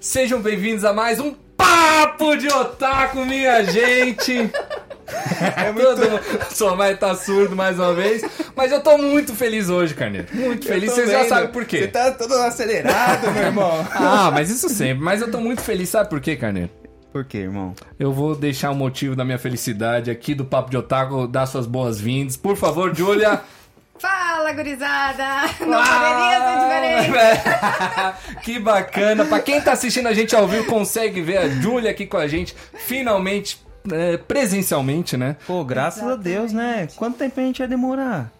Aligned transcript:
Sejam 0.00 0.40
bem-vindos 0.40 0.84
a 0.84 0.92
mais 0.92 1.18
um 1.18 1.34
Papo 1.56 2.36
de 2.36 2.46
Otaku, 2.46 3.24
minha 3.24 3.64
gente! 3.64 4.50
É 5.56 5.72
muito... 5.72 6.54
Sou 6.54 6.76
mais 6.76 6.98
tá 6.98 7.14
surdo 7.14 7.56
mais 7.56 7.78
uma 7.78 7.94
vez, 7.94 8.22
mas 8.54 8.70
eu 8.70 8.82
tô 8.82 8.98
muito 8.98 9.34
feliz 9.34 9.70
hoje, 9.70 9.94
Carneiro. 9.94 10.26
Muito 10.34 10.66
feliz, 10.66 10.92
vocês 10.92 11.10
já 11.10 11.24
sabem 11.24 11.48
por 11.48 11.64
quê. 11.64 11.78
Você 11.78 11.88
tá 11.88 12.10
todo 12.10 12.34
acelerado, 12.34 13.32
meu 13.32 13.42
irmão. 13.44 13.86
Ah, 13.94 14.30
mas 14.30 14.50
isso 14.50 14.68
sempre. 14.68 15.02
Mas 15.02 15.22
eu 15.22 15.30
tô 15.30 15.40
muito 15.40 15.62
feliz, 15.62 15.88
sabe 15.88 16.10
por 16.10 16.20
quê, 16.20 16.36
Carneiro? 16.36 16.68
Por 17.10 17.24
quê, 17.24 17.38
irmão? 17.38 17.74
Eu 17.98 18.12
vou 18.12 18.34
deixar 18.36 18.70
o 18.70 18.74
motivo 18.74 19.16
da 19.16 19.24
minha 19.24 19.38
felicidade 19.38 20.10
aqui 20.10 20.34
do 20.34 20.44
Papo 20.44 20.70
de 20.70 20.76
Otaku, 20.76 21.26
dar 21.26 21.46
suas 21.46 21.66
boas-vindas. 21.66 22.36
Por 22.36 22.54
favor, 22.54 22.94
Julia. 22.94 23.40
Fala, 24.48 24.52
gurizada! 24.52 25.24
Não 25.60 25.82
poderia 25.84 26.40
ser 26.40 27.02
diferente! 27.04 28.40
que 28.42 28.58
bacana! 28.58 29.24
Pra 29.26 29.40
quem 29.40 29.60
tá 29.60 29.72
assistindo 29.72 30.06
a 30.06 30.14
gente 30.14 30.34
ao 30.34 30.48
vivo, 30.48 30.64
consegue 30.66 31.20
ver 31.20 31.38
a 31.38 31.48
Julia 31.48 31.90
aqui 31.90 32.06
com 32.06 32.16
a 32.16 32.26
gente, 32.26 32.56
finalmente, 32.72 33.60
é, 33.92 34.16
presencialmente, 34.16 35.16
né? 35.16 35.36
Pô, 35.46 35.64
graças 35.64 36.02
Exatamente. 36.02 36.28
a 36.28 36.38
Deus, 36.40 36.52
né? 36.52 36.88
Quanto 36.96 37.18
tempo 37.18 37.38
a 37.38 37.42
gente 37.42 37.58
ia 37.58 37.68
demorar? 37.68 38.32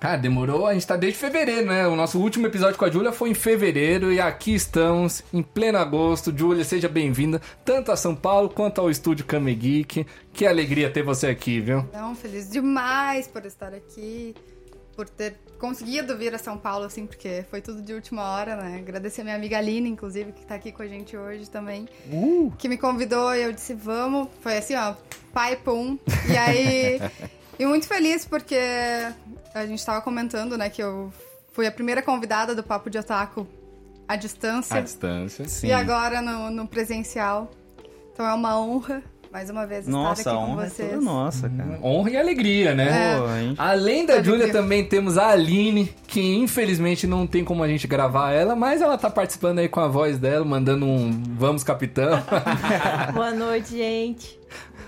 Cara, 0.00 0.16
demorou, 0.16 0.66
a 0.66 0.74
gente 0.74 0.84
tá 0.84 0.96
desde 0.96 1.20
fevereiro, 1.20 1.66
né? 1.66 1.86
O 1.86 1.94
nosso 1.94 2.18
último 2.18 2.44
episódio 2.48 2.76
com 2.76 2.84
a 2.84 2.90
Júlia 2.90 3.12
foi 3.12 3.30
em 3.30 3.34
fevereiro 3.34 4.12
e 4.12 4.20
aqui 4.20 4.52
estamos, 4.52 5.22
em 5.32 5.42
pleno 5.42 5.78
agosto. 5.78 6.36
Júlia, 6.36 6.64
seja 6.64 6.88
bem-vinda, 6.88 7.40
tanto 7.64 7.92
a 7.92 7.96
São 7.96 8.16
Paulo 8.16 8.48
quanto 8.48 8.80
ao 8.80 8.90
estúdio 8.90 9.24
Kame 9.24 9.54
Geek. 9.54 10.04
Que 10.32 10.44
alegria 10.44 10.90
ter 10.90 11.04
você 11.04 11.28
aqui, 11.28 11.60
viu? 11.60 11.88
Não, 11.92 12.16
feliz 12.16 12.50
demais 12.50 13.28
por 13.28 13.46
estar 13.46 13.72
aqui 13.72 14.34
por 14.96 15.08
ter 15.08 15.34
conseguido 15.62 16.18
vir 16.18 16.34
a 16.34 16.38
São 16.38 16.58
Paulo, 16.58 16.86
assim, 16.86 17.06
porque 17.06 17.44
foi 17.48 17.60
tudo 17.60 17.80
de 17.80 17.94
última 17.94 18.32
hora, 18.32 18.56
né? 18.56 18.78
Agradecer 18.78 19.20
a 19.20 19.24
minha 19.24 19.36
amiga 19.36 19.58
Aline, 19.58 19.88
inclusive, 19.88 20.32
que 20.32 20.44
tá 20.44 20.56
aqui 20.56 20.72
com 20.72 20.82
a 20.82 20.88
gente 20.88 21.16
hoje 21.16 21.48
também, 21.48 21.88
uh. 22.12 22.52
que 22.58 22.68
me 22.68 22.76
convidou 22.76 23.32
e 23.32 23.42
eu 23.42 23.52
disse, 23.52 23.72
vamos. 23.72 24.26
Foi 24.40 24.58
assim, 24.58 24.74
ó, 24.74 24.96
pai 25.32 25.54
pum. 25.54 25.96
E 26.28 26.36
aí. 26.36 27.00
e 27.56 27.64
muito 27.64 27.86
feliz 27.86 28.24
porque 28.24 28.58
a 29.54 29.64
gente 29.64 29.86
tava 29.86 30.00
comentando, 30.02 30.58
né, 30.58 30.68
que 30.68 30.82
eu 30.82 31.12
fui 31.52 31.64
a 31.64 31.70
primeira 31.70 32.02
convidada 32.02 32.56
do 32.56 32.64
Papo 32.64 32.90
de 32.90 32.98
Otaku 32.98 33.46
à 34.08 34.16
distância. 34.16 34.78
À 34.78 34.80
distância, 34.80 35.48
sim. 35.48 35.68
E 35.68 35.72
agora 35.72 36.20
no, 36.20 36.50
no 36.50 36.66
presencial. 36.66 37.52
Então 38.12 38.26
é 38.26 38.34
uma 38.34 38.60
honra 38.60 39.00
mais 39.32 39.48
uma 39.48 39.66
vez 39.66 39.88
nossa, 39.88 40.20
estar 40.20 40.34
aqui 40.34 40.44
com 40.44 40.56
vocês. 40.56 40.92
É 40.92 40.96
nossa, 40.96 41.48
cara. 41.48 41.78
Honra 41.82 42.10
e 42.10 42.16
alegria, 42.18 42.74
né? 42.74 43.16
É. 43.16 43.54
Além 43.56 44.04
da 44.04 44.22
Júlia, 44.22 44.52
também 44.52 44.84
temos 44.84 45.16
a 45.16 45.28
Aline, 45.28 45.90
que 46.06 46.20
infelizmente 46.20 47.06
não 47.06 47.26
tem 47.26 47.42
como 47.42 47.62
a 47.62 47.68
gente 47.68 47.86
gravar 47.86 48.32
ela, 48.32 48.54
mas 48.54 48.82
ela 48.82 48.98
tá 48.98 49.08
participando 49.08 49.60
aí 49.60 49.70
com 49.70 49.80
a 49.80 49.88
voz 49.88 50.18
dela, 50.18 50.44
mandando 50.44 50.84
um 50.84 51.10
Vamos 51.38 51.64
Capitão. 51.64 52.22
Boa 53.14 53.30
noite, 53.30 53.70
gente. 53.70 54.38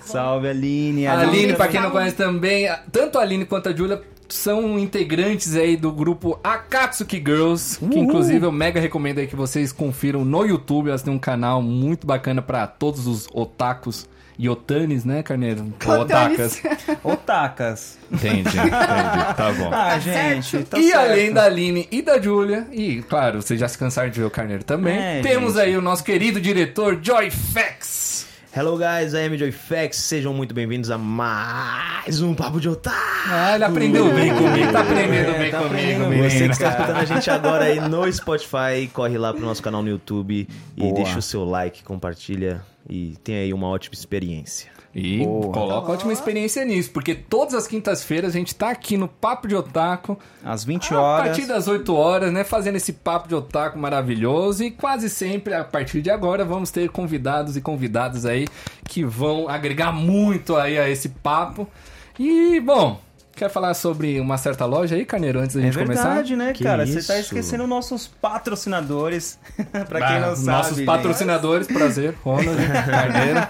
Salve, 0.03 0.49
Aline. 0.49 1.07
A 1.07 1.21
Aline, 1.21 1.55
pra 1.55 1.67
quem 1.69 1.81
não 1.81 1.91
conhece 1.91 2.15
também, 2.15 2.69
tanto 2.93 3.19
a 3.19 3.23
Aline 3.23 3.47
quanto 3.47 3.71
a 3.71 3.75
Júlia 3.75 4.03
são 4.29 4.79
integrantes 4.79 5.55
aí 5.55 5.75
do 5.75 5.91
grupo 5.91 6.39
Akatsuki 6.45 7.17
Girls, 7.17 7.79
que 7.79 7.99
inclusive 7.99 8.45
eu 8.45 8.53
mega 8.53 8.79
recomendo 8.79 9.21
aí 9.21 9.27
que 9.27 9.37
vocês 9.37 9.73
confiram 9.73 10.23
no 10.23 10.45
YouTube, 10.45 10.89
elas 10.89 11.03
têm 11.03 11.13
um 11.15 11.19
canal 11.19 11.63
muito 11.63 12.07
bacana 12.07 12.43
para 12.43 12.67
todos 12.67 13.07
os 13.07 13.27
otakus 13.33 14.07
e 14.39 14.49
Otanis, 14.49 15.05
né, 15.05 15.23
Carneiro? 15.23 15.73
Otakas. 15.87 16.63
Otakas. 17.03 17.99
Entendi, 18.11 18.41
entendi. 18.41 18.71
Tá 18.71 19.53
bom. 19.57 19.69
Ah, 19.69 19.91
tá 19.91 19.99
gente. 19.99 20.63
Tá 20.65 20.79
e 20.79 20.89
certo. 20.91 20.99
além 20.99 21.33
da 21.33 21.45
Aline 21.45 21.89
e 21.91 22.01
da 22.01 22.21
Julia, 22.21 22.67
e 22.71 23.03
claro, 23.03 23.43
vocês 23.43 23.59
já 23.59 23.67
se 23.67 23.77
cansaram 23.77 24.11
de 24.11 24.21
ver 24.21 24.27
o 24.27 24.31
Carneiro 24.31 24.63
também, 24.63 24.99
é, 24.99 25.21
temos 25.21 25.55
gente. 25.55 25.63
aí 25.63 25.77
o 25.77 25.83
nosso 25.83 26.05
querido 26.05 26.41
diretor 26.41 26.99
Joy 27.03 27.31
Fax. 27.31 28.27
Hello 28.57 28.79
guys, 28.79 29.15
I 29.15 29.27
am 29.27 29.37
Joy 29.37 29.51
Fax, 29.51 29.97
sejam 29.97 30.33
muito 30.33 30.55
bem-vindos 30.55 30.89
a 30.89 30.97
mais 30.97 32.23
um 32.23 32.35
Papo 32.35 32.61
de 32.61 32.69
Otaku. 32.69 32.97
Ah, 33.29 33.57
ele 33.57 33.65
aprendeu 33.65 34.13
bem 34.15 34.33
comigo, 34.33 34.73
tá 34.73 34.81
aprendendo 34.81 35.31
é, 35.31 35.39
bem 35.39 35.51
tá 35.51 35.59
comigo. 35.59 36.05
Aprendendo 36.05 36.31
Você 36.31 36.47
que 36.47 36.53
está 36.53 36.69
escutando 36.69 36.97
a 36.97 37.05
gente 37.05 37.31
agora 37.31 37.65
aí 37.65 37.81
no 37.81 38.13
Spotify, 38.13 38.89
corre 38.93 39.19
lá 39.19 39.33
pro 39.33 39.45
nosso 39.45 39.61
canal 39.61 39.83
no 39.83 39.89
YouTube 39.89 40.47
Boa. 40.77 40.91
e 40.91 40.95
deixa 40.95 41.19
o 41.19 41.23
seu 41.23 41.45
like, 41.45 41.83
compartilha 41.83 42.63
e 42.89 43.17
tenha 43.23 43.41
aí 43.41 43.53
uma 43.53 43.69
ótima 43.69 43.95
experiência. 43.95 44.75
E 44.95 45.19
Boa. 45.19 45.53
coloca 45.53 45.91
ótima 45.91 46.13
experiência 46.13 46.65
nisso, 46.65 46.91
porque 46.93 47.17
todas 47.17 47.53
as 47.55 47.67
quintas-feiras 47.67 48.31
a 48.35 48.39
gente 48.39 48.55
tá 48.55 48.71
aqui 48.71 48.97
no 48.97 49.09
Papo 49.09 49.49
de 49.49 49.57
Otaku. 49.57 50.17
Às 50.45 50.63
20 50.63 50.95
horas. 50.95 51.21
A 51.21 51.25
partir 51.25 51.47
das 51.47 51.67
8 51.67 51.95
horas, 51.95 52.33
né? 52.33 52.45
Fazendo 52.45 52.77
esse 52.77 52.93
Papo 52.93 53.27
de 53.27 53.35
Otaku 53.35 53.77
maravilhoso. 53.77 54.63
E 54.63 54.71
quase 54.71 55.11
sempre, 55.11 55.53
a 55.53 55.65
partir 55.65 56.01
de 56.01 56.11
agora, 56.11 56.45
vamos 56.45 56.71
ter 56.71 56.89
convidados 56.91 57.57
e 57.57 57.61
convidadas 57.61 58.25
aí 58.25 58.47
que 58.89 59.05
vão 59.05 59.49
agregar 59.49 59.91
muito 59.91 60.55
aí 60.55 60.79
a 60.79 60.89
esse 60.89 61.09
papo. 61.09 61.69
E, 62.17 62.61
bom, 62.61 63.01
Quer 63.35 63.51
falar 63.51 63.75
sobre 63.75 64.21
uma 64.21 64.39
certa 64.39 64.65
loja 64.65 64.95
aí, 64.95 65.05
Carneiro, 65.05 65.41
antes 65.41 65.57
da 65.57 65.63
gente 65.63 65.77
começar? 65.77 66.03
É 66.03 66.05
verdade, 66.07 66.37
né, 66.37 66.53
que 66.53 66.63
cara? 66.63 66.87
Você 66.87 67.03
tá 67.03 67.19
esquecendo 67.19 67.67
nossos 67.67 68.07
patrocinadores. 68.07 69.39
pra 69.89 70.07
quem 70.07 70.21
não 70.21 70.37
sabe. 70.37 70.47
Nossos 70.47 70.81
patrocinadores, 70.83 71.67
prazer, 71.67 72.15
Ronald, 72.23 72.57
Carneiro. 72.57 73.41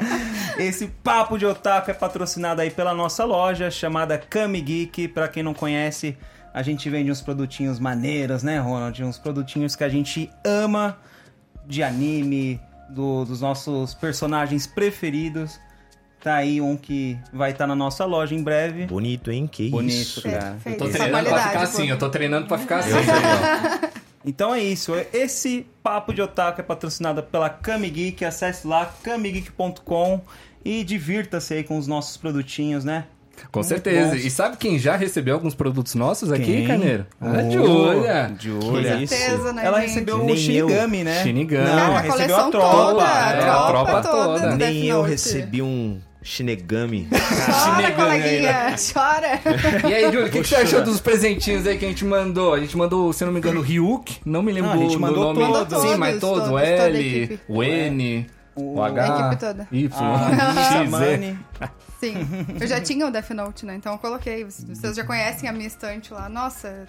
Esse 0.60 0.88
papo 0.88 1.38
de 1.38 1.46
otaku 1.46 1.90
é 1.90 1.94
patrocinado 1.94 2.60
aí 2.60 2.70
pela 2.70 2.92
nossa 2.92 3.24
loja 3.24 3.70
chamada 3.70 4.18
Kami 4.18 4.60
Geek. 4.60 5.08
Pra 5.08 5.26
quem 5.26 5.42
não 5.42 5.54
conhece, 5.54 6.18
a 6.52 6.62
gente 6.62 6.90
vende 6.90 7.10
uns 7.10 7.22
produtinhos 7.22 7.78
maneiros, 7.78 8.42
né, 8.42 8.58
Ronald? 8.58 9.02
Uns 9.02 9.18
produtinhos 9.18 9.74
que 9.74 9.84
a 9.84 9.88
gente 9.88 10.30
ama 10.44 10.98
de 11.66 11.82
anime, 11.82 12.60
do, 12.90 13.24
dos 13.24 13.40
nossos 13.40 13.94
personagens 13.94 14.66
preferidos. 14.66 15.58
Tá 16.22 16.34
aí 16.34 16.60
um 16.60 16.76
que 16.76 17.18
vai 17.32 17.52
estar 17.52 17.64
tá 17.64 17.68
na 17.68 17.74
nossa 17.74 18.04
loja 18.04 18.34
em 18.34 18.42
breve. 18.42 18.86
Bonito, 18.86 19.30
hein? 19.30 19.48
Que 19.50 19.70
Bonito, 19.70 19.94
isso. 19.94 20.22
cara. 20.22 20.56
Eu 20.66 20.76
tô 20.76 20.88
treinando 20.88 21.28
pra 21.30 21.48
ficar 21.48 21.62
assim, 21.62 21.88
eu 21.88 21.98
tô 21.98 22.10
treinando 22.10 22.46
pra 22.46 22.58
ficar 22.58 22.78
assim. 22.78 22.90
Então 24.24 24.54
é 24.54 24.60
isso. 24.62 24.92
Esse 25.14 25.66
Papo 25.82 26.12
de 26.12 26.20
Otaku 26.20 26.60
é 26.60 26.64
patrocinado 26.64 27.22
pela 27.22 27.48
Kami 27.48 27.88
Geek. 27.88 28.24
Acesse 28.24 28.66
lá, 28.66 28.84
kamigeek.com 29.02 30.20
e 30.64 30.84
divirta-se 30.84 31.54
aí 31.54 31.64
com 31.64 31.78
os 31.78 31.86
nossos 31.86 32.18
produtinhos, 32.18 32.84
né? 32.84 33.06
Com 33.50 33.60
Muito 33.60 33.68
certeza. 33.68 34.10
Bons. 34.10 34.24
E 34.24 34.30
sabe 34.30 34.58
quem 34.58 34.78
já 34.78 34.96
recebeu 34.96 35.34
alguns 35.34 35.54
produtos 35.54 35.94
nossos 35.94 36.30
aqui, 36.30 36.44
quem? 36.44 36.66
Carneiro? 36.66 37.06
A 37.18 37.42
Julia. 37.50 38.36
Julia. 38.38 38.98
Com 38.98 39.06
certeza, 39.06 39.52
né, 39.54 39.64
Ela 39.64 39.80
gente? 39.80 39.88
recebeu 39.88 40.22
o 40.22 40.36
Shinigami, 40.36 41.04
né? 41.04 41.22
Shinigami. 41.22 41.64
Não, 41.64 41.96
a 41.96 42.00
recebeu 42.00 42.36
a 42.36 42.50
tropa. 42.50 42.70
Toda, 42.70 43.02
é, 43.02 43.48
a 43.48 43.66
tropa 43.66 44.02
toda. 44.02 44.56
Nem 44.56 44.84
eu 44.84 45.00
recebi 45.00 45.62
um 45.62 45.98
Shinigami. 46.22 47.08
Chora, 47.10 47.92
coleguinha, 47.92 48.76
chora. 48.76 49.40
E 49.88 49.94
aí, 49.94 50.04
Júlio, 50.04 50.26
o 50.26 50.30
que, 50.30 50.42
que, 50.42 50.48
você 50.48 50.56
achou 50.56 50.82
dos 50.82 51.00
presentinhos 51.00 51.66
aí 51.66 51.78
que 51.78 51.84
a 51.84 51.88
gente 51.88 52.04
mandou? 52.04 52.52
A 52.52 52.60
gente 52.60 52.76
mandou, 52.76 53.12
se 53.12 53.24
não 53.24 53.32
me 53.32 53.38
engano, 53.38 53.60
o 53.60 53.62
Ryuk, 53.62 54.20
não 54.24 54.42
me 54.42 54.52
lembro 54.52 54.70
não, 54.70 54.76
a 54.76 54.82
gente 54.82 54.98
mandou 54.98 55.32
do 55.32 55.40
nome. 55.40 55.66
Todos, 55.66 55.82
Sim, 55.82 55.96
mas 55.96 56.20
todos, 56.20 56.44
todos 56.44 56.52
o 56.52 56.58
L, 56.58 57.40
o 57.48 57.62
N, 57.62 58.26
o, 58.54 58.74
o 58.74 58.82
H, 58.82 59.02
a 59.02 59.18
equipe 59.18 59.40
toda. 59.40 59.68
Y, 59.72 59.90
ah, 59.94 60.84
X, 60.84 60.90
Z. 60.92 61.38
Sim, 62.00 62.14
eu 62.60 62.66
já 62.66 62.80
tinha 62.80 63.06
o 63.06 63.10
Death 63.10 63.30
Note, 63.30 63.66
né? 63.66 63.74
Então 63.76 63.92
eu 63.92 63.98
coloquei. 63.98 64.44
Vocês 64.44 64.96
já 64.96 65.04
conhecem 65.04 65.48
a 65.48 65.52
minha 65.52 65.66
estante 65.66 66.12
lá. 66.12 66.28
Nossa, 66.28 66.86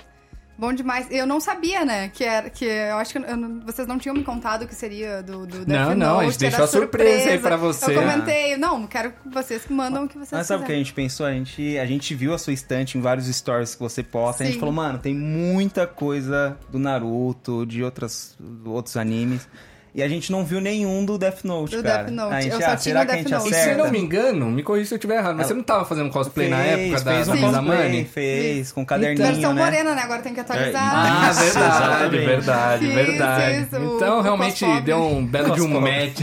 Bom 0.62 0.74
demais. 0.74 1.08
Eu 1.10 1.26
não 1.26 1.40
sabia, 1.40 1.84
né? 1.84 2.10
Que 2.10 2.24
era. 2.24 2.48
Que 2.48 2.66
eu 2.66 2.98
acho 2.98 3.14
que 3.14 3.18
eu 3.18 3.36
não, 3.36 3.62
vocês 3.62 3.88
não 3.88 3.98
tinham 3.98 4.14
me 4.14 4.24
contado 4.24 4.68
que 4.68 4.76
seria 4.76 5.24
do, 5.24 5.48
do 5.48 5.66
Death 5.66 5.68
Não, 5.68 5.96
não, 5.96 6.20
a 6.20 6.26
gente 6.26 6.38
deixou 6.38 6.66
a 6.66 6.68
surpresa, 6.68 7.10
surpresa 7.10 7.32
aí 7.32 7.40
pra 7.40 7.58
você. 7.58 7.98
Eu 7.98 8.00
comentei, 8.00 8.58
não, 8.58 8.86
quero 8.86 9.12
que 9.12 9.28
vocês 9.34 9.66
que 9.66 9.74
mandam 9.74 10.04
o 10.04 10.08
que 10.08 10.20
vocês 10.20 10.32
Mas 10.32 10.46
sabe 10.46 10.62
o 10.62 10.66
que 10.68 10.72
a 10.72 10.76
gente 10.76 10.94
pensou? 10.94 11.26
A 11.26 11.32
gente, 11.32 11.80
a 11.80 11.86
gente 11.88 12.14
viu 12.14 12.32
a 12.32 12.38
sua 12.38 12.54
estante 12.54 12.96
em 12.96 13.02
vários 13.02 13.26
stories 13.26 13.74
que 13.74 13.82
você 13.82 14.04
posta. 14.04 14.44
Sim. 14.44 14.44
A 14.44 14.52
gente 14.52 14.60
falou, 14.60 14.76
mano, 14.76 15.00
tem 15.00 15.16
muita 15.16 15.88
coisa 15.88 16.56
do 16.70 16.78
Naruto, 16.78 17.66
de 17.66 17.84
outras, 17.84 18.38
outros 18.64 18.98
animes. 18.98 19.48
E 19.94 20.02
a 20.02 20.08
gente 20.08 20.32
não 20.32 20.46
viu 20.46 20.62
nenhum 20.62 21.04
do 21.04 21.18
Death 21.18 21.44
Note, 21.44 21.76
do 21.76 21.84
cara. 21.84 22.04
Death 22.06 22.14
Note. 22.14 22.34
A 22.34 22.40
gente, 22.42 22.54
eu 22.54 22.62
só 22.62 22.66
ah, 22.66 22.68
tinha 22.68 22.78
será 22.80 23.02
o 23.02 23.06
que 23.06 23.12
a 23.12 23.16
gente 23.18 23.32
Note. 23.32 23.48
acerta? 23.50 23.58
E 23.60 23.64
se 23.64 23.70
eu 23.80 23.84
não 23.84 23.92
me 23.92 24.00
engano, 24.00 24.46
me 24.50 24.64
corrija 24.64 24.88
se 24.88 24.94
eu 24.94 24.96
estiver 24.96 25.18
errado, 25.18 25.36
mas 25.36 25.48
você 25.48 25.54
não 25.54 25.64
tava 25.64 25.84
fazendo 25.84 26.10
cosplay 26.10 26.48
fez, 26.48 26.58
na 26.58 26.64
época 26.66 27.02
da, 27.04 27.12
fez 27.14 27.28
um 27.28 27.32
da 27.36 27.38
cosplay, 27.42 27.78
Mani? 27.78 28.06
Fez, 28.06 28.72
com 28.72 28.82
um 28.82 28.86
caderninho, 28.86 29.28
Versão 29.28 29.54
né? 29.54 29.64
morena, 29.66 29.94
né? 29.94 30.02
Agora 30.02 30.22
tem 30.22 30.34
que 30.34 30.40
atualizar. 30.40 30.82
Ah, 30.96 31.30
Isso, 31.32 31.44
verdade, 31.44 32.18
verdade, 32.18 32.86
Isso, 32.86 32.96
verdade. 32.96 33.62
isso, 33.64 33.76
o- 33.76 33.96
então, 33.98 34.20
o 34.20 34.22
realmente, 34.22 34.60
cospobre. 34.62 34.82
deu 34.82 34.98
um 34.98 35.26
belo 35.26 35.56
de 35.56 35.62
um 35.62 35.68
match. 35.82 36.22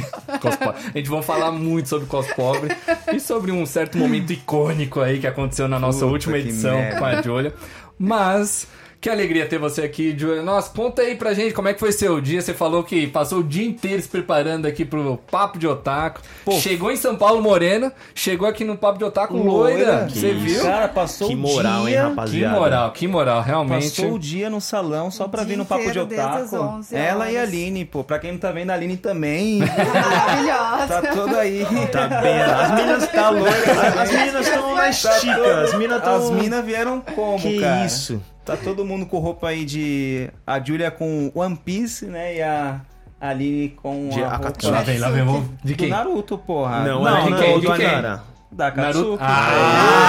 A 0.95 0.97
gente 0.99 1.11
vai 1.11 1.23
falar 1.23 1.53
muito 1.53 1.91
sobre 1.91 2.07
cospobre 2.07 2.75
e 3.13 3.21
sobre 3.21 3.53
um 3.53 3.67
certo 3.67 3.99
momento 3.99 4.33
icônico 4.33 5.01
aí 5.01 5.19
que 5.19 5.27
aconteceu 5.27 5.69
na 5.69 5.79
nossa 5.79 6.01
Puta 6.01 6.13
última 6.13 6.39
edição 6.39 6.77
merda. 6.79 6.99
com 6.99 7.05
a 7.05 7.21
Julia. 7.23 7.55
Mas, 7.99 8.67
Que 9.01 9.09
alegria 9.09 9.47
ter 9.47 9.59
você 9.61 9.83
aqui, 9.83 10.13
Julia. 10.19 10.43
Nossa, 10.43 10.73
conta 10.75 11.03
aí 11.03 11.15
pra 11.15 11.33
gente 11.33 11.55
como 11.55 11.69
é 11.69 11.73
que 11.73 11.79
foi 11.79 11.93
seu 11.93 12.21
dia. 12.21 12.43
Você 12.43 12.53
falou 12.53 12.83
que 12.83 13.07
passou 13.07 13.39
o 13.39 13.45
dia 13.45 13.65
inteiro 13.65 14.03
se 14.03 14.09
preparando 14.09 14.67
aqui 14.67 14.85
pro 14.85 15.17
Papo 15.31 15.57
de 15.57 15.69
Otaku. 15.69 16.21
Pô. 16.45 16.51
Chegou 16.55 16.91
em 16.91 16.97
São 16.97 17.15
Paulo 17.15 17.41
morena, 17.41 17.93
chegou 18.13 18.49
aqui 18.49 18.65
no 18.65 18.77
Papo 18.77 18.99
de 18.99 19.05
Otaku 19.05 19.37
loira. 19.37 20.07
Que 20.11 20.19
Você 20.19 20.31
isso. 20.33 20.41
viu? 20.41 20.63
Cara, 20.65 20.89
passou 20.89 21.29
Que 21.29 21.37
moral, 21.37 21.83
dia... 21.85 21.91
hein, 21.91 21.97
Que 22.03 22.09
rapaziada? 22.09 22.59
moral, 22.59 22.91
que 22.91 23.07
moral, 23.07 23.41
realmente. 23.41 23.89
Passou 23.91 24.15
o 24.15 24.19
dia 24.19 24.51
no 24.51 24.61
salão 24.61 25.13
só 25.13 25.29
pra 25.29 25.45
vir 25.45 25.57
no 25.57 25.65
Papo 25.65 25.93
de 25.93 25.99
Otaku. 26.01 26.57
11 26.57 26.97
Ela 26.97 27.31
e 27.31 27.37
a. 27.39 27.43
Aline, 27.43 27.85
pô. 27.85 28.03
Pra 28.03 28.19
quem 28.19 28.33
não 28.33 28.39
tá 28.41 28.51
vendo, 28.51 28.71
a 28.71 28.75
Aline 28.75 28.97
também 28.97 29.61
Maravilhosa. 29.63 30.87
tá 31.03 31.15
toda 31.15 31.39
aí. 31.39 31.65
Tá 31.93 32.09
bem, 32.21 32.41
as 32.43 32.71
meninas 32.75 33.07
tá 33.13 33.31
louca. 33.31 34.01
As 34.03 34.11
meninas 34.13 34.47
estão 34.47 34.75
Tá 34.75 34.89
estica, 34.91 35.35
todo- 35.37 35.51
as 35.51 35.73
meninas 35.75 35.99
estão... 35.99 36.17
As 36.17 36.31
minas 36.31 36.65
vieram 36.65 37.01
como, 37.15 37.39
Que 37.39 37.61
cara? 37.61 37.87
isso? 37.87 38.21
Tá 38.57 38.57
todo 38.57 38.85
mundo 38.85 39.07
com 39.07 39.19
roupa 39.19 39.49
aí 39.49 39.65
de... 39.65 40.31
A 40.47 40.59
Julia 40.61 40.91
com 40.91 41.31
One 41.35 41.57
Piece, 41.57 42.07
né? 42.07 42.37
E 42.37 42.43
a 42.43 42.81
Aline 43.21 43.69
com 43.71 44.09
De 44.09 44.23
a 44.23 44.33
Akatsuki. 44.35 44.73
Lá 44.73 44.83
vem, 44.83 44.99
lá 44.99 45.11
vem. 45.11 45.25
vamos- 45.25 45.49
De 45.63 45.73
do 45.75 45.79
quem? 45.79 45.89
Naruto, 45.91 46.39
porra. 46.39 46.81
Não, 46.85 47.03
Não, 47.03 47.17
é 47.19 47.23
de 47.25 47.31
não, 47.31 47.39
quem? 47.39 47.55
do 47.55 47.61
De 47.61 47.77
quem? 47.77 47.87
Anara. 47.87 48.23
Da 48.51 48.71
Naruto. 48.71 49.19
Katsuki. 49.19 49.25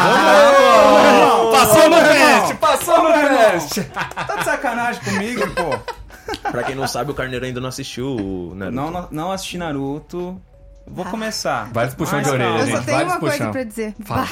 Ah, 0.09 1.50
passou 1.51 1.89
no 1.89 1.97
teste, 1.97 2.56
passou 2.56 3.03
no 3.03 3.13
teste. 3.13 3.83
Tá 3.83 4.36
de 4.38 4.44
sacanagem 4.45 5.01
comigo, 5.03 5.42
pô. 5.51 5.80
Pra 6.51 6.63
quem 6.63 6.75
não 6.75 6.88
sabe, 6.88 7.12
o 7.12 7.13
Carneiro 7.13 7.45
ainda 7.45 7.59
não 7.59 7.69
assistiu 7.69 8.15
o 8.15 8.53
Naruto. 8.56 8.75
Não, 8.75 8.92
não, 8.92 9.07
não 9.12 9.31
assisti 9.31 9.57
Naruto. 9.57 10.39
Vou 10.91 11.06
começar. 11.06 11.69
Vários 11.71 11.94
puxão 11.94 12.21
de 12.21 12.30
orelha. 12.30 12.59
Eu 12.59 12.65
gente. 12.65 12.77
só 12.77 12.83
tenho 12.83 12.97
vários 12.97 13.13
uma 13.13 13.19
coisa 13.19 13.36
puxão. 13.38 13.51
pra 13.51 13.63
dizer. 13.63 13.95
Fala. 14.03 14.27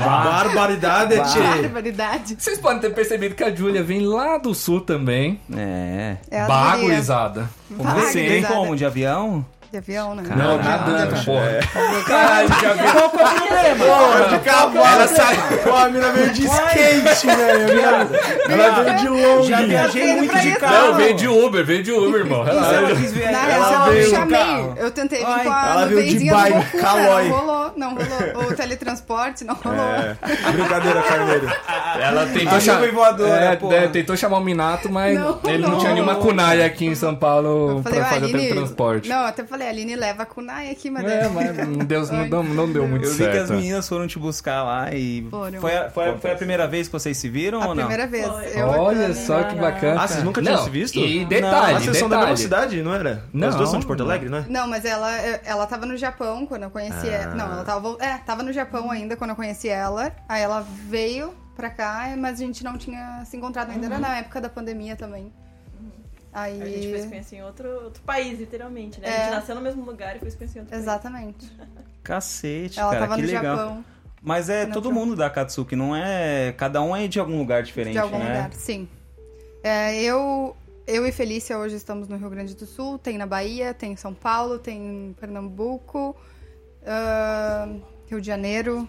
Barbaridade, 0.00 1.14
tchê. 1.30 1.40
Barbaridade. 1.62 2.36
Vocês 2.38 2.58
podem 2.58 2.80
ter 2.80 2.90
percebido 2.94 3.34
que 3.34 3.42
a 3.44 3.54
Júlia 3.54 3.82
vem 3.82 4.00
lá 4.06 4.38
do 4.38 4.54
sul 4.54 4.80
também. 4.80 5.40
É. 5.54 6.16
É 6.30 6.40
a 6.40 6.46
guria. 6.46 6.58
Bagurizada. 6.62 7.50
Você 7.70 8.20
vem 8.20 8.42
Bagurizada. 8.42 8.54
como? 8.54 8.76
De 8.76 8.84
avião? 8.84 9.44
De 9.72 9.78
avião, 9.78 10.14
né? 10.14 10.22
Não, 10.36 10.58
De 10.58 10.68
nadando, 10.68 11.14
avião. 11.14 11.24
porra. 11.24 12.02
Caralho, 12.06 12.48
já 12.60 12.72
vi. 12.74 12.82
Qual 12.92 13.08
que 13.10 13.16
é 13.18 13.22
o 13.22 13.30
problema? 13.46 13.84
Porra, 13.86 14.28
de 14.28 14.38
cavalo. 14.44 14.76
Ela 14.86 15.08
sai. 15.08 15.36
Pô, 15.64 15.74
a 15.74 15.88
mina 15.88 16.10
veio 16.12 16.30
de 16.30 16.44
skate, 16.44 17.26
velho. 17.26 17.80
Ela 18.50 18.82
veio 18.82 18.98
de 18.98 19.08
long. 19.08 19.42
Já 19.44 19.62
viajei 19.62 20.12
muito 20.16 20.38
de 20.38 20.52
carro. 20.56 20.86
Não, 20.88 20.94
veio 20.94 21.14
de 21.16 21.26
Uber, 21.28 21.64
veio 21.64 21.82
de 21.82 21.90
Uber, 21.90 22.20
irmão. 22.20 22.46
Ela 22.46 22.70
Relaxa. 22.70 22.96
quis 22.96 23.12
ver- 23.12 23.30
Na 23.32 23.42
real, 23.44 23.92
eu 23.94 24.10
chamei. 24.10 24.38
carro. 24.38 24.74
Eu 24.76 24.90
tentei 24.90 25.18
vir 25.20 25.24
com 25.24 25.30
a 25.30 25.70
ela 25.72 25.86
veio 25.86 26.02
de 26.18 26.24
nuvenzinha 26.26 26.34
do 26.34 26.52
Goku, 26.52 26.76
né? 26.76 26.82
Calói. 26.82 27.28
Não 27.28 27.36
rolou, 27.38 27.72
não 27.76 27.88
rolou. 27.94 28.48
O 28.52 28.54
teletransporte 28.54 29.44
não 29.44 29.54
rolou. 29.54 29.80
É, 29.80 30.16
brincadeira, 30.52 31.00
Carneiro. 31.02 31.50
Ela 31.98 32.26
tentou, 32.26 32.58
A 32.58 32.60
cha- 32.60 32.74
nuvem 32.74 32.92
voadora, 32.92 33.58
é, 33.72 33.84
é, 33.84 33.88
tentou 33.88 34.16
chamar 34.18 34.36
o 34.36 34.40
Minato, 34.44 34.92
mas 34.92 35.18
ele 35.44 35.58
não, 35.66 35.78
tinha 35.78 35.92
nenhuma 35.94 36.16
kunai 36.16 36.62
aqui 36.62 36.84
em 36.84 36.94
São 36.94 37.14
Paulo 37.16 37.80
pra 37.82 37.92
"Ué, 37.96 38.04
fazer 38.04 38.24
o 38.26 38.30
teletransporte. 38.32 39.08
Não, 39.08 39.24
até 39.24 39.44
falei, 39.44 39.61
Aline, 39.68 39.96
leva 39.96 40.22
a 40.22 40.26
kunai 40.26 40.70
aqui, 40.70 40.90
mas... 40.90 41.04
É, 41.04 41.28
mas 41.28 41.56
não 41.68 41.78
deu, 41.84 42.06
não, 42.06 42.28
deu- 42.28 42.42
não 42.44 42.72
deu 42.72 42.86
muito 42.88 43.04
Eu 43.06 43.10
vi 43.10 43.16
certo. 43.16 43.32
que 43.32 43.38
as 43.38 43.50
meninas 43.50 43.88
foram 43.88 44.06
te 44.06 44.18
buscar 44.18 44.62
lá 44.62 44.92
e. 44.94 45.26
Foram. 45.30 45.60
Foi 45.60 45.76
a, 45.76 45.90
foi, 45.90 46.08
a, 46.10 46.18
foi 46.18 46.32
a 46.32 46.36
primeira 46.36 46.66
vez 46.68 46.86
que 46.88 46.92
vocês 46.92 47.16
se 47.16 47.28
viram 47.28 47.62
A 47.62 47.68
ou 47.68 47.74
não? 47.74 47.86
primeira 47.86 48.06
vez. 48.06 48.26
Foi. 48.26 48.60
Eu 48.60 48.72
a 48.72 48.80
Olha 48.80 49.14
só 49.14 49.42
que 49.44 49.54
bacana. 49.56 50.02
Ah, 50.02 50.08
vocês 50.08 50.22
nunca 50.24 50.40
tinham 50.42 50.56
Não, 50.56 50.64
se 50.64 50.70
visto? 50.70 50.98
E 50.98 51.20
Não, 51.20 51.28
detalhe, 51.28 51.76
Ah, 51.76 51.80
vocês 51.80 51.96
são 51.96 52.08
da 52.08 52.18
mesma 52.20 52.36
cidade, 52.36 52.82
não 52.82 52.94
era? 52.94 53.24
Não. 53.32 53.48
As 53.48 53.54
duas 53.56 53.68
são 53.70 53.80
de 53.80 53.86
Porto 53.86 54.02
Alegre, 54.02 54.28
não 54.28 54.38
é? 54.38 54.44
Não, 54.48 54.66
mas 54.68 54.84
ela, 54.84 55.10
ela 55.44 55.66
tava 55.66 55.86
no 55.86 55.96
Japão 55.96 56.46
quando 56.46 56.64
eu 56.64 56.70
conheci 56.70 57.08
Ah. 57.08 57.12
ela. 57.12 57.34
Não, 57.34 57.46
ela 57.52 57.64
tava, 57.64 57.80
vol- 57.80 57.98
é, 58.00 58.18
tava 58.18 58.42
no 58.42 58.52
Japão 58.52 58.90
ainda 58.90 59.16
quando 59.16 59.30
eu 59.30 59.36
conheci 59.36 59.68
ela. 59.68 60.12
Aí 60.28 60.42
ela 60.42 60.66
veio 60.88 61.34
pra 61.54 61.68
cá, 61.70 62.08
mas 62.18 62.40
a 62.40 62.44
gente 62.44 62.64
não 62.64 62.78
tinha 62.78 63.22
se 63.26 63.36
encontrado 63.36 63.70
ainda. 63.70 63.86
Era 63.86 63.98
na 63.98 64.16
época 64.18 64.40
da 64.40 64.48
pandemia 64.48 64.96
também. 64.96 65.32
Aí. 66.32 66.62
A 66.62 66.66
gente 66.66 66.88
foi 66.90 66.98
se 67.00 67.08
conhecer 67.08 67.36
em 67.36 67.42
outro, 67.42 67.68
outro 67.84 68.02
país, 68.04 68.38
literalmente, 68.38 69.00
né? 69.00 69.08
A 69.08 69.10
É. 69.10 69.24
gente 69.24 69.30
nasceu 69.34 69.54
no 69.54 69.60
mesmo 69.60 69.84
lugar 69.84 70.16
e 70.16 70.18
foi 70.18 70.30
se 70.30 70.36
conhecer 70.36 70.58
em 70.58 70.62
outro 70.62 70.76
Exatamente. 70.76 71.52
Cacete, 72.02 72.80
Ela 72.80 72.90
cara, 72.90 73.02
tava 73.06 73.16
que 73.16 73.22
no 73.22 73.26
legal. 73.28 73.56
Japão, 73.56 73.84
Mas 74.22 74.48
é 74.48 74.66
todo 74.66 74.84
Japão. 74.88 74.92
mundo 74.92 75.14
da 75.16 75.28
Katsuki, 75.28 75.76
não 75.76 75.94
é. 75.94 76.52
Cada 76.56 76.80
um 76.82 76.96
é 76.96 77.06
de 77.06 77.20
algum 77.20 77.38
lugar 77.38 77.62
diferente, 77.62 77.92
de 77.92 77.98
algum 77.98 78.18
né? 78.18 78.26
lugar, 78.28 78.52
sim. 78.54 78.88
É, 79.62 80.00
eu, 80.02 80.56
eu 80.86 81.06
e 81.06 81.12
Felícia 81.12 81.56
hoje 81.58 81.76
estamos 81.76 82.08
no 82.08 82.16
Rio 82.16 82.30
Grande 82.30 82.56
do 82.56 82.66
Sul, 82.66 82.98
tem 82.98 83.18
na 83.18 83.26
Bahia, 83.26 83.72
tem 83.74 83.92
em 83.92 83.96
São 83.96 84.14
Paulo, 84.14 84.58
tem 84.58 84.78
em 85.10 85.12
Pernambuco, 85.12 86.16
ahn, 86.86 87.80
Rio 88.08 88.20
de 88.20 88.26
Janeiro. 88.26 88.88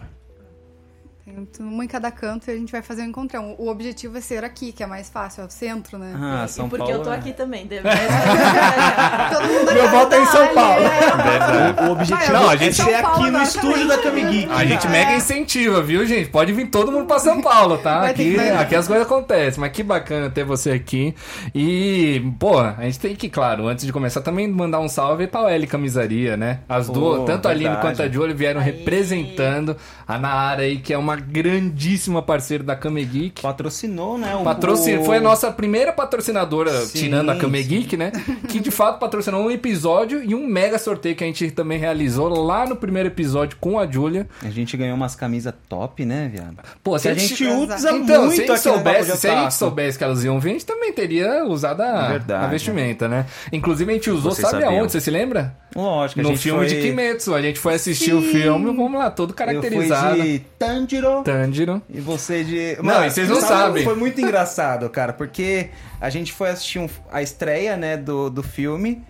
Tem 1.24 1.64
um 1.66 1.82
em 1.82 1.86
cada 1.86 2.10
canto 2.10 2.48
e 2.48 2.52
a 2.52 2.54
gente 2.54 2.70
vai 2.70 2.82
fazer 2.82 3.00
um 3.00 3.06
encontrão. 3.06 3.54
O 3.56 3.68
objetivo 3.70 4.18
é 4.18 4.20
ser 4.20 4.44
aqui, 4.44 4.72
que 4.72 4.82
é 4.82 4.86
mais 4.86 5.08
fácil, 5.08 5.42
é 5.42 5.46
o 5.46 5.50
centro, 5.50 5.96
né? 5.96 6.12
Ah, 6.14 6.44
E 6.44 6.48
São 6.48 6.68
porque 6.68 6.84
Paulo. 6.84 6.98
eu 6.98 7.02
tô 7.02 7.10
é- 7.10 7.16
aqui 7.16 7.32
também, 7.32 7.66
deve. 7.66 7.88
Todo 9.32 9.48
mundo 9.48 9.72
Meu 9.72 9.88
voto 9.88 10.14
é 10.14 10.20
em 10.20 10.26
São 10.26 10.54
Paulo. 10.54 10.84
O 11.88 11.92
objetivo 11.92 12.32
Não, 12.32 12.50
a 12.50 12.54
é 12.54 12.58
gente- 12.58 12.82
Paulo 13.00 13.22
aqui 13.22 13.30
no 13.30 13.42
estúdio 13.42 13.88
da 13.88 13.96
Geek. 13.96 14.48
A 14.52 14.64
gente 14.66 14.86
mega 14.88 15.14
incentiva, 15.14 15.82
viu, 15.82 16.04
gente? 16.06 16.28
Pode 16.28 16.52
vir 16.52 16.66
todo 16.68 16.92
mundo 16.92 17.06
pra 17.06 17.18
São 17.18 17.40
Paulo, 17.40 17.78
tá? 17.78 18.02
Aqui, 18.06 18.36
aqui 18.38 18.74
as 18.76 18.86
coisas 18.86 19.06
acontecem, 19.06 19.60
mas 19.60 19.72
que 19.72 19.82
bacana 19.82 20.28
ter 20.28 20.44
você 20.44 20.72
aqui. 20.72 21.14
E, 21.54 22.22
pô, 22.38 22.58
a 22.60 22.82
gente 22.82 23.00
tem 23.00 23.16
que, 23.16 23.30
claro, 23.30 23.66
antes 23.66 23.86
de 23.86 23.92
começar, 23.92 24.20
também 24.20 24.46
mandar 24.46 24.78
um 24.80 24.88
salve 24.90 25.26
pra 25.26 25.50
L 25.50 25.66
Camisaria, 25.66 26.36
né? 26.36 26.60
As 26.68 26.88
duas, 26.88 27.24
tanto 27.24 27.48
a 27.48 27.50
Aline 27.50 27.76
quanto 27.78 28.02
a 28.02 28.08
Jolie 28.08 28.34
vieram 28.34 28.60
Aí. 28.60 28.66
representando 28.70 29.74
a 30.06 30.18
Naara 30.18 30.62
aí, 30.62 30.78
que 30.78 30.92
é 30.92 30.98
uma 30.98 31.13
grandíssima 31.16 32.22
parceira 32.22 32.62
da 32.64 32.74
Kame 32.76 33.04
Geek. 33.04 33.42
Patrocinou, 33.42 34.18
né? 34.18 34.34
O, 34.36 34.42
Patrocin... 34.44 34.98
o- 34.98 35.04
Foi 35.04 35.18
a 35.18 35.20
nossa 35.20 35.50
primeira 35.50 35.92
patrocinadora, 35.92 36.70
Sim, 36.86 36.98
tirando 36.98 37.30
a 37.30 37.36
Kame 37.36 37.62
sim. 37.62 37.68
Geek, 37.68 37.96
né? 37.96 38.12
Que 38.48 38.60
de 38.60 38.70
fato 38.70 38.98
patrocinou 38.98 39.42
um 39.44 39.50
episódio 39.50 40.22
e 40.22 40.34
um 40.34 40.46
mega 40.46 40.78
sorteio 40.78 41.14
que 41.16 41.24
a 41.24 41.26
gente 41.26 41.50
também 41.50 41.78
realizou 41.78 42.28
lá 42.28 42.66
no 42.66 42.76
primeiro 42.76 43.08
episódio 43.08 43.56
com 43.60 43.78
a 43.78 43.86
Julia. 43.86 44.26
A 44.42 44.50
gente 44.50 44.76
ganhou 44.76 44.96
umas 44.96 45.14
camisas 45.14 45.52
top, 45.68 46.04
né, 46.04 46.30
viado? 46.32 46.56
Pô, 46.82 46.98
Que 46.98 47.08
a 47.08 47.14
se 47.14 47.20
gente 47.28 47.44
usa 47.46 47.90
Então, 47.92 48.26
muito 48.26 48.36
se 48.36 48.42
a 48.42 48.46
gente, 48.46 48.58
soubesse, 48.60 49.16
se 49.16 49.28
a 49.28 49.42
gente 49.42 49.54
soubesse 49.54 49.98
que 49.98 50.04
elas 50.04 50.24
iam 50.24 50.38
vir, 50.40 50.50
a 50.50 50.52
gente 50.52 50.66
também 50.66 50.92
teria 50.92 51.44
usado 51.44 51.80
a, 51.82 52.08
Verdade, 52.08 52.44
a 52.44 52.48
vestimenta, 52.48 53.08
né? 53.08 53.26
Inclusive 53.52 53.90
a 53.90 53.94
gente 53.94 54.10
usou, 54.10 54.32
Vocês 54.32 54.48
sabe 54.48 54.62
sabiam. 54.62 54.80
aonde? 54.80 54.92
Você 54.92 55.00
se 55.00 55.10
lembra? 55.10 55.56
Lógico, 55.74 56.20
a 56.20 56.22
no 56.22 56.28
gente 56.30 56.38
filme 56.42 56.58
foi... 56.60 56.68
de 56.68 56.80
Kimetsu. 56.82 57.34
A 57.34 57.42
gente 57.42 57.58
foi 57.58 57.74
assistir 57.74 58.12
o 58.14 58.22
Sim. 58.22 58.28
filme, 58.30 58.66
vamos 58.66 58.94
lá, 58.98 59.10
todo 59.10 59.30
Eu 59.30 59.34
caracterizado. 59.34 60.16
fui 60.16 60.22
de 60.32 60.38
Tanjiro 60.58 61.03
Tanjiro. 61.24 61.82
e 61.88 62.00
você 62.00 62.42
de... 62.44 62.76
Não, 62.82 63.04
e 63.04 63.10
vocês 63.10 63.28
não 63.28 63.40
sabe, 63.40 63.48
sabem. 63.52 63.84
Foi 63.84 63.94
muito 63.96 64.20
engraçado, 64.20 64.88
cara, 64.90 65.12
porque 65.12 65.70
a 66.00 66.08
gente 66.10 66.32
foi 66.32 66.50
assistir 66.50 66.78
um- 66.78 66.88
a 67.12 67.22
estreia, 67.22 67.76
né, 67.76 67.96
do, 67.96 68.28
do 68.30 68.42
filme... 68.42 69.02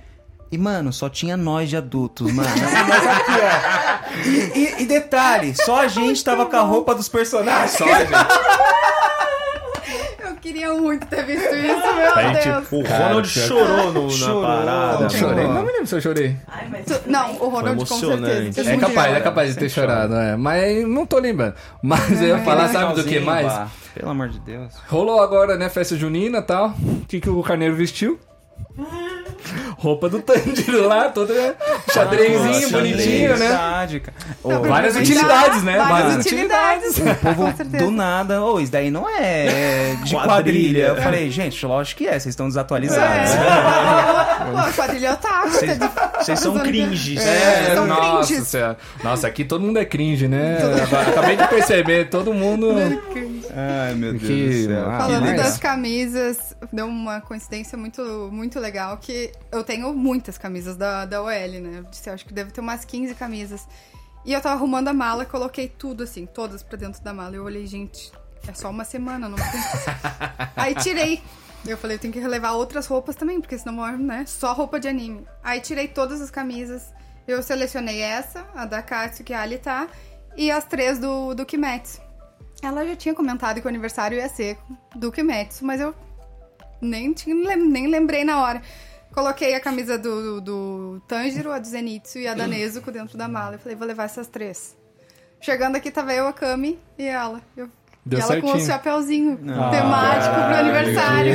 E, 0.53 0.59
mano, 0.59 0.93
só 0.93 1.09
tinha 1.09 1.37
nós 1.37 1.69
de 1.69 1.77
adultos, 1.77 2.31
mano. 2.31 2.49
Mas 2.89 3.07
aqui, 3.07 3.33
ó. 3.33 4.29
E, 4.29 4.59
e- 4.59 4.83
e 4.83 4.87
detalhe, 4.87 5.53
só 5.57 5.81
a 5.81 5.89
gente 5.89 6.23
tava 6.23 6.47
com 6.47 6.55
a 6.57 6.61
roupa 6.61 6.95
dos 6.95 7.09
personagens. 7.09 7.73
Só 7.73 7.85
a 7.85 7.99
gente. 7.99 8.13
Eu 10.45 10.53
queria 10.53 10.75
muito 10.75 11.07
ter 11.07 11.25
visto 11.25 11.55
isso, 11.55 11.95
meu 11.95 12.61
Deus. 12.61 12.73
O 12.73 12.83
Ronald 12.83 13.29
chorou 13.29 13.93
no- 13.93 14.03
na 14.05 14.11
Chorou. 14.13 14.43
parada. 14.43 14.95
Eu 14.95 14.99
mano. 14.99 15.11
chorei. 15.11 15.45
Não 15.47 15.63
me 15.63 15.73
lembro 15.73 15.87
se 15.87 15.95
eu 15.95 16.01
chorei. 16.03 16.37
Ai, 16.47 16.69
mas. 16.71 16.85
Tu- 16.85 17.01
Não, 17.11 17.33
o 17.37 17.49
Ronald 17.49 17.79
com 17.79 17.87
certeza. 17.99 18.61
É 18.71 18.77
capaz, 18.77 18.97
legal. 18.97 19.15
é 19.15 19.21
capaz 19.21 19.55
de 19.55 19.59
ter 19.59 19.69
chorado, 19.71 20.15
é. 20.15 20.37
Mas 20.37 20.87
não 20.87 21.07
tô 21.07 21.19
lembrando. 21.19 21.55
Mas 21.83 22.21
eu 22.21 22.29
ia 22.29 22.39
falar, 22.41 22.69
sabe 22.69 22.95
do 22.95 23.05
que 23.05 23.21
mais? 23.21 23.53
Pelo 23.95 24.11
amor 24.11 24.29
de 24.29 24.39
Deus. 24.41 24.73
Rolou 24.89 25.21
agora, 25.23 25.57
né, 25.57 25.69
festa 25.71 25.97
junina 25.97 26.39
e 26.39 26.43
tal. 26.43 26.69
O 26.71 27.07
que, 27.09 27.21
que 27.21 27.31
o 27.31 27.43
Carneiro 27.43 27.75
vestiu? 27.75 28.19
Roupa 29.79 30.09
do 30.09 30.21
Tanjiro 30.21 30.89
lá, 30.89 31.09
toda 31.11 31.55
xadrezinho, 31.93 32.45
Nossa, 32.45 32.69
bonitinho, 32.71 33.31
né? 33.31 33.37
Verdade, 33.49 34.03
Não, 34.45 34.63
várias 34.63 34.97
utilidades, 34.97 35.63
né? 35.63 35.77
Várias 35.77 35.99
Várias 36.09 36.27
utilidades. 36.27 36.99
povo 37.23 37.35
Com 37.51 37.57
certeza. 37.57 37.85
do 37.85 37.91
nada, 37.91 38.43
ô, 38.43 38.59
isso 38.59 38.73
daí 38.73 38.91
não 38.91 39.09
é 39.09 39.95
de 40.03 40.15
Quadrilha. 40.15 40.25
quadrilha. 40.25 40.83
Eu 40.89 40.97
falei, 40.97 41.31
gente, 41.31 41.65
lógico 41.67 41.99
que 41.99 42.07
é, 42.07 42.13
vocês 42.13 42.27
estão 42.27 42.49
desatualizados. 42.49 43.31
É. 43.31 43.35
Pô, 44.45 44.73
quadrilha 44.75 45.13
otaku. 45.13 45.51
Vocês- 45.51 45.79
tá 45.79 46.13
Vocês 46.21 46.41
são 46.41 46.59
cringes. 46.59 47.21
É, 47.25 47.75
são 47.75 47.87
nossa 47.87 48.27
cringes. 48.35 48.53
Nossa, 49.05 49.27
aqui 49.29 49.45
todo 49.45 49.63
mundo 49.63 49.79
é 49.79 49.85
cringe, 49.85 50.27
né? 50.27 50.59
Acabei 51.11 51.37
de 51.37 51.47
perceber, 51.49 52.09
todo 52.09 52.33
mundo. 52.35 52.75
Ai, 53.57 53.95
meu 53.95 54.13
Deus 54.13 54.23
Que- 54.25 54.49
do 54.67 54.73
céu. 54.75 54.91
ah, 54.91 54.99
Falando 54.99 55.37
das 55.37 55.59
camisas, 55.59 56.57
deu 56.73 56.87
uma 56.87 57.21
coincidência 57.21 57.79
muito, 57.79 58.29
muito 58.33 58.44
legal 58.59 58.97
que 58.99 59.33
eu 59.51 59.63
tenho 59.65 59.93
muitas 59.95 60.39
camisas 60.39 60.77
da, 60.77 61.05
da 61.05 61.23
OL, 61.23 61.29
né? 61.31 61.79
Eu 61.79 61.85
disse, 61.85 62.09
eu 62.09 62.15
acho 62.15 62.25
que 62.25 62.33
deve 62.33 62.51
ter 62.51 62.61
umas 62.61 62.85
15 62.85 63.15
camisas. 63.15 63.67
E 64.25 64.33
eu 64.33 64.41
tava 64.41 64.55
arrumando 64.55 64.89
a 64.89 64.93
mala, 64.93 65.25
coloquei 65.25 65.69
tudo 65.69 66.03
assim, 66.03 66.27
todas 66.27 66.63
pra 66.63 66.77
dentro 66.79 67.03
da 67.03 67.13
mala. 67.13 67.37
Eu 67.37 67.45
olhei, 67.45 67.67
gente, 67.67 68.11
é 68.49 68.55
só 68.55 68.71
uma 68.71 68.85
semana, 68.85 69.29
não 69.29 69.37
tem. 69.37 69.61
Aí 70.57 70.75
tirei. 70.75 71.23
Eu 71.67 71.79
falei, 71.79 71.97
eu 71.97 72.01
tenho 72.01 72.13
que 72.13 72.21
relevar 72.21 72.53
outras 72.53 72.87
roupas 72.87 73.17
também, 73.17 73.41
porque 73.41 73.57
senão, 73.59 73.97
né? 73.97 74.25
Só 74.27 74.53
roupa 74.53 74.79
de 74.79 74.87
anime. 74.87 75.27
Aí 75.43 75.61
tirei 75.61 75.89
todas 75.89 76.21
as 76.21 76.31
camisas. 76.31 76.93
Eu 77.27 77.43
selecionei 77.43 78.01
essa, 78.01 78.47
a 78.55 78.67
da 78.67 78.83
Katsu, 78.83 79.25
que 79.25 79.33
a 79.33 79.41
Ali 79.41 79.57
tá, 79.57 79.89
e 80.37 80.51
as 80.51 80.65
três 80.65 80.99
do, 80.99 81.35
do 81.35 81.47
Kimetsu. 81.47 82.03
Ela 82.63 82.87
já 82.87 82.97
tinha 82.97 83.15
comentado 83.15 83.61
que 83.61 83.67
o 83.67 83.69
aniversário 83.69 84.19
ia 84.19 84.29
ser 84.29 84.59
do 84.95 85.11
Kimetsu, 85.11 85.65
mas 85.65 85.81
eu 85.81 85.95
nem, 86.81 87.13
tinha, 87.13 87.57
nem 87.57 87.87
lembrei 87.89 88.25
na 88.25 88.41
hora. 88.43 88.61
Coloquei 89.13 89.55
a 89.55 89.61
camisa 89.61 89.97
do, 89.97 90.41
do, 90.41 90.41
do 90.41 91.03
Tanjiro, 91.07 91.53
a 91.53 91.59
do 91.59 91.67
Zenitsu 91.67 92.19
e 92.19 92.27
a 92.27 92.35
da 92.35 92.47
Nezuko 92.47 92.91
dentro 92.91 93.17
da 93.17 93.29
mala. 93.29 93.55
Eu 93.55 93.59
falei, 93.61 93.77
vou 93.77 93.87
levar 93.87 94.05
essas 94.05 94.27
três. 94.27 94.77
Chegando 95.41 95.77
aqui, 95.77 95.91
tava 95.91 96.13
eu, 96.13 96.27
a 96.27 96.33
Kami 96.33 96.79
e 96.99 97.07
ela. 97.07 97.41
Eu- 97.57 97.69
Deu 98.07 98.19
e 98.19 98.23
ela 98.23 98.33
com 98.41 98.47
o 98.49 98.51
certinho. 98.51 98.67
chapéuzinho 98.67 99.37
temático 99.39 100.35
pro 100.35 100.57
aniversário. 100.57 101.33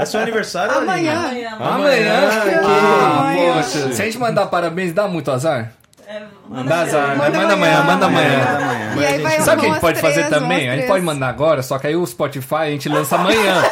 É 0.00 0.04
seu 0.04 0.20
aniversário? 0.20 0.78
Amanhã. 0.78 1.26
Amanhã, 1.26 1.56
Amanhã? 1.60 2.28
Ah, 2.64 2.66
Ah, 2.66 3.20
amanhã. 3.20 3.54
poxa. 3.54 3.92
Se 3.92 4.02
a 4.02 4.04
gente 4.06 4.18
mandar 4.18 4.46
parabéns, 4.46 4.92
dá 4.92 5.06
muito 5.06 5.30
azar? 5.30 5.72
É, 6.08 6.22
Dá 6.64 6.80
azar, 6.80 7.16
mas 7.16 7.28
Manda 7.28 7.38
manda 7.38 7.54
amanhã, 7.54 7.78
amanhã. 7.78 7.84
manda 7.94 8.06
amanhã. 8.06 8.38
Manda 8.38 8.56
amanhã. 8.64 8.94
E 9.00 9.04
aí 9.06 9.22
vai 9.22 9.40
Sabe 9.40 9.58
o 9.58 9.60
que 9.60 9.66
a 9.66 9.72
gente 9.72 9.80
pode 9.80 9.98
três, 10.00 10.14
fazer 10.16 10.28
também? 10.28 10.58
A 10.68 10.72
gente 10.72 10.74
três. 10.80 10.88
pode 10.88 11.04
mandar 11.04 11.28
agora, 11.28 11.62
só 11.62 11.78
que 11.78 11.86
aí 11.86 11.94
o 11.96 12.04
Spotify 12.04 12.54
a 12.54 12.70
gente 12.70 12.88
lança 12.88 13.14
amanhã. 13.16 13.62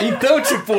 Então, 0.00 0.40
tipo, 0.42 0.74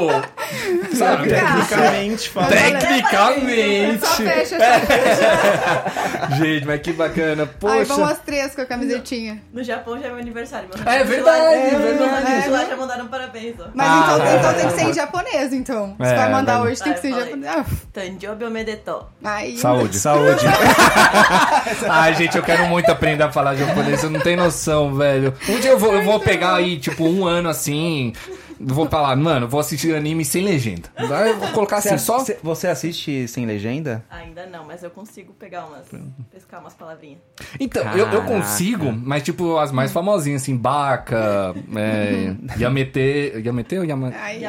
sabe? 0.95 1.29
Tecnicamente 1.29 2.29
falando. 2.29 2.50
Tecnicamente. 2.51 4.00
Só 4.05 4.13
fecha, 4.15 4.57
só 4.59 4.85
fecha. 4.85 6.35
Gente, 6.38 6.65
mas 6.65 6.81
que 6.81 6.93
bacana. 6.93 7.50
Aí 7.63 7.83
vão 7.83 7.97
Poxa. 8.00 8.12
as 8.12 8.19
três 8.19 8.55
com 8.55 8.62
a 8.62 8.65
camisetinha. 8.65 9.41
No 9.53 9.63
Japão 9.63 10.00
já 10.00 10.07
é 10.07 10.09
meu 10.09 10.19
aniversário. 10.19 10.69
Meu 10.73 10.91
É 10.93 11.03
verdade, 11.03 11.45
é 11.45 11.77
verdade. 11.79 12.31
Eles 12.31 12.47
lá 12.50 12.65
já 12.65 12.75
mandaram 12.77 13.07
parabéns, 13.07 13.55
ó. 13.59 13.65
Mas 13.73 13.88
Ah, 13.88 14.01
então, 14.15 14.25
é. 14.27 14.35
então 14.38 14.53
tem 14.53 14.67
que 14.67 14.73
ser 14.73 14.89
em 14.89 14.93
japonês, 14.93 15.53
então. 15.53 15.95
Se 16.00 16.07
É, 16.07 16.15
vai 16.15 16.31
mandar 16.31 16.53
verdade. 16.53 16.71
hoje, 16.71 16.83
tem 16.83 16.93
que 16.93 17.00
ser 17.00 17.07
em 17.09 17.15
japonês. 17.19 17.51
Ah, 17.55 17.65
Tanjobi 17.93 18.45
Omedetou. 18.45 19.09
Aí, 19.23 19.57
Saúde. 19.57 20.00
Saúde. 20.00 20.45
Ai, 21.89 22.13
gente, 22.15 22.35
eu 22.38 22.43
quero 22.43 22.65
muito 22.67 22.89
aprender 22.91 23.23
a 23.23 23.31
falar 23.31 23.55
japonês. 23.55 24.00
Você 24.00 24.09
não 24.09 24.19
tem 24.19 24.35
noção, 24.35 24.93
velho. 24.95 25.33
Um 25.50 25.59
dia 25.59 25.71
eu 25.71 25.79
vou, 25.79 25.93
eu 25.93 26.03
vou 26.03 26.19
pegar 26.19 26.55
aí, 26.55 26.77
tipo, 26.79 27.05
um 27.07 27.25
ano 27.25 27.50
assim. 27.50 28.13
Vou 28.60 28.88
falar, 28.88 29.15
mano, 29.15 29.48
vou 29.48 29.60
assistir 29.60 29.95
anime 29.95 30.24
sem 30.25 30.43
legenda. 30.43 30.89
Eu 30.98 31.38
vou 31.38 31.50
colocar 31.50 31.77
assim, 31.77 31.98
só. 31.98 32.24
Você- 32.41 32.67
assiste 32.67 33.27
sem 33.27 33.45
legenda? 33.45 34.03
Ainda 34.10 34.45
não, 34.45 34.65
mas 34.65 34.83
eu 34.83 34.89
consigo 34.89 35.33
pegar 35.33 35.65
umas. 35.65 35.86
pescar 36.31 36.60
umas 36.62 36.74
palavrinhas. 36.74 37.19
Então, 37.60 37.83
eu, 37.93 38.07
eu 38.07 38.24
consigo, 38.24 38.91
mas 38.91 39.24
tipo, 39.24 39.57
as 39.57 39.72
mais 39.72 39.91
famosinhas, 39.91 40.41
assim, 40.41 40.55
Baka, 40.55 41.53
é, 41.75 42.33
Yamete. 42.60 43.33
Yamete 43.45 43.77
ou 43.77 43.86
Yama... 43.86 44.13
aí, 44.22 44.43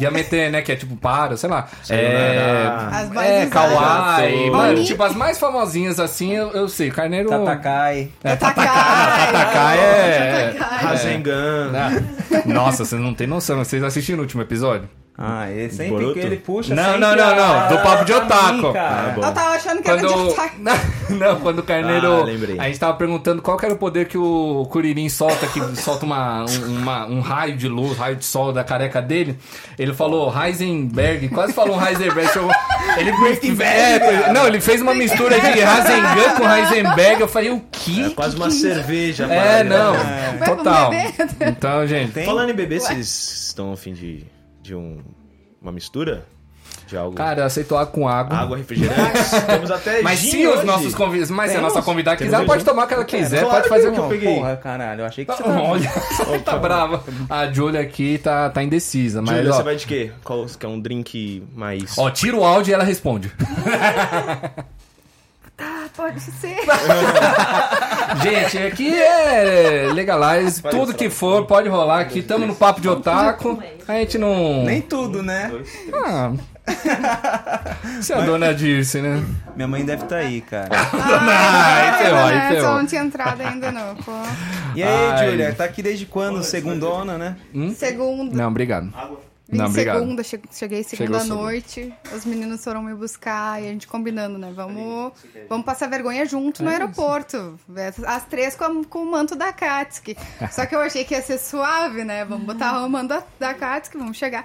Yamete, 0.00 0.50
né? 0.50 0.62
Que 0.62 0.72
é 0.72 0.76
tipo 0.76 0.96
para, 0.96 1.36
sei 1.36 1.48
lá. 1.50 1.68
Sayonara. 1.82 2.88
As 2.88 3.10
mais 3.10 3.30
É. 3.30 3.46
Kawaii. 3.46 4.50
Mano, 4.50 4.84
tipo, 4.84 5.02
as 5.02 5.14
mais 5.14 5.38
famosinhas 5.38 6.00
assim, 6.00 6.32
eu, 6.34 6.50
eu 6.52 6.68
sei. 6.68 6.90
Carneiro. 6.90 7.28
Tatakai. 7.28 8.10
É, 8.24 8.36
Takai. 8.36 8.66
Tatakai 8.66 9.78
é. 9.78 10.54
Takai. 10.58 10.84
Rasengan. 10.84 11.72
Ah, 11.74 12.42
Nossa, 12.46 12.84
você 12.84 12.96
não 12.96 13.14
tem 13.14 13.26
noção. 13.26 13.57
Vocês 13.64 13.82
assistiram 13.82 14.20
o 14.20 14.22
último 14.22 14.42
episódio? 14.42 14.88
Ah, 15.20 15.50
esse 15.50 15.78
sempre 15.78 15.94
Boruto? 15.94 16.12
que 16.14 16.20
ele 16.20 16.36
puxa. 16.36 16.72
Não, 16.76 16.96
não, 16.96 17.16
não, 17.16 17.34
não. 17.34 17.58
a- 17.58 17.66
Do 17.66 17.78
papo 17.78 18.04
de 18.04 18.12
otaku. 18.12 18.72
Ah. 18.78 19.14
Eu 19.16 19.22
tava 19.32 19.48
achando 19.56 19.82
que 19.82 19.90
era 19.90 20.00
de 20.00 20.06
Quando. 20.14 20.30
ataque. 20.32 20.56
Não, 21.10 21.40
quando 21.40 21.58
o 21.58 21.62
Carneiro. 21.64 22.20
Ah, 22.20 22.24
lembrei. 22.24 22.56
a 22.60 22.64
gente 22.64 22.78
tava 22.78 22.94
perguntando 22.96 23.42
qual 23.42 23.56
que 23.56 23.64
era 23.64 23.74
o 23.74 23.78
poder 23.78 24.06
que 24.06 24.16
o 24.16 24.64
Kuririn 24.70 25.08
solta, 25.08 25.48
que 25.48 25.60
solta 25.74 26.06
uma, 26.06 26.44
um, 26.44 26.66
uma- 26.78 27.06
um 27.06 27.20
raio 27.20 27.56
de 27.56 27.66
luz, 27.66 27.98
raio 27.98 28.14
de 28.14 28.24
sol 28.24 28.52
da 28.52 28.62
careca 28.62 29.02
dele. 29.02 29.36
Ele 29.76 29.92
falou 29.92 30.32
Heisenberg, 30.32 31.28
quase 31.30 31.52
falou 31.52 31.76
um 31.76 31.84
Heisenberg. 31.84 32.32
chegou- 32.32 32.50
Ele 32.96 33.10
é, 33.62 34.32
Não, 34.32 34.46
ele 34.46 34.60
fez 34.60 34.80
uma 34.80 34.94
mistura 34.94 35.38
de 35.40 35.60
Rasengan 35.60 36.34
com 36.36 36.48
Heisenberg. 36.48 37.20
Eu 37.22 37.28
falei, 37.28 37.50
o 37.50 37.60
quê? 37.72 38.04
É 38.06 38.10
quase 38.10 38.36
uma 38.36 38.50
cerveja. 38.50 39.24
É, 39.24 39.64
mano. 39.64 39.76
não. 39.76 40.38
Vai 40.38 40.48
Total. 40.56 40.90
Então, 41.40 41.86
gente. 41.88 42.12
Tem? 42.12 42.24
Falando 42.24 42.50
em 42.50 42.54
bebê, 42.54 42.78
vocês 42.80 43.06
estão 43.48 43.72
a 43.72 43.76
fim 43.76 43.92
de, 43.92 44.24
de 44.68 44.74
um, 44.74 44.98
uma 45.62 45.72
mistura? 45.72 46.26
De 46.86 46.96
algo? 46.96 47.16
Cara, 47.16 47.46
aceitou 47.46 47.78
água 47.78 47.90
com 47.90 48.06
água. 48.06 48.36
Água, 48.36 48.56
refrigerante. 48.58 49.18
Temos 49.46 49.70
até 49.70 50.00
Mas 50.04 50.18
se 50.18 50.46
os 50.46 50.56
hoje. 50.58 50.66
nossos 50.66 50.94
convidados. 50.94 51.30
Mas 51.30 51.50
se 51.50 51.56
a 51.56 51.60
nossa 51.62 51.80
convidada 51.80 52.18
Temos 52.18 52.34
quiser, 52.34 52.46
pode 52.46 52.64
tomar 52.64 52.84
o 52.84 52.86
que 52.86 52.94
ela 52.94 53.04
quiser, 53.04 53.40
Claro 53.40 53.56
pode 53.56 53.68
fazer 53.68 53.92
que 53.92 53.98
o 53.98 54.02
eu 54.02 54.08
que 54.08 54.14
peguei. 54.14 54.34
Porra, 54.34 54.56
caralho, 54.56 55.00
eu 55.00 55.06
achei 55.06 55.24
que 55.24 55.32
você 55.32 55.42
tava... 55.42 55.60
Olha, 55.62 55.90
tá 56.44 56.58
brava. 56.58 57.02
A 57.30 57.50
Julia 57.50 57.80
aqui 57.80 58.18
tá, 58.18 58.50
tá 58.50 58.62
indecisa, 58.62 59.22
mas. 59.22 59.36
Júlia, 59.36 59.50
ó, 59.52 59.56
você 59.56 59.62
vai 59.62 59.76
de 59.76 59.86
quê? 59.86 60.12
Qual 60.22 60.44
que 60.44 60.66
é 60.66 60.68
um 60.68 60.78
drink 60.78 61.42
mais... 61.54 61.96
Ó, 61.96 62.10
tira 62.10 62.36
o 62.36 62.44
áudio 62.44 62.70
e 62.70 62.74
ela 62.74 62.84
responde. 62.84 63.32
Ah, 65.58 65.88
pode 65.96 66.20
ser. 66.20 66.56
Gente, 68.22 68.58
aqui 68.58 68.94
é 68.94 69.90
legalize, 69.92 70.62
tudo 70.62 70.92
que 70.94 71.08
for 71.08 71.46
pode 71.46 71.68
rolar 71.68 72.00
aqui. 72.00 72.22
Tamo 72.22 72.46
no 72.46 72.54
papo 72.54 72.80
de 72.80 72.88
otaku. 72.88 73.58
A 73.88 73.94
gente 73.94 74.18
não. 74.18 74.64
Nem 74.64 74.82
tudo, 74.82 75.22
né? 75.22 75.50
Ah. 75.94 76.32
Você 77.98 78.12
é 78.12 78.16
a 78.16 78.20
dona 78.20 78.54
Dirce, 78.54 79.00
né? 79.00 79.24
Minha 79.56 79.66
mãe 79.66 79.82
deve 79.82 80.02
estar 80.02 80.16
aí, 80.16 80.42
cara. 80.42 80.68
Ah, 80.70 81.76
aí 81.76 81.92
ferrou, 82.04 82.24
aí 82.24 82.34
né? 82.34 82.48
ferrou. 82.48 82.64
Só 82.64 82.78
não 82.78 82.86
tinha 82.86 83.02
entrado 83.02 83.40
ainda, 83.40 83.72
não. 83.72 83.96
Pô. 83.96 84.12
E 84.74 84.82
aí, 84.82 85.10
Ai. 85.10 85.30
Julia, 85.30 85.54
tá 85.54 85.64
aqui 85.64 85.82
desde 85.82 86.04
quando? 86.04 86.44
Segundona, 86.44 87.16
né? 87.16 87.36
Segunda. 87.74 88.36
Não, 88.36 88.48
obrigado. 88.48 88.92
Vim 89.48 89.56
Não, 89.56 89.64
obrigado. 89.66 90.00
segunda, 90.00 90.22
che- 90.22 90.40
cheguei 90.52 90.84
segunda 90.84 91.20
Chegou 91.20 91.36
noite, 91.36 91.94
os 92.14 92.24
meninos 92.26 92.62
foram 92.62 92.82
me 92.82 92.94
buscar 92.94 93.62
e 93.62 93.66
a 93.66 93.72
gente 93.72 93.86
combinando, 93.88 94.36
né? 94.38 94.52
Vamos, 94.54 95.12
vamos 95.48 95.64
passar 95.64 95.88
vergonha 95.88 96.26
junto 96.26 96.62
no 96.62 96.68
aeroporto. 96.68 97.58
As 98.06 98.26
três 98.26 98.54
com, 98.54 98.84
com 98.84 99.02
o 99.04 99.10
manto 99.10 99.34
da 99.34 99.50
Katsuki. 99.50 100.16
Só 100.52 100.66
que 100.66 100.74
eu 100.74 100.80
achei 100.80 101.02
que 101.02 101.14
ia 101.14 101.22
ser 101.22 101.38
suave, 101.38 102.04
né? 102.04 102.26
Vamos 102.26 102.44
botar 102.44 102.84
o 102.84 102.90
manto 102.90 103.08
da, 103.08 103.22
da 103.38 103.54
Katsuki, 103.54 103.96
vamos 103.96 104.18
chegar. 104.18 104.44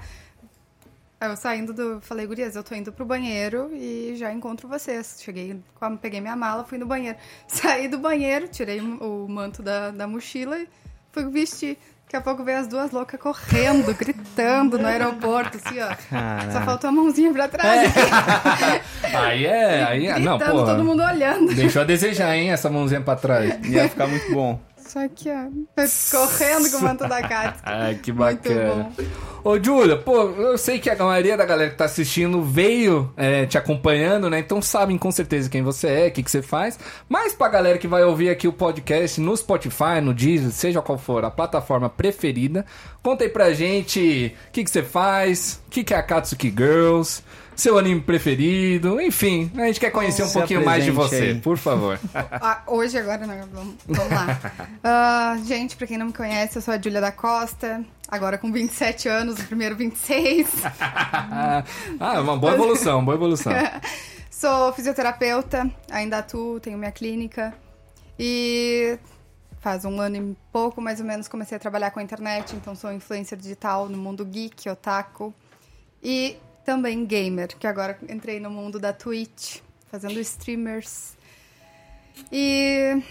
Aí 1.20 1.30
eu 1.30 1.36
saindo 1.36 1.74
do. 1.74 2.00
Falei, 2.02 2.26
Gurias, 2.26 2.56
eu 2.56 2.64
tô 2.64 2.74
indo 2.74 2.92
pro 2.94 3.06
banheiro 3.06 3.70
e 3.74 4.14
já 4.16 4.32
encontro 4.32 4.70
vocês. 4.70 5.18
Cheguei, 5.22 5.58
peguei 6.02 6.22
minha 6.22 6.36
mala, 6.38 6.64
fui 6.64 6.78
no 6.78 6.86
banheiro. 6.86 7.18
Saí 7.48 7.90
do 7.90 7.98
banheiro, 7.98 8.48
tirei 8.48 8.80
o 8.80 9.28
manto 9.30 9.62
da, 9.62 9.92
da 9.92 10.08
mochila 10.08 10.58
e 10.60 10.68
fui 11.12 11.26
vestir. 11.30 11.78
Daqui 12.14 12.22
a 12.22 12.30
pouco 12.30 12.44
veio 12.44 12.60
as 12.60 12.68
duas 12.68 12.92
loucas 12.92 13.20
correndo, 13.20 13.92
gritando 13.96 14.78
no 14.78 14.86
aeroporto, 14.86 15.58
assim, 15.58 15.80
ó. 15.80 15.96
Caraca. 16.12 16.52
Só 16.52 16.62
faltou 16.62 16.90
a 16.92 16.94
mãozinha 16.94 17.34
pra 17.34 17.48
trás. 17.48 17.92
Aí 19.02 19.48
é. 19.48 19.84
Aí 19.84 20.06
é. 20.06 20.20
Não, 20.20 20.38
gritando, 20.38 20.60
porra. 20.60 20.76
todo 20.76 20.84
mundo 20.84 21.02
olhando. 21.02 21.56
Deixou 21.56 21.82
a 21.82 21.86
desejar, 21.86 22.36
hein, 22.38 22.52
essa 22.52 22.70
mãozinha 22.70 23.02
pra 23.02 23.16
trás. 23.16 23.58
Ia 23.68 23.90
ficar 23.90 24.06
muito 24.06 24.32
bom. 24.32 24.60
Só 24.86 25.08
que, 25.08 25.30
ó, 25.30 25.48
correndo 26.12 26.72
com 26.72 26.78
o 26.78 26.82
manto 26.82 27.08
da 27.08 27.22
Katsuki. 27.22 27.62
Ai, 27.66 27.96
que 27.96 28.12
bacana. 28.12 28.92
Ô, 29.44 29.62
Júlia, 29.62 29.98
pô, 29.98 30.30
eu 30.30 30.58
sei 30.58 30.80
que 30.80 30.90
a 30.90 30.96
maioria 30.96 31.36
da 31.36 31.46
galera 31.46 31.70
que 31.70 31.76
tá 31.76 31.84
assistindo 31.84 32.42
veio 32.42 33.12
é, 33.18 33.46
te 33.46 33.58
acompanhando, 33.58 34.30
né? 34.30 34.40
Então 34.40 34.62
sabem 34.62 34.98
com 34.98 35.12
certeza 35.12 35.50
quem 35.50 35.62
você 35.62 35.88
é, 35.88 36.08
o 36.08 36.12
que, 36.12 36.24
que 36.24 36.32
você 36.32 36.42
faz. 36.42 36.80
Mas 37.10 37.34
pra 37.34 37.50
galera 37.50 37.78
que 37.78 37.88
vai 37.88 38.06
ouvir 38.06 38.30
aqui 38.30 38.48
o 38.48 38.54
podcast 38.54 39.20
no 39.20 39.36
Spotify, 39.36 40.00
no 40.02 40.14
Deezer, 40.14 40.52
seja 40.52 40.82
qual 40.82 40.98
for 40.98 41.26
a 41.26 41.32
plataforma 41.32 41.90
preferida, 41.90 42.66
conta 43.02 43.26
aí 43.26 43.30
pra 43.30 43.52
gente 43.52 44.34
o 44.48 44.52
que, 44.54 44.64
que 44.64 44.70
você 44.70 44.82
faz, 44.82 45.62
o 45.68 45.72
que, 45.72 45.84
que 45.84 45.94
é 45.94 45.98
a 45.98 46.04
Katsuki 46.04 46.50
Girls, 46.50 47.22
seu 47.56 47.78
anime 47.78 48.02
preferido, 48.02 49.00
enfim, 49.02 49.52
a 49.56 49.66
gente 49.66 49.80
quer 49.80 49.92
conhecer 49.92 50.24
um 50.24 50.28
Se 50.28 50.34
pouquinho 50.34 50.64
mais 50.66 50.84
de 50.84 50.92
você, 50.92 51.16
aí. 51.16 51.40
por 51.40 51.58
favor. 51.58 52.00
Ah, 52.46 52.64
hoje, 52.68 52.98
agora, 52.98 53.26
né? 53.26 53.46
Vamos, 53.52 53.76
vamos 53.88 54.12
lá. 54.12 54.40
Ah, 54.84 55.38
gente, 55.46 55.76
pra 55.76 55.88
quem 55.88 55.98
não 55.98 56.08
me 56.08 56.14
conhece, 56.14 56.58
eu 56.58 56.62
sou 56.62 56.74
a 56.74 56.78
Júlia 56.78 57.00
da 57.00 57.12
Costa. 57.12 57.84
Agora 58.08 58.38
com 58.38 58.52
27 58.52 59.08
anos, 59.08 59.40
o 59.40 59.44
primeiro 59.46 59.76
26. 59.76 60.50
ah, 60.80 61.64
uma 62.22 62.38
boa 62.38 62.54
evolução, 62.54 63.04
boa 63.04 63.16
evolução. 63.16 63.54
Sou 64.30 64.74
fisioterapeuta, 64.74 65.72
ainda 65.90 66.18
atuo, 66.18 66.60
tenho 66.60 66.78
minha 66.78 66.92
clínica. 66.92 67.54
E 68.20 69.00
faz 69.62 69.86
um 69.86 70.02
ano 70.02 70.18
e 70.18 70.38
pouco, 70.52 70.82
mais 70.82 71.00
ou 71.00 71.06
menos, 71.06 71.30
comecei 71.30 71.56
a 71.56 71.60
trabalhar 71.60 71.92
com 71.92 72.00
a 72.00 72.04
internet. 72.04 72.54
Então 72.56 72.76
sou 72.76 72.92
influencer 72.92 73.38
digital 73.38 73.88
no 73.88 73.98
mundo 73.98 74.26
geek, 74.26 74.68
otaku. 74.70 75.34
E 76.04 76.36
também 76.66 77.06
gamer, 77.06 77.48
que 77.48 77.68
agora 77.68 77.98
entrei 78.10 78.40
no 78.40 78.50
mundo 78.50 78.80
da 78.80 78.94
Twitch, 78.94 79.60
fazendo 79.88 80.20
streamers. 80.20 81.16
E 82.32 83.02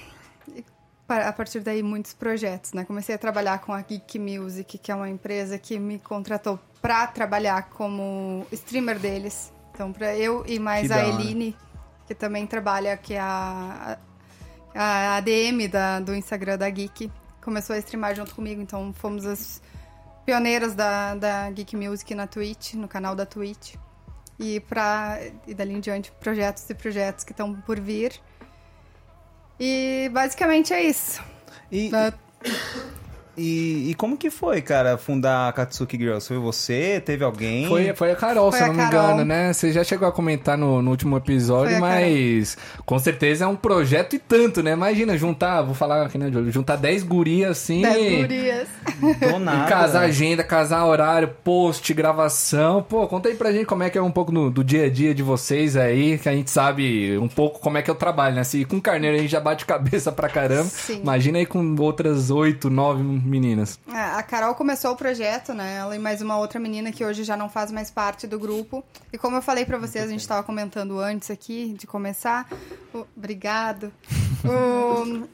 a 1.08 1.32
partir 1.32 1.60
daí 1.60 1.82
muitos 1.82 2.14
projetos, 2.14 2.72
né? 2.72 2.84
Comecei 2.84 3.14
a 3.14 3.18
trabalhar 3.18 3.58
com 3.60 3.72
a 3.72 3.80
Geek 3.82 4.18
Music, 4.18 4.78
que 4.78 4.90
é 4.90 4.94
uma 4.94 5.10
empresa 5.10 5.58
que 5.58 5.78
me 5.78 5.98
contratou 5.98 6.58
para 6.80 7.06
trabalhar 7.06 7.68
como 7.70 8.46
streamer 8.52 8.98
deles. 8.98 9.52
Então, 9.72 9.92
para 9.92 10.16
eu 10.16 10.44
e 10.46 10.58
mais 10.58 10.88
Que 10.88 10.92
a. 10.92 11.08
Eline, 11.08 11.56
que 12.06 12.14
também 12.14 12.46
trabalha, 12.46 12.96
que 12.96 13.14
é 13.14 13.20
a, 13.20 13.98
a 14.74 15.16
ADM 15.16 15.68
da, 15.70 16.00
do 16.00 16.14
Instagram 16.14 16.58
da 16.58 16.68
Geek, 16.68 17.10
começou 17.40 17.74
a 17.74 17.78
streamar 17.78 18.14
junto 18.14 18.34
comigo. 18.34 18.60
Então, 18.60 18.92
fomos 18.92 19.26
as 19.26 19.62
pioneiras 20.24 20.74
da, 20.74 21.14
da 21.14 21.50
Geek 21.50 21.76
Music 21.76 22.14
na 22.14 22.26
Twitch, 22.26 22.74
no 22.74 22.88
canal 22.88 23.14
da 23.14 23.26
Twitch. 23.26 23.74
E, 24.38 24.60
pra, 24.60 25.18
e 25.46 25.54
dali 25.54 25.74
em 25.74 25.80
diante, 25.80 26.10
projetos 26.12 26.68
e 26.68 26.74
projetos 26.74 27.24
que 27.24 27.32
estão 27.32 27.54
por 27.54 27.78
vir. 27.78 28.20
E 29.58 30.10
basicamente 30.12 30.72
é 30.72 30.82
isso. 30.82 31.22
E? 31.70 31.90
E, 33.36 33.90
e 33.90 33.94
como 33.94 34.16
que 34.16 34.30
foi, 34.30 34.60
cara, 34.60 34.98
fundar 34.98 35.48
a 35.48 35.52
Katsuki 35.52 35.96
Girls? 35.96 36.26
Foi 36.28 36.38
você? 36.38 37.00
Teve 37.04 37.24
alguém? 37.24 37.66
Foi, 37.68 37.92
foi 37.94 38.10
a 38.12 38.16
Carol, 38.16 38.50
Foi 38.50 38.58
se 38.60 38.64
eu 38.66 38.70
a 38.70 38.74
não 38.74 38.84
me 38.84 38.90
Carol. 38.90 39.06
engano, 39.12 39.24
né? 39.24 39.52
Você 39.52 39.72
já 39.72 39.82
chegou 39.84 40.06
a 40.06 40.12
comentar 40.12 40.56
no, 40.58 40.82
no 40.82 40.90
último 40.90 41.16
episódio, 41.16 41.80
mas 41.80 42.56
com 42.84 42.98
certeza 42.98 43.44
é 43.44 43.48
um 43.48 43.56
projeto 43.56 44.14
e 44.16 44.18
tanto, 44.18 44.62
né? 44.62 44.72
Imagina 44.72 45.16
juntar, 45.16 45.62
vou 45.62 45.74
falar 45.74 46.04
aqui, 46.06 46.18
né, 46.18 46.30
Júlio? 46.30 46.52
Juntar 46.52 46.76
10 46.76 47.02
gurias 47.04 47.50
assim. 47.52 47.82
Dez 47.82 48.20
gurias. 48.20 48.68
Do 49.00 49.36
E 49.36 49.38
nada. 49.38 49.68
casar 49.68 50.02
agenda, 50.04 50.44
casar 50.44 50.84
horário, 50.84 51.28
post, 51.42 51.92
gravação. 51.94 52.82
Pô, 52.82 53.06
conta 53.06 53.28
aí 53.28 53.34
pra 53.34 53.52
gente 53.52 53.66
como 53.66 53.82
é 53.82 53.90
que 53.90 53.98
é 53.98 54.02
um 54.02 54.10
pouco 54.10 54.30
no- 54.32 54.50
do 54.50 54.62
dia 54.62 54.86
a 54.86 54.90
dia 54.90 55.14
de 55.14 55.22
vocês 55.22 55.76
aí, 55.76 56.18
que 56.18 56.28
a 56.28 56.32
gente 56.32 56.50
sabe 56.50 57.16
um 57.18 57.28
pouco 57.28 57.60
como 57.60 57.78
é 57.78 57.82
que 57.82 57.90
é 57.90 57.92
o 57.92 57.96
trabalho, 57.96 58.34
né? 58.36 58.44
Se 58.44 58.64
com 58.64 58.80
carneiro 58.80 59.16
a 59.16 59.20
gente 59.20 59.30
já 59.30 59.40
bate 59.40 59.64
cabeça 59.64 60.12
pra 60.12 60.28
caramba, 60.28 60.64
Sim. 60.64 61.00
imagina 61.02 61.38
aí 61.38 61.46
com 61.46 61.74
outras 61.80 62.30
oito, 62.30 62.68
nove 62.70 63.02
meninas. 63.22 63.78
É, 63.88 63.98
a 63.98 64.22
Carol 64.22 64.54
começou 64.54 64.92
o 64.92 64.96
projeto, 64.96 65.54
né? 65.54 65.76
Ela 65.76 65.96
e 65.96 65.98
mais 65.98 66.20
uma 66.22 66.36
outra 66.38 66.58
menina 66.60 66.90
que 66.92 67.04
hoje 67.04 67.24
já 67.24 67.36
não 67.36 67.48
faz 67.48 67.70
mais 67.72 67.90
parte 67.90 68.26
do 68.26 68.38
grupo. 68.38 68.84
E 69.12 69.18
como 69.18 69.36
eu 69.36 69.42
falei 69.42 69.64
pra 69.64 69.78
vocês, 69.78 70.04
a 70.04 70.08
gente 70.08 70.26
tava 70.26 70.42
comentando 70.42 70.98
antes 70.98 71.30
aqui 71.30 71.74
de 71.78 71.86
começar. 71.86 72.48
o- 72.94 73.06
Obrigado. 73.16 73.92
O- 74.44 75.28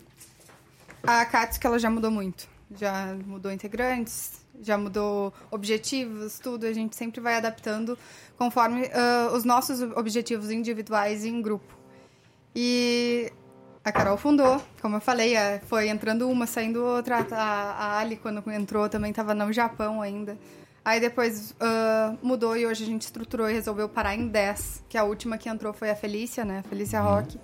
a 1.03 1.25
Katsuki, 1.25 1.67
ela 1.67 1.79
já 1.79 1.89
mudou 1.91 2.11
muito. 2.11 2.47
Já 2.77 3.17
mudou 3.27 3.51
integrantes, 3.51 4.33
já 4.61 4.77
mudou 4.77 5.33
objetivos, 5.51 6.39
tudo. 6.39 6.67
A 6.67 6.73
gente 6.73 6.95
sempre 6.95 7.21
vai 7.21 7.37
adaptando 7.37 7.97
conforme 8.37 8.91
ah, 8.93 9.31
os 9.33 9.45
nossos 9.45 9.81
objetivos 9.97 10.51
individuais 10.51 11.25
e 11.25 11.29
em 11.31 11.41
grupo. 11.41 11.73
E 12.55 13.33
a 13.89 13.93
Carol 13.93 14.17
fundou, 14.17 14.61
como 14.81 14.97
eu 14.97 15.01
falei, 15.01 15.35
é, 15.37 15.61
foi 15.67 15.89
entrando 15.89 16.29
uma, 16.29 16.47
saindo 16.47 16.83
outra. 16.85 17.27
A, 17.33 17.37
a 17.37 17.99
Ali, 17.99 18.17
quando 18.17 18.43
entrou, 18.53 18.89
também 18.89 19.11
estava 19.11 19.35
no 19.35 19.53
Japão 19.53 20.01
ainda. 20.01 20.37
Aí 20.85 21.01
depois 21.01 21.55
ah, 21.61 22.15
mudou 22.23 22.57
e 22.57 22.65
hoje 22.67 22.85
a 22.85 22.87
gente 22.87 23.03
estruturou 23.03 23.51
e 23.51 23.53
resolveu 23.53 23.89
parar 23.89 24.15
em 24.15 24.27
10, 24.29 24.85
que 24.89 24.97
a 24.97 25.05
última 25.05 25.37
que 25.37 25.49
entrou 25.49 25.73
foi 25.73 25.91
a 25.91 25.95
Felícia, 25.97 26.45
né? 26.45 26.63
Felícia 26.69 27.01
Rock. 27.01 27.39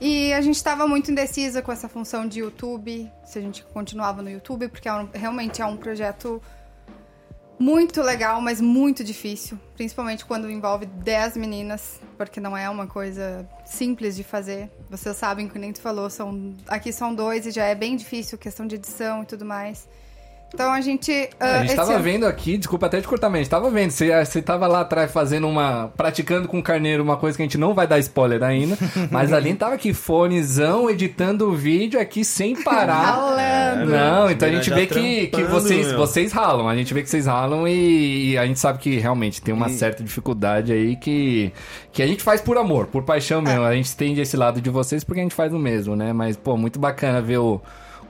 E 0.00 0.32
a 0.32 0.40
gente 0.40 0.56
estava 0.56 0.86
muito 0.86 1.10
indecisa 1.10 1.62
com 1.62 1.72
essa 1.72 1.88
função 1.88 2.26
de 2.28 2.40
YouTube, 2.40 3.10
se 3.24 3.38
a 3.38 3.42
gente 3.42 3.64
continuava 3.72 4.22
no 4.22 4.30
YouTube, 4.30 4.68
porque 4.68 4.88
é 4.88 4.92
um- 4.92 5.08
realmente 5.12 5.62
é 5.62 5.66
um 5.66 5.76
projeto 5.76 6.42
muito 7.58 8.02
legal, 8.02 8.40
mas 8.40 8.60
muito 8.60 9.04
difícil. 9.04 9.58
Principalmente 9.74 10.24
quando 10.24 10.50
envolve 10.50 10.86
10 10.86 11.36
meninas, 11.36 12.00
porque 12.16 12.40
não 12.40 12.56
é 12.56 12.68
uma 12.68 12.86
coisa 12.86 13.48
simples 13.64 14.16
de 14.16 14.24
fazer. 14.24 14.70
Vocês 14.90 15.16
sabem 15.16 15.48
que 15.48 15.58
nem 15.58 15.72
tu 15.72 15.80
falou, 15.80 16.10
são, 16.10 16.54
aqui 16.66 16.92
são 16.92 17.14
dois 17.14 17.46
e 17.46 17.50
já 17.50 17.64
é 17.64 17.74
bem 17.74 17.96
difícil, 17.96 18.38
questão 18.38 18.66
de 18.66 18.76
edição 18.76 19.22
e 19.22 19.26
tudo 19.26 19.44
mais. 19.44 19.88
Então 20.54 20.72
a 20.72 20.80
gente. 20.80 21.28
ah, 21.40 21.44
A 21.46 21.58
gente 21.58 21.66
esse 21.66 21.76
tava 21.76 21.94
ano- 21.94 22.02
vendo 22.04 22.26
aqui, 22.26 22.56
desculpa 22.56 22.86
até 22.86 23.00
de 23.00 23.06
cortar, 23.08 23.28
mas 23.28 23.40
a 23.40 23.42
gente 23.42 23.50
tava 23.50 23.68
vendo. 23.70 23.90
Você, 23.90 24.24
você 24.24 24.40
tava 24.40 24.66
lá 24.66 24.80
atrás 24.80 25.10
fazendo 25.12 25.48
uma. 25.48 25.92
praticando 25.96 26.46
com 26.48 26.58
o 26.58 26.62
carneiro 26.62 27.02
uma 27.02 27.16
coisa 27.16 27.36
que 27.36 27.42
a 27.42 27.46
gente 27.46 27.58
não 27.58 27.74
vai 27.74 27.86
dar 27.86 27.98
spoiler 27.98 28.42
ainda. 28.42 28.78
mas 29.10 29.32
a 29.32 29.36
Aline 29.36 29.56
tava 29.58 29.74
aqui, 29.74 29.92
fonezão, 29.92 30.88
editando 30.88 31.48
o 31.48 31.54
vídeo 31.54 32.00
aqui 32.00 32.24
sem 32.24 32.54
parar. 32.62 32.94
Ralando. 33.74 33.90
Não, 33.90 34.30
então 34.30 34.48
a 34.48 34.52
gente 34.52 34.70
vê 34.70 34.86
que, 34.86 35.26
que 35.26 35.28
trampando, 35.28 35.60
vocês, 35.60 35.86
meu. 35.88 35.96
vocês 35.98 36.32
ralam. 36.32 36.68
A 36.68 36.76
gente 36.76 36.94
vê 36.94 37.02
que 37.02 37.10
vocês 37.10 37.26
ralam 37.26 37.66
e, 37.68 38.30
e 38.32 38.38
a 38.38 38.46
gente 38.46 38.58
sabe 38.60 38.78
que 38.78 38.96
realmente 38.98 39.42
tem 39.42 39.52
uma 39.52 39.68
E- 39.68 39.74
certa 39.74 40.02
dificuldade 40.02 40.72
aí 40.72 40.96
que, 40.96 41.52
que 41.92 42.02
a 42.02 42.06
gente 42.06 42.22
faz 42.22 42.40
por 42.40 42.56
amor, 42.56 42.86
por 42.86 43.02
paixão 43.02 43.42
mesmo. 43.42 43.64
A 43.64 43.74
gente 43.74 43.92
entende 43.92 44.20
esse 44.20 44.36
lado 44.36 44.60
de 44.60 44.70
vocês 44.70 45.02
porque 45.02 45.20
a 45.20 45.22
gente 45.22 45.34
faz 45.34 45.52
o 45.52 45.58
mesmo, 45.58 45.96
né? 45.96 46.12
Mas, 46.12 46.36
pô, 46.36 46.56
muito 46.56 46.78
bacana 46.78 47.20
ver 47.20 47.38
o 47.38 47.60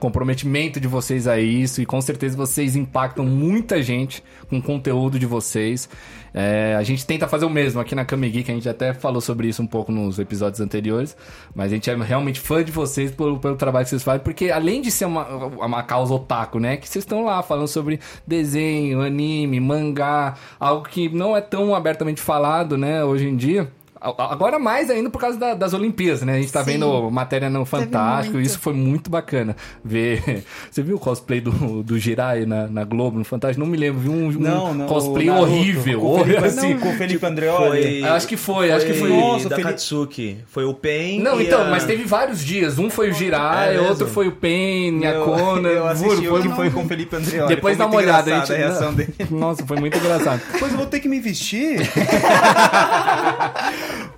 comprometimento 0.05 0.79
de 0.79 0.87
vocês 0.87 1.27
a 1.27 1.39
isso 1.39 1.81
e 1.81 1.85
com 1.85 1.99
certeza 1.99 2.37
vocês 2.37 2.75
impactam 2.75 3.25
muita 3.25 3.81
gente 3.81 4.23
com 4.47 4.59
o 4.59 4.61
conteúdo 4.61 5.17
de 5.17 5.25
vocês. 5.25 5.89
É, 6.31 6.75
a 6.77 6.83
gente 6.83 7.03
tenta 7.07 7.27
fazer 7.27 7.45
o 7.45 7.49
mesmo 7.49 7.81
aqui 7.81 7.95
na 7.95 8.05
Kami 8.05 8.29
Geek, 8.29 8.51
a 8.51 8.53
gente 8.53 8.69
até 8.69 8.93
falou 8.93 9.19
sobre 9.19 9.47
isso 9.47 9.63
um 9.63 9.67
pouco 9.67 9.91
nos 9.91 10.19
episódios 10.19 10.61
anteriores, 10.61 11.17
mas 11.55 11.71
a 11.71 11.75
gente 11.75 11.89
é 11.89 11.95
realmente 11.95 12.39
fã 12.39 12.63
de 12.63 12.71
vocês 12.71 13.09
pelo, 13.09 13.39
pelo 13.39 13.55
trabalho 13.55 13.85
que 13.85 13.89
vocês 13.89 14.03
fazem, 14.03 14.21
porque 14.21 14.51
além 14.51 14.79
de 14.79 14.91
ser 14.91 15.05
uma, 15.05 15.25
uma 15.25 15.81
causa 15.81 16.13
otaku, 16.13 16.59
né, 16.59 16.77
que 16.77 16.87
vocês 16.87 17.03
estão 17.03 17.25
lá 17.25 17.41
falando 17.41 17.67
sobre 17.67 17.99
desenho, 18.27 19.01
anime, 19.01 19.59
mangá, 19.59 20.35
algo 20.59 20.87
que 20.87 21.09
não 21.09 21.35
é 21.35 21.41
tão 21.41 21.73
abertamente 21.73 22.21
falado, 22.21 22.77
né, 22.77 23.03
hoje 23.03 23.27
em 23.27 23.35
dia. 23.35 23.71
Agora 24.17 24.59
mais 24.59 24.89
ainda 24.89 25.09
por 25.09 25.19
causa 25.19 25.37
da- 25.37 25.53
das 25.55 25.73
Olimpíadas, 25.73 26.21
né? 26.21 26.33
A 26.35 26.39
gente 26.39 26.51
tá 26.51 26.63
Sim. 26.63 26.73
vendo 26.73 27.09
matéria 27.11 27.49
no 27.49 27.65
Fantástico, 27.65 28.39
isso 28.39 28.59
foi 28.59 28.73
muito 28.73 29.09
bacana. 29.09 29.55
Ver. 29.83 30.43
Você 30.69 30.81
viu 30.83 30.95
o 30.97 30.99
cosplay 30.99 31.41
do, 31.41 31.81
do 31.83 31.97
Jirai 31.97 32.45
na, 32.45 32.67
na 32.67 32.83
Globo, 32.83 33.17
no 33.17 33.25
Fantástico? 33.25 33.59
Não 33.63 33.67
me 33.71 33.77
lembro, 33.77 33.99
vi 34.01 34.09
um, 34.09 34.27
um 34.27 34.31
Não, 34.31 34.73
não. 34.73 34.85
cosplay 34.85 35.25
Naruto, 35.27 35.51
horrível. 35.51 35.99
Com 35.99 36.13
o 36.13 36.17
Felipe, 36.19 36.39
horrível, 36.41 36.45
assim. 36.49 36.77
com 36.77 36.89
o 36.89 36.93
Felipe 36.93 37.25
Andreoli. 37.25 38.01
Eu 38.01 38.13
acho 38.13 38.27
que 38.27 38.37
foi, 38.37 38.71
acho 38.71 38.85
que 38.85 38.93
foi. 38.93 39.09
Nossa, 39.09 39.49
da 39.49 39.55
Felipe- 39.55 39.71
Katsuki. 39.73 40.37
Foi 40.47 40.65
o 40.65 40.73
Pen 40.73 41.19
Não, 41.21 41.39
e 41.41 41.45
então, 41.45 41.61
a- 41.61 41.69
mas 41.71 41.83
teve 41.85 42.03
vários 42.03 42.43
dias. 42.43 42.77
Um 42.77 42.89
foi 42.89 43.09
o 43.09 43.13
Jirai, 43.13 43.75
É 43.75 43.81
outro 43.81 44.07
foi 44.07 44.27
o 44.27 44.31
Pen, 44.31 45.05
a 45.05 45.13
Kona. 45.23 45.69
Eu 45.69 45.87
assisti 45.87 46.27
foi- 46.27 46.43
foi 46.49 46.69
com 46.69 46.83
o 46.83 46.87
Felipe 46.87 47.15
Andreoli. 47.17 47.47
Depois 47.55 47.75
Foi 47.75 47.85
dá 47.85 47.91
uma 47.91 47.97
olhada. 47.97 48.31
A, 48.31 48.35
engraçada 48.37 48.45
gente... 48.59 48.63
a 48.63 48.67
reação 48.69 48.93
dele. 48.93 49.13
Nossa, 49.31 49.65
foi 49.65 49.77
muito 49.79 49.97
engraçado. 49.97 50.41
Depois 50.53 50.71
eu 50.71 50.77
vou 50.77 50.87
ter 50.87 50.99
que 50.99 51.07
me 51.09 51.19
vestir. 51.19 51.79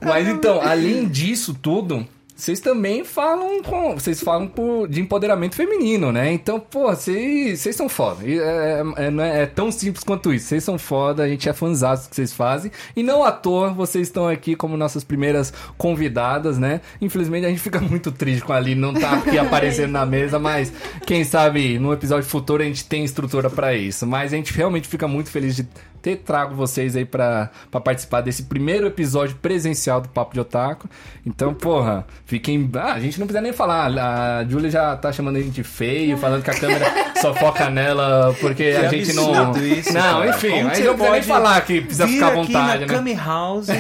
Mas 0.02 0.28
então, 0.28 0.62
além 0.62 1.08
disso 1.08 1.54
tudo, 1.54 2.06
vocês 2.38 2.60
também 2.60 3.04
falam 3.04 3.64
com. 3.64 3.96
Vocês 3.96 4.22
falam 4.22 4.48
por, 4.48 4.88
de 4.88 5.02
empoderamento 5.02 5.56
feminino, 5.56 6.12
né? 6.12 6.32
Então, 6.32 6.60
pô, 6.60 6.90
vocês 6.90 7.60
vocês 7.60 7.76
são 7.76 7.90
foda. 7.90 8.24
É, 8.24 8.84
é- 8.96 9.10
não 9.10 9.24
é, 9.24 9.42
é 9.42 9.46
tão 9.48 9.72
simples 9.72 10.04
quanto 10.04 10.32
isso. 10.32 10.46
Vocês 10.46 10.64
são 10.64 10.78
foda, 10.78 11.24
a 11.24 11.28
gente 11.28 11.50
é 11.50 11.54
fãzado 11.54 12.04
do 12.04 12.10
que 12.10 12.16
vocês 12.16 12.32
fazem. 12.32 12.72
E 12.96 13.02
não 13.02 13.24
à 13.24 13.32
toa 13.32 13.74
vocês 13.74 14.08
estão 14.08 14.28
aqui 14.28 14.56
como 14.56 14.78
nossas 14.78 15.04
primeiras 15.04 15.52
convidadas, 15.80 16.60
né? 16.60 16.82
Infelizmente 17.02 17.48
a 17.48 17.50
gente 17.50 17.60
fica 17.60 17.82
muito 17.82 18.12
triste 18.12 18.44
com 18.44 18.54
a 18.54 18.58
Aline 18.58 18.80
não 18.80 18.94
tá 18.94 19.14
aqui 19.14 19.36
aparecendo 19.40 19.94
na 19.94 20.06
mesa, 20.06 20.38
mas 20.38 20.72
quem 21.08 21.24
sabe 21.24 21.80
no 21.80 21.92
episódio 21.92 22.30
futuro 22.30 22.62
a 22.62 22.66
gente 22.68 22.86
tem 22.86 23.04
estrutura 23.04 23.50
pra 23.50 23.74
isso. 23.74 24.06
Mas 24.06 24.32
a 24.32 24.36
gente 24.36 24.54
realmente 24.54 24.88
fica 24.88 25.08
muito 25.08 25.32
feliz 25.32 25.56
de 25.56 25.68
ter 26.08 26.18
trago 26.18 26.56
vocês 26.56 26.96
aí 26.96 27.04
pra, 27.04 27.50
pra 27.70 27.82
participar 27.82 28.22
desse 28.22 28.44
primeiro 28.44 28.88
episódio 28.88 29.36
presencial 29.42 30.00
do 30.00 30.08
Papo 30.08 30.34
de 30.34 30.40
Otaku. 30.40 30.88
Então, 31.26 31.54
porra, 31.54 32.06
fiquem. 32.26 32.70
Ah, 32.76 32.94
a 32.94 33.00
gente 33.00 33.20
não 33.20 33.28
precisa 33.28 33.42
nem 33.42 33.52
falar. 33.52 33.88
A 33.88 34.46
Julia 34.46 34.70
já 34.70 34.96
tá 34.96 35.12
chamando 35.12 35.36
a 35.36 35.42
gente 35.42 35.52
de 35.56 35.64
feio, 35.64 36.18
falando 36.18 36.44
que 36.44 36.50
a 36.50 36.58
câmera 36.58 36.86
só 37.22 37.34
foca 37.34 37.70
nela 37.70 38.34
porque 38.40 38.64
a 38.64 38.88
gente 38.88 39.12
não. 39.14 39.52
isso, 39.58 39.94
não, 39.94 40.20
cara. 40.20 40.30
enfim, 40.30 40.50
Como 40.50 40.70
a 40.70 40.74
gente 40.74 40.78
você 40.78 40.84
não 40.86 40.94
precisa 40.94 41.12
nem 41.12 41.24
falar 41.24 41.62
que 41.62 41.82
precisa 41.82 42.06
Vir 42.06 42.14
ficar 42.14 42.26
à 42.26 42.30
aqui 42.30 42.38
vontade, 42.38 42.86
na 42.86 43.02
né? 43.02 43.14
House. 43.16 43.68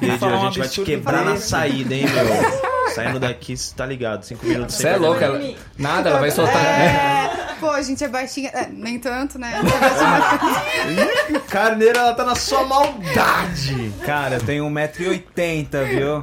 E 0.00 0.10
a 0.10 0.26
um 0.26 0.40
gente 0.42 0.58
vai 0.58 0.68
te 0.68 0.82
quebrar 0.82 1.24
na 1.24 1.36
saída, 1.36 1.94
hein, 1.94 2.04
meu? 2.06 2.68
Saindo 2.94 3.18
daqui, 3.20 3.56
você 3.56 3.74
tá 3.74 3.84
ligado? 3.84 4.22
Cinco 4.24 4.46
minutos 4.46 4.74
Você 4.74 4.88
é 4.88 4.92
sem 4.92 5.00
louca, 5.00 5.28
perder. 5.30 5.50
ela... 5.50 5.56
nada, 5.76 6.10
ela 6.10 6.20
vai 6.20 6.30
soltar. 6.30 6.56
É, 6.64 7.47
pô, 7.60 7.70
a 7.70 7.82
gente 7.82 8.02
é 8.04 8.08
baixinha. 8.08 8.50
é, 8.50 8.66
nem 8.70 8.98
tanto, 8.98 9.38
né? 9.38 9.52
Carneiro, 11.48 11.98
ela 11.98 12.14
tá 12.14 12.24
na 12.24 12.34
sua 12.34 12.64
maldade. 12.64 13.92
Cara, 14.04 14.36
eu 14.36 14.40
tenho 14.42 14.64
1,80m, 14.66 15.84
viu? 15.88 16.22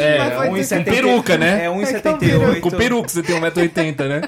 É, 0.00 0.18
Mas 0.18 0.34
foi 0.34 0.48
um 0.48 0.54
tudo 0.54 0.84
com 0.84 0.84
peruca, 0.84 1.38
né? 1.38 1.62
É 1.62 1.64
É 1.66 1.68
com 1.70 1.80
1,78m. 1.80 2.60
Com 2.60 2.70
peruca 2.70 3.08
você 3.08 3.22
tem 3.22 3.40
1,80m, 3.40 4.08
né? 4.08 4.22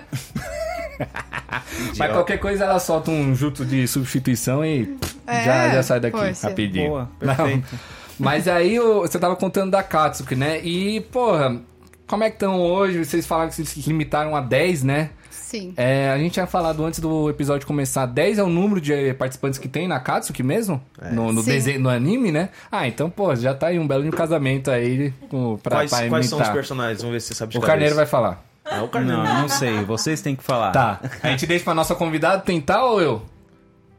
Mas 1.98 2.12
qualquer 2.12 2.38
coisa 2.38 2.64
ela 2.64 2.79
solta 2.79 3.11
um 3.11 3.35
jutsu 3.35 3.64
de 3.64 3.87
substituição 3.88 4.64
e 4.64 4.87
pff, 4.87 5.16
É, 5.27 5.44
já, 5.44 5.68
já 5.70 5.83
sai 5.83 6.01
daqui 6.01 6.16
poxa. 6.18 6.48
rapidinho. 6.48 6.88
Boa, 6.90 7.11
Não. 7.20 7.35
perfeito. 7.35 7.79
Mas 8.18 8.46
aí 8.46 8.79
você 8.79 9.18
tava 9.18 9.35
contando 9.35 9.70
da 9.72 9.83
Katsuki, 9.83 10.37
né? 10.37 10.61
E, 10.62 11.01
porra, 11.01 11.61
como 12.07 12.22
é 12.22 12.29
que 12.31 12.37
estão 12.37 12.61
hoje? 12.61 13.05
Vocês 13.05 13.27
falaram 13.27 13.48
que 13.48 13.57
vocês 13.57 13.68
se 13.68 13.81
limitaram 13.81 14.37
a 14.37 14.40
10, 14.40 14.85
né? 14.85 15.11
Sim. 15.53 15.75
É, 15.77 16.11
a 16.11 16.17
gente 16.17 16.33
tinha 16.33 16.47
falado 16.47 16.83
antes 16.83 16.99
do 16.99 17.29
episódio 17.29 17.67
começar, 17.67 18.07
10 18.07 18.38
é 18.38 18.43
o 18.43 18.49
número 18.49 18.81
de 18.81 19.12
participantes 19.12 19.59
que 19.59 19.69
tem 19.69 19.87
na 19.87 20.01
Katsuki 20.01 20.43
mesmo? 20.43 20.81
No, 21.12 21.31
no 21.31 21.43
Sim. 21.43 21.51
desenho, 21.51 21.81
no 21.81 21.91
anime, 21.91 22.33
né? 22.33 22.49
Ah, 22.71 22.88
então, 22.88 23.11
pô, 23.11 23.37
já 23.37 23.53
tá 23.53 23.67
aí 23.67 23.79
um 23.79 23.87
belo 23.87 24.03
de 24.03 24.09
um 24.09 24.12
casamento 24.12 24.71
aí 24.71 25.12
com, 25.29 25.59
pra, 25.59 25.77
Quais, 25.77 25.91
pra 25.91 26.09
quais 26.09 26.27
são 26.27 26.41
os 26.41 26.49
personagens? 26.49 27.03
Vamos 27.03 27.12
ver 27.12 27.21
se 27.21 27.27
você 27.29 27.35
sabe 27.35 27.53
de 27.53 27.59
O 27.59 27.61
Carneiro 27.61 27.95
vai 27.95 28.07
falar. 28.07 28.43
Ah, 28.65 28.83
o 28.83 28.88
Carneiro. 28.88 29.23
Não, 29.23 29.43
não 29.43 29.49
sei. 29.51 29.85
Vocês 29.85 30.23
têm 30.23 30.35
que 30.35 30.43
falar. 30.43 30.73
Tá. 30.73 31.01
A 31.23 31.29
gente 31.29 31.47
deixa 31.47 31.65
pra 31.65 31.75
nossa 31.75 31.95
convidada 31.95 32.41
tentar 32.41 32.83
ou 32.85 33.03
eu? 33.03 33.23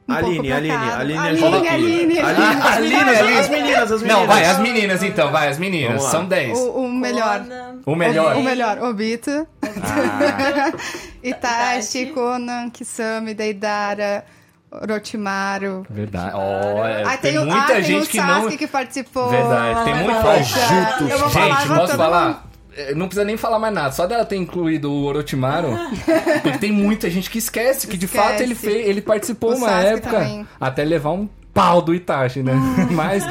Um 0.07 0.15
pouco 0.15 0.29
Aline, 0.29 0.51
Aline, 0.51 0.73
cada. 0.73 0.97
Aline, 0.99 1.17
Aline, 1.19 1.43
ajuda 1.45 1.57
aqui. 1.57 1.67
Aline, 1.69 2.19
Aline, 2.19 2.43
as 2.61 2.79
meninas, 2.79 3.17
as 3.21 3.49
meninas, 3.49 3.91
as 3.91 4.01
meninas. 4.01 4.03
Não, 4.03 4.27
vai, 4.27 4.45
as 4.45 4.59
meninas 4.59 5.03
então, 5.03 5.31
vai, 5.31 5.47
as 5.47 5.57
meninas. 5.57 6.03
São 6.03 6.25
10. 6.25 6.57
O, 6.57 6.69
o 6.71 6.91
melhor. 6.91 7.41
O 7.85 7.95
melhor. 7.95 8.35
O, 8.35 8.39
o 8.39 8.43
melhor. 8.43 8.79
Obito. 8.83 9.47
Ah, 9.63 10.71
Itachi. 11.23 12.07
Conan, 12.07 12.69
Kisame, 12.69 13.33
Deidara, 13.33 14.25
Orochimaru. 14.71 15.85
verdade. 15.89 16.35
É, 16.35 17.03
Ah, 17.05 17.17
tem, 17.17 17.37
o- 17.37 17.45
muita 17.45 17.63
ah, 17.63 17.67
tem 17.67 17.83
gente 17.83 18.03
o 18.03 18.09
que 18.09 18.17
Sasuke 18.17 18.49
não. 18.51 18.57
que 18.57 18.67
participou. 18.67 19.29
Verdade, 19.29 19.83
tem 19.85 19.95
muito 19.95 20.21
vou 20.21 21.29
Gente, 21.29 21.67
posso 21.67 21.95
falar? 21.97 22.45
Eh, 22.75 22.93
não 22.95 23.07
precisa 23.07 23.25
nem 23.25 23.37
falar 23.37 23.59
mais 23.59 23.73
nada, 23.73 23.91
só 23.91 24.05
dela 24.07 24.25
ter 24.25 24.35
incluído 24.35 24.91
o 24.91 25.03
Orochimaru, 25.05 25.69
porque 26.43 26.57
tem 26.57 26.71
muita 26.71 27.09
gente 27.09 27.29
que 27.29 27.37
esquece 27.37 27.87
que 27.87 27.97
de 27.97 28.05
Esquece. 28.05 28.23
fato 28.27 28.41
ele 28.41 28.55
fez, 28.55 28.87
ele 28.87 29.01
participou 29.01 29.51
O 29.53 29.57
uma 29.57 29.67
Sasuke 29.69 29.87
época 29.93 30.11
também. 30.19 30.47
até 30.59 30.83
levar 30.83 31.11
um 31.11 31.27
pau 31.53 31.81
do 31.81 31.93
Itachi, 31.93 32.41
né? 32.43 32.53
Mas 32.91 33.23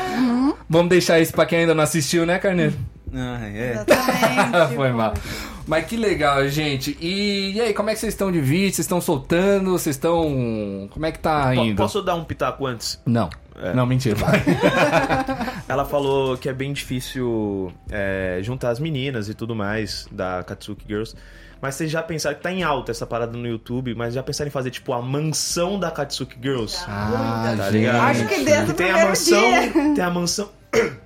vamos 0.68 0.88
deixar 0.90 1.18
isso 1.20 1.32
pra 1.32 1.44
quem 1.46 1.60
ainda 1.60 1.74
não 1.74 1.82
assistiu, 1.84 2.24
né, 2.24 2.38
Carneiro? 2.38 2.74
Ah, 3.14 3.40
é. 3.42 3.72
Exatamente. 3.72 4.72
Foi 4.76 4.90
mal. 4.92 5.12
Mas 5.66 5.86
que 5.86 5.96
legal, 5.96 6.46
gente. 6.48 6.96
E, 7.00 7.52
e 7.54 7.60
aí, 7.60 7.72
como 7.74 7.90
é 7.90 7.94
que 7.94 8.00
vocês 8.00 8.12
estão 8.12 8.30
de 8.32 8.40
vídeo? 8.40 8.74
Vocês 8.74 8.80
estão 8.80 9.00
soltando? 9.00 9.70
Vocês 9.72 9.96
estão. 9.96 10.88
Como 10.90 11.06
é 11.06 11.12
que 11.12 11.18
tá 11.18 11.54
indo? 11.54 11.76
Posso 11.76 12.02
dar 12.02 12.14
um 12.14 12.24
pitaco 12.24 12.66
antes? 12.66 13.00
Não. 13.06 13.30
É. 13.60 13.72
Não, 13.74 13.86
mentira. 13.86 14.14
vai. 14.16 14.42
Ela 15.68 15.84
falou 15.84 16.36
que 16.36 16.48
é 16.48 16.52
bem 16.52 16.72
difícil 16.72 17.72
é, 17.90 18.38
juntar 18.42 18.70
as 18.70 18.80
meninas 18.80 19.28
e 19.28 19.34
tudo 19.34 19.54
mais 19.54 20.06
da 20.10 20.42
Katsuki 20.42 20.84
Girls. 20.86 21.14
Mas 21.60 21.76
vocês 21.76 21.88
já 21.92 22.02
pensaram 22.02 22.34
que 22.36 22.42
tá 22.42 22.50
em 22.50 22.64
alta 22.64 22.90
essa 22.90 23.06
parada 23.06 23.38
no 23.38 23.46
YouTube, 23.46 23.94
mas 23.94 24.14
já 24.14 24.22
pensaram 24.22 24.48
em 24.48 24.50
fazer 24.50 24.70
tipo 24.70 24.92
a 24.92 25.00
mansão 25.00 25.78
da 25.78 25.92
Katsuki 25.92 26.36
Girls? 26.42 26.76
Ah, 26.88 27.54
Tá 27.56 27.64
gente. 27.66 27.72
ligado? 27.72 28.00
Acho 28.00 28.26
que 28.26 28.44
desde 28.44 28.64
Que 28.66 28.70
o 28.72 28.74
tem 28.74 28.90
a 28.90 29.06
mansão, 29.06 29.40
dia. 29.40 29.72
tem 29.94 30.04
a 30.04 30.10
mansão, 30.10 30.48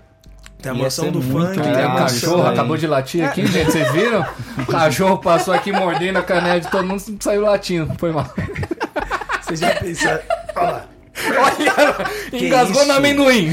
tem 0.67 0.71
a 0.71 0.75
mansão 0.75 1.13
do 1.13 1.23
funk, 1.23 1.59
É, 1.61 1.63
tem 1.63 1.85
a 1.85 1.95
cachorro 1.95 2.47
acabou 2.47 2.77
de 2.77 2.87
latir 2.87 3.25
aqui, 3.25 3.47
gente. 3.47 3.71
Vocês 3.71 3.93
viram? 3.93 4.27
O 4.59 4.67
cachorro 4.67 5.19
passou 5.19 5.55
aqui 5.55 5.71
mordendo 5.71 6.19
a 6.19 6.23
canela 6.23 6.61
de 6.61 6.69
todo 6.69 6.85
mundo 6.85 7.03
e 7.07 7.17
saiu 7.23 7.43
latindo. 7.43 7.93
Foi 7.99 8.11
mal. 8.11 8.29
Vocês 9.43 9.61
já 9.61 9.71
pensaram? 9.77 10.21
Olha 10.57 10.71
lá. 10.71 10.87
Olha, 11.39 12.45
engasgou 12.45 12.83
isso? 12.83 12.91
no 12.91 12.99
amendoim. 12.99 13.53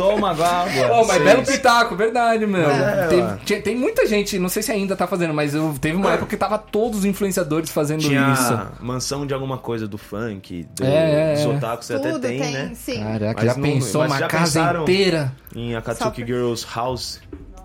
Toma 0.00 0.30
água. 0.30 0.90
Oh, 0.92 1.04
mas 1.06 1.16
Seis. 1.16 1.22
belo 1.24 1.42
pitaco, 1.44 1.94
verdade, 1.96 2.46
meu. 2.46 2.70
É, 2.70 3.38
tinha- 3.44 3.60
tem 3.60 3.76
muita 3.76 4.06
gente, 4.06 4.38
não 4.38 4.48
sei 4.48 4.62
se 4.62 4.72
ainda 4.72 4.96
tá 4.96 5.06
fazendo, 5.06 5.34
mas 5.34 5.54
eu, 5.54 5.74
teve 5.80 5.96
uma 5.96 6.12
época 6.12 6.26
que 6.26 6.36
tava 6.36 6.56
todos 6.58 7.00
os 7.00 7.04
influenciadores 7.04 7.70
fazendo 7.70 8.00
Tinha 8.00 8.32
isso. 8.32 8.58
mansão 8.84 9.26
de 9.26 9.34
alguma 9.34 9.58
coisa 9.58 9.86
do 9.86 9.98
funk, 9.98 10.66
do, 10.74 10.84
É, 10.84 11.32
é, 11.32 11.34
dos 11.34 11.42
é. 11.44 11.48
otakus, 11.48 11.86
você 11.86 11.94
até 11.94 12.10
Tudo 12.12 12.22
tem, 12.22 12.40
tem, 12.40 12.52
né? 12.52 12.72
sim. 12.74 13.02
Caraca, 13.02 13.34
Mas 13.42 13.44
já 13.44 13.54
não- 13.54 13.62
pensou 13.62 14.00
mas 14.02 14.10
uma 14.12 14.18
já 14.18 14.26
casa 14.28 14.72
inteira? 14.82 15.32
Em 15.54 15.74
Akatsuki 15.76 16.24
Girls 16.24 16.66
House. 16.74 17.20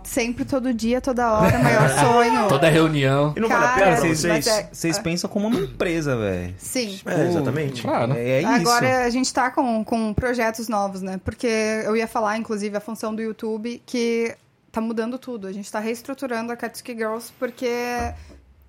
Sempre, 0.05 0.45
todo 0.45 0.73
dia, 0.73 1.01
toda 1.01 1.31
hora, 1.33 1.57
maior 1.59 1.89
sonho. 1.99 2.47
Toda 2.47 2.69
reunião. 2.69 3.33
E 3.35 3.39
não 3.39 3.49
vale 3.49 3.65
a 3.65 3.67
Cara, 3.67 3.75
pena 3.79 3.91
pra 3.91 3.99
Vocês, 4.01 4.19
vocês? 4.19 4.33
mas 4.33 4.47
é- 4.47 4.69
vocês 4.71 4.99
pensam 4.99 5.29
como 5.29 5.47
uma 5.47 5.59
empresa, 5.59 6.15
velho. 6.15 6.53
Sim. 6.57 6.99
É, 7.05 7.25
exatamente. 7.27 7.81
Claro. 7.81 8.13
É, 8.13 8.29
é 8.29 8.41
isso. 8.41 8.49
Agora 8.51 9.03
a 9.05 9.09
gente 9.09 9.33
tá 9.33 9.49
com, 9.51 9.83
com 9.83 10.13
projetos 10.13 10.67
novos, 10.69 11.01
né? 11.01 11.19
Porque 11.23 11.47
eu 11.47 11.95
ia 11.97 12.07
falar, 12.07 12.37
inclusive, 12.37 12.77
a 12.77 12.79
função 12.79 13.13
do 13.15 13.21
YouTube, 13.21 13.81
que 13.85 14.35
tá 14.71 14.79
mudando 14.79 15.17
tudo. 15.17 15.47
A 15.47 15.51
gente 15.51 15.71
tá 15.71 15.79
reestruturando 15.79 16.51
a 16.51 16.55
Katsuki 16.55 16.93
Girls, 16.93 17.31
porque 17.39 17.67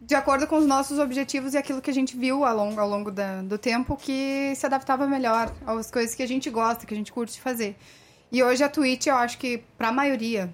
de 0.00 0.14
acordo 0.14 0.46
com 0.46 0.56
os 0.56 0.66
nossos 0.66 0.98
objetivos 0.98 1.52
e 1.54 1.58
aquilo 1.58 1.80
que 1.82 1.90
a 1.90 1.94
gente 1.94 2.16
viu 2.16 2.44
ao 2.44 2.56
longo, 2.56 2.80
ao 2.80 2.88
longo 2.88 3.10
da- 3.10 3.42
do 3.42 3.58
tempo, 3.58 3.96
que 3.96 4.52
se 4.56 4.64
adaptava 4.64 5.06
melhor 5.06 5.52
às 5.66 5.90
coisas 5.90 6.14
que 6.14 6.22
a 6.22 6.28
gente 6.28 6.48
gosta, 6.48 6.86
que 6.86 6.94
a 6.94 6.96
gente 6.96 7.12
curte 7.12 7.40
fazer. 7.40 7.76
E 8.32 8.42
hoje 8.42 8.62
a 8.64 8.68
Twitch, 8.68 9.06
eu 9.06 9.16
acho 9.16 9.36
que 9.38 9.62
pra 9.76 9.90
maioria, 9.92 10.48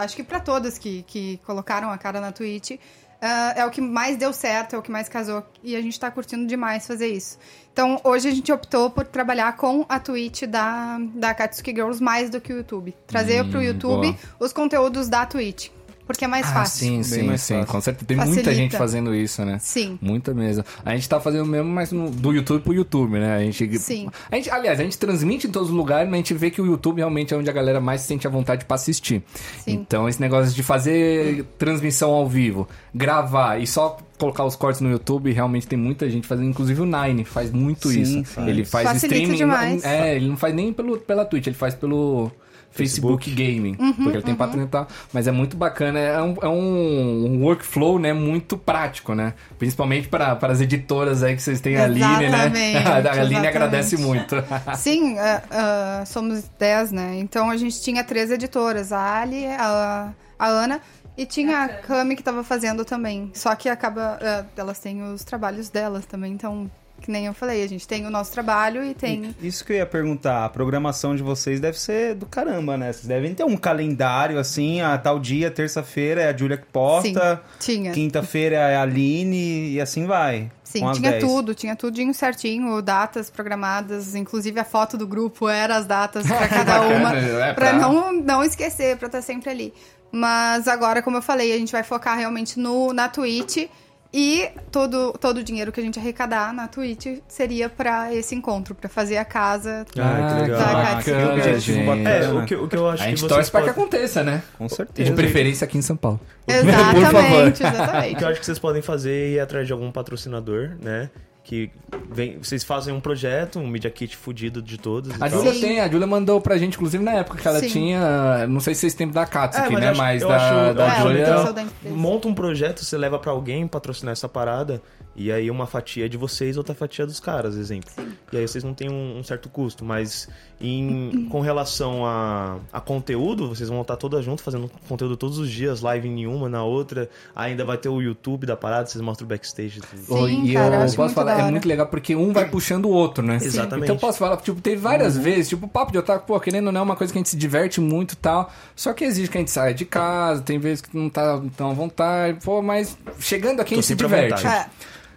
acho 0.00 0.16
que 0.16 0.22
pra 0.22 0.40
todas 0.40 0.78
que, 0.78 1.02
que 1.02 1.38
colocaram 1.46 1.90
a 1.90 1.98
cara 1.98 2.20
na 2.20 2.32
Twitch, 2.32 2.72
ah, 3.20 3.52
é 3.54 3.66
o 3.66 3.70
que 3.70 3.80
mais 3.80 4.16
deu 4.16 4.32
certo, 4.32 4.74
é 4.74 4.78
o 4.78 4.82
que 4.82 4.90
mais 4.90 5.08
casou. 5.08 5.44
E 5.62 5.76
a 5.76 5.82
gente 5.82 5.98
tá 6.00 6.10
curtindo 6.10 6.46
demais 6.46 6.86
fazer 6.86 7.08
isso. 7.08 7.38
Então, 7.72 8.00
hoje 8.02 8.28
a 8.28 8.32
gente 8.32 8.50
optou 8.50 8.90
por 8.90 9.06
trabalhar 9.06 9.56
com 9.56 9.84
a 9.88 10.00
Twitch 10.00 10.42
da, 10.44 10.98
da 11.14 11.34
Katsuki 11.34 11.70
Girls 11.70 12.02
mais 12.02 12.30
do 12.30 12.40
que 12.40 12.52
o 12.52 12.56
YouTube. 12.56 12.94
Trazer 13.06 13.48
pro 13.48 13.62
YouTube 13.62 14.12
boa. 14.12 14.18
os 14.40 14.52
conteúdos 14.52 15.08
da 15.08 15.26
Twitch. 15.26 15.68
Porque 16.10 16.24
é 16.24 16.28
mais 16.28 16.46
Ah, 16.48 16.54
fácil. 16.54 16.86
sim, 16.88 17.02
sim, 17.04 17.22
mais 17.22 17.40
sim. 17.40 17.54
fácil. 17.54 17.72
Com 17.72 17.80
certeza. 17.80 18.04
Tem 18.06 18.16
muita 18.16 18.30
Facilita. 18.32 18.54
gente 18.54 18.76
fazendo 18.76 19.14
isso, 19.14 19.44
né? 19.44 19.58
Sim. 19.60 19.96
Muita 20.02 20.34
mesmo. 20.34 20.64
A 20.84 20.94
gente 20.94 21.08
tá 21.08 21.20
fazendo 21.20 21.46
mesmo, 21.46 21.70
mas 21.70 21.92
no- 21.92 22.10
do 22.10 22.32
YouTube 22.32 22.62
pro 22.62 22.74
YouTube, 22.74 23.12
né? 23.18 23.36
A 23.36 23.40
gente, 23.44 23.78
Sim. 23.78 24.08
A 24.30 24.34
gente, 24.34 24.50
aliás, 24.50 24.80
a 24.80 24.82
gente 24.82 24.98
transmite 24.98 25.46
em 25.46 25.50
todos 25.50 25.68
os 25.70 25.74
lugares, 25.74 26.06
mas 26.10 26.14
a 26.14 26.16
gente 26.18 26.34
vê 26.34 26.50
que 26.50 26.60
o 26.60 26.66
YouTube 26.66 26.98
realmente 26.98 27.32
é 27.32 27.36
onde 27.36 27.48
a 27.48 27.52
galera 27.52 27.80
mais 27.80 28.00
sente 28.00 28.26
a 28.26 28.30
vontade 28.30 28.64
pra 28.64 28.74
assistir. 28.74 29.22
Sim. 29.64 29.72
Então, 29.72 30.08
esse 30.08 30.20
negócio 30.20 30.52
de 30.52 30.62
fazer 30.64 31.44
transmissão 31.56 32.10
ao 32.10 32.28
vivo, 32.28 32.68
gravar 32.92 33.60
e 33.60 33.66
só 33.66 33.96
colocar 34.18 34.44
os 34.44 34.54
cortes 34.56 34.80
no 34.80 34.90
YouTube, 34.90 35.32
realmente 35.32 35.66
tem 35.66 35.78
muita 35.78 36.10
gente 36.10 36.26
fazendo. 36.26 36.48
Inclusive 36.50 36.80
o 36.82 36.84
Nine 36.84 37.24
faz 37.24 37.50
muito 37.50 37.88
Sim, 37.88 38.02
isso. 38.02 38.24
faz. 38.24 38.48
Ele 38.48 38.64
faz 38.64 38.86
Facilita 38.88 39.14
streaming. 39.14 39.36
demais. 39.38 39.84
É, 39.84 40.16
ele 40.16 40.28
não 40.28 40.36
faz 40.36 40.54
nem 40.54 40.72
pelo, 40.72 40.98
pela 40.98 41.24
Twitch, 41.24 41.46
ele 41.46 41.56
faz 41.56 41.74
pelo. 41.74 42.30
Facebook, 42.70 43.30
Gaming, 43.30 43.76
Uhum, 43.78 43.92
porque 43.94 44.16
ele 44.16 44.22
tem 44.22 44.34
patrocínio 44.34 44.66
e 44.66 44.70
tal, 44.70 44.86
mas 45.12 45.26
é 45.26 45.32
muito 45.32 45.56
bacana, 45.56 45.98
é 45.98 46.22
um, 46.22 46.36
é 46.42 46.48
um- 46.48 47.26
um 47.26 47.42
workflow, 47.44 47.98
né, 47.98 48.12
muito 48.12 48.56
prático, 48.56 49.14
né, 49.14 49.34
principalmente 49.58 50.08
para 50.08 50.38
as 50.42 50.60
editoras 50.60 51.22
aí 51.22 51.34
que 51.36 51.42
vocês 51.42 51.60
têm 51.60 51.76
a 51.76 51.84
Aline, 51.84 52.00
né, 52.06 52.26
Exatamente, 52.26 52.76
a 52.86 52.96
Aline 52.96 53.08
exatamente. 53.08 53.46
agradece 53.46 53.96
muito. 53.96 54.36
Sim, 54.76 55.18
ah, 55.18 55.42
ah, 55.50 56.04
somos 56.06 56.44
10, 56.58 56.92
né? 56.92 57.18
Então 57.18 57.50
a 57.50 57.56
gente 57.56 57.80
tinha 57.82 58.04
três 58.04 58.30
editoras, 58.30 58.92
a 58.92 59.20
Ali, 59.20 59.46
a, 59.46 60.12
a 60.38 60.46
Ana 60.46 60.80
e 61.18 61.26
tinha 61.26 61.64
a 61.64 61.68
Cami 61.68 62.16
que 62.16 62.22
tava 62.22 62.42
fazendo 62.44 62.84
também. 62.84 63.30
Só 63.34 63.54
que 63.54 63.68
acaba. 63.68 64.18
ah, 64.22 64.44
elas 64.56 64.78
têm 64.78 65.02
os 65.02 65.24
trabalhos 65.24 65.68
delas 65.68 66.06
também, 66.06 66.32
então. 66.32 66.70
Que 67.00 67.10
nem 67.10 67.26
eu 67.26 67.32
falei, 67.34 67.64
a 67.64 67.68
gente 67.68 67.88
tem 67.88 68.06
o 68.06 68.10
nosso 68.10 68.30
trabalho 68.32 68.84
e 68.84 68.92
tem. 68.94 69.34
Isso 69.42 69.64
que 69.64 69.72
eu 69.72 69.76
ia 69.78 69.86
perguntar, 69.86 70.44
a 70.44 70.48
programação 70.48 71.16
de 71.16 71.22
vocês 71.22 71.58
deve 71.58 71.78
ser 71.78 72.14
do 72.14 72.26
caramba, 72.26 72.76
né? 72.76 72.92
Vocês 72.92 73.06
devem 73.06 73.34
ter 73.34 73.42
um 73.44 73.56
calendário 73.56 74.38
assim, 74.38 74.80
a 74.82 74.96
tal 74.98 75.18
dia, 75.18 75.50
terça-feira 75.50 76.20
é 76.22 76.28
a 76.28 76.36
Júlia 76.36 76.56
que 76.58 76.66
posta, 76.66 77.40
Tinha. 77.58 77.92
quinta-feira 77.92 78.56
é 78.56 78.76
a 78.76 78.82
Aline 78.82 79.70
e 79.72 79.80
assim 79.80 80.06
vai. 80.06 80.50
Sim, 80.62 80.88
tinha 80.92 81.10
10. 81.12 81.24
tudo, 81.24 81.52
tinha 81.54 81.74
tudinho 81.74 82.14
certinho, 82.14 82.80
datas 82.80 83.28
programadas, 83.28 84.14
inclusive 84.14 84.60
a 84.60 84.64
foto 84.64 84.96
do 84.96 85.04
grupo 85.06 85.48
era 85.48 85.76
as 85.76 85.84
datas 85.86 86.24
pra 86.26 86.46
cada 86.46 86.82
uma, 86.82 87.12
é, 87.16 87.52
pra 87.54 87.70
pra- 87.70 87.72
não, 87.72 88.12
não 88.12 88.44
esquecer, 88.44 88.96
pra 88.96 89.06
estar 89.06 89.20
sempre 89.22 89.50
ali. 89.50 89.74
Mas 90.12 90.68
agora, 90.68 91.02
como 91.02 91.16
eu 91.16 91.22
falei, 91.22 91.52
a 91.52 91.58
gente 91.58 91.72
vai 91.72 91.82
focar 91.82 92.16
realmente 92.18 92.58
no, 92.58 92.92
na 92.92 93.08
Twitch 93.08 93.68
e 94.12 94.48
todo, 94.72 95.12
todo 95.12 95.38
o 95.38 95.44
dinheiro 95.44 95.70
que 95.70 95.78
a 95.80 95.82
gente 95.82 95.98
arrecadar 95.98 96.52
na 96.52 96.66
Twitch 96.66 97.20
seria 97.28 97.68
pra 97.68 98.12
esse 98.12 98.34
encontro, 98.34 98.74
pra 98.74 98.88
fazer 98.88 99.16
a 99.16 99.24
casa. 99.24 99.86
Ah, 99.96 100.34
que 100.34 100.42
legal. 100.42 100.60
Bacana, 100.60 101.58
gente. 101.60 101.86
bacana. 101.86 102.10
É, 102.10 102.28
o 102.32 102.44
que, 102.44 102.54
o 102.56 102.68
que 102.68 102.76
eu 102.76 102.88
acho 102.88 103.02
A 103.02 103.06
que 103.06 103.10
gente 103.10 103.20
vocês 103.20 103.32
torce 103.32 103.50
pra 103.50 103.60
que 103.60 103.66
podem... 103.68 103.82
aconteça, 103.82 104.24
né? 104.24 104.42
Com 104.58 104.68
certeza. 104.68 105.10
de 105.10 105.14
preferência 105.14 105.64
aqui 105.64 105.78
em 105.78 105.82
São 105.82 105.96
Paulo. 105.96 106.20
Exatamente, 106.46 106.92
Por 106.94 107.12
favor. 107.12 107.48
O 107.48 107.52
que 107.52 107.62
eu 107.62 107.68
exatamente. 107.68 108.24
acho 108.24 108.40
que 108.40 108.46
vocês 108.46 108.58
podem 108.58 108.82
fazer 108.82 109.12
é 109.12 109.28
ir 109.34 109.40
atrás 109.40 109.66
de 109.66 109.72
algum 109.72 109.92
patrocinador, 109.92 110.72
né? 110.82 111.08
Que 111.42 111.70
vem, 112.12 112.38
vocês 112.38 112.62
fazem 112.62 112.92
um 112.94 113.00
projeto, 113.00 113.58
um 113.58 113.66
Media 113.66 113.90
Kit 113.90 114.14
fudido 114.16 114.60
de 114.60 114.76
todos. 114.78 115.10
A. 115.20 115.28
Júlia 115.28 115.52
tem, 115.58 115.80
a 115.80 115.88
Júlia 115.88 116.06
mandou 116.06 116.40
pra 116.40 116.56
gente, 116.58 116.74
inclusive 116.74 117.02
na 117.02 117.12
época 117.14 117.38
que 117.38 117.48
ela 117.48 117.58
Sim. 117.60 117.68
tinha, 117.68 118.46
não 118.46 118.60
sei 118.60 118.74
se 118.74 118.82
vocês 118.82 118.94
têm 118.94 119.08
da 119.08 119.24
Katsuki, 119.26 119.66
É, 119.66 119.70
mas 119.70 119.80
né, 119.80 119.88
acho- 119.88 119.98
mas 120.00 120.22
da, 120.22 120.36
acho- 120.36 120.74
da 120.74 120.82
eu 120.84 120.88
acho 120.90 121.02
Júlia... 121.02 121.24
da. 121.52 121.64
Monta 121.90 122.28
um 122.28 122.34
projeto, 122.34 122.84
você 122.84 122.96
leva 122.96 123.18
pra 123.18 123.32
alguém 123.32 123.66
patrocinar 123.66 124.12
essa 124.12 124.28
parada, 124.28 124.82
e 125.14 125.30
aí 125.30 125.50
uma 125.50 125.66
fatia 125.66 126.08
de 126.08 126.16
vocês, 126.16 126.56
outra 126.56 126.74
fatia 126.74 127.06
dos 127.06 127.20
caras, 127.20 127.56
exemplo. 127.56 127.90
E 128.32 128.36
aí 128.36 128.46
vocês 128.46 128.62
não 128.62 128.72
têm 128.72 128.88
um, 128.88 129.18
um 129.18 129.24
certo 129.24 129.48
custo, 129.48 129.84
mas 129.84 130.28
em, 130.60 131.26
com 131.30 131.40
relação 131.40 132.06
a, 132.06 132.58
a 132.72 132.80
conteúdo, 132.80 133.48
vocês 133.48 133.68
vão 133.68 133.82
estar 133.82 133.96
todas 133.96 134.24
juntas 134.24 134.44
fazendo 134.44 134.70
conteúdo 134.88 135.16
todos 135.16 135.38
os 135.38 135.50
dias, 135.50 135.80
live 135.80 136.08
em 136.08 136.26
uma, 136.26 136.48
na 136.48 136.62
outra, 136.62 137.08
ainda 137.34 137.64
vai 137.64 137.76
ter 137.76 137.88
o 137.88 138.00
YouTube 138.00 138.46
da 138.46 138.56
parada, 138.56 138.86
vocês 138.86 139.02
mostram 139.02 139.26
o 139.26 139.28
backstage. 139.28 139.78
e 139.78 139.82
tudo. 139.82 140.26
Sim, 140.26 140.44
e 140.44 140.52
cara, 140.54 140.76
eu 140.76 140.86
eu 140.86 140.94
posso 140.94 141.14
falar, 141.14 141.40
é 141.40 141.50
muito 141.50 141.66
legal 141.68 141.86
porque 141.86 142.14
um 142.14 142.32
vai 142.32 142.48
puxando 142.48 142.86
o 142.86 142.90
outro, 142.90 143.24
né? 143.24 143.36
Exatamente. 143.40 143.84
Então 143.84 143.96
eu 143.96 144.00
posso 144.00 144.18
falar, 144.18 144.36
tipo, 144.38 144.60
teve 144.60 144.76
várias 144.76 145.16
vezes, 145.16 145.48
tipo, 145.48 145.66
o 145.66 145.68
papo 145.68 145.92
de 145.92 145.98
otaku, 145.98 146.26
pô, 146.26 146.38
querendo 146.40 146.66
ou 146.66 146.72
não, 146.72 146.82
é 146.82 146.84
uma 146.84 146.96
coisa 146.96 147.12
que 147.12 147.18
a 147.18 147.20
gente 147.20 147.30
se 147.30 147.36
diverte 147.36 147.80
muito 147.80 148.12
e 148.12 148.16
tal. 148.16 148.52
Só 148.76 148.92
que 148.92 149.04
exige 149.04 149.28
que 149.30 149.36
a 149.36 149.40
gente 149.40 149.50
saia 149.50 149.74
de 149.74 149.84
casa, 149.84 150.42
tem 150.42 150.58
vezes 150.58 150.82
que 150.82 150.96
não 150.96 151.10
tá 151.10 151.40
tão 151.56 151.70
à 151.70 151.74
vontade, 151.74 152.38
pô, 152.44 152.62
mas 152.62 152.96
chegando 153.18 153.60
aqui 153.60 153.74
a 153.74 153.76
Tô 153.76 153.82
gente 153.82 153.86
se 153.86 153.94
diverte. 153.94 154.46
É, 154.46 154.66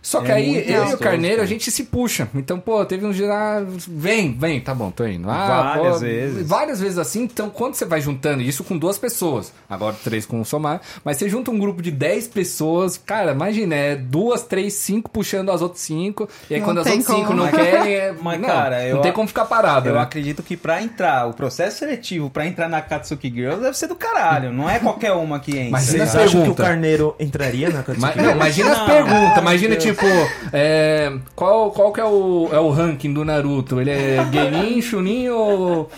Só 0.04 0.20
que 0.22 0.30
É 0.30 0.36
aí, 0.36 0.56
eu 0.58 0.62
e 0.62 0.78
o 0.78 0.82
gostoso, 0.82 0.98
Carneiro, 0.98 1.36
cara. 1.38 1.44
a 1.44 1.48
gente 1.48 1.72
se 1.72 1.86
puxa. 1.86 2.28
Então, 2.36 2.60
pô, 2.60 2.84
teve 2.86 3.06
um 3.06 3.12
ah, 3.32 3.64
vem, 3.88 4.38
vem, 4.38 4.60
tá 4.60 4.76
bom, 4.76 4.92
tô 4.92 5.08
indo. 5.08 5.30
Ah, 5.30 5.76
Várias 5.76 5.94
pô, 5.94 6.00
vezes. 6.00 6.48
Várias 6.48 6.80
vezes 6.82 6.98
assim. 6.98 7.24
Então, 7.24 7.50
quando 7.50 7.76
você 7.76 7.86
vai 7.86 8.02
juntando 8.02 8.42
isso 8.42 8.66
com 8.66 8.78
duas 8.78 8.98
pessoas, 8.98 9.54
agora 9.70 9.96
três 10.04 10.26
com 10.26 10.42
o 10.42 10.46
Somar, 10.46 10.82
mas 11.06 11.16
você 11.18 11.30
junta 11.30 11.52
um 11.52 11.58
grupo 11.58 11.82
de 11.82 11.90
dez 11.90 12.28
pessoas, 12.28 12.98
cara, 12.98 13.32
imagina, 13.32 13.76
é 13.76 13.96
duas, 13.96 14.44
três, 14.44 14.74
cinco 14.74 15.10
puxando 15.10 15.50
as 15.50 15.62
outras 15.62 15.82
cinco, 15.82 16.28
e 16.50 16.56
aí 16.56 16.60
Não 16.60 16.68
quando 16.68 16.80
as 16.80 16.88
outras 16.88 17.06
cinco 17.06 17.34
não 17.34 17.48
querem, 17.48 17.94
é, 17.96 18.14
Mas, 18.22 18.42
não, 18.42 18.50
cara, 18.50 18.86
eu 18.86 18.96
não 18.96 19.02
tem 19.02 19.12
como 19.14 19.28
ficar 19.28 19.46
parado, 19.46 19.88
Eu 19.88 19.96
né? 19.96 20.02
acredito 20.02 20.44
que 20.44 20.58
pra 20.58 20.82
entrar, 20.82 21.28
o 21.30 21.34
processo 21.34 21.80
seletivo 21.80 22.30
pra 22.30 22.46
entrar 22.46 22.68
na 22.68 22.82
Katsuki 22.82 23.30
Girls 23.30 23.62
deve 23.62 23.78
ser 23.78 23.88
do 23.88 23.96
caralho. 23.96 24.52
Não 24.52 24.70
é 24.70 24.80
qualquer 24.80 25.14
uma 25.14 25.40
que 25.40 25.58
entra. 25.58 25.72
Mas 25.72 25.86
Vocês 25.86 26.14
acham 26.16 26.44
que 26.44 26.50
o. 26.50 26.56
Carneiro 26.56 27.16
entraria 27.20 27.70
na 27.70 27.84
Katsuki? 27.84 28.18
não, 28.22 28.32
imagina 28.32 28.72
as 28.72 28.82
perguntas. 28.84 29.38
Imagina, 29.38 29.76
Deus. 29.76 29.93
Tipo, 29.94 30.06
é, 30.52 31.12
qual, 31.36 31.72
qual 31.72 31.92
que 31.94 32.02
é 32.02 32.06
o, 32.06 32.50
é 32.52 32.60
o 32.60 32.70
ranking 32.70 33.14
do 33.14 33.24
Naruto? 33.26 33.80
Ele 33.80 33.92
é 33.92 34.26
Genin, 34.32 34.82
Chunin 34.84 35.30
ou, 35.30 35.90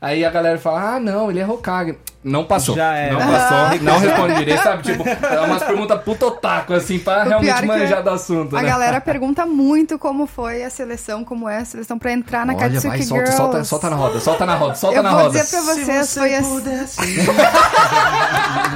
Aí 0.00 0.24
a 0.24 0.30
galera 0.30 0.58
fala, 0.58 0.96
ah, 0.96 1.00
não, 1.00 1.30
ele 1.30 1.40
é 1.40 1.46
Hokage. 1.46 1.96
Não 2.22 2.44
passou. 2.44 2.74
Já 2.76 2.94
era. 2.94 3.14
Não 3.14 3.20
passou, 3.32 3.80
não 3.82 3.98
responde 3.98 4.34
direito, 4.34 4.62
sabe? 4.62 4.82
Tipo, 4.82 5.08
é 5.08 5.40
umas 5.40 5.62
perguntas 5.62 6.02
puto 6.02 6.26
otaku, 6.26 6.74
assim, 6.74 6.98
pra 6.98 7.24
O 7.24 7.28
realmente 7.28 7.62
é 7.62 7.66
manjar 7.66 8.02
do 8.02 8.10
assunto, 8.10 8.54
A 8.58 8.60
né? 8.60 8.68
galera 8.68 9.00
pergunta 9.00 9.46
muito 9.46 9.98
como 9.98 10.26
foi 10.26 10.62
a 10.62 10.68
seleção, 10.68 11.24
como 11.24 11.48
é 11.48 11.58
a 11.58 11.64
seleção 11.64 11.98
pra 11.98 12.12
entrar 12.12 12.44
na 12.44 12.52
Olha, 12.52 12.60
Katsuki 12.68 12.88
vai, 12.88 13.02
solta, 13.02 13.24
Girls. 13.24 13.36
solta, 13.38 13.64
solta 13.64 13.88
na 13.90 13.96
roda, 13.96 14.20
solta 14.20 14.44
na 14.46 14.54
roda, 14.54 14.74
solta 14.74 14.96
Eu 14.98 15.02
na 15.02 15.10
vou 15.12 15.22
roda. 15.22 15.38
dizer 15.40 15.50
pra 15.50 15.60
vocês, 15.74 16.14
foi 16.14 16.34
assim. 16.34 17.16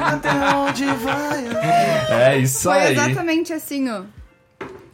até 0.04 0.30
onde 0.56 0.86
vai? 0.86 1.44
É 2.32 2.38
isso 2.38 2.62
Foi 2.62 2.78
aí. 2.78 2.92
exatamente 2.92 3.52
assim, 3.52 3.90
ó. 3.90 4.02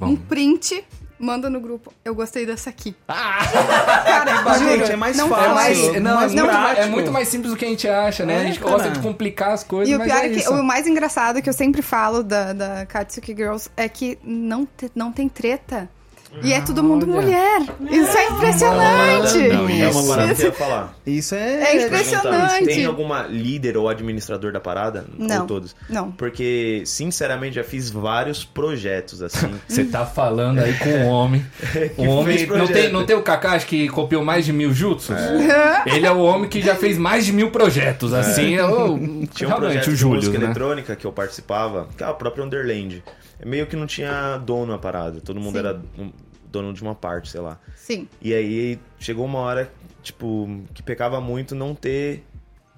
Um 0.00 0.16
print, 0.16 0.84
manda 1.18 1.50
no 1.50 1.60
grupo. 1.60 1.92
Eu 2.04 2.14
gostei 2.14 2.46
dessa 2.46 2.70
aqui. 2.70 2.94
Cara, 3.06 4.58
Gente, 4.58 4.92
é 4.92 4.96
mais 4.96 5.16
não 5.16 5.28
fácil. 5.28 5.44
É, 5.50 5.54
mais, 5.54 6.00
não, 6.02 6.14
mais 6.16 6.32
muito, 6.34 6.46
prático. 6.48 6.80
é 6.80 6.86
muito 6.86 7.12
mais 7.12 7.28
simples 7.28 7.50
do 7.52 7.56
que 7.56 7.64
a 7.64 7.68
gente 7.68 7.88
acha, 7.88 8.24
né? 8.24 8.34
É, 8.34 8.40
a 8.40 8.44
gente 8.44 8.58
cara. 8.60 8.70
gosta 8.72 8.90
de 8.90 8.98
complicar 9.00 9.50
as 9.52 9.62
coisas, 9.64 9.92
E 9.92 9.94
o 9.96 9.98
mas 9.98 10.08
pior 10.08 10.22
é 10.22 10.26
é, 10.26 10.28
que 10.30 10.36
isso. 10.40 10.52
o 10.52 10.62
mais 10.62 10.86
engraçado 10.86 11.42
que 11.42 11.48
eu 11.48 11.52
sempre 11.52 11.82
falo 11.82 12.22
da, 12.22 12.52
da 12.52 12.86
Katsuki 12.86 13.34
Girls 13.36 13.68
é 13.76 13.88
que 13.88 14.18
não, 14.24 14.64
te- 14.66 14.90
não 14.94 15.12
tem 15.12 15.28
treta. 15.28 15.88
E 16.42 16.52
é 16.52 16.60
todo 16.60 16.82
mundo 16.82 17.04
Olha. 17.10 17.22
mulher. 17.22 17.60
Isso 17.90 18.16
é 18.16 18.28
impressionante. 18.28 19.38
Não, 19.48 19.68
É 19.68 19.88
uma 19.88 20.00
Isso. 20.00 20.08
parada 20.08 20.34
que 20.34 20.42
eu 20.42 20.46
ia 20.46 20.52
falar. 20.52 20.94
Isso 21.06 21.34
é. 21.34 21.62
É 21.76 21.86
impressionante. 21.86 22.66
Tem 22.66 22.84
alguma 22.86 23.22
líder 23.22 23.76
ou 23.76 23.88
administrador 23.88 24.52
da 24.52 24.60
parada? 24.60 25.04
Não. 25.18 25.40
Ou 25.40 25.46
todos? 25.46 25.74
Não. 25.88 26.10
Porque, 26.12 26.82
sinceramente, 26.86 27.56
já 27.56 27.64
fiz 27.64 27.90
vários 27.90 28.44
projetos 28.44 29.22
assim. 29.22 29.50
Você 29.68 29.84
tá 29.84 30.06
falando 30.06 30.60
aí 30.60 30.72
com 30.74 30.88
um 30.90 31.06
homem. 31.08 31.44
Um 31.98 32.08
homem. 32.08 32.46
Não 32.46 32.66
tem, 32.66 32.92
não 32.92 33.04
tem 33.04 33.16
o 33.16 33.22
Kakashi 33.22 33.66
que 33.66 33.88
copiou 33.88 34.24
mais 34.24 34.44
de 34.44 34.52
mil 34.52 34.72
jutsus? 34.72 35.16
Ele 35.86 36.06
é 36.06 36.12
o 36.12 36.18
homem 36.20 36.48
que 36.48 36.62
já 36.62 36.74
fez 36.76 36.96
mais 36.96 37.26
de 37.26 37.32
mil 37.32 37.50
projetos. 37.50 38.12
Assim, 38.12 38.54
é 38.54 38.64
o, 38.64 38.96
Tinha 39.34 39.48
um 39.48 39.50
realmente 39.50 39.58
projeto 39.58 39.86
o 39.88 39.90
de 39.90 39.96
Júlio. 39.96 40.16
música 40.16 40.38
Né? 40.38 40.44
eletrônica 40.44 40.96
que 40.96 41.06
eu 41.06 41.12
participava, 41.12 41.88
que 41.96 42.02
é 42.04 42.06
a 42.06 42.12
própria 42.14 42.44
Underland. 42.44 43.02
Meio 43.44 43.66
que 43.66 43.76
não 43.76 43.86
tinha 43.86 44.36
dono 44.38 44.72
a 44.72 44.78
parada. 44.78 45.20
Todo 45.20 45.40
mundo 45.40 45.52
Sim. 45.52 45.58
era 45.58 45.80
dono 46.50 46.72
de 46.72 46.82
uma 46.82 46.94
parte, 46.94 47.30
sei 47.30 47.40
lá. 47.40 47.58
Sim. 47.76 48.08
E 48.20 48.34
aí 48.34 48.78
chegou 48.98 49.24
uma 49.24 49.38
hora, 49.38 49.72
tipo, 50.02 50.48
que 50.74 50.82
pecava 50.82 51.20
muito 51.20 51.54
não 51.54 51.74
ter 51.74 52.24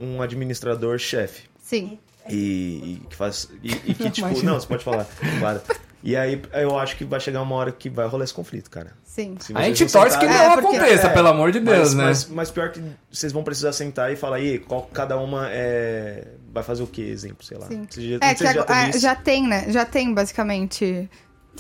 um 0.01 0.20
administrador 0.22 0.98
chefe. 0.98 1.48
Sim. 1.59 1.98
E, 2.29 3.01
e 3.03 3.07
que 3.09 3.16
faz. 3.16 3.51
E, 3.62 3.72
e 3.72 3.94
que, 3.94 4.11
tipo, 4.11 4.29
Imagina. 4.29 4.53
não, 4.53 4.61
você 4.61 4.66
pode 4.66 4.85
falar, 4.85 5.07
claro. 5.38 5.61
E 6.03 6.17
aí 6.17 6.43
eu 6.55 6.77
acho 6.79 6.97
que 6.97 7.05
vai 7.05 7.21
chegar 7.21 7.41
uma 7.43 7.55
hora 7.55 7.71
que 7.71 7.88
vai 7.88 8.07
rolar 8.07 8.25
esse 8.25 8.35
conflito, 8.35 8.69
cara. 8.71 8.93
Sim. 9.05 9.37
A 9.55 9.62
gente 9.65 9.87
torce 9.93 10.19
que 10.19 10.27
não 10.27 10.33
É, 10.33 10.47
aconteça, 10.55 11.07
É, 11.09 11.11
pelo 11.11 11.29
amor 11.29 11.53
de 11.53 11.61
Deus, 11.61 11.93
mas, 11.93 11.95
né? 11.95 12.05
Mas, 12.05 12.29
mas 12.29 12.51
pior 12.51 12.71
que 12.71 12.83
vocês 13.11 13.31
vão 13.33 13.45
precisar 13.45 13.73
sentar 13.73 14.11
e 14.12 14.17
falar, 14.17 14.41
e 14.41 14.53
aí, 14.53 14.59
qual, 14.59 14.83
cada 14.93 15.17
uma 15.19 15.49
é, 15.51 16.29
vai 16.53 16.62
fazer 16.62 16.83
o 16.83 16.87
que, 16.87 17.03
exemplo, 17.03 17.45
sei 17.45 17.59
lá. 17.59 17.67
Sim. 17.67 17.87
Você 17.88 18.09
já, 18.11 18.19
É 18.23 18.35
se 18.35 18.45
já 18.45 18.88
isso. 18.88 18.99
já 19.01 19.15
tem, 19.15 19.47
né? 19.47 19.67
Já 19.69 19.85
tem, 19.85 20.12
basicamente. 20.15 21.09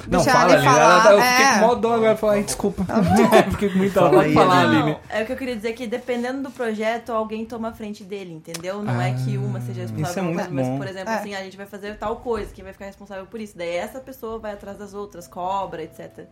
Não, 0.08 0.22
Deixa 0.22 0.32
fala, 0.32 0.52
Aline. 0.54 0.64
falar, 0.64 1.06
Ela, 1.06 1.12
eu 1.12 1.22
fiquei 1.22 1.44
é. 1.44 1.52
com 1.52 1.58
mó 1.66 1.74
dó 1.74 1.94
agora. 1.94 2.16
Falei, 2.16 2.38
ai, 2.38 2.44
desculpa. 2.44 2.86
fiquei 3.52 3.68
com 3.70 3.78
muita 3.78 4.00
dó. 4.00 4.06
Fala 4.06 4.16
Pode 4.16 4.28
aí, 4.28 4.34
falar, 4.34 4.60
Aline. 4.60 4.90
Não, 4.92 5.00
é 5.10 5.22
o 5.22 5.26
que 5.26 5.32
eu 5.32 5.36
queria 5.36 5.54
dizer 5.56 5.72
que 5.74 5.86
dependendo 5.86 6.42
do 6.42 6.50
projeto, 6.50 7.12
alguém 7.12 7.44
toma 7.44 7.68
a 7.68 7.72
frente 7.72 8.02
dele, 8.02 8.32
entendeu? 8.32 8.82
Não 8.82 9.00
é 9.00 9.12
que 9.12 9.36
uma 9.36 9.60
seja 9.60 9.82
responsável 9.82 10.10
Isso 10.10 10.18
é 10.18 10.22
por 10.22 10.28
uma 10.28 10.34
muito 10.34 10.46
coisa, 10.48 10.54
mas, 10.54 10.68
bom. 10.68 10.78
por 10.78 10.86
exemplo, 10.88 11.12
É. 11.12 11.16
assim, 11.16 11.34
a 11.34 11.42
gente 11.44 11.56
vai 11.56 11.66
fazer 11.66 11.96
tal 11.98 12.16
coisa, 12.16 12.52
quem 12.52 12.64
vai 12.64 12.72
ficar 12.72 12.86
responsável 12.86 13.26
por 13.26 13.40
isso? 13.40 13.56
Daí 13.56 13.76
essa 13.76 14.00
pessoa 14.00 14.38
vai 14.38 14.52
atrás 14.54 14.78
das 14.78 14.94
outras, 14.94 15.28
cobra, 15.28 15.82
etc. 15.82 16.26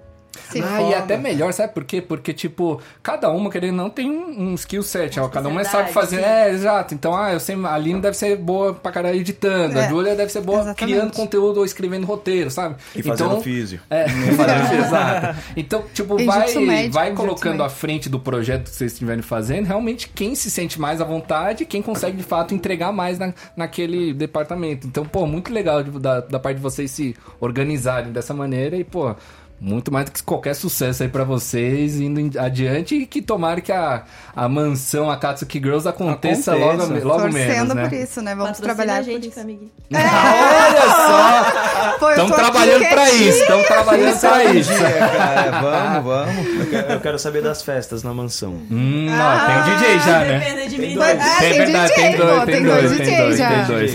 Sim. 0.50 0.62
Ah, 0.64 0.82
e 0.82 0.94
até 0.94 1.16
melhor, 1.16 1.52
sabe 1.52 1.72
por 1.74 1.84
quê? 1.84 2.00
Porque, 2.00 2.32
tipo, 2.32 2.80
cada 3.02 3.30
uma, 3.30 3.50
querendo 3.50 3.76
não, 3.76 3.90
tem 3.90 4.10
um, 4.10 4.50
um 4.50 4.54
skill 4.54 4.82
set. 4.82 5.18
Ó, 5.20 5.28
cada 5.28 5.48
uma 5.48 5.62
sabe 5.64 5.92
fazer. 5.92 6.16
especialidade, 6.16 6.50
É, 6.50 6.54
exato. 6.54 6.94
Então, 6.94 7.16
ah, 7.16 7.32
eu 7.32 7.40
sei, 7.40 7.56
a 7.64 7.74
Aline 7.74 8.00
deve 8.00 8.16
ser 8.16 8.36
boa 8.36 8.74
pra 8.74 8.90
caralho 8.92 9.16
editando. 9.18 9.78
A 9.78 9.82
É, 9.84 9.88
Júlia 9.88 10.14
deve 10.14 10.30
ser 10.32 10.40
boa 10.40 10.60
exatamente. 10.60 10.94
criando 10.96 11.12
conteúdo 11.14 11.58
ou 11.58 11.64
escrevendo 11.64 12.06
roteiro, 12.06 12.50
sabe? 12.50 12.76
E 12.94 13.02
fazendo 13.02 13.30
então, 13.30 13.42
físio. 13.42 13.80
É, 13.90 14.08
fazendo, 14.36 14.84
exato. 14.84 15.38
Então, 15.56 15.84
tipo, 15.92 16.16
Tem 16.16 16.26
vai, 16.26 16.54
médico, 16.56 16.94
vai 16.94 17.12
colocando 17.12 17.62
à 17.62 17.68
frente 17.68 18.08
do 18.08 18.18
projeto 18.20 18.64
que 18.64 18.70
vocês 18.76 18.92
estiverem 18.92 19.22
fazendo, 19.22 19.66
realmente 19.66 20.08
quem 20.08 20.34
se 20.34 20.50
sente 20.50 20.80
mais 20.80 21.00
à 21.00 21.04
vontade, 21.04 21.64
quem 21.64 21.82
consegue 21.82 22.16
de 22.16 22.22
fato 22.22 22.54
entregar 22.54 22.92
mais 22.92 23.18
na, 23.18 23.32
naquele 23.56 24.12
departamento. 24.14 24.86
Então, 24.86 25.04
pô, 25.04 25.26
muito 25.26 25.52
legal 25.52 25.82
de- 25.82 25.98
da, 25.98 26.20
da 26.20 26.38
parte 26.38 26.56
de 26.56 26.62
vocês 26.62 26.90
se 26.90 27.14
organizarem 27.40 28.12
dessa 28.12 28.32
maneira 28.34 28.76
e, 28.76 28.84
pô. 28.84 29.14
Muito 29.60 29.92
mais 29.92 30.06
do 30.06 30.12
que 30.12 30.22
qualquer 30.22 30.54
sucesso 30.54 31.02
aí 31.02 31.08
pra 31.10 31.22
vocês 31.22 32.00
indo 32.00 32.38
adiante 32.40 32.94
e 32.94 33.06
que 33.06 33.20
tomara 33.20 33.60
que 33.60 33.70
a, 33.70 34.04
a 34.34 34.48
mansão 34.48 35.10
Akatsuki 35.10 35.58
Girls 35.58 35.86
aconteça, 35.86 36.54
Aconteça. 36.54 36.84
logo, 36.94 37.04
logo 37.06 37.20
Torcendo 37.24 37.34
menos, 37.34 37.74
né? 37.74 37.88
por 37.88 37.92
isso, 37.94 38.22
né? 38.22 38.34
Vamos 38.34 38.50
Patrocina 38.58 38.74
trabalhar 38.74 38.98
a 38.98 39.02
gente, 39.02 39.20
por 39.20 39.26
isso. 39.28 39.36
Camigui. 39.38 39.70
Olha 39.92 40.90
só! 40.90 41.98
Pô, 41.98 42.06
eu 42.06 42.10
Estamos 42.10 42.30
tô 42.30 42.36
aqui 42.36 42.42
trabalhando 42.50 42.88
pra 42.88 43.04
quietinha. 43.04 43.28
isso, 43.28 43.38
estamos 43.40 43.66
trabalhando 43.66 44.20
pra 44.20 44.44
isso. 44.54 44.72
cara, 44.72 45.60
vamos, 45.60 46.04
vamos. 46.04 46.46
Eu 46.60 46.66
quero, 46.70 46.92
eu 46.92 47.00
quero 47.00 47.18
saber 47.18 47.42
das 47.42 47.62
festas 47.62 48.02
na 48.02 48.14
mansão. 48.14 48.52
Hum, 48.70 49.08
ó, 49.10 49.46
tem 49.46 49.56
um 49.56 49.76
DJ 49.78 49.98
já, 50.00 50.18
né? 50.20 50.38
Depende 50.38 50.68
de 50.70 50.78
mim. 50.80 50.94
dois. 50.94 51.18
Ah, 51.20 51.36
Tem 51.40 51.48
tem, 51.50 51.58
verdade, 51.58 51.94
tem 51.94 52.16
dois, 52.16 52.44
tem 52.44 52.54
tem 52.54 52.64
dois, 52.64 52.90
tem 52.90 52.98
DJ 53.00 53.16
dois, 53.16 53.38
já. 53.38 53.48
tem 53.50 53.64
dois. 53.66 53.92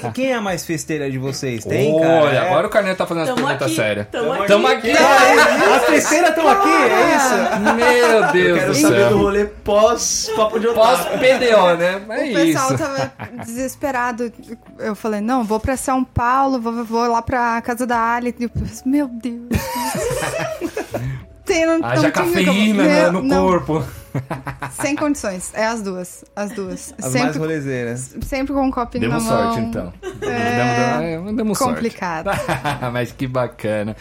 Tem- 0.00 0.12
quem 0.12 0.32
é 0.32 0.34
a 0.34 0.40
mais 0.40 0.64
festeira 0.64 1.10
de 1.10 1.18
vocês? 1.18 1.64
Tem, 1.72 1.98
cara? 1.98 2.22
Olha, 2.24 2.36
É. 2.36 2.48
agora 2.48 2.66
o 2.66 2.70
Carneiro 2.70 2.98
tá 2.98 3.06
fazendo 3.06 3.30
as 3.30 3.34
perguntas 3.34 3.72
sérias. 3.74 4.06
tamo 4.46 4.66
aqui. 4.66 4.91
Tamo 4.96 5.40
aqui. 5.40 5.72
As 5.72 5.84
festeiras 5.86 6.28
estão 6.30 6.48
aqui, 6.48 6.68
é 6.68 7.16
isso? 7.16 7.74
Meu 7.74 8.32
Deus 8.32 8.58
Quero 8.58 8.72
do 8.72 8.78
saber 8.80 9.08
do 9.08 9.18
rolê 9.18 9.44
pós 9.44 10.30
Papo 10.36 10.58
de 10.60 10.66
Pós 10.68 11.00
Otaku. 11.00 11.18
PDO, 11.18 11.76
né? 11.76 12.02
É 12.08 12.30
O 12.30 12.34
pessoal 12.34 12.68
isso. 12.74 12.78
tava 12.78 13.12
desesperado. 13.44 14.32
Eu 14.78 14.94
falei, 14.94 15.20
não, 15.20 15.44
vou 15.44 15.58
pra 15.60 15.76
São 15.76 16.04
Paulo, 16.04 16.60
vou, 16.60 16.84
vou 16.84 17.06
lá 17.08 17.22
pra 17.22 17.60
casa 17.62 17.86
da 17.86 18.14
Ali. 18.14 18.34
E 18.38 18.44
eu 18.44 18.50
Meu 18.84 19.08
Deus. 19.08 19.48
Tem, 21.44 21.66
não, 21.66 21.84
Haja 21.84 22.02
não 22.02 22.10
cafeína 22.12 22.84
como- 23.06 23.22
no 23.22 23.22
não, 23.22 23.46
corpo. 23.46 23.84
Sem 24.80 24.94
condições. 24.94 25.52
É 25.54 25.64
as 25.66 25.82
duas. 25.82 26.24
As 26.36 26.52
duas. 26.52 26.94
As 26.98 27.00
mais 27.00 27.12
sempre, 27.12 27.38
rolezeiras. 27.38 28.14
sempre 28.22 28.52
com 28.52 28.62
um 28.66 28.70
copinho 28.70 29.08
Demos 29.08 29.24
na 29.24 29.30
mão. 29.30 29.42
sorte, 29.54 29.60
então. 29.68 29.92
É 30.22 30.98
Demos, 31.16 31.34
demos 31.36 31.58
sorte. 31.58 31.74
complicado. 31.74 32.30
Mas 32.92 33.10
que 33.12 33.26
bacana. 33.26 33.96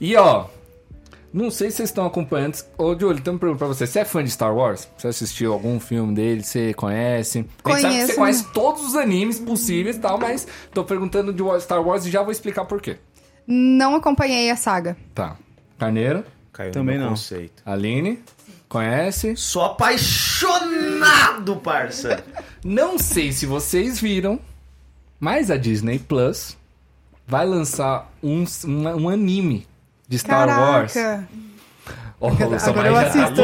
E 0.00 0.14
ó, 0.16 0.46
não 1.32 1.50
sei 1.50 1.70
se 1.70 1.78
vocês 1.78 1.88
estão 1.88 2.06
acompanhando. 2.06 2.56
Ô, 2.78 2.96
Júlio, 2.98 3.20
tem 3.22 3.32
uma 3.32 3.40
pergunta 3.40 3.58
pra 3.58 3.66
você. 3.68 3.86
Você 3.86 4.00
é 4.00 4.04
fã 4.04 4.22
de 4.22 4.30
Star 4.30 4.54
Wars? 4.54 4.86
Você 4.96 5.08
assistiu 5.08 5.52
algum 5.52 5.80
filme 5.80 6.14
dele? 6.14 6.42
Você 6.44 6.72
conhece? 6.74 7.38
Gente 7.38 7.48
sabe 7.62 7.80
que 7.80 7.82
Conheço. 7.88 8.06
você 8.06 8.14
conhece 8.14 8.46
todos 8.52 8.86
os 8.86 8.94
animes 8.94 9.38
possíveis 9.40 9.96
e 9.96 10.00
tal, 10.00 10.18
mas 10.18 10.46
tô 10.72 10.84
perguntando 10.84 11.32
de 11.32 11.42
Star 11.62 11.82
Wars 11.82 12.06
e 12.06 12.10
já 12.10 12.22
vou 12.22 12.30
explicar 12.30 12.66
por 12.66 12.80
quê. 12.80 12.98
Não 13.46 13.94
acompanhei 13.96 14.50
a 14.50 14.56
saga. 14.56 14.96
Tá. 15.14 15.36
Carneiro, 15.78 16.22
Caiu 16.54 16.70
Também 16.70 16.94
no 16.94 17.00
meu 17.00 17.10
não. 17.10 17.16
conceito. 17.16 17.62
Aline, 17.66 18.20
conhece? 18.68 19.36
Sou 19.36 19.62
apaixonado, 19.64 21.56
parça. 21.56 22.24
Não 22.64 22.96
sei 22.98 23.32
se 23.32 23.44
vocês 23.44 24.00
viram, 24.00 24.38
mas 25.18 25.50
a 25.50 25.56
Disney 25.56 25.98
Plus 25.98 26.56
vai 27.26 27.44
lançar 27.44 28.10
um, 28.22 28.44
um, 28.66 28.88
um 29.02 29.08
anime 29.08 29.66
de 30.08 30.18
Star 30.18 30.48
Wars. 30.48 30.94
Oh, 32.20 32.28
o 32.28 32.32
Agora 32.32 32.58
Samai 32.58 32.88
eu 32.88 32.94
já 32.94 33.04
tá 33.04 33.08
assisto. 33.08 33.42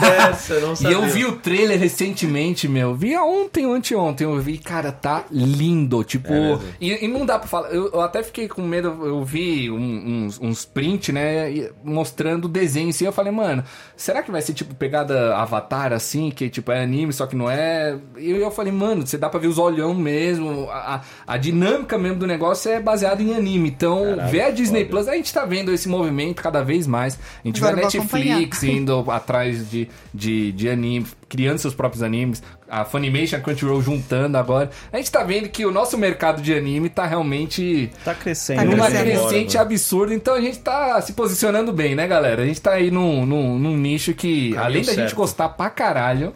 dessa, 0.00 0.60
não 0.60 0.90
E 0.90 0.92
eu 0.92 1.02
vi 1.06 1.24
o 1.24 1.32
trailer 1.32 1.78
recentemente, 1.78 2.68
meu. 2.68 2.94
Vi 2.94 3.16
ontem 3.16 3.64
anteontem. 3.64 4.26
Eu 4.26 4.38
vi, 4.40 4.58
cara, 4.58 4.92
tá 4.92 5.24
lindo. 5.30 6.04
Tipo. 6.04 6.32
e, 6.80 7.04
e 7.04 7.08
não 7.08 7.26
dá 7.26 7.38
pra 7.38 7.48
falar. 7.48 7.70
Eu, 7.70 7.90
eu 7.92 8.00
até 8.00 8.22
fiquei 8.22 8.46
com 8.48 8.62
medo. 8.62 8.88
Eu 9.04 9.24
vi 9.24 9.70
um- 9.70 10.24
uns, 10.26 10.40
uns 10.40 10.64
print, 10.64 11.10
né? 11.12 11.50
e- 11.50 11.72
Mostrando 11.82 12.44
o 12.44 12.48
desenho 12.48 12.90
assim. 12.90 13.06
Eu 13.06 13.12
falei, 13.12 13.32
mano, 13.32 13.64
será 13.96 14.22
que 14.22 14.30
vai 14.30 14.40
ser 14.42 14.52
tipo 14.52 14.74
pegada 14.74 15.34
Avatar 15.36 15.92
assim? 15.92 16.30
Que 16.30 16.48
tipo 16.48 16.70
é 16.70 16.82
anime, 16.82 17.12
só 17.12 17.26
que 17.26 17.34
não 17.34 17.50
é. 17.50 17.96
E 18.18 18.30
eu 18.30 18.50
falei, 18.50 18.72
mano, 18.72 19.06
você 19.06 19.18
dá 19.18 19.28
pra 19.28 19.40
ver 19.40 19.48
os 19.48 19.58
olhão 19.58 19.94
mesmo. 19.94 20.68
A, 20.70 21.00
a- 21.26 21.36
dinâmica 21.36 21.98
mesmo 21.98 22.18
do 22.18 22.26
negócio 22.26 22.70
é 22.70 22.78
baseada 22.78 23.20
em 23.22 23.34
anime. 23.34 23.68
Então, 23.70 24.04
Caralho, 24.16 24.30
ver 24.30 24.42
a 24.42 24.50
Disney. 24.50 24.84
Plus, 24.84 25.08
a 25.08 25.14
gente 25.16 25.32
tá 25.32 25.44
vendo 25.44 25.72
esse 25.72 25.88
movimento 25.88 26.40
cada 26.42 26.62
vez 26.62 26.86
mais. 26.86 27.18
A 27.44 27.48
gente 27.48 27.58
Agora 27.58 27.76
vê 27.76 27.82
a 27.82 27.84
eu 27.86 28.02
vou 28.02 28.18
Netflix 28.20 28.62
indo 28.64 29.10
atrás 29.10 29.70
de, 29.70 29.88
de, 30.12 30.52
de 30.52 30.68
anime, 30.68 31.06
criando 31.28 31.58
seus 31.58 31.74
próprios 31.74 32.02
animes. 32.02 32.42
A 32.68 32.84
Funimation, 32.84 33.36
a 33.36 33.40
Crunchyroll 33.40 33.82
juntando 33.82 34.38
agora. 34.38 34.70
A 34.92 34.96
gente 34.96 35.10
tá 35.10 35.22
vendo 35.24 35.48
que 35.48 35.66
o 35.66 35.70
nosso 35.70 35.98
mercado 35.98 36.40
de 36.40 36.54
anime 36.54 36.88
tá 36.88 37.04
realmente 37.06 37.90
Tá 38.04 38.14
crescendo. 38.14 38.58
Tá 38.58 38.64
numa 38.64 38.86
crescendo. 38.86 39.04
crescente 39.10 39.56
Agora, 39.58 39.74
absurda. 39.74 40.14
Então 40.14 40.34
a 40.34 40.40
gente 40.40 40.58
tá 40.60 41.00
se 41.02 41.12
posicionando 41.12 41.72
bem, 41.72 41.94
né, 41.94 42.06
galera? 42.06 42.42
A 42.42 42.46
gente 42.46 42.60
tá 42.60 42.72
aí 42.72 42.90
num, 42.90 43.26
num, 43.26 43.58
num 43.58 43.76
nicho 43.76 44.14
que, 44.14 44.50
Caminho 44.52 44.60
além 44.64 44.82
da 44.82 44.92
gente 44.92 44.96
certo. 45.00 45.16
gostar 45.16 45.48
pra 45.50 45.68
caralho, 45.68 46.34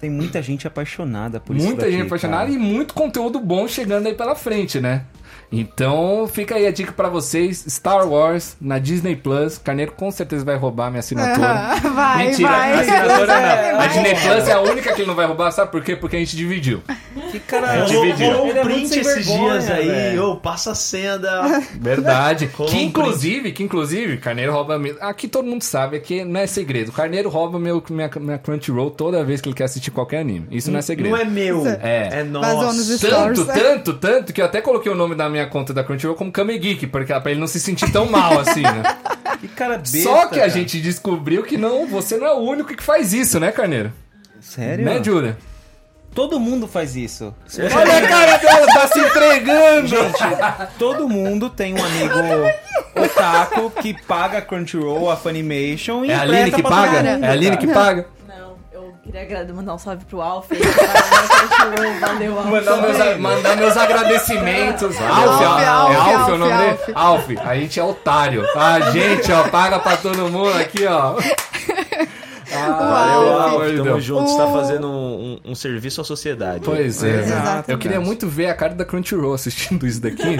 Tem 0.00 0.10
muita 0.10 0.42
gente 0.42 0.66
apaixonada 0.66 1.38
por 1.40 1.56
isso 1.56 1.66
Muita 1.66 1.90
gente 1.90 2.02
apaixonada 2.06 2.44
cara. 2.46 2.54
e 2.54 2.58
muito 2.58 2.92
conteúdo 2.94 3.38
bom 3.40 3.66
chegando 3.68 4.06
aí 4.08 4.14
pela 4.14 4.34
frente, 4.34 4.80
né? 4.80 5.02
Então, 5.50 6.28
fica 6.30 6.56
aí 6.56 6.66
a 6.66 6.70
dica 6.70 6.92
pra 6.92 7.08
vocês: 7.08 7.64
Star 7.68 8.06
Wars 8.08 8.56
na 8.60 8.78
Disney 8.78 9.16
Plus. 9.16 9.58
Carneiro 9.58 9.92
com 9.92 10.10
certeza 10.10 10.44
vai 10.44 10.56
roubar 10.56 10.90
minha 10.90 11.00
assinatura. 11.00 11.76
vai, 11.94 12.26
Mentira, 12.26 12.48
vai. 12.50 12.72
a 12.72 12.80
assinatura 12.80 13.26
Vai. 13.26 13.72
não. 13.72 13.80
A 13.80 13.86
Disney 13.86 14.14
Plus 14.14 14.48
é 14.48 14.52
a 14.52 14.60
única 14.60 14.92
que 14.94 15.00
ele 15.02 15.08
não 15.08 15.14
vai 15.14 15.26
roubar, 15.26 15.50
sabe 15.52 15.70
por 15.70 15.82
quê? 15.82 15.94
Porque 15.96 16.16
a 16.16 16.18
gente 16.18 16.36
dividiu. 16.36 16.82
Que 17.30 17.38
cara... 17.40 17.84
Rolou, 17.84 17.86
dividiu. 18.04 18.26
rolou 18.32 18.46
Ele 18.48 18.58
um 18.58 18.62
é 18.62 18.64
print 18.64 18.88
sem 18.88 19.00
esses 19.00 19.26
dias 19.26 19.70
aí, 19.70 19.88
velho. 19.88 20.24
ô, 20.30 20.36
passa 20.36 20.72
a 20.72 20.74
senda. 20.74 21.62
Verdade. 21.80 22.50
Que 22.66 22.82
inclusive, 22.82 23.52
que 23.52 23.62
inclusive, 23.62 24.16
Carneiro 24.18 24.52
rouba. 24.52 24.80
Aqui 25.00 25.28
todo 25.28 25.46
mundo 25.46 25.62
sabe, 25.62 25.96
aqui 25.96 26.24
não 26.24 26.40
é 26.40 26.46
segredo. 26.46 26.90
Carneiro 26.90 27.28
rouba 27.28 27.58
meu, 27.58 27.82
minha, 27.90 28.10
minha 28.18 28.38
Crunchyroll 28.38 28.90
toda 28.90 29.22
vez 29.24 29.40
que 29.40 29.48
ele 29.48 29.54
quer 29.56 29.64
assistir 29.64 29.90
qualquer 29.90 30.18
anime. 30.20 30.46
Isso 30.50 30.70
não 30.70 30.78
é 30.78 30.82
segredo. 30.82 31.10
Não 31.10 31.16
é 31.20 31.24
meu, 31.24 31.64
É. 31.66 32.20
é 32.20 32.24
nosso. 32.24 32.98
Tanto, 32.98 33.44
tanto, 33.46 33.94
tanto 33.94 34.32
que 34.32 34.40
eu 34.40 34.44
até 34.44 34.60
coloquei 34.60 34.90
o 34.90 34.94
nome 34.94 35.14
da 35.14 35.28
minha 35.36 35.46
conta 35.46 35.72
da 35.72 35.84
Crunchyroll 35.84 36.16
como 36.16 36.32
Kame 36.32 36.58
Geek, 36.58 36.86
porque 36.86 37.18
pra 37.20 37.30
ele 37.30 37.40
não 37.40 37.46
se 37.46 37.60
sentir 37.60 37.90
tão 37.92 38.06
mal 38.06 38.40
assim, 38.40 38.62
né? 38.62 38.82
Que 39.36 39.48
cara 39.48 39.76
besta, 39.76 39.98
Só 39.98 40.26
que 40.28 40.36
a 40.36 40.38
cara. 40.38 40.48
gente 40.48 40.80
descobriu 40.80 41.42
que 41.42 41.58
não, 41.58 41.86
você 41.86 42.16
não 42.16 42.26
é 42.26 42.32
o 42.32 42.38
único 42.38 42.74
que 42.74 42.82
faz 42.82 43.12
isso, 43.12 43.38
né, 43.38 43.52
Carneiro? 43.52 43.92
Sério? 44.40 44.82
Né, 44.82 45.04
Julia? 45.04 45.36
Todo 46.14 46.40
mundo 46.40 46.66
faz 46.66 46.96
isso. 46.96 47.34
Olha 47.58 47.98
a 47.98 48.08
cara 48.08 48.36
dela, 48.38 48.66
tá 48.68 48.88
se 48.88 48.98
entregando! 48.98 49.96
Todo 50.78 51.06
mundo 51.06 51.50
tem 51.50 51.74
um 51.74 51.84
amigo 51.84 52.14
otaku 52.98 53.70
que 53.70 53.92
paga 54.04 54.40
Crunchyroll, 54.40 55.10
a 55.10 55.16
Funimation 55.16 56.06
e 56.06 56.10
É 56.10 56.14
a 56.14 56.22
Aline 56.22 56.52
que 56.52 56.62
paga? 56.62 56.96
É 57.06 57.26
a 57.26 57.32
Aline 57.32 57.56
que 57.58 57.66
paga? 57.66 58.06
Não, 58.26 58.56
eu 58.72 58.94
queria 59.04 59.44
mandar 59.52 59.74
um 59.74 59.78
salve 59.78 60.06
pro 60.06 60.22
Alf. 60.22 60.48
Valeu, 62.16 62.38
Alf. 62.38 62.50
Mandar 62.50 62.76
meus, 62.78 63.18
mandar 63.18 63.56
meus 63.56 63.76
agradecimentos. 63.76 64.96
Alf, 65.00 65.42
Alf, 65.66 66.28
é 66.30 66.32
o 66.32 66.38
nome 66.38 66.52
dele? 66.56 66.78
Alf. 66.94 67.28
Alf, 67.28 67.30
a 67.44 67.54
gente 67.56 67.78
é 67.78 67.84
otário. 67.84 68.42
A 68.56 68.80
gente, 68.90 69.30
ó, 69.32 69.44
paga 69.48 69.78
pra 69.78 69.96
todo 69.98 70.28
mundo 70.30 70.56
aqui, 70.58 70.86
ó. 70.86 71.16
Ah, 72.56 73.18
Uau. 73.18 73.20
pelo 73.20 73.32
Alf, 73.62 73.70
tamo 73.72 73.84
Deus. 73.84 74.04
junto, 74.04 74.30
você 74.30 74.36
tá 74.38 74.46
fazendo 74.52 74.86
um, 74.86 75.38
um- 75.46 75.50
um 75.52 75.54
serviço 75.54 76.00
à 76.00 76.04
sociedade. 76.04 76.62
Pois 76.64 77.02
é. 77.02 77.20
Exatamente. 77.20 77.70
Eu 77.70 77.78
queria 77.78 78.00
muito 78.00 78.28
ver 78.28 78.46
a 78.48 78.54
cara 78.54 78.74
da 78.74 78.84
Crunchyroll 78.84 79.34
assistindo 79.34 79.86
isso 79.86 80.00
daqui. 80.00 80.36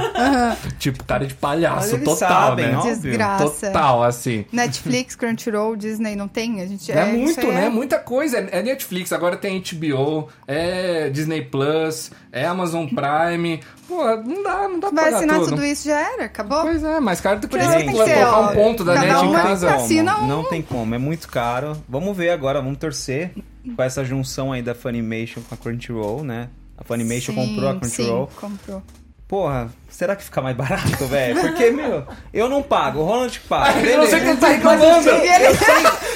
Tipo, 0.79 1.05
cara 1.05 1.27
de 1.27 1.35
palhaço, 1.35 1.99
total, 1.99 2.17
sabem, 2.17 2.67
né? 2.69 2.81
Desgraça. 2.83 3.67
Total, 3.69 4.03
assim. 4.03 4.45
Netflix, 4.53 5.15
Crunchyroll, 5.15 5.77
Disney 5.77 6.17
não 6.17 6.29
tem? 6.29 6.61
A 6.61 6.67
gente 6.67 6.91
É, 6.93 7.09
isso 7.09 7.19
muito, 7.19 7.47
né? 7.53 7.69
Muita 7.69 7.99
coisa. 7.99 8.39
É 8.39 8.63
Netflix, 8.63 9.13
agora 9.13 9.37
tem 9.37 9.61
HBO, 9.61 10.29
é 10.47 11.09
Disney 11.11 11.43
Plus, 11.43 12.11
é 12.37 12.45
Amazon 12.47 12.87
Prime. 12.87 13.61
Pô, 13.89 14.05
não 14.17 14.43
dá, 14.43 14.69
não 14.69 14.81
dá 14.81 14.89
pra 14.89 15.03
Vai 15.03 15.05
pagar 15.05 15.17
assinar 15.17 15.39
tudo. 15.41 15.49
tudo 15.51 15.65
isso 15.65 15.89
já 15.89 15.99
era, 16.13 16.25
acabou? 16.25 16.63
Pois 16.63 16.83
é, 16.85 17.01
mais 17.01 17.21
caro 17.21 17.41
do 17.41 17.49
que 17.49 17.57
isso 17.57 17.69
que 17.69 17.77
tem 17.77 17.87
que 17.87 18.05
ser, 18.05 18.15
colocar 18.15 18.39
ó, 18.39 18.51
um 18.51 18.55
ponto 18.55 18.85
da 18.85 18.95
cada 18.95 19.07
net 19.07 19.17
um 19.25 19.31
em 19.31 19.33
casa. 19.33 19.67
ficar 19.69 19.81
assina 19.83 20.19
um. 20.21 20.27
Não 20.27 20.45
tem 20.45 20.61
como, 20.63 20.95
é 20.95 20.99
muito 20.99 21.29
caro. 21.29 21.77
Vamos 21.89 22.17
ver 22.17 22.31
agora, 22.31 22.61
vamos 22.61 22.79
torcer 22.79 23.33
com 23.75 23.83
essa 23.83 24.05
junção 24.05 24.53
aí 24.53 24.63
da 24.63 24.75
Funimation 24.75 25.41
com 25.49 25.55
a 25.55 25.59
Crunchyroll, 25.59 26.23
né? 26.23 26.49
A 26.77 26.85
Funimation 26.85 27.33
Sim, 27.33 27.47
comprou 27.49 27.71
a 27.71 27.77
Crunchyroll. 27.77 28.29
Sim, 28.29 28.41
comprou. 28.41 28.83
Porra, 29.29 29.69
será 29.91 30.15
que 30.15 30.23
fica 30.23 30.41
mais 30.41 30.57
barato, 30.57 31.05
velho? 31.09 31.41
Porque, 31.41 31.71
meu, 31.73 32.07
eu 32.33 32.49
não 32.49 32.63
pago, 32.63 33.01
o 33.01 33.05
Ronald 33.05 33.41
paga. 33.49 33.81
Eu 33.81 33.99
não 33.99 34.07
sei 34.07 34.21
o 34.21 34.23
que 34.23 34.29
ele 34.29 34.37
tá 34.39 34.47
reclamando. 34.49 35.09
Ele- 35.11 35.27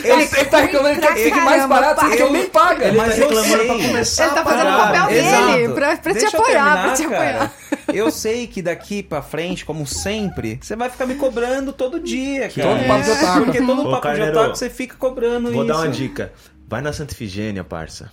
Ele, 0.02 0.22
ele 0.22 0.44
tá 0.46 0.58
reclamando 0.60 1.00
que 1.00 1.14
fique 1.16 1.40
mais 1.40 1.66
barato 1.68 2.00
porque 2.06 2.22
ele 2.22 2.30
nem 2.30 2.46
paga. 2.48 2.86
Ele 2.86 2.96
Mas 2.96 3.14
tá 3.16 3.20
eu 3.20 3.28
reclamando 3.28 3.56
sei. 3.58 3.66
pra 3.66 3.86
começar 3.88 4.24
Ele 4.26 4.34
tá 4.34 4.44
fazendo 4.44 4.68
o 4.68 4.76
papel 4.78 5.10
Exato. 5.10 5.52
dele, 5.52 5.72
pra- 5.74 5.96
pra 5.96 6.14
te 6.14 6.24
apoiar, 6.26 6.44
terminar, 6.46 6.82
pra 6.84 6.92
te 6.94 7.02
cara. 7.02 7.44
apoiar. 7.44 7.52
Eu 7.92 8.10
sei 8.12 8.46
que 8.46 8.62
daqui 8.62 9.02
pra 9.02 9.20
frente, 9.22 9.64
como 9.64 9.84
sempre, 9.86 10.60
você 10.62 10.76
vai 10.76 10.88
ficar 10.88 11.04
me 11.06 11.16
cobrando 11.16 11.72
todo 11.72 11.98
dia, 11.98 12.48
cara. 12.48 12.68
Todo 12.76 12.86
papo 12.86 13.02
de 13.04 13.10
otaku. 13.10 13.44
Porque 13.44 13.58
todo 13.60 13.80
Ô, 13.88 13.90
papo 13.90 14.02
Carneiro, 14.02 14.32
de 14.32 14.38
otaku 14.38 14.56
você 14.56 14.70
fica 14.70 14.96
cobrando 14.96 15.50
Vou 15.52 15.64
isso. 15.64 15.72
dar 15.72 15.78
uma 15.80 15.88
dica. 15.88 16.32
Vai 16.68 16.80
na 16.80 16.92
Santa 16.92 17.12
Ifigênia, 17.12 17.64
parça. 17.64 18.08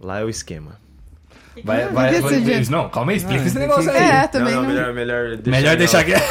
Lá 0.00 0.18
é 0.20 0.24
o 0.24 0.28
esquema. 0.28 0.82
Vai, 1.62 1.86
vai, 1.88 2.20
vai, 2.20 2.34
esse 2.58 2.70
não, 2.70 2.88
calma 2.88 3.12
aí, 3.12 3.18
explica 3.18 3.40
Não, 3.40 3.46
esse 3.46 3.58
negócio 3.58 3.90
aí. 3.90 3.96
É, 3.96 4.26
também 4.26 4.54
não, 4.54 4.62
não. 4.62 4.68
não, 4.68 4.74
melhor, 4.74 4.92
melhor 4.92 5.36
deixar. 5.36 5.50
Melhor 5.50 5.76
deixar 5.76 6.04
quieto. 6.04 6.24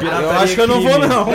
Eu 0.00 0.30
acho 0.32 0.54
que 0.54 0.60
eu 0.60 0.66
não 0.66 0.80
vou, 0.82 0.98
não. 0.98 1.26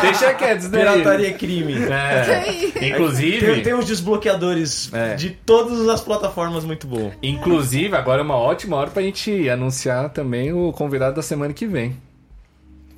Deixa 0.00 0.34
quieto. 0.34 0.68
Pirataria 0.70 1.28
é 1.28 1.32
crime. 1.32 1.74
É. 1.84 2.42
Inclusive, 2.88 3.46
Tem, 3.46 3.62
tem 3.62 3.74
uns 3.74 3.84
desbloqueadores 3.86 4.92
É. 4.92 5.14
de 5.14 5.30
todas 5.30 5.88
as 5.88 6.00
plataformas 6.00 6.64
muito 6.64 6.86
bom. 6.86 7.12
inclusive, 7.22 7.94
agora 7.96 8.20
é 8.22 8.24
uma 8.24 8.36
ótima 8.36 8.76
hora 8.76 8.90
pra 8.90 9.02
gente 9.02 9.48
anunciar 9.48 10.08
também 10.10 10.52
o 10.52 10.72
convidado 10.72 11.14
da 11.16 11.22
semana 11.22 11.52
que 11.52 11.66
vem. 11.66 11.96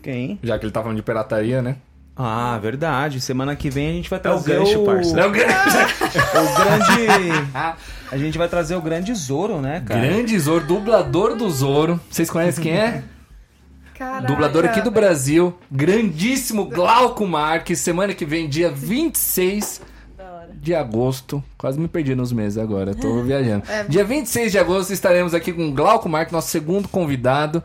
Quem? 0.02 0.38
Já 0.42 0.58
que 0.58 0.64
ele 0.64 0.72
tá 0.72 0.80
falando 0.80 0.96
de 0.96 1.02
pirataria, 1.02 1.60
né? 1.62 1.76
Ah, 2.16 2.58
verdade. 2.62 3.20
Semana 3.20 3.56
que 3.56 3.68
vem 3.68 3.88
a 3.90 3.92
gente 3.92 4.08
vai 4.08 4.18
É 4.18 4.20
o 4.20 4.22
trazer 4.22 4.58
gancho, 4.58 4.82
o, 4.82 4.84
parça. 4.84 5.16
Não, 5.16 5.28
o 5.28 5.32
grande... 5.32 5.50
A 8.12 8.16
gente 8.16 8.38
vai 8.38 8.48
trazer 8.48 8.76
o 8.76 8.80
grande 8.80 9.12
Zoro, 9.14 9.60
né, 9.60 9.82
cara? 9.84 10.00
Grande 10.00 10.38
Zoro, 10.38 10.64
dublador 10.64 11.34
do 11.36 11.50
Zoro. 11.50 11.98
Vocês 12.08 12.30
conhecem 12.30 12.62
quem 12.62 12.72
é? 12.76 13.02
Caraca. 13.98 14.26
Dublador 14.26 14.64
aqui 14.64 14.80
do 14.80 14.90
Brasil. 14.90 15.56
Grandíssimo 15.70 16.66
Glauco 16.66 17.26
Marques. 17.26 17.80
Semana 17.80 18.14
que 18.14 18.24
vem, 18.24 18.48
dia 18.48 18.70
26 18.70 19.80
Da 20.16 20.24
hora. 20.24 20.48
de 20.52 20.74
agosto. 20.74 21.42
Quase 21.58 21.78
me 21.80 21.88
perdi 21.88 22.14
nos 22.14 22.32
meses 22.32 22.58
agora, 22.58 22.94
tô 22.94 23.22
viajando. 23.24 23.64
Dia 23.88 24.04
26 24.04 24.52
de 24.52 24.58
agosto 24.58 24.92
estaremos 24.92 25.34
aqui 25.34 25.52
com 25.52 25.68
o 25.68 25.72
Glauco 25.72 26.08
Marques, 26.08 26.32
nosso 26.32 26.48
segundo 26.48 26.86
convidado. 26.88 27.62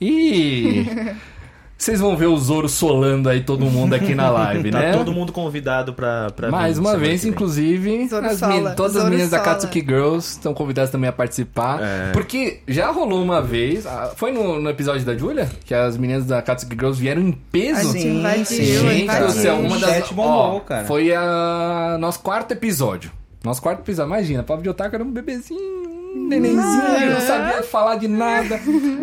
E. 0.00 0.86
Vocês 1.80 1.98
vão 1.98 2.14
ver 2.14 2.26
o 2.26 2.36
Zoro 2.36 2.68
solando 2.68 3.26
aí 3.30 3.40
todo 3.40 3.64
mundo 3.64 3.94
aqui 3.94 4.14
na 4.14 4.28
live, 4.30 4.70
Tá 4.70 4.78
né? 4.80 4.92
todo 4.92 5.12
mundo 5.14 5.32
convidado 5.32 5.94
pra, 5.94 6.28
pra 6.30 6.50
Mais 6.50 6.76
vir 6.76 6.80
uma 6.84 6.94
vez, 6.94 7.24
inclusive, 7.24 8.02
as 8.02 8.38
todas 8.76 8.96
as 8.96 9.02
Zoro 9.02 9.04
meninas 9.10 9.30
da. 9.30 9.40
Katsuki 9.40 9.80
Girls 9.80 10.32
estão 10.32 10.52
convidadas 10.52 10.90
também 10.90 11.08
a 11.08 11.12
participar. 11.12 11.80
É. 11.82 12.12
Porque 12.12 12.60
já 12.68 12.90
rolou 12.90 13.22
uma 13.22 13.40
vez, 13.40 13.86
ah, 13.86 14.12
foi 14.14 14.30
no, 14.30 14.60
no 14.60 14.68
episódio 14.68 15.06
da 15.06 15.16
Julia, 15.16 15.48
que 15.64 15.72
as 15.72 15.96
meninas 15.96 16.26
da 16.26 16.42
Katsuki 16.42 16.74
Girls 16.74 17.00
vieram 17.00 17.22
em 17.22 17.32
peso. 17.32 17.88
A 17.88 17.92
gente 17.94 18.06
invadiu, 18.08 18.44
Gente 18.46 19.02
invadiu. 19.04 19.26
do 19.28 19.32
céu, 19.32 19.54
uma 19.58 19.76
O 19.76 19.80
das. 19.80 20.08
bombou, 20.10 20.56
ó, 20.56 20.60
cara. 20.60 20.84
Foi 20.86 21.14
a 21.14 21.96
nosso 21.98 22.20
quarto 22.20 22.52
episódio. 22.52 23.10
Nosso 23.42 23.62
quarto 23.62 23.80
episódio, 23.80 24.08
imagina, 24.10 24.42
Pablo 24.42 24.62
de 24.62 24.68
Otaku 24.68 24.96
era 24.96 25.02
um 25.02 25.10
bebezinho, 25.10 25.99
nenenzinho, 26.14 27.10
não 27.12 27.20
sabia 27.20 27.62
falar 27.62 27.96
de 27.96 28.08
nada. 28.08 28.60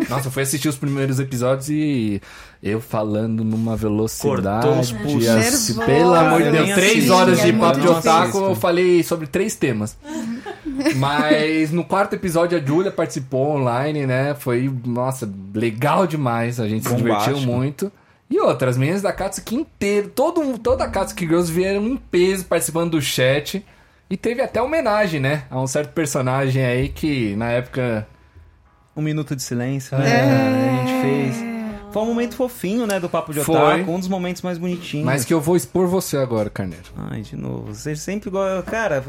Nossa, 0.08 0.28
eu 0.28 0.32
fui 0.32 0.42
assistir 0.42 0.68
os 0.68 0.76
primeiros 0.76 1.18
episódios 1.18 1.68
e 1.68 2.20
eu 2.62 2.80
falando 2.80 3.44
numa 3.44 3.76
velocidade. 3.76 4.66
Cortou 4.66 4.80
os 4.80 4.92
pulsos. 4.92 5.28
assim, 5.28 5.74
pelo 5.74 6.14
amor 6.14 6.42
de 6.42 6.48
Eu 6.48 6.52
Deus, 6.52 6.74
três 6.74 7.10
horas 7.10 7.40
de 7.40 7.50
é 7.50 7.52
papo 7.52 7.80
de 7.80 7.88
otaku, 7.88 8.38
eu 8.38 8.54
falei 8.54 9.02
sobre 9.02 9.26
três 9.26 9.54
temas. 9.54 9.96
Mas 10.96 11.70
no 11.70 11.84
quarto 11.84 12.14
episódio 12.14 12.58
a 12.58 12.60
Julia 12.64 12.90
participou 12.90 13.56
online, 13.56 14.06
né? 14.06 14.34
Foi, 14.34 14.70
nossa, 14.84 15.30
legal 15.54 16.06
demais. 16.06 16.60
A 16.60 16.68
gente 16.68 16.86
se 16.86 16.94
Bombástico. 16.94 17.34
divertiu 17.34 17.52
muito. 17.52 17.92
E 18.30 18.38
outras, 18.40 18.70
as 18.72 18.76
meninas 18.76 19.00
da 19.00 19.12
Katsuki 19.12 19.54
inteiro, 19.54 20.10
todo, 20.14 20.58
toda 20.58 20.84
a 20.84 20.88
Katsuki 20.88 21.26
Girls 21.26 21.50
vieram 21.50 21.86
em 21.86 21.96
peso 21.96 22.44
participando 22.44 22.92
do 22.92 23.00
chat. 23.00 23.64
E 24.10 24.16
teve 24.16 24.40
até 24.42 24.60
homenagem, 24.62 25.20
né? 25.20 25.44
A 25.50 25.60
um 25.60 25.66
certo 25.66 25.92
personagem 25.92 26.64
aí 26.64 26.88
que 26.88 27.36
na 27.36 27.50
época. 27.50 28.06
Um 28.96 29.02
minuto 29.02 29.36
de 29.36 29.42
silêncio, 29.42 29.94
É. 29.96 29.98
né? 30.00 30.80
A 30.82 30.86
gente 30.86 31.00
fez. 31.02 31.57
Foi 31.92 32.02
um 32.02 32.06
momento 32.06 32.34
fofinho, 32.36 32.86
né, 32.86 33.00
do 33.00 33.08
Papo 33.08 33.32
de 33.32 33.40
Foi. 33.40 33.56
Otaku, 33.56 33.90
um 33.92 33.98
dos 33.98 34.08
momentos 34.08 34.42
mais 34.42 34.58
bonitinhos. 34.58 35.06
Mas 35.06 35.24
que 35.24 35.32
eu 35.32 35.40
vou 35.40 35.56
expor 35.56 35.86
você 35.86 36.16
agora, 36.18 36.50
Carneiro. 36.50 36.84
Ai, 37.10 37.22
de 37.22 37.34
novo. 37.36 37.74
Você 37.74 37.96
sempre 37.96 38.28
igual. 38.28 38.62
Cara, 38.62 39.02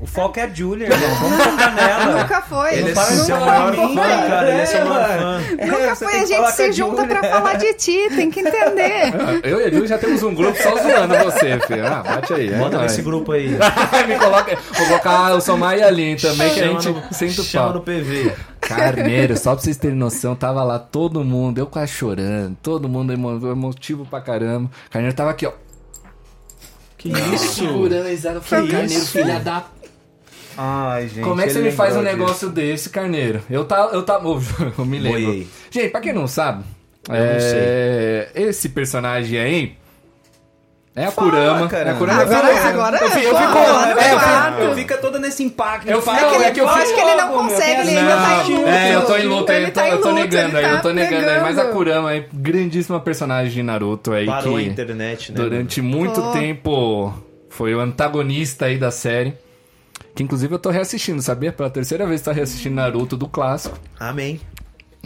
o 0.00 0.06
foco 0.06 0.38
é 0.40 0.42
a 0.42 0.48
Julia, 0.48 0.88
irmão. 0.88 1.14
Vamos 1.20 1.44
focar 1.44 1.74
nela. 1.74 2.22
Nunca 2.22 2.42
foi. 2.42 2.72
Ele 2.74 2.80
é 2.90 2.94
Nunca 2.94 3.02
seu 3.04 3.36
foi. 3.36 3.46
maior 3.46 3.74
fã, 3.74 4.28
cara. 4.28 4.50
Ele 4.50 4.60
é 4.60 4.66
seu 4.66 4.84
maior 4.86 5.18
fã. 5.18 5.40
Nunca 5.66 5.96
foi. 5.96 6.08
tem 6.08 6.20
A 6.20 6.26
gente 6.26 6.50
se 6.52 6.72
junta 6.72 7.02
Julia. 7.02 7.18
pra 7.20 7.30
falar 7.30 7.54
de 7.54 7.74
ti, 7.74 8.08
tem 8.16 8.30
que 8.30 8.40
entender. 8.40 9.12
Eu 9.44 9.60
e 9.60 9.64
a 9.64 9.70
Julia 9.70 9.86
já 9.86 9.98
temos 9.98 10.22
um 10.24 10.34
grupo 10.34 10.60
só 10.60 10.70
zoando 10.76 11.14
você, 11.24 11.60
filho. 11.66 11.86
Ah, 11.86 12.02
bate 12.02 12.34
aí. 12.34 12.52
é 12.52 12.58
Bota 12.58 12.78
nesse 12.78 13.02
grupo 13.02 13.32
aí. 13.32 13.50
Me 14.08 14.16
coloca, 14.18 14.56
vou 14.76 14.86
colocar 14.88 15.32
o 15.34 15.40
Somar 15.40 15.78
e 15.78 15.82
a 15.82 15.86
Aline 15.86 16.16
também, 16.16 16.52
que 16.52 16.60
a 16.60 16.64
Chama 16.66 16.80
gente 16.80 17.14
senta 17.14 17.40
o 17.40 17.44
Chama 17.44 17.64
pau. 17.66 17.74
no 17.74 17.80
PV. 17.82 18.32
Carneiro, 18.60 19.36
só 19.36 19.52
pra 19.54 19.62
vocês 19.62 19.76
terem 19.76 19.96
noção, 19.96 20.34
tava 20.34 20.64
lá 20.64 20.76
todo 20.78 21.22
mundo, 21.24 21.58
eu 21.58 21.66
quase 21.66 21.92
chorando, 21.92 22.15
todo 22.62 22.88
mundo 22.88 23.12
emo- 23.12 23.50
emotivo 23.50 24.06
pra 24.06 24.20
caramba. 24.20 24.70
Carneiro 24.90 25.16
tava 25.16 25.30
aqui, 25.30 25.46
ó. 25.46 25.52
Que 26.98 27.08
isso? 27.10 27.54
Segurando 27.54 28.06
a 28.06 28.08
risada. 28.08 28.36
Eu 28.36 28.42
falei, 28.42 28.66
Que 28.66 28.72
Carneiro, 28.72 29.02
isso? 29.02 29.12
filha 29.12 29.38
da. 29.40 29.64
Ai, 30.58 31.08
gente. 31.08 31.20
Como 31.22 31.40
é 31.40 31.44
que 31.46 31.52
você 31.52 31.60
me 31.60 31.70
faz 31.70 31.94
um 31.96 32.02
negócio 32.02 32.48
desse, 32.48 32.88
Carneiro? 32.90 33.42
Eu 33.50 33.64
tá, 33.64 33.90
eu 33.92 34.02
tá, 34.02 34.18
oh, 34.24 34.40
eu 34.78 34.84
me 34.86 34.98
lembro. 34.98 35.20
Boiei. 35.22 35.48
Gente, 35.70 35.90
pra 35.90 36.00
quem 36.00 36.12
não 36.14 36.26
sabe, 36.26 36.64
Eu 37.08 37.14
é, 37.14 37.32
não 37.34 37.40
sei. 38.34 38.48
esse 38.48 38.70
personagem 38.70 39.38
aí, 39.38 39.76
É 40.96 41.04
a 41.04 41.10
Fala, 41.10 41.30
Kurama. 41.30 41.68
cara. 41.68 41.90
É 41.90 41.92
a 41.92 41.94
Kurama. 41.94 42.22
Agora- 42.22 42.48
Eu 42.48 42.56
fico- 42.56 42.68
agora 42.68 42.96
eu 42.96 43.10
fico- 43.10 43.18
é, 43.18 43.36
agora 43.36 43.90
é, 43.90 44.64
eu 44.64 44.72
é, 44.72 44.74
fico- 44.74 44.98
todo 45.02 45.18
nesse 45.18 45.44
impacto. 45.44 45.86
Eu 45.88 46.00
fico- 46.00 46.16
é 46.16 46.50
que 46.50 46.58
eu 46.60 46.64
Eu 46.64 46.70
acho 46.70 46.94
que 46.94 47.00
ele 47.00 47.14
não 47.16 47.28
consegue, 47.28 47.80
ele 47.82 47.98
ainda 47.98 48.16
tá 48.16 48.44
em 48.46 48.54
luto. 48.54 48.66
É, 48.68 48.94
eu 48.94 49.02
tô 49.04 49.16
em 49.16 49.26
luta 49.26 49.52
aí, 49.52 49.58
Ele 49.58 49.66
eu 49.66 49.72
tô, 49.74 49.80
tá 49.80 49.88
eu 49.90 50.00
tô 50.00 50.12
negando 50.12 50.56
aí, 50.56 50.64
eu 50.64 50.70
tá 50.76 50.80
tô 50.80 50.92
negando 50.92 51.28
aí. 51.30 51.40
Mas 51.42 51.58
a. 51.58 51.64
Kurama 51.66 52.14
é 52.14 52.24
grandíssima 52.32 52.98
personagem 52.98 53.52
de 53.52 53.62
Naruto 53.62 54.12
aí 54.14 54.24
Parou 54.24 54.56
a 54.56 54.60
que 54.60 54.66
internet, 54.68 55.32
né? 55.32 55.36
durante 55.36 55.82
muito 55.82 56.32
tempo 56.32 57.12
foi 57.50 57.74
o 57.74 57.80
antagonista 57.80 58.64
aí 58.64 58.78
da 58.78 58.90
série. 58.90 59.34
Que 60.14 60.22
inclusive 60.22 60.54
eu 60.54 60.58
tô 60.58 60.70
reassistindo, 60.70 61.20
sabia? 61.20 61.52
Pela 61.52 61.68
terceira 61.68 62.06
vez 62.06 62.22
tô 62.22 62.30
reassistindo 62.32 62.74
Naruto 62.76 63.18
do 63.18 63.28
clássico. 63.28 63.78
Amém. 64.00 64.40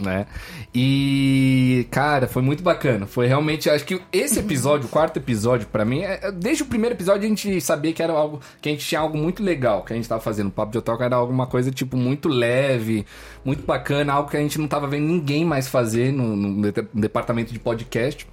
Né? 0.01 0.25
E, 0.73 1.87
cara, 1.91 2.27
foi 2.27 2.41
muito 2.41 2.63
bacana. 2.63 3.05
Foi 3.05 3.27
realmente, 3.27 3.69
acho 3.69 3.85
que 3.85 4.01
esse 4.11 4.39
episódio, 4.39 4.87
o 4.87 4.89
quarto 4.89 5.17
episódio, 5.17 5.67
pra 5.67 5.85
mim, 5.85 6.01
é- 6.01 6.19
é- 6.23 6.31
desde 6.31 6.63
o 6.63 6.65
primeiro 6.65 6.95
episódio 6.95 7.25
a 7.25 7.27
gente 7.27 7.59
sabia 7.61 7.93
que 7.93 8.01
era 8.01 8.13
algo, 8.13 8.39
que 8.61 8.69
a 8.69 8.71
gente 8.71 8.85
tinha 8.85 8.99
algo 9.01 9.17
muito 9.17 9.43
legal, 9.43 9.83
que 9.83 9.93
a 9.93 9.95
gente 9.95 10.07
tava 10.09 10.21
fazendo. 10.21 10.47
O 10.47 10.51
Papo 10.51 10.71
de 10.71 10.77
Otaku 10.77 11.03
era 11.03 11.15
alguma 11.15 11.45
coisa, 11.47 11.71
tipo, 11.71 11.95
muito 11.95 12.27
leve, 12.27 13.05
muito 13.45 13.63
bacana, 13.65 14.13
algo 14.13 14.29
que 14.29 14.37
a 14.37 14.41
gente 14.41 14.57
não 14.59 14.67
tava 14.67 14.87
vendo 14.87 15.05
ninguém 15.07 15.45
mais 15.45 15.67
fazer 15.67 16.11
no, 16.11 16.35
no 16.35 16.71
departamento 16.93 17.53
de 17.53 17.59
podcast. 17.59 18.27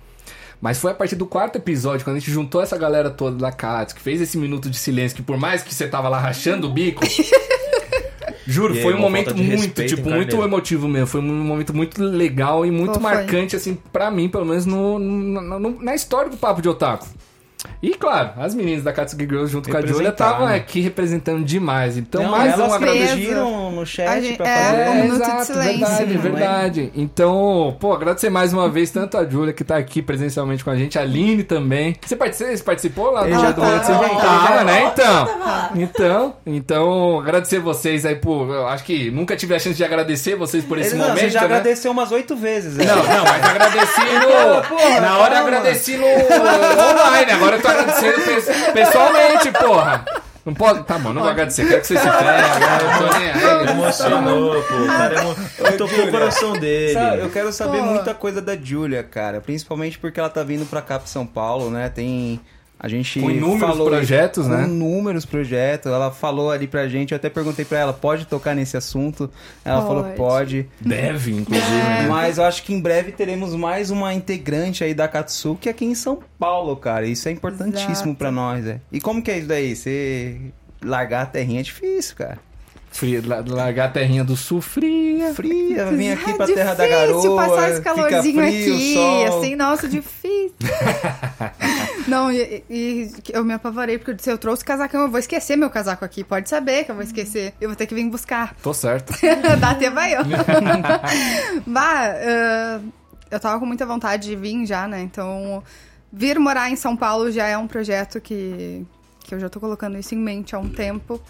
Mas 0.60 0.80
foi 0.80 0.90
a 0.90 0.94
partir 0.94 1.14
do 1.14 1.24
quarto 1.24 1.54
episódio, 1.56 2.04
quando 2.04 2.16
a 2.16 2.18
gente 2.18 2.32
juntou 2.32 2.60
essa 2.60 2.76
galera 2.76 3.10
toda 3.10 3.36
da 3.36 3.52
Katz, 3.52 3.92
que 3.92 4.00
fez 4.00 4.20
esse 4.20 4.36
minuto 4.36 4.68
de 4.68 4.76
silêncio, 4.76 5.16
que 5.16 5.22
por 5.22 5.36
mais 5.38 5.62
que 5.62 5.72
você 5.72 5.86
tava 5.86 6.08
lá 6.08 6.18
rachando 6.18 6.66
o 6.66 6.72
bico, 6.72 7.00
Juro, 8.50 8.74
E 8.74 8.78
aí, 8.78 8.82
foi 8.82 8.94
um 8.94 8.98
momento 8.98 9.36
muito, 9.36 9.84
tipo, 9.84 10.08
muito 10.08 10.42
emotivo 10.42 10.88
mesmo. 10.88 11.06
Foi 11.06 11.20
um 11.20 11.24
momento 11.44 11.76
muito 11.76 12.02
legal 12.02 12.64
e 12.64 12.70
muito 12.70 12.94
Pô, 12.94 13.00
foi. 13.00 13.12
marcante, 13.12 13.54
assim, 13.54 13.76
pra 13.92 14.10
mim, 14.10 14.26
pelo 14.26 14.46
menos 14.46 14.64
no, 14.64 14.98
no- 14.98 15.58
no- 15.60 15.82
na 15.82 15.94
história 15.94 16.30
do 16.30 16.36
Papo 16.38 16.62
de 16.62 16.68
Otaku. 16.70 17.06
E, 17.82 17.90
claro, 17.94 18.30
as 18.38 18.54
meninas 18.54 18.82
da 18.82 18.92
Katsuki 18.92 19.24
Girls 19.24 19.52
junto 19.52 19.70
com 19.70 19.76
a 19.76 19.80
Julia 19.84 20.08
estavam 20.08 20.46
né? 20.48 20.56
aqui 20.56 20.80
representando 20.80 21.44
demais. 21.44 21.96
Então, 21.96 22.22
Não, 22.24 22.30
mais 22.32 22.52
elas 22.52 22.70
um 22.70 22.74
agradecimento. 22.74 23.16
pediram 23.16 23.70
no 23.70 23.86
chat 23.86 24.20
gente- 24.22 24.36
pra 24.36 24.48
é, 24.48 24.56
fazer 24.64 24.76
um 24.76 24.80
É, 24.80 24.94
minuto 25.02 25.16
de 25.18 25.22
exato, 25.24 25.44
silêncio. 25.44 25.78
verdade, 25.78 26.04
Não 26.14 26.18
é? 26.18 26.22
verdade. 26.22 26.92
Então, 26.94 27.76
pô, 27.78 27.92
agradecer 27.92 28.30
mais 28.30 28.52
uma 28.52 28.68
vez 28.68 28.90
tanto 28.90 29.16
a 29.16 29.24
Júlia 29.24 29.52
que 29.52 29.62
tá 29.64 29.76
aqui 29.76 30.02
presencialmente 30.02 30.64
com 30.64 30.70
a 30.70 30.76
gente, 30.76 30.98
a 30.98 31.02
Aline 31.02 31.44
também. 31.44 31.94
Você 32.04 32.16
participou, 32.16 32.56
você 32.56 32.62
participou 32.62 33.10
lá 33.12 33.24
dia 33.24 33.38
já 33.38 33.50
do 33.52 33.60
tá- 33.60 33.66
Minuto? 33.68 33.86
Já 33.86 33.92
já- 34.02 34.18
tava, 34.18 34.64
né? 34.64 34.92
Então, 34.92 35.28
então, 35.76 36.34
então, 36.46 37.20
agradecer 37.20 37.58
vocês 37.60 38.04
aí 38.04 38.16
por. 38.16 38.48
Eu 38.52 38.66
acho 38.68 38.84
que 38.84 39.10
nunca 39.10 39.36
tive 39.36 39.54
a 39.54 39.58
chance 39.58 39.76
de 39.76 39.84
agradecer 39.84 40.34
vocês 40.36 40.64
por 40.64 40.78
esse 40.78 40.90
Ele, 40.90 40.98
não, 40.98 41.08
momento. 41.08 41.20
você 41.20 41.30
já 41.30 41.40
né? 41.40 41.46
agradeceu 41.46 41.92
umas 41.92 42.10
oito 42.10 42.34
vezes. 42.36 42.76
né? 42.76 42.84
Não, 42.84 42.96
não, 42.96 43.24
mas 43.24 43.44
agradeci 43.44 44.00
no. 44.00 44.62
Porra, 44.68 45.00
na 45.00 45.18
hora 45.18 45.34
eu 45.36 45.42
calma. 45.42 45.48
agradeci 45.58 45.96
no 45.96 46.06
online, 46.06 47.32
agora 47.32 47.57
eu 47.58 47.62
tô 47.62 47.68
agradecendo 47.68 48.20
pe- 48.22 48.72
pessoalmente, 48.72 49.52
porra. 49.52 50.04
Não 50.44 50.54
pode. 50.54 50.82
Tá 50.84 50.98
bom, 50.98 51.12
não 51.12 51.20
vou 51.20 51.30
agradecer, 51.30 51.68
quero 51.68 51.80
que 51.82 51.86
você 51.88 51.98
se 51.98 52.02
ferre, 52.02 52.42
agora 52.64 52.82
eu 52.82 53.08
tô 53.12 53.18
nem 53.18 53.30
aí. 53.30 53.68
Emocionou, 53.70 54.62
pô. 54.62 54.74
O 54.76 54.86
cara 54.86 55.14
emo... 55.20 55.36
tocou 55.76 56.04
o 56.06 56.10
coração 56.10 56.52
dele. 56.54 56.94
Sabe, 56.94 57.18
eu 57.20 57.28
quero 57.30 57.52
saber 57.52 57.82
muita 57.82 58.14
coisa 58.14 58.40
da 58.40 58.56
Julia, 58.56 59.02
cara. 59.02 59.40
Principalmente 59.42 59.98
porque 59.98 60.18
ela 60.18 60.30
tá 60.30 60.42
vindo 60.42 60.64
pra 60.64 60.80
cá, 60.80 60.98
pra 60.98 61.06
São 61.06 61.26
Paulo, 61.26 61.70
né? 61.70 61.90
Tem. 61.90 62.40
A 62.80 62.86
gente. 62.86 63.20
Com 63.20 63.30
inúmeros 63.30 63.60
falou 63.60 63.88
projetos, 63.88 64.46
com 64.46 64.52
né? 64.52 64.64
Inúmeros 64.64 65.26
projetos. 65.26 65.90
Ela 65.90 66.12
falou 66.12 66.50
ali 66.50 66.68
pra 66.68 66.86
gente, 66.86 67.10
eu 67.12 67.16
até 67.16 67.28
perguntei 67.28 67.64
pra 67.64 67.78
ela, 67.78 67.92
pode 67.92 68.24
tocar 68.26 68.54
nesse 68.54 68.76
assunto? 68.76 69.28
Ela 69.64 69.82
falou 69.82 70.04
que 70.04 70.10
Pode. 70.12 70.62
pode. 70.64 70.68
Deve, 70.80 71.32
inclusive, 71.32 71.66
né? 71.66 72.06
Mas 72.08 72.38
eu 72.38 72.44
acho 72.44 72.62
que 72.62 72.72
em 72.72 72.80
breve 72.80 73.10
teremos 73.10 73.54
mais 73.54 73.90
uma 73.90 74.14
integrante 74.14 74.84
aí 74.84 74.94
da 74.94 75.08
Katsuki 75.08 75.68
aqui 75.68 75.84
em 75.84 75.94
São 75.94 76.20
Paulo, 76.38 76.76
cara. 76.76 77.06
Isso 77.06 77.28
é 77.28 77.32
importantíssimo 77.32 77.90
Exato. 77.90 78.14
pra 78.14 78.30
nós, 78.30 78.64
é. 78.66 78.80
E 78.92 79.00
como 79.00 79.22
que 79.22 79.30
é 79.30 79.38
isso 79.38 79.48
daí? 79.48 79.74
Você 79.74 80.40
largar 80.84 81.22
a 81.22 81.26
terrinha 81.26 81.60
é 81.60 81.62
difícil, 81.64 82.14
cara. 82.14 82.38
Fria, 82.98 83.22
la- 83.24 83.44
largar 83.46 83.86
a 83.86 83.90
terrinha 83.92 84.24
do 84.24 84.36
sul 84.36 84.60
fria. 84.60 85.32
Fria, 85.32 85.86
vim 85.86 86.08
aqui 86.10 86.34
pra 86.34 86.46
É 86.46 86.52
terra 86.52 86.74
da 86.74 86.84
difícil 86.84 87.36
garoa. 87.36 87.36
passar 87.48 87.68
esse 87.70 87.76
fica 87.78 87.94
calorzinho 87.94 88.42
frio, 88.42 88.74
aqui, 88.74 88.94
sol. 88.94 89.38
assim, 89.38 89.54
nossa, 89.56 89.88
difícil. 89.88 90.52
Não, 92.08 92.32
e, 92.32 92.64
e 92.68 93.10
eu 93.32 93.44
me 93.44 93.52
apavorei, 93.54 93.98
porque 93.98 94.10
eu 94.10 94.14
disse, 94.14 94.30
eu 94.30 94.38
trouxe 94.38 94.64
casacão, 94.64 95.02
eu 95.02 95.10
vou 95.10 95.20
esquecer 95.20 95.54
meu 95.56 95.70
casaco 95.70 96.04
aqui, 96.04 96.24
pode 96.24 96.48
saber 96.48 96.84
que 96.84 96.90
eu 96.90 96.94
vou 96.94 97.04
esquecer, 97.04 97.54
eu 97.60 97.68
vou 97.68 97.76
ter 97.76 97.86
que 97.86 97.94
vir 97.94 98.08
buscar. 98.10 98.54
Tô 98.62 98.74
certo. 98.74 99.12
Dá 99.60 99.70
até 99.70 99.90
vai 99.90 100.14
eu. 100.16 100.22
bah, 101.66 102.06
eh, 102.16 102.80
eu 103.30 103.38
tava 103.38 103.60
com 103.60 103.66
muita 103.66 103.86
vontade 103.86 104.26
de 104.28 104.34
vir 104.36 104.64
já, 104.66 104.88
né, 104.88 105.00
então 105.02 105.62
vir 106.12 106.38
morar 106.38 106.70
em 106.70 106.76
São 106.76 106.96
Paulo 106.96 107.30
já 107.30 107.46
é 107.46 107.56
um 107.58 107.66
projeto 107.68 108.20
que, 108.20 108.84
que 109.20 109.34
eu 109.34 109.38
já 109.40 109.48
tô 109.48 109.60
colocando 109.60 109.98
isso 109.98 110.14
em 110.14 110.18
mente 110.18 110.54
há 110.56 110.58
um 110.58 110.68
tempo, 110.68 111.20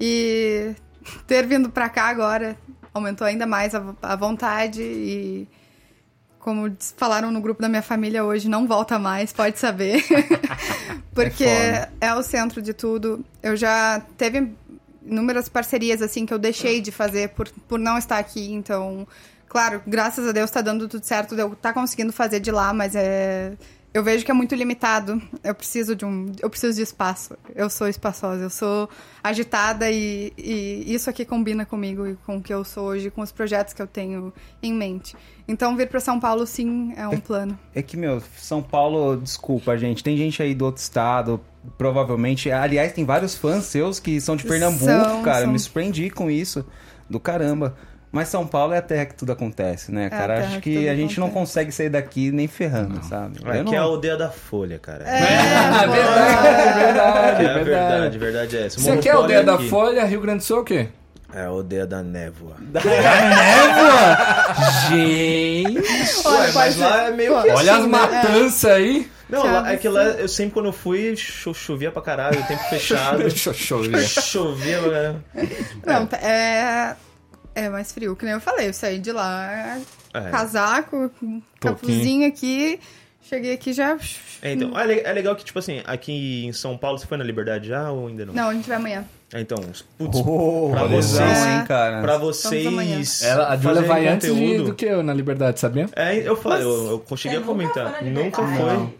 e 0.00 0.70
ter 1.26 1.46
vindo 1.46 1.70
pra 1.70 1.88
cá 1.88 2.04
agora 2.04 2.56
aumentou 2.94 3.26
ainda 3.26 3.46
mais 3.46 3.74
a, 3.74 3.82
a 4.00 4.14
vontade 4.14 4.80
e 4.80 5.48
como 6.38 6.70
falaram 6.96 7.30
no 7.30 7.40
grupo 7.40 7.60
da 7.62 7.70
minha 7.70 7.80
família 7.80 8.22
hoje, 8.22 8.48
não 8.50 8.66
volta 8.66 8.98
mais, 8.98 9.32
pode 9.32 9.58
saber. 9.58 10.04
Porque 11.14 11.44
É 11.44 11.88
é, 12.02 12.14
o 12.14 12.22
centro 12.22 12.60
de 12.60 12.74
tudo. 12.74 13.24
Eu 13.42 13.56
já 13.56 14.00
teve 14.18 14.52
inúmeras 15.02 15.48
parcerias 15.48 16.02
assim 16.02 16.26
que 16.26 16.34
eu 16.34 16.38
deixei 16.38 16.82
de 16.82 16.92
fazer 16.92 17.30
por, 17.30 17.48
por 17.66 17.78
não 17.78 17.96
estar 17.96 18.18
aqui, 18.18 18.52
então, 18.52 19.08
claro, 19.48 19.82
graças 19.86 20.28
a 20.28 20.32
Deus 20.32 20.50
tá 20.50 20.60
dando 20.60 20.86
tudo 20.86 21.04
certo, 21.04 21.34
eu 21.34 21.54
tá 21.56 21.72
conseguindo 21.72 22.12
fazer 22.12 22.40
de 22.40 22.50
lá, 22.50 22.74
mas 22.74 22.94
é 22.94 23.52
eu 23.94 24.02
vejo 24.02 24.24
que 24.24 24.30
é 24.30 24.34
muito 24.34 24.56
limitado. 24.56 25.22
Eu 25.44 25.54
preciso 25.54 25.94
de 25.94 26.04
um, 26.04 26.26
eu 26.42 26.50
preciso 26.50 26.76
de 26.76 26.82
espaço. 26.82 27.38
Eu 27.54 27.70
sou 27.70 27.86
espaçosa, 27.86 28.42
eu 28.42 28.50
sou 28.50 28.88
agitada 29.22 29.88
e, 29.88 30.32
e 30.36 30.92
isso 30.92 31.08
aqui 31.08 31.24
combina 31.24 31.64
comigo 31.64 32.04
e 32.04 32.16
com 32.26 32.38
o 32.38 32.42
que 32.42 32.52
eu 32.52 32.64
sou 32.64 32.88
hoje, 32.88 33.08
com 33.08 33.20
os 33.20 33.30
projetos 33.30 33.72
que 33.72 33.80
eu 33.80 33.86
tenho 33.86 34.32
em 34.60 34.74
mente. 34.74 35.16
Então 35.46 35.76
vir 35.76 35.88
para 35.88 36.00
São 36.00 36.18
Paulo 36.18 36.44
sim 36.44 36.92
é 36.96 37.06
um 37.06 37.20
plano. 37.20 37.56
É 37.72 37.82
que, 37.82 37.96
meu, 37.96 38.20
São 38.36 38.60
Paulo, 38.60 39.16
desculpa, 39.16 39.78
gente. 39.78 40.02
Tem 40.02 40.16
gente 40.16 40.42
aí 40.42 40.56
do 40.56 40.64
outro 40.64 40.82
estado, 40.82 41.40
provavelmente. 41.78 42.50
Aliás, 42.50 42.92
tem 42.92 43.04
vários 43.04 43.36
fãs 43.36 43.64
seus 43.66 44.00
que 44.00 44.20
são 44.20 44.34
de 44.34 44.42
Pernambuco, 44.42 44.84
São, 44.84 45.22
cara. 45.22 45.40
Eu 45.40 45.44
são. 45.44 45.52
me 45.52 45.58
surpreendi 45.60 46.10
com 46.10 46.28
isso. 46.28 46.66
Do 47.08 47.20
caramba. 47.20 47.76
Mas 48.14 48.28
São 48.28 48.46
Paulo 48.46 48.72
é 48.74 48.78
a 48.78 48.82
terra 48.82 49.06
que 49.06 49.14
tudo 49.14 49.32
acontece, 49.32 49.90
né, 49.92 50.06
É 50.06 50.10
cara? 50.10 50.34
terra 50.36 50.46
Acho 50.46 50.60
que 50.60 50.76
que, 50.76 50.88
a 50.88 50.94
gente 50.94 51.18
não 51.18 51.26
acontece. 51.26 51.50
consegue 51.52 51.72
sair 51.72 51.88
daqui 51.90 52.30
nem 52.30 52.46
ferrando, 52.46 53.02
sabe? 53.04 53.40
Eu 53.44 53.50
Aqui 53.50 53.62
não- 53.64 53.74
é 53.74 53.78
a 53.78 53.82
aldeia 53.82 54.16
da 54.16 54.30
Folha, 54.30 54.78
cara. 54.78 55.02
É, 55.04 55.20
verdade, 55.84 55.84
É 55.84 56.84
verdade, 56.84 57.46
a 57.46 57.54
verdade, 57.54 57.64
verdade. 57.64 58.18
verdade 58.18 58.56
é 58.56 58.66
essa. 58.66 58.78
Você 58.80 58.96
quer 58.98 59.10
a 59.10 59.16
aldeia 59.16 59.42
da 59.42 59.56
Monopólio 59.58 59.70
Folha, 59.96 60.04
Rio 60.06 60.20
Grande 60.20 60.38
do 60.38 60.44
Sul 60.44 60.58
é 60.58 60.60
o 60.60 60.64
quê? 60.64 60.88
É 61.34 61.40
a 61.40 61.46
aldeia 61.48 61.84
da 61.86 62.02
névoa. 62.04 62.54
Gente! 64.88 65.82
Olha, 66.24 66.38
Ué, 66.40 66.52
mas 66.52 66.76
lá 66.76 67.02
é 67.06 67.10
meio 67.10 67.42
que 67.42 67.50
Olha 67.50 67.72
as 67.72 67.80
assim, 67.80 67.82
né? 67.82 67.86
matanças 67.98 68.70
aí. 68.70 69.10
Não, 69.28 69.40
Que 69.42 69.48
lá, 69.48 69.72
é 69.72 69.76
que 69.76 69.88
lá, 69.88 70.02
eu 70.04 70.28
sempre 70.28 70.52
quando 70.54 70.66
eu 70.66 70.72
fui, 70.72 71.16
cho- 71.16 71.54
chovia 71.54 71.90
pra 71.90 72.02
caralho, 72.02 72.38
o 72.38 72.42
tempo 72.44 72.62
fechado. 72.68 73.28
Chover. 73.30 74.00
chovia, 74.06 74.80
cara. 74.82 75.16
Não, 75.84 76.08
é 76.18 76.94
é 77.54 77.68
mais 77.68 77.92
frio, 77.92 78.14
que 78.16 78.24
nem 78.24 78.34
eu 78.34 78.40
falei, 78.40 78.68
eu 78.68 78.74
saí 78.74 78.98
de 78.98 79.12
lá 79.12 79.78
É. 80.12 80.30
casaco, 80.30 81.10
capuzinho 81.60 82.26
aqui, 82.28 82.78
cheguei 83.22 83.52
aqui 83.54 83.72
já 83.72 83.96
É, 84.42 84.52
então, 84.52 84.78
é, 84.78 85.00
é 85.00 85.12
legal 85.12 85.34
que, 85.36 85.44
tipo 85.44 85.58
assim, 85.58 85.80
aqui 85.86 86.44
em 86.46 86.52
São 86.52 86.76
Paulo, 86.76 86.98
você 86.98 87.06
foi 87.06 87.16
na 87.16 87.24
Liberdade 87.24 87.68
já 87.68 87.90
ou 87.90 88.08
ainda 88.08 88.26
não? 88.26 88.34
Não, 88.34 88.48
a 88.50 88.54
gente 88.54 88.68
vai 88.68 88.76
amanhã. 88.76 89.04
É, 89.32 89.40
então, 89.40 89.58
putz, 89.98 90.22
Oh, 90.24 90.70
pra 90.70 90.84
vocês, 90.84 91.46
hein, 91.46 91.64
cara? 91.66 92.00
pra 92.02 92.18
vocês 92.18 93.22
Ela, 93.22 93.48
a 93.48 93.56
Julia 93.56 93.82
fazerem 93.82 93.88
vai 93.88 94.08
antes 94.08 94.32
de- 94.32 94.40
conteúdo... 94.40 94.64
do 94.66 94.74
que 94.74 94.84
eu 94.84 95.02
na 95.02 95.12
Liberdade, 95.12 95.58
sabia? 95.58 95.88
É, 95.96 96.16
eu 96.16 96.36
falei, 96.36 96.62
eu, 96.62 97.04
eu 97.10 97.16
cheguei 97.16 97.38
a 97.38 97.40
comentar. 97.40 98.02
Nunca 98.04 98.42
foi. 98.46 98.94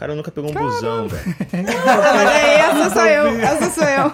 O 0.00 0.02
cara 0.02 0.14
nunca 0.14 0.30
pegou 0.32 0.50
um 0.50 0.54
busão, 0.54 1.08
velho. 1.08 1.22
Olha 1.52 2.30
aí, 2.30 2.54
essa 2.54 2.88
sou 2.94 3.04
eu, 3.04 3.38
essa 3.38 3.70
sou 3.70 3.84
eu. 3.84 4.10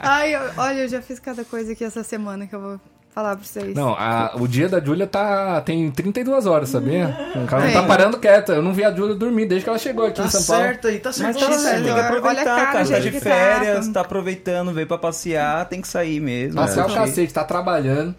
Ai, 0.00 0.34
eu- 0.34 0.50
olha, 0.56 0.80
eu 0.80 0.88
já 0.88 1.00
fiz 1.00 1.20
cada 1.20 1.44
coisa 1.44 1.70
aqui 1.70 1.84
essa 1.84 2.02
semana 2.02 2.44
que 2.48 2.56
eu 2.56 2.60
vou 2.60 2.80
falar 3.14 3.36
pra 3.36 3.44
vocês. 3.44 3.74
Não, 3.74 3.90
a- 3.94 4.32
o 4.34 4.48
dia 4.48 4.68
da 4.68 4.80
Júlia 4.80 5.06
tá, 5.06 5.60
tem 5.60 5.90
32 5.90 6.46
horas, 6.46 6.68
sabia? 6.70 7.16
O 7.36 7.46
cara 7.46 7.62
não 7.62 7.70
É. 7.70 7.72
tá 7.72 7.82
parando 7.84 8.18
quieta. 8.18 8.52
Eu 8.54 8.62
não 8.62 8.72
vi 8.72 8.84
a 8.84 8.90
Júlia 8.92 9.14
dormir 9.14 9.46
desde 9.46 9.62
que 9.64 9.70
ela 9.70 9.78
chegou 9.78 10.04
aqui 10.06 10.16
Tá 10.20 10.24
em 10.24 10.30
São 10.30 10.42
Paulo. 10.44 10.62
certo 10.64 10.88
aí, 10.88 10.98
tá 10.98 11.08
Mas 11.10 11.16
certo. 11.16 11.38
tá 11.38 11.46
Olha, 11.46 11.58
certo, 11.58 11.74
tem 11.76 11.84
que 11.84 11.90
olha 11.92 12.02
a 12.02 12.06
aproveitar, 12.06 12.44
cara, 12.44 12.72
cara. 12.72 12.88
Tá 12.88 12.98
de 12.98 13.10
que 13.12 13.20
férias, 13.20 13.86
tá. 13.86 13.92
tá 13.94 14.00
aproveitando, 14.00 14.72
veio 14.72 14.86
pra 14.86 14.98
passear, 14.98 15.64
tem 15.66 15.80
que 15.80 15.86
sair 15.88 16.18
mesmo. 16.20 16.60
Nossa, 16.60 16.80
é 16.80 16.84
o 16.84 16.92
cacete, 16.92 17.32
tá 17.32 17.44
trabalhando. 17.44 18.14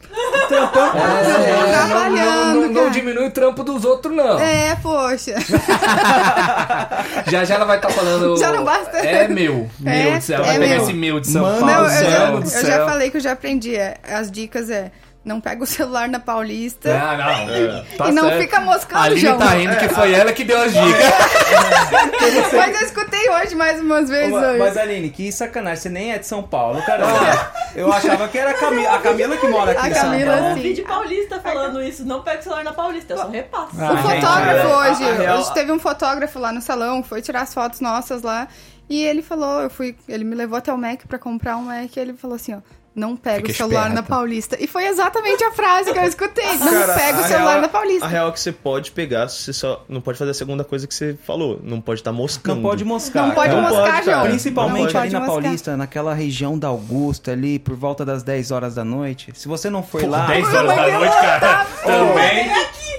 Trampando. 0.47 0.97
É, 0.97 1.71
trabalhando, 1.71 2.15
não, 2.15 2.53
não, 2.61 2.67
não 2.67 2.73
cara. 2.75 2.89
diminui 2.91 3.27
o 3.27 3.31
trampo 3.31 3.63
dos 3.63 3.83
outros, 3.83 4.15
não. 4.15 4.39
É, 4.39 4.75
poxa. 4.81 5.33
Já 7.27 7.43
já 7.43 7.55
ela 7.55 7.65
vai 7.65 7.77
estar 7.77 7.89
falando. 7.89 8.37
Já 8.37 8.51
não 8.51 8.63
basta? 8.63 8.97
É 8.97 9.27
meu. 9.27 9.69
Meu. 9.79 9.91
É, 9.93 10.19
ela 10.29 10.43
vai 10.43 10.55
é 10.55 10.59
pegar 10.59 10.75
meu. 10.75 10.83
esse 10.83 10.93
meu 10.93 11.19
de 11.19 11.27
São 11.27 11.41
Manda 11.41 11.59
Paulo. 11.59 11.71
Não, 11.73 11.83
eu, 11.83 11.89
céu 11.89 12.09
já, 12.11 12.19
Mano 12.31 12.37
eu 12.45 12.49
já 12.51 12.59
céu. 12.61 12.85
falei 12.85 13.11
que 13.11 13.17
eu 13.17 13.21
já 13.21 13.31
aprendi. 13.31 13.75
é, 13.75 13.95
As 14.03 14.31
dicas 14.31 14.69
é 14.69 14.84
não 15.25 15.41
pega 15.41 15.63
o 15.63 15.65
celular 15.65 16.07
na 16.07 16.19
Paulista 16.19 16.89
Ah, 16.93 17.17
não. 17.17 17.83
Tá 17.97 18.09
e 18.09 18.11
não 18.13 18.23
certo. 18.29 18.41
fica 18.41 18.61
moscando, 18.61 18.97
A 18.99 19.03
Aline 19.03 19.21
João. 19.21 19.37
tá 19.39 19.45
rindo 19.49 19.75
que 19.77 19.89
foi 19.89 20.13
ela 20.13 20.31
que 20.31 20.43
deu 20.43 20.61
as 20.61 20.71
dicas. 20.71 21.05
Mas 22.53 22.79
eu 22.81 22.85
escutei 22.87 23.29
hoje 23.29 23.55
mais 23.55 23.81
umas 23.81 24.09
vezes. 24.09 24.33
Ô, 24.33 24.37
hoje. 24.37 24.59
Mas 24.59 24.77
Aline, 24.77 25.09
que 25.09 25.31
sacanagem, 25.31 25.81
você 25.83 25.89
nem 25.89 26.11
é 26.13 26.17
de 26.19 26.27
São 26.27 26.43
Paulo, 26.43 26.81
caramba. 26.83 27.51
Eu 27.75 27.91
achava 27.91 28.27
que 28.27 28.37
era 28.37 28.51
a 28.51 28.53
Camila, 28.53 28.95
a 28.95 28.99
Camila 28.99 29.37
que 29.37 29.47
mora 29.47 29.71
aqui 29.71 29.81
A 29.81 29.89
em 29.89 29.93
São 29.93 30.03
Camila, 30.11 30.31
Paulo. 30.33 30.45
Eu 30.49 30.55
ouvi 30.57 30.73
de 30.73 30.81
Paulista 30.83 31.39
falando 31.39 31.81
isso. 31.81 32.05
Não 32.05 32.21
pega 32.21 32.39
o 32.39 32.43
celular 32.43 32.63
na 32.63 32.73
Paulista, 32.73 33.13
eu 33.13 33.17
só 33.17 33.27
repasso. 33.29 33.75
O 33.75 33.81
Ah, 33.83 33.95
gente, 33.95 34.21
fotógrafo 34.21 34.67
a- 34.67 34.77
hoje, 34.91 35.03
a 35.03 35.13
real- 35.13 35.39
hoje 35.39 35.53
teve 35.53 35.71
um 35.71 35.79
fotógrafo 35.79 36.39
lá 36.39 36.51
no 36.51 36.61
salão, 36.61 37.03
foi 37.03 37.21
tirar 37.21 37.41
as 37.41 37.53
fotos 37.53 37.79
nossas 37.81 38.21
lá, 38.21 38.47
e 38.89 39.03
ele 39.03 39.21
falou, 39.21 39.61
eu 39.61 39.69
fui, 39.69 39.95
ele 40.07 40.23
me 40.23 40.35
levou 40.35 40.57
até 40.57 40.71
o 40.71 40.77
Mac 40.77 41.01
pra 41.07 41.17
comprar 41.19 41.57
um 41.57 41.63
Mac, 41.63 41.95
e 41.95 41.99
ele 41.99 42.13
falou 42.13 42.35
assim, 42.35 42.53
ó, 42.53 42.59
não 42.95 43.15
pega 43.17 43.41
Fica 43.41 43.51
o 43.51 43.55
celular 43.55 43.89
esperto. 43.89 43.95
na 43.95 44.03
Paulista. 44.03 44.57
E 44.59 44.67
foi 44.67 44.85
exatamente 44.87 45.43
a 45.43 45.51
frase 45.51 45.91
que 45.91 45.99
eu 45.99 46.03
escutei, 46.05 46.57
não 46.57 46.71
Cara, 46.71 46.93
pega 46.93 47.19
o 47.19 47.23
celular 47.23 47.49
real- 47.51 47.61
na 47.61 47.67
Paulista. 47.67 48.05
A 48.05 48.07
real 48.07 48.29
é 48.29 48.31
que 48.31 48.39
você 48.39 48.51
pode 48.51 48.91
pegar, 48.91 49.27
você 49.27 49.51
só 49.51 49.83
não 49.89 49.99
pode 50.01 50.17
fazer 50.17 50.31
a 50.31 50.33
segunda 50.33 50.63
coisa 50.63 50.87
que 50.87 50.93
você 50.95 51.17
falou. 51.25 51.59
Não 51.63 51.81
pode 51.81 51.99
estar 51.99 52.11
moscando. 52.13 52.55
Não 52.55 52.63
pode 52.63 52.85
moscar. 52.85 53.27
Não 53.27 53.35
pode. 53.35 53.53
Não 53.53 53.61
moscar, 53.61 53.93
pode, 53.95 54.05
João. 54.05 54.23
Principalmente 54.23 54.93
Não 54.93 55.01
ali 55.01 55.09
pode 55.11 55.13
na 55.13 55.19
moscar. 55.19 55.41
Paulista, 55.41 55.77
naquela 55.77 56.13
região 56.13 56.57
da 56.57 56.67
Augusta, 56.69 57.31
ali 57.31 57.59
por 57.59 57.75
volta 57.75 58.05
das 58.05 58.23
10 58.23 58.51
horas 58.51 58.75
da 58.75 58.85
noite. 58.85 59.31
Se 59.35 59.47
você 59.47 59.69
não 59.69 59.83
for 59.83 60.07
lá. 60.07 60.25
10 60.27 60.53
horas 60.53 60.75
da 60.75 60.91
noite, 60.99 61.13
cara. 61.15 61.65
Também. 61.83 62.49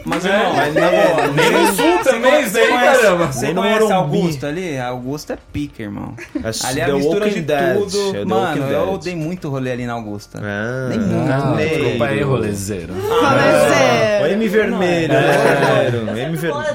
Mas, 0.07 0.24
irmão, 0.24 0.54
mas 0.54 0.74
na 0.74 0.90
nem- 0.90 1.00
boa, 1.07 1.26
Nem 1.28 1.50
no 1.50 1.66
sul 1.74 1.98
também, 2.04 2.42
isso 2.44 2.57
aí, 2.59 2.68
conhece- 2.68 3.02
caramba. 3.02 3.26
Você 3.32 3.54
conhece. 3.54 3.92
Augusta 3.92 4.46
ali? 4.46 4.78
Augusta 4.78 5.32
é 5.34 5.38
pica, 5.52 5.82
irmão. 5.82 6.14
É 6.36 6.66
Ali 6.68 6.80
é 6.80 6.84
a 6.84 6.88
mistura 6.94 7.28
de 7.30 7.40
Dead, 7.40 7.76
tudo. 7.78 8.16
é 8.16 8.24
Mano, 8.24 8.62
eu 8.70 8.98
dei 8.98 9.16
muito 9.16 9.48
rolê 9.48 9.72
ali 9.72 9.84
na 9.86 9.94
Augusta. 9.94 10.40
Ah, 10.42 10.88
Nem 10.88 10.98
muito. 10.98 11.57
Desculpa 11.57 12.04
aí, 12.07 12.22
rolezeiro. 12.22 12.94
Rolezeiro. 12.94 14.24
O 14.24 14.26
M 14.28 14.48
vermelho, 14.48 15.12
É. 15.12 15.90
né? 15.90 16.12
M 16.12 16.20
M 16.20 16.36
vermelho. 16.36 16.66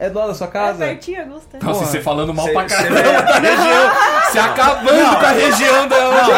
É 0.00 0.08
do 0.10 0.18
lado 0.18 0.32
da 0.32 0.34
minha 0.34 0.34
casa. 0.34 0.34
É 0.34 0.34
da 0.34 0.34
sua 0.34 0.46
É 0.46 0.50
casa? 0.50 0.78
pertinho, 0.86 1.20
Augusta. 1.22 1.58
Nossa, 1.60 1.78
Porra. 1.80 1.86
você 1.90 2.00
falando 2.00 2.34
mal 2.34 2.46
Cê- 2.46 2.52
pra 2.52 2.68
cê 2.68 2.74
caramba 2.76 3.22
da 3.22 3.38
região. 3.38 3.90
Se 4.30 4.38
acabando 4.38 5.16
com 5.18 5.26
a 5.26 5.30
região 5.30 5.88
dela. 5.88 6.14
Ela, 6.14 6.36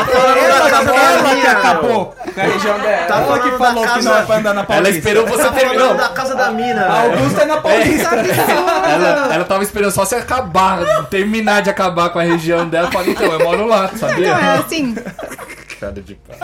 ela 0.58 1.34
que 1.34 1.42
Não. 1.42 1.50
acabou 1.50 2.14
com 2.34 2.40
a 2.40 2.44
região 2.44 2.78
dela. 2.78 3.06
Tá 3.06 3.20
ela 3.20 3.38
que 3.40 3.50
falou 3.58 3.82
da 3.82 3.88
que 3.88 3.94
casa- 3.96 4.10
não 4.10 4.18
é 4.18 4.22
pra 4.22 4.36
andar 4.36 4.54
na 4.54 4.64
Paulista. 4.64 4.88
Ela 4.88 4.98
esperou 4.98 5.26
você 5.26 5.42
Tá 5.44 5.52
terminar. 5.52 5.94
da 5.94 6.08
casa 6.08 6.34
da 6.34 6.50
mina, 6.50 6.86
A. 6.86 7.00
Augusta 7.02 7.42
é 7.42 7.44
na 7.44 7.60
Paulista. 7.60 8.08
Ela, 8.14 9.34
ela 9.34 9.44
tava 9.44 9.62
esperando 9.62 9.90
só 9.92 10.04
se 10.04 10.14
acabar, 10.14 11.04
terminar 11.10 11.62
de 11.62 11.70
acabar 11.70 12.10
com 12.10 12.18
a 12.18 12.22
região 12.22 12.68
dela. 12.68 12.88
Eu 12.88 12.92
falei, 12.92 13.10
então, 13.12 13.26
eu 13.32 13.40
moro 13.40 13.66
lá, 13.66 13.88
sabia? 13.96 14.34
Não, 14.34 14.38
é 14.52 14.56
assim, 14.58 14.94
Cara 15.80 15.92
de 16.00 16.14
pau. 16.14 16.36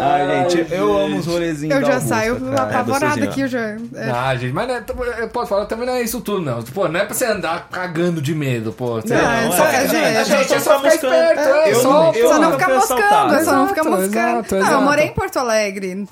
Ai, 0.00 0.48
gente, 0.50 0.72
eu 0.74 0.96
amo 0.98 1.18
os 1.18 1.26
rolezinhos 1.26 1.74
eu 1.74 1.80
da 1.82 1.86
já 1.86 1.94
Augusta, 1.94 2.14
saio 2.14 2.40
cara. 2.40 2.62
apavorada 2.62 3.06
gostosinho, 3.06 3.30
aqui, 3.30 3.40
eu 3.42 3.48
já... 3.48 3.60
é. 3.60 4.10
Ah, 4.14 4.36
gente, 4.36 4.52
mas 4.52 4.68
não 4.68 4.74
é- 4.76 4.84
eu 5.20 5.28
posso 5.28 5.48
falar, 5.48 5.66
também 5.66 5.86
não 5.86 5.94
é 5.94 6.02
isso 6.02 6.20
tudo, 6.20 6.40
não. 6.42 6.62
Pô, 6.62 6.88
não 6.88 7.00
é 7.00 7.04
pra 7.04 7.14
você 7.14 7.24
andar 7.26 7.68
cagando 7.70 8.20
de 8.22 8.34
medo, 8.34 8.72
pô. 8.72 9.00
Você- 9.00 9.14
Não, 9.14 9.20
é 9.32 9.44
não, 9.44 9.52
só, 9.52 9.66
é, 9.66 9.76
é, 9.76 9.80
gente, 9.88 9.96
é, 9.96 10.18
a 10.18 10.24
Gente, 10.24 10.54
é 10.54 10.58
só 10.60 10.76
ficar 10.78 10.90
moscando. 10.90 11.14
esperto, 11.14 11.40
é, 11.40 11.70
Eu 11.70 11.74
só, 11.76 11.90
não- 11.90 12.14
eu 12.14 12.28
só 12.28 12.34
não 12.38 12.42
nunca 12.50 12.52
fica 12.58 12.64
fui 12.66 12.74
moscando, 12.74 13.00
assaltado. 13.02 13.44
só 13.44 13.52
não 13.52 13.68
fica 13.68 13.80
Exato, 13.80 13.96
moscando. 13.96 14.38
exato, 14.46 14.54
Não, 14.56 14.72
eu 14.72 14.80
morei 14.82 15.06
em 15.06 15.12
Porto 15.14 15.38
Alegre. 15.38 16.08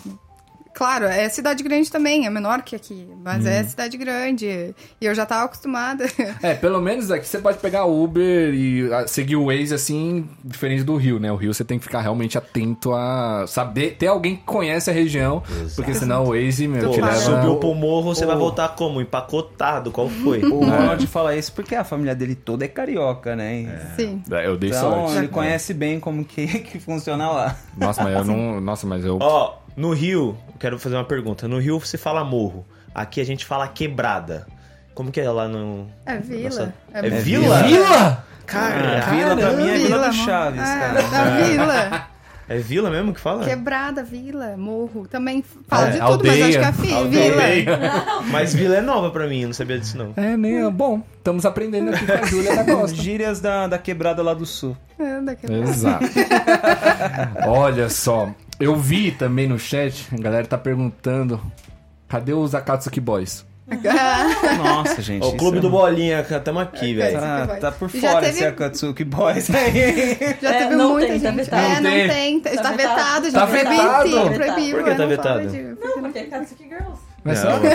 Claro, 0.81 1.05
é 1.05 1.28
cidade 1.28 1.62
grande 1.62 1.91
também, 1.93 2.24
é 2.24 2.31
menor 2.31 2.62
que 2.62 2.74
aqui, 2.74 3.07
mas 3.22 3.45
Hum. 3.45 3.49
é 3.49 3.62
cidade 3.64 3.99
grande. 3.99 4.74
E 4.99 5.05
eu 5.05 5.14
já 5.14 5.26
tava 5.26 5.45
acostumada. 5.45 6.07
É, 6.43 6.55
pelo 6.55 6.81
menos 6.81 7.11
aqui 7.11 7.26
você 7.26 7.39
pode 7.39 7.59
pegar 7.59 7.85
Uber 7.85 8.55
e 8.55 8.91
ah, 8.91 9.07
seguir 9.07 9.37
o 9.37 9.47
Waze 9.47 9.74
assim, 9.74 10.26
diferente 10.43 10.83
do 10.83 10.97
Rio, 10.97 11.18
né? 11.18 11.31
O 11.31 11.37
Rio 11.37 11.53
você 11.53 11.62
tem 11.64 11.78
que 11.78 11.85
ficar 11.85 12.01
realmente 12.01 12.39
atento 12.39 12.95
a 12.95 13.45
saber, 13.47 13.97
ter 13.99 14.07
alguém 14.07 14.37
que 14.37 14.43
conhece 14.45 14.89
a 14.89 14.93
região, 14.93 15.43
porque 15.76 15.93
senão 15.93 16.24
o 16.24 16.28
Waze, 16.28 16.66
meu, 16.66 16.87
Pô, 16.89 16.95
te 16.95 17.01
leva... 17.03 17.14
subiu 17.16 17.57
pro 17.57 17.74
morro, 17.74 18.14
você 18.14 18.24
Ô. 18.24 18.28
vai 18.28 18.37
voltar 18.37 18.68
como? 18.70 19.03
Empacotado, 19.03 19.91
qual 19.91 20.09
foi? 20.09 20.43
O 20.43 20.61
Ronald 20.64 21.07
fala 21.09 21.37
isso 21.37 21.53
porque 21.53 21.74
a 21.74 21.85
família 21.85 22.14
dele 22.14 22.35
toda 22.35 22.64
é 22.64 22.68
carioca, 22.68 23.37
né? 23.37 23.93
Sim. 23.97 24.22
É, 24.31 24.47
Eu 24.47 24.57
dei 24.57 24.70
Então 24.70 24.91
sorte. 25.09 25.18
ele 25.18 25.28
conhece 25.28 25.74
bem 25.74 26.01
como 26.01 26.24
que, 26.24 26.47
que 26.61 26.78
funciona 26.78 27.31
lá. 27.31 27.57
Nossa, 27.76 28.03
mas 28.03 28.16
eu 28.16 28.24
não... 28.24 28.61
Nossa, 28.62 28.87
mas 28.87 29.05
eu... 29.05 29.18
Ó, 29.20 29.57
no 29.81 29.93
Rio, 29.93 30.37
quero 30.59 30.78
fazer 30.78 30.97
uma 30.97 31.05
pergunta. 31.05 31.49
No 31.49 31.59
Rio 31.59 31.78
você 31.81 31.97
fala 31.97 32.22
morro, 32.24 32.64
aqui 32.95 33.20
a 33.20 33.24
gente 33.24 33.45
fala 33.47 33.66
quebrada. 33.66 34.47
Como 34.95 35.11
que 35.11 35.20
é 35.20 35.31
lá 35.31 35.49
no... 35.49 35.87
É 36.05 36.18
vila. 36.18 36.45
Nossa, 36.45 36.74
É 36.93 36.99
é 37.07 37.11
vila. 37.11 37.62
vila? 37.62 37.62
Vila? 37.62 38.24
Cara, 38.47 38.99
Ah, 39.07 39.11
vila 39.11 39.37
pra 39.37 39.53
mim 39.53 39.68
é 39.68 39.74
Vila 39.78 39.99
do 39.99 40.05
amor. 40.05 40.12
Chaves, 40.26 40.61
É, 40.61 40.78
cara. 40.78 41.03
Da 41.03 41.24
vila. 41.43 42.07
é 42.49 42.59
vila 42.59 42.91
mesmo 42.91 43.14
que 43.14 43.20
fala? 43.20 43.45
Quebrada, 43.45 44.03
vila, 44.03 44.57
morro. 44.59 45.07
Também 45.09 45.43
fala 45.68 45.87
É, 45.89 45.91
de 45.93 46.01
tudo, 46.01 46.24
mas 46.26 46.43
acho 46.43 46.83
que 46.83 46.93
é 46.93 46.95
Aldeia. 46.97 47.31
vila. 47.64 48.05
Mas 48.31 48.53
vila 48.55 48.76
é 48.76 48.81
nova 48.81 49.11
pra 49.11 49.26
mim, 49.26 49.41
eu 49.43 49.47
não 49.47 49.55
sabia 49.55 49.78
disso 49.78 49.97
não. 49.97 50.12
É, 50.16 50.37
nem... 50.37 50.68
Bom, 50.70 51.01
estamos 51.16 51.47
aprendendo 51.47 51.95
aqui 51.95 52.05
com 52.05 52.12
a 52.12 52.22
Júlia 52.26 52.57
da 52.57 52.64
Costa. 52.64 52.97
Gírias 52.97 53.41
da, 53.41 53.66
da 53.68 53.78
quebrada 53.78 54.22
lá 54.22 54.35
do 54.35 54.45
sul. 54.45 54.76
É, 54.99 55.20
da 55.20 55.35
quebrada. 55.35 55.62
Exato. 55.70 56.05
Olha 57.47 57.89
só, 57.89 58.28
eu 58.61 58.76
vi 58.76 59.11
também 59.11 59.46
no 59.48 59.58
chat, 59.58 60.06
a 60.12 60.20
galera 60.20 60.46
tá 60.46 60.58
perguntando, 60.58 61.40
cadê 62.08 62.32
os 62.32 62.54
Akatsuki 62.54 63.00
Boys? 63.00 63.44
Nossa, 64.58 65.00
gente. 65.00 65.24
O 65.24 65.36
Clube 65.36 65.58
é- 65.58 65.61
do 65.61 65.70
Bolinha, 65.70 66.24
tamo 66.44 66.58
aqui, 66.58 66.92
velho. 66.94 67.20
Tá, 67.20 67.46
tá 67.61 67.70
por 67.72 67.88
Já 67.88 68.00
fora 68.11 68.20
teve- 68.26 68.38
esse 68.38 68.44
Akatsuki 68.46 69.04
Boys 69.04 69.48
aí. 69.54 70.18
Já 70.42 70.50
É, 70.54 70.58
teve 70.58 70.74
não 70.74 70.92
muita 70.94 71.06
tem, 71.06 71.20
tá 71.20 71.28
gente. 71.30 71.36
vetado. 71.44 71.62
É, 71.62 71.80
não 71.80 71.90
tem. 71.90 72.08
tem. 72.40 72.52
Está 72.52 72.62
Tá 72.64 72.72
vetado. 72.72 72.96
vetado, 72.96 73.24
gente. 73.26 73.34
Tá 73.34 73.46
Proibido, 73.46 73.70
vetado? 73.82 74.08
sim, 74.08 74.20
Por 74.22 74.34
proibido. 74.34 74.84
que 74.84 74.94
tá 74.96 75.06
vetado? 75.06 75.40
Não, 75.80 76.02
porque 76.02 76.18
é 76.18 76.24
Katsuki 76.24 76.64
Girls. 76.68 77.00
Mas 77.22 77.44
Não. 77.44 77.50
só... 77.61 77.66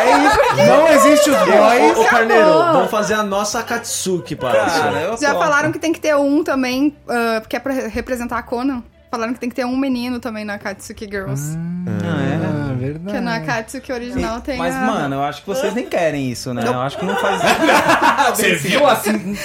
É 0.00 0.26
isso. 0.26 0.66
Não 0.66 0.88
existe 0.88 1.30
os 1.30 1.36
boys. 1.38 1.96
Ô, 1.98 2.00
ô, 2.00 2.04
Carneiro, 2.06 2.44
vamos 2.46 2.90
fazer 2.90 3.14
a 3.14 3.22
nossa 3.22 3.60
Akatsuki, 3.60 4.34
Cara, 4.34 4.58
parça. 4.58 5.16
Já 5.20 5.34
falaram 5.34 5.70
que 5.70 5.78
tem 5.78 5.92
que 5.92 6.00
ter 6.00 6.16
um 6.16 6.42
também, 6.42 6.96
ah, 7.08 7.38
porque 7.40 7.54
é 7.56 7.60
pra 7.60 7.72
representar 7.74 8.38
a 8.38 8.42
Conan. 8.42 8.82
Falaram 9.14 9.32
que 9.32 9.38
tem 9.38 9.48
que 9.48 9.54
ter 9.54 9.64
um 9.64 9.76
menino 9.76 10.18
também 10.18 10.44
na 10.44 10.58
Katsuki 10.58 11.04
Girls. 11.08 11.56
Ah, 11.86 12.74
Que 12.74 12.84
verdade. 12.84 13.20
na 13.20 13.38
Katsuki 13.40 13.92
original 13.92 14.40
tem 14.40 14.58
Mas, 14.58 14.74
a... 14.74 14.80
mano, 14.80 15.14
eu 15.14 15.22
acho 15.22 15.42
que 15.42 15.46
vocês 15.46 15.72
nem 15.72 15.86
querem 15.86 16.32
isso, 16.32 16.52
né? 16.52 16.64
Eu 16.66 16.80
acho 16.80 16.98
que 16.98 17.04
não 17.04 17.14
faz. 17.14 17.40
Você 18.36 18.54
viu 18.56 18.84
assim? 18.88 19.36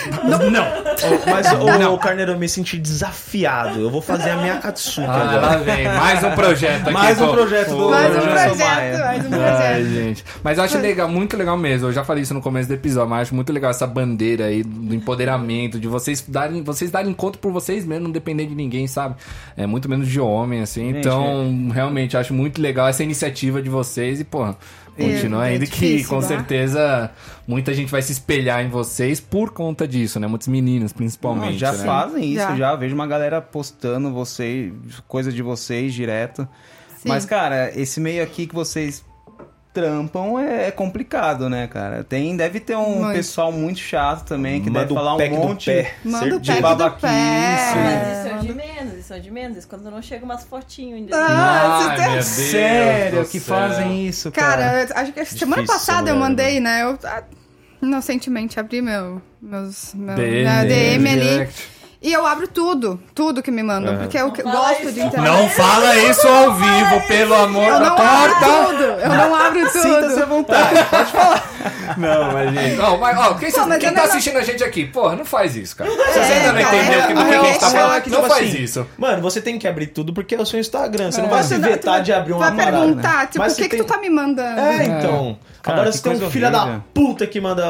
Não. 0.51 0.63
Ô, 0.63 1.29
Mas, 1.29 1.83
ô, 1.87 1.97
Carneiro, 1.99 2.31
eu 2.31 2.39
me 2.39 2.49
senti 2.49 2.79
desafiado. 2.79 3.79
Eu 3.79 3.91
vou 3.91 4.01
fazer 4.01 4.31
a 4.31 4.37
minha 4.37 4.55
Akatsuki 4.55 5.05
Ah, 5.07 5.13
agora. 5.13 5.39
lá 5.39 5.57
vem, 5.57 5.85
mais 5.85 6.23
um 6.23 6.31
projeto 6.31 6.81
aqui. 6.81 6.91
Mais 6.91 7.21
um 7.21 7.27
pô. 7.27 7.33
projeto 7.33 7.69
do 7.69 7.89
Mais 7.91 8.09
um 8.15 8.19
projeto, 8.21 8.57
mais 8.57 8.99
um 8.99 9.03
Ai, 9.03 9.19
projeto. 9.19 9.85
gente. 9.93 10.25
Mas 10.43 10.57
eu 10.57 10.63
acho 10.63 10.77
legal, 10.79 11.07
muito 11.07 11.37
legal 11.37 11.57
mesmo. 11.57 11.89
Eu 11.89 11.93
já 11.93 12.03
falei 12.03 12.23
isso 12.23 12.33
no 12.33 12.41
começo 12.41 12.67
do 12.67 12.73
episódio, 12.73 13.09
mas 13.11 13.21
acho 13.23 13.35
muito 13.35 13.53
legal 13.53 13.69
essa 13.69 13.85
bandeira 13.85 14.45
aí 14.45 14.63
do 14.63 14.95
empoderamento, 14.95 15.79
de 15.79 15.87
vocês 15.87 16.23
darem, 16.27 16.63
vocês 16.63 16.89
darem 16.89 17.13
conta 17.13 17.37
por 17.37 17.51
vocês 17.51 17.85
mesmos, 17.85 18.05
não 18.05 18.11
depender 18.11 18.47
de 18.47 18.55
ninguém, 18.55 18.87
sabe? 18.87 19.15
É 19.59 19.67
muito 19.67 19.89
menos 19.89 20.07
de 20.07 20.21
homem, 20.21 20.61
assim. 20.61 20.93
Gente, 20.93 20.99
então, 20.99 21.67
realmente, 21.69 22.15
acho 22.15 22.33
muito 22.33 22.61
legal 22.61 22.87
essa 22.87 23.03
iniciativa 23.03 23.61
de 23.61 23.69
vocês 23.69 24.21
e, 24.21 24.23
pô, 24.23 24.55
continua 24.95 25.45
É, 25.45 25.49
é 25.49 25.53
ainda 25.53 25.65
que 25.65 25.71
difícil, 25.73 26.07
com 26.07 26.21
tá? 26.21 26.27
certeza 26.27 27.11
muita 27.45 27.73
gente 27.73 27.91
vai 27.91 28.01
se 28.01 28.13
espelhar 28.13 28.63
em 28.63 28.69
vocês 28.69 29.19
por 29.19 29.51
conta 29.51 29.85
disso, 29.85 30.17
né? 30.17 30.27
Muitos 30.27 30.47
meninos, 30.47 30.93
principalmente. 30.93 31.51
Não, 31.51 31.57
já 31.57 31.73
né? 31.73 31.83
fazem 31.83 32.23
isso, 32.23 32.35
Já. 32.41 32.55
já. 32.55 32.75
Vejo 32.77 32.95
uma 32.95 33.05
galera 33.05 33.41
postando 33.41 34.13
vocês, 34.13 34.71
coisa 35.09 35.29
de 35.29 35.41
vocês 35.41 35.93
direto. 35.93 36.47
Sim. 36.97 37.09
Mas, 37.09 37.25
cara, 37.25 37.69
esse 37.77 37.99
meio 37.99 38.23
aqui 38.23 38.47
que 38.47 38.55
vocês 38.55 39.03
trampam 39.73 40.39
é, 40.39 40.67
é 40.67 40.71
complicado, 40.71 41.49
né, 41.49 41.67
cara? 41.67 42.03
Tem, 42.03 42.35
deve 42.35 42.59
ter 42.59 42.75
um 42.75 43.01
Muito. 43.01 43.13
pessoal 43.15 43.51
muito 43.51 43.79
chato 43.79 44.25
também, 44.25 44.61
que 44.61 44.69
Manda 44.69 44.79
deve 44.81 44.93
falar 44.93 45.15
um 45.15 45.29
monte. 45.29 45.87
Manda 46.03 46.39
de 46.39 46.61
babaquice. 46.61 47.05
Mas 47.05 48.17
isso 48.17 48.27
é 48.27 48.37
de 48.39 48.53
menos, 48.53 48.93
isso 48.93 49.13
é 49.13 49.19
de 49.19 49.31
menos. 49.31 49.57
Isso 49.57 49.67
quando 49.67 49.89
não 49.91 50.01
chega 50.01 50.25
umas 50.25 50.43
fotinhos 50.43 50.95
ainda. 50.95 51.15
Ah, 51.15 51.87
Ai, 51.89 52.13
Deus 52.13 52.25
Sério, 52.25 53.25
que 53.25 53.39
céu. 53.39 53.55
fazem 53.55 54.07
isso, 54.07 54.31
cara. 54.31 54.87
Cara, 54.87 55.01
acho 55.01 55.13
que 55.13 55.25
semana 55.25 55.61
Difícil, 55.61 55.79
passada 55.79 56.09
eu 56.09 56.15
mandei, 56.15 56.59
né? 56.59 56.83
Eu 56.83 56.97
ah, 57.03 57.23
inocentemente 57.81 58.59
abri 58.59 58.81
meu, 58.81 59.21
meus, 59.41 59.93
meu, 59.93 60.15
DM, 60.15 60.31
minha 60.31 60.63
DM 60.65 61.09
ali. 61.09 61.29
direct. 61.29 61.78
E 62.01 62.13
eu 62.13 62.25
abro 62.25 62.47
tudo, 62.47 62.97
tudo 63.13 63.43
que 63.43 63.51
me 63.51 63.61
mandam, 63.61 63.97
porque 63.97 64.17
eu 64.17 64.31
que- 64.31 64.41
Não 64.41 64.53
fala 64.53 64.69
gosto 64.69 64.83
isso. 64.83 64.91
de 64.93 65.01
interagir. 65.01 65.33
Não 65.33 65.49
fala 65.49 65.97
isso 65.97 66.27
ao 66.29 66.53
vivo, 66.53 67.07
pelo 67.09 67.35
amor 67.35 67.63
Eu 67.67 67.73
da 67.73 67.79
não 67.81 67.97
abro 67.97 68.35
tudo, 68.39 68.83
eu 68.83 69.09
não 69.09 69.35
abro 69.35 69.69
Sinta-se 69.69 69.87
à 69.89 70.21
tudo. 70.21 70.25
vontade, 70.27 70.83
pode 70.85 71.11
falar. 71.11 71.49
Não, 71.97 72.31
mas 72.31 72.53
gente. 72.53 72.75
Não, 72.77 72.97
mas, 72.99 73.17
ó, 73.17 73.33
quem, 73.33 73.51
Pô, 73.51 73.65
mas 73.65 73.79
quem 73.79 73.89
eu 73.89 73.95
tá 73.95 74.01
não- 74.03 74.09
assistindo 74.09 74.37
a 74.37 74.41
gente 74.43 74.63
aqui, 74.63 74.85
porra, 74.85 75.15
não 75.17 75.25
faz 75.25 75.55
isso, 75.57 75.75
cara. 75.75 75.89
Se 75.89 75.97
você 75.97 76.19
É, 76.19 76.23
ainda 76.37 76.53
não 76.53 76.61
cara, 76.61 76.75
entendeu 76.77 76.99
é, 76.99 77.07
que 77.07 77.11
a 77.11 77.15
do 77.15 77.25
que 77.25 77.35
a 77.35 77.43
gente 77.43 77.59
tá 77.59 77.69
falando, 77.69 77.95
é 77.95 78.01
que, 78.01 78.09
não 78.11 78.21
tipo 78.21 78.29
faz 78.33 78.47
assim, 78.49 78.63
isso. 78.63 78.87
Mano, 78.97 79.21
você 79.21 79.41
tem 79.41 79.59
que 79.59 79.67
abrir 79.67 79.87
tudo 79.87 80.13
porque 80.13 80.35
é 80.35 80.39
o 80.39 80.45
seu 80.45 80.57
Instagram. 80.59 81.11
Você 81.11 81.19
não 81.19 81.27
É. 81.27 81.31
vai 81.31 81.43
se 81.43 81.57
vetar 81.57 82.01
de 82.01 82.13
abrir 82.13 82.31
uma 82.33 82.45
Vai 82.51 82.55
parada. 82.55 82.77
perguntar, 82.77 83.25
tipo, 83.27 83.39
Mas 83.39 83.53
o 83.53 83.55
que 83.57 83.63
que 83.63 83.69
tem- 83.75 83.79
tu 83.79 83.85
tá 83.85 83.97
me 83.97 84.09
mandando? 84.09 84.57
É, 84.61 84.83
então. 84.85 85.37
Cara, 85.61 85.81
Agora 85.81 85.91
você 85.91 86.01
tem 86.01 86.13
um 86.13 86.29
filho 86.29 86.51
da 86.51 86.81
puta 86.93 87.27
que 87.27 87.41
manda 87.41 87.65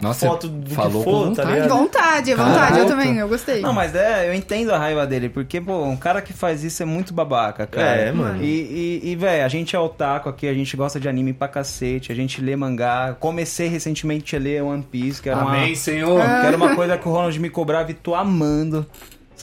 Nossa, 0.00 0.26
foto 0.26 0.48
do 0.48 0.74
falou 0.74 1.04
que 1.04 1.10
com 1.10 1.12
for, 1.12 1.22
tá 1.22 1.42
vontade. 1.42 1.52
ligado? 1.52 1.68
Vontade, 1.68 2.34
vontade, 2.34 2.78
eu 2.78 2.86
também, 2.86 3.18
eu 3.18 3.28
gostei. 3.28 3.60
Não, 3.60 3.72
mas 3.72 3.94
é, 3.94 4.28
eu 4.28 4.34
entendo 4.34 4.72
a 4.72 4.78
raiva 4.78 5.06
dele, 5.06 5.28
porque, 5.28 5.60
pô, 5.60 5.84
um 5.84 5.96
cara 5.96 6.22
que 6.22 6.32
faz 6.32 6.64
isso 6.64 6.82
é 6.82 6.86
muito 6.86 7.12
babaca, 7.12 7.66
cara. 7.66 7.86
É, 7.86 8.12
mano. 8.12 8.42
E, 8.42 9.00
e, 9.04 9.10
e 9.10 9.16
velho, 9.16 9.44
a 9.44 9.48
gente 9.48 9.76
é 9.76 9.78
otaku 9.78 10.28
aqui, 10.28 10.48
a 10.48 10.54
gente 10.54 10.76
gosta 10.76 10.98
de 10.98 11.08
anime 11.08 11.32
pra 11.32 11.46
cacete, 11.48 12.10
a 12.10 12.14
gente 12.14 12.40
lê 12.40 12.56
mangá. 12.56 13.14
Comecei 13.20 13.68
recentemente 13.68 14.34
a 14.34 14.38
ler 14.38 14.62
One 14.62 14.82
Piece, 14.82 15.20
que 15.20 15.28
era 15.28 15.38
uma... 15.40 15.50
Amém, 15.50 15.74
Senhor. 15.74 16.20
Que 16.20 16.46
era 16.46 16.56
uma 16.56 16.74
coisa 16.74 16.96
que 16.96 17.06
o 17.06 17.12
Ronald 17.12 17.38
me 17.38 17.50
cobrava 17.50 17.90
e 17.90 17.94
tô 17.94 18.14
amando. 18.14 18.86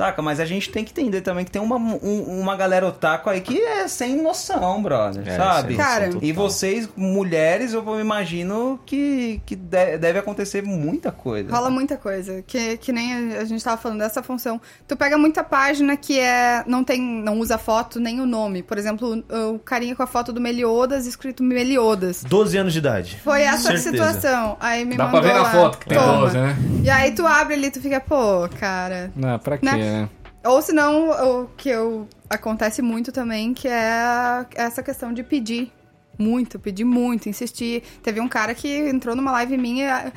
Saca? 0.01 0.21
Mas 0.21 0.39
a 0.39 0.45
gente 0.45 0.69
tem 0.71 0.83
que 0.83 0.91
entender 0.91 1.21
também 1.21 1.45
que 1.45 1.51
tem 1.51 1.61
uma, 1.61 1.75
um- 1.77 2.39
uma 2.39 2.55
galera 2.55 2.87
otaku 2.87 3.29
aí 3.29 3.39
que 3.41 3.59
é 3.61 3.87
sem 3.87 4.21
noção, 4.21 4.81
brother. 4.81 5.27
É, 5.27 5.37
sabe? 5.37 5.75
Cara, 5.75 6.09
E 6.21 6.31
vocês, 6.31 6.89
mulheres, 6.95 7.73
eu 7.73 7.99
imagino 7.99 8.79
que, 8.85 9.41
que 9.45 9.55
de- 9.55 9.97
deve 9.97 10.17
acontecer 10.19 10.63
muita 10.63 11.11
coisa. 11.11 11.51
Rola 11.55 11.69
muita 11.69 11.97
coisa, 11.97 12.41
que, 12.47 12.77
que 12.77 12.91
nem 12.91 13.35
a, 13.35 13.41
a 13.41 13.45
gente 13.45 13.63
tava 13.63 13.77
falando 13.77 13.99
dessa 13.99 14.23
função. 14.23 14.59
Tu 14.87 14.95
pega 14.97 15.17
muita 15.17 15.43
página 15.43 15.95
que 15.95 16.19
é 16.19 16.63
não 16.65 16.83
tem, 16.83 16.99
não 16.99 17.39
usa 17.39 17.57
foto 17.57 17.99
nem 17.99 18.19
o 18.21 18.25
nome. 18.25 18.63
Por 18.63 18.77
exemplo, 18.77 19.23
o, 19.29 19.55
o 19.55 19.59
carinha 19.59 19.95
com 19.95 20.03
a 20.03 20.07
foto 20.07 20.33
do 20.33 20.41
Meliodas 20.41 21.05
escrito 21.05 21.43
Meliodas. 21.43 22.23
12 22.23 22.57
anos 22.57 22.73
de 22.73 22.79
idade. 22.79 23.19
Foi 23.23 23.41
essa 23.43 23.77
Certeza. 23.77 23.91
situação. 23.91 24.57
Aí 24.59 24.83
me 24.85 24.97
Dá 24.97 25.05
pra 25.07 25.13
mandou 25.21 25.29
ver 25.29 25.35
na 25.37 25.43
lá, 25.43 25.51
foto 25.51 25.77
que 25.77 25.85
tem 25.87 25.97
toma. 25.97 26.17
12, 26.21 26.37
né? 26.37 26.55
E 26.83 26.89
aí 26.89 27.11
tu 27.11 27.25
abre 27.27 27.53
ali, 27.53 27.69
tu 27.69 27.79
fica, 27.79 27.99
pô, 27.99 28.49
cara. 28.59 29.11
Não, 29.15 29.37
pra 29.37 29.57
quê, 29.57 29.65
Né? 29.65 29.90
Né? 29.91 30.09
Ou 30.43 30.61
senão, 30.61 31.41
o 31.41 31.47
que 31.55 31.69
eu, 31.69 32.07
acontece 32.29 32.81
muito 32.81 33.11
também, 33.11 33.53
que 33.53 33.67
é 33.67 34.45
essa 34.55 34.81
questão 34.81 35.13
de 35.13 35.21
pedir 35.21 35.71
muito, 36.17 36.59
pedir 36.59 36.83
muito, 36.83 37.29
insistir. 37.29 37.83
Teve 38.01 38.19
um 38.19 38.27
cara 38.27 38.53
que 38.55 38.67
entrou 38.89 39.15
numa 39.15 39.31
live 39.31 39.57
minha, 39.57 40.11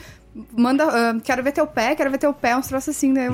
manda, 0.53 0.85
ah, 0.85 1.21
quero 1.23 1.43
ver 1.43 1.53
teu 1.53 1.67
pé, 1.67 1.95
quero 1.95 2.11
ver 2.11 2.19
teu 2.19 2.33
pé, 2.33 2.57
uns 2.57 2.67
troços 2.69 2.97
assim, 2.97 3.13
né? 3.13 3.29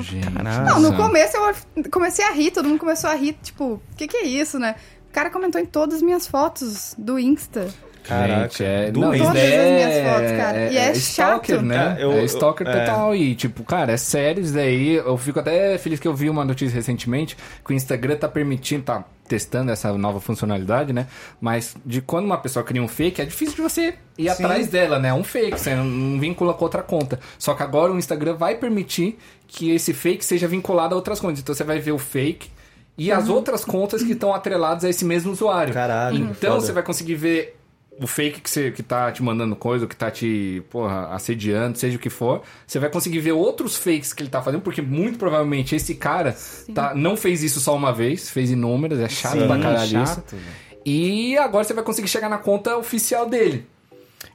Não, 0.65 0.79
no 0.79 0.95
começo 0.95 1.37
eu 1.37 1.89
comecei 1.89 2.25
a 2.25 2.31
rir, 2.31 2.51
todo 2.51 2.67
mundo 2.67 2.79
começou 2.79 3.09
a 3.09 3.15
rir, 3.15 3.37
tipo, 3.41 3.73
o 3.75 3.95
que 3.95 4.07
que 4.07 4.17
é 4.17 4.23
isso, 4.25 4.59
né? 4.59 4.75
O 5.09 5.13
cara 5.13 5.29
comentou 5.29 5.59
em 5.59 5.65
todas 5.65 5.95
as 5.95 6.01
minhas 6.01 6.27
fotos 6.27 6.95
do 6.97 7.19
Insta. 7.19 7.67
Caraca, 8.03 8.41
Gente, 8.49 8.63
é... 8.63 8.91
doente. 8.91 9.19
Não, 9.19 9.27
Todas 9.27 9.41
daí 9.41 9.53
as 9.55 9.59
é... 9.61 9.75
minhas 9.75 10.13
fotos, 10.13 10.31
cara. 10.37 10.71
E 10.71 10.77
é 10.77 10.91
stalker, 10.93 11.55
chato. 11.55 11.65
né? 11.65 11.75
Cara, 11.77 12.01
eu- 12.01 12.11
é 12.13 12.23
stalker 12.25 12.67
eu- 12.67 12.73
é. 12.73 12.79
total. 12.85 13.15
E, 13.15 13.35
tipo, 13.35 13.63
cara, 13.63 13.91
é 13.93 13.97
sério 13.97 14.43
isso 14.43 14.53
daí. 14.53 14.95
Eu 14.95 15.17
fico 15.17 15.39
até 15.39 15.77
feliz 15.77 15.99
que 15.99 16.07
eu 16.07 16.13
vi 16.15 16.29
uma 16.29 16.43
notícia 16.43 16.75
recentemente 16.75 17.37
que 17.65 17.71
o 17.71 17.75
Instagram 17.75 18.15
tá 18.17 18.27
permitindo, 18.27 18.83
tá 18.83 19.03
testando 19.27 19.71
essa 19.71 19.93
nova 19.93 20.19
funcionalidade, 20.19 20.91
né? 20.91 21.07
Mas 21.39 21.75
de 21.85 22.01
quando 22.01 22.25
uma 22.25 22.37
pessoa 22.37 22.65
cria 22.65 22.81
um 22.83 22.87
fake, 22.87 23.21
é 23.21 23.25
difícil 23.25 23.55
de 23.55 23.61
você 23.61 23.93
ir 24.17 24.23
Sim. 24.23 24.43
atrás 24.43 24.67
dela, 24.67 24.99
né? 24.99 25.13
Um 25.13 25.23
fake, 25.23 25.57
você 25.57 25.73
não- 25.73 26.19
vincula 26.19 26.53
com 26.53 26.65
outra 26.65 26.81
conta. 26.83 27.19
Só 27.39 27.53
que 27.53 27.63
agora 27.63 27.93
o 27.93 27.97
Instagram 27.97 28.33
vai 28.35 28.55
permitir 28.55 29.17
que 29.47 29.71
esse 29.71 29.93
fake 29.93 30.25
seja 30.25 30.47
vinculado 30.47 30.93
a 30.93 30.97
outras 30.97 31.19
contas. 31.19 31.39
Então 31.39 31.55
você 31.55 31.63
vai 31.63 31.79
ver 31.79 31.91
o 31.93 31.97
fake 31.97 32.49
e 32.97 33.09
as 33.09 33.29
outras 33.29 33.63
contas 33.63 34.03
que 34.03 34.11
estão 34.11 34.33
atreladas 34.33 34.83
a 34.83 34.89
esse 34.89 35.05
mesmo 35.05 35.31
usuário. 35.31 35.73
Que 35.73 36.17
Então 36.17 36.51
foda. 36.55 36.61
você 36.65 36.71
vai 36.73 36.83
conseguir 36.83 37.15
ver 37.15 37.57
o 38.01 38.07
fake 38.07 38.41
que, 38.41 38.49
você, 38.49 38.71
que 38.71 38.81
tá 38.81 39.11
te 39.11 39.21
mandando 39.21 39.55
coisa, 39.55 39.85
ou 39.85 39.89
que 39.89 39.95
tá 39.95 40.09
te, 40.09 40.63
porra, 40.71 41.09
assediando, 41.09 41.77
seja 41.77 41.97
o 41.97 41.99
que 41.99 42.09
for. 42.09 42.41
Você 42.65 42.79
vai 42.79 42.89
conseguir 42.89 43.19
ver 43.19 43.33
outros 43.33 43.77
fakes 43.77 44.11
que 44.11 44.23
ele 44.23 44.29
tá 44.29 44.41
fazendo, 44.41 44.61
porque 44.61 44.81
muito 44.81 45.19
provavelmente 45.19 45.75
esse 45.75 45.93
cara 45.93 46.35
tá, 46.73 46.95
não 46.95 47.15
fez 47.15 47.43
isso 47.43 47.59
só 47.59 47.75
uma 47.75 47.93
vez, 47.93 48.29
fez 48.29 48.49
inúmeras, 48.49 48.99
é 48.99 49.07
chato 49.07 49.39
Sim, 49.39 49.47
pra 49.47 49.59
caralho 49.59 50.03
isso. 50.03 50.15
chato, 50.15 50.31
velho. 50.31 50.71
E 50.83 51.37
agora 51.37 51.63
você 51.63 51.75
vai 51.75 51.83
conseguir 51.83 52.07
chegar 52.07 52.27
na 52.27 52.39
conta 52.39 52.75
oficial 52.75 53.29
dele. 53.29 53.67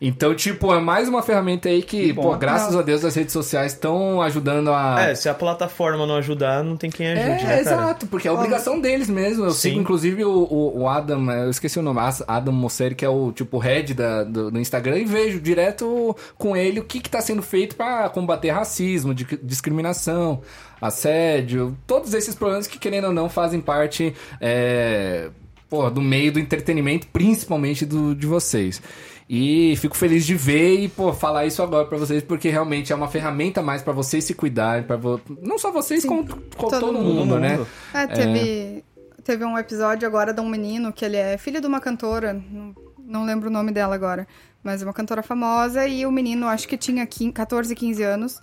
Então, 0.01 0.34
tipo, 0.34 0.74
é 0.74 0.80
mais 0.80 1.09
uma 1.09 1.22
ferramenta 1.22 1.68
aí 1.68 1.80
que, 1.82 2.07
Que 2.09 2.12
bom. 2.12 2.22
pô, 2.22 2.37
graças 2.37 2.74
a 2.76 2.82
Deus 2.82 3.05
as 3.05 3.14
redes 3.14 3.32
sociais 3.32 3.72
estão 3.72 4.20
ajudando 4.20 4.70
a. 4.70 5.01
É, 5.01 5.14
se 5.14 5.28
a 5.28 5.32
plataforma 5.32 6.05
não 6.07 6.16
ajudar, 6.16 6.62
não 6.62 6.76
tem 6.76 6.91
quem 6.91 7.07
ajude, 7.07 7.24
É, 7.24 7.28
né, 7.34 7.43
cara? 7.43 7.61
exato, 7.61 8.07
porque 8.07 8.28
é 8.28 8.32
obrigação 8.32 8.78
deles 8.80 9.09
mesmo. 9.09 9.45
Eu 9.45 9.53
Sim. 9.53 9.70
sigo, 9.70 9.80
inclusive, 9.80 10.24
o, 10.24 10.30
o, 10.30 10.80
o 10.82 10.89
Adam, 10.89 11.30
eu 11.30 11.51
esqueci 11.51 11.78
o 11.78 11.82
nome, 11.82 12.01
Adam 12.28 12.53
Mosseri, 12.53 12.95
que 12.95 13.05
é 13.05 13.09
o 13.09 13.32
tipo 13.32 13.57
head 13.59 13.95
da, 13.95 14.24
do, 14.24 14.51
do 14.51 14.59
Instagram, 14.59 14.99
e 14.99 15.05
vejo 15.05 15.41
direto 15.41 16.14
com 16.37 16.55
ele 16.57 16.80
o 16.80 16.84
que, 16.84 17.01
que 17.01 17.09
tá 17.09 17.20
sendo 17.22 17.41
feito 17.41 17.74
pra 17.76 18.09
combater 18.11 18.51
racismo, 18.51 19.14
di- 19.14 19.39
discriminação, 19.43 20.43
assédio, 20.80 21.76
todos 21.87 22.12
esses 22.14 22.34
problemas 22.34 22.66
que, 22.66 22.78
querendo 22.78 23.07
ou 23.07 23.12
não, 23.12 23.28
fazem 23.28 23.61
parte 23.61 24.14
é, 24.41 25.28
pô, 25.70 25.89
do 25.91 26.01
meio 26.03 26.32
do 26.32 26.39
entretenimento, 26.41 27.07
principalmente 27.12 27.84
do, 27.87 28.14
de 28.14 28.26
vocês. 28.26 28.80
E 29.28 29.74
fico 29.76 29.96
feliz 29.96 30.24
de 30.24 30.36
ver 30.36 30.80
e, 30.80 30.88
pô, 30.88 31.12
falar 31.12 31.46
isso 31.46 31.60
agora 31.60 31.84
pra 31.86 31.98
vocês, 31.98 32.22
porque 32.22 32.48
realmente 32.48 32.92
é 32.92 32.96
uma 32.96 33.08
ferramenta 33.08 33.60
mais 33.60 33.82
pra 33.82 33.92
vocês 33.92 34.22
se 34.22 34.34
cuidarem, 34.34 34.84
para 34.84 34.98
não 35.42 35.58
só 35.58 35.72
vocês, 35.72 36.02
Sim, 36.02 36.08
como, 36.08 36.28
como 36.28 36.40
todo 36.56 36.80
todo, 36.80 36.92
mundo. 36.92 37.26
mundo, 37.26 37.38
né? 37.40 37.58
É, 37.92 38.06
teve, 38.06 38.84
teve 39.24 39.44
um 39.44 39.58
episódio 39.58 40.06
agora 40.06 40.32
de 40.32 40.40
um 40.40 40.48
menino 40.48 40.92
que 40.92 41.04
ele 41.04 41.16
é 41.16 41.36
filho 41.36 41.60
de 41.60 41.66
uma 41.66 41.80
cantora, 41.80 42.32
não, 42.34 42.74
não 43.04 43.24
lembro 43.24 43.48
o 43.48 43.52
nome 43.52 43.72
dela 43.72 43.96
agora, 43.96 44.28
mas 44.62 44.80
é 44.80 44.84
uma 44.84 44.92
cantora 44.92 45.24
famosa 45.24 45.88
e 45.88 46.06
o 46.06 46.12
menino 46.12 46.46
acho 46.46 46.68
que 46.68 46.76
tinha 46.76 47.04
15, 47.04 47.32
14, 47.32 47.74
15 47.74 48.02
anos. 48.04 48.40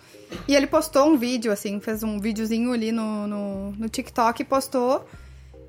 E 0.48 0.56
ele 0.56 0.68
postou 0.68 1.08
um 1.08 1.18
vídeo, 1.18 1.52
assim, 1.52 1.80
fez 1.80 2.04
um 2.04 2.20
videozinho 2.20 2.74
ali 2.74 2.92
no, 2.92 3.26
no, 3.26 3.72
no 3.72 3.88
TikTok 3.90 4.42
e 4.42 4.46
postou. 4.46 5.06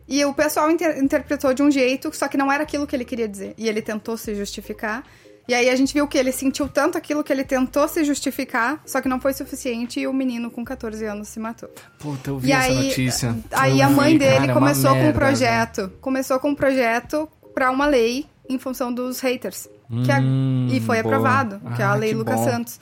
E 0.06 0.24
o 0.24 0.34
pessoal 0.34 0.70
inter- 0.70 0.98
interpretou 0.98 1.54
de 1.54 1.62
um 1.62 1.70
jeito, 1.70 2.14
só 2.14 2.28
que 2.28 2.36
não 2.36 2.50
era 2.52 2.62
aquilo 2.62 2.86
que 2.86 2.94
ele 2.94 3.04
queria 3.04 3.26
dizer. 3.28 3.54
E 3.56 3.68
ele 3.68 3.80
tentou 3.80 4.16
se 4.16 4.34
justificar. 4.34 5.02
E 5.46 5.52
aí 5.54 5.68
a 5.68 5.76
gente 5.76 5.92
viu 5.92 6.06
que 6.08 6.16
ele 6.16 6.32
sentiu 6.32 6.68
tanto 6.68 6.96
aquilo 6.96 7.22
que 7.22 7.30
ele 7.32 7.44
tentou 7.44 7.86
se 7.86 8.02
justificar, 8.02 8.80
só 8.86 9.00
que 9.02 9.08
não 9.08 9.20
foi 9.20 9.34
suficiente 9.34 10.00
e 10.00 10.06
o 10.06 10.12
menino 10.12 10.50
com 10.50 10.64
14 10.64 11.04
anos 11.04 11.28
se 11.28 11.38
matou. 11.38 11.68
Puta, 11.98 12.30
eu 12.30 12.38
vi 12.38 12.48
E 12.48 12.52
essa 12.52 12.66
aí, 12.68 12.86
notícia. 12.88 13.36
aí 13.52 13.80
Eu 13.80 13.86
a 13.86 13.90
mãe 13.90 14.12
vi, 14.14 14.18
dele 14.20 14.36
cara, 14.38 14.50
é 14.50 14.54
começou 14.54 14.90
com 14.92 14.96
um 14.96 15.02
merda, 15.02 15.18
projeto. 15.18 15.92
Começou 16.00 16.40
com 16.40 16.48
um 16.50 16.54
projeto 16.54 17.28
pra 17.54 17.70
uma 17.70 17.84
lei 17.86 18.26
em 18.48 18.58
função 18.58 18.92
dos 18.92 19.20
haters. 19.20 19.68
Que 20.04 20.10
a- 20.10 20.18
Hum, 20.18 20.68
e 20.72 20.80
foi 20.80 21.02
boa. 21.02 21.14
aprovado, 21.16 21.60
que 21.76 21.82
é 21.82 21.84
a 21.84 21.90
Ah, 21.92 21.94
lei 21.94 22.14
Lucas 22.14 22.36
bom. 22.36 22.44
Santos. 22.44 22.80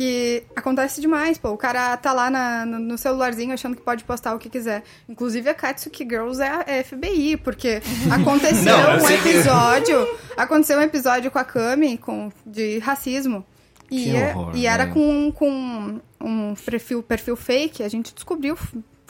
Que 0.00 0.44
acontece 0.56 0.98
demais, 0.98 1.36
pô. 1.36 1.50
O 1.50 1.58
cara 1.58 1.94
tá 1.98 2.14
lá 2.14 2.30
na- 2.30 2.64
no, 2.64 2.96
celularzinho 2.96 3.52
achando 3.52 3.76
que 3.76 3.82
pode 3.82 4.02
postar 4.02 4.34
o 4.34 4.38
que 4.38 4.48
quiser. 4.48 4.82
Inclusive 5.06 5.50
a 5.50 5.52
Katsuki 5.52 6.04
Girls 6.04 6.40
é 6.40 6.48
a 6.48 6.64
é 6.66 6.82
FBI, 6.82 7.36
porque 7.36 7.82
aconteceu 8.10 8.78
Não, 8.78 8.96
um 8.96 9.00
sei 9.00 9.18
que- 9.20 9.28
episódio. 9.28 10.08
Aconteceu 10.38 10.78
um 10.78 10.82
episódio 10.82 11.30
com 11.30 11.38
a 11.38 11.44
Kami 11.44 11.98
com, 11.98 12.32
de 12.46 12.78
racismo. 12.78 13.44
E, 13.90 14.16
é- 14.16 14.34
horror, 14.34 14.56
e 14.56 14.66
era 14.66 14.86
com, 14.86 15.30
com 15.32 16.00
um 16.18 16.54
perfil, 16.54 17.02
perfil 17.02 17.36
fake, 17.36 17.82
a 17.82 17.88
gente 17.90 18.14
descobriu. 18.14 18.56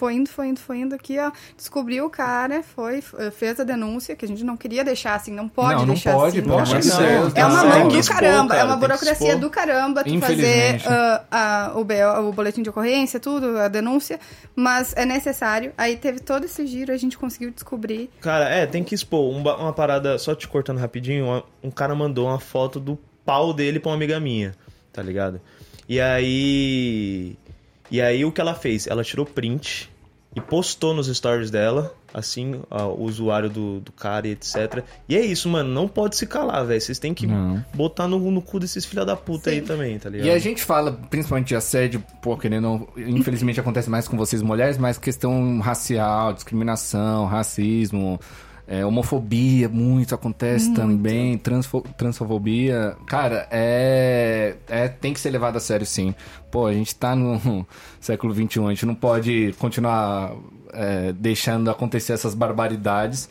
Foi 0.01 0.15
indo, 0.15 0.31
foi 0.31 0.49
indo, 0.49 0.59
foi 0.61 0.79
indo 0.79 0.95
aqui, 0.95 1.19
ó. 1.19 1.31
Descobriu 1.55 2.07
o 2.07 2.11
cara, 2.11 2.63
foi, 2.63 2.99
f- 3.03 3.31
fez 3.33 3.61
a 3.61 3.65
denúncia, 3.65 4.17
que 4.17 4.25
a 4.25 4.29
gente 4.29 4.43
não 4.43 4.57
queria 4.57 4.83
deixar 4.83 5.15
assim, 5.15 5.31
não 5.31 5.47
pode 5.47 5.75
não, 5.75 5.81
não 5.81 5.95
deixar 5.95 6.15
pode, 6.15 6.39
assim. 6.39 6.41
de 6.41 6.49
Não, 6.49 6.57
Deus. 7.03 7.35
É 7.37 7.45
uma 7.45 7.63
não. 7.63 7.69
Mão 7.81 7.89
do 7.89 7.99
expor, 7.99 8.17
caramba, 8.17 8.49
cara, 8.55 8.61
é 8.61 8.65
uma 8.65 8.77
burocracia 8.77 9.37
do 9.37 9.51
caramba 9.51 10.03
tu 10.03 10.19
fazer 10.19 10.81
ah, 10.87 11.23
ah, 11.31 11.73
o, 11.75 11.85
BO, 11.85 12.29
o 12.31 12.33
boletim 12.33 12.63
de 12.63 12.71
ocorrência, 12.71 13.21
tudo, 13.21 13.59
a 13.59 13.69
denúncia, 13.69 14.19
mas 14.57 14.95
é 14.97 15.05
necessário. 15.05 15.75
Aí 15.77 15.99
teve 15.99 16.19
todo 16.21 16.45
esse 16.47 16.67
giro, 16.67 16.93
a 16.93 16.97
gente 16.97 17.19
conseguiu 17.19 17.51
descobrir. 17.51 18.09
Cara, 18.23 18.49
é, 18.49 18.65
tem 18.65 18.83
que 18.83 18.95
expor. 18.95 19.31
Um 19.35 19.43
ba- 19.43 19.59
uma 19.59 19.75
parada, 19.75 20.19
só 20.19 20.35
te 20.35 20.49
cortando 20.49 20.79
rapidinho, 20.79 21.27
uma- 21.27 21.45
um 21.63 21.71
cara 21.71 21.95
mandou 21.95 22.27
uma 22.27 22.41
foto 22.41 22.81
do 22.81 22.99
pau 23.27 23.53
dele 23.53 23.79
pra 23.79 23.91
uma 23.91 23.97
amiga 23.97 24.19
minha, 24.19 24.55
tá 24.95 25.03
ligado? 25.03 25.43
E 25.87 26.01
aí. 26.01 27.37
E 27.91 28.01
aí 28.01 28.25
o 28.25 28.31
que 28.31 28.41
ela 28.41 28.55
fez? 28.55 28.87
Ela 28.87 29.03
tirou 29.03 29.27
print 29.27 29.90
e 30.35 30.41
postou 30.41 30.95
nos 30.95 31.09
stories 31.09 31.51
dela, 31.51 31.93
assim, 32.15 32.61
ó, 32.71 32.87
o 32.87 33.03
usuário 33.03 33.51
do, 33.51 33.81
do 33.81 33.91
cara 33.91 34.29
e 34.29 34.31
etc. 34.31 34.85
E 35.09 35.17
é 35.17 35.21
isso, 35.21 35.49
mano, 35.49 35.69
não 35.69 35.89
pode 35.89 36.17
se 36.17 36.27
calar, 36.27 36.65
velho. 36.65 36.81
Vocês 36.81 37.01
têm 37.01 37.13
que 37.13 37.27
Não. 37.27 37.65
botar 37.75 38.07
no, 38.07 38.19
no 38.31 38.41
cu 38.41 38.61
desses 38.61 38.85
filha 38.85 39.05
da 39.05 39.17
puta 39.17 39.51
aí 39.51 39.61
também, 39.61 39.99
tá 39.99 40.09
ligado? 40.09 40.27
E 40.27 40.31
a 40.31 40.39
gente 40.39 40.63
fala, 40.63 40.93
principalmente 40.93 41.49
de 41.49 41.57
assédio, 41.57 42.05
pô, 42.23 42.37
querendo, 42.37 42.89
infelizmente 42.97 43.59
acontece 43.59 43.91
mais 43.91 44.07
com 44.07 44.17
vocês 44.17 44.41
mulheres, 44.41 44.79
mas 44.79 44.99
questão 44.99 45.59
racial, 45.59 46.33
discriminação, 46.33 47.27
racismo, 47.27 48.21
é, 48.71 48.87
homofobia, 48.87 49.69
muito 49.69 50.15
acontece 50.15 50.73
também, 50.73 51.37
transfo, 51.37 51.85
transfobia. 51.99 52.97
Cara, 53.05 53.49
é, 53.51 54.55
é. 54.69 54.87
Tem 54.87 55.13
que 55.13 55.19
ser 55.19 55.31
levado 55.31 55.57
a 55.57 55.61
sério 55.61 55.85
sim. 55.85 56.15
Pô, 56.53 56.67
a 56.67 56.73
gente 56.73 56.95
tá 56.95 57.17
no 57.17 57.67
século 58.01 58.33
XXI, 58.33 58.65
a 58.65 58.69
gente 58.69 58.87
não 58.87 58.95
pode 58.95 59.53
continuar 59.59 60.37
é, 60.73 61.13
deixando 61.13 61.69
acontecer 61.69 62.13
essas 62.13 62.33
barbaridades. 62.33 63.29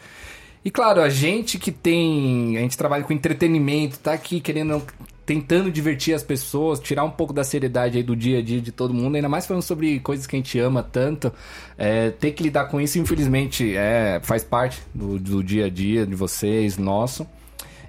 E 0.63 0.69
claro, 0.69 1.01
a 1.01 1.07
gente 1.07 1.57
que 1.57 1.71
tem. 1.71 2.57
A 2.57 2.59
gente 2.59 2.77
trabalha 2.77 3.05
com 3.05 3.13
entretenimento, 3.13 3.97
tá 3.97 4.11
aqui 4.11 4.41
querendo 4.41 4.83
tentando 5.29 5.71
divertir 5.71 6.15
as 6.15 6.23
pessoas, 6.23 6.79
tirar 6.79 7.03
um 7.03 7.11
pouco 7.11 7.31
da 7.31 7.43
seriedade 7.43 7.97
aí 7.97 8.03
do 8.03 8.15
dia 8.15 8.39
a 8.39 8.41
dia 8.41 8.59
de 8.59 8.71
todo 8.71 8.95
mundo, 8.95 9.13
ainda 9.13 9.29
mais 9.29 9.45
falando 9.45 9.61
sobre 9.61 9.99
coisas 9.99 10.25
que 10.25 10.35
a 10.35 10.39
gente 10.39 10.57
ama 10.57 10.81
tanto. 10.81 11.31
É, 11.77 12.09
ter 12.09 12.31
que 12.31 12.41
lidar 12.41 12.65
com 12.65 12.81
isso, 12.81 12.97
infelizmente, 12.97 13.75
é, 13.77 14.19
faz 14.23 14.43
parte 14.43 14.81
do, 14.91 15.19
do 15.19 15.43
dia 15.43 15.67
a 15.67 15.69
dia 15.69 16.03
de 16.03 16.15
vocês, 16.15 16.79
nosso. 16.79 17.27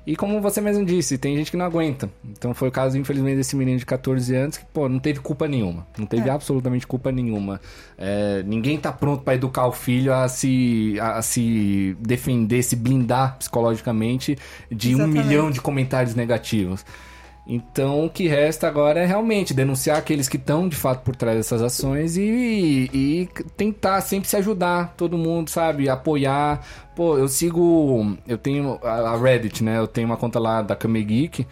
E 0.07 0.15
como 0.17 0.39
você 0.43 0.61
mesmo 0.61 0.85
disse, 0.85 1.17
tem 1.17 1.35
gente 1.35 1.51
que 1.51 1.57
não 1.57 1.65
aguenta. 1.65 2.11
Então 2.31 2.53
foi 2.53 2.69
o 2.69 2.71
caso, 2.71 2.99
infelizmente, 2.99 3.37
desse 3.37 3.57
menino 3.57 3.79
de 3.79 3.87
14 3.87 4.37
anos 4.37 4.59
que, 4.59 4.67
pô, 4.67 4.87
não 4.87 4.99
teve 4.99 5.21
culpa 5.21 5.49
nenhuma. 5.49 5.87
Não 5.97 6.05
teve 6.05 6.29
É. 6.29 6.33
absolutamente 6.33 6.87
culpa 6.87 7.11
nenhuma. 7.11 7.59
É, 7.97 8.43
ninguém 8.45 8.77
tá 8.77 8.93
pronto 8.93 9.23
pra 9.23 9.35
educar 9.35 9.67
o 9.67 9.73
filho 9.73 10.13
a 10.13 10.29
se, 10.29 10.95
a, 11.01 11.23
se 11.23 11.97
defender, 12.01 12.63
se 12.63 12.77
blindar 12.77 13.39
psicologicamente 13.39 14.37
de 14.71 14.91
um 14.91 14.99
Exatamente. 14.99 15.27
milhão 15.27 15.51
de 15.51 15.59
comentários 15.63 16.15
negativos. 16.15 16.85
Então, 17.47 18.05
o 18.05 18.11
que 18.11 18.29
resta 18.29 18.69
agora 18.69 19.01
é 19.01 19.07
realmente 19.07 19.53
denunciar 19.53 19.99
aqueles 19.99 20.29
que 20.29 20.37
estão 20.37 20.69
de 20.69 20.77
fato 20.77 21.03
por 21.03 21.17
trás 21.17 21.37
dessas 21.37 21.63
ações 21.63 22.17
e, 22.17 22.89
e 22.93 23.29
tentar 23.57 24.01
sempre 24.03 24.29
se 24.29 24.37
ajudar, 24.37 24.95
todo 24.97 25.19
mundo, 25.19 25.51
sabe? 25.51 25.89
Apoiar. 25.89 26.65
Pô, 26.95 27.19
eu 27.19 27.27
sigo. 27.27 28.17
Eu 28.29 28.39
tenho 28.39 28.79
a 28.85 29.17
Reddit, 29.17 29.65
né? 29.65 29.79
Eu 29.79 29.89
tenho 29.89 30.07
uma 30.07 30.17
conta 30.17 30.39
lá 30.39 30.63
da 30.63 30.77
Kame 30.77 31.03
Geek 31.03 31.47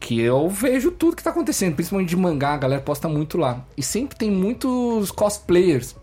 que 0.00 0.18
eu 0.18 0.48
vejo 0.48 0.90
tudo 0.90 1.14
que 1.14 1.22
tá 1.22 1.28
acontecendo, 1.28 1.74
principalmente 1.74 2.08
de 2.08 2.16
mangá, 2.16 2.54
a 2.54 2.56
galera 2.56 2.80
posta 2.80 3.06
muito 3.06 3.36
lá. 3.36 3.62
E 3.76 3.82
sempre 3.82 4.16
tem 4.16 4.30
muitos 4.30 5.10
cosplayers 5.10 5.94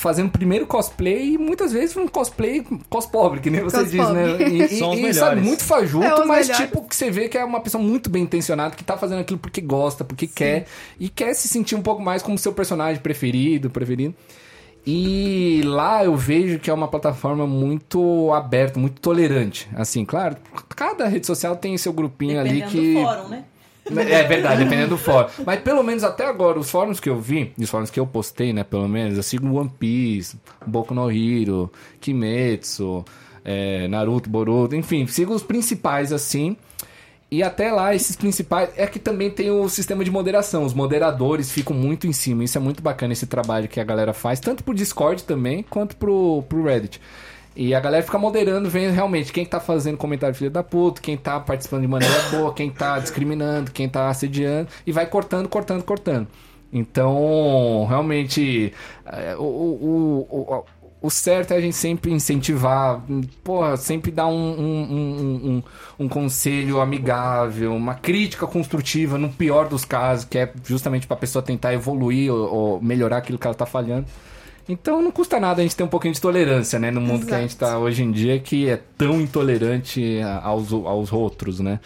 fazendo 0.00 0.30
primeiro 0.30 0.64
cosplay 0.64 1.34
e 1.34 1.38
muitas 1.38 1.72
vezes 1.72 1.96
um 1.96 2.06
cosplay 2.06 2.64
cos 2.88 3.04
pobre, 3.04 3.40
que 3.40 3.50
nem 3.50 3.62
você 3.62 3.78
Cos 3.80 3.90
diz, 3.90 4.08
né? 4.10 4.28
pobre. 4.30 4.44
E, 4.48 4.62
e- 4.62 4.68
São 4.78 4.90
os 4.90 4.94
e, 4.94 5.02
melhores. 5.02 5.16
sabe, 5.16 5.40
muito 5.40 5.64
fajuto, 5.64 6.04
É, 6.06 6.24
mas 6.24 6.46
melhores. 6.46 6.56
tipo 6.56 6.82
que 6.88 6.94
você 6.94 7.10
vê 7.10 7.28
que 7.28 7.36
é 7.36 7.44
uma 7.44 7.58
pessoa 7.60 7.82
muito 7.82 8.08
bem 8.08 8.22
intencionada, 8.22 8.76
que 8.76 8.84
tá 8.84 8.96
fazendo 8.96 9.18
aquilo 9.18 9.40
porque 9.40 9.60
gosta, 9.60 10.04
porque 10.04 10.28
quer 10.28 10.66
e 11.00 11.08
quer 11.08 11.34
se 11.34 11.48
sentir 11.48 11.74
um 11.74 11.82
pouco 11.82 12.00
mais 12.00 12.22
como 12.22 12.38
seu 12.38 12.52
personagem 12.52 13.02
preferido, 13.02 13.68
preferido. 13.70 14.14
E 14.86 15.60
lá 15.64 16.04
eu 16.04 16.16
vejo 16.16 16.58
que 16.58 16.70
é 16.70 16.72
uma 16.72 16.88
plataforma 16.88 17.46
muito 17.46 18.32
aberta, 18.32 18.78
muito 18.78 19.00
tolerante. 19.00 19.68
Assim, 19.74 20.04
claro, 20.04 20.36
cada 20.74 21.06
rede 21.06 21.26
social 21.26 21.56
tem 21.56 21.76
seu 21.76 21.92
grupinho 21.92 22.40
ali 22.40 22.60
Dependendo 22.62 22.70
que 22.70 22.94
do 22.94 23.02
fórum, 23.02 23.28
né? 23.28 23.44
É 23.96 24.22
verdade, 24.24 24.64
dependendo 24.64 24.90
do 24.90 24.98
fórum. 24.98 25.28
Mas 25.44 25.60
pelo 25.60 25.82
menos 25.82 26.04
até 26.04 26.26
agora, 26.26 26.58
os 26.58 26.70
fóruns 26.70 27.00
que 27.00 27.08
eu 27.08 27.20
vi, 27.20 27.52
os 27.58 27.70
fóruns 27.70 27.90
que 27.90 27.98
eu 27.98 28.06
postei, 28.06 28.52
né, 28.52 28.64
pelo 28.64 28.88
menos, 28.88 29.16
eu 29.16 29.22
sigo 29.22 29.58
One 29.58 29.70
Piece, 29.78 30.36
Boku 30.66 30.94
no 30.94 31.10
Hero, 31.10 31.70
Kimetsu, 32.00 33.04
é, 33.44 33.88
Naruto, 33.88 34.28
Boruto, 34.28 34.76
enfim, 34.76 35.06
sigo 35.06 35.34
os 35.34 35.42
principais 35.42 36.12
assim. 36.12 36.56
E 37.30 37.42
até 37.42 37.70
lá, 37.70 37.94
esses 37.94 38.16
principais. 38.16 38.70
É 38.74 38.86
que 38.86 38.98
também 38.98 39.30
tem 39.30 39.50
o 39.50 39.68
sistema 39.68 40.02
de 40.02 40.10
moderação. 40.10 40.64
Os 40.64 40.72
moderadores 40.72 41.50
ficam 41.52 41.76
muito 41.76 42.06
em 42.06 42.12
cima. 42.12 42.42
Isso 42.42 42.56
é 42.56 42.60
muito 42.60 42.82
bacana, 42.82 43.12
esse 43.12 43.26
trabalho 43.26 43.68
que 43.68 43.78
a 43.78 43.84
galera 43.84 44.14
faz, 44.14 44.40
tanto 44.40 44.64
pro 44.64 44.74
Discord 44.74 45.24
também, 45.24 45.62
quanto 45.62 45.94
pro, 45.96 46.42
pro 46.48 46.64
Reddit. 46.64 46.98
E 47.58 47.74
a 47.74 47.80
galera 47.80 48.04
fica 48.04 48.16
moderando, 48.16 48.70
vendo 48.70 48.94
realmente 48.94 49.32
quem 49.32 49.44
tá 49.44 49.58
fazendo 49.58 49.96
comentário 49.96 50.32
filho 50.32 50.48
da 50.48 50.62
puta, 50.62 51.00
quem 51.00 51.16
tá 51.16 51.40
participando 51.40 51.80
de 51.80 51.88
maneira 51.88 52.22
boa, 52.30 52.54
quem 52.54 52.70
tá 52.70 53.00
discriminando, 53.00 53.72
quem 53.72 53.88
tá 53.88 54.08
assediando, 54.08 54.68
e 54.86 54.92
vai 54.92 55.06
cortando, 55.06 55.48
cortando, 55.48 55.82
cortando. 55.82 56.28
Então, 56.72 57.84
realmente, 57.88 58.72
é, 59.04 59.34
o, 59.36 59.42
o, 59.42 60.28
o, 60.30 60.64
o, 61.02 61.10
certo 61.10 61.52
é 61.52 61.56
a 61.56 61.60
gente 61.60 61.74
sempre 61.74 62.12
incentivar, 62.12 63.02
porra, 63.42 63.76
sempre 63.76 64.12
dar 64.12 64.28
um, 64.28 64.32
um, 64.32 65.50
um, 65.50 65.62
um, 66.04 66.08
conselho 66.08 66.80
amigável, 66.80 67.74
uma 67.74 67.94
crítica 67.94 68.46
construtiva, 68.46 69.18
no 69.18 69.30
pior 69.30 69.68
dos 69.68 69.84
casos, 69.84 70.24
que 70.24 70.38
é 70.38 70.52
justamente 70.64 71.08
pra 71.08 71.16
pessoa 71.16 71.42
tentar 71.42 71.74
evoluir 71.74 72.32
ou, 72.32 72.54
ou 72.54 72.80
melhorar 72.80 73.16
aquilo 73.16 73.36
que 73.36 73.48
ela 73.48 73.56
tá 73.56 73.66
falhando. 73.66 74.06
Então 74.68 75.00
não 75.00 75.10
custa 75.10 75.40
nada 75.40 75.60
a 75.60 75.64
gente 75.64 75.74
ter 75.74 75.82
um 75.82 75.88
pouquinho 75.88 76.12
de 76.12 76.20
tolerância, 76.20 76.78
né? 76.78 76.90
No 76.90 77.00
mundo 77.00 77.24
que 77.26 77.34
a 77.34 77.40
gente 77.40 77.56
tá 77.56 77.78
hoje 77.78 78.02
em 78.02 78.10
dia, 78.12 78.38
que 78.38 78.68
é 78.68 78.78
tão 78.96 79.20
intolerante 79.20 80.20
aos, 80.42 80.72
aos 80.72 81.12
outros, 81.12 81.58
né? 81.60 81.80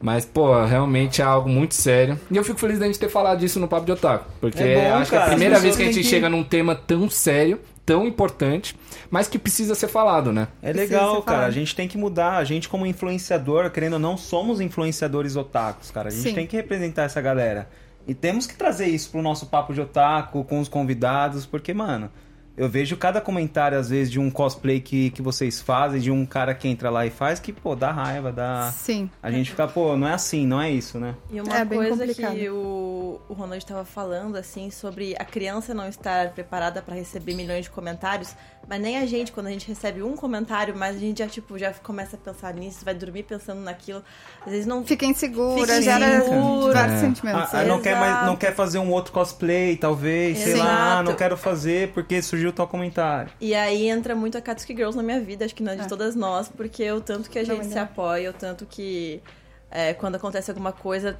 Mas, 0.00 0.24
pô, 0.24 0.64
realmente 0.64 1.20
é 1.20 1.24
algo 1.24 1.48
muito 1.48 1.74
sério. 1.74 2.20
E 2.30 2.36
eu 2.36 2.44
fico 2.44 2.60
feliz 2.60 2.78
da 2.78 2.86
gente 2.86 2.98
ter 3.00 3.08
falado 3.08 3.40
disso 3.40 3.58
no 3.58 3.66
Papo 3.66 3.84
de 3.84 3.90
Otaku. 3.92 4.26
Porque 4.40 4.62
É 4.62 4.74
bom, 4.90 4.94
acho 4.96 5.10
que 5.10 5.16
é 5.16 5.18
a 5.18 5.22
cara, 5.22 5.30
primeira 5.32 5.58
vez 5.58 5.74
que 5.74 5.82
a 5.82 5.86
gente 5.86 5.98
que- 6.02 6.04
chega 6.04 6.28
num 6.28 6.44
tema 6.44 6.74
tão 6.76 7.10
sério, 7.10 7.58
tão 7.84 8.06
importante, 8.06 8.76
mas 9.10 9.26
que 9.26 9.38
precisa 9.40 9.74
ser 9.74 9.88
falado, 9.88 10.32
né? 10.32 10.46
É 10.62 10.72
legal, 10.72 11.20
cara. 11.22 11.46
A 11.46 11.50
gente 11.50 11.74
tem 11.74 11.88
que 11.88 11.98
mudar. 11.98 12.36
A 12.36 12.44
gente, 12.44 12.68
como 12.68 12.86
influenciador, 12.86 13.70
querendo 13.70 13.94
ou 13.94 13.98
não, 13.98 14.16
somos 14.16 14.60
influenciadores 14.60 15.34
otakus, 15.34 15.90
cara. 15.90 16.08
A 16.08 16.12
gente 16.12 16.28
Sim. 16.28 16.34
tem 16.34 16.46
que 16.46 16.54
representar 16.56 17.02
essa 17.04 17.20
galera. 17.20 17.68
E 18.08 18.14
temos 18.14 18.46
que 18.46 18.56
trazer 18.56 18.86
isso 18.86 19.10
pro 19.10 19.20
nosso 19.20 19.46
papo 19.46 19.74
de 19.74 19.82
otaku, 19.82 20.42
com 20.42 20.60
os 20.60 20.68
convidados, 20.68 21.44
porque, 21.44 21.74
mano, 21.74 22.10
eu 22.58 22.68
vejo 22.68 22.96
cada 22.96 23.20
comentário, 23.20 23.78
às 23.78 23.88
vezes, 23.88 24.10
de 24.10 24.18
um 24.18 24.30
cosplay 24.30 24.80
que, 24.80 25.10
que 25.10 25.22
vocês 25.22 25.60
fazem, 25.60 26.00
de 26.00 26.10
um 26.10 26.26
cara 26.26 26.54
que 26.54 26.66
entra 26.68 26.90
lá 26.90 27.06
e 27.06 27.10
faz, 27.10 27.38
que, 27.40 27.52
pô, 27.52 27.74
dá 27.76 27.90
raiva, 27.92 28.32
dá. 28.32 28.72
Sim. 28.76 29.08
A 29.22 29.30
gente 29.30 29.50
fica, 29.50 29.66
pô, 29.68 29.96
não 29.96 30.08
é 30.08 30.12
assim, 30.14 30.46
não 30.46 30.60
é 30.60 30.70
isso, 30.70 30.98
né? 30.98 31.14
E 31.30 31.40
uma 31.40 31.56
É 31.56 31.64
bem 31.64 31.78
coisa 31.78 32.06
complicado. 32.06 32.34
que 32.34 32.50
o, 32.50 33.20
o 33.28 33.32
Ronald 33.32 33.58
estava 33.58 33.84
falando, 33.84 34.36
assim, 34.36 34.70
sobre 34.70 35.14
a 35.18 35.24
criança 35.24 35.72
não 35.72 35.88
estar 35.88 36.30
preparada 36.30 36.82
para 36.82 36.94
receber 36.94 37.34
milhões 37.34 37.64
de 37.64 37.70
comentários, 37.70 38.34
mas 38.68 38.80
nem 38.82 38.98
a 38.98 39.06
gente, 39.06 39.32
quando 39.32 39.46
a 39.46 39.50
gente 39.50 39.66
recebe 39.66 40.02
um 40.02 40.14
comentário, 40.14 40.74
mas 40.76 40.96
a 40.96 40.98
gente 40.98 41.18
já, 41.20 41.26
tipo, 41.26 41.56
já 41.56 41.72
começa 41.72 42.16
a 42.16 42.18
pensar 42.18 42.52
nisso, 42.52 42.84
vai 42.84 42.92
dormir 42.94 43.22
pensando 43.22 43.60
naquilo. 43.62 44.02
Às 44.44 44.50
vezes 44.52 44.66
não. 44.66 44.84
Fica 44.84 45.06
insegura, 45.06 45.60
Fica 45.62 45.80
gera 45.82 46.16
insegura. 46.18 46.74
vários 46.74 46.96
É. 46.96 47.00
sentimentos. 47.00 47.54
Ah, 47.54 47.60
ah, 47.60 47.64
não, 47.64 47.80
quer 47.80 47.94
mais, 47.96 48.10
Exato. 48.12 48.26
não 48.26 48.36
quer 48.36 48.54
fazer 48.54 48.78
um 48.78 48.90
outro 48.90 49.12
cosplay, 49.12 49.76
talvez, 49.76 50.38
sei 50.38 50.56
lá, 50.56 50.64
Exato. 50.64 51.02
não 51.04 51.14
quero 51.14 51.36
fazer 51.38 51.92
porque 51.92 52.20
surgiu 52.20 52.47
tal 52.52 52.66
comentário. 52.68 53.30
E 53.40 53.54
aí 53.54 53.88
entra 53.88 54.14
muito 54.14 54.36
a 54.38 54.40
Katsuki 54.40 54.74
Girls 54.74 54.96
na 54.96 55.02
minha 55.02 55.20
vida, 55.20 55.44
acho 55.44 55.54
que 55.54 55.62
não 55.62 55.72
é 55.72 55.76
de 55.76 55.82
É. 55.82 55.86
todas 55.86 56.14
nós, 56.14 56.48
porque 56.48 56.90
o 56.92 57.00
tanto 57.00 57.28
que 57.30 57.38
a 57.38 57.42
Não, 57.42 57.56
gente 57.56 57.66
se 57.68 57.74
não. 57.74 57.82
apoia, 57.82 58.30
o 58.30 58.32
tanto 58.32 58.66
que 58.66 59.22
é, 59.70 59.92
quando 59.94 60.14
acontece 60.16 60.50
alguma 60.50 60.72
coisa, 60.72 61.18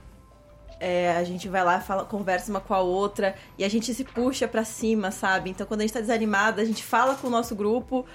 é, 0.80 1.10
a 1.16 1.24
gente 1.24 1.48
vai 1.48 1.64
lá, 1.64 1.80
fala, 1.80 2.04
conversa 2.04 2.50
uma 2.50 2.60
com 2.60 2.72
a 2.72 2.80
outra 2.80 3.34
e 3.58 3.64
a 3.64 3.68
gente 3.68 3.92
se 3.92 4.04
puxa 4.04 4.46
pra 4.48 4.64
cima, 4.64 5.10
sabe? 5.10 5.50
Então 5.50 5.66
quando 5.66 5.80
a 5.80 5.82
gente 5.84 5.92
tá 5.92 6.00
desanimada, 6.00 6.62
a 6.62 6.64
gente 6.64 6.82
fala 6.84 7.14
com 7.16 7.26
o 7.26 7.30
nosso 7.30 7.54
grupo. 7.56 8.06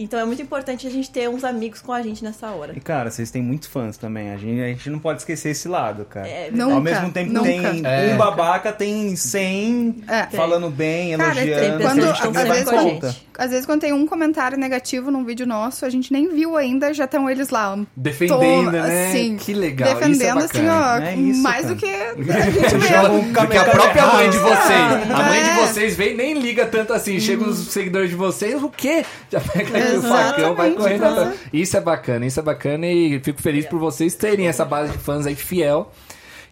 Então 0.00 0.18
é 0.20 0.24
muito 0.24 0.40
importante 0.40 0.86
a 0.86 0.90
gente 0.90 1.10
ter 1.10 1.28
uns 1.28 1.42
amigos 1.44 1.80
com 1.80 1.92
a 1.92 2.00
gente 2.02 2.22
nessa 2.22 2.48
hora. 2.50 2.72
E, 2.76 2.80
cara, 2.80 3.10
vocês 3.10 3.30
têm 3.30 3.42
muitos 3.42 3.68
fãs 3.68 3.96
também. 3.96 4.30
A 4.32 4.36
gente, 4.36 4.60
a 4.60 4.68
gente 4.68 4.88
não 4.90 4.98
pode 4.98 5.20
esquecer 5.20 5.50
esse 5.50 5.66
lado, 5.68 6.04
cara. 6.04 6.28
É, 6.28 6.50
Nunca, 6.52 6.74
Ao 6.74 6.80
mesmo 6.80 7.10
tempo 7.10 7.28
que 7.28 7.34
nunca. 7.34 7.70
tem 7.70 7.82
É. 7.84 8.14
um 8.14 8.16
babaca, 8.16 8.72
tem 8.72 9.14
100 9.16 10.04
É. 10.08 10.26
falando 10.36 10.70
bem, 10.70 11.16
Cara, 11.16 11.40
elogiando. 11.40 11.76
a 11.76 11.80
quando- 11.88 12.06
gente 12.06 12.22
tem 12.22 12.32
que 12.32 12.38
às 12.38 12.48
vezes, 12.48 12.68
a 12.68 12.82
gente. 12.82 13.28
Às 13.38 13.50
vezes, 13.50 13.66
quando 13.66 13.80
tem 13.82 13.92
um 13.92 14.06
comentário 14.06 14.58
negativo 14.58 15.10
num 15.10 15.24
vídeo 15.24 15.46
nosso, 15.46 15.84
a 15.84 15.90
gente 15.90 16.12
nem 16.12 16.28
viu 16.28 16.56
ainda, 16.56 16.92
já 16.92 17.04
estão 17.04 17.28
eles 17.30 17.50
lá. 17.50 17.78
Defendendo, 17.96 18.64
Tô, 18.66 18.70
né? 18.72 19.08
assim, 19.08 19.36
que 19.36 19.52
legal. 19.54 19.94
defendendo, 19.94 20.38
isso 20.44 20.56
é 20.56 20.60
assim, 20.60 20.68
ó, 20.68 20.98
É 20.98 21.14
isso, 21.14 21.42
mais 21.42 21.62
cara. 21.62 21.74
do 21.74 21.76
que 21.76 21.86
a 22.32 22.50
gente 22.50 22.68
Do 22.74 22.78
mesmo. 22.78 23.48
que 23.48 23.56
a 23.56 23.64
própria 23.64 24.06
mãe 24.06 24.30
de 24.30 24.38
vocês. 24.38 25.10
A 25.14 25.22
mãe 25.22 25.42
de 25.42 25.48
É. 25.50 25.66
vocês 25.66 25.96
vem 25.96 26.12
e 26.12 26.14
nem 26.16 26.34
liga 26.38 26.66
tanto 26.66 26.92
assim. 26.92 27.20
Chega 27.20 27.44
os 27.44 27.58
seguidores 27.68 28.10
de 28.10 28.16
vocês, 28.16 28.60
o 28.62 28.68
quê? 28.68 29.04
Já 29.30 29.40
pega 29.40 29.78
o 29.96 30.02
facão, 30.02 30.54
vai 30.54 30.70
correndo 30.72 31.04
atrás. 31.04 31.38
Isso 31.52 31.76
é 31.76 31.80
bacana, 31.80 32.26
isso 32.26 32.40
é 32.40 32.42
bacana 32.42 32.86
e 32.86 33.20
fico 33.20 33.40
feliz 33.40 33.66
por 33.66 33.78
vocês 33.78 34.14
terem 34.14 34.46
essa 34.48 34.64
base 34.64 34.92
de 34.92 34.98
fãs 34.98 35.26
aí 35.26 35.34
fiel. 35.34 35.90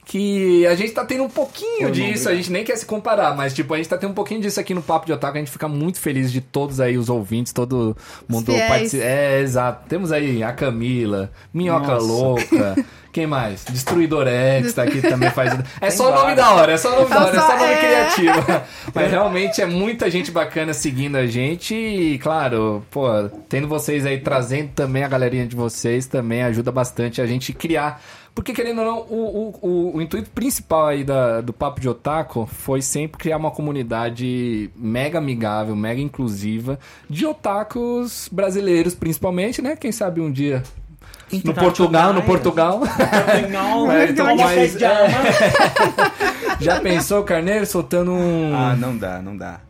Que 0.09 0.64
a 0.68 0.76
gente 0.76 0.92
tá 0.92 1.04
tendo 1.04 1.24
um 1.24 1.28
pouquinho 1.28 1.88
Pô, 1.88 1.90
disso, 1.90 2.28
a 2.28 2.34
gente 2.36 2.50
nem 2.52 2.62
quer 2.62 2.76
se 2.76 2.86
comparar, 2.86 3.34
mas 3.36 3.52
tipo, 3.52 3.74
a 3.74 3.76
gente 3.76 3.88
tá 3.88 3.98
tendo 3.98 4.11
um 4.12 4.14
pouquinho 4.14 4.40
disso 4.40 4.61
aqui 4.61 4.72
no 4.72 4.80
Papo 4.80 5.04
de 5.04 5.12
Otaku, 5.12 5.36
a 5.36 5.40
gente 5.40 5.50
fica 5.50 5.66
muito 5.66 5.98
feliz 5.98 6.30
de 6.30 6.40
todos 6.40 6.78
aí 6.78 6.96
os 6.96 7.09
ouvintes, 7.09 7.52
todo 7.52 7.96
mundo 8.28 8.52
participa. 8.68 9.02
É, 9.02 9.40
exato. 9.40 9.88
Temos 9.88 10.12
aí 10.12 10.44
a 10.44 10.52
Camila, 10.52 11.32
Minhoca 11.52 11.94
Nossa. 11.94 12.07
Louca, 12.07 12.76
quem 13.12 13.26
mais? 13.26 13.64
Destruidor 13.64 14.28
X 14.28 14.74
tá 14.74 14.84
aqui 14.84 15.02
também 15.02 15.28
faz. 15.30 15.52
É 15.80 15.88
Tem 15.88 15.90
só 15.90 16.12
o 16.12 16.14
nome 16.14 16.36
da 16.36 16.52
hora, 16.52 16.70
é 16.72 16.76
só 16.76 16.92
o 16.92 17.00
nome 17.00 17.11
da 17.11 17.24
hora, 17.24 17.36
é 17.36 17.40
só- 17.40 17.46
só 17.48 17.59
nome 17.59 17.72
é. 17.72 17.76
criativo. 17.78 18.46
Mas 18.94 19.11
realmente 19.11 19.61
é 19.61 19.66
muita 19.66 20.09
gente 20.09 20.30
bacana 20.30 20.72
seguindo 20.72 21.16
a 21.16 21.26
gente 21.26 21.74
e, 21.74 22.16
claro, 22.20 22.84
pô, 22.92 23.09
tendo 23.48 23.66
vocês 23.66 24.07
aí 24.07 24.20
trazendo 24.20 24.70
também 24.72 25.02
a 25.02 25.09
galerinha 25.09 25.48
de 25.48 25.57
vocês 25.57 26.07
também 26.07 26.44
ajuda 26.44 26.70
bastante 26.70 27.20
a 27.20 27.26
gente 27.26 27.52
criar. 27.52 28.00
Porque, 28.37 28.53
querendo 28.53 28.80
ou 28.82 28.84
não, 28.84 28.99
o, 28.99 29.49
o, 29.62 29.66
o, 29.66 29.97
o 29.97 30.03
intuito 30.03 30.28
principal 30.28 30.89
aí 30.89 31.03
da, 31.03 31.41
do 31.41 31.55
Papo 31.55 31.80
de 31.80 31.89
Otaku 31.89 32.45
foi 32.45 32.82
sempre 32.82 33.18
criar 33.18 33.39
uma 33.39 33.51
comunidade 33.51 34.70
mega 34.76 35.16
amigável, 35.16 35.74
mega 35.74 36.03
inclusiva, 36.03 36.78
de 37.09 37.24
otakus 37.24 38.28
brasileiros, 38.30 38.95
principalmente, 38.95 39.62
né? 39.62 39.74
Quem 39.74 39.91
sabe 39.91 40.20
um 40.20 40.30
dia 40.30 40.62
no 41.43 41.55
Portugal, 41.55 42.12
no 42.12 42.22
Portugal. 42.22 42.82
É, 43.91 44.11
então, 44.11 44.26
toma 44.26 44.45
mas- 44.45 44.72
fé 44.72 44.78
de 44.78 44.84
alma. 44.84 45.18
Já 46.61 46.80
pensou, 46.80 47.24
Carneiro, 47.24 47.64
soltando 47.64 48.12
um. 48.12 48.55
Ah, 48.55 48.76
não 48.76 48.97
dá, 48.97 49.22
não 49.22 49.37
dá. 49.37 49.61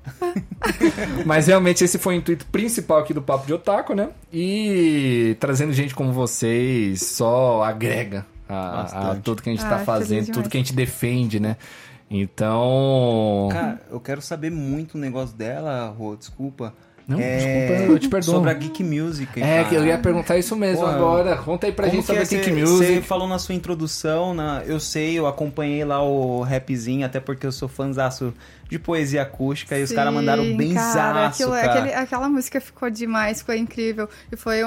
Mas 1.24 1.46
realmente 1.46 1.82
esse 1.84 1.98
foi 1.98 2.14
o 2.14 2.18
intuito 2.18 2.46
principal 2.46 2.98
aqui 2.98 3.12
do 3.12 3.20
Papo 3.22 3.46
de 3.46 3.52
Otaku, 3.54 3.94
né? 3.94 4.08
E 4.32 5.36
trazendo 5.40 5.72
gente 5.72 5.94
como 5.94 6.12
vocês 6.12 7.02
só 7.02 7.62
agrega. 7.62 8.24
A, 8.48 9.10
a 9.12 9.14
tudo 9.16 9.42
que 9.42 9.48
a 9.48 9.52
gente 9.52 9.64
Ah, 9.64 9.68
tá 9.70 9.76
feliz 9.76 9.86
fazendo, 9.86 10.32
tudo 10.32 10.48
que 10.48 10.56
a 10.56 10.60
gente 10.60 10.72
defende, 10.74 11.40
né? 11.40 11.56
Então. 12.10 13.48
Cara, 13.50 13.80
eu 13.90 14.00
quero 14.00 14.22
saber 14.22 14.50
muito 14.50 14.94
o 14.94 14.98
negócio 14.98 15.36
dela, 15.36 15.88
Rô, 15.88 16.16
desculpa. 16.16 16.72
Não, 17.08 17.20
É, 17.20 17.36
desculpa, 17.36 17.92
eu 17.92 17.98
te 18.00 18.08
perdoo. 18.08 18.34
Sobre 18.34 18.50
a 18.50 18.54
Geek 18.54 18.82
Music. 18.82 19.40
É, 19.40 19.58
cara. 19.58 19.68
que 19.68 19.74
eu 19.76 19.86
ia 19.86 19.96
perguntar 19.96 20.36
isso 20.38 20.56
mesmo 20.56 20.80
Pô, 20.82 20.86
agora. 20.90 21.36
Conta 21.36 21.66
aí 21.66 21.72
pra 21.72 21.86
gente 21.88 22.04
sobre 22.04 22.22
a 22.22 22.24
é? 22.24 22.26
Geek 22.26 22.44
Cê- 22.44 22.50
Music. 22.52 22.94
Você 22.94 23.00
falou 23.02 23.28
na 23.28 23.38
sua 23.38 23.54
introdução, 23.54 24.34
na, 24.34 24.62
eu 24.66 24.80
sei, 24.80 25.16
eu 25.16 25.26
acompanhei 25.28 25.84
lá 25.84 26.02
o 26.02 26.42
rapzinho, 26.42 27.06
até 27.06 27.20
porque 27.20 27.46
eu 27.46 27.52
sou 27.52 27.68
fãzaço 27.68 28.34
de 28.68 28.76
poesia 28.80 29.22
acústica, 29.22 29.78
e 29.78 29.84
os 29.84 29.92
caras 29.92 30.12
mandaram 30.12 30.42
Sim, 30.42 30.56
bem 30.56 30.74
cara, 30.74 31.26
aquilo- 31.28 31.52
cara. 31.52 31.72
aquele- 31.72 31.94
aquela 31.94 32.28
música 32.28 32.60
ficou 32.60 32.90
demais, 32.90 33.38
ficou 33.38 33.54
incrível. 33.54 34.08
E 34.32 34.36
foi 34.36 34.62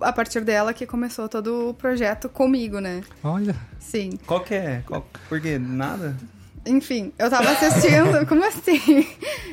a 0.00 0.12
partir 0.12 0.40
dela 0.40 0.72
que 0.72 0.86
começou 0.86 1.28
todo 1.28 1.68
o 1.68 1.74
projeto 1.74 2.26
comigo, 2.30 2.78
né? 2.80 3.02
Olha. 3.22 3.54
Sim. 3.78 4.18
Qual 4.26 4.40
que 4.40 4.54
é? 4.54 4.82
Qual... 4.86 5.06
Por 5.28 5.38
quê? 5.42 5.58
Nada? 5.58 6.16
Enfim, 6.66 7.12
eu 7.18 7.28
tava 7.28 7.50
assistindo. 7.50 8.24
como 8.28 8.44
assim? 8.44 9.06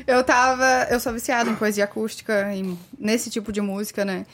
Eu 0.06 0.24
tava. 0.24 0.88
Eu 0.90 1.00
sou 1.00 1.12
viciada 1.14 1.50
em 1.50 1.56
poesia 1.56 1.86
acústica, 1.86 2.54
em- 2.54 2.78
nesse 2.98 3.30
tipo 3.30 3.52
de 3.52 3.62
música, 3.62 4.06
né? 4.06 4.26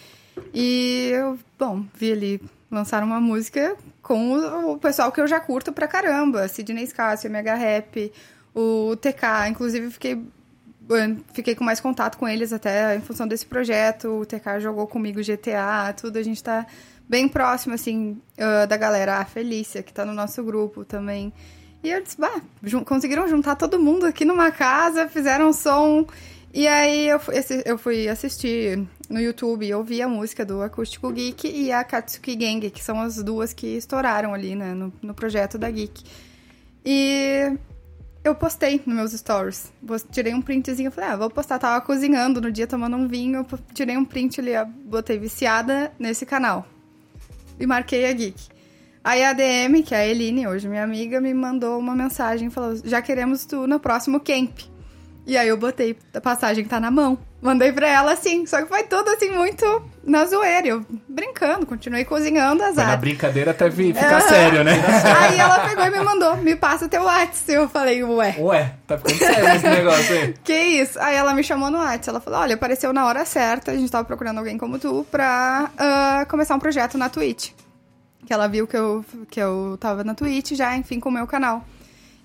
E 0.53 1.11
eu, 1.13 1.39
bom, 1.57 1.85
vi 1.93 2.11
ali 2.11 2.41
lançar 2.69 3.01
uma 3.03 3.21
música 3.21 3.75
com 4.01 4.33
o, 4.33 4.73
o 4.73 4.77
pessoal 4.77 5.11
que 5.11 5.21
eu 5.21 5.27
já 5.27 5.39
curto 5.39 5.71
pra 5.71 5.87
caramba. 5.87 6.47
Sidney 6.49 6.85
Scácio, 6.85 7.29
MH 7.29 7.55
Rap, 7.55 8.11
o 8.53 8.95
TK. 8.97 9.47
Inclusive, 9.49 9.89
fiquei. 9.91 10.21
Fiquei 11.33 11.55
com 11.55 11.63
mais 11.63 11.79
contato 11.79 12.15
com 12.17 12.27
eles 12.27 12.53
até 12.53 12.95
em 12.95 13.01
função 13.01 13.27
desse 13.27 13.45
projeto. 13.45 14.19
O 14.21 14.25
TK 14.25 14.59
jogou 14.59 14.85
comigo 14.85 15.19
GTA, 15.23 15.91
tudo. 15.99 16.17
A 16.17 16.23
gente 16.23 16.43
tá 16.43 16.67
bem 17.09 17.27
próximo, 17.27 17.73
assim, 17.73 18.21
ah, 18.37 18.65
da 18.67 18.77
galera. 18.77 19.17
A 19.17 19.25
Felícia, 19.25 19.81
que 19.81 19.91
tá 19.93 20.05
no 20.05 20.13
nosso 20.13 20.43
grupo 20.43 20.85
também. 20.85 21.33
E 21.85 21.91
eu 21.91 22.01
disse, 22.01 22.19
bah, 22.19 22.41
jun- 22.63 22.83
conseguiram 22.83 23.27
juntar 23.27 23.55
todo 23.55 23.79
mundo 23.79 24.07
aqui 24.07 24.25
numa 24.25 24.49
casa, 24.49 25.07
fizeram 25.07 25.53
som. 25.53 26.07
E 26.51 26.67
aí 26.67 27.07
eu 27.07 27.19
fui, 27.19 27.35
eu 27.63 27.77
fui 27.77 28.07
assistir 28.07 28.83
no 29.07 29.19
YouTube 29.19 29.63
e 29.67 29.71
ouvi 29.71 30.01
a 30.01 30.07
música 30.07 30.43
do 30.43 30.63
Acústico 30.63 31.11
Geek 31.11 31.47
e 31.47 31.71
a 31.71 31.83
Katsuki 31.83 32.35
Gang, 32.35 32.71
que 32.71 32.83
são 32.83 32.99
as 32.99 33.21
duas 33.21 33.53
que 33.53 33.67
estouraram 33.77 34.33
ali, 34.33 34.55
né, 34.55 34.73
no, 34.73 34.91
no 34.99 35.13
projeto 35.13 35.59
da 35.59 35.69
Geek. 35.69 36.03
E 36.83 37.55
eu 38.23 38.33
postei 38.33 38.81
nos 38.83 38.95
meus 38.95 39.11
stories. 39.11 39.71
Tirei 40.11 40.33
um 40.33 40.41
printzinho, 40.41 40.89
falei, 40.89 41.11
ah, 41.11 41.15
vou 41.17 41.29
postar. 41.29 41.59
Tava 41.59 41.85
cozinhando 41.85 42.41
no 42.41 42.51
dia, 42.51 42.65
tomando 42.65 42.97
um 42.97 43.07
vinho, 43.07 43.45
tirei 43.75 43.95
um 43.95 44.05
print 44.05 44.41
ali, 44.41 44.53
botei 44.85 45.19
viciada 45.19 45.91
nesse 45.99 46.25
canal. 46.25 46.65
E 47.59 47.67
marquei 47.67 48.07
a 48.07 48.11
Geek. 48.11 48.54
Aí 49.05 49.23
a 49.23 49.33
DM, 49.33 49.83
que 49.83 49.93
é 49.93 49.99
a 49.99 50.07
Eline, 50.07 50.47
hoje 50.47 50.67
minha 50.67 50.83
amiga, 50.83 51.21
me 51.21 51.31
mandou 51.31 51.77
uma 51.77 51.95
mensagem, 51.95 52.49
falou, 52.49 52.75
já 52.83 53.03
queremos 53.03 53.45
tu 53.45 53.67
no 53.67 53.79
próximo 53.79 54.19
camp. 54.19 54.61
E 55.27 55.37
aí 55.37 55.47
eu 55.47 55.55
botei 55.57 55.95
a 56.11 56.19
passagem 56.19 56.63
que 56.63 56.69
tá 56.71 56.79
na 56.79 56.89
mão. 56.89 57.15
Mandei 57.39 57.71
pra 57.71 57.87
ela 57.87 58.13
assim, 58.13 58.47
só 58.47 58.63
que 58.63 58.67
foi 58.67 58.81
tudo 58.81 59.07
assim, 59.11 59.29
muito 59.29 59.63
na 60.03 60.25
zoeira. 60.25 60.67
Eu 60.67 60.83
brincando, 61.07 61.67
continuei 61.67 62.03
cozinhando 62.03 62.63
as 62.63 62.77
na 62.77 62.97
brincadeira 62.97 63.51
até 63.51 63.69
ficar 63.69 64.21
sério, 64.21 64.63
né? 64.63 64.73
Aí 65.19 65.37
ela 65.37 65.59
pegou 65.59 65.85
e 65.85 65.89
me 65.91 65.99
mandou, 65.99 66.37
me 66.37 66.55
passa 66.55 66.89
teu 66.89 67.03
WhatsApp. 67.03 67.53
Eu 67.53 67.69
falei, 67.69 68.03
ué, 68.03 68.35
Ué, 68.39 68.73
tá 68.87 68.97
ficando 68.97 69.19
sério 69.19 69.49
esse 69.49 69.69
negócio 69.69 70.15
aí. 70.15 70.33
que 70.43 70.53
isso? 70.53 70.99
Aí 70.99 71.15
ela 71.15 71.31
me 71.35 71.43
chamou 71.43 71.69
no 71.69 71.77
WhatsApp. 71.77 72.09
Ela 72.09 72.19
falou: 72.21 72.39
olha, 72.39 72.55
apareceu 72.55 72.91
na 72.91 73.05
hora 73.05 73.23
certa. 73.23 73.71
A 73.71 73.75
gente 73.75 73.91
tava 73.91 74.03
procurando 74.03 74.39
alguém 74.39 74.57
como 74.57 74.79
tu 74.79 75.05
pra 75.11 75.69
ah, 75.77 76.25
começar 76.27 76.55
um 76.55 76.59
projeto 76.59 76.97
na 76.97 77.07
Twitch. 77.07 77.51
Que 78.25 78.33
ela 78.33 78.47
viu 78.47 78.67
que 78.67 78.75
eu, 78.75 79.05
que 79.29 79.39
eu 79.39 79.77
tava 79.79 80.03
na 80.03 80.15
Twitch 80.15 80.53
já, 80.53 80.75
enfim, 80.75 80.99
com 80.99 81.09
o 81.09 81.11
meu 81.11 81.27
canal. 81.27 81.65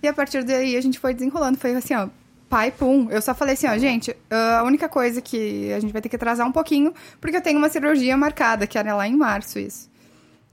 E 0.03 0.09
a 0.09 0.13
partir 0.13 0.43
daí 0.45 0.77
a 0.77 0.81
gente 0.81 0.99
foi 0.99 1.15
desenrolando. 1.15 1.59
Foi 1.59 1.75
assim, 1.75 1.95
ó. 1.95 2.09
Pai, 2.49 2.73
pum. 2.73 3.09
Eu 3.11 3.23
só 3.23 3.33
falei 3.33 3.55
assim, 3.55 3.69
ó, 3.69 3.79
gente, 3.79 4.17
ah, 4.29 4.59
a 4.59 4.63
única 4.65 4.89
coisa 4.89 5.21
que 5.21 5.73
a 5.73 5.79
gente 5.79 5.93
vai 5.93 6.03
ter 6.03 6.09
que 6.09 6.17
atrasar 6.17 6.47
um 6.47 6.51
pouquinho, 6.51 6.93
porque 7.21 7.37
eu 7.37 7.41
tenho 7.41 7.59
uma 7.59 7.69
cirurgia 7.69 8.17
marcada, 8.17 8.67
que 8.67 8.77
era 8.77 8.95
lá 8.95 9.07
em 9.07 9.17
março, 9.17 9.59
isso. 9.59 9.89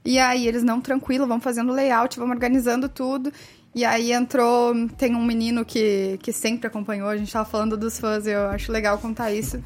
E 0.04 0.18
aí 0.18 0.46
eles, 0.46 0.62
não, 0.62 0.80
tranquilo, 0.80 1.26
vamos 1.26 1.42
fazendo 1.42 1.72
layout, 1.72 2.18
vamos 2.18 2.34
organizando 2.34 2.88
tudo. 2.88 3.32
E 3.74 3.84
aí 3.84 4.12
entrou, 4.12 4.74
tem 4.96 5.14
um 5.14 5.24
menino 5.24 5.64
que, 5.64 6.18
que 6.22 6.32
sempre 6.32 6.66
acompanhou, 6.66 7.08
a 7.08 7.16
gente 7.16 7.32
tava 7.32 7.48
falando 7.48 7.76
dos 7.76 7.98
fãs, 7.98 8.26
eu 8.26 8.46
acho 8.48 8.72
legal 8.72 8.98
contar 8.98 9.32
isso. 9.32 9.62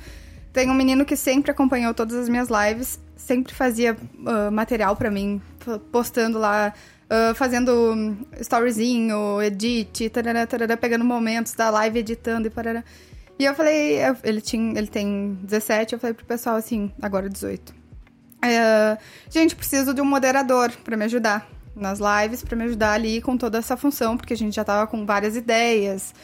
Tem 0.52 0.68
um 0.68 0.74
menino 0.74 1.04
que 1.04 1.16
sempre 1.16 1.50
acompanhou 1.50 1.94
todas 1.94 2.16
as 2.16 2.28
minhas 2.28 2.48
lives, 2.48 2.98
sempre 3.24 3.54
fazia 3.54 3.96
ah, 4.26 4.50
material 4.50 4.96
pra 4.96 5.10
mim, 5.10 5.40
postando 5.90 6.38
lá, 6.38 6.72
ah, 7.08 7.32
fazendo 7.34 8.16
storyzinho, 8.40 9.40
edit, 9.42 10.10
tarará, 10.10 10.46
tarará, 10.46 10.76
pegando 10.76 11.04
momentos 11.04 11.54
da 11.54 11.70
live, 11.70 12.00
editando 12.00 12.48
e 12.48 12.50
parará. 12.50 12.84
E 13.38 13.44
eu 13.44 13.54
falei, 13.54 13.98
ele, 14.22 14.40
tinha, 14.40 14.78
ele 14.78 14.86
tem 14.86 15.38
17, 15.42 15.94
eu 15.94 15.98
falei 15.98 16.14
pro 16.14 16.24
pessoal 16.24 16.56
assim, 16.56 16.92
agora 17.00 17.28
18. 17.28 17.74
É, 18.44 18.98
gente, 19.30 19.54
preciso 19.54 19.94
de 19.94 20.00
um 20.00 20.04
moderador 20.04 20.70
pra 20.84 20.96
me 20.96 21.04
ajudar 21.04 21.48
nas 21.74 21.98
lives, 21.98 22.42
pra 22.42 22.56
me 22.56 22.64
ajudar 22.64 22.92
ali 22.92 23.20
com 23.20 23.36
toda 23.36 23.58
essa 23.58 23.76
função, 23.76 24.16
porque 24.16 24.34
a 24.34 24.36
gente 24.36 24.54
já 24.54 24.64
tava 24.64 24.86
com 24.86 25.06
várias 25.06 25.36
ideias 25.36 26.14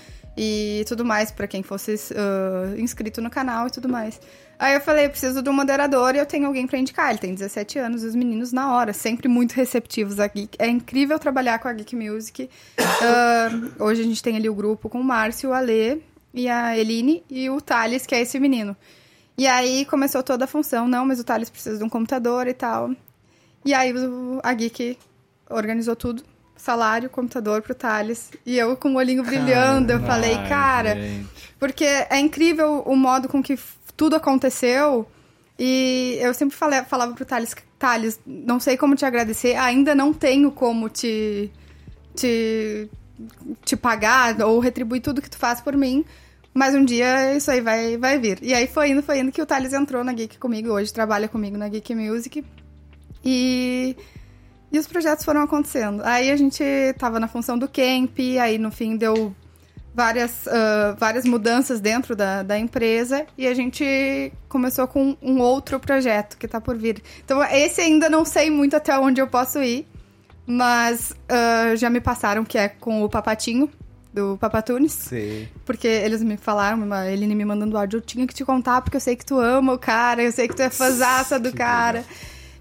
e 0.41 0.85
tudo 0.87 1.05
mais 1.05 1.33
pra 1.33 1.49
quem 1.49 1.65
fosse 1.65 1.97
ah, 2.15 2.79
inscrito 2.79 3.21
no 3.21 3.29
canal 3.29 3.67
e 3.67 3.71
tudo 3.71 3.89
mais. 3.89 4.21
Aí 4.57 4.75
eu 4.75 4.81
falei, 4.81 5.09
preciso 5.09 5.43
de 5.43 5.49
um 5.51 5.53
moderador 5.53 6.15
e 6.15 6.19
eu 6.19 6.27
tenho 6.27 6.47
alguém 6.47 6.67
pra 6.67 6.79
indicar. 6.79 7.11
Ele 7.11 7.19
tem 7.19 7.35
17 7.35 7.79
anos, 7.79 8.05
os 8.05 8.15
meninos 8.15 8.53
na 8.53 8.75
hora, 8.75 8.93
sempre 8.93 9.27
muito 9.27 9.53
receptivos 9.53 10.21
a 10.21 10.29
Geek. 10.29 10.57
É 10.59 10.69
incrível 10.69 11.19
trabalhar 11.19 11.59
com 11.59 11.67
a 11.67 11.73
Geek 11.73 11.95
Music. 11.97 12.49
Ah, 12.79 13.51
hoje 13.81 14.03
a 14.03 14.05
gente 14.05 14.23
tem 14.23 14.37
ali 14.37 14.49
o 14.49 14.55
grupo 14.55 14.89
com 14.89 15.01
o 15.01 15.05
Márcio, 15.05 15.51
o 15.51 15.53
Alê 15.53 15.99
e 16.33 16.49
a 16.49 16.77
Eline 16.79 17.25
e 17.29 17.51
o 17.51 17.61
Thales, 17.61 18.07
que 18.07 18.15
é 18.15 18.21
esse 18.21 18.39
menino. 18.39 18.77
E 19.37 19.47
aí 19.47 19.85
começou 19.85 20.23
toda 20.23 20.45
a 20.45 20.49
função, 20.49 20.87
não, 20.87 21.05
mas 21.05 21.19
o 21.21 21.25
Thales 21.25 21.51
precisa 21.51 21.79
de 21.79 21.85
um 21.85 21.89
computador 21.89 22.47
e 22.47 22.55
tal. 22.55 22.91
E 23.65 23.75
aí 23.75 23.93
a 24.43 24.55
Geek 24.55 24.99
organizou 25.51 25.97
tudo. 25.97 26.23
Salário, 26.59 27.09
computador 27.09 27.63
pro 27.63 27.75
Thales. 27.75 28.31
E 28.45 28.59
eu 28.59 28.77
com 28.77 28.91
o 28.91 28.97
olhinho 28.97 29.23
brilhando, 29.23 29.93
eu 29.93 30.01
falei, 30.01 30.37
cara, 30.49 30.95
gente. 30.95 31.29
porque 31.59 31.85
é 31.85 32.19
incrível 32.19 32.83
o 32.85 32.95
modo 32.95 33.29
com 33.29 33.43
que 33.43 33.59
tudo 33.97 34.17
aconteceu. 34.17 35.09
E 35.59 36.19
eu 36.21 36.35
sempre 36.35 36.57
falei, 36.57 36.83
falava 36.83 37.15
pro 37.15 37.25
Thales, 37.25 37.55
Thales, 37.79 38.21
não 38.27 38.61
sei 38.61 38.77
como 38.77 38.95
te 38.95 39.05
agradecer, 39.05 39.57
ainda 39.57 39.95
não 39.95 40.13
tenho 40.13 40.53
como 40.53 40.89
te, 40.89 41.51
te, 42.15 42.89
te 43.65 43.77
pagar 43.77 44.41
ou 44.43 44.61
retribuir 44.61 45.01
tudo 45.01 45.23
que 45.23 45.31
tu 45.31 45.39
faz 45.39 45.61
por 45.61 45.77
mim. 45.77 46.05
Mas 46.55 46.75
um 46.75 46.85
dia 46.85 47.37
isso 47.37 47.51
aí 47.51 47.61
vai, 47.61 47.97
vai 47.97 48.19
vir. 48.19 48.39
E 48.43 48.53
aí 48.53 48.67
foi 48.67 48.91
indo, 48.91 49.03
foi 49.03 49.21
indo 49.21 49.31
que 49.31 49.41
o 49.41 49.47
Thales 49.47 49.73
entrou 49.73 50.03
na 50.03 50.13
Geek 50.13 50.39
comigo, 50.39 50.71
hoje 50.71 50.93
trabalha 50.93 51.29
comigo 51.29 51.57
na 51.57 51.69
Geek 51.69 51.95
Music. 51.95 52.45
E, 53.25 53.97
e 54.71 54.79
os 54.79 54.87
projetos 54.87 55.25
foram 55.25 55.43
acontecendo. 55.43 56.03
Aí 56.05 56.31
a 56.31 56.37
gente 56.37 56.63
tava 56.99 57.19
na 57.19 57.29
função 57.29 57.59
do 57.59 57.69
camp, 57.69 58.19
aí 58.41 58.59
no 58.59 58.71
fim 58.71 58.97
deu 58.97 59.35
várias, 59.95 60.47
ah, 60.47 60.95
várias 60.99 61.25
mudanças 61.25 61.81
dentro 61.81 62.15
da, 62.15 62.43
da 62.43 62.59
empresa 62.59 63.27
e 63.37 63.47
a 63.47 63.55
gente 63.55 64.33
começou 64.49 64.87
com 64.87 65.17
um 65.21 65.41
outro 65.41 65.81
projeto 65.81 66.39
que 66.39 66.47
tá 66.47 66.61
por 66.61 66.77
vir. 66.77 67.03
Então, 67.25 67.43
esse 67.43 67.81
ainda 67.81 68.09
não 68.09 68.25
sei 68.25 68.51
muito 68.51 68.77
até 68.77 68.97
onde 68.99 69.21
eu 69.21 69.27
posso 69.27 69.61
ir, 69.63 69.87
mas 70.47 71.13
ah, 71.29 71.75
já 71.75 71.91
me 71.91 72.01
passaram 72.01 72.45
que 72.45 72.57
é 72.57 72.69
com 72.69 73.03
o 73.03 73.09
Papatinho, 73.09 73.69
do 74.13 74.39
Papatunes. 74.39 74.93
Sei. 74.93 75.49
Porque 75.65 75.87
eles 75.87 76.23
me 76.23 76.37
falaram, 76.37 76.81
ele 77.05 77.27
me 77.27 77.45
mandando 77.45 77.77
áudio, 77.77 77.99
eu 77.99 78.01
tinha 78.01 78.27
que 78.27 78.35
te 78.35 78.45
contar 78.45 78.81
porque 78.83 78.97
eu 78.97 79.01
sei 79.01 79.17
que 79.17 79.25
tu 79.25 79.39
ama 79.39 79.73
o 79.73 79.79
cara, 79.79 80.23
eu 80.23 80.33
sei 80.33 80.49
que 80.49 80.57
tu 80.57 80.63
é 80.63 80.71
fãzaça 80.71 81.39
do 81.39 81.53
cara. 81.53 82.05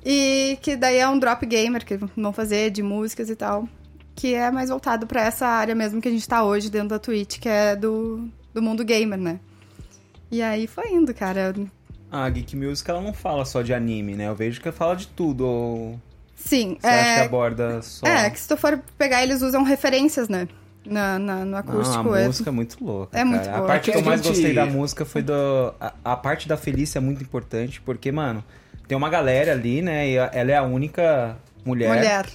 E 0.09 0.57
que 0.61 0.77
daí 0.77 0.99
é 0.99 1.09
um 1.09 1.19
drop 1.19 1.45
gamer 1.45 1.85
que 1.85 1.97
vão 1.97 2.31
fazer 2.31 2.69
de 2.71 2.81
músicas 2.81 3.29
e 3.29 3.35
tal. 3.35 3.67
Que 4.15 4.33
é 4.33 4.49
mais 4.49 4.69
voltado 4.69 5.05
pra 5.05 5.21
essa 5.21 5.45
área 5.45 5.75
mesmo 5.75 6.01
que 6.01 6.07
a 6.07 6.11
gente 6.11 6.25
tá 6.25 6.45
hoje 6.45 6.69
dentro 6.69 6.87
da 6.87 6.97
Twitch, 6.97 7.39
que 7.39 7.49
é 7.49 7.75
do, 7.75 8.29
do 8.53 8.61
mundo 8.61 8.85
gamer, 8.85 9.19
né? 9.19 9.37
E 10.31 10.41
aí 10.41 10.65
foi 10.65 10.93
indo, 10.93 11.13
cara. 11.13 11.53
A 12.09 12.29
Geek 12.29 12.55
Music, 12.55 12.89
ela 12.89 13.01
não 13.01 13.13
fala 13.13 13.43
só 13.43 13.61
de 13.61 13.73
anime, 13.73 14.15
né? 14.15 14.29
Eu 14.29 14.35
vejo 14.35 14.61
que 14.61 14.71
fala 14.71 14.95
de 14.95 15.07
tudo. 15.07 15.45
Ou 15.45 15.99
Sim, 16.37 16.77
você 16.79 16.87
acha 16.87 17.03
que 17.15 17.19
é, 17.19 17.25
aborda 17.25 17.81
só... 17.81 18.07
é 18.07 18.29
que 18.29 18.39
se 18.39 18.47
tu 18.47 18.55
for 18.55 18.81
pegar, 18.97 19.21
eles 19.23 19.41
usam 19.41 19.61
referências, 19.63 20.29
né? 20.29 20.47
Na, 20.85 21.19
na- 21.19 21.43
no 21.43 21.57
acústico. 21.57 22.13
a 22.13 22.21
é- 22.21 22.27
música 22.27 22.49
é 22.49 22.53
muito 22.53 22.81
louca. 22.81 23.19
É 23.19 23.25
muito 23.25 23.43
cara. 23.43 23.57
boa. 23.57 23.65
A 23.65 23.67
parte 23.67 23.91
que 23.91 23.97
eu 23.97 24.01
mais 24.03 24.21
gostei 24.21 24.53
da 24.53 24.65
música 24.65 25.03
foi 25.03 25.21
do. 25.21 25.33
A, 25.81 25.93
a 26.05 26.15
parte 26.15 26.47
da 26.47 26.55
Felícia 26.55 26.99
é 26.99 27.01
muito 27.01 27.21
importante, 27.21 27.81
porque, 27.81 28.09
mano, 28.09 28.41
tem 28.87 28.97
uma 28.97 29.09
galera 29.09 29.51
ali, 29.51 29.81
né? 29.81 30.07
E 30.07 30.15
ela 30.15 30.51
é 30.51 30.55
a 30.55 30.63
única 30.63 31.37
mulher. 31.65 31.89
Mulher. 31.89 32.25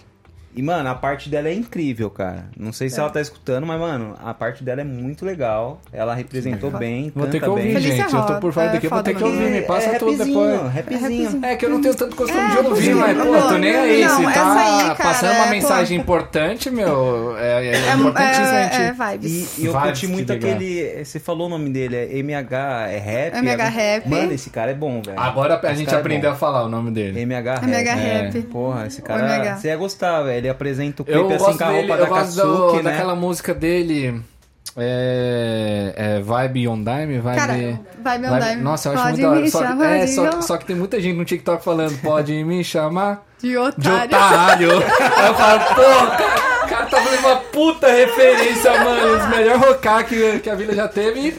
E, 0.54 0.62
mano, 0.62 0.88
a 0.88 0.94
parte 0.94 1.28
dela 1.30 1.48
é 1.48 1.54
incrível, 1.54 2.10
cara. 2.10 2.44
Não 2.56 2.72
sei 2.72 2.88
se 2.90 3.00
ela 3.00 3.08
tá 3.08 3.20
escutando, 3.20 3.66
mas, 3.66 3.80
mano, 3.80 4.16
a 4.22 4.34
parte 4.34 4.62
dela 4.62 4.82
é 4.82 4.84
muito 4.84 5.24
legal. 5.24 5.80
Ela 5.92 6.14
representou 6.14 6.70
bem, 6.70 7.10
Vou 7.14 7.26
ter 7.26 7.32
que 7.32 7.40
canta 7.40 7.50
ouvir, 7.52 7.72
bem. 7.74 7.80
Gente. 7.82 8.14
Eu 8.14 8.22
tô 8.26 8.34
por 8.38 8.52
fora 8.52 8.66
é 8.66 8.72
daqui, 8.72 8.86
eu 8.86 8.90
vou 8.90 9.02
ter 9.02 9.14
que 9.14 9.24
ouvir. 9.24 9.50
Me 9.50 9.62
passa 9.62 9.90
é 9.90 9.98
tudo 9.98 10.12
rapzinho, 10.18 10.48
depois. 10.52 10.74
rapzinho. 10.74 11.40
É 11.44 11.56
que 11.56 11.64
eu 11.64 11.70
não 11.70 11.80
tenho 11.80 11.94
tanto 11.94 12.14
costume 12.16 12.50
de 12.50 12.56
É, 12.56 12.60
ouvir, 12.60 12.94
mas, 12.94 13.16
pô, 13.16 13.48
tô 13.48 13.58
nem 13.58 13.74
aí. 13.74 14.04
não, 14.04 14.16
Se 14.18 14.24
tá 14.24 14.52
aí, 14.60 14.82
cara, 14.82 14.94
passando 14.96 15.34
uma 15.36 15.46
é, 15.46 15.50
mensagem 15.50 15.98
pô. 15.98 16.02
importante, 16.02 16.70
meu, 16.70 17.34
é, 17.38 17.66
é, 17.66 17.72
É, 17.74 17.94
importantíssimo 17.94 18.46
é, 18.46 18.62
gente... 18.70 18.82
é 18.82 18.92
vibes. 18.92 19.58
E, 19.58 19.62
e 19.62 19.66
eu 19.66 19.72
Vibes, 19.72 19.86
curti 19.88 20.06
muito 20.08 20.28
legal. 20.30 20.50
aquele. 20.50 21.04
Você 21.04 21.18
falou 21.18 21.46
o 21.46 21.50
nome 21.50 21.70
dele, 21.70 21.96
é 21.96 22.18
MH, 22.18 22.88
é 22.90 22.98
rap? 22.98 23.36
MH 23.38 23.64
é- 23.64 23.68
Rap. 23.68 24.08
Mano, 24.08 24.32
esse 24.32 24.50
cara 24.50 24.70
é 24.70 24.74
bom, 24.74 25.00
velho. 25.00 25.18
Agora 25.18 25.58
a 25.62 25.74
gente 25.74 25.94
é 25.94 25.96
aprendeu 25.98 26.30
a 26.30 26.34
falar 26.34 26.64
o 26.64 26.68
nome 26.68 26.90
dele. 26.90 27.20
MH 27.20 27.54
Rap. 27.54 27.64
MH 27.64 27.90
É. 27.90 27.94
Rap. 27.94 28.42
Porra, 28.42 28.86
esse 28.86 29.00
cara. 29.00 29.56
Você 29.56 29.68
ia 29.68 29.76
gostar, 29.76 30.22
velho. 30.22 30.41
Ele 30.42 30.48
apresenta 30.50 31.02
o 31.02 31.06
Eu 31.08 31.20
clipe 31.20 31.34
assim 31.34 31.44
gosto 31.44 31.58
com 31.58 31.64
a 31.64 31.66
dele, 31.68 31.78
roupa 31.78 31.94
eu 31.94 31.98
da 31.98 32.04
do- 32.04 32.14
Katsuki, 32.14 32.76
né? 32.76 32.90
daquela 32.90 33.14
música 33.14 33.54
dele... 33.54 34.20
É, 34.74 35.92
é 35.96 36.20
Vibe 36.20 36.68
on 36.68 36.82
Dime? 36.82 37.18
Vibe... 37.18 37.36
Cara, 37.36 37.52
Vibe 37.54 38.26
on 38.26 38.38
Dime. 38.38 38.62
Nossa, 38.62 38.88
eu 38.88 38.92
acho 38.94 39.02
Pode 39.02 39.20
muito 39.22 39.30
da 39.32 39.38
hora. 39.38 39.50
Só, 39.50 39.58
que- 39.60 39.66
chamar 39.66 39.96
é, 39.96 40.06
só, 40.06 40.42
só 40.42 40.56
que 40.56 40.64
tem 40.64 40.76
muita 40.76 41.00
gente 41.00 41.16
no 41.16 41.24
TikTok 41.24 41.62
falando, 41.64 42.00
pode 42.00 42.42
me 42.44 42.64
chamar 42.64 43.26
De 43.40 43.48
de 43.50 43.58
otário. 43.58 44.06
otário. 44.16 44.70
Aí 45.16 45.26
eu 45.28 45.34
falo, 45.34 45.60
pô, 45.60 46.16
cara, 46.16 46.64
o 46.64 46.68
cara 46.68 46.86
tá 46.86 47.00
fazendo 47.02 47.20
uma 47.26 47.36
puta 47.36 47.86
referência, 47.88 48.84
mano. 48.84 49.16
Os 49.18 49.28
melhores 49.28 49.62
rocar 49.62 50.06
que, 50.06 50.38
que 50.38 50.48
a 50.50 50.54
vila 50.54 50.74
já 50.74 50.88
teve 50.88 51.34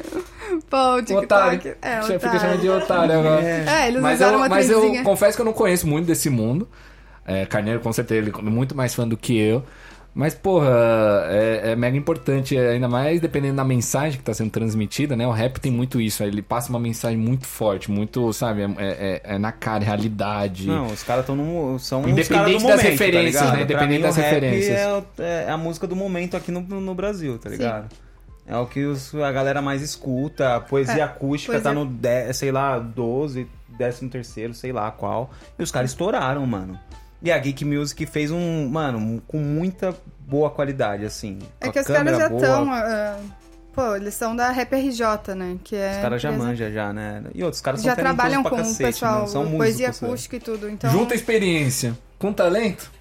Pô, 0.69 0.95
o 0.95 1.01
TikTok. 1.01 1.23
otário. 1.25 1.75
É, 1.81 2.01
Você 2.01 2.13
fica 2.13 2.27
otário. 2.27 2.39
chamando 2.39 2.61
de 2.61 2.69
otário 2.69 3.19
agora. 3.19 3.41
É, 3.41 3.87
eles 3.87 4.01
Mas, 4.01 4.15
usaram 4.19 4.33
eu, 4.33 4.37
uma 4.39 4.49
mas 4.49 4.69
eu 4.69 5.03
confesso 5.03 5.35
que 5.35 5.41
eu 5.41 5.45
não 5.45 5.53
conheço 5.53 5.87
muito 5.87 6.05
desse 6.05 6.29
mundo. 6.29 6.67
É, 7.25 7.45
Carneiro, 7.45 7.79
com 7.79 7.91
certeza, 7.93 8.19
ele 8.21 8.33
é 8.37 8.41
muito 8.41 8.75
mais 8.75 8.93
fã 8.93 9.07
do 9.07 9.15
que 9.17 9.37
eu. 9.37 9.63
Mas, 10.15 10.35
porra, 10.35 10.69
é, 11.29 11.71
é 11.71 11.75
mega 11.75 11.97
importante, 11.97 12.55
é, 12.55 12.71
ainda 12.73 12.87
mais 12.87 13.19
dependendo 13.19 13.55
da 13.55 13.63
mensagem 13.63 14.19
que 14.19 14.23
tá 14.23 14.31
sendo 14.31 14.51
transmitida, 14.51 15.15
né? 15.15 15.25
O 15.25 15.31
rap 15.31 15.59
tem 15.59 15.71
muito 15.71 15.99
isso, 15.99 16.23
ele 16.23 16.43
passa 16.43 16.69
uma 16.69 16.79
mensagem 16.79 17.17
muito 17.17 17.47
forte, 17.47 17.89
muito, 17.89 18.31
sabe, 18.31 18.61
é, 18.61 18.67
é- 18.77 19.21
é 19.23 19.37
na 19.39 19.51
cara, 19.51 19.83
realidade. 19.83 20.67
Não, 20.67 20.85
os 20.85 21.01
caras 21.01 21.23
estão 21.23 21.35
no. 21.35 21.79
São 21.79 22.07
Independente 22.07 22.53
das 22.53 22.61
momento, 22.61 22.81
referências, 22.81 23.41
tá 23.41 23.45
né? 23.47 23.51
Pra 23.53 23.61
Independente 23.63 23.97
mim, 23.97 24.03
das 24.03 24.15
o 24.15 24.19
rap 24.19 24.29
referências. 24.33 24.79
É, 25.17 25.45
é 25.47 25.49
a 25.49 25.57
música 25.57 25.87
do 25.87 25.95
momento 25.95 26.37
aqui 26.37 26.51
no, 26.51 26.61
no 26.61 26.93
Brasil, 26.93 27.39
tá 27.39 27.49
ligado? 27.49 27.89
É 28.45 28.55
o 28.57 28.67
que 28.67 28.83
os- 28.85 29.15
a 29.15 29.31
galera 29.31 29.63
mais 29.63 29.81
escuta. 29.81 30.57
A 30.57 30.59
poesia 30.59 30.95
É, 30.95 31.01
acústica 31.01 31.53
poesia- 31.53 31.71
tá 31.71 31.73
no, 31.73 31.85
10, 31.87 32.35
sei 32.37 32.51
lá, 32.51 32.77
12, 32.77 33.47
13 33.79 34.07
terceiro, 34.09 34.53
sei 34.53 34.71
lá 34.71 34.91
qual. 34.91 35.31
E 35.57 35.63
os 35.63 35.71
caras 35.71 35.89
estouraram, 35.89 36.45
mano. 36.45 36.77
E 37.23 37.31
a 37.31 37.37
Geek 37.37 37.63
Music 37.63 38.05
fez 38.05 38.29
um, 38.31 38.67
mano, 38.67 38.97
um- 38.97 39.21
com 39.25 39.37
muita 39.37 39.95
boa 40.27 40.49
qualidade, 40.49 41.05
assim. 41.05 41.39
É 41.61 41.69
que 41.69 41.79
a 41.79 41.81
os 41.81 41.87
caras 41.87 42.17
já 42.17 42.27
estão. 42.27 42.67
pô, 43.73 43.95
eles 43.95 44.13
são 44.13 44.35
da 44.35 44.51
Rap 44.51 44.73
RJ, 44.75 45.33
né? 45.35 45.57
Que 45.63 45.75
é 45.75 45.91
Os 45.95 46.01
caras 46.01 46.21
já 46.21 46.31
manjam 46.31 46.71
já, 46.71 46.91
né? 46.93 47.23
E 47.33 47.43
outros 47.43 47.61
caras 47.61 47.79
são 47.81 47.89
Já 47.89 47.95
trabalham 47.95 48.41
pra 48.43 48.49
com 48.51 48.57
o 48.57 48.59
cacete, 48.59 48.83
pessoal, 48.83 49.13
mano. 49.19 49.27
São 49.27 49.49
poesia 49.51 49.87
músicos, 49.87 50.07
acústica 50.09 50.35
e 50.35 50.39
tudo. 50.39 50.69
Então, 50.69 50.91
Junta 50.91 51.15
experiência 51.15 51.97
com 52.19 52.33
talento, 52.33 52.91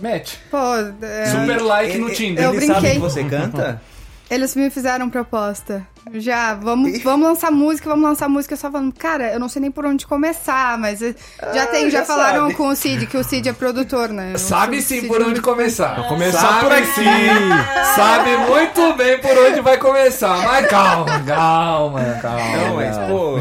mete. 0.00 0.38
pô, 0.50 0.58
é, 1.06 1.26
Super 1.26 1.62
like 1.62 1.98
no 1.98 2.08
Ele- 2.08 2.14
Tinder. 2.16 2.44
Eu 2.44 2.50
Eles 2.54 2.64
brinquei. 2.66 2.74
sabem 2.74 2.92
que 2.94 2.98
você 2.98 3.24
canta? 3.24 3.80
eles 4.30 4.54
me 4.54 4.68
fizeram 4.70 5.08
proposta. 5.10 5.86
Já, 6.14 6.54
vamos, 6.54 7.02
vamos 7.02 7.28
lançar 7.28 7.50
música, 7.50 7.88
vamos 7.88 8.04
lançar 8.08 8.28
música. 8.28 8.54
Eu 8.54 8.58
só 8.58 8.70
falando, 8.70 8.92
cara, 8.94 9.32
eu 9.32 9.38
não 9.38 9.48
sei 9.48 9.60
nem 9.60 9.70
por 9.70 9.84
onde 9.84 10.06
começar, 10.06 10.78
mas 10.78 11.02
eh, 11.02 11.14
já 11.54 11.66
tem, 11.66 11.90
já, 11.90 12.00
já 12.00 12.04
falaram 12.06 12.42
sabe. 12.44 12.54
com 12.54 12.68
o 12.68 12.74
Cid, 12.76 13.06
que 13.06 13.16
o 13.16 13.22
Cid 13.24 13.48
é 13.48 13.52
produtor, 13.52 14.08
né? 14.08 14.30
Eu 14.34 14.38
Sabe 14.38 14.80
sim 14.80 15.06
por 15.06 15.20
onde 15.20 15.40
começar. 15.42 16.08
começar 16.08 16.40
Sabe 16.40 16.60
por 16.60 16.72
aqui. 16.72 16.86
sim. 16.94 17.94
Sabe 17.94 18.36
muito 18.38 18.94
bem 18.94 19.18
por 19.20 19.36
onde 19.36 19.60
vai 19.60 19.76
começar. 19.76 20.42
Mas 20.44 20.66
calma, 20.66 21.20
calma, 21.26 22.00
calma. 22.22 22.56
Não, 22.56 22.74
mas, 22.76 22.96
pô, 22.98 23.36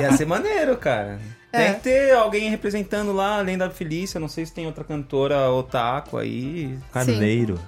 ia 0.00 0.16
ser 0.16 0.26
maneiro, 0.26 0.76
cara. 0.76 1.20
Tem 1.52 1.62
É. 1.62 1.72
que 1.74 1.80
ter 1.80 2.12
alguém 2.14 2.50
representando 2.50 3.12
lá, 3.12 3.38
além 3.38 3.56
da 3.56 3.70
Felícia. 3.70 4.18
Não 4.20 4.28
sei 4.28 4.44
se 4.44 4.52
tem 4.52 4.66
outra 4.66 4.84
cantora 4.84 5.50
otaku 5.50 6.18
aí. 6.18 6.76
Carneiro. 6.92 7.58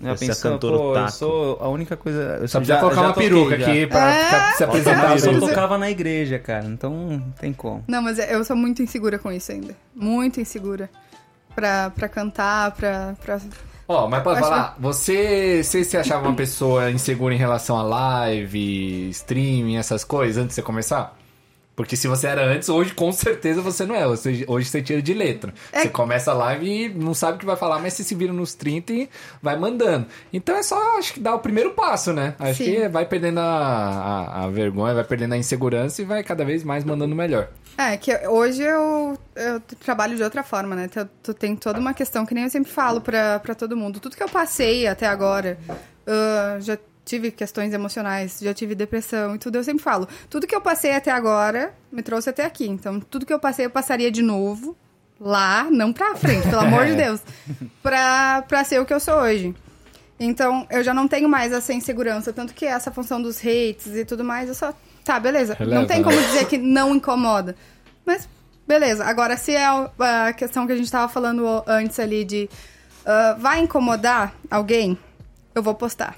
Já 0.00 0.16
Você 0.16 0.24
é 0.24 0.28
pensou, 0.28 0.50
cantora 0.52 0.76
pô, 0.76 0.96
eu 0.98 1.08
sou 1.08 1.58
a 1.60 1.68
única 1.68 1.96
coisa... 1.96 2.38
Eu 2.40 2.48
Só 2.48 2.58
já- 2.58 2.76
precisa 2.76 2.78
colocar 2.80 2.94
já 2.96 3.02
uma 3.02 3.14
toquei 3.14 3.28
peruca 3.28 3.58
já. 3.58 3.66
aqui 3.66 3.86
pra 3.86 4.14
É, 4.14 4.52
se 4.52 4.64
apresentar. 4.64 5.12
Eu 5.12 5.18
só 5.40 5.46
tocava 5.46 5.78
na 5.78 5.90
igreja, 5.90 6.38
cara. 6.38 6.66
Então, 6.66 6.92
não 6.92 7.20
tem 7.40 7.52
como. 7.52 7.84
Não, 7.88 8.02
mas 8.02 8.18
eu 8.18 8.44
sou 8.44 8.56
muito 8.56 8.82
insegura 8.82 9.18
com 9.18 9.30
isso 9.32 9.52
ainda. 9.52 9.74
Muito 9.94 10.40
insegura. 10.40 10.90
Pra, 11.54 11.90
pra 11.90 12.08
cantar, 12.08 12.72
pra, 12.72 13.14
pra... 13.24 13.38
Ó, 13.86 14.08
mas 14.08 14.22
pode 14.22 14.40
Acho 14.40 14.48
falar, 14.48 14.76
você, 14.78 15.62
você 15.62 15.84
se 15.84 15.96
achava 15.96 16.26
uma 16.26 16.34
pessoa 16.34 16.90
insegura 16.90 17.34
em 17.34 17.38
relação 17.38 17.76
a 17.78 17.82
live, 17.82 19.08
streaming, 19.10 19.76
essas 19.76 20.02
coisas, 20.04 20.36
antes 20.38 20.48
de 20.48 20.54
você 20.54 20.62
começar? 20.62 21.14
Porque 21.76 21.96
se 21.96 22.06
você 22.06 22.28
era 22.28 22.44
antes, 22.44 22.68
hoje 22.68 22.94
com 22.94 23.10
certeza 23.10 23.60
você 23.60 23.84
não 23.84 23.94
é. 23.96 24.06
Você, 24.06 24.44
hoje 24.46 24.68
você 24.68 24.80
tira 24.80 25.02
de 25.02 25.12
letra. 25.12 25.52
É- 25.72 25.82
Você 25.82 25.88
começa 25.88 26.30
a 26.30 26.34
live 26.34 26.66
e 26.68 26.88
não 26.88 27.12
sabe 27.14 27.36
o 27.36 27.40
que 27.40 27.46
vai 27.46 27.56
falar, 27.56 27.80
mas 27.80 27.94
você 27.94 28.04
se 28.04 28.14
vira 28.14 28.32
nos 28.32 28.54
30 28.54 28.92
e 28.92 29.10
vai 29.42 29.58
mandando. 29.58 30.06
Então 30.32 30.56
é 30.56 30.62
só, 30.62 30.98
acho 30.98 31.14
que 31.14 31.20
dar 31.20 31.34
o 31.34 31.40
primeiro 31.40 31.70
passo, 31.72 32.12
né? 32.12 32.34
Acho 32.38 32.62
Sim. 32.62 32.72
que 32.72 32.88
vai 32.88 33.04
perdendo 33.06 33.40
a, 33.40 33.44
a, 33.44 34.44
a 34.44 34.50
vergonha, 34.50 34.94
vai 34.94 35.04
perdendo 35.04 35.34
a 35.34 35.36
insegurança 35.36 36.00
e 36.00 36.04
vai 36.04 36.22
cada 36.22 36.44
vez 36.44 36.62
mais 36.62 36.84
mandando 36.84 37.14
melhor. 37.14 37.48
É, 37.76 37.96
que 37.96 38.16
hoje 38.28 38.62
eu, 38.62 39.18
eu 39.34 39.60
trabalho 39.84 40.16
de 40.16 40.22
outra 40.22 40.44
forma, 40.44 40.76
né? 40.76 40.86
Tu, 40.86 41.04
tu 41.24 41.34
tem 41.34 41.56
toda 41.56 41.80
uma 41.80 41.92
questão 41.92 42.24
que 42.24 42.32
nem 42.34 42.44
eu 42.44 42.50
sempre 42.50 42.70
falo 42.70 43.00
pra, 43.00 43.40
pra 43.40 43.52
todo 43.52 43.76
mundo. 43.76 43.98
Tudo 43.98 44.16
que 44.16 44.22
eu 44.22 44.28
passei 44.28 44.86
até 44.86 45.06
agora, 45.08 45.58
ah, 46.06 46.56
já 46.60 46.78
tive 47.04 47.30
questões 47.30 47.72
emocionais, 47.72 48.38
já 48.40 48.54
tive 48.54 48.74
depressão 48.74 49.34
e 49.34 49.38
tudo, 49.38 49.56
eu 49.56 49.64
sempre 49.64 49.82
falo. 49.82 50.08
Tudo 50.30 50.46
que 50.46 50.54
eu 50.54 50.60
passei 50.60 50.92
até 50.92 51.10
agora 51.10 51.74
me 51.92 52.02
trouxe 52.02 52.30
até 52.30 52.44
aqui. 52.44 52.66
Então, 52.66 52.98
tudo 52.98 53.26
que 53.26 53.32
eu 53.32 53.38
passei, 53.38 53.66
eu 53.66 53.70
passaria 53.70 54.10
de 54.10 54.22
novo 54.22 54.76
lá, 55.20 55.68
não 55.70 55.92
pra 55.92 56.16
frente, 56.16 56.48
pelo 56.48 56.62
amor 56.62 56.86
de 56.86 56.94
Deus, 56.96 57.20
pra, 57.82 58.42
pra 58.48 58.64
ser 58.64 58.80
o 58.80 58.86
que 58.86 58.94
eu 58.94 59.00
sou 59.00 59.14
hoje. 59.16 59.54
Então, 60.18 60.66
eu 60.70 60.82
já 60.82 60.94
não 60.94 61.08
tenho 61.08 61.28
mais 61.28 61.52
essa 61.52 61.72
insegurança. 61.72 62.32
Tanto 62.32 62.54
que 62.54 62.64
essa 62.64 62.90
função 62.90 63.20
dos 63.20 63.38
hates 63.38 63.88
e 63.94 64.04
tudo 64.04 64.24
mais, 64.24 64.48
eu 64.48 64.54
só. 64.54 64.72
Tá, 65.04 65.18
beleza. 65.20 65.54
Releva, 65.54 65.80
não 65.80 65.86
tem 65.86 65.98
né? 65.98 66.04
como 66.04 66.16
dizer 66.16 66.46
que 66.46 66.56
não 66.56 66.94
incomoda. 66.94 67.56
Mas, 68.06 68.28
beleza. 68.66 69.04
Agora, 69.04 69.36
se 69.36 69.52
é 69.52 69.66
a 69.66 70.32
questão 70.32 70.66
que 70.66 70.72
a 70.72 70.76
gente 70.76 70.90
tava 70.90 71.12
falando 71.12 71.62
antes 71.66 71.98
ali 71.98 72.24
de. 72.24 72.48
ah, 73.04 73.36
vai 73.38 73.60
incomodar 73.60 74.34
alguém? 74.50 74.96
Eu 75.54 75.62
vou 75.62 75.74
postar. 75.74 76.16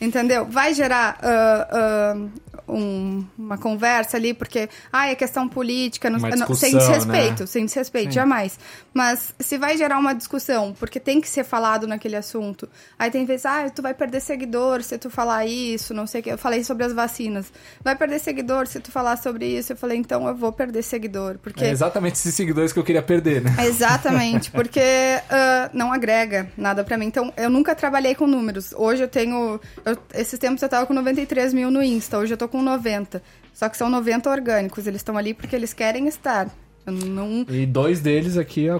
Entendeu? 0.00 0.44
Vai 0.44 0.74
gerar 0.74 1.18
ah, 1.22 1.68
ah, 1.72 2.28
um- 2.66 3.24
uma 3.38 3.58
conversa 3.58 4.16
ali, 4.16 4.32
porque. 4.34 4.68
Ah, 4.92 5.08
é 5.08 5.14
questão 5.14 5.48
política, 5.48 6.08
não, 6.10 6.18
não- 6.18 6.54
sem 6.54 6.76
desrespeito, 6.76 7.40
né? 7.42 7.46
sem 7.46 7.64
desrespeito, 7.64 8.12
jamais. 8.12 8.58
Mas 8.94 9.34
se 9.38 9.58
vai 9.58 9.76
gerar 9.76 9.98
uma 9.98 10.14
discussão, 10.14 10.74
porque 10.78 10.98
tem 10.98 11.20
que 11.20 11.28
ser 11.28 11.44
falado 11.44 11.86
naquele 11.86 12.16
assunto, 12.16 12.68
aí 12.98 13.10
tem 13.10 13.24
vezes, 13.24 13.46
ah, 13.46 13.68
tu 13.70 13.82
vai 13.82 13.94
perder 13.94 14.20
seguidor 14.20 14.82
se 14.82 14.96
tu 14.98 15.08
falar 15.10 15.46
isso, 15.46 15.92
não 15.94 16.06
sei 16.06 16.20
o 16.20 16.24
que. 16.24 16.30
Eu 16.32 16.38
falei 16.38 16.64
sobre 16.64 16.84
as 16.84 16.92
vacinas. 16.92 17.52
Vai 17.84 17.94
perder 17.94 18.18
seguidor 18.18 18.66
se 18.66 18.80
tu 18.80 18.90
falar 18.90 19.16
sobre 19.16 19.46
isso. 19.46 19.72
Eu 19.72 19.76
falei, 19.76 19.98
então 19.98 20.26
eu 20.26 20.34
vou 20.34 20.52
perder 20.52 20.82
seguidor, 20.82 21.38
porque. 21.38 21.64
É 21.64 21.70
exatamente 21.70 22.14
esses 22.16 22.34
seguidores 22.34 22.72
que 22.72 22.78
eu 22.78 22.84
queria 22.84 23.02
perder, 23.02 23.42
né? 23.42 23.54
Exatamente, 23.66 24.50
porque 24.50 24.80
ah, 25.30 25.70
não 25.72 25.92
agrega 25.92 26.50
nada 26.56 26.82
pra 26.84 26.96
mim. 26.98 27.06
Então, 27.06 27.32
eu 27.36 27.48
nunca 27.50 27.74
trabalhei 27.74 28.14
com 28.14 28.26
números. 28.26 28.72
Hoje 28.76 29.02
eu 29.02 29.08
tenho. 29.08 29.60
eu- 29.84 29.96
esses 30.14 30.38
tempos 30.38 30.62
eu 30.62 30.68
tava 30.68 30.86
com 30.86 30.94
93 30.94 31.52
mil 31.54 31.70
no 31.70 31.82
Insta, 31.82 32.18
hoje 32.18 32.32
eu 32.34 32.36
tô 32.38 32.47
com 32.48 32.62
90. 32.62 33.22
Só 33.52 33.68
que 33.68 33.76
são 33.76 33.88
90 33.90 34.30
orgânicos, 34.30 34.86
eles 34.86 35.00
estão 35.00 35.16
ali 35.16 35.34
porque 35.34 35.54
eles 35.54 35.72
querem 35.72 36.06
estar. 36.08 36.48
Eu 36.86 36.92
não. 36.92 37.44
E 37.48 37.66
dois 37.66 38.00
deles 38.00 38.36
aqui 38.36 38.68
ó, 38.70 38.78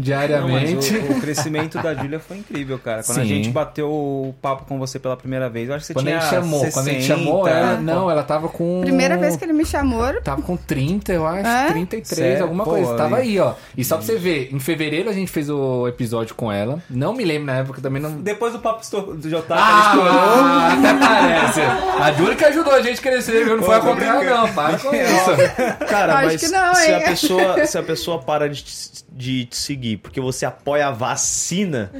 acompanhando 0.00 0.40
Não, 0.40 0.48
mas 0.48 0.84
diariamente. 0.84 0.96
o, 1.12 1.16
o 1.16 1.20
crescimento 1.20 1.78
da 1.82 1.94
Júlia 1.94 2.18
foi 2.20 2.38
incrível, 2.38 2.78
cara. 2.78 3.02
Quando 3.02 3.18
a 3.18 3.22
Sim. 3.22 3.28
gente 3.28 3.50
bateu 3.50 3.88
o 3.90 4.34
papo 4.40 4.64
com 4.66 4.78
você 4.78 4.98
pela 4.98 5.16
primeira 5.16 5.48
vez, 5.48 5.68
eu 5.68 5.74
acho 5.74 5.82
que 5.82 5.86
você 5.88 5.94
Quando 5.94 6.08
a 6.08 6.10
tinha 6.10 6.20
gente 6.20 6.30
chamou, 6.30 6.60
60, 6.60 6.72
quando 6.74 6.88
a 6.88 6.92
gente 6.92 7.04
chamou, 7.04 7.48
ela, 7.48 7.76
não, 7.80 8.10
ela 8.10 8.22
tava 8.22 8.48
com. 8.48 8.80
Primeira 8.82 9.16
vez 9.16 9.36
que 9.36 9.44
ele 9.44 9.52
me 9.52 9.64
chamou, 9.64 9.98
Tava 10.22 10.42
com 10.42 10.56
30, 10.56 11.12
eu 11.12 11.26
acho, 11.26 11.46
É? 11.46 11.68
33, 11.72 12.06
Sério? 12.18 12.42
alguma 12.44 12.64
Pô, 12.64 12.70
coisa. 12.70 12.94
Tava 12.94 13.16
aí. 13.16 13.28
aí, 13.30 13.38
ó. 13.40 13.54
E 13.76 13.84
só 13.84 13.96
pra 13.96 14.06
você 14.06 14.16
ver, 14.16 14.50
em 14.52 14.58
fevereiro 14.60 15.08
a 15.10 15.12
gente 15.12 15.30
fez 15.30 15.48
o 15.50 15.86
episódio 15.88 16.34
com 16.34 16.50
ela. 16.50 16.80
Não 16.88 17.12
me 17.12 17.24
lembro 17.24 17.46
na 17.46 17.56
época 17.58 17.80
também 17.80 18.00
não. 18.00 18.12
Depois 18.12 18.52
do 18.52 18.58
papo 18.60 18.82
estou- 18.82 19.14
do 19.16 19.28
Jotaka, 19.28 19.60
ele 19.60 19.80
estourou. 19.80 20.12
Ah, 20.12 20.72
até 20.78 20.94
parece. 20.94 21.60
A 22.02 22.12
Júlia 22.12 22.36
que 22.36 22.44
ajudou 22.44 22.72
a 22.74 22.82
gente 22.82 22.98
a 22.98 23.02
crescer, 23.02 23.44
viu? 23.44 23.56
Não 23.56 23.62
foi 23.62 23.74
a 23.74 23.80
brincando. 23.80 24.24
não. 24.24 24.48
Para 24.54 24.78
com 24.78 24.94
isso. 24.94 25.30
Cara, 25.88 26.14
Acho 26.18 26.26
mas 26.26 26.40
que 26.40 26.48
não, 26.48 26.74
se, 26.74 26.92
a 26.94 27.00
pessoa, 27.00 27.66
se 27.66 27.78
a 27.78 27.82
pessoa 27.82 28.18
para 28.20 28.48
de 28.48 28.62
te, 28.62 29.04
de 29.18 29.46
te 29.46 29.56
seguir 29.56 29.96
porque 29.96 30.20
você 30.20 30.46
apoia 30.46 30.86
a 30.86 30.90
vacina, 30.92 31.90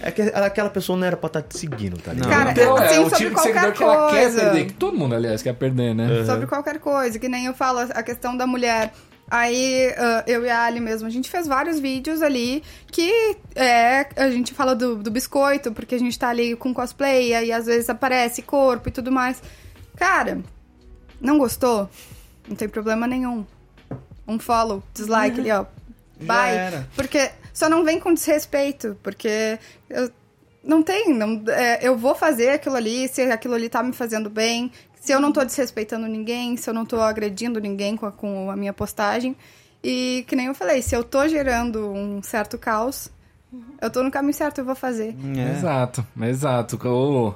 é 0.00 0.10
que 0.10 0.22
aquela 0.22 0.70
pessoa 0.70 0.98
não 0.98 1.06
era 1.06 1.18
pra 1.18 1.26
estar 1.26 1.42
te 1.42 1.58
seguindo, 1.58 1.98
tá 1.98 2.14
ligado? 2.14 2.30
Cara, 2.30 2.50
Então, 2.50 2.76
assim, 2.78 2.94
é 2.94 3.00
o 3.00 3.10
tipo 3.10 3.34
de 3.34 3.42
seguidor 3.42 3.72
que 3.72 3.82
ela 3.82 4.10
quer 4.10 4.34
perder. 4.34 4.66
Que 4.66 4.72
todo 4.72 4.96
mundo, 4.96 5.14
aliás, 5.14 5.42
quer 5.42 5.52
perder, 5.52 5.94
né? 5.94 6.24
sobre 6.24 6.46
qualquer 6.46 6.78
coisa, 6.78 7.18
que 7.18 7.28
nem 7.28 7.44
eu 7.44 7.52
falo, 7.52 7.80
a 7.80 8.02
questão 8.02 8.34
da 8.34 8.46
mulher. 8.46 8.90
Aí 9.30 9.94
ah, 9.96 10.24
eu 10.26 10.44
e 10.44 10.50
a 10.50 10.64
Ali 10.64 10.80
mesmo, 10.80 11.06
a 11.06 11.10
gente 11.10 11.30
fez 11.30 11.46
vários 11.46 11.78
vídeos 11.78 12.20
ali 12.20 12.62
que 12.90 13.36
é, 13.54 14.06
a 14.16 14.30
gente 14.30 14.52
fala 14.52 14.74
do, 14.74 14.96
do 14.96 15.10
biscoito, 15.10 15.72
porque 15.72 15.94
a 15.94 15.98
gente 15.98 16.18
tá 16.18 16.28
ali 16.28 16.56
com 16.56 16.72
cosplay, 16.74 17.28
e 17.28 17.34
aí 17.34 17.52
às 17.52 17.66
vezes 17.66 17.88
aparece 17.88 18.42
corpo 18.42 18.88
e 18.88 18.92
tudo 18.92 19.12
mais. 19.12 19.42
Cara, 19.96 20.40
não 21.20 21.38
gostou? 21.38 21.88
Não 22.48 22.56
tem 22.56 22.68
problema 22.68 23.06
nenhum. 23.06 23.44
Um 24.26 24.38
follow, 24.38 24.82
dislike 24.94 25.38
ali, 25.38 25.50
ó. 25.50 25.64
Vai. 26.26 26.56
era. 26.56 26.88
Porque 26.94 27.30
só 27.52 27.68
não 27.68 27.84
vem 27.84 28.00
com 28.00 28.14
desrespeito, 28.14 28.96
porque 29.02 29.58
eu, 29.88 30.10
não 30.64 30.82
tem, 30.82 31.12
não, 31.12 31.42
é, 31.48 31.86
eu 31.86 31.96
vou 31.96 32.14
fazer 32.14 32.50
aquilo 32.50 32.76
ali, 32.76 33.08
se 33.08 33.22
aquilo 33.22 33.54
ali 33.54 33.68
tá 33.68 33.82
me 33.82 33.92
fazendo 33.92 34.30
bem, 34.30 34.70
se 35.00 35.12
eu 35.12 35.20
não 35.20 35.32
tô 35.32 35.44
desrespeitando 35.44 36.06
ninguém, 36.06 36.56
se 36.56 36.70
eu 36.70 36.74
não 36.74 36.86
tô 36.86 37.00
agredindo 37.00 37.60
ninguém 37.60 37.96
com 37.96 38.06
a, 38.06 38.12
com 38.12 38.50
a 38.50 38.56
minha 38.56 38.72
postagem. 38.72 39.36
E 39.82 40.24
que 40.28 40.36
nem 40.36 40.46
eu 40.46 40.54
falei, 40.54 40.80
se 40.80 40.94
eu 40.94 41.02
tô 41.02 41.26
gerando 41.26 41.90
um 41.90 42.22
certo 42.22 42.56
caos, 42.56 43.10
eu 43.80 43.90
tô 43.90 44.02
no 44.02 44.10
caminho 44.10 44.32
certo, 44.32 44.58
eu 44.58 44.64
vou 44.64 44.76
fazer. 44.76 45.14
É. 45.36 45.58
Exato, 45.58 46.06
exato. 46.20 46.78
O, 46.88 47.34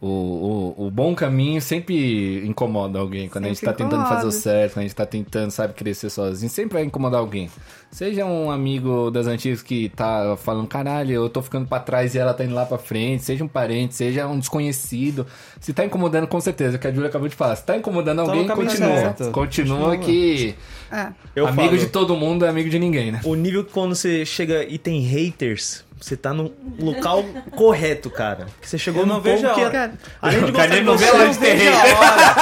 o, 0.00 0.74
o, 0.78 0.86
o 0.86 0.90
bom 0.92 1.12
caminho 1.12 1.60
sempre 1.60 2.46
incomoda 2.46 3.00
alguém. 3.00 3.28
Quando 3.28 3.46
a 3.46 3.48
gente 3.48 3.60
tá 3.60 3.70
Sempre 3.72 3.84
tentando 3.84 4.02
fazer 4.02 4.14
o 4.14 4.28
incomoda. 4.28 4.30
certo, 4.30 4.72
quando 4.74 4.78
a 4.78 4.82
gente 4.82 4.94
tá 4.94 5.06
tentando, 5.06 5.50
sabe, 5.50 5.74
crescer 5.74 6.08
sozinho, 6.08 6.48
sempre 6.48 6.74
vai 6.74 6.84
incomodar 6.84 7.18
alguém. 7.18 7.50
Seja 7.90 8.24
um 8.24 8.50
amigo 8.50 9.10
das 9.10 9.26
antigas 9.26 9.60
que 9.62 9.88
tá 9.88 10.36
falando, 10.36 10.68
caralho, 10.68 11.12
eu 11.12 11.28
tô 11.28 11.42
ficando 11.42 11.66
pra 11.66 11.80
trás 11.80 12.14
e 12.14 12.18
ela 12.18 12.32
tá 12.32 12.44
indo 12.44 12.54
lá 12.54 12.64
pra 12.64 12.78
frente, 12.78 13.24
seja 13.24 13.42
um 13.42 13.48
parente, 13.48 13.94
seja 13.94 14.26
um 14.28 14.38
desconhecido. 14.38 15.26
Se 15.58 15.72
tá 15.72 15.84
incomodando, 15.84 16.28
com 16.28 16.40
certeza, 16.40 16.78
que 16.78 16.86
a 16.86 16.92
Júlia 16.92 17.08
acabou 17.08 17.26
de 17.28 17.34
falar. 17.34 17.56
Se 17.56 17.64
tá 17.64 17.76
incomodando 17.76 18.20
alguém, 18.20 18.46
continua. 18.46 19.14
Continua 19.32 19.32
Continua. 19.32 19.96
que 19.98 20.54
É. 20.92 21.08
Eu 21.34 21.46
amigo 21.48 21.70
falo, 21.70 21.78
de 21.78 21.86
todo 21.86 22.14
mundo 22.14 22.44
é 22.44 22.48
amigo 22.48 22.68
de 22.70 22.78
ninguém, 22.78 23.10
né? 23.10 23.20
O 23.24 23.34
nível 23.34 23.64
que 23.64 23.72
quando 23.72 23.94
você 23.96 24.24
chega 24.24 24.62
e 24.64 24.78
tem 24.78 25.00
haters, 25.00 25.84
você 26.00 26.16
tá 26.16 26.32
no 26.32 26.52
local 26.78 27.24
correto, 27.52 28.08
cara. 28.10 28.46
Porque 28.46 28.66
você 28.68 28.78
chegou 28.78 29.02
Eu 29.02 29.06
não 29.06 29.20
vejo 29.20 29.42
ponto 29.42 29.50
a 29.52 29.54
que... 29.54 29.60
hora. 29.62 29.70
Cara, 29.70 29.92
Além 30.22 30.38
de 30.38 30.44
O 30.44 30.46
gostar 30.52 30.66
de 30.66 30.68
Carneiro 30.68 30.86
não 30.86 30.96
vê 30.96 31.06
você, 31.06 31.16
hora 31.16 31.24
eu 31.24 31.32
de 31.32 31.68
hora. 31.68 32.34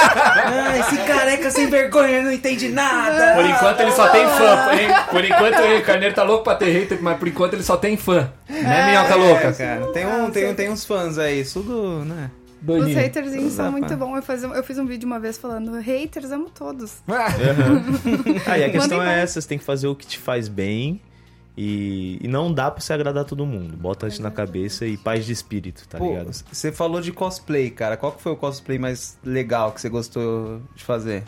Ah, 0.45 0.77
esse 0.79 0.97
careca 0.97 1.51
sem 1.51 1.67
vergonha 1.69 2.21
não 2.21 2.31
entende 2.31 2.69
nada. 2.69 3.35
Por 3.35 3.45
enquanto 3.45 3.79
ele 3.81 3.91
só 3.91 4.07
tem 4.09 4.27
fã, 4.27 4.73
hein? 4.73 4.89
Por 5.09 5.25
enquanto 5.25 5.59
ele, 5.59 5.81
o 5.81 5.83
Carneiro 5.85 6.15
tá 6.15 6.23
louco 6.23 6.43
pra 6.43 6.55
ter 6.55 6.69
hater, 6.71 6.97
mas 7.01 7.17
por 7.17 7.27
enquanto 7.27 7.53
ele 7.53 7.63
só 7.63 7.77
tem 7.77 7.97
fã. 7.97 8.31
Né, 8.49 8.85
minhoca 8.91 9.15
louca? 9.15 9.47
É, 9.47 9.51
cara, 9.53 9.87
tem, 9.93 10.05
um, 10.05 10.31
tem, 10.31 10.49
um- 10.49 10.55
tem 10.55 10.69
uns 10.69 10.85
fãs 10.85 11.17
aí, 11.17 11.43
tudo, 11.43 12.03
né? 12.05 12.29
os 12.59 12.65
Doidinho. 12.65 13.05
haterzinhos 13.05 13.53
são 13.53 13.71
muito 13.71 13.95
bons. 13.95 14.15
Eu, 14.15 14.21
faz- 14.23 14.43
eu 14.43 14.63
fiz 14.63 14.77
um 14.79 14.85
vídeo 14.85 15.05
uma 15.05 15.19
vez 15.19 15.37
falando, 15.37 15.79
haters, 15.79 16.31
amo 16.31 16.49
todos. 16.49 16.93
Ah, 17.07 17.27
Aí 18.51 18.63
a 18.63 18.69
questão 18.69 19.01
é 19.01 19.21
essa, 19.21 19.39
você 19.39 19.47
tem 19.47 19.57
que 19.57 19.63
fazer 19.63 19.87
o 19.87 19.95
que 19.95 20.05
te 20.07 20.17
faz 20.17 20.47
bem 20.47 20.99
e, 21.57 22.19
e 22.21 22.27
não 22.27 22.53
dá 22.53 22.69
pra 22.69 22.79
você 22.79 22.93
agradar 22.93 23.25
todo 23.25 23.45
mundo. 23.45 23.75
Bota 23.75 24.07
isso 24.07 24.21
na 24.21 24.29
cabeça 24.29 24.85
e 24.85 24.95
paz 24.95 25.25
de 25.25 25.33
espírito, 25.33 25.87
tá 25.87 25.97
Pô, 25.97 26.09
ligado? 26.11 26.31
você 26.51 26.71
falou 26.71 27.01
de 27.01 27.11
cosplay, 27.11 27.69
cara. 27.71 27.97
Qual 27.97 28.11
que 28.11 28.21
foi 28.21 28.31
o 28.33 28.37
cosplay 28.37 28.77
mais 28.77 29.17
legal 29.23 29.71
que 29.71 29.81
você 29.81 29.89
gostou 29.89 30.61
de 30.75 30.83
fazer? 30.83 31.23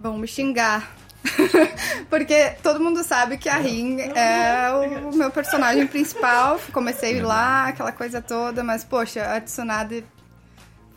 Vão 0.00 0.16
me 0.16 0.26
xingar. 0.26 0.96
Porque 2.08 2.50
todo 2.62 2.80
mundo 2.80 3.02
sabe 3.02 3.36
que 3.38 3.48
a 3.48 3.56
Rin 3.58 3.98
é 4.00 4.70
o 5.12 5.14
meu 5.14 5.30
personagem 5.30 5.86
principal. 5.86 6.58
Comecei 6.72 7.20
lá, 7.20 7.68
aquela 7.68 7.92
coisa 7.92 8.22
toda, 8.22 8.62
mas 8.64 8.84
poxa, 8.84 9.22
a 9.24 9.40
Tsunade 9.40 10.04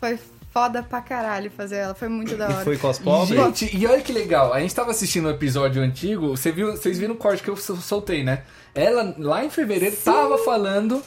foi 0.00 0.18
foda 0.52 0.82
pra 0.82 1.00
caralho 1.00 1.50
fazer 1.50 1.76
ela. 1.76 1.94
Foi 1.94 2.08
muito 2.08 2.36
da 2.36 2.48
E 2.48 2.52
hora. 2.52 2.64
foi 2.64 2.76
cosplay? 2.78 3.26
Gente, 3.26 3.76
e 3.76 3.86
olha 3.86 4.00
que 4.00 4.12
legal, 4.12 4.52
a 4.52 4.60
gente 4.60 4.74
tava 4.74 4.90
assistindo 4.92 5.26
o 5.26 5.30
episódio 5.30 5.82
antigo, 5.82 6.28
você 6.36 6.52
viu, 6.52 6.70
vocês 6.72 6.98
viram 6.98 7.14
o 7.14 7.18
corte 7.18 7.42
que 7.42 7.50
eu 7.50 7.56
sol- 7.56 7.76
soltei, 7.76 8.22
né? 8.22 8.42
Ela, 8.74 9.14
lá 9.18 9.44
em 9.44 9.50
fevereiro, 9.50 9.96
tava 9.96 10.38
falando 10.38 11.02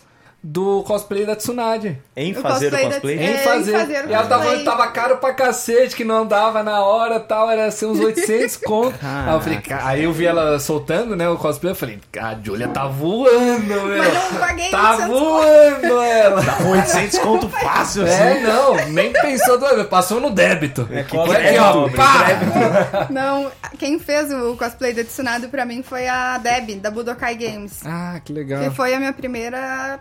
do 0.47 0.83
cosplay 0.83 1.25
da 1.25 1.35
Tsunade. 1.35 1.97
Em 2.15 2.31
O 2.31 2.35
fazer 2.39 2.67
o 2.67 2.69
cosplay 2.69 2.83
da- 2.85 2.91
cosplay? 2.93 3.17
É, 3.17 3.23
Em 3.23 3.33
em 3.33 3.37
fazer. 3.39 3.71
fazer 3.79 3.93
e 3.93 3.95
ela 3.95 4.05
tava 4.05 4.19
cosplay. 4.27 4.39
falando 4.43 4.57
que 4.59 4.63
tava 4.65 4.87
caro 4.91 5.17
pra 5.17 5.33
cacete, 5.33 5.95
que 5.95 6.03
não 6.05 6.23
dava 6.25 6.61
na 6.61 6.83
hora 6.83 7.19
tal, 7.19 7.49
era 7.49 7.71
ser 7.71 7.87
uns 7.87 7.99
800 7.99 8.55
conto. 8.57 8.95
Aí 9.03 9.33
eu 9.33 9.41
falei, 9.41 9.61
aí 9.81 10.03
eu 10.03 10.13
vi 10.13 10.25
ela 10.27 10.59
soltando, 10.59 11.15
né, 11.15 11.27
o 11.27 11.35
cosplay, 11.35 11.71
eu 11.71 11.75
falei, 11.75 11.99
a 12.21 12.35
Julia 12.43 12.67
tá 12.67 12.85
voando, 12.85 13.63
meu. 13.63 13.87
Mas 13.97 14.13
não 14.13 14.39
paguei 14.39 14.69
Tá 14.69 14.91
800 14.91 15.19
voando 15.19 15.99
ela. 16.01 16.41
Dá 16.43 16.57
800 16.69 17.19
conto 17.19 17.49
fácil, 17.49 18.03
assim. 18.03 18.13
É, 18.13 18.39
não, 18.41 18.75
nem 18.89 19.11
pensou 19.13 19.57
duas 19.57 19.71
vezes, 19.71 19.87
passou 19.89 20.21
no 20.21 20.29
débito. 20.29 20.87
É, 20.91 20.99
Aqui, 20.99 21.17
crédito, 21.17 21.61
ó, 21.63 21.89
pá! 21.89 23.07
Não, 23.09 23.51
quem 23.79 23.97
fez 23.97 24.31
o 24.31 24.55
cosplay 24.55 24.93
da 24.93 25.03
Tsunade 25.03 25.47
pra 25.47 25.65
mim 25.65 25.81
foi 25.81 26.07
a 26.07 26.37
Deb, 26.37 26.75
da 26.79 26.91
Budokai 26.91 27.35
Games. 27.35 27.81
Ah, 27.83 28.19
que 28.23 28.31
legal. 28.31 28.63
Que 28.63 28.69
foi 28.69 28.93
a 28.93 28.99
minha 28.99 29.13
primeira 29.13 29.99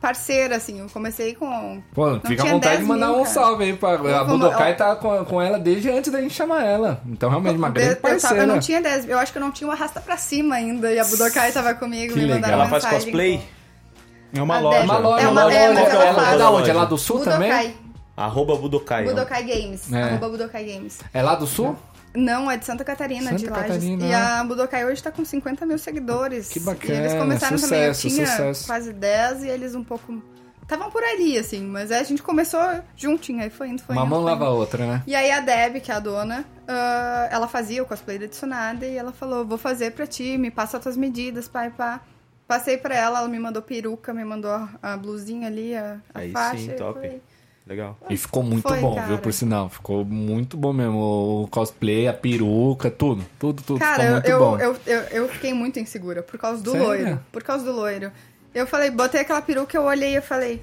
parceira, 0.00 0.56
assim. 0.56 0.80
Eu 0.80 0.86
comecei 0.88 1.34
com. 1.34 1.82
Pô, 1.94 2.10
Não 2.10 2.20
fica 2.20 2.42
à 2.42 2.46
vontade 2.46 2.76
10 2.76 2.80
de 2.80 2.84
mandar 2.86 3.08
mil, 3.08 3.20
um 3.20 3.24
salve 3.24 3.64
aí 3.64 3.72
pra. 3.76 3.94
A 3.94 4.24
vou- 4.24 4.38
Budokai 4.38 4.72
eu- 4.72 4.76
tá 4.76 4.96
com, 4.96 5.24
com 5.24 5.42
ela 5.42 5.58
desde 5.58 5.90
antes 5.90 6.10
da 6.12 6.20
gente 6.20 6.34
chamar 6.34 6.64
ela. 6.64 7.00
Então, 7.06 7.28
realmente, 7.30 7.56
uma 7.56 7.68
Eu, 7.68 7.72
grande 7.72 7.90
eu, 7.90 7.96
tava- 7.96 8.08
parceira. 8.14 8.42
eu 8.42 8.46
não 8.46 8.58
tinha 8.60 8.80
10, 8.82 9.08
eu 9.08 9.18
acho 9.18 9.32
que 9.32 9.38
eu 9.38 9.42
não 9.42 9.50
tinha 9.52 9.68
o 9.68 9.70
arrasta 9.72 10.00
pra 10.00 10.16
cima 10.16 10.54
ainda. 10.56 10.92
E 10.92 10.98
a 10.98 11.04
Budokai 11.04 11.52
tava 11.52 11.74
comigo, 11.74 12.12
Que 12.14 12.18
me 12.20 12.24
legal. 12.26 12.36
mandaram 12.40 12.54
Ela 12.60 12.68
faz 12.68 12.84
mensagem. 12.84 13.06
cosplay? 13.06 13.40
É 14.34 14.42
uma 14.42 14.56
A 14.56 14.60
loja. 14.60 14.78
Deb. 14.78 14.84
Uma 14.90 14.98
loja, 14.98 15.24
É 15.24 15.28
uma- 15.28 15.42
uma 15.44 15.52
é, 15.54 15.68
loja. 15.68 15.80
mas 15.80 15.94
ela 15.94 16.04
Ela, 16.04 16.14
faz. 16.14 16.34
é 16.34 16.38
da 16.38 16.50
onde? 16.50 16.70
É 16.70 16.72
lá 16.74 16.84
do 16.84 16.98
sul 16.98 17.18
Budokai. 17.18 17.34
também? 17.62 17.76
Arroba 18.16 18.56
Budokai. 18.56 19.04
Budokai 19.04 19.42
Games. 19.44 19.92
É. 19.92 20.02
Arroba 20.02 20.28
Budokai 20.30 20.64
Games. 20.64 20.98
É 21.12 21.22
lá 21.22 21.34
do 21.34 21.46
sul? 21.46 21.76
Não, 22.16 22.50
é 22.50 22.56
de 22.56 22.64
Santa 22.64 22.84
Catarina, 22.84 23.24
Santa 23.30 23.36
de 23.36 23.46
Lages. 23.46 23.66
Catarina, 23.68 24.04
E 24.04 24.08
né? 24.08 24.14
a 24.14 24.42
Budokai 24.44 24.84
hoje 24.84 25.02
tá 25.02 25.10
com 25.12 25.24
50 25.24 25.64
mil 25.66 25.78
seguidores. 25.78 26.48
Que 26.48 26.58
bacana, 26.60 26.94
E 26.94 26.98
eles 26.98 27.14
começaram 27.14 27.58
sucesso, 27.58 28.02
também. 28.02 28.16
Eu 28.16 28.16
tinha 28.16 28.26
sucesso. 28.26 28.66
quase 28.66 28.92
10 28.92 29.44
e 29.44 29.48
eles 29.48 29.74
um 29.74 29.84
pouco. 29.84 30.22
Estavam 30.62 30.90
por 30.90 31.02
ali, 31.04 31.38
assim, 31.38 31.62
mas 31.62 31.92
a 31.92 32.02
gente 32.02 32.20
começou 32.24 32.58
juntinho, 32.96 33.40
aí 33.40 33.50
foi 33.50 33.68
indo, 33.68 33.82
foi 33.82 33.94
Uma 33.94 34.02
indo. 34.02 34.10
mão 34.10 34.22
foi 34.22 34.30
lava 34.32 34.46
a 34.46 34.48
indo. 34.48 34.56
outra, 34.56 34.84
né? 34.84 35.02
E 35.06 35.14
aí 35.14 35.30
a 35.30 35.38
Deb, 35.38 35.76
que 35.80 35.92
é 35.92 35.94
a 35.94 36.00
dona, 36.00 36.44
ah, 36.66 37.28
ela 37.30 37.46
fazia 37.46 37.80
o 37.82 37.86
cosplay 37.86 38.18
da 38.18 38.26
Tsunade 38.26 38.84
e 38.84 38.96
ela 38.96 39.12
falou, 39.12 39.46
vou 39.46 39.58
fazer 39.58 39.92
pra 39.92 40.08
ti, 40.08 40.36
me 40.36 40.50
passa 40.50 40.78
as 40.78 40.82
tuas 40.82 40.96
medidas, 40.96 41.46
pai, 41.46 41.70
pá. 41.70 42.00
Passei 42.48 42.78
pra 42.78 42.96
ela, 42.96 43.20
ela 43.20 43.28
me 43.28 43.38
mandou 43.38 43.62
peruca, 43.62 44.12
me 44.12 44.24
mandou 44.24 44.50
a, 44.50 44.68
a 44.82 44.96
blusinha 44.96 45.46
ali, 45.46 45.76
a, 45.76 45.98
a 46.14 46.18
Aí 46.20 46.32
faixa. 46.32 46.58
sim, 46.58 46.70
e 46.70 46.74
top. 46.74 46.98
foi- 47.00 47.20
Legal. 47.66 47.98
E 48.08 48.16
ficou 48.16 48.42
muito 48.44 48.68
Foi, 48.68 48.78
bom, 48.80 48.94
cara. 48.94 49.08
viu? 49.08 49.18
Por 49.18 49.32
sinal. 49.32 49.68
Ficou 49.68 50.04
muito 50.04 50.56
bom 50.56 50.72
mesmo. 50.72 51.42
O 51.42 51.48
cosplay, 51.50 52.06
a 52.06 52.12
peruca, 52.12 52.90
tudo. 52.90 53.24
Tudo, 53.40 53.60
tudo. 53.62 53.80
Cara, 53.80 53.94
ficou 53.96 54.06
eu, 54.06 54.12
muito 54.12 54.28
eu, 54.30 54.38
bom. 54.38 54.58
eu, 54.58 54.76
eu, 54.86 55.00
eu 55.22 55.28
fiquei 55.28 55.52
muito 55.52 55.78
insegura 55.80 56.22
por 56.22 56.38
causa 56.38 56.62
do 56.62 56.70
Sério? 56.70 56.86
loiro. 56.86 57.20
Por 57.32 57.42
causa 57.42 57.64
do 57.64 57.72
loiro. 57.72 58.12
Eu 58.54 58.66
falei, 58.68 58.90
botei 58.90 59.20
aquela 59.22 59.42
peruca, 59.42 59.76
eu 59.76 59.82
olhei 59.82 60.16
e 60.16 60.20
falei, 60.20 60.62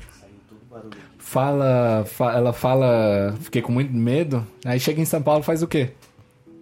Fala, 1.19 2.05
fa- 2.05 2.33
ela 2.33 2.51
fala, 2.53 3.35
fiquei 3.41 3.61
com 3.61 3.71
muito 3.71 3.93
medo. 3.93 4.45
Aí 4.65 4.79
chega 4.79 5.01
em 5.01 5.05
São 5.05 5.21
Paulo 5.21 5.43
faz 5.43 5.61
o 5.63 5.67
quê? 5.67 5.91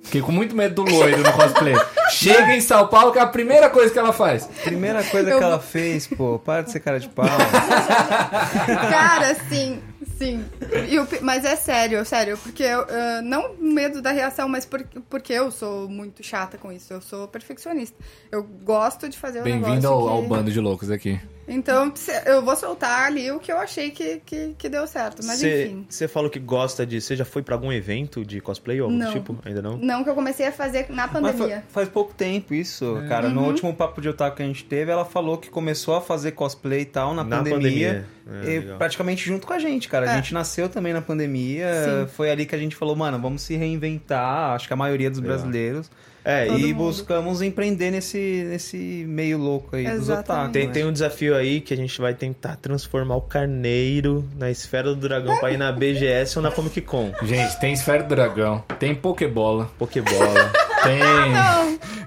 Fiquei 0.04 0.22
com 0.22 0.32
muito 0.32 0.56
medo 0.56 0.84
do 0.84 0.92
loiro 0.92 1.18
no 1.22 1.32
cosplay. 1.34 1.76
chega 2.12 2.56
em 2.56 2.62
São 2.62 2.88
Paulo 2.88 3.12
que 3.12 3.20
é 3.20 3.22
a 3.22 3.28
primeira 3.28 3.70
coisa 3.70 3.92
que 3.94 4.00
ela 4.00 4.12
faz. 4.14 4.46
Primeira 4.64 5.04
coisa 5.04 5.30
Eu- 5.30 5.38
que 5.38 5.44
ela 5.44 5.60
fez, 5.60 6.08
pô, 6.08 6.40
para 6.40 6.64
de 6.64 6.72
ser 6.72 6.80
cara 6.80 7.00
de 7.00 7.08
pau. 7.10 7.26
Cara, 8.90 9.36
sim, 9.50 9.80
sim. 10.22 10.46
E 10.90 11.00
pi- 11.06 11.20
mas 11.22 11.44
é 11.44 11.56
sério, 11.56 12.06
sério, 12.06 12.38
porque 12.38 12.64
eu, 12.64 12.82
ah, 12.88 13.22
não 13.24 13.56
medo 13.60 14.02
da 14.02 14.12
reação, 14.12 14.48
mas 14.48 14.66
por, 14.66 14.84
porque 15.10 15.34
eu 15.34 15.52
sou 15.52 15.90
muito 15.90 16.24
chata 16.24 16.58
com 16.58 16.72
isso. 16.72 16.94
Eu 16.94 17.02
sou 17.02 17.28
perfeccionista. 17.28 17.98
Eu 18.32 18.44
gosto 18.44 19.10
de 19.10 19.18
fazer 19.18 19.42
o 19.42 19.44
Bem-vindo 19.44 19.70
negócio 19.70 19.90
ao, 19.90 20.04
que... 20.04 20.10
ao 20.10 20.24
bando 20.24 20.52
de 20.52 20.60
loucos 20.60 20.90
aqui. 20.92 21.20
Então, 21.48 21.92
eu 22.26 22.42
vou 22.44 22.56
soltar 22.56 23.08
ali 23.08 23.32
o 23.32 23.40
que 23.40 23.52
eu 23.52 23.58
achei 23.58 23.92
que, 23.92 24.22
que, 24.26 24.56
que 24.58 24.70
deu 24.70 24.86
certo. 24.88 25.26
Mas 25.26 25.42
enfim. 25.44 25.86
Você 25.90 26.08
falou 26.08 26.30
que 26.30 26.40
gosta 26.40 26.86
de. 26.86 27.02
Você 27.02 27.16
já 27.16 27.26
foi 27.26 27.42
pra 27.42 27.56
algum 27.56 27.72
evento 27.72 28.24
de 28.24 28.40
cosplay 28.40 28.80
ou 28.80 28.86
algo 28.88 28.98
do 28.98 29.04
Não. 29.04 29.12
tipo? 29.14 29.38
Ainda 29.44 29.62
não? 29.62 29.78
Não 29.78 30.04
que 30.04 30.10
eu 30.10 30.16
comecei 30.16 30.48
a 30.48 30.52
fazer 30.52 30.86
na 30.90 31.08
fa- 31.08 31.20
pandemia. 31.20 31.64
faz 31.70 31.90
pouco 31.90 32.14
tempo 32.14 32.54
isso, 32.54 33.02
cara. 33.10 33.28
Uhum. 33.28 33.34
No 33.34 33.46
último 33.48 33.74
papo 33.74 34.00
de 34.02 34.08
otaku 34.10 34.38
que 34.38 34.44
a 34.44 34.46
gente 34.46 34.64
teve, 34.64 34.92
ela 34.92 35.04
falou 35.04 35.38
que 35.38 35.50
começou 35.50 35.96
a 35.96 36.02
fazer 36.02 36.32
cosplay 36.32 36.82
e 36.82 36.86
tal 36.86 37.14
na, 37.14 37.24
Na 37.24 37.38
pandemia. 37.38 38.06
pandemia. 38.28 38.46
É, 38.46 38.56
e 38.56 38.62
praticamente 38.78 39.26
junto 39.26 39.46
com 39.48 39.54
a 39.54 39.60
gente, 39.60 39.90
cara. 39.90 40.10
A 40.10 40.14
É. 40.14 40.16
gente 40.18 40.34
nasceu 40.34 40.70
também 40.70 40.94
na 40.94 41.02
pandemia. 41.02 41.68
Sim. 42.08 42.14
Foi 42.16 42.30
ali 42.32 42.46
que 42.46 42.56
a 42.56 42.58
gente 42.58 42.76
falou, 42.76 42.96
mano, 42.96 43.20
vamos 43.20 43.42
se 43.42 43.56
reinventar. 43.58 44.52
Acho 44.56 44.68
que 44.68 44.74
a 44.74 44.78
maioria 44.78 45.10
dos 45.10 45.20
brasileiros. 45.20 45.90
É, 46.24 46.46
Todo 46.46 46.60
e 46.60 46.74
mundo. 46.74 46.76
buscamos 46.86 47.42
empreender 47.42 47.90
nesse, 47.90 48.46
nesse 48.48 48.78
meio 49.08 49.40
louco 49.40 49.76
aí 49.76 49.86
dos 49.86 49.94
Exatamente. 50.04 50.30
otaku. 50.30 50.52
tem, 50.54 50.68
né? 50.68 50.74
tem 50.74 50.86
um 50.86 50.92
desafio 50.94 51.36
aí 51.36 51.60
que 51.62 51.74
a 51.74 51.78
gente 51.78 52.00
vai 52.00 52.14
tentar 52.14 52.58
transformar 52.58 53.16
o 53.16 53.22
carneiro 53.22 54.24
na 54.38 54.52
esfera 54.52 54.90
do 54.94 54.96
dragão 54.96 55.36
pra 55.40 55.52
ir 55.52 55.58
na 55.58 55.72
BGS 55.72 56.38
ou 56.38 56.44
na 56.44 56.52
Comic 56.52 56.80
Con. 56.82 57.12
Gente, 57.24 57.60
tem 57.60 57.74
Esfera 57.74 58.04
do 58.04 58.10
Dragão, 58.14 58.64
tem 58.78 58.94
Pokébola, 58.94 59.72
Pokébola. 59.80 60.52
tem. 60.84 61.00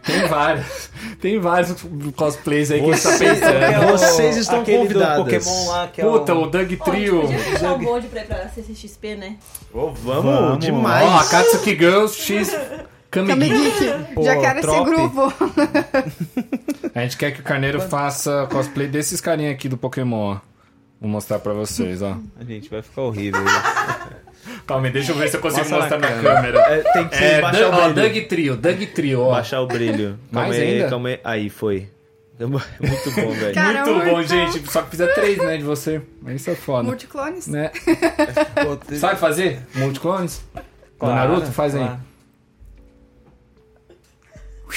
tem 0.04 0.28
vários. 0.28 0.90
Tem 1.20 1.38
vários 1.40 1.74
cosplays 2.16 2.70
aí 2.70 2.80
que 2.82 2.90
a 2.90 2.92
gente 2.94 3.02
tá 3.02 3.10
Você- 3.10 3.24
pensando. 3.24 3.90
Vocês 3.98 4.36
estão 4.36 4.60
Aquele 4.60 4.78
convidadas. 4.78 5.16
do 5.16 5.24
Pokémon 5.24 5.68
lá, 5.68 5.88
que 5.88 6.00
é 6.00 6.04
Puta, 6.04 6.34
o... 6.34 6.42
o 6.42 6.46
Doug 6.50 6.52
Pô, 6.52 6.90
a 6.90 6.94
gente 6.94 7.00
Trio. 7.04 7.20
podia 7.22 7.38
fechar 7.38 7.72
o 7.72 7.78
bonde 7.78 8.06
pra 8.08 8.20
ir 8.22 8.26
pra 8.26 8.48
CCXP, 8.48 9.14
né? 9.16 9.36
Ô, 9.72 9.90
vamos, 9.90 10.24
Vamos. 10.24 10.58
demais. 10.64 11.08
Ó, 11.08 11.16
a 11.18 11.24
Katsuki 11.24 11.70
Girls 11.76 12.16
X. 12.20 12.56
Pô, 14.14 14.22
Já 14.24 14.36
quero 14.40 14.58
esse 14.58 14.68
trope. 14.68 14.90
grupo. 14.90 15.32
A 16.94 17.00
gente 17.00 17.16
quer 17.16 17.32
que 17.32 17.40
o 17.40 17.44
Carneiro 17.44 17.80
faça 17.80 18.46
cosplay 18.50 18.86
desses 18.88 19.20
carinha 19.20 19.50
aqui 19.52 19.68
do 19.68 19.76
Pokémon, 19.76 20.34
ó. 20.34 20.40
Vou 21.00 21.10
mostrar 21.10 21.38
pra 21.38 21.52
vocês, 21.52 22.00
ó. 22.02 22.16
A 22.40 22.44
gente 22.44 22.70
vai 22.70 22.80
ficar 22.82 23.02
horrível. 23.02 23.40
Calma 24.66 24.86
aí, 24.86 24.92
deixa 24.92 25.12
eu 25.12 25.16
ver 25.16 25.28
se 25.28 25.36
eu 25.36 25.40
consigo 25.40 25.68
Mostra 25.68 25.78
mostrar 25.78 25.98
na 25.98 26.08
câmera. 26.08 26.34
câmera. 26.34 26.58
É, 26.60 26.92
tem 26.92 27.08
que 27.08 27.14
É, 27.16 27.40
baixar 27.40 27.60
Doug, 27.60 27.72
o 27.72 27.76
ó, 27.76 27.88
brilho. 27.90 27.94
Doug 28.14 28.28
Trio, 28.28 28.56
Doug 28.56 28.82
Trio, 28.94 29.20
ó. 29.22 29.30
Baixar 29.32 29.60
o 29.60 29.66
brilho. 29.66 30.18
Calma 30.32 30.48
Mais 30.48 30.60
aí, 30.62 30.72
ainda? 30.74 30.88
calma 30.88 31.08
aí. 31.08 31.20
Aí, 31.24 31.50
foi. 31.50 31.88
Muito 32.38 33.10
bom, 33.14 33.30
velho. 33.32 33.54
Cara, 33.54 33.84
Muito 33.86 34.10
bom, 34.10 34.22
gente. 34.22 34.70
Só 34.70 34.82
que 34.82 34.88
precisa 34.88 35.08
três, 35.14 35.38
né, 35.38 35.56
de 35.56 35.62
você. 35.62 36.02
Mas 36.20 36.40
Isso 36.40 36.50
é 36.50 36.54
foda. 36.54 36.82
Multiclones. 36.82 37.46
Né? 37.46 37.70
Sabe 38.98 39.20
fazer? 39.20 39.60
Multiclones? 39.74 40.42
Claro, 40.98 41.14
Naruto? 41.14 41.52
Faz 41.52 41.74
aí. 41.74 41.88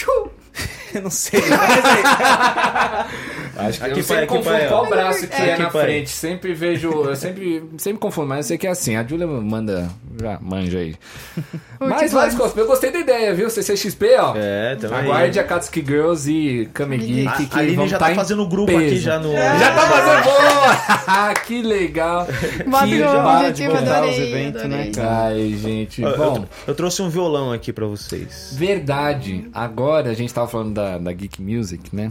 Eu 0.93 1.01
não 1.01 1.09
sei. 1.09 1.41
Faz 1.41 1.85
aí. 1.85 2.03
Acho 3.57 3.79
que 3.79 3.85
Aqui, 3.85 3.99
eu 3.99 4.03
sempre 4.03 4.25
confundo 4.27 4.55
pai, 4.55 4.65
ó. 4.65 4.69
qual 4.69 4.85
braço 4.87 5.27
que 5.27 5.35
é, 5.41 5.53
Aqui, 5.53 5.61
na 5.63 5.69
pai. 5.69 5.83
frente. 5.85 6.09
Sempre 6.09 6.53
vejo. 6.53 6.89
Eu 6.91 7.15
sempre, 7.15 7.63
sempre 7.77 7.99
confundo, 7.99 8.27
mas 8.27 8.37
eu 8.39 8.43
sei 8.43 8.57
que 8.57 8.67
é 8.67 8.69
assim. 8.69 8.95
A 8.95 9.03
Julia 9.03 9.25
manda. 9.27 9.89
Já 10.21 10.39
manja 10.41 10.79
aí. 10.79 10.95
Mas 11.79 12.11
vários 12.11 12.33
cosplay. 12.33 12.63
Eu 12.63 12.67
gostei 12.67 12.89
da 12.91 12.97
ideia, 12.99 13.35
viu? 13.35 13.51
CCXP, 13.51 14.15
ó. 14.19 14.33
É, 14.35 14.75
também. 14.75 14.97
Aguarde 14.97 15.39
a 15.39 15.43
Katsuki 15.43 15.85
Girls 15.85 16.31
e 16.31 16.65
Kame 16.73 16.97
Geek. 16.97 17.27
A, 17.27 17.31
que 17.33 17.55
a 17.55 17.59
Aline 17.59 17.75
vão 17.75 17.87
já 17.87 17.99
tá 17.99 18.09
tá 18.09 18.15
fazendo 18.15 18.47
grupo 18.47 18.65
peso. 18.65 18.79
aqui 18.83 18.97
já 18.97 19.19
no. 19.19 19.31
Já 19.31 19.75
tá 19.75 19.81
fazendo 19.81 20.23
boa! 20.23 21.33
que 21.45 21.61
legal! 21.61 22.27
Bota 22.65 22.85
que 22.87 22.97
já- 22.97 23.35
objetivo, 23.37 23.73
voltar 23.75 23.97
adorei. 23.97 24.09
aos 24.09 24.17
eventos, 24.19 24.63
né, 24.63 24.89
adorei. 24.97 25.09
Ai, 25.51 25.57
gente. 25.57 26.01
Eu, 26.01 26.17
Bom, 26.17 26.35
eu, 26.37 26.45
eu 26.69 26.73
trouxe 26.75 27.01
um 27.03 27.09
violão 27.09 27.51
aqui 27.53 27.71
pra 27.71 27.85
vocês. 27.85 28.55
verdade. 28.57 29.47
Agora 29.53 30.09
a 30.09 30.13
gente 30.15 30.33
tava 30.33 30.47
falando 30.47 30.73
da, 30.73 30.97
da 30.97 31.11
Geek 31.13 31.39
Music, 31.41 31.95
né? 31.95 32.09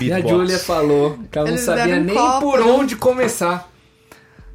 E 0.00 0.12
a 0.12 0.16
Beatbox. 0.16 0.30
Julia 0.30 0.58
falou 0.58 1.18
que 1.30 1.38
ela 1.38 1.48
Eles 1.48 1.66
não 1.66 1.76
sabia 1.76 2.00
nem 2.00 2.14
copo, 2.14 2.40
por 2.40 2.60
né? 2.60 2.66
onde 2.66 2.96
começar. 2.96 3.70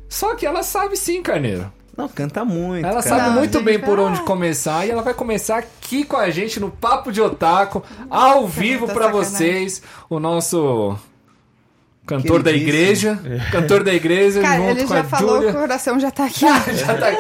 Só 0.10 0.36
que 0.36 0.46
ela 0.46 0.64
sabe 0.64 0.96
sim, 0.96 1.22
Carneiro. 1.22 1.72
Não, 1.96 2.08
canta 2.08 2.44
muito. 2.44 2.86
Ela 2.86 3.04
cara. 3.04 3.16
sabe 3.16 3.30
Não, 3.30 3.36
muito 3.38 3.62
bem 3.62 3.80
por 3.80 4.00
ah. 4.00 4.04
onde 4.04 4.22
começar 4.22 4.86
e 4.86 4.92
ela 4.92 5.02
vai 5.04 5.14
começar 5.14 5.58
aqui 5.58 6.04
com 6.04 6.18
a 6.18 6.30
gente 6.30 6.60
no 6.60 6.72
Papo 6.72 7.12
de 7.12 7.22
Otaku, 7.22 7.84
ao 8.10 8.48
vivo 8.48 8.88
tá 8.88 8.94
pra 8.94 9.06
sacanagem. 9.06 9.32
vocês, 9.32 9.84
o 10.10 10.20
nosso 10.20 10.98
cantor 12.06 12.44
da 12.44 12.52
igreja, 12.52 13.18
cantor 13.52 13.84
da 13.84 13.94
igreja 13.94 14.42
Cara, 14.42 14.58
junto 14.58 14.70
ele 14.72 14.82
com 14.84 14.94
já 14.94 15.00
a 15.00 15.04
falou 15.06 15.30
que 15.30 15.38
o 15.38 15.42
Julia. 15.48 15.54
coração 15.54 16.00
já 16.00 16.12
tá 16.12 16.26
aqui. 16.26 16.40
Já 16.76 16.96
tá. 16.96 17.12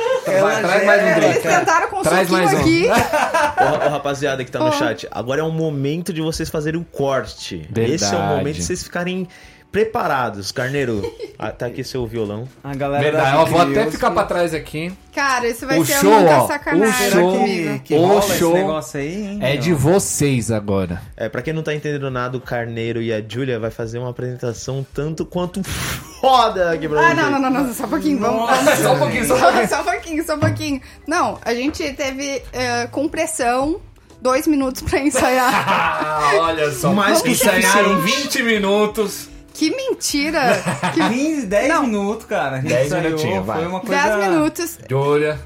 Vai, 0.41 0.61
traz 0.61 0.85
mais 0.85 1.01
um 1.03 1.07
Eles 1.07 1.15
drink. 1.41 1.41
tentaram 1.47 1.87
com 1.89 1.99
um 1.99 2.01
Traz 2.01 2.29
mais 2.29 2.53
um. 2.53 2.57
aqui. 2.57 2.87
Ô, 2.87 3.89
rapaziada 3.89 4.43
que 4.43 4.51
tá 4.51 4.59
no 4.59 4.65
Ó. 4.65 4.71
chat, 4.71 5.07
agora 5.11 5.41
é 5.41 5.43
o 5.43 5.51
momento 5.51 6.11
de 6.13 6.21
vocês 6.21 6.49
fazerem 6.49 6.79
o 6.79 6.83
corte. 6.85 7.67
Verdade. 7.71 7.91
Esse 7.95 8.13
é 8.13 8.17
o 8.17 8.21
momento 8.21 8.55
de 8.55 8.63
vocês 8.63 8.83
ficarem 8.83 9.27
preparados. 9.73 10.51
Carneiro, 10.51 11.01
ah, 11.37 11.51
tá 11.51 11.65
aqui 11.65 11.83
seu 11.83 12.05
violão. 12.05 12.47
A 12.63 12.75
galera 12.75 13.03
Verdade, 13.03 13.31
da 13.31 13.41
ó, 13.41 13.45
vou 13.45 13.59
até 13.59 13.89
ficar 13.89 14.11
pra 14.11 14.23
trás 14.23 14.53
aqui. 14.53 14.93
Cara, 15.13 15.47
isso 15.49 15.65
vai 15.65 15.79
O 15.79 15.85
ser 15.85 15.99
show, 15.99 16.13
muita 16.13 16.43
ó, 16.43 16.47
sacanagem 16.47 17.07
o 17.07 17.11
show. 17.11 17.43
Que, 17.43 17.79
que 17.79 17.95
O 17.95 18.21
show 18.21 18.51
esse 18.51 18.61
negócio 18.61 18.99
aí, 18.99 19.15
hein? 19.15 19.39
É 19.41 19.53
meu? 19.53 19.61
de 19.61 19.73
vocês 19.73 20.51
agora. 20.51 21.01
É, 21.17 21.27
pra 21.27 21.41
quem 21.41 21.53
não 21.53 21.63
tá 21.63 21.73
entendendo 21.73 22.09
nada, 22.11 22.37
o 22.37 22.41
Carneiro 22.41 23.01
e 23.01 23.11
a 23.11 23.21
Julia 23.27 23.59
vai 23.59 23.71
fazer 23.71 23.97
uma 23.97 24.11
apresentação 24.11 24.85
tanto 24.93 25.25
quanto 25.25 25.63
foda 25.63 26.71
aqui 26.71 26.87
pra 26.87 27.09
Ah, 27.09 27.13
não, 27.15 27.31
não, 27.31 27.39
não, 27.39 27.49
não, 27.49 27.73
só 27.73 27.85
um 27.85 27.89
pouquinho. 27.89 28.19
Vamos, 28.19 28.41
Nossa, 28.41 28.75
Só 28.75 28.93
um 28.93 28.99
pouquinho, 28.99 29.25
só 29.27 29.35
um 29.35 29.39
pouquinho. 29.39 29.67
só 29.69 29.81
um 29.81 29.83
pouquinho, 29.83 30.25
só 30.25 30.35
um 30.35 30.39
pouquinho. 30.39 30.81
Não, 31.07 31.39
a 31.43 31.53
gente 31.55 31.93
teve 31.93 32.43
eh, 32.53 32.87
com 32.91 33.09
pressão 33.09 33.81
dois 34.21 34.45
minutos 34.47 34.83
pra 34.83 34.99
ensaiar. 34.99 35.51
Ah, 35.67 36.31
olha 36.41 36.71
só. 36.71 36.93
Mais 36.93 37.23
que 37.23 37.31
ensaiaram 37.31 37.99
suficiente. 38.01 38.41
20 38.41 38.43
minutos. 38.43 39.32
Que 39.53 39.75
mentira! 39.75 40.61
Que 40.93 40.99
15, 41.09 41.45
10 41.47 41.69
Não. 41.69 41.83
minutos, 41.83 42.25
cara. 42.25 42.57
A 42.57 42.61
gente 42.61 42.69
10 42.69 42.85
ensaiou, 42.87 43.03
minutinhos, 43.03 43.45
vai. 43.45 43.57
Foi 43.57 43.67
uma 43.67 43.79
coisa... 43.79 44.17
10 44.17 44.29
minutos. 44.29 44.79
Julia, 44.89 45.39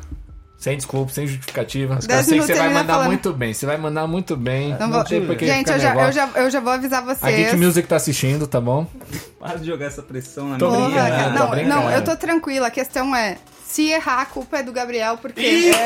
sem 0.58 0.76
desculpa, 0.76 1.14
sem 1.14 1.28
justificativa. 1.28 1.96
Eu 1.96 2.24
sei 2.24 2.40
que 2.40 2.46
você 2.46 2.54
vai 2.56 2.64
vai 2.64 2.74
mandar 2.74 2.94
falando. 2.94 3.08
muito 3.08 3.34
bem. 3.34 3.54
Você 3.54 3.66
vai 3.66 3.78
mandar 3.78 4.08
muito 4.08 4.36
bem. 4.36 4.76
Não 4.80 4.92
vou... 4.92 5.06
sei 5.06 5.22
por 5.22 5.36
que 5.36 5.46
Gente, 5.46 5.72
eu 5.72 5.80
já, 5.80 5.94
eu, 5.96 6.12
já, 6.12 6.30
eu 6.36 6.50
já 6.50 6.60
vou 6.60 6.74
avisar 6.74 7.04
A 7.04 7.14
vocês. 7.14 7.36
Geek 7.36 7.56
Music 7.56 7.88
tá 7.88 7.96
assistindo, 7.98 8.48
tá 8.48 8.60
bom? 8.60 8.88
Para 9.40 9.60
de 9.60 9.68
jogar 9.68 9.86
essa 9.86 10.02
pressão 10.02 10.50
na 10.50 10.58
Tô 10.58 10.72
minha. 10.72 10.90
Porra, 10.90 11.10
cara, 11.10 11.30
não, 11.30 11.50
brincando. 11.52 11.76
não, 11.76 11.92
eu 11.92 12.04
tô 12.04 12.16
tranquila. 12.16 12.68
A 12.68 12.72
questão 12.72 13.16
é, 13.16 13.38
se 13.68 13.90
errar, 13.90 14.22
a 14.22 14.26
culpa 14.26 14.58
é 14.58 14.64
do 14.64 14.72
Gabriel, 14.72 15.18
porque... 15.18 15.72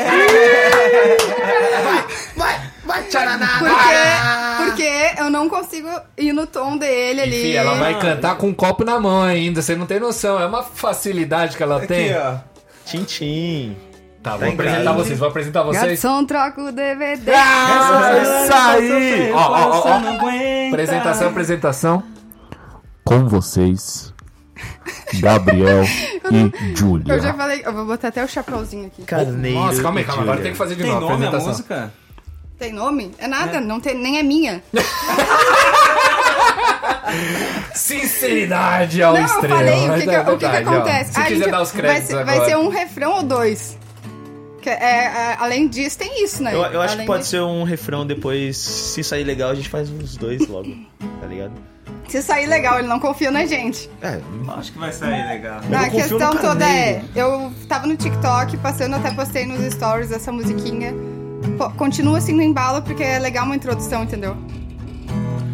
Vai, 2.34 2.54
tcharaná! 2.54 2.81
Porque, 3.58 4.64
porque 4.64 5.20
eu 5.20 5.30
não 5.30 5.48
consigo 5.48 5.88
ir 6.16 6.32
no 6.32 6.46
tom 6.46 6.76
dele 6.76 7.20
ali. 7.22 7.40
Enfim, 7.40 7.52
ela 7.56 7.74
vai 7.74 7.98
cantar 7.98 8.36
com 8.36 8.48
um 8.48 8.54
copo 8.54 8.84
na 8.84 8.98
mão 9.00 9.22
ainda, 9.22 9.62
você 9.62 9.74
não 9.74 9.86
tem 9.86 9.98
noção. 10.00 10.38
É 10.40 10.46
uma 10.46 10.62
facilidade 10.62 11.56
que 11.56 11.62
ela 11.62 11.80
tem. 11.86 12.12
Aqui, 12.12 12.18
ó. 12.18 12.34
Tchim-tchim. 12.86 13.76
Tá, 14.22 14.32
Tá 14.32 14.36
vou 14.36 14.46
em 14.46 14.52
apresentar 14.52 14.92
vocês, 14.92 15.18
vou 15.18 15.28
apresentar 15.28 15.62
vocês. 15.64 16.00
Garçom, 16.00 16.24
troca 16.24 16.62
o 16.62 16.70
DVD. 16.70 17.32
Ah, 17.34 18.12
isso 18.22 18.52
aí! 18.54 19.32
Ó, 19.32 19.36
ó, 19.36 19.68
ó, 19.68 19.82
ó. 19.88 20.68
Apresentação, 20.68 21.28
apresentação. 21.28 22.02
Com 23.04 23.26
vocês, 23.26 24.14
Gabriel 25.14 25.82
e 26.30 26.76
Júlia. 26.76 27.14
Eu 27.14 27.20
já 27.20 27.34
falei, 27.34 27.62
eu 27.64 27.72
vou 27.72 27.84
botar 27.84 28.08
até 28.08 28.22
o 28.24 28.28
chapéuzinho 28.28 28.86
aqui. 28.86 29.02
Carneiro. 29.02 29.58
Nossa, 29.58 29.82
calma 29.82 29.98
aí, 29.98 30.04
e 30.04 30.06
calma. 30.06 30.22
Agora 30.22 30.36
Julia. 30.36 30.42
tem 30.44 30.52
que 30.52 30.58
fazer 30.58 30.76
de 30.76 30.82
Tem 30.82 30.92
novo 30.92 31.00
nome 31.08 31.12
a 31.24 31.28
apresentação. 31.28 31.48
música? 31.48 31.92
Tem 32.62 32.72
nome? 32.72 33.10
É 33.18 33.26
nada, 33.26 33.60
não 33.60 33.80
tem, 33.80 33.92
nem 33.98 34.20
é 34.20 34.22
minha. 34.22 34.62
Sinceridade 37.74 39.02
ao 39.02 39.14
não, 39.14 39.20
eu 39.20 39.26
extremo. 39.26 39.54
falei, 39.56 39.74
o 39.84 39.88
mas 39.88 40.00
que, 40.04 40.08
que, 40.08 40.14
é 40.14 40.20
o 40.20 40.24
que, 40.38 40.48
que 40.48 40.56
acontece? 40.56 41.12
Se 41.12 41.18
Ah, 41.20 41.22
quiser 41.24 41.36
gente, 41.40 41.50
dar 41.50 41.62
os 41.62 41.72
vai, 41.72 41.80
créditos 41.82 42.06
ser, 42.08 42.18
agora. 42.18 42.36
vai 42.38 42.48
ser 42.48 42.56
um 42.56 42.68
refrão 42.68 43.12
ou 43.14 43.22
dois. 43.24 43.76
Que 44.60 44.70
é, 44.70 44.74
é, 44.74 45.36
além 45.40 45.66
disso, 45.66 45.98
tem 45.98 46.22
isso, 46.22 46.40
né? 46.40 46.54
Eu, 46.54 46.58
eu 46.62 46.80
acho 46.80 46.92
Além 46.94 46.98
que 46.98 47.06
pode 47.06 47.22
disso- 47.22 47.30
ser 47.32 47.42
um 47.42 47.64
refrão 47.64 48.06
depois. 48.06 48.56
Se 48.56 49.02
sair 49.02 49.24
legal, 49.24 49.50
a 49.50 49.54
gente 49.56 49.68
faz 49.68 49.90
uns 49.90 50.16
dois 50.16 50.46
logo. 50.46 50.68
Tá 51.20 51.26
ligado? 51.26 51.52
Se 52.08 52.22
sair 52.22 52.46
legal, 52.46 52.78
ele 52.78 52.86
não 52.86 53.00
confia 53.00 53.32
na 53.32 53.44
gente. 53.44 53.90
É, 54.00 54.20
Acho 54.56 54.70
que 54.72 54.78
vai 54.78 54.92
sair 54.92 55.26
legal. 55.26 55.60
Eu 55.68 55.76
a 55.76 55.80
não 55.82 55.90
confio 55.90 56.18
questão 56.18 56.36
toda 56.36 56.64
é, 56.64 57.02
eu 57.16 57.52
tava 57.68 57.88
no 57.88 57.96
TikTok, 57.96 58.56
passando, 58.58 58.94
até 58.94 59.10
postei 59.12 59.46
nos 59.46 59.60
stories 59.74 60.12
essa 60.12 60.30
musiquinha. 60.30 60.94
Pô, 61.58 61.70
continua 61.70 62.18
assim 62.18 62.32
no 62.32 62.42
embalo, 62.42 62.82
porque 62.82 63.02
é 63.02 63.18
legal 63.18 63.44
uma 63.44 63.56
introdução, 63.56 64.02
entendeu? 64.04 64.36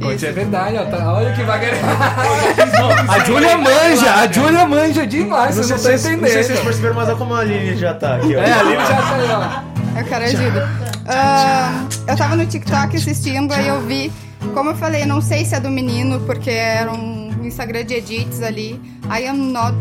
Pode 0.01 0.21
ser 0.21 0.33
verdade, 0.33 0.77
ó. 0.77 0.85
tá- 0.85 1.13
olha 1.13 1.33
que 1.33 1.43
vai 1.43 1.61
A 3.09 3.19
Júlia 3.25 3.59
manja, 3.59 4.15
a 4.15 4.31
Júlia 4.31 4.67
manja 4.67 5.07
demais, 5.07 5.57
não 5.57 5.65
vocês 5.65 5.81
sei, 5.81 5.91
não 5.91 5.97
estão 5.97 6.13
não 6.13 6.29
sei 6.29 6.29
se 6.29 6.33
vocês 6.33 6.45
entendendo. 6.51 6.65
perceberam, 6.65 6.95
mas 6.95 7.09
olha 7.09 7.17
como 7.17 7.35
a 7.35 7.41
Aline 7.41 7.77
já 7.77 7.95
tá 7.95 8.17
aqui, 8.17 8.37
ó. 8.37 8.41
É, 8.41 8.53
ali 8.53 8.77
já 8.77 8.85
tá 8.87 9.65
Eu 9.99 10.05
quero 10.05 10.25
ajuda. 10.25 10.69
Ah, 11.07 11.85
eu 12.07 12.17
tava 12.17 12.37
no 12.37 12.47
TikTok 12.47 12.97
assistindo, 12.97 13.53
aí 13.53 13.67
eu 13.67 13.81
vi. 13.81 14.13
Como 14.55 14.71
eu 14.71 14.77
falei, 14.77 15.05
não 15.05 15.21
sei 15.21 15.45
se 15.45 15.55
é 15.57 15.61
do 15.61 15.71
menino, 15.71 16.21
porque 16.21 16.51
era 16.51 16.93
um 16.93 17.31
Instagram 17.43 17.85
de 17.85 17.95
edits 17.95 18.41
ali. 18.41 18.81
I 19.11 19.27
am 19.27 19.37
not 19.53 19.77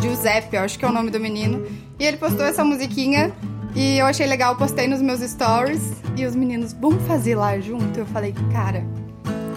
Giuseppe, 0.00 0.56
eu 0.56 0.62
acho 0.62 0.78
que 0.78 0.84
é 0.84 0.88
o 0.88 0.92
nome 0.92 1.10
do 1.10 1.20
menino. 1.20 1.64
E 2.00 2.04
ele 2.04 2.16
postou 2.16 2.44
essa 2.44 2.64
musiquinha 2.64 3.32
e 3.76 3.98
eu 3.98 4.06
achei 4.06 4.26
legal, 4.26 4.56
postei 4.56 4.88
nos 4.88 5.02
meus 5.02 5.20
stories. 5.20 5.92
E 6.16 6.24
os 6.24 6.34
meninos, 6.34 6.72
vamos 6.72 7.06
fazer 7.06 7.34
lá 7.34 7.60
junto? 7.60 7.98
Eu 7.98 8.06
falei, 8.06 8.34
cara, 8.50 8.82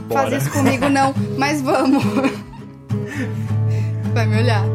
faz 0.09 0.25
Bora. 0.25 0.37
isso 0.37 0.51
comigo 0.51 0.89
não, 0.89 1.13
mas 1.37 1.61
vamos. 1.61 2.03
Vai 4.13 4.25
me 4.27 4.37
olhar. 4.39 4.65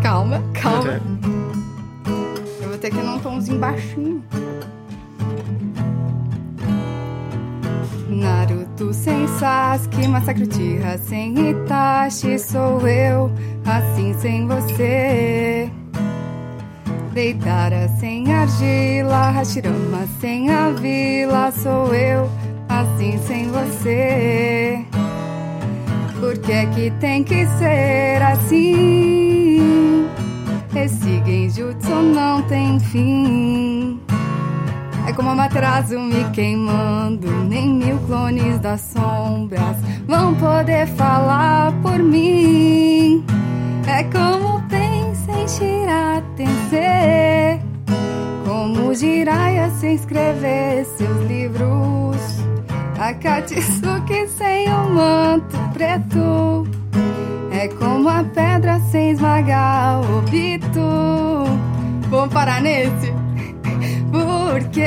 calma, 0.00 0.40
calma. 0.54 1.00
Eu 2.62 2.68
vou 2.68 2.78
ter 2.78 2.90
que 2.90 2.96
ir 2.96 3.02
num 3.02 3.18
tomzinho 3.18 3.58
baixinho. 3.58 4.22
Naruto 8.14 8.92
sem 8.92 9.26
Sasuke, 9.38 10.06
Massacre 10.08 10.44
Uchiha 10.44 10.98
sem 10.98 11.50
Itachi 11.50 12.38
Sou 12.38 12.86
eu, 12.86 13.30
assim 13.64 14.14
sem 14.20 14.46
você. 14.46 15.70
Deitara 17.12 17.88
sem 18.00 18.32
argila, 18.32 19.30
Hashirama 19.30 20.06
sem 20.20 20.50
a 20.50 20.70
vila 20.70 21.50
Sou 21.52 21.94
eu, 21.94 22.30
assim 22.68 23.18
sem 23.26 23.50
você. 23.50 24.84
Por 26.20 26.38
que 26.38 26.52
é 26.52 26.66
que 26.66 26.90
tem 26.92 27.22
que 27.22 27.46
ser 27.58 28.22
assim? 28.22 30.08
Esse 30.74 31.22
genjutsu 31.24 31.94
não 31.94 32.42
tem 32.42 32.80
fim 32.80 33.93
como 35.14 35.30
um 35.30 35.40
atraso 35.40 35.98
me 35.98 36.24
queimando, 36.32 37.30
nem 37.48 37.68
mil 37.68 37.98
clones 38.06 38.58
das 38.60 38.80
sombras 38.80 39.76
vão 40.06 40.34
poder 40.34 40.86
falar 40.88 41.72
por 41.82 41.98
mim. 41.98 43.24
É 43.86 44.02
como 44.04 44.62
pensa 44.68 45.32
em 45.32 45.48
Shira 45.48 46.22
Tensei. 46.36 47.74
Jiraya 48.94 49.70
sem 49.70 49.94
escrever 49.94 50.84
seus 50.84 51.26
livros. 51.26 52.16
A 52.98 53.12
Katsuki 53.12 54.28
sem 54.28 54.68
o 54.68 54.90
manto 54.90 55.58
preto. 55.72 56.66
É 57.50 57.66
como 57.68 58.08
a 58.08 58.22
pedra 58.22 58.78
sem 58.92 59.10
esmagar 59.10 60.00
o 60.00 60.18
obito. 60.18 60.80
Vamos 62.08 62.32
parar 62.32 62.62
nesse? 62.62 63.23
Porque. 64.50 64.84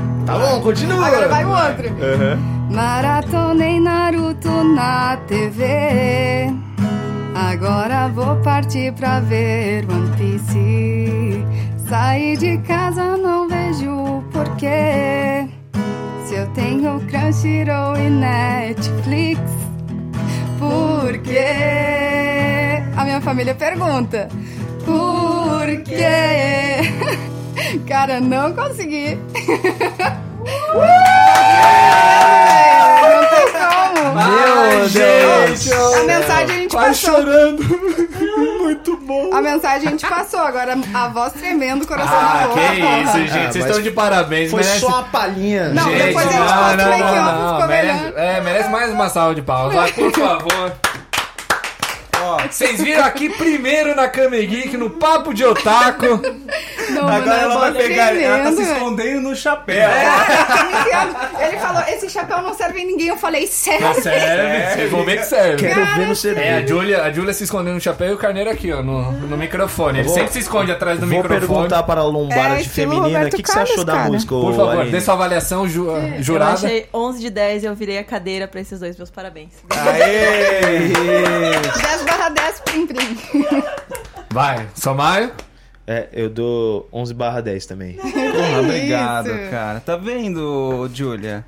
Tá 0.26 0.38
bom, 0.38 0.60
continua. 0.60 1.06
Agora 1.06 1.28
vai 1.28 1.44
o 1.44 1.48
outro. 1.48 1.88
Aham. 1.88 2.38
Maratonei 2.70 3.80
Naruto 3.80 4.62
na 4.62 5.16
TV. 5.26 6.52
Agora 7.34 8.06
vou 8.08 8.36
partir 8.36 8.92
pra 8.92 9.18
ver 9.18 9.84
One 9.90 10.08
Piece. 10.16 11.44
Saí 11.88 12.36
de 12.36 12.58
casa, 12.58 13.16
não 13.16 13.48
vejo 13.48 14.22
porquê. 14.30 15.48
Se 16.26 16.34
eu 16.36 16.46
tenho 16.52 17.00
Crunchyroll 17.08 17.96
e 17.96 18.08
Netflix, 18.08 19.40
por 20.60 21.18
quê? 21.18 22.84
A 22.96 23.04
minha 23.04 23.20
família 23.20 23.54
pergunta: 23.54 24.28
por 24.84 25.66
quê? 25.82 27.20
Cara, 27.86 28.20
não 28.20 28.52
consegui. 28.52 29.18
Não 33.02 33.24
tem 33.26 33.46
como. 33.52 34.14
Meu 34.14 34.88
Deus! 34.88 35.70
A 35.72 36.02
mensagem 36.04 36.44
a 36.56 36.58
gente 36.60 36.70
Quase 36.70 37.00
passou. 37.06 37.14
chorando. 37.22 37.62
Muito 38.60 38.96
bom. 38.98 39.30
A 39.34 39.40
mensagem 39.42 39.88
a 39.88 39.90
gente 39.90 40.06
passou. 40.06 40.40
Agora 40.40 40.76
a 40.94 41.08
voz 41.08 41.32
tremendo, 41.32 41.82
o 41.82 41.86
coração 41.86 42.16
Ah, 42.16 42.38
na 42.42 42.46
boca. 42.48 42.60
que 42.60 42.76
isso, 42.80 43.18
gente. 43.18 43.30
Ah, 43.30 43.52
Vocês 43.52 43.56
mas 43.56 43.66
estão 43.66 43.82
de 43.82 43.90
parabéns. 43.90 44.50
Foi 44.50 44.60
merece... 44.62 44.80
só 44.80 44.86
uma 44.88 45.02
palhinha. 45.04 45.68
Não, 45.70 45.84
gente, 45.84 46.02
depois 46.06 46.26
a 46.26 46.30
gente 46.30 46.38
não, 46.40 46.46
não, 46.76 46.84
o 46.86 46.90
make-off, 46.90 47.14
não, 47.20 47.54
ficou 47.54 47.68
merece, 47.68 47.98
melhor. 48.04 48.18
é, 48.18 48.40
merece 48.40 48.68
mais 48.70 48.92
uma 48.92 49.08
salva 49.08 49.34
de 49.34 49.42
palmas. 49.42 49.74
Vai, 49.74 49.92
por 49.92 50.12
favor. 50.12 50.72
Ó, 52.30 52.38
Vocês 52.50 52.80
viram 52.82 53.04
aqui 53.04 53.28
primeiro 53.30 53.94
na 53.94 54.08
Kame 54.08 54.44
Geek, 54.46 54.76
no 54.76 54.90
Papo 54.90 55.32
de 55.34 55.44
Otaku. 55.44 56.20
Não, 56.90 57.08
agora 57.08 57.40
ela 57.42 57.58
vai 57.58 57.72
pegar. 57.72 58.14
Ela 58.16 58.44
tá 58.44 58.52
se 58.52 58.62
escondendo 58.62 59.20
no 59.28 59.36
chapéu. 59.36 59.88
É, 59.88 60.04
tá. 60.90 61.30
Ele 61.46 61.56
falou, 61.58 61.82
esse 61.88 62.08
chapéu 62.10 62.42
não 62.42 62.54
serve 62.54 62.80
em 62.80 62.86
ninguém. 62.86 63.08
Eu 63.08 63.16
falei, 63.16 63.46
sério? 63.46 63.86
Não 63.86 63.94
serve, 63.94 64.74
vocês 64.74 64.90
vão 64.90 65.04
ver 65.04 65.18
que 65.18 65.24
serve. 65.26 65.56
Quero 65.68 65.86
ver 65.96 66.06
no 66.08 66.16
CD. 66.16 66.40
É, 66.40 66.54
a 66.58 66.66
Julia, 66.66 67.02
a 67.02 67.12
Julia 67.12 67.32
se 67.32 67.44
escondendo 67.44 67.74
no 67.74 67.80
chapéu 67.80 68.08
e 68.10 68.12
o 68.14 68.18
Carneiro 68.18 68.50
aqui, 68.50 68.72
ó, 68.72 68.82
no, 68.82 69.12
no 69.12 69.36
microfone. 69.36 69.98
Ele 70.00 70.08
Vou- 70.08 70.14
sempre 70.16 70.32
se 70.32 70.38
esconde 70.40 70.70
atrás 70.72 70.98
do 70.98 71.06
Vou 71.06 71.16
microfone. 71.22 71.40
perguntar 71.46 71.82
para 71.84 72.00
a 72.00 72.04
lombada 72.04 72.54
É, 72.54 72.56
de 72.56 72.62
estilo 72.62 72.92
feminina 72.92 73.26
o 73.26 73.30
que, 73.30 73.42
que 73.42 73.50
você 73.50 73.58
achou 73.58 73.66
Carlos, 73.76 73.84
da 73.86 73.92
cara. 73.94 74.08
música, 74.10 74.30
Por 74.34 74.54
favor, 74.54 74.76
Aline? 74.80 74.90
dê 74.90 75.00
sua 75.00 75.14
avaliação 75.14 75.68
ju- 75.68 75.90
Eu 75.90 76.22
jurada. 76.22 76.52
achei 76.54 76.86
11 76.92 77.20
de 77.20 77.30
10 77.30 77.62
e 77.62 77.66
eu 77.66 77.74
virei 77.74 77.98
a 77.98 78.04
cadeira 78.04 78.46
pra 78.48 78.60
esses 78.60 78.78
dois. 78.80 78.96
Meus 78.96 79.10
parabéns. 79.10 79.50
Aê! 79.70 80.88
10 80.88 82.02
barra 82.20 82.28
10, 82.28 82.60
prim, 82.60 82.86
prim. 82.86 83.16
Vai, 84.30 84.68
Somaio. 84.74 85.32
É, 85.86 86.08
eu 86.12 86.28
dou 86.28 86.88
11 86.92 87.14
barra 87.14 87.40
10 87.40 87.66
também. 87.66 87.94
Porra, 87.94 88.60
obrigado, 88.60 89.30
Isso. 89.30 89.50
cara. 89.50 89.80
Tá 89.80 89.96
vendo, 89.96 90.88
Julia? 90.92 91.44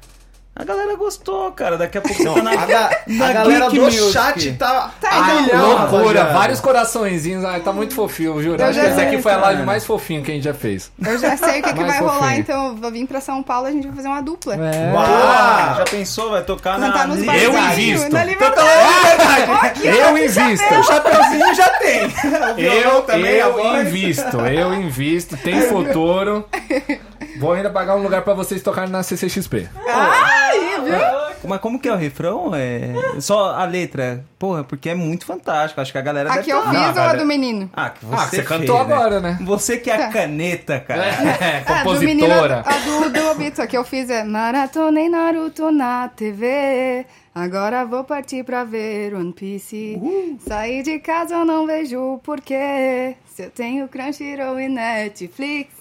A 0.55 0.65
galera 0.65 0.95
gostou, 0.97 1.51
cara. 1.53 1.79
Daqui 1.79 1.97
a 1.97 2.03
pouco 2.03 2.23
Não, 2.23 2.35
tá 2.35 2.43
na... 2.43 2.51
a, 2.53 2.66
ga- 2.66 2.91
na 3.07 3.27
a 3.29 3.33
galera 3.33 3.65
Geek 3.70 3.79
do 3.79 3.85
Music. 3.87 4.12
chat 4.12 4.53
tá... 4.53 4.91
Tá, 5.01 5.41
então. 5.47 5.66
Loucura, 5.91 6.24
vários 6.27 6.61
coraçõezinhos. 6.61 7.43
Ai, 7.43 7.61
tá 7.61 7.73
muito 7.73 7.95
fofinho, 7.95 8.41
juro. 8.43 8.61
Eu 8.61 8.66
Acho 8.69 8.79
que 8.79 8.85
essa 8.87 9.01
aqui 9.03 9.23
foi 9.23 9.33
a 9.33 9.39
live 9.39 9.62
mais 9.62 9.87
fofinha 9.87 10.20
que 10.20 10.31
a 10.31 10.35
gente 10.35 10.45
já 10.45 10.53
fez. 10.53 10.93
Eu 11.03 11.19
já 11.19 11.37
sei 11.39 11.61
o 11.61 11.62
que, 11.62 11.73
que 11.73 11.83
vai 11.85 11.99
rolar, 12.01 12.19
fofinho. 12.19 12.39
então 12.41 12.66
eu 12.69 12.77
vou 12.77 12.91
vir 12.93 13.07
pra 13.07 13.20
São 13.23 13.43
Paulo 13.43 13.66
e 13.66 13.70
a 13.70 13.73
gente 13.73 13.87
vai 13.87 13.97
fazer 13.97 14.09
uma 14.09 14.20
dupla. 14.23 14.55
É. 14.57 14.93
Ah, 14.95 15.74
já 15.79 15.85
pensou? 15.85 16.31
Vai 16.31 16.43
tocar 16.43 16.79
na... 16.79 17.07
Nos 17.07 17.24
barzinhos, 17.24 17.73
invisto. 17.73 18.12
Na 18.12 18.24
liberdade. 18.24 19.87
Eu 19.87 20.19
invisto. 20.19 20.74
O 20.74 20.83
chapeuzinho 20.85 21.55
já 21.55 21.69
tem. 21.79 22.09
Violão 22.57 22.97
Eu, 22.97 23.03
também, 23.03 23.33
eu 23.37 23.81
invisto, 23.81 24.37
eu 24.41 24.74
invisto, 24.74 25.37
tem 25.39 25.62
futuro. 25.62 26.45
Vou 27.39 27.53
ainda 27.53 27.71
pagar 27.71 27.97
um 27.97 28.03
lugar 28.03 28.23
pra 28.23 28.35
vocês 28.35 28.63
tocarem 28.63 28.91
na 28.91 29.03
CCXP. 29.03 29.69
Aí, 29.87 30.81
viu? 30.85 31.23
Mas 31.45 31.61
como 31.61 31.79
que 31.81 31.89
é 31.89 31.93
o 31.93 31.97
refrão? 31.97 32.53
É... 32.55 32.93
Só 33.21 33.53
a 33.57 33.65
letra. 33.65 34.25
Porra, 34.39 34.63
porque 34.63 34.89
é 34.91 34.95
muito 34.95 35.27
fantástico. 35.27 35.81
Acho 35.81 35.91
que 35.91 35.99
a 35.99 36.03
galera 36.03 36.33
Aqui 36.33 36.53
deve 36.53 36.53
eu 36.53 36.63
fiz 36.71 36.97
ou 36.97 37.03
a 37.03 37.15
do 37.15 37.27
menino? 37.27 37.69
Ah, 37.75 37.91
que 37.91 38.05
você, 38.05 38.15
Ah, 38.15 38.27
você 38.29 38.43
cantou 38.45 38.87
né? 38.87 38.95
agora, 38.95 39.21
né? 39.21 39.39
Você 39.43 39.77
que 39.77 39.91
é 39.91 40.05
a 40.05 40.09
caneta, 40.09 40.79
cara. 40.79 41.05
É, 41.05 41.65
Ah, 41.67 41.83
do 41.83 41.99
menino, 42.01 42.29
compositora. 42.29 42.63
a 42.65 42.79
do, 42.79 43.11
do 43.11 43.31
Obito, 43.33 43.67
que 43.67 43.77
eu 43.77 43.83
fiz 43.85 44.09
é 44.09 44.23
Maratonei 44.23 45.09
Naruto 45.09 45.73
na 45.73 46.09
TV. 46.09 47.05
Agora 47.35 47.85
vou 47.85 48.05
partir 48.05 48.45
pra 48.45 48.63
ver 48.63 49.13
One 49.15 49.33
Piece. 49.33 50.01
Saí 50.47 50.83
de 50.85 51.01
casa, 51.01 51.35
eu 51.35 51.45
não 51.45 51.67
vejo 51.67 52.21
porquê. 52.23 53.17
Se 53.27 53.43
eu 53.45 53.51
tenho 53.51 53.89
Crunchyroll 53.89 54.61
e 54.61 54.69
Netflix, 54.69 55.73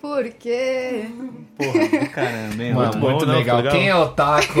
por 0.00 0.24
quê? 0.30 1.04
Porra, 1.56 1.88
do 2.00 2.10
caramba, 2.10 2.62
hein? 2.62 2.74
Mano, 2.74 2.80
Muito 2.82 2.98
bom, 2.98 3.10
muito 3.10 3.26
não, 3.26 3.34
legal. 3.34 3.56
legal. 3.58 3.72
Quem 3.72 3.88
é 3.88 3.96
otaku 3.96 4.60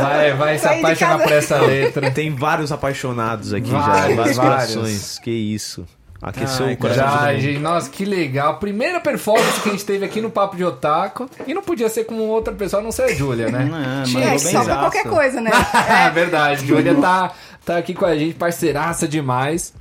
vai, 0.00 0.32
vai 0.34 0.58
se 0.58 0.64
Saí 0.64 0.78
apaixonar 0.78 1.18
por 1.22 1.32
essa 1.32 1.60
letra. 1.60 2.10
Tem 2.12 2.34
vários 2.34 2.72
apaixonados 2.72 3.52
aqui 3.52 3.70
já, 3.70 3.78
Vários, 3.78 4.16
vários 4.16 4.36
vários. 4.36 4.74
corações. 4.74 5.18
Que 5.18 5.30
isso. 5.30 5.84
Aqueceu 6.20 6.66
Ai, 6.66 6.72
o 6.74 6.76
coração 6.78 7.04
Já, 7.06 7.34
gente, 7.36 7.60
nossa, 7.60 7.88
que 7.88 8.04
legal. 8.04 8.58
Primeira 8.58 8.98
performance 9.00 9.60
que 9.60 9.68
a 9.68 9.72
gente 9.72 9.84
teve 9.84 10.04
aqui 10.04 10.20
no 10.20 10.30
Papo 10.30 10.56
de 10.56 10.64
Otaku. 10.64 11.30
E 11.46 11.54
não 11.54 11.62
podia 11.62 11.88
ser 11.88 12.04
com 12.04 12.16
outra 12.28 12.52
pessoa, 12.52 12.80
a 12.80 12.84
não 12.84 12.90
ser 12.90 13.02
a 13.02 13.14
Júlia, 13.14 13.48
né? 13.50 13.64
Não, 13.64 14.20
É, 14.20 14.24
mandou 14.24 14.38
só 14.40 14.64
pra 14.64 14.76
qualquer 14.78 15.04
coisa, 15.04 15.40
né? 15.40 15.50
É 16.06 16.10
verdade, 16.10 16.66
Júlia 16.66 16.96
tá, 16.96 17.30
tá 17.64 17.76
aqui 17.76 17.94
com 17.94 18.04
a 18.04 18.16
gente, 18.16 18.34
parceiraça 18.34 19.06
demais. 19.06 19.72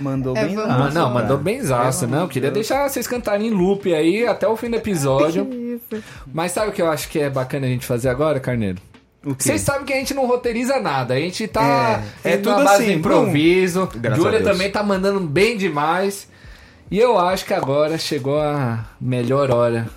Mandou 0.00 0.36
É, 0.36 0.44
bem 0.46 0.56
Mas 0.56 0.92
não, 0.94 1.12
mandou 1.12 1.38
bem. 1.38 1.58
benzaço, 1.58 2.06
não. 2.06 2.26
Queria 2.26 2.50
deixar 2.50 2.88
vocês 2.88 3.06
cantarem 3.06 3.48
em 3.48 3.50
loop 3.50 3.92
aí 3.94 4.26
até 4.26 4.46
o 4.48 4.56
fim 4.56 4.68
do 4.70 4.76
episódio. 4.76 5.48
Mas 6.32 6.52
sabe 6.52 6.70
o 6.70 6.72
que 6.72 6.82
eu 6.82 6.90
acho 6.90 7.08
que 7.08 7.18
é 7.18 7.30
bacana 7.30 7.66
a 7.66 7.68
gente 7.68 7.86
fazer 7.86 8.08
agora, 8.08 8.40
Carneiro? 8.40 8.78
Vocês 9.22 9.62
sabem 9.62 9.84
que 9.86 9.92
a 9.92 9.96
gente 9.96 10.12
não 10.12 10.26
roteiriza 10.26 10.78
nada, 10.80 11.14
a 11.14 11.18
gente 11.18 11.48
tá 11.48 12.02
É, 12.22 12.32
é 12.32 12.36
tudo 12.36 12.56
base 12.62 12.82
assim, 12.82 12.92
do 12.92 12.98
improviso. 12.98 13.88
Júlia 14.16 14.40
Deus. 14.40 14.44
também 14.52 14.70
tá 14.70 14.82
mandando 14.82 15.20
bem 15.20 15.56
demais. 15.56 16.28
E 16.90 16.98
eu 16.98 17.18
acho 17.18 17.46
que 17.46 17.54
agora 17.54 17.96
chegou 17.96 18.38
a 18.38 18.84
melhor 19.00 19.50
hora. 19.50 19.88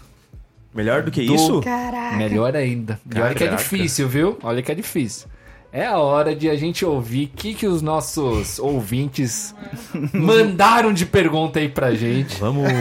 Melhor 0.74 1.02
do 1.04 1.12
que 1.12 1.22
isso? 1.22 1.60
Caraca. 1.62 2.16
Melhor 2.16 2.56
ainda. 2.56 3.00
E 3.14 3.20
olha 3.20 3.36
que 3.36 3.44
é 3.44 3.48
difícil, 3.48 4.08
viu? 4.08 4.38
Olha 4.42 4.62
que 4.62 4.72
é 4.72 4.76
difícil. 4.76 5.28
É 5.72 5.86
a 5.86 5.98
hora 5.98 6.34
de 6.34 6.50
a 6.50 6.56
gente 6.56 6.86
ouvir 6.86 7.26
o 7.26 7.38
que, 7.38 7.54
que 7.54 7.68
os 7.68 7.82
nossos 7.82 8.58
ouvintes 8.58 9.54
mandaram 10.14 10.94
de 10.94 11.06
pergunta 11.06 11.60
aí 11.60 11.68
pra 11.68 11.94
gente. 11.94 12.40
Vamos. 12.40 12.72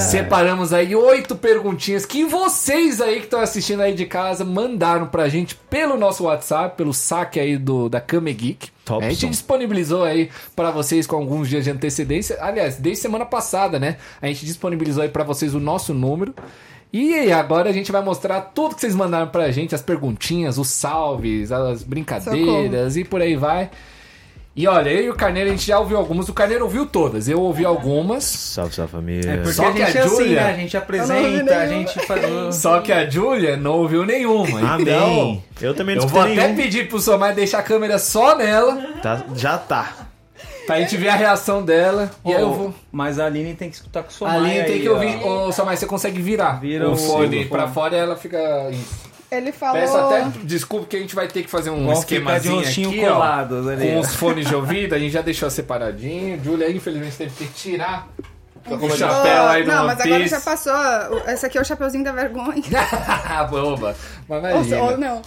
Separamos 0.00 0.72
aí 0.72 0.94
oito 0.94 1.36
perguntinhas 1.36 2.04
que 2.04 2.24
vocês 2.24 3.00
aí 3.00 3.20
que 3.20 3.24
estão 3.24 3.40
assistindo 3.40 3.80
aí 3.80 3.94
de 3.94 4.06
casa 4.06 4.44
mandaram 4.44 5.06
pra 5.06 5.28
gente 5.28 5.54
pelo 5.54 5.96
nosso 5.96 6.24
WhatsApp, 6.24 6.76
pelo 6.76 6.92
saque 6.92 7.38
aí 7.38 7.56
do, 7.56 7.88
da 7.88 8.00
Kame 8.00 8.32
Geek. 8.34 8.68
Topson. 8.84 9.06
A 9.06 9.10
gente 9.10 9.28
disponibilizou 9.28 10.02
aí 10.02 10.28
pra 10.56 10.72
vocês 10.72 11.06
com 11.06 11.16
alguns 11.16 11.48
dias 11.48 11.64
de 11.64 11.70
antecedência. 11.70 12.36
Aliás, 12.40 12.76
desde 12.76 13.02
semana 13.02 13.24
passada, 13.24 13.78
né? 13.78 13.96
A 14.20 14.26
gente 14.26 14.44
disponibilizou 14.44 15.04
aí 15.04 15.08
pra 15.08 15.22
vocês 15.22 15.54
o 15.54 15.60
nosso 15.60 15.94
número. 15.94 16.34
E 16.92 17.32
agora 17.32 17.70
a 17.70 17.72
gente 17.72 17.90
vai 17.90 18.02
mostrar 18.02 18.40
tudo 18.40 18.74
que 18.74 18.80
vocês 18.82 18.94
mandaram 18.94 19.28
pra 19.28 19.50
gente, 19.50 19.74
as 19.74 19.80
perguntinhas, 19.80 20.58
os 20.58 20.68
salves, 20.68 21.50
as 21.50 21.82
brincadeiras 21.82 22.96
e 22.98 23.04
por 23.04 23.22
aí 23.22 23.34
vai. 23.34 23.70
E 24.54 24.66
olha, 24.68 24.90
eu 24.90 25.04
e 25.04 25.08
o 25.08 25.14
Carneiro, 25.14 25.48
a 25.48 25.52
gente 25.52 25.66
já 25.66 25.78
ouviu 25.78 25.96
algumas. 25.96 26.28
O 26.28 26.34
Carneiro 26.34 26.64
ouviu 26.64 26.84
todas, 26.84 27.26
eu 27.26 27.40
ouvi 27.40 27.64
algumas. 27.64 28.22
Salve, 28.24 28.74
salve 28.74 28.92
família. 28.92 29.30
É 29.30 29.36
porque 29.38 29.52
Só 29.54 29.68
a 29.68 29.72
que 29.72 29.80
a 29.82 29.86
gente 29.86 29.96
é 29.96 30.00
assim, 30.02 30.16
Júlia- 30.16 30.42
né? 30.44 30.50
A 30.50 30.56
gente 30.56 30.76
apresenta, 30.76 31.56
a 31.56 31.66
gente 31.66 32.06
faz... 32.06 32.54
Só 32.56 32.80
que 32.80 32.92
a 32.92 33.08
Júlia 33.08 33.56
não 33.56 33.72
ouviu 33.78 34.04
nenhuma. 34.04 34.74
Amém. 34.74 34.82
Então, 34.82 35.42
eu 35.62 35.72
também 35.74 35.96
não 35.96 36.02
eu 36.02 36.08
vou 36.08 36.20
até 36.20 36.34
nenhum. 36.34 36.56
pedir 36.56 36.86
pro 36.86 37.00
Somar 37.00 37.34
deixar 37.34 37.60
a 37.60 37.62
câmera 37.62 37.98
só 37.98 38.36
nela, 38.36 38.76
Tá, 39.02 39.24
já 39.34 39.56
tá. 39.56 40.08
Pra 40.66 40.80
gente 40.80 40.96
ver 40.96 41.08
a 41.08 41.14
reação 41.14 41.62
dela. 41.62 42.10
E 42.24 42.32
aí 42.34 42.40
eu 42.40 42.52
vou. 42.52 42.74
Mas 42.90 43.18
a 43.18 43.26
Aline 43.26 43.54
tem 43.54 43.68
que 43.70 43.76
escutar 43.76 44.02
com 44.02 44.10
o 44.10 44.12
som 44.12 44.26
Ali 44.26 44.62
tem 44.64 44.80
que 44.80 44.88
ouvir. 44.88 45.16
Ô, 45.24 45.50
Somar, 45.52 45.76
você 45.76 45.86
consegue 45.86 46.20
virar 46.20 46.60
Vira 46.60 46.88
o 46.88 46.92
o- 46.92 46.96
fone 46.96 47.44
pra 47.46 47.68
fora 47.68 47.96
e 47.96 47.98
ela 47.98 48.16
fica. 48.16 48.38
Ele 49.30 49.50
falou... 49.50 49.80
Peço 49.80 49.96
até 49.96 50.26
desculpa 50.44 50.84
que 50.86 50.94
a 50.96 50.98
gente 50.98 51.14
vai 51.14 51.26
ter 51.26 51.42
que 51.42 51.48
fazer 51.48 51.70
um 51.70 51.86
Vamos 51.86 52.00
ficar 52.04 52.08
de 52.08 52.14
esquemazinho 52.16 52.56
rostinho 52.56 52.88
aqui, 52.90 53.00
colados 53.00 53.66
ó, 53.66 53.70
ali. 53.70 53.88
com 53.92 54.00
os 54.00 54.14
fones 54.14 54.46
de 54.46 54.54
ouvido. 54.54 54.94
A 54.94 54.98
gente 54.98 55.12
já 55.12 55.22
deixou 55.22 55.48
separadinho. 55.48 56.38
Júlia, 56.44 56.70
infelizmente, 56.70 57.16
teve 57.16 57.30
que 57.30 57.46
tirar 57.54 58.08
o 58.70 58.90
chapéu 58.90 59.48
aí 59.48 59.64
do 59.64 59.70
Não, 59.70 59.78
One 59.78 59.86
mas 59.86 60.00
agora 60.00 60.18
Piece. 60.20 60.30
já 60.34 60.40
passou. 60.42 60.72
Esse 61.26 61.46
aqui 61.46 61.56
é 61.56 61.60
o 61.62 61.64
chapeuzinho 61.64 62.04
da 62.04 62.12
vergonha. 62.12 62.62
Boba. 63.50 63.96
Mas 64.28 64.44
Ou, 64.44 64.50
imagina. 64.50 64.82
ou 64.82 64.98
não. 64.98 65.22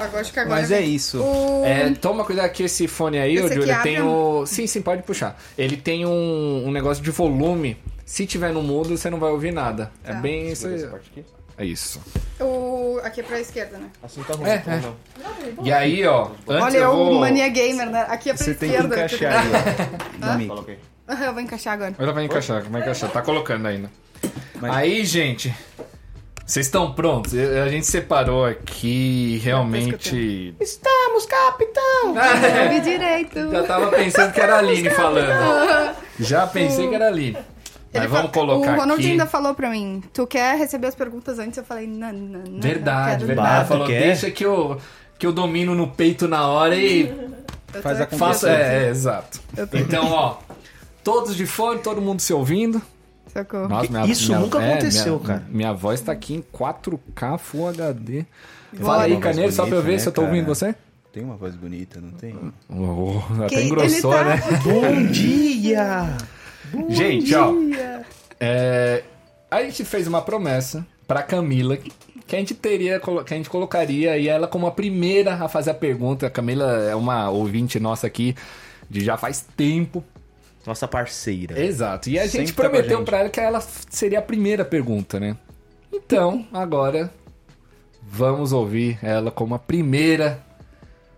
Agora 0.00 0.20
acho 0.20 0.32
que 0.32 0.40
agora 0.40 0.56
Mas 0.60 0.68
vem. 0.70 0.78
é 0.78 0.82
isso. 0.82 1.20
O... 1.22 1.62
É, 1.64 1.90
toma 1.94 2.24
cuidado 2.24 2.50
que 2.50 2.62
esse 2.62 2.86
fone 2.88 3.18
aí, 3.18 3.36
Esse 3.36 3.54
abre 3.70 3.82
tem 3.82 4.00
o. 4.00 4.44
Sim, 4.46 4.66
sim, 4.66 4.80
pode 4.82 5.02
puxar. 5.02 5.38
Ele 5.56 5.76
tem 5.76 6.06
um, 6.06 6.64
um 6.66 6.70
negócio 6.70 7.02
de 7.02 7.10
volume 7.10 7.76
Se 8.04 8.24
tiver 8.26 8.52
no 8.52 8.62
mudo, 8.62 8.96
você 8.96 9.10
não 9.10 9.18
vai 9.18 9.30
ouvir 9.30 9.52
nada. 9.52 9.90
É 10.04 10.12
Tá. 10.12 10.20
bem 10.20 10.48
isso. 10.50 10.66
Aí. 10.66 11.24
É 11.58 11.64
isso. 11.64 12.00
O... 12.40 13.00
Aqui 13.02 13.20
é 13.20 13.24
pra 13.24 13.40
esquerda, 13.40 13.78
né? 13.78 13.88
Assim 14.02 14.22
tá 14.22 14.32
ruim. 14.34 14.48
É, 14.48 14.56
então 14.56 14.72
é. 14.74 14.80
não. 14.80 15.64
E 15.66 15.72
aí, 15.72 16.06
ó. 16.06 16.28
Antes 16.48 16.64
Olha 16.66 16.78
eu 16.78 16.92
vou... 16.94 17.12
o 17.16 17.20
Mania 17.20 17.48
Gamer, 17.48 17.90
né? 17.90 18.06
Aqui 18.08 18.30
é 18.30 18.34
pra 18.34 18.44
Você 18.44 18.54
tem 18.54 18.70
que 18.70 18.76
esquerda. 18.76 18.94
encaixar 18.96 19.32
aí, 19.42 19.50
ó. 20.22 20.46
Coloquei. 20.48 20.78
Aham, 21.08 21.24
Eu 21.24 21.32
vou 21.32 21.42
encaixar 21.42 21.74
agora. 21.74 21.94
Ela 21.98 22.12
vai 22.12 22.24
encaixar, 22.24 22.62
vai 22.62 22.80
encaixar. 22.80 23.10
Tá 23.10 23.22
colocando 23.22 23.66
ainda. 23.66 23.90
Mas- 24.60 24.72
Aí, 24.76 25.04
gente. 25.04 25.52
Vocês 26.48 26.64
estão 26.64 26.92
prontos? 26.94 27.34
A 27.34 27.68
gente 27.68 27.86
separou 27.86 28.46
aqui 28.46 29.38
realmente. 29.44 30.54
Estamos, 30.58 31.26
capitão! 31.26 32.14
Eu 32.64 32.70
vi 32.70 32.80
direito. 32.80 33.50
Já 33.50 33.62
tava 33.64 33.88
pensando 33.88 34.32
que 34.32 34.40
era 34.40 34.54
a 34.54 34.58
Aline 34.60 34.88
falando. 34.88 35.94
Já 36.18 36.46
pensei 36.46 36.88
que 36.88 36.94
era 36.94 37.04
a 37.04 37.08
Aline. 37.08 37.32
Mas 37.92 38.02
Ele 38.02 38.06
vamos 38.06 38.26
fa- 38.28 38.32
colocar 38.32 38.72
O 38.72 38.80
Ronald 38.80 39.00
aqui. 39.00 39.10
ainda 39.10 39.26
falou 39.26 39.54
pra 39.54 39.68
mim, 39.68 40.02
tu 40.12 40.26
quer 40.26 40.56
receber 40.56 40.86
as 40.86 40.94
perguntas 40.94 41.38
antes? 41.38 41.58
Eu 41.58 41.64
falei, 41.64 41.86
não, 41.86 42.12
não, 42.12 42.40
não. 42.40 42.60
Verdade, 42.60 43.24
verdade. 43.26 43.68
Falou, 43.68 43.86
quer? 43.86 44.00
deixa 44.00 44.30
que 44.30 44.44
eu, 44.44 44.78
que 45.18 45.26
eu 45.26 45.32
domino 45.32 45.74
no 45.74 45.88
peito 45.88 46.26
na 46.26 46.46
hora 46.48 46.74
e 46.76 47.14
Faz 47.82 48.00
a 48.00 48.06
faço. 48.06 48.46
É, 48.46 48.86
é, 48.86 48.88
exato. 48.88 49.38
Então, 49.74 50.10
ó. 50.12 50.36
Todos 51.04 51.36
de 51.36 51.44
fone, 51.46 51.80
todo 51.80 52.00
mundo 52.00 52.20
se 52.20 52.32
ouvindo. 52.32 52.80
Socorro. 53.32 53.68
Nossa, 53.68 53.90
minha- 53.90 54.06
Isso 54.06 54.28
minha- 54.28 54.38
nunca 54.40 54.62
é, 54.62 54.72
aconteceu, 54.72 55.14
minha- 55.16 55.26
cara. 55.26 55.44
Minha 55.48 55.72
voz 55.72 56.00
tá 56.00 56.12
aqui 56.12 56.34
em 56.34 56.42
4K 56.42 57.38
Full 57.38 57.68
HD. 57.68 58.24
Fala 58.80 59.04
aí. 59.04 59.16
Carneiro, 59.18 59.52
só 59.52 59.66
pra 59.66 59.76
eu 59.76 59.82
ver 59.82 59.86
bonita, 59.88 60.02
se 60.02 60.08
eu 60.08 60.12
tô 60.12 60.20
né, 60.22 60.26
ouvindo 60.28 60.44
cara? 60.44 60.54
você. 60.54 60.74
Tem 61.12 61.24
uma 61.24 61.36
voz 61.36 61.56
bonita, 61.56 62.00
não 62.00 62.10
tem? 62.10 62.36
Oh, 62.68 63.18
até 63.44 63.56
Quem- 63.56 63.66
engrossou, 63.66 64.12
tá- 64.12 64.24
né? 64.24 64.42
Bom 64.62 65.06
dia! 65.10 66.16
Gente, 66.90 67.34
ó. 67.34 67.52
é, 68.38 69.02
a 69.50 69.62
gente 69.62 69.84
fez 69.84 70.06
uma 70.06 70.20
promessa 70.20 70.86
pra 71.06 71.22
Camila 71.22 71.76
que 72.26 72.36
a 72.36 72.38
gente 72.38 72.54
teria, 72.54 73.00
que 73.00 73.32
a 73.34 73.36
gente 73.36 73.48
colocaria 73.48 74.12
aí 74.12 74.28
ela 74.28 74.46
como 74.46 74.66
a 74.66 74.70
primeira 74.70 75.34
a 75.34 75.48
fazer 75.48 75.70
a 75.70 75.74
pergunta. 75.74 76.26
A 76.26 76.30
Camila 76.30 76.70
é 76.82 76.94
uma 76.94 77.30
ouvinte 77.30 77.80
nossa 77.80 78.06
aqui 78.06 78.34
de 78.88 79.02
já 79.02 79.16
faz 79.16 79.44
tempo. 79.56 80.04
Nossa 80.68 80.86
parceira. 80.86 81.58
Exato. 81.58 82.10
E 82.10 82.18
a 82.18 82.26
gente 82.26 82.52
tá 82.52 82.62
prometeu 82.62 83.02
pra 83.02 83.20
ela 83.20 83.30
que 83.30 83.40
ela 83.40 83.58
seria 83.62 84.18
a 84.18 84.22
primeira 84.22 84.66
pergunta, 84.66 85.18
né? 85.18 85.34
Então, 85.90 86.46
agora 86.52 87.10
vamos 88.02 88.52
ouvir 88.52 88.98
ela 89.02 89.30
como 89.30 89.54
a 89.54 89.58
primeira 89.58 90.44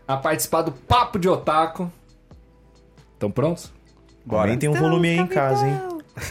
a 0.07 0.17
participar 0.17 0.63
do 0.63 0.71
Papo 0.71 1.19
de 1.19 1.29
Otaku. 1.29 1.91
Estão 3.15 3.29
prontos? 3.29 3.73
Bora. 4.25 4.51
Aumentem 4.51 4.69
um 4.69 4.75
volume 4.75 5.09
aí 5.09 5.19
em 5.19 5.27
casa, 5.27 5.67
hein? 5.67 5.81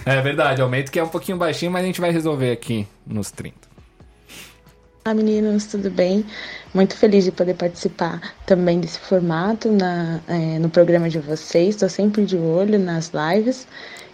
É 0.06 0.22
verdade, 0.22 0.62
aumento 0.62 0.90
que 0.90 0.98
é 0.98 1.04
um 1.04 1.10
pouquinho 1.10 1.38
baixinho, 1.38 1.72
mas 1.72 1.84
a 1.84 1.88
gente 1.88 2.00
vai 2.00 2.12
resolver 2.12 2.52
aqui 2.54 2.88
nos 3.06 3.32
30. 3.32 3.69
Olá 5.10 5.16
meninos, 5.16 5.66
tudo 5.66 5.90
bem? 5.90 6.24
Muito 6.72 6.96
feliz 6.96 7.24
de 7.24 7.32
poder 7.32 7.56
participar 7.56 8.22
também 8.46 8.80
desse 8.80 9.00
formato 9.00 9.72
na, 9.72 10.20
eh, 10.28 10.60
no 10.60 10.70
programa 10.70 11.10
de 11.10 11.18
vocês. 11.18 11.70
Estou 11.70 11.90
sempre 11.90 12.24
de 12.28 12.38
olho 12.38 12.78
nas 12.78 13.12
lives 13.12 13.68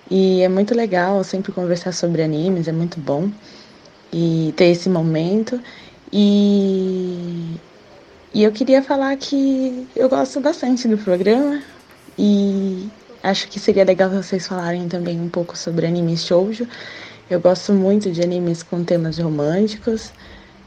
e 0.10 0.42
é 0.42 0.48
muito 0.48 0.74
legal 0.74 1.22
sempre 1.26 1.52
conversar 1.52 1.92
sobre 1.92 2.22
animes, 2.22 2.70
é 2.70 2.72
muito 2.72 2.98
bom 2.98 3.30
e 4.14 4.54
ter 4.56 4.68
esse 4.68 4.88
momento. 4.88 5.60
E, 6.14 7.58
e 8.34 8.42
eu 8.42 8.54
queria 8.54 8.82
falar 8.82 9.18
que 9.18 9.86
eu 9.98 10.08
gosto 10.08 10.40
bastante 10.40 10.88
do 10.88 10.98
programa 10.98 11.62
e 12.18 12.88
acho 13.22 13.50
que 13.50 13.60
seria 13.60 13.84
legal 13.84 14.10
vocês 14.10 14.48
falarem 14.48 14.88
também 14.88 15.20
um 15.20 15.28
pouco 15.28 15.58
sobre 15.58 15.88
animes 15.88 16.26
shoujo. 16.26 16.66
Eu 17.30 17.42
gosto 17.42 17.74
muito 17.74 18.10
de 18.12 18.22
animes 18.22 18.64
com 18.64 18.82
temas 18.82 19.18
românticos 19.18 20.14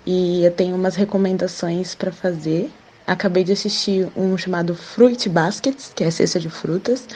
e 0.06 0.44
eu 0.44 0.50
tenho 0.50 0.74
umas 0.76 0.96
recomendações 0.96 1.94
para 1.94 2.10
fazer. 2.12 2.70
Acabei 3.06 3.42
de 3.44 3.52
assistir 3.52 4.06
um 4.16 4.36
chamado 4.36 4.74
Fruit 4.74 5.28
Baskets, 5.28 5.92
que 5.94 6.04
é 6.04 6.10
cesta 6.10 6.38
de 6.38 6.48
frutas. 6.50 7.06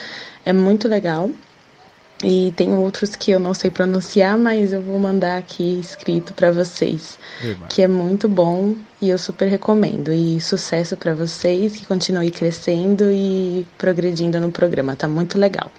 É 0.45 0.51
muito 0.51 0.87
legal. 0.87 1.29
E 2.23 2.53
tem 2.55 2.73
outros 2.73 3.15
que 3.17 3.31
eu 3.31 3.39
não 3.39 3.53
sei 3.53 3.69
pronunciar, 3.69 4.37
mas 4.37 4.71
eu 4.71 4.81
vou 4.81 4.97
mandar 4.97 5.37
aqui 5.37 5.79
escrito 5.79 6.33
para 6.33 6.51
vocês, 6.51 7.19
que 7.67 7.81
é 7.81 7.87
muito 7.87 8.29
bom 8.29 8.75
e 9.01 9.09
eu 9.09 9.17
super 9.17 9.49
recomendo. 9.49 10.11
E 10.13 10.39
sucesso 10.39 10.95
para 10.95 11.13
vocês, 11.13 11.75
que 11.75 11.85
continue 11.85 12.31
crescendo 12.31 13.11
e 13.11 13.67
progredindo 13.77 14.39
no 14.39 14.51
programa, 14.51 14.95
tá 14.95 15.07
muito 15.07 15.37
legal. 15.37 15.69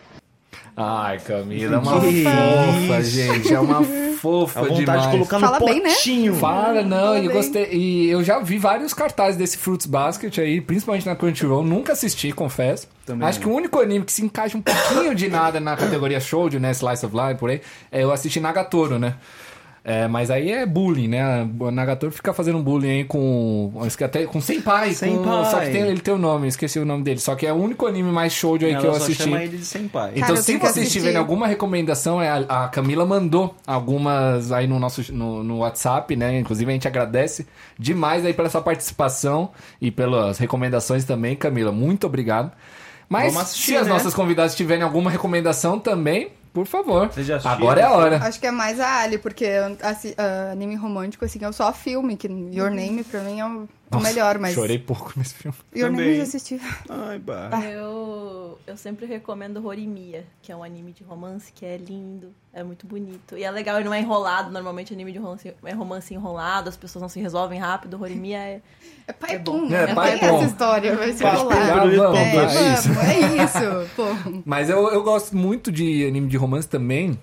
Ai, 0.76 1.18
Camila, 1.20 1.76
é 1.76 1.78
uma 1.78 2.01
Que 2.01 2.24
fofa, 2.24 3.01
isso. 3.01 3.10
gente. 3.10 3.55
É 3.55 3.60
uma 3.60 3.81
fofa 4.25 4.61
A 4.61 4.63
vontade 4.63 4.81
demais. 4.81 5.03
de 5.03 5.09
colocar 5.11 5.39
no 5.39 5.47
Fala 5.47 5.61
bem, 5.61 5.83
né? 5.83 5.91
potinho. 5.91 6.35
Fala, 6.37 6.83
não, 6.83 6.97
Fala 6.97 7.19
eu 7.19 7.23
bem. 7.25 7.31
gostei. 7.33 7.69
E 7.73 8.09
eu 8.11 8.25
já 8.25 8.39
vi 8.41 8.57
vários 8.57 8.95
cartazes 8.95 9.37
desse 9.37 9.59
Fruits 9.59 9.87
Basket 9.87 10.39
aí, 10.39 10.61
principalmente 10.63 11.05
na 11.07 11.15
Crunchyroll. 11.15 11.63
Nunca 11.63 11.93
assisti, 11.93 12.33
confesso. 12.33 12.89
Também 13.05 13.29
Acho 13.29 13.39
que 13.39 13.47
o 13.47 13.53
único 13.53 13.79
anime 13.81 14.05
que 14.05 14.13
se 14.13 14.25
encaixa 14.25 14.57
um 14.57 14.63
pouquinho 14.63 15.15
de 15.15 15.29
nada 15.29 15.61
na 15.61 15.77
categoria 15.77 16.19
shoujo, 16.19 16.59
né? 16.59 16.71
Slice 16.71 17.05
of 17.05 17.15
Life, 17.15 17.35
por 17.39 17.51
aí, 17.51 17.61
é 17.93 18.03
eu 18.03 18.11
assisti 18.11 18.41
Nagatoro, 18.41 18.99
né? 18.99 19.15
É, 19.86 20.09
mas 20.09 20.31
aí 20.31 20.51
é 20.51 20.65
bullying, 20.65 21.09
né? 21.09 21.47
O 21.61 21.70
Nagatoro 21.70 22.11
fica 22.11 22.32
fazendo 22.32 22.59
bullying 22.61 22.89
aí 22.89 23.05
com. 23.05 23.70
acho 23.82 23.98
que 23.98 24.02
Até, 24.02 24.24
com 24.24 24.40
Senpai. 24.40 24.89
Com, 24.89 24.94
Senpai. 24.94 25.44
só 25.51 25.61
que 25.61 25.70
tem, 25.70 25.82
ele 25.82 26.01
tem 26.01 26.15
o 26.15 26.16
nome, 26.16 26.48
esqueci 26.48 26.78
o 26.78 26.86
nome 26.86 27.05
dele. 27.05 27.20
Só 27.20 27.35
que 27.35 27.47
é 27.47 27.52
o 27.52 27.56
único 27.56 27.86
anime 27.86 28.11
mais 28.11 28.32
shoujo 28.32 28.65
aí 28.65 28.73
Ela 28.73 28.81
que 28.81 28.86
eu 28.86 28.94
só 28.94 29.02
assisti. 29.02 29.24
chama 29.24 29.43
ele 29.43 29.59
de 29.59 29.65
senpai. 29.66 30.12
Então, 30.15 30.28
Cara, 30.28 30.36
se 30.40 30.56
vocês 30.56 30.65
assistir. 30.78 31.01
tiverem 31.01 31.19
alguma 31.19 31.47
recomendação, 31.47 32.20
é 32.20 32.31
a, 32.31 32.65
a 32.65 32.69
Camila 32.69 33.05
mandou 33.05 33.55
algumas 33.66 34.52
aí 34.52 34.66
no 34.66 34.78
nosso 34.78 35.12
no, 35.12 35.44
no 35.44 35.59
WhatsApp, 35.59 36.16
né? 36.16 36.39
Inclusive, 36.39 36.70
a 36.70 36.73
gente 36.73 36.89
agradece 36.89 37.47
demais 37.78 38.24
aí 38.24 38.32
pela 38.32 38.48
sua 38.48 38.62
participação 38.62 39.51
e 39.82 39.90
pelas 39.90 40.39
recomendações 40.39 41.05
também, 41.05 41.36
Camila. 41.36 41.70
Muito 41.70 42.06
obrigado. 42.06 42.51
Mas 43.06 43.36
assistir, 43.36 43.73
se 43.73 43.77
as 43.77 43.86
né? 43.86 43.93
nossas 43.93 44.15
convidadas 44.15 44.55
tiverem 44.55 44.82
alguma 44.82 45.11
recomendação 45.11 45.78
também, 45.78 46.31
por 46.55 46.66
favor. 46.66 47.10
Agora 47.64 47.81
é 47.81 47.82
a 47.85 47.93
hora. 47.93 48.16
Acho 48.24 48.40
que 48.40 48.47
é 48.47 48.51
mais 48.51 48.81
a 48.81 49.01
Ali, 49.02 49.18
porque 49.18 49.47
assi- 49.82 50.14
ah, 50.16 50.51
anime 50.52 50.76
romântico, 50.76 51.24
assim, 51.24 51.44
é 51.44 51.52
só 51.52 51.72
filme, 51.72 52.16
que 52.16 52.28
Your 52.28 52.70
Name 52.70 53.02
pra 53.05 53.20
mim 53.20 53.40
é 53.40 53.44
o, 53.93 53.97
o 53.98 54.01
melhor, 54.01 54.39
mas. 54.39 54.55
Chorei 54.55 54.78
pouco 54.78 55.12
nesse 55.16 55.35
filme. 55.35 55.56
Name 55.74 55.82
eu 55.89 55.90
Também. 55.90 56.16
já 56.16 56.23
assisti. 56.24 56.61
Ai, 56.89 57.19
bah. 57.19 57.51
Eu, 57.65 58.59
eu 58.66 58.77
sempre 58.77 59.06
recomendo 59.06 59.65
Horimiya, 59.65 60.24
que 60.43 60.51
é 60.51 60.56
um 60.56 60.62
anime 60.62 60.93
de 60.93 61.05
romance 61.05 61.52
que 61.52 61.65
é 61.65 61.77
lindo, 61.77 62.32
é 62.52 62.62
muito 62.62 62.86
bonito. 62.86 63.36
E 63.36 63.44
é 63.44 63.51
legal, 63.51 63.77
ele 63.77 63.85
não 63.85 63.94
é 63.94 64.01
enrolado. 64.01 64.51
Normalmente 64.51 64.93
anime 64.93 65.12
de 65.12 65.19
romance 65.19 65.55
é 65.65 65.73
romance 65.73 66.12
enrolado, 66.15 66.69
as 66.69 66.77
pessoas 66.77 67.02
não 67.02 67.09
se 67.09 67.20
resolvem 67.20 67.59
rápido. 67.59 68.01
Horimiya 68.01 68.39
é. 68.39 68.61
É 69.06 69.12
pai 69.12 69.36
É 69.36 69.39
É, 69.39 69.86
né? 69.86 69.94
pai 69.94 70.19
essa 70.19 70.44
história, 70.44 70.97
vai 70.97 71.12
se 71.12 71.23
Pai 71.23 71.36
rolar. 71.36 71.56
pum, 71.56 71.66
Já 71.66 72.09
vamos, 72.09 72.16
É, 72.56 72.56
é 72.56 72.73
isso. 72.74 72.89
é 73.01 73.44
isso, 73.44 73.90
pô. 73.94 74.02
Mas 74.44 74.70
eu, 74.70 74.89
eu 74.93 75.02
gosto 75.02 75.36
muito 75.36 75.70
de 75.70 76.06
anime 76.06 76.27
de 76.28 76.36
romance 76.36 76.69
também. 76.69 77.19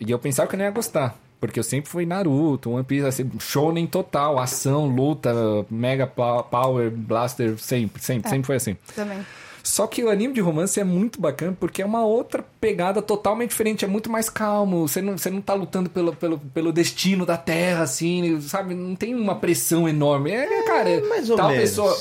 E 0.00 0.10
eu 0.10 0.18
pensava 0.18 0.48
que 0.48 0.54
eu 0.54 0.58
não 0.58 0.64
ia 0.64 0.70
gostar. 0.70 1.14
Porque 1.40 1.58
eu 1.58 1.64
sempre 1.64 1.90
fui 1.90 2.06
Naruto, 2.06 2.70
One 2.70 2.84
Piece, 2.84 3.06
assim, 3.06 3.30
shonen 3.38 3.86
total, 3.86 4.38
ação, 4.38 4.86
luta, 4.86 5.32
mega 5.70 6.06
power, 6.06 6.90
blaster, 6.90 7.58
sempre, 7.58 8.02
sempre, 8.02 8.30
sempre 8.30 8.46
foi 8.46 8.56
assim. 8.56 8.76
Também. 8.94 9.18
Só 9.66 9.88
que 9.88 10.04
o 10.04 10.08
anime 10.08 10.32
de 10.32 10.40
romance 10.40 10.78
é 10.78 10.84
muito 10.84 11.20
bacana 11.20 11.56
porque 11.58 11.82
é 11.82 11.84
uma 11.84 12.04
outra 12.04 12.44
pegada 12.60 13.02
totalmente 13.02 13.50
diferente, 13.50 13.84
é 13.84 13.88
muito 13.88 14.08
mais 14.08 14.30
calmo. 14.30 14.86
Você 14.86 15.02
não, 15.02 15.18
você 15.18 15.28
não 15.28 15.40
tá 15.40 15.54
lutando 15.54 15.90
pelo, 15.90 16.14
pelo, 16.14 16.38
pelo 16.38 16.72
destino 16.72 17.26
da 17.26 17.36
Terra, 17.36 17.82
assim, 17.82 18.40
sabe? 18.40 18.76
Não 18.76 18.94
tem 18.94 19.12
uma 19.12 19.34
pressão 19.34 19.88
enorme. 19.88 20.30
É, 20.30 20.62
cara, 20.62 20.88
é 20.88 21.00
Mais 21.00 21.28
ou 21.28 21.36
tal 21.36 21.48
menos. 21.48 21.62
pessoa. 21.64 21.98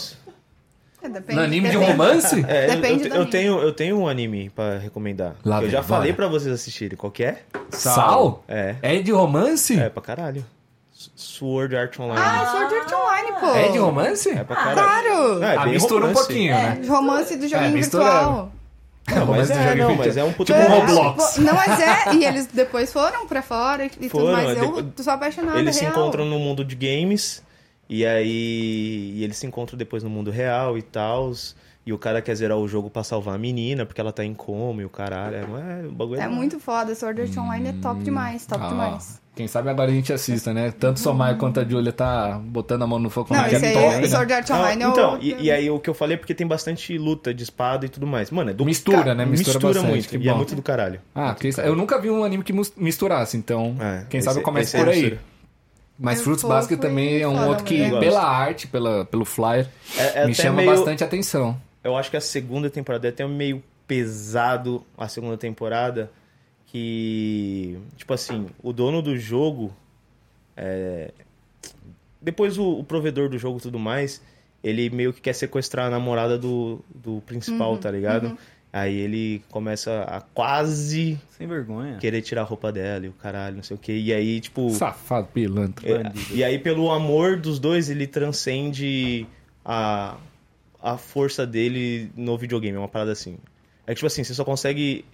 É, 1.06 1.10
depende, 1.10 1.36
No 1.40 1.44
anime 1.44 1.70
de 1.70 1.78
romance? 1.78 2.44
É, 2.48 2.66
eu- 2.66 2.76
Depende 2.76 3.04
eu, 3.04 3.10
do 3.10 3.16
eu 3.16 3.22
anime. 3.22 3.32
tenho, 3.32 3.60
eu 3.60 3.74
tenho 3.74 4.00
um 4.00 4.08
anime 4.08 4.50
pra 4.50 4.78
recomendar. 4.78 5.36
Lá 5.46 5.62
eu 5.64 5.70
já 5.70 5.84
falei 5.84 6.12
bora. 6.12 6.30
pra 6.30 6.40
vocês 6.40 6.54
assistirem. 6.54 6.98
Qual 6.98 7.12
que 7.12 7.24
é? 7.24 7.40
Sal? 7.70 8.44
É. 8.48 8.76
É 8.82 9.00
de 9.00 9.12
romance? 9.12 9.80
É 9.80 9.90
pra 9.90 10.02
caralho. 10.02 10.46
Sword 11.16 11.76
Art 11.76 12.00
Online. 12.00 12.22
Ah, 12.26 12.46
Sword 12.48 12.74
Art 12.76 12.92
Online, 12.92 13.32
pô. 13.40 13.46
É 13.56 13.68
de 13.72 13.78
romance? 13.78 14.30
É 14.30 14.44
pra 14.44 14.56
caralho. 14.56 14.76
Claro! 14.88 15.44
Ah, 15.44 15.54
é 15.54 15.58
ah, 15.58 15.66
mistura 15.68 16.06
um 16.06 16.08
romance. 16.08 16.28
pouquinho, 16.28 16.54
né? 16.54 16.82
Romance 16.88 17.36
do 17.36 17.48
joguinho 17.48 17.72
mistura- 17.74 18.04
virtual. 18.06 18.52
Não, 19.08 19.18
Mas 19.18 19.28
romance 19.28 19.52
do 19.54 19.60
é, 19.60 19.66
não, 19.76 19.88
virtual. 19.88 19.96
mas 19.98 20.18
é 20.18 20.24
um 20.24 20.34
puta 20.34 20.54
Tipo 20.54 20.66
um 20.66 20.80
Roblox. 20.80 21.36
Pô, 21.36 21.42
Não, 21.42 21.54
mas 21.54 21.80
é. 21.80 22.14
E 22.16 22.26
eles 22.26 22.48
depois 22.48 22.92
foram 22.92 23.28
pra 23.28 23.42
fora 23.44 23.84
e, 23.86 23.88
e 23.88 23.90
tudo 23.90 24.10
Foram, 24.10 24.32
mais. 24.32 24.48
é, 24.50 24.52
Eu 24.54 24.62
depois- 24.76 24.86
sou 25.06 25.14
apaixonada, 25.14 25.60
Eles 25.60 25.76
se 25.76 25.82
real. 25.82 25.94
encontram 25.94 26.26
no 26.26 26.40
mundo 26.40 26.66
de 26.66 26.76
games 26.76 27.44
e 27.90 28.06
aí 28.06 29.12
e 29.16 29.24
eles 29.24 29.38
se 29.38 29.46
encontram 29.48 29.78
depois 29.78 30.04
no 30.04 30.10
mundo 30.10 30.32
real 30.32 30.78
e 30.78 30.82
tal. 30.82 31.32
E 31.88 31.94
o 31.94 32.00
cara 32.00 32.20
quer 32.20 32.34
zerar 32.34 32.58
o 32.58 32.68
jogo 32.68 32.90
pra 32.90 33.04
salvar 33.04 33.36
a 33.36 33.38
menina, 33.38 33.86
porque 33.86 34.02
ela 34.02 34.12
tá 34.12 34.26
em 34.26 34.34
coma 34.34 34.82
e 34.82 34.86
o 34.86 34.90
caralho. 34.90 35.36
É, 35.36 35.84
é, 35.84 35.88
o 35.88 35.92
bagulho 35.92 36.20
É 36.20 36.28
muito 36.28 36.60
foda, 36.60 36.96
Sword 36.96 37.22
Art 37.22 37.38
Online 37.38 37.70
é 37.70 37.74
top 37.74 38.02
demais, 38.04 38.44
top 38.48 38.64
Ah, 38.64 38.70
demais. 38.70 39.22
Quem 39.36 39.48
sabe 39.48 39.70
agora 39.70 39.92
a 39.92 39.94
gente 39.94 40.12
assista, 40.12 40.52
né? 40.52 40.72
Tanto 40.72 41.00
Somaia 41.00 41.36
quanto 41.36 41.60
a 41.60 41.64
Julia 41.64 41.92
tá 41.94 42.40
botando 42.44 42.82
a 42.82 42.88
mão 42.88 42.98
no 42.98 43.12
fogo. 43.12 43.32
Não, 43.32 43.40
mas 43.42 43.54
esse 43.54 43.66
é 43.66 43.68
aí, 43.68 43.74
top, 43.76 43.94
é 43.94 44.00
né? 44.02 44.08
Sword 44.08 44.34
Art 44.34 44.50
Ah, 44.50 44.58
Online 44.62 44.82
é 44.84 44.88
o... 44.88 44.90
então, 44.90 45.18
e, 45.22 45.36
e 45.44 45.52
aí 45.52 45.70
o 45.70 45.78
que 45.80 45.88
eu 45.88 45.94
falei 45.94 46.16
é 46.16 46.18
porque 46.18 46.34
tem 46.34 46.48
bastante 46.48 46.98
luta 46.98 47.32
de 47.32 47.44
espada 47.44 47.86
e 47.86 47.90
tudo 47.90 48.08
mais. 48.08 48.32
Mano, 48.32 48.50
é 48.50 48.54
do 48.56 48.66
Mistura, 48.66 49.04
ca- 49.04 49.14
né? 49.14 49.24
Mistura 49.28 49.60
bastante, 49.60 49.88
muito. 49.88 50.10
que 50.10 50.18
E 50.18 50.28
é 50.28 50.34
muito 50.34 50.56
do 50.56 50.64
caralho. 50.64 51.00
Ah, 51.14 51.36
quem 51.40 51.52
sabe- 51.52 51.68
eu 51.68 51.76
nunca 51.76 52.02
vi 52.02 52.10
um 52.10 52.24
anime 52.24 52.44
que 52.44 52.54
misturasse, 52.78 53.38
então 53.38 53.76
É, 53.80 54.06
quem 54.10 54.18
esse- 54.18 54.26
sabe 54.26 54.40
eu 54.40 54.44
começo 54.44 54.76
por 54.76 54.88
é 54.88 54.92
aí. 54.92 55.02
mistura. 55.04 55.35
Mas 55.98 56.20
É 56.20 56.24
Fruits 56.24 56.42
fofo 56.42 56.54
Basket 56.54 56.80
também 56.80 57.22
é 57.22 57.28
um 57.28 57.48
outro 57.48 57.64
que, 57.64 57.90
pela 58.00 58.22
arte, 58.24 58.68
pela, 58.68 59.06
pelo 59.06 59.24
flyer, 59.24 59.68
É, 59.98 60.24
é 60.24 60.28
me 60.28 60.34
chama 60.36 60.58
meio- 60.58 60.70
bastante 60.72 61.04
atenção. 61.04 61.60
Eu 61.84 61.96
acho 61.96 62.10
que 62.12 62.18
a 62.18 62.22
segunda 62.22 62.70
temporada 62.70 63.08
é 63.08 63.10
até 63.12 63.26
meio 63.28 63.64
pesado 63.88 64.84
a 64.98 65.08
segunda 65.08 65.38
temporada. 65.38 66.12
Que. 66.68 67.78
Tipo 67.96 68.14
assim, 68.14 68.48
o 68.62 68.74
dono 68.74 69.02
do 69.02 69.18
jogo. 69.18 69.74
é, 70.58 71.12
Depois 72.22 72.58
o, 72.58 72.80
o 72.80 72.84
provedor 72.84 73.30
do 73.30 73.38
jogo 73.38 73.60
e 73.60 73.62
tudo 73.62 73.80
mais. 73.80 74.22
Ele 74.64 74.90
meio 74.90 75.14
que 75.14 75.22
quer 75.22 75.34
sequestrar 75.34 75.86
a 75.86 75.90
namorada 75.92 76.40
do, 76.40 76.80
do 76.94 77.22
principal, 77.26 77.78
tá 77.78 77.92
ligado? 77.92 78.36
Aí 78.78 78.94
ele 78.94 79.42
começa 79.50 80.02
a 80.04 80.20
quase 80.20 81.18
Sem 81.38 81.48
vergonha. 81.48 81.96
querer 81.98 82.22
tirar 82.22 82.42
a 82.42 82.44
roupa 82.44 82.74
dela 82.74 83.06
e 83.06 83.08
o 83.08 83.14
caralho, 83.14 83.56
não 83.56 83.64
sei 83.64 83.78
o 83.78 83.80
que. 83.80 83.94
E 83.94 84.12
aí, 84.14 84.42
tipo. 84.42 84.70
Safado, 84.72 85.28
pilantra. 85.34 85.88
É, 85.90 86.12
e 86.34 86.44
aí, 86.44 86.60
pelo 86.60 86.92
amor 86.92 87.38
dos 87.38 87.58
dois, 87.58 87.90
ele 87.90 88.06
transcende 88.06 89.26
a, 89.64 90.18
a 90.84 90.98
força 90.98 91.48
dele 91.48 92.12
no 92.18 92.38
videogame. 92.38 92.76
É 92.76 92.80
uma 92.80 92.90
parada 92.90 93.14
assim. 93.14 93.38
É 93.88 93.92
que, 93.92 93.96
tipo 93.96 94.08
assim, 94.08 94.26
você 94.26 94.34
só 94.34 94.44
consegue 94.44 95.06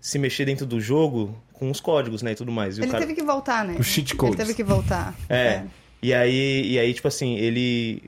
se 0.00 0.18
mexer 0.18 0.46
dentro 0.46 0.64
do 0.64 0.80
jogo 0.80 1.36
com 1.52 1.70
os 1.70 1.80
códigos, 1.80 2.22
né, 2.22 2.32
e 2.32 2.34
tudo 2.34 2.50
mais. 2.50 2.78
E 2.78 2.80
o 2.80 2.84
Ele 2.84 2.90
cara- 2.90 3.04
teve 3.06 3.14
que 3.20 3.22
voltar, 3.22 3.66
né? 3.66 3.76
Os 3.78 3.86
cheat 3.86 4.12
Ele 4.12 4.18
codes. 4.18 4.36
teve 4.36 4.54
que 4.54 4.64
voltar. 4.64 5.14
É. 5.28 5.64
E 6.02 6.14
aí, 6.14 6.72
e 6.72 6.78
aí, 6.78 6.94
tipo 6.94 7.06
assim, 7.08 7.34
ele 7.36 8.02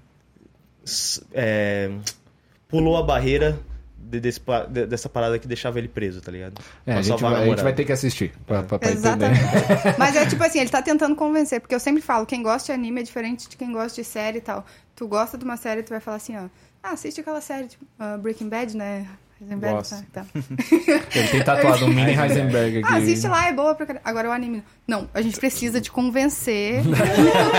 é, 1.34 1.90
pulou 2.68 2.96
a 2.96 3.02
barreira 3.02 3.58
de- 4.10 4.20
desse 4.20 4.40
de- 4.70 4.86
dessa 4.86 5.08
parada 5.08 5.38
que 5.38 5.46
deixava 5.48 5.78
ele 5.78 5.88
preso, 5.88 6.20
tá 6.20 6.30
ligado? 6.32 6.60
É, 6.86 6.94
a, 6.94 7.02
gente 7.02 7.20
vai, 7.20 7.42
a 7.42 7.44
gente 7.46 7.62
vai 7.62 7.72
ter 7.74 7.84
que 7.84 7.92
assistir 7.92 8.32
pra, 8.46 8.62
pra, 8.62 8.78
pra 8.78 8.90
Exatamente. 8.90 9.40
entender. 9.40 9.94
Mas 9.98 10.16
é 10.16 10.26
tipo 10.26 10.42
assim, 10.42 10.60
ele 10.60 10.70
tá 10.70 10.80
tentando 10.82 11.14
convencer, 11.16 11.60
porque 11.60 11.74
eu 11.74 11.80
sempre 11.80 12.00
falo, 12.02 12.24
quem 12.26 12.42
gosta 12.42 12.66
de 12.72 12.78
anime 12.78 13.00
é 13.00 13.04
diferente 13.04 13.48
de 13.48 13.56
quem 13.56 13.72
gosta 13.72 14.00
de 14.00 14.06
série 14.06 14.38
e 14.38 14.40
tal. 14.40 14.64
Tu 14.94 15.06
gosta 15.06 15.36
de 15.36 15.44
uma 15.44 15.56
série, 15.56 15.82
tu 15.82 15.90
vai 15.90 16.00
falar 16.00 16.16
assim, 16.18 16.36
ó, 16.36 16.48
ah, 16.82 16.92
assiste 16.92 17.20
aquela 17.20 17.40
série, 17.40 17.66
tipo, 17.68 17.84
ah, 17.98 18.16
Breaking 18.16 18.48
Bad, 18.48 18.76
né? 18.76 19.06
Heisenberg, 19.40 19.76
Gosto. 19.76 19.96
tá, 20.12 20.22
tá. 20.22 20.26
Ele 21.14 21.28
tem 21.28 21.42
tatuado 21.42 21.84
um 21.84 21.88
mini 21.88 22.12
Heisenberg 22.18 22.78
aqui. 22.78 22.88
Ah, 22.90 22.96
assiste 22.96 23.26
lá, 23.28 23.48
é 23.48 23.52
boa 23.52 23.74
pra 23.74 23.84
caralho. 23.84 24.04
Agora 24.04 24.28
o 24.30 24.32
anime. 24.32 24.62
Não, 24.88 25.08
a 25.12 25.20
gente 25.20 25.38
precisa 25.38 25.78
te 25.80 25.90
convencer. 25.90 26.80
tu 26.82 26.90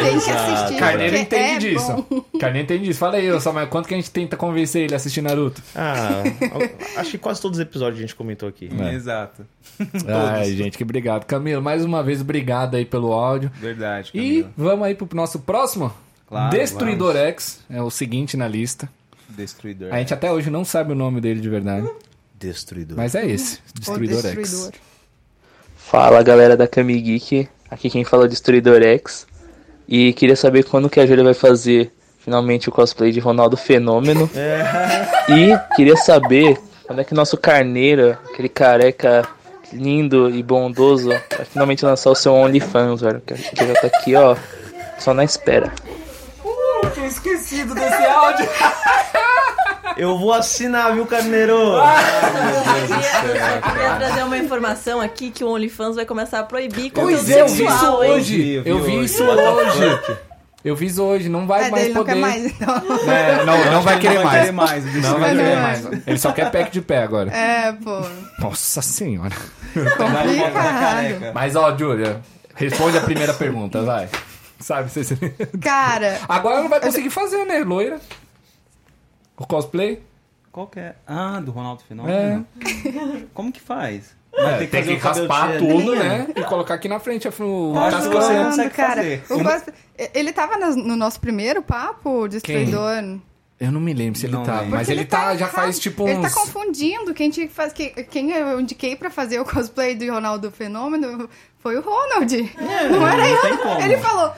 tem 0.01 0.19
que 0.19 0.31
assistir. 0.31 0.79
Carneiro 0.79 1.17
porque 1.17 1.35
entende 1.35 1.67
é 1.67 1.69
disso. 1.71 2.05
bom. 2.09 2.39
Carneiro 2.39 2.65
entende 2.65 2.85
disso. 2.85 2.99
Fala 2.99 3.17
aí, 3.17 3.31
ô 3.31 3.39
Samuel, 3.39 3.67
quanto 3.67 3.87
que 3.87 3.93
a 3.93 3.97
gente 3.97 4.09
tenta 4.09 4.35
convencer 4.35 4.83
ele 4.85 4.93
a 4.93 4.97
assistir 4.97 5.21
Naruto? 5.21 5.61
Ah, 5.75 6.23
acho 6.97 7.11
que 7.11 7.17
quase 7.19 7.39
todos 7.41 7.59
os 7.59 7.61
episódios 7.61 7.99
a 7.99 8.01
gente 8.01 8.15
comentou 8.15 8.49
aqui. 8.49 8.69
É. 8.79 8.93
Exato. 8.93 9.45
Ai, 10.07 10.51
gente, 10.53 10.77
que 10.77 10.83
obrigado. 10.83 11.25
Camilo, 11.25 11.61
mais 11.61 11.85
uma 11.85 12.01
vez, 12.01 12.21
obrigado 12.21 12.75
aí 12.75 12.85
pelo 12.85 13.11
áudio. 13.13 13.51
Verdade, 13.55 14.09
E 14.15 14.41
Camila. 14.41 14.53
vamos 14.57 14.85
aí 14.87 14.95
pro 14.95 15.07
nosso 15.15 15.39
próximo. 15.39 15.93
Claro, 16.27 16.49
Destruidor 16.57 17.15
X 17.15 17.61
é 17.69 17.81
o 17.81 17.89
seguinte 17.89 18.35
na 18.35 18.47
lista. 18.47 18.89
Destruidor. 19.37 19.93
A 19.93 19.99
gente 19.99 20.13
até 20.13 20.31
hoje 20.31 20.49
não 20.49 20.65
sabe 20.65 20.91
o 20.91 20.95
nome 20.95 21.21
dele 21.21 21.39
de 21.39 21.47
verdade, 21.47 21.87
Destruidor. 22.33 22.97
mas 22.97 23.13
é 23.13 23.25
esse, 23.25 23.59
Destruidor, 23.73 24.21
Destruidor. 24.23 24.45
X. 24.45 24.71
Fala 25.77 26.23
galera 26.23 26.57
da 26.57 26.67
Kami 26.67 26.99
Geek, 26.99 27.47
aqui 27.69 27.87
quem 27.89 28.03
fala 28.03 28.25
é 28.25 28.27
Destruidor 28.27 28.81
X. 28.81 29.27
E 29.87 30.11
queria 30.13 30.35
saber 30.35 30.63
quando 30.65 30.89
que 30.89 30.99
a 30.99 31.05
Júlia 31.05 31.23
vai 31.23 31.35
fazer 31.35 31.93
finalmente 32.19 32.67
o 32.67 32.71
cosplay 32.71 33.11
de 33.11 33.19
Ronaldo 33.19 33.55
Fenômeno. 33.55 34.29
E 35.29 35.75
queria 35.75 35.97
saber 35.97 36.57
quando 36.85 37.01
é 37.01 37.03
que 37.03 37.13
nosso 37.13 37.35
carneiro, 37.37 38.17
aquele 38.31 38.47
careca 38.47 39.27
lindo 39.73 40.29
e 40.29 40.41
bondoso, 40.41 41.09
vai 41.09 41.45
finalmente 41.45 41.83
lançar 41.83 42.09
o 42.09 42.15
seu 42.15 42.33
OnlyFans, 42.33 43.01
velho. 43.01 43.21
Que 43.21 43.35
já 43.35 43.73
tá 43.73 43.87
aqui, 43.87 44.15
ó, 44.15 44.37
só 44.97 45.13
na 45.13 45.25
espera. 45.25 45.69
Tinha 46.93 47.07
esquecido 47.07 47.75
desse 47.75 48.05
áudio. 48.05 48.47
Eu 49.97 50.17
vou 50.17 50.31
assinar, 50.33 50.93
viu, 50.93 51.05
Carneiro? 51.05 51.53
Eu 51.53 51.81
queria 53.71 53.95
trazer 53.97 54.23
uma 54.23 54.37
informação 54.37 55.01
aqui 55.01 55.31
que 55.31 55.43
o 55.43 55.49
OnlyFans 55.49 55.95
vai 55.95 56.05
começar 56.05 56.39
a 56.39 56.43
proibir 56.43 56.91
conteúdo 56.91 57.15
Pois 57.17 57.29
é, 57.29 57.41
eu 57.41 57.47
vi 57.47 57.65
isso 57.65 57.85
hoje. 57.91 58.61
Eu 58.65 58.83
vi 58.83 59.03
isso 59.03 59.23
hoje. 59.23 60.17
Eu 60.63 60.75
vi 60.75 60.85
isso 60.87 61.03
hoje, 61.03 61.29
não 61.29 61.47
vai 61.47 61.65
É, 61.67 61.71
mais 61.71 61.83
dele 61.83 61.93
não 61.93 62.01
poder. 62.03 62.13
quer 62.15 62.19
mais, 62.21 62.45
então. 62.45 62.75
É, 63.11 63.45
não, 63.45 63.71
não 63.71 63.81
vai 63.81 63.93
Ele 63.95 64.01
querer 64.01 64.15
não 64.15 64.23
mais. 64.25 64.39
querer 64.39 64.51
mais. 64.51 64.83
o 64.85 64.87
Não 65.01 65.19
vai 65.19 65.33
Não 65.33 65.43
querer 65.43 65.55
vai. 65.55 65.61
mais. 65.61 66.07
Ele 66.07 66.19
só 66.19 66.31
quer 66.31 66.51
pack 66.51 66.71
de 66.71 66.81
pé 66.81 67.03
agora. 67.03 67.31
É, 67.31 67.71
pô. 67.73 68.01
Nossa 68.39 68.81
senhora. 68.81 69.35
Complicado. 69.73 71.31
Mas 71.33 71.55
ó, 71.55 71.75
Júlia, 71.77 72.19
responde 72.55 72.97
a 72.97 73.01
primeira 73.01 73.33
pergunta, 73.33 73.81
vai. 73.83 74.09
Sabe, 74.59 74.89
você... 74.89 75.15
Cara, 75.61 76.19
Agora 76.27 76.61
não 76.61 76.69
vai 76.69 76.79
conseguir 76.81 77.11
fazer, 77.11 77.45
né, 77.45 77.59
loira? 77.59 77.99
O 79.37 79.45
cosplay? 79.45 80.01
Qual 80.51 80.67
que 80.67 80.79
é? 80.79 80.95
Ah, 81.05 81.39
do 81.39 81.51
Ronaldo 81.51 81.81
É. 81.83 81.87
Fenômeno? 81.87 82.47
Como 83.33 83.51
que 83.51 83.59
faz? 83.61 84.15
É, 84.33 84.65
tem 84.67 84.83
que, 84.83 84.93
o 84.93 84.99
cabelo 84.99 85.27
raspar 85.27 85.51
de 85.53 85.67
tudo, 85.67 85.95
né? 85.95 86.27
E 86.35 86.43
colocar 86.43 86.75
aqui 86.75 86.87
na 86.87 86.99
frente 86.99 87.27
o 87.27 87.31
Eu 87.75 87.79
acho 87.79 87.97
que 88.03 88.07
você 88.15 88.43
consegue 88.43 88.69
cara, 88.71 88.95
fazer. 88.95 89.23
o 89.29 89.43
cosplay- 89.43 89.75
ele 90.13 90.31
tava 90.33 90.57
no, 90.57 90.75
no 90.75 90.95
nosso 90.95 91.19
primeiro 91.19 91.61
papo, 91.63 92.23
o 92.23 92.27
Destruidor. 92.27 93.19
Eu 93.59 93.71
não 93.71 93.79
me 93.81 93.91
lembro 93.93 94.19
se 94.19 94.27
ele 94.27 94.33
Não 94.33 94.43
tá, 94.43 94.59
lembro. 94.61 94.75
mas 94.77 94.87
Porque 94.87 94.99
ele, 94.99 95.05
tá, 95.07 95.35
já 95.35 95.45
errado. 95.45 95.51
faz 95.55 95.79
tipo 95.79 96.07
Ele 96.07 96.21
tá 96.21 96.27
uns... 96.27 96.33
confundindo. 96.35 97.11
Quem, 97.15 97.31
tinha 97.31 97.47
que 97.47 97.53
faz, 97.53 97.73
que- 97.73 97.89
quem 98.03 98.29
eu 98.31 98.59
indiquei 98.59 98.95
pra 98.95 99.09
fazer 99.09 99.39
o 99.39 99.45
cosplay 99.45 99.95
do 99.95 100.05
Ronaldo 100.11 100.51
Fenômeno 100.51 101.27
foi 101.59 101.75
o 101.75 101.81
Ronald. 101.81 102.31
não 102.91 103.07
era 103.07 103.27
não 103.27 103.41
tem 103.41 103.49
eu. 103.51 103.57
como. 103.57 103.81
Ele 103.81 103.97
falou. 103.97 104.33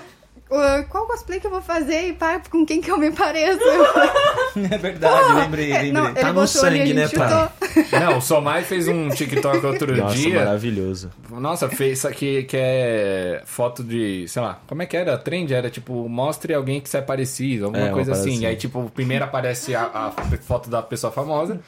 "Ah, 0.51 0.83
qual 0.89 1.05
cosplay 1.05 1.39
que 1.39 1.47
eu 1.47 1.51
vou 1.51 1.61
fazer 1.61 2.07
e 2.07 2.13
pá, 2.13 2.41
com 2.49 2.65
quem 2.65 2.81
que 2.81 2.89
eu 2.89 2.97
me 2.97 3.11
pareço? 3.11 3.59
É 4.71 4.77
verdade, 4.77 5.33
lembrei, 5.33 5.71
É, 5.71 5.73
lembrei. 5.83 5.91
não, 5.91 6.05
ele 6.07 6.15
Tá 6.15 6.33
no 6.33 6.47
sangue, 6.47 6.93
né, 6.93 7.07
pai? 7.07 7.49
Não, 8.01 8.17
o 8.17 8.21
Somai 8.21 8.63
fez 8.63 8.87
um 8.87 9.09
TikTok 9.09 9.63
outro 9.65 9.95
Nossa, 9.95 10.15
dia. 10.15 10.39
maravilhoso. 10.39 11.11
Nossa, 11.29 11.69
fez 11.69 11.99
isso 11.99 12.07
aqui 12.07 12.43
que 12.43 12.57
é 12.59 13.41
foto 13.45 13.83
de, 13.83 14.27
sei 14.27 14.41
lá, 14.41 14.59
como 14.67 14.81
é 14.81 14.85
que 14.87 14.97
era? 14.97 15.17
Trend 15.17 15.53
era 15.53 15.69
tipo, 15.69 16.09
mostre 16.09 16.53
alguém 16.53 16.81
que 16.81 16.89
se 16.89 16.97
é 16.97 17.01
parecido, 17.01 17.65
alguma 17.65 17.87
É, 17.87 17.91
coisa 17.91 18.11
assim. 18.13 18.31
assim. 18.33 18.41
E 18.41 18.45
aí, 18.47 18.55
tipo, 18.55 18.89
primeiro 18.93 19.23
aparece 19.23 19.75
a, 19.75 19.83
a 19.83 20.11
foto 20.41 20.67
da 20.69 20.81
pessoa 20.81 21.11
famosa, 21.13 21.59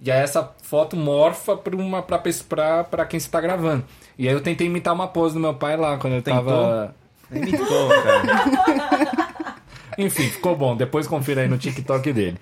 e 0.00 0.10
aí 0.10 0.18
essa 0.22 0.50
foto 0.62 0.96
morfa 0.96 1.56
pra, 1.56 1.76
uma, 1.76 2.02
pra, 2.02 2.18
pra, 2.48 2.84
pra 2.84 3.04
quem 3.04 3.20
você 3.20 3.28
tá 3.28 3.40
gravando. 3.40 3.84
E 4.18 4.26
aí 4.26 4.34
eu 4.34 4.40
tentei 4.40 4.66
imitar 4.66 4.94
uma 4.94 5.08
pose 5.08 5.34
do 5.34 5.40
meu 5.40 5.54
pai 5.54 5.76
lá, 5.76 5.98
quando 5.98 6.14
eu 6.14 6.22
tava. 6.22 6.94
Imitou, 7.32 7.88
cara. 7.88 9.60
Enfim, 9.98 10.28
ficou 10.30 10.56
bom. 10.56 10.76
Depois 10.76 11.06
confira 11.06 11.42
aí 11.42 11.48
no 11.48 11.58
TikTok 11.58 12.12
dele. 12.12 12.38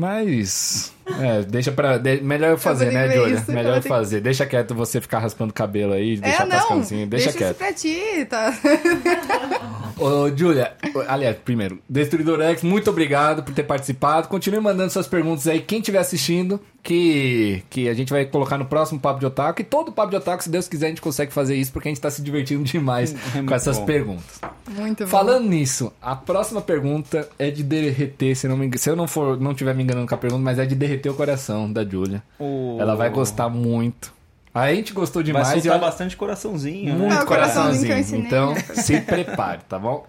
Mas. 0.00 0.92
É, 1.20 1.42
deixa 1.42 1.72
pra. 1.72 1.98
de- 1.98 2.20
melhor 2.22 2.50
eu 2.52 2.58
fazer, 2.58 2.92
né, 2.92 3.10
Júlia? 3.10 3.34
isso, 3.34 3.50
Melhor 3.52 3.70
eu 3.70 3.74
ter 3.76 3.82
que- 3.82 3.88
fazer. 3.88 4.20
Deixa 4.20 4.46
quieto 4.46 4.74
você 4.74 5.00
ficar 5.00 5.18
raspando 5.18 5.50
o 5.50 5.54
cabelo 5.54 5.92
aí, 5.92 6.16
deixar 6.16 6.44
É, 6.44 6.46
não. 6.46 6.78
Deixa, 6.80 7.06
Deixa 7.06 7.32
quieto. 7.32 7.50
isso 7.50 7.54
pra 7.58 7.72
ti, 7.72 8.24
tá? 8.28 8.54
Ô, 9.98 10.30
Júlia, 10.34 10.72
aliás, 11.08 11.36
primeiro, 11.44 11.78
Destruidor 11.88 12.40
X, 12.40 12.62
muito 12.62 12.88
obrigado 12.88 13.42
por 13.42 13.52
ter 13.54 13.64
participado. 13.64 14.28
Continue 14.28 14.60
mandando 14.60 14.90
suas 14.90 15.06
perguntas 15.06 15.46
aí, 15.46 15.60
quem 15.60 15.80
estiver 15.80 15.98
assistindo, 15.98 16.58
que, 16.82 17.62
que 17.68 17.86
a 17.88 17.92
gente 17.92 18.10
vai 18.10 18.24
colocar 18.24 18.56
no 18.56 18.64
próximo 18.64 18.98
Papo 18.98 19.20
de 19.20 19.26
Otaku. 19.26 19.60
E 19.60 19.64
todo 19.64 19.92
Papo 19.92 20.10
de 20.10 20.16
Otaku, 20.16 20.42
se 20.42 20.48
Deus 20.48 20.66
quiser, 20.68 20.86
a 20.86 20.88
gente 20.90 21.02
consegue 21.02 21.32
fazer 21.32 21.54
isso, 21.56 21.70
porque 21.72 21.88
a 21.88 21.90
gente 21.90 22.00
tá 22.00 22.10
se 22.10 22.22
divertindo 22.22 22.62
demais 22.64 23.12
com 23.32 23.38
muito 23.38 23.52
essas 23.54 23.78
bom. 23.78 23.84
perguntas. 23.84 24.40
Muito 24.70 25.04
bom. 25.04 25.10
Falando 25.10 25.46
nisso, 25.48 25.92
a 26.00 26.16
próxima 26.16 26.62
pergunta 26.62 27.28
é 27.38 27.50
de 27.50 27.62
derreter, 27.62 28.34
se, 28.34 28.48
não 28.48 28.56
me, 28.56 28.70
se 28.78 28.88
eu 28.88 28.96
não 28.96 29.06
for, 29.06 29.38
não 29.38 29.52
tiver 29.54 29.74
me 29.74 29.82
enganando 29.90 30.08
com 30.08 30.14
a 30.14 30.18
pergunta, 30.18 30.42
mas 30.42 30.58
é 30.58 30.64
de 30.66 30.74
derreter 30.74 31.08
o 31.10 31.14
coração 31.14 31.70
da 31.72 31.84
Júlia. 31.84 32.22
O- 32.38 32.76
Ela 32.80 32.94
vai 32.94 33.10
gostar 33.10 33.48
muito. 33.48 34.12
A 34.54 34.72
gente 34.72 34.92
gostou 34.92 35.20
Vai 35.22 35.26
demais 35.26 35.48
e 35.48 35.52
soltar 35.52 35.72
olha, 35.72 35.80
bastante 35.80 36.16
coraçãozinho, 36.16 36.94
muito 36.94 37.10
né? 37.10 37.20
É, 37.20 37.22
o 37.22 37.26
coraçãozinho 37.26 37.86
coraçãozinho. 37.88 38.26
Então, 38.26 38.54
se 38.74 39.00
prepare, 39.00 39.60
tá 39.68 39.78
bom? 39.78 40.04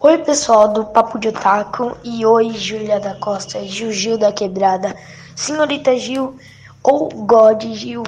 Oi, 0.00 0.16
pessoal 0.18 0.72
do 0.72 0.86
Papo 0.86 1.18
de 1.18 1.28
Otaku. 1.28 1.94
E 2.02 2.24
oi, 2.24 2.50
Júlia 2.54 2.98
da 2.98 3.14
Costa, 3.16 3.62
Gil 3.64 3.92
Gil 3.92 4.16
da 4.16 4.32
Quebrada, 4.32 4.96
Senhorita 5.36 5.96
Gil. 5.98 6.36
ou 6.82 7.10
God, 7.10 7.62
Gil. 7.74 8.02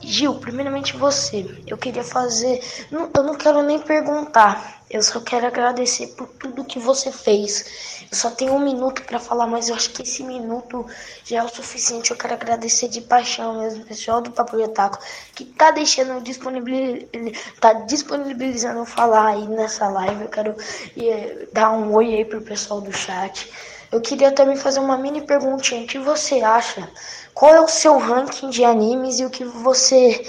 Gil, 0.00 0.34
primeiramente 0.34 0.96
você. 0.96 1.46
Eu 1.64 1.76
queria 1.78 2.02
fazer. 2.02 2.60
não- 2.90 3.08
eu 3.16 3.22
não 3.22 3.36
quero 3.36 3.62
nem 3.62 3.78
perguntar. 3.78 4.79
Eu 4.90 5.04
só 5.04 5.20
quero 5.20 5.46
agradecer 5.46 6.08
por 6.08 6.26
tudo 6.26 6.64
que 6.64 6.80
você 6.80 7.12
fez. 7.12 8.02
Eu 8.10 8.18
só 8.18 8.28
tenho 8.28 8.54
um 8.54 8.58
minuto 8.58 9.04
pra 9.04 9.20
falar, 9.20 9.46
mas 9.46 9.68
eu 9.68 9.76
acho 9.76 9.90
que 9.90 10.02
esse 10.02 10.24
minuto 10.24 10.84
já 11.24 11.38
é 11.38 11.42
o 11.44 11.48
suficiente. 11.48 12.10
Eu 12.10 12.16
quero 12.16 12.34
agradecer 12.34 12.88
de 12.88 13.00
paixão 13.00 13.60
mesmo, 13.60 13.84
pessoal 13.84 14.20
do 14.20 14.32
Papo 14.32 14.56
de 14.56 14.68
que 15.32 15.44
tá 15.44 15.70
deixando 15.70 16.20
disponibil... 16.20 17.08
tá 17.60 17.72
disponibilizando 17.72 18.84
falar 18.84 19.28
aí 19.28 19.46
nessa 19.46 19.86
live. 19.88 20.22
Eu 20.22 20.28
quero 20.28 20.56
eh, 21.00 21.46
dar 21.52 21.70
um 21.70 21.94
oi 21.94 22.12
aí 22.16 22.24
pro 22.24 22.40
pessoal 22.40 22.80
do 22.80 22.92
chat. 22.92 23.48
Eu 23.92 24.00
queria 24.00 24.32
também 24.32 24.56
fazer 24.56 24.80
uma 24.80 24.98
mini 24.98 25.22
perguntinha. 25.22 25.84
O 25.84 25.86
que 25.86 26.00
você 26.00 26.40
acha? 26.42 26.90
Qual 27.32 27.54
é 27.54 27.60
o 27.60 27.68
seu 27.68 27.96
ranking 27.96 28.50
de 28.50 28.64
animes 28.64 29.20
e 29.20 29.24
o 29.24 29.30
que 29.30 29.44
você 29.44 30.20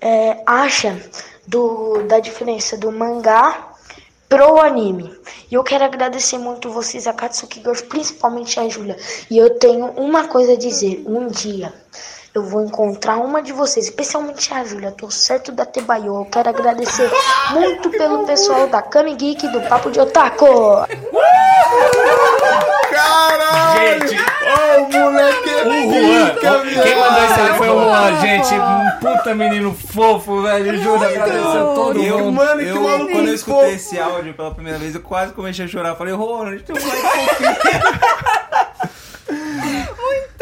é, 0.00 0.40
acha 0.46 1.00
do, 1.48 2.02
da 2.04 2.20
diferença 2.20 2.76
do 2.76 2.92
mangá 2.92 3.73
pro 4.28 4.60
anime? 4.60 5.12
E 5.50 5.54
eu 5.54 5.62
quero 5.62 5.84
agradecer 5.84 6.38
muito 6.38 6.70
vocês, 6.70 7.06
a 7.06 7.12
Katsuki 7.12 7.60
Girls, 7.60 7.84
principalmente 7.84 8.58
a 8.58 8.68
Júlia. 8.68 8.96
E 9.30 9.38
eu 9.38 9.58
tenho 9.58 9.86
uma 9.96 10.28
coisa 10.28 10.52
a 10.52 10.56
dizer. 10.56 11.02
Um 11.06 11.28
dia 11.28 11.72
eu 12.34 12.42
vou 12.42 12.64
encontrar 12.64 13.18
uma 13.18 13.40
de 13.40 13.52
vocês, 13.52 13.86
especialmente 13.86 14.52
a 14.52 14.64
Júlia. 14.64 14.90
Tô 14.90 15.08
certo 15.08 15.52
da 15.52 15.64
Tebayo. 15.64 16.16
Eu 16.16 16.24
quero 16.24 16.48
agradecer 16.48 17.08
muito 17.52 17.90
pelo 17.90 18.26
pessoal 18.26 18.66
da 18.66 18.82
Kami 18.82 19.14
Geek 19.14 19.46
do 19.48 19.60
Papo 19.68 19.88
de 19.90 20.00
Otaku. 20.00 20.46
Caralho! 22.94 24.08
Gente, 24.08 24.16
Ô, 24.16 24.98
moleque! 24.98 25.50
o 25.50 25.92
Juan, 25.92 26.82
quem 26.82 26.96
mandou 26.96 27.24
isso 27.24 27.40
aí 27.40 27.54
foi 27.58 27.68
o 27.68 27.80
Juan, 27.84 28.20
gente. 28.20 28.54
Um 28.54 28.90
puta 29.00 29.34
menino 29.34 29.74
fofo, 29.74 30.42
velho. 30.42 30.78
Juro, 30.82 31.02
agradecer 31.04 31.38
a 31.58 31.74
todo 31.74 32.02
Eu, 32.02 32.18
mundo. 32.18 32.32
mano, 32.32 32.60
que 32.60 32.66
eu, 32.68 32.80
maluco 32.82 33.12
quando 33.12 33.28
eu 33.28 33.34
escutei 33.34 33.62
fofo. 33.62 33.74
esse 33.74 33.98
áudio 33.98 34.34
pela 34.34 34.50
primeira 34.54 34.78
vez, 34.78 34.94
eu 34.94 35.00
quase 35.00 35.32
comecei 35.32 35.64
a 35.64 35.68
chorar. 35.68 35.94
Falei, 35.96 36.14
Ronald, 36.14 36.62
tem 36.62 36.76
um 36.76 36.80
moleque 36.80 37.06
fofinho. 37.08 37.54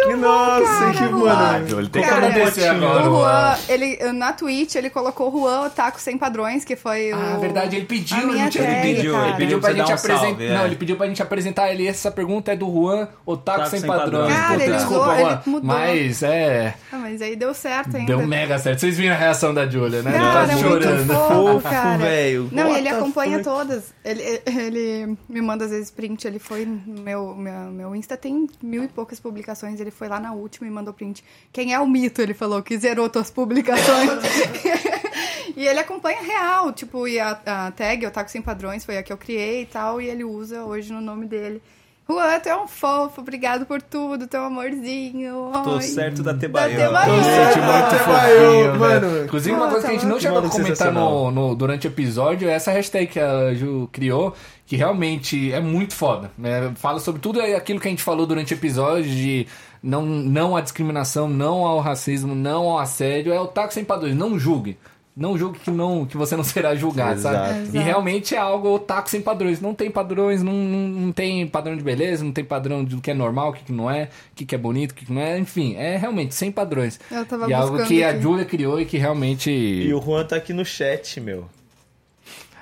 Que 0.02 0.14
nossa, 0.16 0.64
cara, 0.64 0.92
que 0.92 1.08
mano. 1.12 1.78
Ele 1.80 1.88
tem 1.88 2.02
que 2.02 2.08
Cara, 2.08 2.26
agradecer 2.26 2.68
O 2.68 2.72
agora, 2.72 3.04
Juan. 3.04 3.10
Juan, 3.12 3.56
ele, 3.68 4.12
na 4.12 4.32
Twitch, 4.32 4.74
ele 4.74 4.90
colocou 4.90 5.30
Juan 5.30 5.66
Otaku 5.66 6.00
Sem 6.00 6.18
Padrões, 6.18 6.64
que 6.64 6.74
foi 6.76 7.12
o... 7.12 7.16
Ah, 7.16 7.38
verdade, 7.40 7.76
ele 7.76 7.86
pediu, 7.86 8.16
a 8.18 8.26
minha 8.26 8.46
ele 8.46 8.94
pediu, 8.94 9.12
cara. 9.12 9.28
ele 9.28 9.36
Pediu 9.36 9.60
pra 9.60 9.70
Você 9.70 9.76
gente 9.78 9.90
um 9.90 9.94
apresentar. 9.94 10.42
é. 10.42 10.54
Não, 10.54 10.66
ele 10.66 10.76
pediu 10.76 10.96
pra 10.96 11.06
gente 11.06 11.22
apresentar 11.22 11.70
ele. 11.72 11.86
Essa 11.86 12.10
pergunta 12.10 12.52
é 12.52 12.56
do 12.56 12.66
Juan 12.66 13.08
Otaku 13.24 13.66
sem, 13.68 13.80
sem 13.80 13.88
padrões. 13.88 14.34
Cara, 14.34 14.62
ele 14.62 14.72
desculpa, 14.74 14.98
mudou, 15.06 15.14
ele 15.14 15.22
Juan. 15.22 15.42
mudou. 15.46 15.64
Mas 15.66 16.22
é. 16.22 16.74
Ah, 16.92 16.96
mas 16.98 17.22
aí 17.22 17.36
deu 17.36 17.54
certo 17.54 17.96
ainda. 17.96 18.16
Deu 18.16 18.26
mega 18.26 18.58
certo. 18.58 18.80
Vocês 18.80 18.96
viram 18.96 19.14
a 19.14 19.18
reação 19.18 19.54
da 19.54 19.68
Julia, 19.68 20.02
né? 20.02 20.12
Cara, 20.12 20.24
Ela 20.24 20.46
tá 20.46 20.52
é 20.52 20.56
chorando. 20.58 21.14
fofo, 21.14 21.60
cara. 21.68 21.98
velho. 21.98 22.48
Não, 22.50 22.62
e 22.64 22.66
What 22.70 22.78
ele 22.78 22.88
acompanha 22.88 23.38
fuck? 23.38 23.44
todas. 23.44 23.94
Ele, 24.04 24.40
ele 24.46 25.16
me 25.28 25.40
manda 25.40 25.64
às 25.64 25.70
vezes 25.70 25.90
print. 25.90 26.26
Ele 26.26 26.38
foi. 26.38 26.64
no 26.66 27.02
Meu, 27.02 27.34
meu, 27.34 27.52
meu 27.70 27.94
Insta 27.96 28.16
tem 28.16 28.48
mil 28.62 28.82
e 28.84 28.88
poucas 28.88 29.20
publicações. 29.20 29.78
Ele 29.80 29.90
foi 29.92 30.08
lá 30.08 30.18
na 30.18 30.32
última 30.32 30.66
e 30.66 30.70
mandou 30.70 30.92
print. 30.92 31.22
Quem 31.52 31.72
é 31.72 31.78
o 31.80 31.86
mito? 31.86 32.20
Ele 32.20 32.34
falou 32.34 32.62
que 32.62 32.76
zerou 32.78 33.08
tuas 33.08 33.30
publicações. 33.30 34.10
e 35.56 35.66
ele 35.66 35.78
acompanha 35.78 36.20
real. 36.22 36.72
Tipo, 36.72 37.06
e 37.06 37.18
a, 37.20 37.38
a 37.46 37.70
tag, 37.70 38.06
Otaku 38.06 38.30
Sem 38.30 38.42
Padrões, 38.42 38.84
foi 38.84 38.98
a 38.98 39.02
que 39.02 39.12
eu 39.12 39.16
criei 39.18 39.62
e 39.62 39.66
tal. 39.66 40.00
E 40.00 40.08
ele 40.08 40.24
usa 40.24 40.64
hoje 40.64 40.92
no 40.92 41.00
nome 41.00 41.26
dele. 41.26 41.62
Juan, 42.08 42.40
tu 42.40 42.48
é 42.48 42.56
um 42.60 42.66
fofo. 42.66 43.20
Obrigado 43.20 43.64
por 43.64 43.80
tudo. 43.80 44.26
Teu 44.26 44.42
amorzinho. 44.42 45.50
Tô 45.64 45.76
Ai. 45.76 45.82
certo 45.82 46.22
da 46.22 46.32
Da 46.32 46.38
Tebaio. 46.38 46.76
Tebaio. 46.76 47.14
Gente, 47.14 47.58
Ah, 47.60 47.78
muito 47.78 47.98
Tebaio, 48.04 48.38
fofinho, 48.50 48.78
mano. 48.80 49.24
Inclusive, 49.24 49.56
uma 49.56 49.68
coisa 49.68 49.86
que 49.86 49.90
a 49.90 49.94
gente 49.94 50.06
não 50.06 50.16
tá 50.16 50.20
chegou 50.20 50.38
a 50.38 50.48
comentar 50.48 50.92
no, 50.92 51.30
no- 51.30 51.54
durante 51.54 51.86
o 51.86 51.88
episódio 51.88 52.48
é 52.48 52.52
essa 52.52 52.72
hashtag 52.72 53.06
que 53.06 53.20
a 53.20 53.54
Ju 53.54 53.88
criou, 53.92 54.34
que 54.66 54.76
realmente 54.76 55.52
é 55.52 55.60
muito 55.60 55.94
foda. 55.94 56.30
né? 56.36 56.72
Fala 56.74 56.98
sobre 56.98 57.20
tudo 57.20 57.40
aquilo 57.40 57.78
que 57.78 57.86
a 57.86 57.90
gente 57.90 58.02
falou 58.02 58.26
durante 58.26 58.52
o 58.52 58.56
episódio 58.56 59.04
de 59.08 59.46
não, 59.82 60.04
não 60.04 60.56
à 60.56 60.60
discriminação, 60.60 61.28
não 61.28 61.66
ao 61.66 61.80
racismo, 61.80 62.34
não 62.34 62.68
ao 62.68 62.78
assédio. 62.78 63.32
É 63.32 63.40
o 63.40 63.46
taco 63.46 63.72
sem 63.72 63.84
padrões. 63.84 64.14
Não 64.14 64.38
julgue. 64.38 64.78
Não 65.14 65.36
julgue 65.36 65.58
que, 65.58 65.70
não, 65.70 66.06
que 66.06 66.16
você 66.16 66.36
não 66.36 66.44
será 66.44 66.74
julgado, 66.74 67.20
sabe? 67.20 67.36
Exato. 67.36 67.58
E 67.58 67.62
Exato. 67.62 67.84
realmente 67.84 68.34
é 68.34 68.38
algo 68.38 68.74
otaku 68.74 69.10
sem 69.10 69.20
padrões. 69.20 69.60
Não 69.60 69.74
tem 69.74 69.90
padrões, 69.90 70.42
não, 70.42 70.54
não, 70.54 70.88
não 70.88 71.12
tem 71.12 71.46
padrão 71.46 71.76
de 71.76 71.82
beleza, 71.82 72.24
não 72.24 72.32
tem 72.32 72.44
padrão 72.44 72.82
do 72.82 73.00
que 73.00 73.10
é 73.10 73.14
normal, 73.14 73.50
o 73.50 73.52
que, 73.52 73.64
que 73.64 73.72
não 73.72 73.90
é, 73.90 74.04
o 74.04 74.34
que, 74.34 74.46
que 74.46 74.54
é 74.54 74.58
bonito, 74.58 74.92
o 74.92 74.94
que, 74.94 75.04
que 75.04 75.12
não 75.12 75.20
é. 75.20 75.38
Enfim, 75.38 75.74
é 75.76 75.96
realmente 75.96 76.34
sem 76.34 76.50
padrões. 76.50 76.98
Eu 77.10 77.26
tava 77.26 77.48
e 77.50 77.52
algo 77.52 77.72
buscando 77.72 77.88
que 77.88 78.02
a 78.02 78.10
aqui. 78.10 78.22
Julia 78.22 78.44
criou 78.44 78.80
e 78.80 78.86
que 78.86 78.96
realmente. 78.96 79.50
E 79.50 79.92
o 79.92 80.00
Juan 80.00 80.24
tá 80.24 80.36
aqui 80.36 80.52
no 80.54 80.64
chat, 80.64 81.20
meu. 81.20 81.46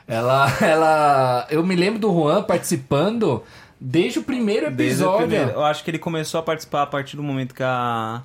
Ela, 0.09 0.53
ela. 0.61 1.47
Eu 1.51 1.65
me 1.65 1.77
lembro 1.77 2.01
do 2.01 2.13
Juan 2.13 2.43
participando 2.43 3.45
desde 3.81 4.19
o 4.19 4.23
primeiro 4.23 4.71
Desde 4.71 5.03
o 5.03 5.07
episódio. 5.07 5.27
primeiro. 5.29 5.51
Eu 5.53 5.65
acho 5.65 5.83
que 5.83 5.91
ele 5.91 5.99
começou 5.99 6.41
a 6.41 6.43
participar 6.43 6.83
a 6.83 6.87
partir 6.87 7.17
do 7.17 7.23
momento 7.23 7.55
que 7.55 7.63
a, 7.63 8.23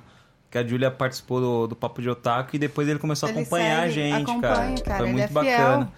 que 0.50 0.58
a 0.58 0.66
Julia 0.66 0.90
participou 0.90 1.40
do, 1.40 1.66
do 1.68 1.76
Papo 1.76 2.02
de 2.02 2.08
Otaku 2.10 2.56
e 2.56 2.58
depois 2.58 2.86
ele 2.88 2.98
começou 2.98 3.28
a 3.28 3.30
Ele 3.32 3.40
acompanhar 3.40 3.88
segue, 3.88 4.00
a 4.00 4.04
gente, 4.18 4.30
acompanha, 4.30 4.52
cara. 4.54 4.80
cara, 4.82 4.96
Foi 4.98 5.06
ele 5.06 5.12
muito 5.12 5.24
é 5.24 5.28
fiel. 5.28 5.58
bacana. 5.68 5.92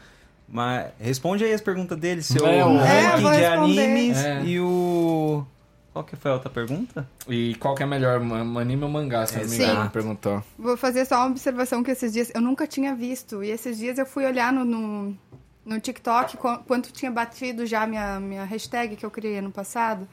Mas 0.50 0.86
responde 0.98 1.44
aí 1.44 1.52
as 1.52 1.60
perguntas 1.60 1.98
dele, 1.98 2.22
seu 2.22 2.46
É, 2.46 2.56
É, 2.58 2.62
ranking 2.62 3.22
vou 3.22 3.30
de 3.32 3.36
responder. 3.38 3.80
animes 3.82 4.18
É. 4.18 4.42
e 4.44 4.60
o. 4.60 5.44
Qual 5.92 6.04
que 6.04 6.14
foi 6.16 6.30
a 6.30 6.34
outra 6.34 6.48
pergunta? 6.48 7.06
E 7.28 7.54
qual 7.56 7.74
que 7.74 7.82
é 7.82 7.86
melhor, 7.86 8.20
um 8.20 8.58
anime 8.58 8.84
ou 8.84 8.88
mangá, 8.88 9.26
se 9.26 9.36
não 9.36 9.44
me 9.48 9.56
engano, 9.56 9.90
perguntou. 9.90 10.42
Vou 10.58 10.76
fazer 10.76 11.04
só 11.04 11.16
uma 11.16 11.26
observação 11.26 11.82
que 11.82 11.90
esses 11.90 12.12
dias 12.12 12.30
eu 12.34 12.40
nunca 12.40 12.66
tinha 12.68 12.94
visto. 12.94 13.42
E 13.42 13.50
esses 13.50 13.76
dias 13.78 13.98
eu 13.98 14.06
fui 14.06 14.24
olhar 14.24 14.52
no, 14.52 14.64
no, 14.64 15.14
no 15.68 15.78
TikTok 15.80 16.36
qu- 16.36 16.58
quanto 16.66 16.90
tinha 16.92 17.10
batido 17.10 17.64
já 17.66 17.86
minha, 17.86 18.18
minha 18.18 18.44
hashtag 18.44 18.96
que 18.96 19.04
eu 19.06 19.10
criei 19.10 19.38
ano 19.38 19.50
passado. 19.52 20.08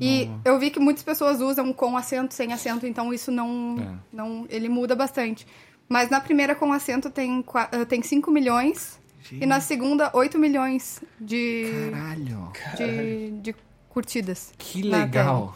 E 0.00 0.30
eu 0.44 0.58
vi 0.58 0.70
que 0.70 0.80
muitas 0.80 1.02
pessoas 1.04 1.40
usam 1.42 1.70
com 1.72 1.94
acento, 1.96 2.32
sem 2.32 2.52
acento, 2.54 2.86
então 2.86 3.12
isso 3.12 3.30
não. 3.30 3.76
É. 3.78 4.16
não 4.16 4.46
ele 4.48 4.68
muda 4.68 4.96
bastante. 4.96 5.46
Mas 5.86 6.08
na 6.08 6.20
primeira 6.22 6.54
com 6.54 6.72
acento 6.72 7.10
tem, 7.10 7.44
eh, 7.70 7.84
tem 7.84 8.02
5 8.02 8.30
milhões. 8.30 8.98
E 9.30 9.44
na 9.46 9.60
segunda, 9.60 10.10
8 10.14 10.38
milhões 10.38 11.02
de, 11.20 11.66
Caralho. 11.92 12.52
de, 12.76 13.30
de 13.40 13.54
curtidas. 13.90 14.52
Que 14.58 14.82
legal. 14.82 15.54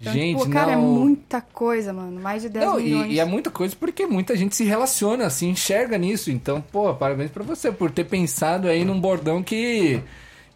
Então, 0.00 0.12
gente, 0.12 0.38
tipo, 0.38 0.50
cara, 0.50 0.72
não... 0.72 0.82
é 0.82 0.98
muita 0.98 1.40
coisa, 1.40 1.92
mano. 1.92 2.20
Mais 2.20 2.42
de 2.42 2.48
10 2.48 2.64
Não, 2.64 2.76
milhões. 2.76 3.10
e, 3.10 3.14
e 3.14 3.20
é 3.20 3.24
muita 3.24 3.50
coisa 3.50 3.74
porque 3.78 4.06
muita 4.06 4.36
gente 4.36 4.54
se 4.54 4.64
relaciona, 4.64 5.30
se 5.30 5.46
enxerga 5.46 5.96
nisso. 5.96 6.30
Então, 6.30 6.60
pô, 6.60 6.94
parabéns 6.94 7.30
pra 7.30 7.42
você 7.42 7.72
por 7.72 7.90
ter 7.90 8.04
pensado 8.04 8.68
aí 8.68 8.84
num 8.84 9.00
bordão 9.00 9.42
que. 9.42 10.02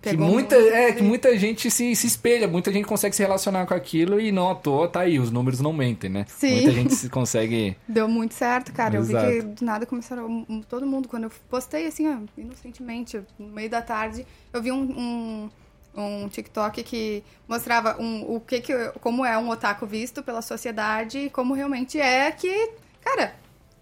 Que 0.03 0.17
muita, 0.17 0.59
muito, 0.59 0.75
é, 0.75 0.93
que 0.93 1.03
muita 1.03 1.39
gente 1.39 1.71
se, 1.71 1.95
se 1.95 2.07
espelha, 2.07 2.49
muita 2.49 2.73
gente 2.73 2.87
consegue 2.87 3.15
se 3.15 3.23
relacionar 3.23 3.67
com 3.67 3.75
aquilo 3.75 4.19
e 4.19 4.33
não 4.33 4.49
à 4.49 4.55
toa 4.55 4.89
tá 4.89 5.01
aí, 5.01 5.19
os 5.19 5.31
números 5.31 5.61
não 5.61 5.75
mentem, 5.75 6.09
né? 6.09 6.25
Sim. 6.27 6.53
Muita 6.55 6.71
gente 6.71 6.95
se 6.95 7.11
consegue. 7.11 7.77
Deu 7.87 8.09
muito 8.09 8.33
certo, 8.33 8.73
cara. 8.73 8.97
Eu 8.97 9.03
vi 9.03 9.13
Exato. 9.13 9.31
que 9.31 9.43
do 9.43 9.65
nada 9.65 9.85
começaram. 9.85 10.47
Todo 10.71 10.87
mundo, 10.87 11.07
quando 11.07 11.25
eu 11.25 11.31
postei 11.51 11.87
assim, 11.87 12.09
ó, 12.09 12.17
inocentemente, 12.39 13.21
no 13.39 13.49
meio 13.49 13.69
da 13.69 13.83
tarde, 13.83 14.27
eu 14.55 14.63
vi 14.63 14.73
um, 14.73 14.81
um, 14.81 15.51
um 15.95 16.29
TikTok 16.29 16.83
que 16.83 17.25
mostrava 17.49 18.01
um, 18.01 18.35
o 18.35 18.41
que, 18.41 18.61
que 18.61 18.73
como 19.01 19.25
é 19.25 19.37
um 19.37 19.49
otaku 19.51 19.87
visto 19.87 20.23
pela 20.23 20.43
sociedade 20.43 21.19
e 21.19 21.31
como 21.31 21.55
realmente 21.55 22.01
é 22.01 22.31
que, 22.31 22.73
cara, 23.01 23.35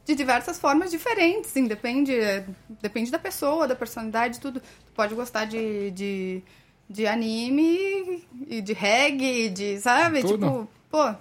de 0.04 0.14
diversas 0.14 0.58
formas 0.58 0.90
diferentes, 0.90 1.50
sim, 1.50 1.66
depende, 1.66 2.14
depende 2.80 3.10
da 3.10 3.18
pessoa, 3.18 3.68
da 3.68 3.76
personalidade, 3.76 4.40
tudo. 4.40 4.60
Tu 4.60 4.92
pode 4.94 5.14
gostar 5.14 5.44
de, 5.44 5.90
de, 5.90 6.42
de 6.88 7.06
anime 7.06 8.26
e 8.46 8.62
de 8.62 8.72
reggae, 8.72 9.50
de, 9.50 9.78
sabe? 9.80 10.22
Tudo. 10.22 10.46
Tipo, 10.46 10.68
pô, 10.90 11.14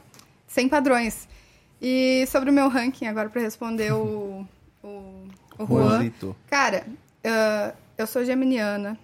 sem 0.48 0.70
padrões. 0.70 1.28
E 1.82 2.26
sobre 2.28 2.50
o 2.50 2.54
meu 2.54 2.70
ranking, 2.70 3.08
agora 3.08 3.30
pra 3.30 3.42
responder 3.42 3.92
o, 3.92 4.48
o, 4.82 5.28
o 5.60 5.66
Juan. 5.68 5.90
Juanzito. 5.90 6.36
Cara, 6.50 6.88
ah, 7.26 7.74
eu 7.98 8.08
sou 8.08 8.24
geminiana. 8.24 8.98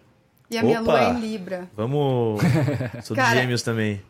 E 0.50 0.58
a 0.58 0.64
minha 0.64 0.82
Opa! 0.82 0.92
lua 0.92 1.04
é 1.04 1.10
em 1.12 1.20
Libra. 1.20 1.70
Vamos. 1.76 2.42
Sou 3.04 3.16
de 3.16 3.22
Cara, 3.22 3.40
gêmeos 3.40 3.62
também. 3.62 4.02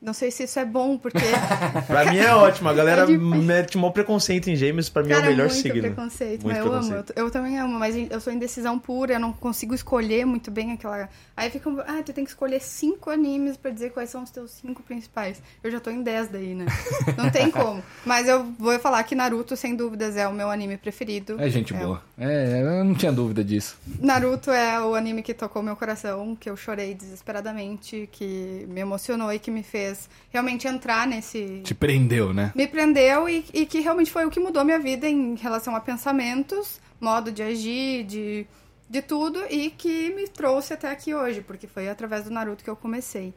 Não 0.00 0.12
sei 0.12 0.30
se 0.30 0.44
isso 0.44 0.58
é 0.60 0.64
bom, 0.64 0.96
porque. 0.96 1.18
Pra 1.88 2.04
mim 2.10 2.18
é 2.18 2.32
ótimo. 2.34 2.68
A 2.68 2.72
galera 2.74 3.02
É 3.02 3.16
mete 3.16 3.76
um 3.76 3.90
preconceito 3.90 4.48
em 4.48 4.54
gêmeos. 4.56 4.88
Pra 4.88 5.02
mim 5.02 5.10
é 5.10 5.16
o 5.16 5.18
Cara, 5.18 5.30
melhor 5.30 5.48
muito 5.48 5.60
signo. 5.60 5.80
preconceito. 5.80 6.42
Muito 6.42 6.46
mas 6.46 6.56
eu 6.58 6.62
preconceito. 6.70 6.94
amo. 7.10 7.12
Eu, 7.16 7.24
eu 7.26 7.30
também 7.30 7.58
amo, 7.58 7.78
mas 7.78 7.96
eu 8.10 8.20
sou 8.20 8.32
indecisão 8.32 8.78
pura. 8.78 9.14
Eu 9.14 9.20
não 9.20 9.32
consigo 9.32 9.74
escolher 9.74 10.24
muito 10.24 10.50
bem 10.50 10.72
aquela. 10.72 11.08
Aí 11.36 11.50
fica. 11.50 11.68
Ah, 11.86 12.00
tu 12.04 12.12
tem 12.12 12.24
que 12.24 12.30
escolher 12.30 12.60
cinco 12.60 13.10
animes 13.10 13.56
pra 13.56 13.70
dizer 13.70 13.90
quais 13.90 14.08
são 14.10 14.22
os 14.22 14.30
teus 14.30 14.52
cinco 14.52 14.82
principais. 14.82 15.42
Eu 15.64 15.70
já 15.70 15.80
tô 15.80 15.90
em 15.90 16.02
10 16.02 16.28
daí, 16.28 16.54
né? 16.54 16.66
Não 17.16 17.30
tem 17.30 17.50
como. 17.50 17.82
Mas 18.06 18.28
eu 18.28 18.44
vou 18.58 18.78
falar 18.78 19.02
que 19.02 19.14
Naruto, 19.14 19.56
sem 19.56 19.74
dúvidas, 19.74 20.16
é 20.16 20.28
o 20.28 20.32
meu 20.32 20.50
anime 20.50 20.76
preferido. 20.76 21.36
É 21.40 21.48
gente 21.50 21.74
É. 21.74 21.76
boa. 21.78 22.02
É, 22.16 22.62
eu 22.62 22.84
não 22.84 22.94
tinha 22.94 23.12
dúvida 23.12 23.42
disso. 23.44 23.76
Naruto 24.00 24.50
é 24.50 24.80
o 24.80 24.94
anime 24.94 25.22
que 25.22 25.32
tocou 25.32 25.62
meu 25.62 25.76
coração, 25.76 26.34
que 26.34 26.50
eu 26.50 26.56
chorei 26.56 26.92
desesperadamente, 26.94 28.08
que 28.12 28.64
me 28.68 28.80
emocionou 28.80 29.32
e 29.32 29.38
que 29.38 29.50
me 29.50 29.62
fez 29.62 29.87
fez 29.88 30.08
realmente 30.30 30.66
entrar 30.68 31.06
nesse. 31.06 31.60
Te 31.64 31.74
prendeu, 31.74 32.32
né? 32.34 32.52
Me 32.54 32.66
prendeu 32.66 33.28
e, 33.28 33.44
e 33.52 33.66
que 33.66 33.80
realmente 33.80 34.10
foi 34.10 34.24
o 34.26 34.30
que 34.30 34.40
mudou 34.40 34.64
minha 34.64 34.78
vida 34.78 35.08
em 35.08 35.34
relação 35.36 35.74
a 35.74 35.80
pensamentos, 35.80 36.80
modo 37.00 37.32
de 37.32 37.42
agir, 37.42 38.04
de, 38.04 38.46
de 38.88 39.02
tudo, 39.02 39.40
e 39.50 39.70
que 39.70 40.10
me 40.14 40.28
trouxe 40.28 40.72
até 40.74 40.90
aqui 40.90 41.14
hoje, 41.14 41.40
porque 41.40 41.66
foi 41.66 41.88
através 41.88 42.24
do 42.24 42.30
Naruto 42.30 42.62
que 42.64 42.70
eu 42.70 42.76
comecei. 42.76 43.32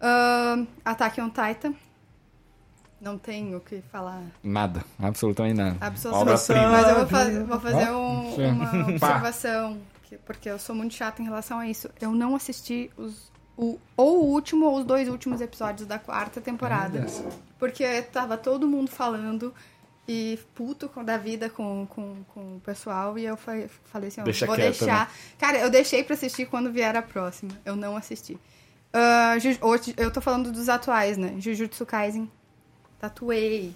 Ahn, 0.00 0.66
Attack 0.84 1.20
on 1.20 1.30
Titan. 1.30 1.74
Não 3.00 3.18
tenho 3.18 3.58
o 3.58 3.60
que 3.60 3.82
falar 3.90 4.22
Nada, 4.44 4.84
absolutamente 5.00 5.56
nada. 5.56 5.76
absolutamente. 5.80 6.56
Obra-prima. 6.56 6.70
Mas 6.70 6.88
eu 6.88 6.94
vou, 6.94 7.06
fa- 7.06 7.44
vou 7.46 7.60
fazer 7.60 7.90
um- 7.90 8.34
uma 8.52 8.88
observação, 8.90 9.78
que- 10.04 10.16
porque 10.18 10.48
eu 10.48 10.56
sou 10.56 10.72
muito 10.76 10.94
chata 10.94 11.20
em 11.20 11.24
relação 11.24 11.58
a 11.58 11.66
isso. 11.66 11.90
Eu 12.00 12.12
não 12.12 12.36
assisti 12.36 12.92
os, 12.96 13.31
o, 13.56 13.78
ou 13.96 14.22
o 14.24 14.26
último 14.32 14.66
ou 14.66 14.78
os 14.78 14.84
dois 14.84 15.08
últimos 15.08 15.40
episódios 15.40 15.86
da 15.86 15.98
quarta 15.98 16.40
temporada. 16.40 17.06
Porque 17.58 18.02
tava 18.02 18.36
todo 18.36 18.66
mundo 18.66 18.90
falando 18.90 19.54
e 20.08 20.38
puto 20.54 20.88
com, 20.88 21.04
da 21.04 21.16
vida 21.16 21.48
com, 21.48 21.86
com, 21.88 22.16
com 22.34 22.56
o 22.56 22.60
pessoal. 22.60 23.18
E 23.18 23.24
eu 23.24 23.36
fa- 23.36 23.52
falei 23.84 24.08
assim, 24.08 24.20
ó, 24.20 24.24
Deixa 24.24 24.46
vou 24.46 24.56
quieto, 24.56 24.78
deixar. 24.80 25.06
né? 25.06 25.14
Cara, 25.38 25.58
eu 25.58 25.70
deixei 25.70 26.02
pra 26.02 26.14
assistir 26.14 26.46
quando 26.46 26.72
vier 26.72 26.96
a 26.96 27.02
próxima. 27.02 27.52
Eu 27.64 27.76
não 27.76 27.96
assisti. 27.96 28.38
Ju- 29.40 29.58
hoje 29.60 29.94
eu 29.96 30.10
tô 30.10 30.20
falando 30.20 30.50
dos 30.52 30.68
atuais, 30.68 31.16
né? 31.16 31.34
Jujutsu 31.38 31.86
Kaisen. 31.86 32.30
Tatuei. 32.98 33.74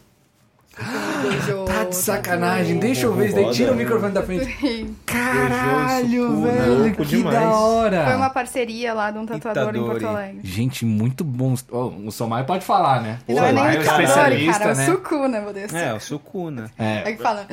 Tá 0.74 1.84
de 1.84 1.96
sacanagem, 1.96 2.74
tatuei. 2.74 2.92
deixa 2.92 3.06
eu 3.06 3.14
ver 3.14 3.26
isso 3.28 3.34
daí. 3.34 3.50
Tira 3.50 3.72
o 3.72 3.76
microfone 3.76 4.12
da 4.12 4.22
frente. 4.22 4.94
Caralho, 5.06 6.22
Sukuna, 6.28 6.52
velho, 6.52 6.94
que 6.94 7.04
demais. 7.04 7.38
da 7.38 7.50
hora. 7.50 8.04
Foi 8.04 8.14
uma 8.16 8.30
parceria 8.30 8.92
lá 8.92 9.10
de 9.10 9.18
um 9.18 9.26
tatuador 9.26 9.74
em. 9.74 9.84
Porto 9.84 10.06
Alegre. 10.06 10.40
Gente, 10.44 10.84
muito 10.84 11.24
bom. 11.24 11.54
O 11.70 12.10
Somai 12.10 12.44
pode 12.44 12.64
falar, 12.64 13.00
né? 13.00 13.18
E 13.26 13.32
não 13.34 13.44
é 13.44 13.52
nem 13.52 13.62
o 13.62 13.66
o 13.66 13.70
Itadori, 13.72 13.84
especialista, 14.04 14.58
cara, 14.58 14.70
é 14.70 14.74
o 14.74 14.76
né? 14.76 14.86
Sukuna, 14.86 15.40
meu 15.40 15.52
Deus. 15.52 15.72
É, 15.74 15.94
o 15.94 16.00
Sukuna. 16.00 16.70
É, 16.78 17.10
É 17.10 17.12
que 17.12 17.22
fala. 17.22 17.46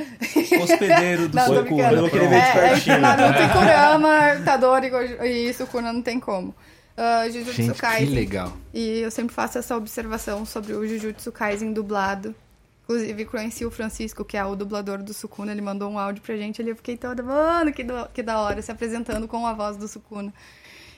Hospedeiro 0.61 1.30
do 1.30 1.35
Não, 1.35 1.45
tô 1.45 1.56
Sukuna. 1.56 1.64
brincando. 1.64 1.95
Eu 1.95 2.02
vou 2.02 2.10
querer 2.10 2.27
ver 2.30 2.41
de 2.41 2.45
É, 2.45 2.49
é 2.49 2.52
que 2.52 2.69
pertinho. 2.69 2.99
Naruto 2.99 3.41
e 3.41 3.49
Kurama, 3.49 4.35
Itadori 4.35 4.91
e 5.23 5.81
não 5.81 6.02
tem 6.02 6.19
como. 6.19 6.53
Uh, 6.95 7.31
Jujutsu 7.31 7.53
gente, 7.53 7.73
que 7.73 7.80
Kaisen. 7.81 8.10
legal. 8.14 8.53
E 8.73 8.99
eu 8.99 9.10
sempre 9.10 9.34
faço 9.34 9.57
essa 9.57 9.76
observação 9.76 10.45
sobre 10.45 10.73
o 10.73 10.88
Jujutsu 10.88 11.31
Kaisen 11.31 11.73
dublado. 11.73 12.35
Inclusive, 12.84 13.26
conheci 13.26 13.65
o 13.65 13.72
Francisco, 13.72 14.26
que 14.26 14.35
é 14.35 14.43
o 14.45 14.55
dublador 14.55 15.01
do 15.01 15.14
Sukuna. 15.14 15.51
Ele 15.53 15.61
mandou 15.61 15.89
um 15.89 15.97
áudio 15.97 16.22
pra 16.22 16.35
gente 16.35 16.61
ali. 16.61 16.72
Eu 16.72 16.76
fiquei 16.76 16.97
toda, 16.97 17.23
mano, 17.23 17.72
que, 17.72 17.84
do- 17.84 18.07
que 18.14 18.22
da 18.22 18.39
hora, 18.39 18.61
se 18.61 18.72
apresentando 18.72 19.27
com 19.27 19.47
a 19.47 19.53
voz 19.53 19.77
do 19.77 19.88
Sukuna. 19.88 20.34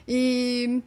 E. 0.08 0.82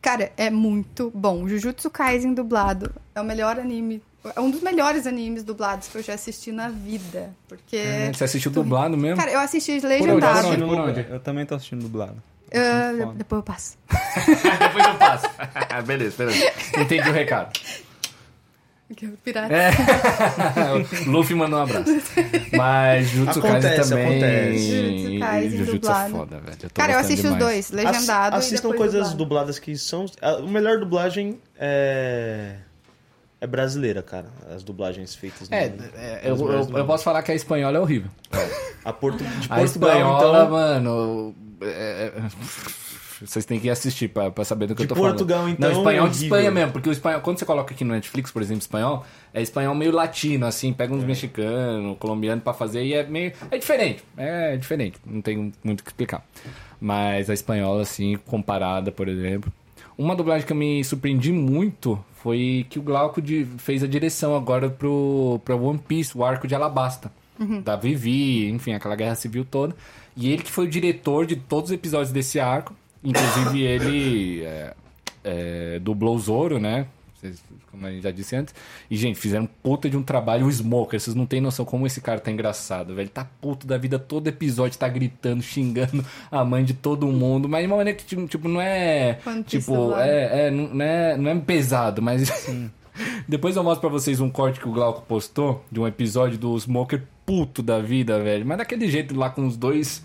Cara, 0.00 0.30
é 0.36 0.50
muito 0.50 1.10
bom. 1.14 1.48
Jujutsu 1.48 1.90
Kaisen 1.90 2.34
dublado 2.34 2.92
é 3.14 3.20
o 3.20 3.24
melhor 3.24 3.58
anime. 3.58 4.02
É 4.36 4.40
um 4.40 4.50
dos 4.50 4.60
melhores 4.62 5.06
animes 5.06 5.42
dublados 5.42 5.88
que 5.88 5.96
eu 5.98 6.02
já 6.02 6.14
assisti 6.14 6.52
na 6.52 6.68
vida. 6.68 7.34
Porque. 7.48 7.82
Você 8.14 8.24
assistiu 8.24 8.50
dublado 8.50 8.96
mesmo? 8.96 9.16
Cara, 9.16 9.32
eu 9.32 9.40
assisti 9.40 9.80
legendado. 9.80 10.42
Por 10.42 10.52
onde? 10.52 10.62
Por 10.64 10.78
onde? 10.80 11.06
Eu 11.10 11.20
também 11.20 11.44
tô 11.44 11.54
assistindo 11.54 11.82
dublado. 11.82 12.22
Ah, 12.56 12.92
foda. 13.06 13.14
depois 13.14 13.38
eu 13.38 13.42
passo. 13.42 13.76
Depois 14.60 14.86
eu 14.86 14.94
passo. 14.94 15.26
beleza, 15.84 16.16
beleza. 16.16 16.52
Entendi 16.78 17.08
o 17.08 17.12
recado. 17.12 17.58
Pirata. 19.24 19.52
É. 19.52 19.70
Luffy 21.08 21.34
mandou 21.34 21.58
um 21.58 21.62
abraço. 21.62 21.90
Mas 22.56 23.08
Jujutsu 23.08 23.40
Kaisen 23.40 23.80
também. 23.82 24.06
acontece. 24.06 24.58
Jujutsu 24.92 25.18
Kaisen 25.20 25.50
Jujutsu 25.50 25.70
é 25.70 25.78
dublado. 25.78 26.10
foda, 26.12 26.40
velho. 26.40 26.56
Cara, 26.74 26.92
eu 26.92 26.98
gostando 26.98 26.98
assisti 26.98 27.14
os 27.14 27.22
demais. 27.34 27.38
dois, 27.38 27.70
legendado 27.70 28.36
Ass- 28.36 28.44
e 28.44 28.46
Assistam 28.48 28.68
coisas 28.74 28.94
dublado. 29.00 29.16
dubladas 29.16 29.58
que 29.58 29.76
são. 29.78 30.06
A 30.20 30.38
melhor 30.42 30.78
dublagem 30.78 31.38
é. 31.58 32.56
É 33.40 33.46
brasileira, 33.46 34.02
cara. 34.02 34.26
As 34.54 34.62
dublagens 34.62 35.14
feitas 35.14 35.48
no 35.50 35.56
É, 35.56 35.68
mundo. 35.68 35.84
é, 35.96 36.20
As 36.30 36.40
eu, 36.40 36.52
eu, 36.52 36.78
eu 36.78 36.86
posso 36.86 37.04
falar 37.04 37.22
que 37.22 37.32
a 37.32 37.34
espanhola 37.34 37.76
é 37.76 37.80
horrível. 37.80 38.10
A 38.84 38.92
Porto, 38.92 39.18
de 39.18 39.26
A 39.26 39.56
Portugal, 39.56 39.64
espanhola, 39.64 40.42
então. 40.44 40.50
mano. 40.50 41.34
é, 41.62 41.66
é, 41.66 42.12
vocês 43.26 43.44
têm 43.44 43.58
que 43.60 43.68
assistir 43.70 44.08
pra, 44.08 44.30
pra 44.30 44.44
saber 44.44 44.66
do 44.66 44.74
que 44.74 44.84
De 44.84 44.90
eu 44.92 44.94
tô 44.96 45.00
Portugal, 45.02 45.38
falando. 45.40 45.52
então, 45.54 45.70
Não, 45.70 45.78
espanhol 45.78 46.06
é 46.06 46.10
de. 46.10 46.22
Espanha 46.24 46.50
mesmo, 46.50 46.72
porque 46.72 46.88
o 46.88 46.92
espanhol, 46.92 47.20
quando 47.20 47.38
você 47.38 47.44
coloca 47.44 47.72
aqui 47.74 47.84
no 47.84 47.92
Netflix, 47.94 48.30
por 48.30 48.42
exemplo, 48.42 48.60
espanhol, 48.62 49.04
é 49.32 49.40
espanhol 49.42 49.74
meio 49.74 49.92
latino, 49.92 50.46
assim, 50.46 50.72
pega 50.72 50.94
uns 50.94 51.04
mexicanos, 51.04 51.96
colombiano 51.98 52.40
pra 52.40 52.52
fazer 52.52 52.84
e 52.84 52.94
é 52.94 53.04
meio. 53.06 53.32
É 53.50 53.58
diferente. 53.58 54.02
É 54.16 54.56
diferente. 54.56 54.98
Não 55.04 55.20
tem 55.20 55.52
muito 55.62 55.80
o 55.80 55.84
que 55.84 55.90
explicar. 55.90 56.24
Mas 56.80 57.30
a 57.30 57.34
espanhola, 57.34 57.82
assim, 57.82 58.16
comparada, 58.26 58.90
por 58.92 59.08
exemplo. 59.08 59.52
Uma 59.96 60.16
dublagem 60.16 60.46
que 60.46 60.52
eu 60.52 60.56
me 60.56 60.82
surpreendi 60.82 61.32
muito 61.32 62.02
foi 62.16 62.66
que 62.68 62.78
o 62.78 62.82
Glauco 62.82 63.22
de- 63.22 63.46
fez 63.58 63.82
a 63.82 63.86
direção 63.86 64.34
agora 64.34 64.68
pro, 64.68 65.40
pro 65.44 65.62
One 65.62 65.78
Piece, 65.78 66.16
o 66.18 66.24
arco 66.24 66.46
de 66.48 66.54
Alabasta. 66.54 67.12
Da 67.64 67.74
Vivi, 67.76 68.48
enfim, 68.48 68.72
aquela 68.74 68.94
guerra 68.94 69.14
civil 69.16 69.44
toda. 69.44 69.74
E 70.16 70.30
ele 70.32 70.42
que 70.42 70.50
foi 70.52 70.66
o 70.66 70.70
diretor 70.70 71.26
de 71.26 71.34
todos 71.36 71.70
os 71.70 71.74
episódios 71.74 72.12
desse 72.12 72.38
arco. 72.38 72.74
Inclusive, 73.04 73.62
ele 73.62 74.42
é, 74.44 74.74
é, 75.22 75.78
dublou 75.78 76.16
o 76.16 76.18
Zoro, 76.18 76.58
né? 76.58 76.86
Como 77.70 77.86
a 77.86 77.90
gente 77.90 78.02
já 78.02 78.10
disse 78.10 78.36
antes. 78.36 78.54
E, 78.90 78.96
gente, 78.96 79.18
fizeram 79.18 79.46
puta 79.62 79.88
de 79.88 79.96
um 79.96 80.02
trabalho. 80.02 80.46
O 80.46 80.50
Smoker, 80.50 81.00
vocês 81.00 81.14
não 81.14 81.26
têm 81.26 81.40
noção 81.40 81.64
como 81.64 81.86
esse 81.86 82.00
cara 82.00 82.20
tá 82.20 82.30
engraçado, 82.30 82.88
velho. 82.94 83.06
Ele 83.06 83.08
tá 83.08 83.26
puto 83.40 83.66
da 83.66 83.76
vida. 83.76 83.98
Todo 83.98 84.28
episódio 84.28 84.78
tá 84.78 84.88
gritando, 84.88 85.42
xingando 85.44 86.04
a 86.30 86.44
mãe 86.44 86.64
de 86.64 86.74
todo 86.74 87.06
mundo. 87.08 87.48
Mas 87.48 87.62
de 87.62 87.66
uma 87.66 87.76
maneira 87.76 87.98
que, 87.98 88.04
tipo, 88.04 88.26
tipo, 88.26 88.48
não 88.48 88.60
é. 88.60 89.18
Piece 89.24 89.44
Tipo, 89.44 89.94
é, 89.96 90.46
é, 90.46 90.50
não, 90.50 90.74
não 90.74 90.84
é, 90.84 91.16
não 91.16 91.30
é 91.30 91.34
pesado, 91.40 92.00
mas. 92.02 92.30
Depois 93.26 93.56
eu 93.56 93.64
mostro 93.64 93.80
pra 93.80 93.90
vocês 93.90 94.20
um 94.20 94.30
corte 94.30 94.60
que 94.60 94.68
o 94.68 94.72
Glauco 94.72 95.02
postou 95.02 95.64
de 95.70 95.80
um 95.80 95.86
episódio 95.86 96.38
do 96.38 96.56
Smoker 96.56 97.02
puto 97.26 97.60
da 97.60 97.80
vida, 97.80 98.22
velho. 98.22 98.46
Mas 98.46 98.58
daquele 98.58 98.88
jeito 98.88 99.16
lá 99.16 99.30
com 99.30 99.46
os 99.46 99.56
dois. 99.56 100.04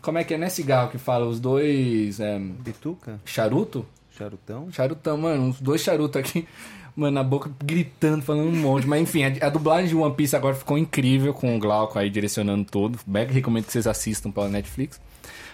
Como 0.00 0.18
é 0.18 0.24
que 0.24 0.34
é, 0.34 0.38
né, 0.38 0.48
cigarro 0.48 0.90
que 0.90 0.98
fala? 0.98 1.26
Os 1.26 1.40
dois. 1.40 2.20
É, 2.20 2.40
Pituca? 2.64 3.20
charuto? 3.24 3.86
Charutão? 4.16 4.70
Charutão, 4.70 5.16
mano, 5.16 5.44
uns 5.44 5.60
dois 5.60 5.80
charutos 5.80 6.20
aqui, 6.20 6.46
mano, 6.94 7.14
na 7.14 7.24
boca, 7.24 7.50
gritando, 7.64 8.22
falando 8.22 8.48
um 8.48 8.56
monte. 8.56 8.86
Mas 8.86 9.02
enfim, 9.02 9.24
a, 9.24 9.46
a 9.46 9.48
dublagem 9.48 9.88
de 9.88 9.96
One 9.96 10.14
Piece 10.14 10.36
agora 10.36 10.54
ficou 10.54 10.76
incrível 10.78 11.32
com 11.32 11.56
o 11.56 11.58
Glauco 11.58 11.98
aí 11.98 12.10
direcionando 12.10 12.64
tudo. 12.64 12.98
Back 13.06 13.32
recomendo 13.32 13.64
que 13.64 13.72
vocês 13.72 13.86
assistam 13.86 14.30
pela 14.30 14.48
Netflix. 14.48 15.00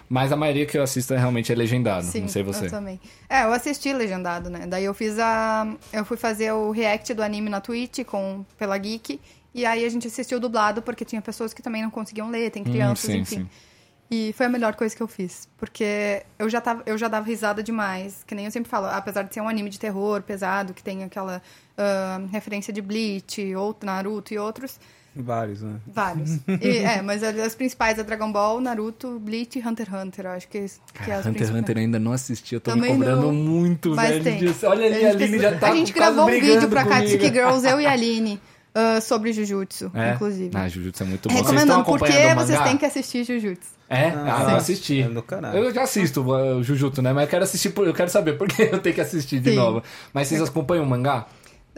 Mas 0.08 0.32
a 0.32 0.36
maioria 0.36 0.64
que 0.64 0.76
eu 0.76 0.82
assisto 0.82 1.12
é 1.12 1.18
realmente 1.18 1.52
é 1.52 1.54
legendado. 1.54 2.06
Sim, 2.06 2.22
não 2.22 2.28
sei 2.28 2.42
você. 2.42 2.64
eu 2.64 2.70
também. 2.70 2.98
É, 3.28 3.44
eu 3.44 3.52
assisti 3.52 3.92
legendado, 3.92 4.48
né? 4.48 4.66
Daí 4.66 4.84
eu 4.84 4.94
fiz 4.94 5.18
a... 5.18 5.70
Eu 5.92 6.02
fui 6.02 6.16
fazer 6.16 6.50
o 6.50 6.70
react 6.70 7.12
do 7.12 7.22
anime 7.22 7.50
na 7.50 7.60
Twitch 7.60 8.04
com, 8.06 8.42
pela 8.56 8.78
Geek. 8.78 9.20
E 9.54 9.66
aí 9.66 9.84
a 9.84 9.88
gente 9.88 10.06
assistiu 10.06 10.40
dublado, 10.40 10.80
porque 10.80 11.04
tinha 11.04 11.20
pessoas 11.20 11.52
que 11.52 11.60
também 11.60 11.82
não 11.82 11.90
conseguiam 11.90 12.30
ler, 12.30 12.50
tem 12.50 12.64
crianças, 12.64 13.10
sim, 13.10 13.18
enfim. 13.18 13.36
sim. 13.40 13.48
E 14.10 14.32
foi 14.32 14.46
a 14.46 14.48
melhor 14.48 14.74
coisa 14.74 14.96
que 14.96 15.02
eu 15.02 15.06
fiz. 15.08 15.46
Porque 15.58 16.22
eu 16.38 16.48
já, 16.48 16.60
tava, 16.60 16.82
eu 16.86 16.96
já 16.96 17.08
dava 17.08 17.26
risada 17.26 17.62
demais. 17.62 18.24
Que 18.26 18.34
nem 18.34 18.46
eu 18.46 18.50
sempre 18.50 18.70
falo, 18.70 18.86
apesar 18.86 19.22
de 19.22 19.34
ser 19.34 19.40
um 19.42 19.48
anime 19.48 19.68
de 19.68 19.78
terror 19.78 20.22
pesado, 20.22 20.72
que 20.72 20.82
tem 20.82 21.04
aquela 21.04 21.42
ah, 21.76 22.20
referência 22.32 22.72
de 22.72 22.80
Bleach, 22.80 23.54
ou 23.54 23.76
Naruto 23.82 24.32
e 24.32 24.38
outros. 24.38 24.80
Vários, 25.14 25.62
né? 25.62 25.76
Vários. 25.86 26.38
E, 26.62 26.78
é, 26.78 27.02
mas 27.02 27.22
as 27.22 27.54
principais 27.54 27.98
é 27.98 28.02
Dragon 28.04 28.30
Ball, 28.32 28.60
Naruto, 28.60 29.18
Bleach 29.18 29.58
e 29.58 29.66
Hunter 29.66 29.86
x 29.86 29.94
Hunter. 29.94 30.24
Eu 30.26 30.30
acho 30.30 30.48
que, 30.48 30.64
que 31.04 31.10
é 31.10 31.14
as 31.14 31.26
Hunter 31.26 31.46
x. 31.46 31.50
Hunter 31.50 31.76
eu 31.76 31.80
ainda 31.82 31.98
não 31.98 32.12
assisti, 32.12 32.54
eu 32.54 32.60
tô 32.60 32.70
Também 32.70 32.92
me 32.92 32.98
cobrando 32.98 33.26
não. 33.26 33.32
muito, 33.34 33.94
Mas 33.94 34.10
velho. 34.10 34.24
tem. 34.24 34.38
disso. 34.38 34.66
Olha 34.66 34.86
ali, 34.86 34.94
a 34.94 34.98
gente 35.00 35.04
Aline 35.06 35.18
precisa- 35.18 35.50
já 35.50 35.58
tá 35.58 35.70
A 35.70 35.74
gente 35.74 35.92
gravou 35.92 36.24
um 36.24 36.26
vídeo 36.28 36.68
pra 36.68 36.84
comigo. 36.84 37.00
Katsuki 37.02 37.26
Girls, 37.26 37.66
eu 37.68 37.80
e 37.80 37.86
a 37.86 37.92
Aline, 37.92 38.40
ah, 38.78 39.00
sobre 39.00 39.32
Jujutsu, 39.32 39.90
É? 39.94 40.14
inclusive. 40.14 40.50
Ah, 40.56 40.68
Jujutsu 40.68 41.02
é 41.02 41.06
muito 41.06 41.28
bom. 41.28 41.34
Recomendando, 41.34 41.80
o 41.90 42.34
vocês 42.36 42.60
têm 42.62 42.76
que 42.76 42.86
assistir 42.86 43.24
Jujutsu. 43.24 43.70
É? 43.90 44.08
Ah, 44.10 44.44
Ah, 44.46 44.50
eu 44.52 44.56
assisti. 44.56 45.00
É. 45.02 45.58
Eu 45.58 45.72
já 45.74 45.82
assisto 45.82 46.20
uh, 46.22 46.56
o 46.58 46.62
Jujutsu, 46.62 47.00
né? 47.02 47.12
Mas 47.12 47.24
eu 47.24 47.30
quero 47.30 47.44
assistir, 47.44 47.70
por- 47.70 47.86
eu 47.86 47.94
quero 47.94 48.10
saber 48.10 48.34
por 48.38 48.46
que 48.48 48.62
eu 48.70 48.78
tenho 48.78 48.94
que 48.94 49.00
assistir 49.00 49.40
de 49.40 49.50
Sim. 49.50 49.56
novo. 49.56 49.82
Mas 50.12 50.28
vocês 50.28 50.42
acompanham 50.42 50.84
o 50.84 50.86
mangá? 50.88 51.26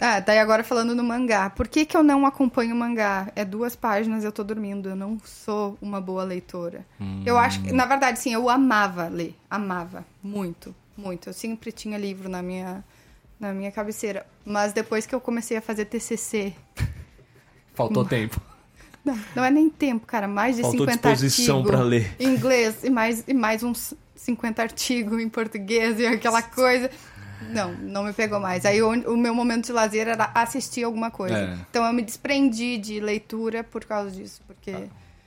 Ah, 0.03 0.19
daí 0.19 0.39
agora 0.39 0.65
falando 0.65 0.95
no 0.95 1.05
mangá. 1.05 1.51
Por 1.51 1.69
que, 1.69 1.85
que 1.85 1.95
eu 1.97 2.03
não 2.03 2.25
acompanho 2.25 2.75
o 2.75 2.79
mangá? 2.79 3.31
É 3.37 3.45
duas 3.45 3.77
páginas, 3.77 4.25
eu 4.25 4.33
tô 4.33 4.43
dormindo. 4.43 4.89
Eu 4.89 4.97
não 4.97 5.19
sou 5.25 5.77
uma 5.81 6.01
boa 6.01 6.25
leitora. 6.25 6.87
Eu 7.27 7.37
acho 7.39 7.61
que, 7.63 7.71
na 7.73 7.85
verdade, 7.85 8.19
sim, 8.19 8.33
eu 8.33 8.49
amava 8.49 9.09
ler. 9.09 9.37
Amava. 9.51 10.05
Muito, 10.23 10.75
muito. 10.97 11.29
Eu 11.29 11.33
sempre 11.35 11.71
tinha 11.71 11.99
livro 11.99 12.29
na 12.31 12.41
minha, 12.43 12.83
na 13.41 13.53
minha 13.53 13.73
cabeceira. 13.73 14.27
Mas 14.45 14.73
depois 14.73 15.07
que 15.07 15.15
eu 15.15 15.21
comecei 15.21 15.57
a 15.57 15.61
fazer 15.63 15.87
TCC... 15.87 16.53
Faltou 17.75 18.05
tempo. 18.07 18.41
Não, 19.05 19.19
não 19.35 19.45
é 19.45 19.51
nem 19.51 19.71
tempo, 19.71 20.07
cara. 20.07 20.29
Mais 20.29 20.57
de 20.57 20.63
Faltou 20.63 20.81
50 20.87 21.11
disposição 21.13 21.57
artigos 21.59 21.71
pra 21.77 21.83
ler. 21.83 22.15
em 22.21 22.29
inglês 22.35 22.85
e 22.85 22.91
mais, 22.91 23.25
e 23.27 23.33
mais 23.33 23.63
uns 23.63 23.95
50 24.15 24.61
artigos 24.63 25.19
em 25.21 25.29
português 25.29 25.99
e 25.99 26.07
aquela 26.07 26.43
coisa. 26.43 26.91
Não, 27.49 27.73
não 27.73 28.05
me 28.05 28.13
pegou 28.13 28.39
mais. 28.39 28.67
Aí 28.67 28.83
o, 28.83 28.91
o 29.11 29.17
meu 29.17 29.35
momento 29.35 29.65
de 29.67 29.73
lazer 29.73 30.07
era 30.07 30.31
assistir 30.35 30.85
alguma 30.85 31.11
coisa. 31.11 31.39
É. 31.39 31.59
Então 31.71 31.85
eu 31.87 31.93
me 31.95 32.03
desprendi 32.03 32.77
de 32.77 33.01
leitura 33.01 33.65
por 33.65 33.83
causa 33.87 34.11
disso. 34.11 34.43
Porque 34.47 34.75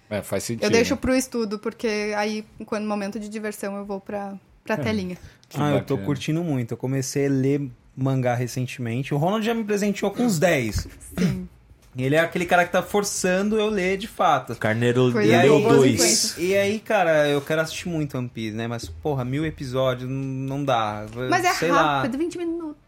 É, 0.07 0.21
faz 0.21 0.43
sentido. 0.43 0.63
eu 0.65 0.69
deixo 0.69 0.95
pro 0.95 1.15
estudo, 1.15 1.57
porque 1.57 2.13
aí, 2.15 2.45
quando 2.67 2.85
momento 2.85 3.19
de 3.19 3.27
diversão, 3.27 3.75
eu 3.75 3.85
vou 3.85 3.99
pra, 3.99 4.35
pra 4.63 4.77
telinha. 4.77 5.17
Que 5.49 5.59
ah, 5.59 5.71
eu 5.71 5.83
tô 5.83 5.95
bacana. 5.95 6.05
curtindo 6.05 6.43
muito. 6.43 6.73
Eu 6.73 6.77
comecei 6.77 7.25
a 7.25 7.29
ler 7.31 7.71
mangá 7.95 8.33
recentemente. 8.35 9.13
O 9.13 9.17
Ronald 9.17 9.45
já 9.45 9.53
me 9.53 9.63
presenteou 9.63 10.11
com 10.11 10.23
uns 10.23 10.39
10. 10.39 10.87
Sim. 11.17 11.47
Ele 11.95 12.15
é 12.15 12.19
aquele 12.19 12.45
cara 12.45 12.65
que 12.65 12.71
tá 12.71 12.81
forçando 12.81 13.59
eu 13.59 13.69
ler 13.69 13.97
de 13.97 14.07
fato. 14.07 14.55
Carneiro 14.55 15.09
E 15.21 15.27
leu 15.27 15.61
dois. 15.61 16.35
e 16.39 16.55
aí, 16.55 16.79
cara, 16.79 17.27
eu 17.27 17.39
quero 17.39 17.61
assistir 17.61 17.87
muito 17.87 18.17
One 18.17 18.27
Piece, 18.27 18.55
né? 18.55 18.67
Mas, 18.67 18.89
porra, 18.89 19.23
mil 19.23 19.45
episódios 19.45 20.09
não 20.09 20.23
não 20.57 20.63
dá. 20.65 21.05
Mas 21.29 21.45
é 21.45 21.53
Sei 21.53 21.69
rápido, 21.69 22.13
lá. 22.13 22.17
20 22.17 22.37
minutos. 22.39 22.82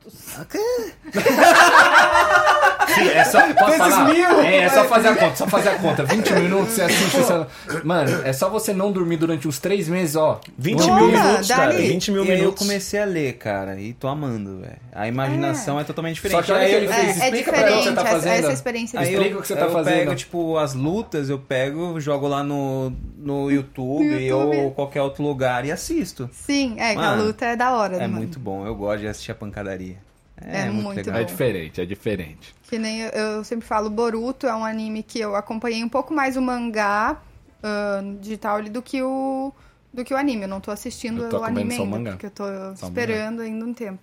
É 2.98 3.24
só, 3.26 3.42
posso 3.54 3.78
falar? 3.78 4.14
mil, 4.14 4.42
é, 4.42 4.58
é 4.60 4.70
só 4.70 4.86
fazer 4.86 5.08
a 5.10 5.16
conta, 5.16 5.36
só 5.36 5.48
fazer 5.48 5.70
a 5.70 5.76
conta. 5.80 6.04
20 6.04 6.34
minutos, 6.34 6.74
você 6.76 6.84
assiste. 6.84 7.18
Você... 7.18 7.46
Mano, 7.84 8.22
é 8.24 8.32
só 8.32 8.50
você 8.50 8.74
não 8.74 8.92
dormir 8.92 9.18
durante 9.18 9.48
uns 9.48 9.60
3 9.60 9.90
meses, 9.90 10.16
ó. 10.16 10.40
20 10.58 10.78
Toma, 10.80 10.96
mil 11.02 11.08
minutos, 11.08 11.48
cara. 11.48 11.72
dali. 11.74 11.88
20 11.88 12.12
mil 12.12 12.24
e 12.24 12.28
aí 12.32 12.34
eu 12.34 12.40
minutos. 12.44 12.60
comecei 12.66 13.00
a 13.02 13.06
ler, 13.06 13.34
cara, 13.34 13.80
e 13.80 13.94
tô 13.94 14.08
amando, 14.08 14.60
velho. 14.62 14.78
A 14.94 15.08
imaginação 15.08 15.80
é, 15.80 15.84
totalmente 15.84 16.16
diferente. 16.16 16.38
Só 16.38 16.44
que 16.44 16.52
olha 16.54 16.62
aí 16.62 16.74
ele 16.74 16.86
eu- 16.88 16.94
fez. 16.94 17.06
É, 17.20 17.24
é 17.24 17.26
Explica 17.26 17.52
pra 17.52 17.62
ela 17.62 17.76
o 17.76 17.80
que 17.80 17.84
você 17.90 17.94
tá 17.96 18.02
essa, 18.02 18.12
fazendo. 18.12 18.34
essa 18.34 18.54
experiência. 18.54 19.00
Aí 19.00 19.08
de- 19.08 19.14
eu, 19.14 19.22
Explica 19.22 19.40
o 19.40 19.42
que 19.42 19.48
você 19.48 19.56
tá 19.56 19.66
eu 19.66 19.72
fazendo. 19.72 19.94
pego, 19.98 20.16
tipo, 20.16 20.58
as 20.58 20.74
lutas, 20.74 21.30
eu 21.30 21.40
pego, 21.40 22.00
jogo 22.00 22.28
lá 22.28 22.44
no, 22.44 22.94
no 23.18 23.52
YouTube, 23.52 24.06
No 24.06 24.20
YouTube. 24.20 24.58
ou 24.58 24.72
qualquer 24.72 25.02
outro 25.02 25.24
lugar 25.24 25.66
e 25.66 25.72
assisto. 25.72 26.30
Sim, 26.32 26.76
é, 26.78 26.94
que 26.94 27.00
a 27.00 27.02
Mano, 27.02 27.24
luta 27.26 27.46
é 27.46 27.56
da 27.56 27.74
hora. 27.74 27.98
É 27.98 28.02
mano. 28.02 28.16
muito 28.18 28.40
bom, 28.40 28.66
eu 28.66 28.76
gosto 28.76 29.02
de 29.02 29.08
assistir 29.08 29.32
a 29.32 29.36
pancadaria. 29.36 29.95
É, 30.42 30.62
É 30.62 30.66
muito, 30.70 30.84
muito 30.86 30.98
legal. 30.98 31.22
É 31.22 31.24
diferente, 31.24 31.82
é 31.82 31.86
diferente. 31.86 32.54
Que 32.64 32.78
nem 32.78 33.02
eu, 33.02 33.10
eu 33.10 33.44
sempre 33.44 33.66
falo, 33.66 33.90
Boruto 33.90 34.46
é 34.48 34.56
um 34.56 34.66
anime 34.66 35.02
que 35.04 35.20
eu 35.20 35.36
acompanhei 35.36 35.84
um 35.84 35.90
pouco 35.90 36.14
mais 36.14 36.36
o 36.36 36.42
mangá 36.42 37.18
ah, 37.64 38.02
digital 38.20 38.58
ali 38.58 38.70
do 38.70 38.82
que 38.82 39.02
o 39.02 39.54
do 39.94 40.04
que 40.04 40.14
o 40.14 40.18
anime. 40.18 40.42
Eu 40.44 40.48
não 40.50 40.60
tô 40.60 40.72
assistindo 40.72 41.24
Eu 41.24 41.30
tô 41.30 41.40
o 41.40 41.44
anime 41.44 41.74
ainda, 41.74 41.86
mangá. 41.86 42.12
porque 42.12 42.26
eu 42.26 42.32
tô 42.32 42.44
Só 42.76 42.88
esperando 42.88 43.42
ainda 43.42 43.66
um 43.66 43.74
tempo. 43.74 44.00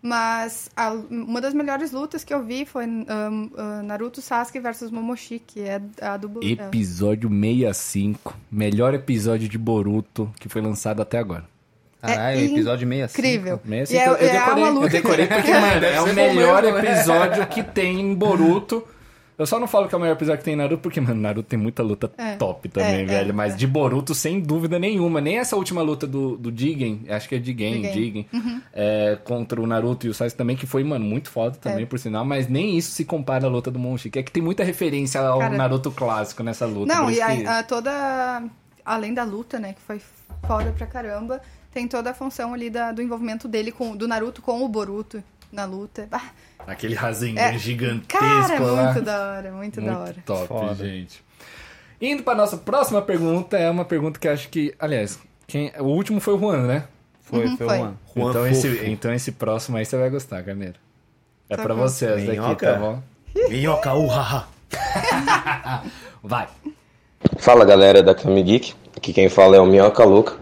Mas 0.00 0.70
a- 0.76 0.92
uma 1.10 1.40
das 1.40 1.52
melhores 1.54 1.90
lutas 1.90 2.22
que 2.22 2.32
eu 2.32 2.44
vi 2.44 2.64
foi 2.64 2.84
ah, 3.08 3.82
Naruto 3.82 4.20
Sasuke 4.22 4.60
versus 4.60 4.90
Momoshi, 4.90 5.38
que 5.38 5.60
é 5.60 5.80
a 6.00 6.16
do. 6.16 6.40
Episódio 6.42 7.28
65. 7.28 8.36
Melhor 8.50 8.94
episódio 8.94 9.48
de 9.48 9.58
Boruto 9.58 10.32
que 10.40 10.48
foi 10.48 10.60
lançado 10.62 11.02
até 11.02 11.18
agora. 11.18 11.44
Caralho, 12.00 12.38
É 12.38 12.44
episódio 12.44 12.86
65. 12.88 13.18
incrível. 13.18 13.60
Meia 13.64 13.82
E 13.82 13.86
cinco, 13.86 14.00
é, 14.00 14.08
eu, 14.08 14.14
é 14.14 14.32
decorei, 14.32 14.62
uma 14.64 14.70
luta 14.70 14.86
eu 14.86 14.90
decorei 14.90 15.26
que- 15.26 15.34
porque, 15.34 15.50
mano, 15.58 15.84
é 15.84 16.00
o 16.00 16.14
melhor 16.14 16.62
né? 16.62 16.78
episódio 16.92 17.46
que 17.48 17.62
tem 17.62 18.00
em 18.00 18.14
Boruto. 18.14 18.86
Eu 19.36 19.46
só 19.46 19.60
não 19.60 19.68
falo 19.68 19.88
que 19.88 19.94
é 19.94 19.98
o 19.98 20.00
melhor 20.00 20.14
episódio 20.14 20.38
que 20.40 20.44
tem 20.46 20.54
em 20.54 20.56
Naruto, 20.56 20.82
porque, 20.82 21.00
mano, 21.00 21.20
Naruto 21.20 21.48
tem 21.48 21.56
muita 21.56 21.80
luta 21.80 22.10
É. 22.18 22.34
top 22.34 22.68
também, 22.68 23.02
É, 23.02 23.04
velho. 23.04 23.30
é, 23.30 23.32
Mas 23.32 23.52
é. 23.54 23.56
de 23.56 23.68
Boruto, 23.68 24.12
sem 24.12 24.40
dúvida 24.40 24.80
nenhuma. 24.80 25.20
Nem 25.20 25.38
essa 25.38 25.54
última 25.54 25.80
luta 25.80 26.08
do, 26.08 26.36
do 26.36 26.50
Jigen, 26.56 27.04
acho 27.08 27.28
que 27.28 27.36
é 27.36 27.38
Jigen, 27.40 27.74
Jigen. 27.84 27.92
Jigen, 27.92 28.26
Uhum. 28.32 28.60
é, 28.72 29.16
contra 29.22 29.60
o 29.60 29.66
Naruto 29.66 30.06
e 30.06 30.10
o 30.10 30.14
Sasuke 30.14 30.36
também, 30.36 30.56
que 30.56 30.66
foi, 30.66 30.82
mano, 30.82 31.04
muito 31.04 31.30
foda 31.30 31.56
também, 31.56 31.84
É. 31.84 31.86
por 31.86 32.00
sinal. 32.00 32.24
Mas 32.24 32.48
nem 32.48 32.76
isso 32.76 32.90
se 32.90 33.04
compara 33.04 33.46
à 33.46 33.48
luta 33.48 33.70
do 33.70 33.78
Monchi, 33.78 34.10
que 34.10 34.18
é 34.18 34.24
que 34.24 34.32
tem 34.32 34.42
muita 34.42 34.64
referência 34.64 35.20
ao 35.20 35.38
Cara, 35.38 35.56
Naruto 35.56 35.92
clássico 35.92 36.42
nessa 36.42 36.66
luta. 36.66 36.92
Não, 36.92 37.08
e 37.08 37.12
isso 37.12 37.24
que- 37.26 37.46
a, 37.46 37.58
a 37.60 37.62
toda. 37.62 38.42
Além 38.84 39.14
da 39.14 39.22
luta, 39.22 39.60
né, 39.60 39.72
que 39.74 39.80
foi 39.82 40.00
foda 40.48 40.72
pra 40.76 40.86
caramba, 40.88 41.40
tem 41.72 41.86
toda 41.88 42.10
a 42.10 42.14
função 42.14 42.54
ali 42.54 42.70
da- 42.70 42.92
do 42.92 43.02
envolvimento 43.02 43.46
dele 43.48 43.70
com 43.72 43.96
do 43.96 44.06
Naruto 44.08 44.40
com 44.42 44.62
o 44.62 44.68
Boruto 44.68 45.22
na 45.52 45.64
luta. 45.64 46.08
Ah, 46.12 46.22
Aquele 46.66 46.94
Rasengan 46.94 47.40
É, 47.40 47.58
gigantesco 47.58 48.18
cara, 48.18 48.60
lá. 48.60 48.84
muito 48.92 49.02
da 49.04 49.30
hora, 49.30 49.52
muito, 49.52 49.80
da 49.80 49.98
hora. 49.98 50.16
top, 50.26 50.46
Foda. 50.48 50.74
gente. 50.74 51.24
Indo 52.00 52.22
pra 52.22 52.34
nossa 52.34 52.56
próxima 52.58 53.00
pergunta, 53.02 53.56
é 53.56 53.70
uma 53.70 53.84
pergunta 53.84 54.20
que 54.20 54.28
acho 54.28 54.48
que, 54.50 54.74
aliás, 54.78 55.18
quem, 55.46 55.72
o 55.78 55.84
último 55.84 56.20
foi 56.20 56.34
o 56.34 56.38
Juan, 56.38 56.66
né? 56.66 56.84
Foi, 57.22 57.46
Uhum, 57.46 57.56
foi, 57.56 57.66
foi. 57.66 57.78
um 57.78 57.84
ano. 57.84 57.98
Juan 58.14 58.30
então, 58.30 58.42
fofo. 58.44 58.46
esse, 58.66 58.86
então 58.90 59.12
esse 59.14 59.32
próximo 59.32 59.76
aí 59.78 59.84
você 59.84 59.96
vai 59.96 60.10
gostar, 60.10 60.42
Carneiro. 60.42 60.74
É 61.48 61.56
pra 61.56 61.74
bom. 61.74 61.80
você 61.82 62.04
essa 62.06 62.14
daqui, 62.16 62.30
Minhoca. 62.32 62.72
tá 62.74 62.78
bom? 62.78 63.02
Minhoca, 63.48 63.94
uh, 63.94 64.06
haha. 64.08 64.46
Vai. 66.22 66.48
Fala 67.38 67.64
galera 67.64 68.02
da 68.02 68.14
Kami 68.14 68.42
Geek, 68.42 68.74
aqui 68.96 69.12
quem 69.12 69.28
fala 69.28 69.56
é 69.56 69.60
o 69.60 69.66
Minhoca 69.66 70.04
Louca. 70.04 70.36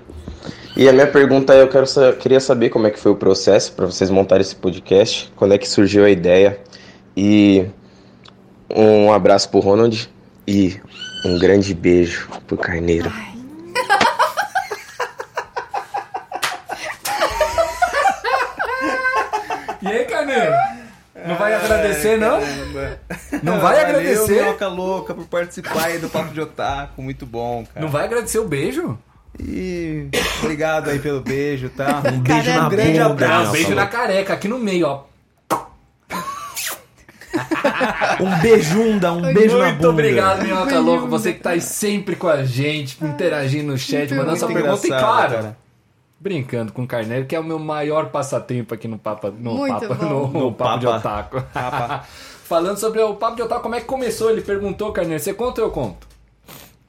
E 0.77 0.89
a 0.89 0.93
minha 0.93 1.07
pergunta 1.07 1.55
é, 1.55 1.63
eu 1.63 1.69
quero 1.69 1.87
sa- 1.87 2.13
queria 2.13 2.39
saber 2.41 2.69
como 2.69 2.87
é 2.87 2.91
que 2.91 2.99
foi 2.99 3.11
o 3.13 3.17
processo 3.17 3.73
para 3.73 3.87
vocês 3.87 4.11
montarem 4.11 4.43
esse 4.43 4.55
podcast, 4.55 5.33
quando 5.35 5.55
é 5.55 5.59
que 5.59 5.69
surgiu 5.69 6.05
a 6.05 6.11
ideia. 6.11 6.61
E 7.17 7.65
um 8.75 9.11
abraço 9.13 9.49
pro 9.49 9.61
Ronald 9.61 10.11
e 10.47 10.79
um 11.25 11.39
grande 11.39 11.73
beijo 11.75 12.29
pro 12.47 12.59
Carneiro. 12.59 13.11
E 19.83 19.87
aí, 19.89 20.05
Carneiro? 20.05 20.53
Não 21.27 21.37
vai 21.37 21.55
agradecer, 21.55 22.17
não? 22.19 22.39
Não 23.43 23.59
vai 23.61 23.75
Valeu, 23.77 23.81
agradecer? 23.99 24.43
Minhoca 24.43 24.69
louca, 24.69 25.15
por 25.15 25.27
participar 25.27 25.87
aí 25.87 25.99
do 25.99 26.09
Papo 26.09 26.33
de 26.33 26.41
Otaku. 26.41 27.03
Muito 27.03 27.27
bom, 27.27 27.65
cara. 27.67 27.85
Não 27.85 27.91
vai 27.91 28.05
agradecer 28.05 28.39
o 28.39 28.47
beijo? 28.49 28.99
E 29.39 30.09
obrigado 30.43 30.91
aí 30.91 30.99
pelo 30.99 31.21
beijo, 31.21 31.69
tá? 31.71 32.03
Um 32.13 32.21
beijo 32.21 32.45
Cara, 32.47 32.63
na 32.63 32.69
grande 32.69 32.91
bunda. 32.93 33.07
abraço. 33.07 33.33
Não, 33.33 33.39
Minhoca 33.41 33.53
beijo 33.53 33.75
na 33.75 33.87
careca, 33.87 34.33
aqui 34.35 34.49
no 34.49 34.59
meio, 34.59 34.87
ó. 34.87 35.03
Um 38.21 38.39
beijunda, 38.41 39.13
um 39.13 39.21
beijo 39.35 39.59
na 39.59 39.65
Muito 39.67 39.77
bunda. 39.77 39.89
obrigado, 39.91 40.43
Minhoca 40.43 40.79
Louca. 40.79 41.07
Você 41.07 41.33
que 41.35 41.41
tá 41.41 41.51
aí 41.51 41.61
sempre 41.61 42.17
com 42.17 42.29
a 42.29 42.45
gente, 42.45 43.03
interagindo 43.05 43.73
no 43.73 43.79
chat, 43.79 44.13
mandando 44.15 44.39
sua 44.39 44.49
Muito 44.49 44.63
pergunta. 44.63 44.87
E 44.87 44.91
claro, 44.91 45.35
cara. 45.35 45.57
brincando 46.19 46.73
com 46.73 46.85
o 46.85 46.87
Carneiro, 46.87 47.27
que 47.27 47.37
é 47.37 47.41
o 47.41 47.45
meu 47.45 47.59
maior 47.59 48.07
passatempo 48.07 48.73
aqui 48.73 48.89
no 48.89 48.99
Papa, 48.99 49.31
no 49.31 49.55
Muito 49.55 49.87
Papa, 49.87 50.05
no, 50.07 50.29
No 50.29 50.53
Papo 50.53 50.79
de. 50.79 50.87
Otaku. 50.87 51.43
Papa. 51.53 52.05
Falando 52.47 52.79
sobre 52.79 53.01
o 53.03 53.15
Papo 53.15 53.37
de 53.37 53.43
Otaku, 53.43 53.63
como 53.63 53.75
é 53.75 53.81
que 53.81 53.87
começou? 53.87 54.31
Ele 54.31 54.41
perguntou, 54.41 54.93
Carneiro, 54.93 55.23
você 55.23 55.35
conta 55.35 55.61
ou 55.61 55.67
eu 55.67 55.73
conto? 55.73 56.07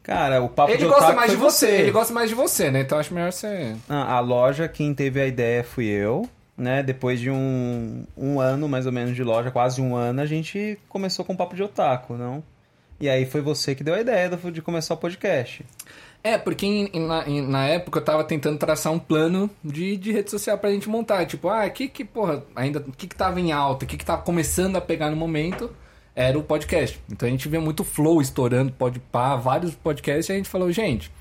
Cara, 0.07 0.41
o 0.41 0.47
Papo 0.47 0.71
Ele 0.71 0.77
de 0.79 0.85
gosta 0.85 1.13
mais 1.13 1.31
de 1.31 1.35
foi 1.37 1.49
você, 1.51 1.67
ele 1.69 1.91
gosta 1.91 2.13
mais 2.13 2.29
de 2.29 2.35
você, 2.35 2.71
né? 2.71 2.79
Então 2.79 2.97
acho 2.97 3.13
melhor 3.13 3.31
você... 3.33 3.75
Ah, 3.89 4.15
a 4.15 4.19
loja, 4.21 4.65
quem 4.69 4.93
teve 4.93 5.19
a 5.21 5.27
ideia 5.27 5.65
fui 5.65 5.85
eu, 5.85 6.27
né? 6.57 6.81
Depois 6.81 7.19
de 7.19 7.29
um, 7.29 8.05
um 8.17 8.39
ano, 8.39 8.69
mais 8.69 8.85
ou 8.85 8.91
menos, 8.93 9.13
de 9.13 9.21
loja, 9.21 9.51
quase 9.51 9.81
um 9.81 9.93
ano, 9.97 10.21
a 10.21 10.25
gente 10.25 10.79
começou 10.87 11.25
com 11.25 11.33
o 11.33 11.37
Papo 11.37 11.57
de 11.57 11.61
Otaku, 11.63 12.13
não? 12.13 12.41
E 13.01 13.09
aí 13.09 13.25
foi 13.25 13.41
você 13.41 13.75
que 13.75 13.83
deu 13.83 13.93
a 13.95 13.99
ideia 13.99 14.29
de 14.29 14.61
começar 14.61 14.93
o 14.93 14.97
podcast. 14.97 15.65
É, 16.23 16.37
porque 16.37 16.65
em- 16.65 16.89
em- 16.93 17.41
na 17.45 17.67
época 17.67 17.99
eu 17.99 18.03
tava 18.03 18.23
tentando 18.23 18.57
traçar 18.57 18.91
um 18.93 18.97
plano 18.99 19.49
de, 19.63 19.97
de 19.97 20.11
rede 20.13 20.31
social 20.31 20.57
pra 20.57 20.71
gente 20.71 20.87
montar. 20.89 21.25
Tipo, 21.25 21.49
ah, 21.49 21.65
o 21.67 21.69
que 21.71 21.87
que, 21.89 22.05
porra, 22.05 22.43
ainda, 22.55 22.79
o 22.79 22.91
que 22.93 23.07
que 23.07 23.15
tava 23.15 23.39
em 23.41 23.51
alta, 23.51 23.83
o 23.83 23.87
que 23.87 23.97
que 23.97 24.05
tava 24.05 24.21
começando 24.23 24.77
a 24.77 24.81
pegar 24.81 25.09
no 25.11 25.15
momento, 25.17 25.69
era 26.17 26.37
o 26.37 26.41
podcast. 26.41 26.99
Então 27.11 27.27
a 27.27 27.31
gente 27.31 27.47
vê 27.47 27.59
muito 27.59 27.83
flow 27.83 28.19
estourando, 28.19 28.71
pode 28.71 28.99
pá, 28.99 29.35
vários 29.35 29.75
podcasts, 29.75 30.27
e 30.27 30.31
a 30.31 30.35
gente 30.35 30.49
falou, 30.49 30.71
gente, 30.71 31.11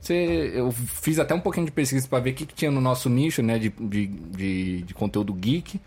você, 0.00 0.52
eu 0.54 0.70
fiz 0.70 1.18
até 1.18 1.34
um 1.34 1.40
pouquinho 1.40 1.66
de 1.66 1.72
pesquisa 1.72 2.06
pra 2.06 2.20
ver 2.20 2.30
o 2.30 2.34
que, 2.34 2.46
que 2.46 2.54
tinha 2.54 2.70
no 2.70 2.80
nosso 2.80 3.10
nicho, 3.10 3.42
né, 3.42 3.58
de, 3.58 3.68
de, 3.68 4.06
de, 4.06 4.82
de 4.82 4.94
conteúdo 4.94 5.32
geek. 5.32 5.80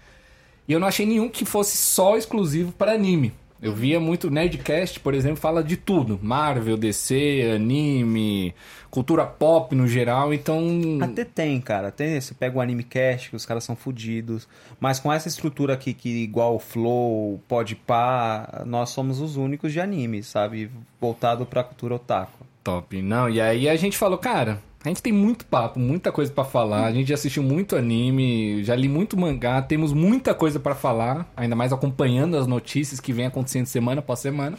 E 0.68 0.74
eu 0.74 0.82
não 0.82 0.88
achei 0.88 1.06
nenhum 1.06 1.30
que 1.30 1.46
fosse 1.46 1.78
só 1.78 2.18
exclusivo 2.18 2.74
para 2.74 2.92
anime. 2.92 3.34
Eu 3.62 3.76
via 3.76 4.00
muito 4.00 4.32
Nerdcast, 4.32 5.00
por 5.00 5.14
exemplo, 5.14 5.38
fala 5.38 5.64
de 5.64 5.78
tudo. 5.78 6.20
Marvel, 6.22 6.76
DC, 6.76 7.52
anime, 7.56 8.56
cultura 8.90 9.24
pop 9.24 9.76
no 9.76 9.88
geral, 9.88 10.34
então... 10.34 10.98
Até 11.00 11.24
tem, 11.24 11.62
cara. 11.62 11.92
Tem, 11.92 12.20
você 12.20 12.34
pega 12.34 12.58
o 12.58 12.62
Anime 12.62 12.84
Cast, 12.84 13.30
que 13.30 13.36
os 13.36 13.46
caras 13.46 13.64
são 13.64 13.76
fodidos. 13.76 14.48
Mas 14.80 15.00
com 15.00 15.14
essa 15.14 15.28
estrutura 15.28 15.76
aqui, 15.76 15.94
que 15.94 16.10
igual 16.24 16.56
o 16.56 16.60
Flow, 16.60 17.40
Podpah, 17.48 18.64
nós 18.66 18.90
somos 18.90 19.22
os 19.22 19.38
únicos 19.38 19.72
de 19.72 19.80
anime, 19.80 20.24
sabe? 20.24 20.72
Voltado 21.00 21.46
pra 21.46 21.64
cultura 21.64 21.96
otaku. 21.96 22.44
Top. 22.64 23.00
Não, 23.00 23.30
e 23.30 23.40
aí 23.40 23.70
a 23.70 23.76
gente 23.76 23.96
falou, 23.96 24.18
cara, 24.18 24.60
a 24.84 24.88
gente 24.90 25.02
tem 25.04 25.14
muito 25.14 25.46
papo, 25.46 25.80
muita 25.80 26.12
coisa 26.12 26.32
pra 26.32 26.44
falar. 26.44 26.86
A 26.86 26.92
gente 26.92 27.08
já 27.10 27.16
assistiu 27.16 27.44
muito 27.44 27.76
anime, 27.76 28.64
já 28.64 28.76
li 28.76 28.88
muito 28.90 29.16
mangá, 29.18 29.62
temos 29.62 29.94
muita 29.94 30.34
coisa 30.34 30.60
pra 30.60 30.74
falar, 30.74 31.32
ainda 31.38 31.56
mais 31.56 31.72
acompanhando 31.72 32.36
as 32.38 32.48
notícias 32.48 33.00
que 33.00 33.14
vem 33.14 33.26
acontecendo 33.28 33.66
semana 33.68 34.00
após 34.00 34.20
semana. 34.20 34.58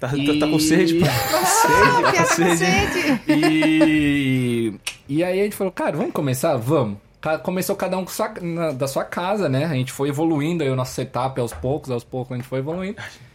Tá, 0.00 0.08
tá, 0.08 0.16
tá 0.40 0.46
com 0.48 0.58
sede? 0.58 0.94
pô? 0.96 1.06
Ah, 1.06 1.96
que 1.96 2.02
era 2.02 2.12
cacete! 2.12 3.22
E, 3.28 4.74
e 5.08 5.24
aí 5.24 5.40
a 5.40 5.44
gente 5.44 5.56
falou, 5.56 5.72
cara, 5.72 5.96
vamos 5.96 6.12
começar? 6.12 6.56
Vamos. 6.56 6.98
Começou 7.42 7.74
cada 7.74 7.96
um 7.96 8.04
com 8.04 8.10
sua- 8.10 8.34
na- 8.42 8.72
da 8.72 8.86
sua 8.86 9.02
casa, 9.04 9.48
né? 9.48 9.64
A 9.64 9.72
gente 9.72 9.90
foi 9.92 10.10
evoluindo 10.10 10.62
aí 10.62 10.68
o 10.68 10.76
nosso 10.76 10.92
setup 10.92 11.40
aos 11.40 11.54
poucos, 11.54 11.90
aos 11.90 12.04
poucos 12.04 12.32
a 12.32 12.36
gente 12.36 12.46
foi 12.46 12.58
evoluindo. 12.58 12.96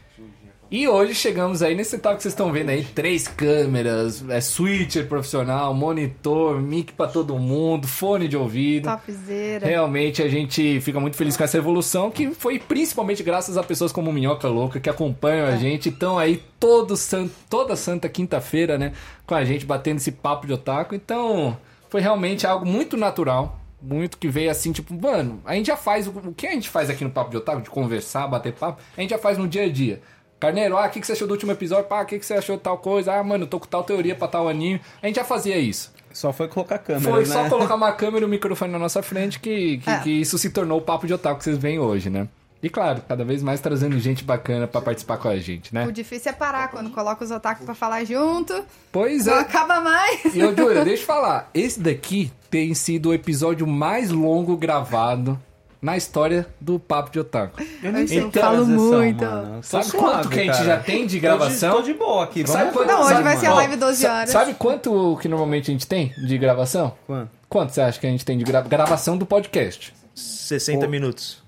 E 0.71 0.87
hoje 0.87 1.15
chegamos 1.15 1.63
aí 1.63 1.73
nesse 1.73 1.89
setup 1.89 2.17
que 2.17 2.21
vocês 2.21 2.31
estão 2.31 2.51
vendo 2.51 2.69
aí, 2.69 2.85
três 2.85 3.27
câmeras, 3.27 4.23
é 4.29 4.39
switcher 4.39 5.07
profissional, 5.07 5.73
monitor, 5.73 6.61
mic 6.61 6.93
pra 6.93 7.07
todo 7.07 7.39
mundo, 7.39 7.87
fone 7.87 8.27
de 8.27 8.37
ouvido. 8.37 8.87
Topzera. 8.87 9.65
Realmente 9.65 10.21
a 10.21 10.29
gente 10.29 10.79
fica 10.81 10.99
muito 10.99 11.17
feliz 11.17 11.35
com 11.35 11.43
essa 11.43 11.57
evolução, 11.57 12.11
que 12.11 12.35
foi 12.35 12.59
principalmente 12.59 13.23
graças 13.23 13.57
a 13.57 13.63
pessoas 13.63 13.91
como 13.91 14.13
Minhoca 14.13 14.47
Louca, 14.47 14.79
que 14.79 14.87
acompanham 14.87 15.47
a 15.47 15.55
gente, 15.55 15.89
estão 15.89 16.19
aí 16.19 16.43
todo 16.59 16.95
san... 16.95 17.27
toda 17.49 17.75
santa 17.75 18.07
quinta-feira, 18.07 18.77
né, 18.77 18.93
com 19.25 19.33
a 19.33 19.43
gente 19.43 19.65
batendo 19.65 19.97
esse 19.97 20.11
papo 20.11 20.45
de 20.45 20.53
otaku. 20.53 20.93
Então, 20.93 21.57
foi 21.89 21.99
realmente 21.99 22.45
algo 22.45 22.67
muito 22.67 22.95
natural 22.95 23.59
Muito 23.81 24.17
que 24.17 24.27
veio 24.27 24.51
assim, 24.51 24.71
tipo, 24.71 24.93
mano, 24.93 25.41
a 25.45 25.55
gente 25.55 25.67
já 25.67 25.77
faz. 25.77 26.05
O 26.05 26.11
o 26.11 26.33
que 26.33 26.45
a 26.45 26.51
gente 26.51 26.69
faz 26.69 26.89
aqui 26.89 27.03
no 27.03 27.09
Papo 27.09 27.31
de 27.31 27.37
Otaku, 27.37 27.61
de 27.61 27.69
conversar, 27.69 28.27
bater 28.27 28.53
papo, 28.53 28.81
a 28.95 29.01
gente 29.01 29.11
já 29.11 29.17
faz 29.17 29.37
no 29.37 29.47
dia 29.47 29.63
a 29.63 29.69
dia. 29.69 30.01
Carneiro, 30.39 30.77
ah, 30.77 30.85
o 30.85 30.89
que, 30.89 30.99
que 31.01 31.05
você 31.07 31.13
achou 31.13 31.27
do 31.27 31.31
último 31.31 31.51
episódio? 31.51 31.85
Pá, 31.85 32.01
o 32.01 32.05
que, 32.05 32.17
que 32.17 32.25
você 32.25 32.33
achou 32.35 32.55
de 32.55 32.61
tal 32.63 32.77
coisa? 32.77 33.13
Ah, 33.13 33.23
mano, 33.23 33.43
eu 33.43 33.47
tô 33.47 33.59
com 33.59 33.67
tal 33.67 33.83
teoria 33.83 34.15
pra 34.15 34.27
tal 34.27 34.47
anime. 34.47 34.79
A 35.01 35.07
gente 35.07 35.17
já 35.17 35.23
fazia 35.25 35.57
isso. 35.57 35.91
Só 36.13 36.31
foi 36.33 36.47
colocar 36.47 36.75
a 36.75 36.79
câmera, 36.79 37.11
Foi 37.11 37.19
né? 37.19 37.25
só 37.25 37.47
colocar 37.49 37.75
uma 37.75 37.91
câmera 37.91 38.23
e 38.23 38.27
um 38.27 38.29
microfone 38.31 38.71
na 38.71 38.79
nossa 38.79 39.03
frente 39.03 39.39
que, 39.39 39.77
que, 39.79 39.89
É. 39.89 39.99
que 39.99 40.09
isso 40.09 40.37
se 40.37 40.49
tornou 40.49 40.79
o 40.79 40.81
Papo 40.81 41.05
de 41.05 41.13
Otaku 41.13 41.37
que 41.39 41.43
vocês 41.43 41.57
veem 41.57 41.77
hoje, 41.77 42.09
né? 42.09 42.27
E 42.63 42.69
claro, 42.69 43.01
cada 43.07 43.23
vez 43.23 43.41
mais 43.41 43.61
trazendo 43.61 43.97
gente 43.99 44.21
bacana 44.23 44.67
pra 44.67 44.81
participar 44.81 45.17
com 45.17 45.29
a 45.29 45.37
gente, 45.37 45.73
né? 45.73 45.85
O 45.87 45.91
difícil 45.93 46.31
é 46.31 46.33
parar 46.33 46.67
quando 46.69 46.89
coloca 46.89 47.23
os 47.23 47.31
otaku 47.31 47.63
pra 47.63 47.73
falar 47.73 48.03
junto. 48.03 48.65
Pois 48.91 49.27
Não 49.27 49.35
é. 49.35 49.39
acaba 49.41 49.79
mais. 49.79 50.35
E 50.35 50.43
ô, 50.43 50.53
Júlia, 50.53 50.83
deixa 50.83 51.03
eu 51.03 51.07
falar. 51.07 51.49
Esse 51.53 51.79
daqui 51.79 52.29
tem 52.49 52.73
sido 52.73 53.09
o 53.09 53.13
episódio 53.13 53.65
mais 53.65 54.09
longo 54.11 54.57
gravado 54.57 55.39
na 55.81 55.95
história 55.95 56.45
do 56.59 56.77
Papo 56.79 57.09
de 57.11 57.19
Otaku. 57.19 57.61
Eu 57.81 57.91
nem 57.93 58.05
sei 58.05 58.29
falo 58.31 58.65
muito. 58.65 59.23
mano. 59.23 59.63
Sabe 59.63 59.85
suave, 59.85 59.97
quanto 60.05 60.29
que 60.29 60.39
a 60.39 60.43
gente 60.43 60.51
cara. 60.53 60.65
já 60.65 60.77
tem 60.79 61.07
de 61.07 61.19
gravação? 61.19 61.71
Tô 61.75 61.81
de, 61.81 61.87
tô 61.87 61.93
de 61.93 61.99
boa 61.99 62.23
aqui. 62.25 62.43
Vamos 62.43 62.59
Sabe 62.61 62.71
quanto- 62.73 62.87
Não, 62.87 62.99
hoje 63.01 63.09
sabe, 63.09 63.23
vai 63.23 63.37
ser 63.37 63.45
a 63.45 63.49
mano? 63.49 63.61
live 63.61 63.75
12 63.77 64.01
Sa- 64.01 64.13
horas. 64.13 64.29
Sabe 64.29 64.53
quanto 64.55 65.17
que 65.21 65.27
normalmente 65.27 65.71
a 65.71 65.73
gente 65.73 65.87
tem 65.87 66.13
de 66.25 66.37
gravação? 66.37 66.93
Quanto? 67.07 67.31
Quanto 67.47 67.73
você 67.73 67.81
acha 67.81 67.99
que 67.99 68.05
a 68.07 68.09
gente 68.09 68.25
tem 68.25 68.37
de 68.37 68.43
gra- 68.43 68.61
gravação 68.61 69.17
do 69.17 69.25
podcast? 69.25 69.93
60 70.13 70.87
minutos. 70.87 71.41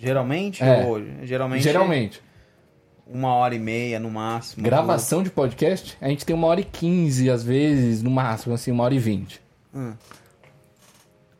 Geralmente? 0.00 0.62
É. 0.64 0.84
Ou, 0.86 1.00
geralmente. 1.22 1.62
Geralmente. 1.62 2.22
Uma 3.06 3.34
hora 3.34 3.54
e 3.54 3.58
meia 3.58 3.98
no 3.98 4.10
máximo. 4.10 4.62
Gravação 4.64 5.22
de 5.22 5.30
podcast, 5.30 5.96
a 6.00 6.08
gente 6.08 6.24
tem 6.24 6.34
uma 6.34 6.46
hora 6.46 6.60
e 6.60 6.64
quinze, 6.64 7.28
às 7.28 7.42
vezes, 7.42 8.02
no 8.02 8.10
máximo, 8.10 8.54
assim, 8.54 8.70
uma 8.70 8.84
hora 8.84 8.94
e 8.94 8.98
vinte. 8.98 9.40
Hum. 9.74 9.92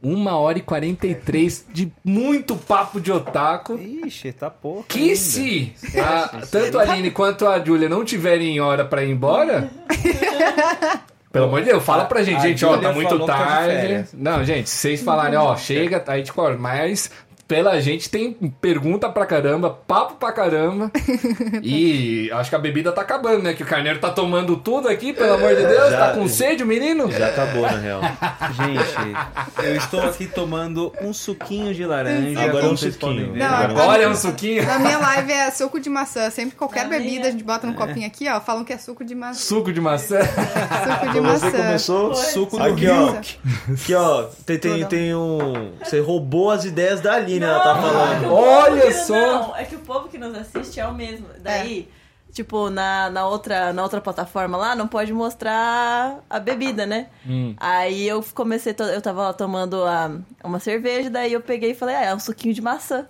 Uma 0.02 0.38
hora 0.38 0.56
e 0.58 0.62
quarenta 0.62 1.06
e 1.06 1.14
três 1.14 1.64
de 1.72 1.92
muito 2.02 2.56
papo 2.56 2.98
de 3.00 3.12
otaku. 3.12 3.78
Ixi, 3.78 4.32
tá 4.32 4.48
pouco. 4.48 4.84
Que 4.88 5.00
ainda. 5.10 5.16
se 5.16 5.72
a- 5.98 6.40
tanto 6.50 6.78
a 6.78 6.82
Aline 6.82 7.10
quanto 7.10 7.46
a 7.46 7.62
Julia 7.62 7.88
não 7.88 8.04
tiverem 8.04 8.58
hora 8.60 8.84
pra 8.84 9.04
ir 9.04 9.10
embora. 9.10 9.70
Pelo 11.32 11.44
amor 11.44 11.60
de 11.60 11.66
Deus, 11.66 11.84
fala 11.84 12.06
pra 12.06 12.22
gente, 12.24 12.38
A 12.38 12.40
gente, 12.48 12.64
ó, 12.64 12.72
Júlia 12.74 12.88
tá 12.88 12.94
muito 12.94 13.10
tá 13.10 13.16
de 13.18 13.26
tarde. 13.26 14.08
Não, 14.14 14.42
gente, 14.44 14.68
se 14.68 14.76
vocês 14.78 15.02
falarem, 15.02 15.38
ó, 15.38 15.54
chega, 15.56 16.02
a 16.06 16.16
gente 16.16 16.32
corta. 16.32 16.58
Mas 16.58 17.08
pela 17.50 17.80
gente 17.80 18.08
tem 18.08 18.32
pergunta 18.60 19.08
pra 19.08 19.26
caramba, 19.26 19.70
papo 19.70 20.14
pra 20.14 20.30
caramba. 20.30 20.88
e 21.64 22.30
acho 22.32 22.48
que 22.48 22.54
a 22.54 22.58
bebida 22.60 22.92
tá 22.92 23.00
acabando, 23.00 23.42
né? 23.42 23.54
Que 23.54 23.64
o 23.64 23.66
carneiro 23.66 23.98
tá 23.98 24.08
tomando 24.10 24.56
tudo 24.56 24.86
aqui, 24.88 25.12
pelo 25.12 25.32
amor 25.34 25.56
de 25.56 25.66
Deus. 25.66 25.90
Já- 25.90 25.98
tá 25.98 26.12
com 26.12 26.28
sede 26.28 26.62
o 26.62 26.66
menino? 26.66 27.10
Já 27.10 27.26
acabou, 27.26 27.62
na 27.62 27.76
real. 27.76 28.00
Gente, 28.54 29.66
eu 29.66 29.74
estou 29.76 30.00
aqui 30.02 30.26
tomando 30.26 30.92
um 31.02 31.12
suquinho 31.12 31.74
de 31.74 31.84
laranja. 31.84 32.40
Agora 32.40 32.66
é 32.66 32.68
um 32.68 32.76
suquinho. 32.76 33.34
Não, 33.34 33.46
Agora 33.46 34.02
é 34.04 34.08
um 34.08 34.14
suquinho. 34.14 34.64
Na 34.64 34.78
minha 34.78 34.98
live 34.98 35.32
é 35.32 35.50
suco 35.50 35.80
de 35.80 35.90
maçã. 35.90 36.30
Sempre 36.30 36.54
qualquer 36.56 36.84
Na 36.84 36.90
minha. 36.90 37.00
bebida 37.00 37.26
a 37.28 37.30
gente 37.32 37.42
bota 37.42 37.66
no 37.66 37.74
copinho 37.74 38.06
aqui, 38.06 38.28
ó. 38.28 38.40
Falam 38.40 38.64
que 38.64 38.72
é 38.72 38.78
suco 38.78 39.04
de 39.04 39.16
maçã. 39.16 39.40
Suco 39.40 39.72
de 39.72 39.80
maçã. 39.80 40.20
Suco 40.22 41.06
de 41.12 41.20
Você 41.20 41.20
maçã. 41.20 41.50
começou 41.50 42.14
Suco 42.14 42.56
do 42.58 42.62
aqui, 42.62 42.80
Rio. 42.82 42.94
ó. 42.94 43.72
Aqui, 43.72 43.94
ó. 43.96 44.22
Tem, 44.46 44.56
tem, 44.56 44.84
tem 44.86 45.14
um. 45.16 45.72
Você 45.82 45.98
roubou 45.98 46.52
as 46.52 46.64
ideias 46.64 47.00
da 47.00 47.14
Aline, 47.14 47.39
ela 47.44 47.60
tá 47.60 47.74
falando. 47.80 48.32
Olha 48.32 48.84
Não, 48.84 49.04
só. 49.04 49.14
Não, 49.14 49.56
é 49.56 49.64
que 49.64 49.76
o 49.76 49.80
povo 49.80 50.08
que 50.08 50.18
nos 50.18 50.34
assiste 50.36 50.80
é 50.80 50.86
o 50.86 50.94
mesmo. 50.94 51.26
Daí, 51.38 51.88
tipo, 52.32 52.70
na, 52.70 53.10
na, 53.10 53.26
outra, 53.26 53.72
na 53.72 53.82
outra 53.82 54.00
plataforma 54.00 54.56
lá, 54.56 54.74
não 54.74 54.88
pode 54.88 55.12
mostrar 55.12 56.20
a 56.28 56.38
bebida, 56.38 56.86
né? 56.86 57.08
Hum. 57.26 57.54
Aí 57.58 58.06
eu 58.06 58.24
comecei, 58.34 58.74
eu 58.78 59.02
tava 59.02 59.22
lá 59.22 59.32
tomando 59.32 59.84
a, 59.84 60.10
uma 60.44 60.58
cerveja, 60.58 61.10
daí 61.10 61.32
eu 61.32 61.40
peguei 61.40 61.72
e 61.72 61.74
falei, 61.74 61.96
ah, 61.96 62.04
é 62.06 62.14
um 62.14 62.20
suquinho 62.20 62.54
de 62.54 62.62
maçã. 62.62 63.06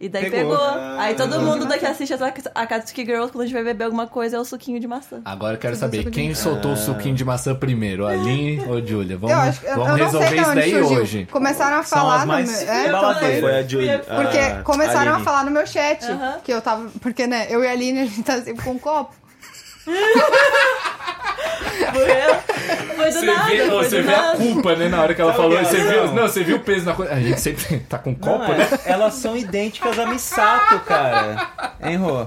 E 0.00 0.08
daí 0.08 0.30
Pegou. 0.30 0.56
pegou. 0.56 0.80
Aí 0.98 1.14
todo 1.14 1.38
mundo 1.42 1.66
daqui 1.66 1.84
assiste 1.84 2.14
a 2.14 2.62
Akatsuki 2.62 3.04
Girls, 3.04 3.30
quando 3.30 3.42
a 3.42 3.46
gente 3.46 3.52
vai 3.54 3.62
beber 3.62 3.84
alguma 3.84 4.06
coisa, 4.06 4.38
é 4.38 4.40
o 4.40 4.44
suquinho 4.46 4.80
de 4.80 4.88
maçã. 4.88 5.20
Agora 5.26 5.54
eu 5.54 5.58
quero 5.58 5.74
Suco 5.76 5.84
saber 5.92 6.10
quem 6.10 6.34
soltou 6.34 6.72
o 6.72 6.76
suquinho 6.76 7.14
de 7.14 7.22
maçã 7.22 7.54
primeiro, 7.54 8.06
a 8.06 8.12
Aline 8.12 8.64
ou 8.66 8.78
a 8.78 8.80
Júlia? 8.80 9.18
Vamos, 9.18 9.36
Eu 9.36 9.42
acho 9.42 9.60
vamos 9.76 10.00
resolver 10.00 10.36
isso 10.40 10.54
daí 10.54 10.70
surgiu. 10.70 10.98
hoje. 10.98 11.28
Começaram 11.30 11.76
a 11.76 11.82
falar 11.82 12.26
no 12.26 12.32
meu. 12.32 12.54
É. 12.54 13.40
Foi 13.40 13.56
a 13.58 13.62
Julie. 13.62 13.98
Porque 13.98 14.38
a 14.38 14.62
começaram 14.62 15.10
Aline. 15.12 15.20
a 15.20 15.24
falar 15.24 15.44
no 15.44 15.50
meu 15.50 15.66
chat 15.66 16.02
Aham. 16.06 16.38
que 16.42 16.50
eu 16.52 16.62
tava. 16.62 16.88
Porque, 17.02 17.26
né, 17.26 17.46
eu 17.50 17.62
e 17.62 17.68
a 17.68 17.72
Aline, 17.72 18.00
a 18.00 18.04
gente 18.06 18.22
tá 18.22 18.40
sempre 18.40 18.64
com 18.64 18.70
um 18.70 18.78
copo. 18.78 19.14
Foi, 21.92 22.06
foi 22.96 23.06
do 23.06 23.12
Você 23.12 23.26
nada, 23.26 23.44
vê, 23.48 23.58
foi 23.58 23.84
você 23.84 24.02
do 24.02 24.06
vê 24.06 24.14
a 24.14 24.22
nada. 24.22 24.36
culpa, 24.36 24.76
né, 24.76 24.88
na 24.88 25.02
hora 25.02 25.14
que 25.14 25.20
ela 25.20 25.32
Sabe 25.32 25.42
falou. 25.42 25.58
que 25.58 25.64
Você 25.64 25.76
viu, 25.82 26.12
não, 26.12 26.22
você 26.22 26.44
viu 26.44 26.56
o 26.56 26.60
peso 26.60 26.86
na 26.86 26.94
coisa. 26.94 27.12
A 27.14 27.20
gente 27.20 27.40
sempre 27.40 27.80
tá 27.80 27.98
com 27.98 28.10
Não, 28.10 28.16
copo, 28.18 28.52
é, 28.52 28.58
né? 28.58 28.68
Elas 28.84 29.14
são 29.14 29.36
idênticas 29.36 29.98
a 29.98 30.06
Misato, 30.06 30.80
cara. 30.80 31.48
Hein, 31.82 31.96
Rô? 31.96 32.26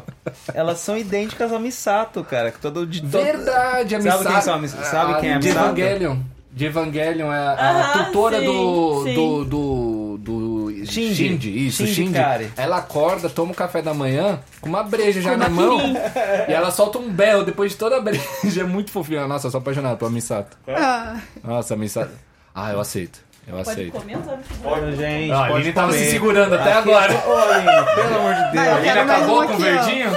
Elas 0.53 0.79
são 0.79 0.97
idênticas 0.97 1.53
a 1.53 1.59
Misato, 1.59 2.23
cara. 2.23 2.51
Que 2.51 2.59
todo 2.59 2.85
de 2.85 3.01
todo... 3.01 3.11
Verdade, 3.11 3.95
a 3.95 4.01
Sabe 4.01 4.17
Misato. 4.17 4.33
quem 4.33 4.41
são 4.41 4.55
a 4.55 4.67
sabe 4.83 5.19
quem 5.21 5.29
é 5.29 5.35
a 5.35 5.37
de 5.37 5.47
Misato? 5.47 5.65
Evangelion. 5.79 6.17
De 6.51 6.65
Evangelion, 6.65 7.31
é 7.33 7.37
a, 7.37 7.51
a 7.53 7.69
Aham, 7.71 8.05
tutora 8.05 8.39
sim, 8.39 8.45
do, 8.45 9.03
sim. 9.05 9.13
do, 9.15 9.45
do, 9.45 10.17
do 10.19 10.52
Shinji. 10.85 11.15
Shinji, 11.15 11.67
isso, 11.67 11.85
Shinji. 11.87 12.13
Kari. 12.13 12.51
Ela 12.57 12.77
acorda, 12.77 13.29
toma 13.29 13.51
o 13.51 13.55
café 13.55 13.81
da 13.81 13.93
manhã 13.93 14.39
com 14.61 14.69
uma 14.69 14.83
breja 14.83 15.21
já 15.21 15.35
na 15.37 15.49
mão 15.49 15.79
e 16.47 16.51
ela 16.53 16.71
solta 16.71 16.97
um 16.99 17.09
belo 17.11 17.43
depois 17.43 17.71
de 17.71 17.77
toda 17.77 17.97
a 17.97 18.01
breja. 18.01 18.23
É 18.61 18.63
muito 18.63 18.91
fofinha. 18.91 19.27
Nossa, 19.27 19.47
eu 19.47 19.51
sou 19.51 19.59
apaixonado 19.59 19.97
pela 19.97 20.11
Misato. 20.11 20.57
Ah, 20.67 21.19
Nossa, 21.43 21.73
a 21.73 21.77
Misato. 21.77 22.11
Ah, 22.53 22.71
eu 22.71 22.79
aceito. 22.79 23.19
Eu 23.47 23.55
Pode 23.57 23.69
aceito. 23.71 23.91
comer, 23.91 24.17
sabe? 24.23 24.43
Olha, 24.63 24.95
gente, 24.95 25.31
Ah, 25.31 25.35
a 25.35 25.47
pode 25.47 25.53
Aline 25.55 25.73
tava 25.73 25.87
comer. 25.91 26.05
se 26.05 26.11
segurando 26.11 26.55
até 26.55 26.71
Aqui- 26.73 26.89
agora. 26.93 27.13
Ô, 27.27 27.35
Aline, 27.37 27.95
pelo 27.95 28.15
amor 28.15 28.33
de 28.35 28.41
Vai, 28.41 28.51
Deus. 28.51 28.65
eu 28.65 28.71
A 28.71 28.75
Aline 28.77 28.89
acabou 28.99 29.43
um 29.43 29.47
com 29.47 29.51
o 29.51 29.55
aqui, 29.55 29.63
ó. 29.63 29.83
verdinho? 29.83 30.09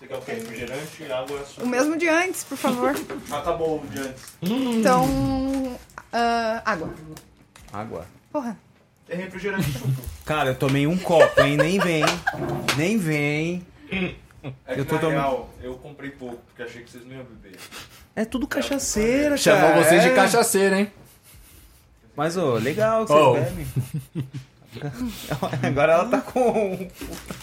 Você 0.00 0.06
quer 0.08 0.16
o 0.16 0.20
quê? 0.22 0.32
Refrigerante, 0.32 1.12
água, 1.12 1.40
o 1.62 1.66
mesmo 1.66 1.96
de 1.96 2.08
antes, 2.08 2.42
por 2.44 2.58
favor. 2.58 2.96
Acabou 3.30 3.76
o 3.84 3.86
de 3.88 4.00
antes. 4.00 4.22
Então. 4.42 5.78
ah, 6.12 6.62
água. 6.64 6.90
Água. 7.72 8.06
Porra. 8.32 8.56
É 9.10 9.16
refrigerante 9.16 9.70
chupa. 9.72 9.88
Cara, 10.24 10.50
eu 10.50 10.54
tomei 10.54 10.86
um 10.86 10.96
copo, 10.96 11.40
hein? 11.42 11.56
Nem 11.56 11.78
vem. 11.80 12.04
Nem 12.76 12.96
vem. 12.96 13.66
É 13.92 14.78
Eu 14.78 14.84
tô 14.84 14.96
tomando- 14.98 15.10
real, 15.16 15.50
eu 15.60 15.74
comprei 15.74 16.10
pouco, 16.10 16.38
porque 16.46 16.62
achei 16.62 16.82
que 16.82 16.90
vocês 16.90 17.04
não 17.04 17.16
iam 17.16 17.24
beber. 17.24 17.58
É 18.14 18.24
tudo 18.24 18.46
cachaceira, 18.46 19.36
Chamou 19.36 19.70
cara. 19.70 19.82
vocês 19.84 20.02
de 20.02 20.08
é. 20.10 20.14
cachaceira, 20.14 20.78
hein? 20.80 20.92
Mas, 22.16 22.36
ô, 22.36 22.54
legal 22.54 23.04
que 23.04 23.12
vocês 23.12 23.26
Oh. 23.26 23.34
bebem. 23.34 23.66
Agora 25.68 25.92
ela 25.94 26.04
tá 26.08 26.20
com... 26.20 26.88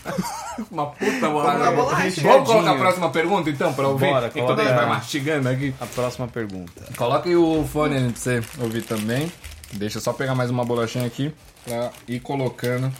Uma 0.71 0.85
puta 0.87 1.29
Uma 1.29 1.71
bolacha. 1.71 2.21
Vamos 2.21 2.47
colocar 2.49 2.71
a 2.71 2.75
próxima 2.77 3.09
pergunta 3.09 3.49
então, 3.49 3.73
pra 3.73 3.87
ouvir? 3.89 4.05
Bora, 4.09 4.31
Enquanto 4.33 4.61
gente 4.63 4.73
vai 4.73 4.85
mastigando 4.85 5.49
aqui. 5.49 5.73
A 5.79 5.85
próxima 5.85 6.27
pergunta. 6.27 6.83
Coloca 6.95 7.27
aí 7.27 7.35
o 7.35 7.65
fone 7.71 8.11
pra 8.11 8.15
você 8.21 8.41
ouvir 8.59 8.83
também. 8.83 9.29
Deixa 9.73 9.97
eu 9.97 10.01
só 10.01 10.13
pegar 10.13 10.33
mais 10.33 10.49
uma 10.49 10.63
bolachinha 10.63 11.05
aqui 11.05 11.33
pra 11.63 11.91
ir 12.07 12.19
colocando. 12.19 12.91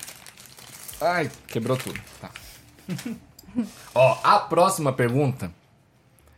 Ai, 1.01 1.29
quebrou 1.47 1.77
tudo. 1.77 1.99
Tá. 2.19 2.29
Ó, 3.95 4.17
a 4.23 4.39
próxima 4.39 4.91
pergunta 4.93 5.51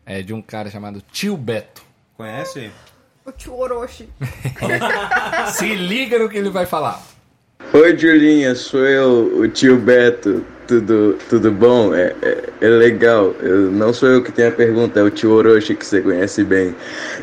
é 0.05 0.21
de 0.21 0.33
um 0.33 0.41
cara 0.41 0.69
chamado 0.69 1.01
Tio 1.11 1.35
Beto. 1.35 1.83
Conhece? 2.15 2.71
O 3.25 3.31
tio 3.31 3.55
Orochi. 3.55 4.09
Se 5.53 5.75
liga 5.75 6.17
no 6.17 6.29
que 6.29 6.37
ele 6.37 6.49
vai 6.49 6.65
falar. 6.65 7.01
Oi, 7.73 7.97
Julinha, 7.97 8.55
sou 8.55 8.85
eu, 8.85 9.39
o 9.39 9.47
tio 9.47 9.79
Beto. 9.79 10.45
Tudo, 10.69 11.17
tudo 11.27 11.51
bom? 11.51 11.95
É, 11.95 12.15
é, 12.21 12.49
é 12.61 12.67
legal. 12.67 13.33
Eu, 13.39 13.71
não 13.71 13.91
sou 13.91 14.07
eu 14.07 14.23
que 14.23 14.31
tenho 14.31 14.49
a 14.49 14.51
pergunta, 14.51 14.99
é 14.99 15.03
o 15.03 15.09
tio 15.09 15.31
Orochi 15.31 15.73
que 15.73 15.83
você 15.83 15.99
conhece 15.99 16.43
bem. 16.43 16.75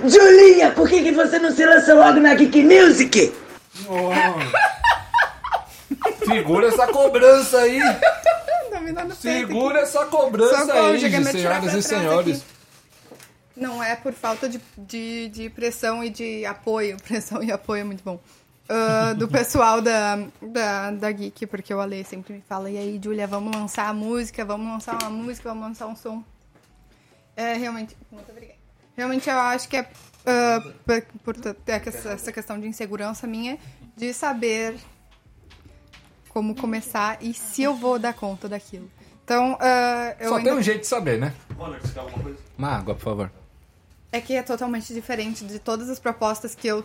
Julinha, 0.04 0.72
por 0.72 0.88
que, 0.88 1.00
que 1.00 1.12
você 1.12 1.38
não 1.38 1.52
se 1.52 1.64
lança 1.64 1.94
logo 1.94 2.18
na 2.18 2.34
Geek 2.34 2.64
Music? 2.64 3.32
Segura 6.26 6.66
essa 6.66 6.88
cobrança 6.88 7.58
aí. 7.58 7.80
Segura 9.16 9.78
essa 9.78 10.06
cobrança 10.06 10.66
Socorro, 10.66 10.86
aí, 10.88 11.24
senhoras 11.24 11.72
e 11.72 11.82
senhores. 11.84 12.36
aqui. 12.38 12.46
Não 13.56 13.80
é 13.80 13.94
por 13.94 14.12
falta 14.12 14.48
de, 14.48 14.60
de, 14.76 15.28
de 15.28 15.50
pressão 15.50 16.02
e 16.02 16.10
de 16.10 16.44
apoio. 16.44 16.96
Pressão 17.06 17.40
e 17.44 17.52
apoio 17.52 17.82
é 17.82 17.84
muito 17.84 18.02
bom. 18.02 18.18
Ah, 18.68 19.12
do 19.12 19.28
pessoal 19.28 19.80
da, 19.80 20.16
da, 20.42 20.90
da 20.90 21.12
Geek, 21.12 21.46
porque 21.46 21.72
o 21.72 21.80
Ale 21.80 22.02
sempre 22.04 22.34
me 22.34 22.42
fala, 22.42 22.68
e 22.68 22.76
aí, 22.76 23.00
Julia, 23.02 23.26
vamos 23.26 23.54
lançar 23.54 23.88
a 23.88 23.92
música, 23.92 24.44
vamos 24.44 24.66
lançar 24.66 25.00
uma 25.02 25.10
música, 25.10 25.48
vamos 25.48 25.68
lançar 25.68 25.86
um 25.86 25.94
som. 25.94 26.24
É, 27.36 27.54
realmente, 27.54 27.96
muito 28.10 28.30
obrigada. 28.30 28.58
Realmente 28.96 29.28
eu 29.28 29.38
acho 29.38 29.68
que 29.68 29.76
é 29.76 29.88
ah, 30.26 30.64
por, 30.84 31.02
por 31.22 31.36
ter 31.36 31.88
essa 31.88 32.10
essa 32.10 32.32
questão 32.32 32.58
de 32.58 32.66
insegurança 32.66 33.26
minha, 33.26 33.58
de 33.96 34.12
saber 34.12 34.76
como 36.30 36.54
começar 36.54 37.22
e 37.22 37.32
se 37.32 37.62
eu 37.62 37.74
vou 37.74 37.98
dar 37.98 38.14
conta 38.14 38.48
daquilo. 38.48 38.90
Então, 39.24 39.56
ah, 39.60 40.16
eu 40.18 40.30
Só 40.30 40.36
ainda... 40.36 40.50
tem 40.50 40.58
um 40.58 40.62
jeito 40.62 40.80
de 40.80 40.86
saber, 40.86 41.18
né? 41.20 41.32
Ronald, 41.56 41.86
você 41.86 41.92
quer 41.92 42.00
alguma 42.00 42.22
coisa? 42.22 42.38
Uma 42.58 42.68
água, 42.68 42.94
por 42.94 43.02
favor. 43.02 43.32
É 44.10 44.20
que 44.20 44.34
é 44.34 44.42
totalmente 44.42 44.92
diferente 44.92 45.44
de 45.44 45.58
todas 45.58 45.88
as 45.88 45.98
propostas 46.00 46.54
que 46.54 46.66
eu 46.66 46.84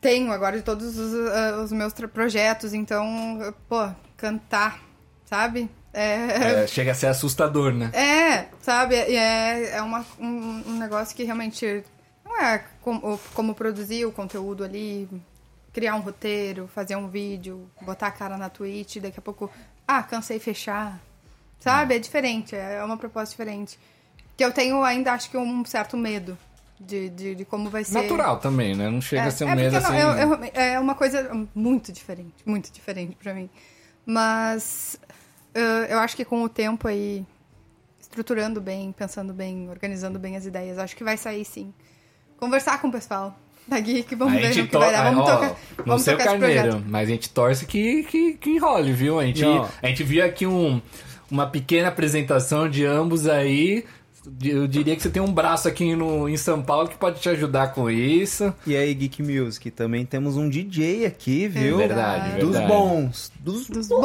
tenho 0.00 0.32
agora 0.32 0.56
de 0.56 0.62
todos 0.62 0.98
os, 0.98 1.12
uh, 1.12 1.62
os 1.62 1.72
meus 1.72 1.92
projetos. 1.92 2.72
Então, 2.72 3.54
pô, 3.68 3.88
cantar, 4.16 4.80
sabe? 5.24 5.70
É, 5.92 6.62
É, 6.62 6.66
chega 6.68 6.92
a 6.92 6.94
ser 6.94 7.06
assustador, 7.06 7.72
né? 7.72 7.90
é, 7.94 8.48
sabe? 8.60 8.94
É, 8.94 9.76
é 9.76 9.82
uma, 9.82 10.04
um, 10.18 10.62
um 10.66 10.78
negócio 10.78 11.16
que 11.16 11.24
realmente 11.24 11.84
não 12.24 12.36
é 12.40 12.64
como, 12.82 13.18
como 13.34 13.54
produzir 13.54 14.04
o 14.04 14.12
conteúdo 14.12 14.62
ali, 14.64 15.08
criar 15.72 15.94
um 15.94 16.00
roteiro, 16.00 16.68
fazer 16.74 16.96
um 16.96 17.08
vídeo, 17.08 17.68
botar 17.82 18.08
a 18.08 18.12
cara 18.12 18.36
na 18.36 18.48
Twitch, 18.48 18.98
daqui 18.98 19.18
a 19.18 19.22
pouco, 19.22 19.50
ah, 19.86 20.02
cansei 20.02 20.38
fechar. 20.38 21.00
Sabe? 21.58 21.96
É 21.96 21.98
diferente, 21.98 22.54
é 22.54 22.82
uma 22.84 22.96
proposta 22.96 23.32
diferente. 23.32 23.78
Que 24.36 24.44
eu 24.44 24.52
tenho 24.52 24.84
ainda, 24.84 25.12
acho 25.12 25.28
que 25.28 25.36
um 25.36 25.64
certo 25.64 25.96
medo 25.96 26.38
de, 26.80 27.08
de, 27.10 27.34
de 27.34 27.44
como 27.44 27.68
vai 27.70 27.84
ser. 27.84 27.94
Natural 27.94 28.38
também, 28.38 28.74
né? 28.74 28.88
Não 28.90 29.00
chega 29.00 29.22
É, 29.22 29.26
a 29.26 29.30
ser 29.30 29.44
um 29.44 29.48
é 29.50 29.54
medo 29.56 29.76
assim. 29.76 29.92
não, 29.92 29.98
eu- 29.98 30.28
eu- 30.34 30.50
é 30.54 30.78
uma 30.78 30.94
coisa 30.94 31.30
muito 31.54 31.92
diferente, 31.92 32.34
muito 32.46 32.72
diferente 32.72 33.16
pra 33.22 33.34
mim. 33.34 33.48
Mas 34.06 34.98
eh, 35.54 35.86
eu 35.90 35.98
acho 35.98 36.16
que 36.16 36.24
com 36.24 36.42
o 36.42 36.48
tempo 36.48 36.88
aí, 36.88 37.24
estruturando 38.00 38.60
bem, 38.60 38.90
pensando 38.92 39.32
bem, 39.34 39.68
organizando 39.68 40.18
bem 40.18 40.36
as 40.36 40.46
ideias, 40.46 40.78
acho 40.78 40.96
que 40.96 41.04
vai 41.04 41.16
sair 41.16 41.44
sim. 41.44 41.72
Conversar 42.38 42.80
com 42.80 42.88
o 42.88 42.92
pessoal 42.92 43.38
da 43.66 43.78
Geek, 43.78 44.14
vamos 44.14 44.34
A 44.34 44.40
ver 44.40 44.52
gente 44.52 44.62
no 44.62 44.68
que 44.68 44.78
vai 44.78 44.92
dar. 44.92 45.04
Vamos 45.12 45.28
ó, 45.28 45.34
tocar, 45.34 45.48
Não 45.78 45.84
vamos 45.84 46.02
sei 46.02 46.14
o 46.14 46.16
tocar 46.18 46.30
carneiro, 46.30 46.62
projeto. 46.62 46.84
mas 46.88 47.08
a 47.08 47.12
gente 47.12 47.28
torce 47.30 47.66
que, 47.66 48.02
que, 48.04 48.32
que 48.34 48.50
enrole, 48.50 48.92
viu? 48.92 49.20
A 49.20 49.26
gente, 49.26 49.44
a 49.44 49.86
gente 49.88 50.02
viu 50.04 50.24
aqui 50.24 50.46
um, 50.46 50.80
uma 51.30 51.46
pequena 51.46 51.88
apresentação 51.88 52.68
de 52.68 52.86
ambos 52.86 53.26
aí. 53.28 53.84
Eu 54.42 54.66
diria 54.66 54.94
que 54.96 55.02
você 55.02 55.10
tem 55.10 55.22
um 55.22 55.32
braço 55.32 55.68
aqui 55.68 55.94
no, 55.94 56.28
em 56.28 56.36
São 56.36 56.62
Paulo 56.62 56.88
que 56.88 56.96
pode 56.96 57.20
te 57.20 57.28
ajudar 57.28 57.68
com 57.72 57.90
isso. 57.90 58.52
E 58.66 58.76
aí, 58.76 58.92
Geek 58.94 59.22
Music, 59.22 59.70
também 59.70 60.04
temos 60.04 60.36
um 60.36 60.48
DJ 60.48 61.06
aqui, 61.06 61.48
viu? 61.48 61.78
Verdade, 61.78 62.38
Dos 62.40 62.52
verdade. 62.52 62.66
bons. 62.72 63.32
Dos, 63.40 63.68
Dos 63.68 63.88
bons. 63.88 64.00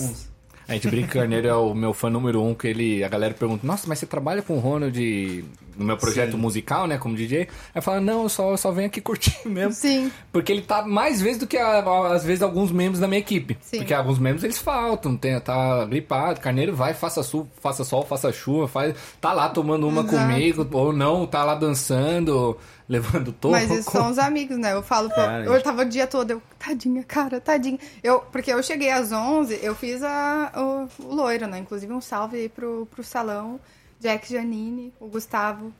bons. 0.00 0.33
A 0.66 0.72
gente 0.74 0.88
brinca 0.88 1.08
que 1.08 1.18
o 1.18 1.20
Carneiro 1.20 1.46
é 1.48 1.54
o 1.54 1.74
meu 1.74 1.92
fã 1.92 2.08
número 2.08 2.42
um, 2.42 2.54
que 2.54 2.66
ele. 2.68 3.04
A 3.04 3.08
galera 3.08 3.34
pergunta, 3.34 3.66
nossa, 3.66 3.86
mas 3.86 3.98
você 3.98 4.06
trabalha 4.06 4.40
com 4.42 4.54
o 4.56 4.58
Ronald 4.60 5.44
no 5.76 5.84
meu 5.84 5.96
projeto 5.96 6.32
Sim. 6.32 6.36
musical, 6.38 6.86
né? 6.86 6.96
Como 6.98 7.16
DJ? 7.16 7.48
Aí 7.74 7.82
fala, 7.82 8.00
não, 8.00 8.22
eu 8.22 8.28
só, 8.28 8.52
eu 8.52 8.56
só 8.56 8.70
venho 8.70 8.86
aqui 8.86 9.00
curtir 9.00 9.36
mesmo. 9.46 9.72
Sim, 9.72 10.10
Porque 10.32 10.52
ele 10.52 10.62
tá 10.62 10.82
mais 10.86 11.20
vezes 11.20 11.38
do 11.38 11.46
que 11.46 11.56
a- 11.58 11.84
às 12.12 12.24
vezes 12.24 12.42
alguns 12.42 12.70
membros 12.70 13.00
da 13.00 13.08
minha 13.08 13.18
equipe. 13.18 13.58
Sim. 13.60 13.78
Porque 13.78 13.92
alguns 13.92 14.18
membros 14.18 14.44
eles 14.44 14.56
faltam, 14.56 15.16
tem, 15.16 15.38
tá 15.40 15.84
gripado, 15.84 16.40
carneiro 16.40 16.74
vai, 16.74 16.94
faça, 16.94 17.22
su, 17.22 17.46
faça 17.60 17.84
sol, 17.84 18.04
faça 18.06 18.32
chuva, 18.32 18.66
faz, 18.68 18.94
tá 19.20 19.32
lá 19.32 19.48
tomando 19.48 19.86
uma 19.88 20.02
Exato. 20.02 20.16
comigo, 20.16 20.68
ou 20.72 20.92
não, 20.92 21.26
tá 21.26 21.42
lá 21.44 21.54
dançando, 21.56 22.56
levando 22.88 23.32
toco. 23.32 23.52
mas 23.52 23.70
isso 23.70 23.90
são 23.90 24.10
os 24.10 24.18
amigos, 24.18 24.58
né? 24.58 24.72
Eu 24.72 24.82
falo, 24.82 25.08
pra, 25.08 25.24
Cara, 25.24 25.44
eu 25.44 25.62
tava 25.62 25.82
o 25.82 25.84
dia 25.84 26.06
todo, 26.06 26.30
eu, 26.30 26.42
tadinha, 26.58 27.02
cara, 27.02 27.40
tadinha. 27.40 27.78
Eu, 28.02 28.20
porque 28.20 28.52
eu 28.52 28.62
cheguei 28.62 28.90
às 28.90 29.12
11, 29.12 29.58
eu 29.62 29.74
fiz 29.74 30.02
a, 30.02 30.52
o, 30.54 31.04
o 31.04 31.14
loiro, 31.14 31.46
né? 31.46 31.58
Inclusive 31.58 31.92
um 31.92 32.00
salve 32.00 32.36
aí 32.36 32.48
pro, 32.48 32.86
pro 32.90 33.02
salão, 33.02 33.58
Jack 33.98 34.30
Janine, 34.30 34.92
o 35.00 35.06
Gustavo, 35.06 35.72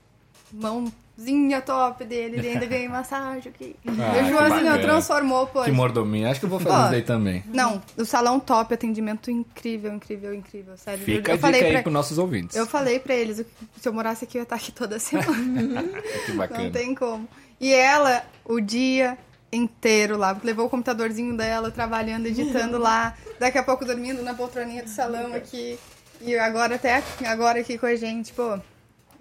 mãozinha 1.16 1.62
top 1.62 2.04
dele, 2.04 2.38
ele 2.38 2.48
ainda 2.48 2.66
ganhei 2.66 2.88
massagem 2.88 3.52
aqui. 3.54 3.76
Ah, 3.86 4.22
o 4.22 4.28
Joãozinho 4.28 4.80
transformou, 4.80 5.46
pô. 5.46 5.62
Que 5.62 5.70
mordomia. 5.70 6.30
Acho 6.30 6.40
que 6.40 6.46
eu 6.46 6.50
vou 6.50 6.58
fazer 6.60 6.74
Ó, 6.74 6.82
isso 6.82 6.90
daí 6.90 7.02
também. 7.02 7.44
Não, 7.46 7.80
o 7.96 8.04
salão 8.04 8.40
top, 8.40 8.74
atendimento 8.74 9.30
incrível, 9.30 9.92
incrível, 9.92 10.34
incrível, 10.34 10.76
sério. 10.76 11.04
Fica 11.04 11.32
eu 11.32 11.34
a 11.34 11.36
dica 11.36 11.64
aí 11.64 11.72
pra, 11.72 11.82
pros 11.82 11.94
nossos 11.94 12.18
ouvintes. 12.18 12.56
Eu 12.56 12.66
falei 12.66 12.98
pra 12.98 13.14
eles, 13.14 13.44
se 13.80 13.88
eu 13.88 13.92
morasse 13.92 14.24
aqui, 14.24 14.38
eu 14.38 14.40
ia 14.40 14.44
estar 14.44 14.56
aqui 14.56 14.72
toda 14.72 14.98
semana. 14.98 15.84
Que 16.26 16.32
bacana. 16.32 16.64
Não 16.64 16.70
tem 16.70 16.94
como. 16.94 17.28
E 17.60 17.72
ela, 17.72 18.22
o 18.44 18.60
dia 18.60 19.16
inteiro 19.52 20.16
lá, 20.16 20.36
levou 20.42 20.66
o 20.66 20.70
computadorzinho 20.70 21.36
dela, 21.36 21.70
trabalhando, 21.70 22.26
editando 22.26 22.78
lá, 22.78 23.14
daqui 23.38 23.56
a 23.58 23.62
pouco 23.62 23.84
dormindo 23.84 24.22
na 24.22 24.34
poltroninha 24.34 24.82
do 24.82 24.90
salão 24.90 25.34
aqui. 25.34 25.78
E 26.20 26.36
agora 26.38 26.76
até 26.76 27.02
agora 27.26 27.60
aqui 27.60 27.78
com 27.78 27.86
a 27.86 27.94
gente, 27.94 28.32
pô. 28.32 28.58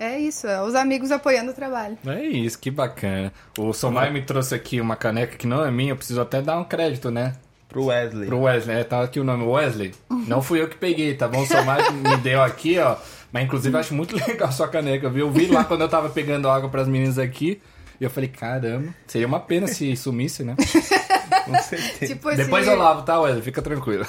É 0.04 0.20
isso, 0.20 0.46
é 0.48 0.62
os 0.62 0.76
amigos 0.76 1.14
apoiando 1.14 1.52
o 1.52 1.54
trabalho. 1.54 1.98
É 2.06 2.26
isso, 2.26 2.60
que 2.60 2.70
bacana. 2.70 3.32
O 3.58 3.72
Somai 3.72 4.12
me 4.12 4.22
trouxe 4.22 4.54
aqui 4.54 4.82
uma 4.82 4.98
caneca 4.98 5.38
que 5.38 5.48
não 5.48 5.64
é 5.64 5.72
minha, 5.72 5.94
eu 5.94 5.96
preciso 5.96 6.20
até 6.20 6.42
dar 6.42 6.58
um 6.60 6.66
crédito, 6.66 7.10
né? 7.10 7.36
Pro 7.70 7.86
Wesley. 7.86 8.28
Pro 8.28 8.42
Wesley, 8.42 8.80
é, 8.80 8.84
tá 8.84 9.02
aqui 9.02 9.18
o 9.18 9.24
nome 9.24 9.46
Wesley. 9.46 9.94
Não 10.28 10.42
fui 10.42 10.62
eu 10.62 10.68
que 10.68 10.76
peguei, 10.76 11.16
tá 11.16 11.26
bom? 11.26 11.44
O 11.44 11.48
Somar 11.48 11.80
me 11.96 12.18
deu 12.18 12.42
aqui, 12.42 12.78
ó. 12.80 12.98
Mas 13.32 13.46
inclusive 13.46 13.74
eu 13.74 13.80
acho 13.80 13.94
muito 13.94 14.14
legal 14.28 14.50
a 14.50 14.52
sua 14.52 14.68
caneca, 14.68 15.10
viu? 15.10 15.28
Eu 15.28 15.32
vi 15.32 15.48
lá 15.48 15.64
quando 15.64 15.82
eu 15.82 15.90
tava 15.90 16.10
pegando 16.10 16.50
água 16.50 16.70
pras 16.70 16.90
meninas 16.90 17.18
aqui. 17.18 17.62
E 17.98 18.04
eu 18.04 18.10
falei, 18.10 18.28
caramba, 18.28 18.94
seria 19.08 19.26
uma 19.26 19.40
pena 19.40 19.68
se 19.68 19.96
sumisse, 19.96 20.44
né? 20.44 20.58
Com 21.46 21.56
certeza. 21.62 22.14
Tipo 22.14 22.30
esse, 22.30 22.44
Depois 22.44 22.68
eu 22.68 22.76
lavo, 22.76 23.04
tá, 23.04 23.22
Wesley? 23.22 23.42
Fica 23.42 23.62
tranquilo. 23.62 24.06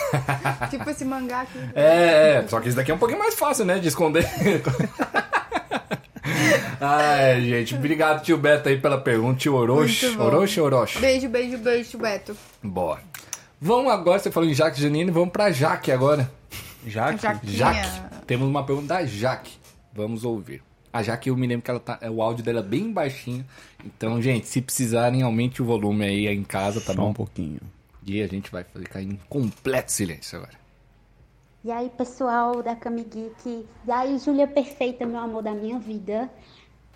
tipo 0.70 0.90
esse 0.90 1.04
mangá 1.04 1.42
aqui. 1.42 1.58
É, 1.72 2.42
é, 2.42 2.48
só 2.48 2.58
que 2.58 2.66
isso 2.66 2.76
daqui 2.76 2.90
é 2.90 2.94
um 2.94 2.98
pouquinho 2.98 3.20
mais 3.20 3.36
fácil, 3.36 3.64
né? 3.64 3.78
De 3.78 3.86
esconder. 3.86 4.28
Ai, 6.80 7.42
gente, 7.42 7.74
obrigado, 7.74 8.22
tio 8.22 8.38
Beto, 8.38 8.68
aí 8.68 8.78
pela 8.78 8.98
pergunta. 8.98 9.38
Tio 9.38 9.54
Orochi. 9.54 10.06
Orochi 10.18 10.60
Orochi? 10.60 10.98
Beijo, 10.98 11.28
beijo, 11.28 11.58
beijo, 11.58 11.98
Beto. 11.98 12.36
Bora. 12.62 13.02
Vamos 13.60 13.92
agora, 13.92 14.18
você 14.18 14.30
falou 14.30 14.48
em 14.48 14.54
Jaque 14.54 14.80
Janine, 14.80 15.10
vamos 15.10 15.30
pra 15.30 15.50
Jaque 15.50 15.90
agora. 15.92 16.30
Jaque? 16.86 17.22
Jaquinha. 17.22 17.52
Jaque. 17.52 18.02
Temos 18.26 18.48
uma 18.48 18.64
pergunta 18.64 18.88
da 18.88 19.04
Jaque. 19.06 19.52
Vamos 19.92 20.24
ouvir. 20.24 20.62
A 20.92 21.02
Jaque, 21.02 21.28
eu 21.28 21.36
me 21.36 21.46
lembro 21.46 21.64
que 21.64 21.70
ela 21.70 21.80
tá, 21.80 21.98
o 22.10 22.22
áudio 22.22 22.44
dela 22.44 22.60
é 22.60 22.62
bem 22.62 22.92
baixinho. 22.92 23.44
Então, 23.84 24.20
gente, 24.22 24.46
se 24.46 24.60
precisarem, 24.60 25.22
aumente 25.22 25.60
o 25.60 25.64
volume 25.64 26.04
aí 26.04 26.26
em 26.28 26.44
casa, 26.44 26.80
tá 26.80 26.92
Só 26.94 27.00
bom? 27.00 27.10
um 27.10 27.14
pouquinho. 27.14 27.60
E 28.06 28.22
a 28.22 28.26
gente 28.26 28.50
vai 28.50 28.64
ficar 28.64 29.02
em 29.02 29.18
completo 29.28 29.90
silêncio 29.90 30.38
agora. 30.38 30.63
E 31.64 31.72
aí, 31.72 31.88
pessoal 31.88 32.62
da 32.62 32.76
Cami 32.76 33.04
Geek. 33.04 33.66
E 33.86 33.90
aí, 33.90 34.18
Júlia 34.18 34.46
Perfeita, 34.46 35.06
meu 35.06 35.18
amor 35.18 35.42
da 35.42 35.52
minha 35.52 35.78
vida. 35.78 36.30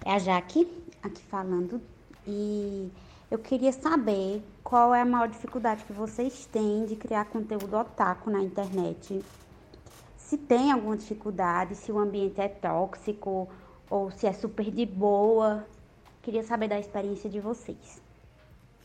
É 0.05 0.13
a 0.13 0.19
Jaque 0.19 0.71
aqui 1.03 1.23
falando. 1.23 1.81
E 2.27 2.91
eu 3.31 3.39
queria 3.39 3.73
saber 3.73 4.43
qual 4.63 4.95
é 4.95 5.01
a 5.01 5.07
maior 5.07 5.27
dificuldade 5.27 5.85
que 5.85 5.93
vocês 5.95 6.45
têm 6.53 6.85
de 6.85 6.97
criar 6.97 7.25
conteúdo 7.25 7.79
otaku 7.79 8.29
na 8.29 8.43
internet. 8.43 9.25
Se 10.19 10.37
tem 10.37 10.71
alguma 10.71 10.99
dificuldade, 10.99 11.75
se 11.75 11.91
o 11.91 11.99
ambiente 11.99 12.39
é 12.39 12.49
tóxico 12.49 13.49
ou 13.89 14.11
se 14.11 14.27
é 14.27 14.35
super 14.35 14.71
de 14.71 14.85
boa. 14.85 15.67
Queria 16.21 16.43
saber 16.43 16.69
da 16.69 16.79
experiência 16.79 17.31
de 17.31 17.41
vocês. 17.41 18.03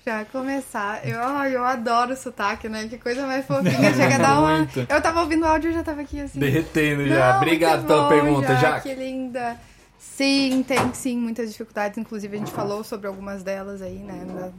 Já 0.05 0.25
começar, 0.25 1.07
eu, 1.07 1.17
eu 1.49 1.63
adoro 1.63 2.13
sotaque, 2.17 2.67
né? 2.67 2.89
Que 2.89 2.97
coisa 2.97 3.25
mais 3.25 3.45
fofinha. 3.45 3.93
Chega 3.95 4.15
a 4.15 4.17
dar 4.17 4.39
uma. 4.39 4.67
Eu 4.89 5.01
tava 5.01 5.21
ouvindo 5.21 5.43
o 5.43 5.47
áudio 5.47 5.71
e 5.71 5.73
já 5.73 5.81
tava 5.81 6.01
aqui 6.01 6.19
assim. 6.19 6.39
Derretendo 6.39 7.07
já. 7.07 7.31
Não, 7.31 7.37
Obrigado 7.37 7.87
pela 7.87 8.09
pergunta, 8.09 8.53
Jaque. 8.57 8.89
Que 8.89 8.95
linda. 8.95 9.57
Sim, 9.97 10.63
tem 10.67 10.93
sim 10.93 11.17
muitas 11.17 11.49
dificuldades. 11.51 11.97
Inclusive, 11.97 12.35
a 12.35 12.39
gente 12.39 12.51
falou 12.51 12.83
sobre 12.83 13.07
algumas 13.07 13.43
delas 13.43 13.81
aí, 13.81 13.99
né? 13.99 14.51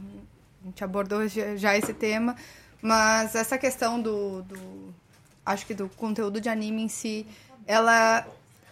A 0.63 0.65
gente 0.65 0.83
abordou 0.83 1.27
já, 1.27 1.55
já 1.55 1.77
esse 1.77 1.93
tema. 1.93 2.35
Mas 2.81 3.35
essa 3.35 3.55
questão 3.55 4.01
do, 4.01 4.41
do. 4.41 4.93
Acho 5.45 5.67
que 5.67 5.75
do 5.75 5.87
conteúdo 5.89 6.41
de 6.41 6.49
anime 6.49 6.81
em 6.81 6.89
si, 6.89 7.25
ela. 7.67 8.25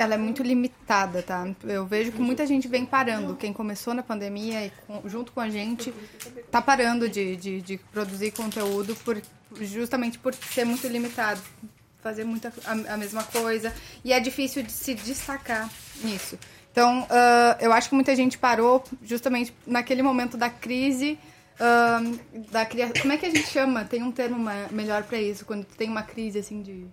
Ela 0.03 0.15
é 0.15 0.17
muito 0.17 0.43
limitada, 0.43 1.21
tá? 1.23 1.47
Eu 1.63 1.85
vejo 1.85 2.11
que 2.11 2.19
muita 2.21 2.45
gente 2.45 2.67
vem 2.67 2.85
parando. 2.85 3.35
Quem 3.35 3.53
começou 3.53 3.93
na 3.93 4.03
pandemia 4.03 4.65
e 4.65 4.71
com- 4.85 5.07
junto 5.07 5.31
com 5.31 5.39
a 5.39 5.49
gente 5.49 5.93
tá 6.51 6.61
parando 6.61 7.07
de, 7.09 7.35
de, 7.35 7.61
de 7.61 7.77
produzir 7.91 8.31
conteúdo 8.31 8.95
por, 8.97 9.21
justamente 9.61 10.19
por 10.19 10.33
ser 10.33 10.65
muito 10.65 10.87
limitado 10.87 11.41
fazer 12.01 12.25
muita 12.25 12.51
a, 12.65 12.93
a 12.95 12.97
mesma 12.97 13.23
coisa 13.23 13.73
e 14.03 14.11
é 14.11 14.19
difícil 14.19 14.61
de 14.61 14.73
se 14.73 14.93
destacar 14.93 15.69
nisso. 16.03 16.37
Então, 16.69 17.07
ah, 17.09 17.57
eu 17.61 17.71
acho 17.71 17.87
que 17.87 17.95
muita 17.95 18.13
gente 18.13 18.37
parou 18.37 18.83
justamente 19.01 19.53
naquele 19.65 20.01
momento 20.03 20.35
da 20.35 20.49
crise 20.49 21.17
ah, 21.57 22.01
da 22.51 22.65
cria... 22.65 22.91
como 23.01 23.13
é 23.13 23.17
que 23.17 23.25
a 23.25 23.29
gente 23.29 23.47
chama? 23.47 23.85
Tem 23.85 24.03
um 24.03 24.11
termo 24.11 24.37
melhor 24.69 25.03
pra 25.03 25.17
isso 25.17 25.45
quando 25.45 25.63
tem 25.63 25.87
uma 25.89 26.03
crise 26.03 26.39
assim 26.39 26.61
de 26.61 26.85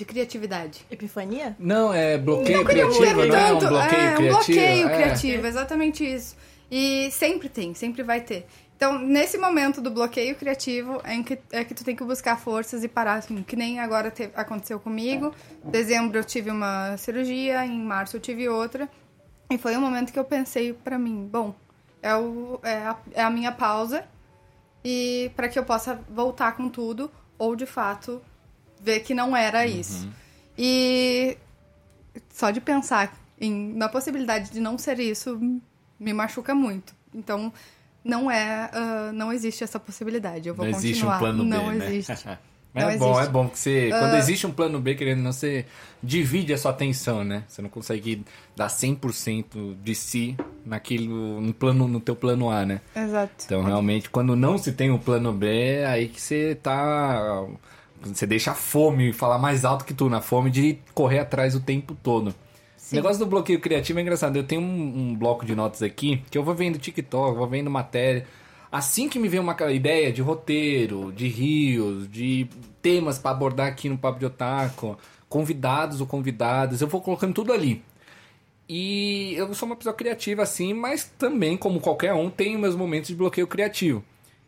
de 0.00 0.04
criatividade. 0.06 0.80
Epifania? 0.90 1.54
Não, 1.58 1.92
é 1.92 2.16
bloqueio 2.16 2.56
Não 2.56 2.64
um 2.64 2.66
criativo, 2.66 3.26
não 3.26 3.36
é 3.36 3.52
um 3.52 3.58
tanto. 3.58 3.68
bloqueio 3.68 4.00
é, 4.00 4.12
um 4.12 4.16
criativo. 4.16 4.30
bloqueio 4.30 4.88
é. 4.88 4.96
criativo, 4.96 5.46
exatamente 5.46 6.04
isso. 6.14 6.36
E 6.70 7.10
sempre 7.10 7.50
tem, 7.50 7.74
sempre 7.74 8.02
vai 8.02 8.22
ter. 8.22 8.46
Então, 8.74 8.98
nesse 8.98 9.36
momento 9.36 9.82
do 9.82 9.90
bloqueio 9.90 10.34
criativo, 10.36 11.02
é, 11.04 11.12
em 11.14 11.22
que, 11.22 11.38
é 11.52 11.62
que 11.64 11.74
tu 11.74 11.84
tem 11.84 11.94
que 11.94 12.02
buscar 12.02 12.40
forças 12.40 12.82
e 12.82 12.88
parar, 12.88 13.16
assim, 13.16 13.42
que 13.42 13.54
nem 13.54 13.78
agora 13.78 14.10
te- 14.10 14.30
aconteceu 14.34 14.80
comigo. 14.80 15.34
Em 15.62 15.70
dezembro 15.70 16.18
eu 16.18 16.24
tive 16.24 16.50
uma 16.50 16.96
cirurgia, 16.96 17.66
em 17.66 17.78
março 17.78 18.16
eu 18.16 18.20
tive 18.22 18.48
outra. 18.48 18.88
E 19.50 19.58
foi 19.58 19.76
um 19.76 19.82
momento 19.82 20.14
que 20.14 20.18
eu 20.18 20.24
pensei 20.24 20.72
pra 20.72 20.98
mim, 20.98 21.28
bom, 21.30 21.54
é, 22.02 22.16
o, 22.16 22.58
é, 22.62 22.72
a, 22.76 22.96
é 23.12 23.22
a 23.22 23.28
minha 23.28 23.52
pausa 23.52 24.04
e 24.82 25.30
para 25.36 25.46
que 25.46 25.58
eu 25.58 25.64
possa 25.64 26.00
voltar 26.08 26.56
com 26.56 26.70
tudo 26.70 27.10
ou 27.36 27.54
de 27.54 27.66
fato 27.66 28.22
ver 28.82 29.00
que 29.00 29.14
não 29.14 29.36
era 29.36 29.66
isso. 29.66 30.08
E 30.56 31.36
só 32.32 32.50
de 32.50 32.60
pensar 32.60 33.16
em, 33.40 33.72
na 33.74 33.88
possibilidade 33.88 34.50
de 34.50 34.60
não 34.60 34.76
ser 34.78 34.98
isso 34.98 35.38
me 35.98 36.12
machuca 36.12 36.54
muito. 36.54 36.94
Então, 37.14 37.52
não 38.04 38.30
é, 38.30 38.70
ah, 38.72 39.10
não 39.12 39.32
existe 39.32 39.62
essa 39.64 39.78
possibilidade. 39.78 40.48
Eu 40.48 40.54
vou 40.54 40.64
Não 40.66 40.72
continuar. 40.72 40.90
existe 40.90 41.06
um 41.06 41.18
plano 41.18 41.44
B, 41.44 41.50
não 41.50 41.66
né? 41.72 41.86
existe. 41.86 42.28
É 42.72 42.82
Não 42.82 42.98
bom, 42.98 43.10
existe. 43.10 43.28
é 43.28 43.32
bom 43.32 43.48
que 43.48 43.58
você. 43.58 43.90
Ah. 43.92 43.98
Quando 43.98 44.14
existe 44.14 44.46
um 44.46 44.52
plano 44.52 44.78
B, 44.78 44.94
querendo 44.94 45.18
ou 45.18 45.24
não, 45.24 45.32
você 45.32 45.66
divide 46.00 46.52
a 46.52 46.56
sua 46.56 46.70
atenção, 46.70 47.24
né? 47.24 47.42
Você 47.48 47.60
não 47.60 47.68
consegue 47.68 48.24
dar 48.54 48.68
100% 48.68 49.74
de 49.82 49.92
si 49.92 50.36
naquilo, 50.64 51.40
no, 51.40 51.52
plano, 51.52 51.88
no 51.88 51.98
teu 51.98 52.14
plano 52.14 52.48
A, 52.48 52.64
né? 52.64 52.80
Exato. 52.94 53.32
Então, 53.44 53.64
realmente, 53.64 54.08
quando 54.08 54.36
não 54.36 54.56
se 54.56 54.70
tem 54.70 54.88
um 54.88 54.98
plano 54.98 55.32
B, 55.32 55.48
é 55.48 55.86
aí 55.86 56.06
que 56.08 56.20
você 56.20 56.54
tá. 56.54 57.44
Você 58.02 58.26
deixa 58.26 58.52
a 58.52 58.54
fome 58.54 59.12
falar 59.12 59.38
mais 59.38 59.64
alto 59.64 59.84
que 59.84 59.92
tu, 59.92 60.08
na 60.08 60.20
fome 60.20 60.50
de 60.50 60.78
correr 60.94 61.18
atrás 61.18 61.54
o 61.54 61.60
tempo 61.60 61.94
todo. 61.94 62.34
O 62.90 62.94
negócio 62.94 63.18
do 63.18 63.26
bloqueio 63.26 63.60
criativo 63.60 63.98
é 63.98 64.02
engraçado. 64.02 64.36
Eu 64.36 64.44
tenho 64.44 64.60
um, 64.60 65.10
um 65.10 65.14
bloco 65.14 65.44
de 65.44 65.54
notas 65.54 65.82
aqui 65.82 66.22
que 66.30 66.36
eu 66.36 66.42
vou 66.42 66.54
vendo 66.54 66.78
TikTok, 66.78 67.36
vou 67.36 67.46
vendo 67.46 67.70
matéria. 67.70 68.26
Assim 68.72 69.08
que 69.08 69.18
me 69.18 69.28
vem 69.28 69.40
uma 69.40 69.56
ideia 69.72 70.12
de 70.12 70.22
roteiro, 70.22 71.12
de 71.12 71.28
rios, 71.28 72.08
de 72.08 72.48
temas 72.80 73.18
pra 73.18 73.32
abordar 73.32 73.68
aqui 73.68 73.88
no 73.88 73.98
Papo 73.98 74.18
de 74.18 74.26
Otaku, 74.26 74.96
convidados 75.28 76.00
ou 76.00 76.06
convidadas, 76.06 76.80
eu 76.80 76.88
vou 76.88 77.00
colocando 77.00 77.34
tudo 77.34 77.52
ali. 77.52 77.82
E 78.68 79.34
eu 79.36 79.52
sou 79.54 79.68
uma 79.68 79.74
pessoa 79.74 79.94
criativa 79.94 80.42
assim, 80.42 80.72
mas 80.72 81.04
também, 81.18 81.56
como 81.56 81.80
qualquer 81.80 82.14
um, 82.14 82.30
tenho 82.30 82.58
meus 82.58 82.76
momentos 82.76 83.08
de 83.08 83.16
bloqueio 83.16 83.46
criativo. 83.46 84.04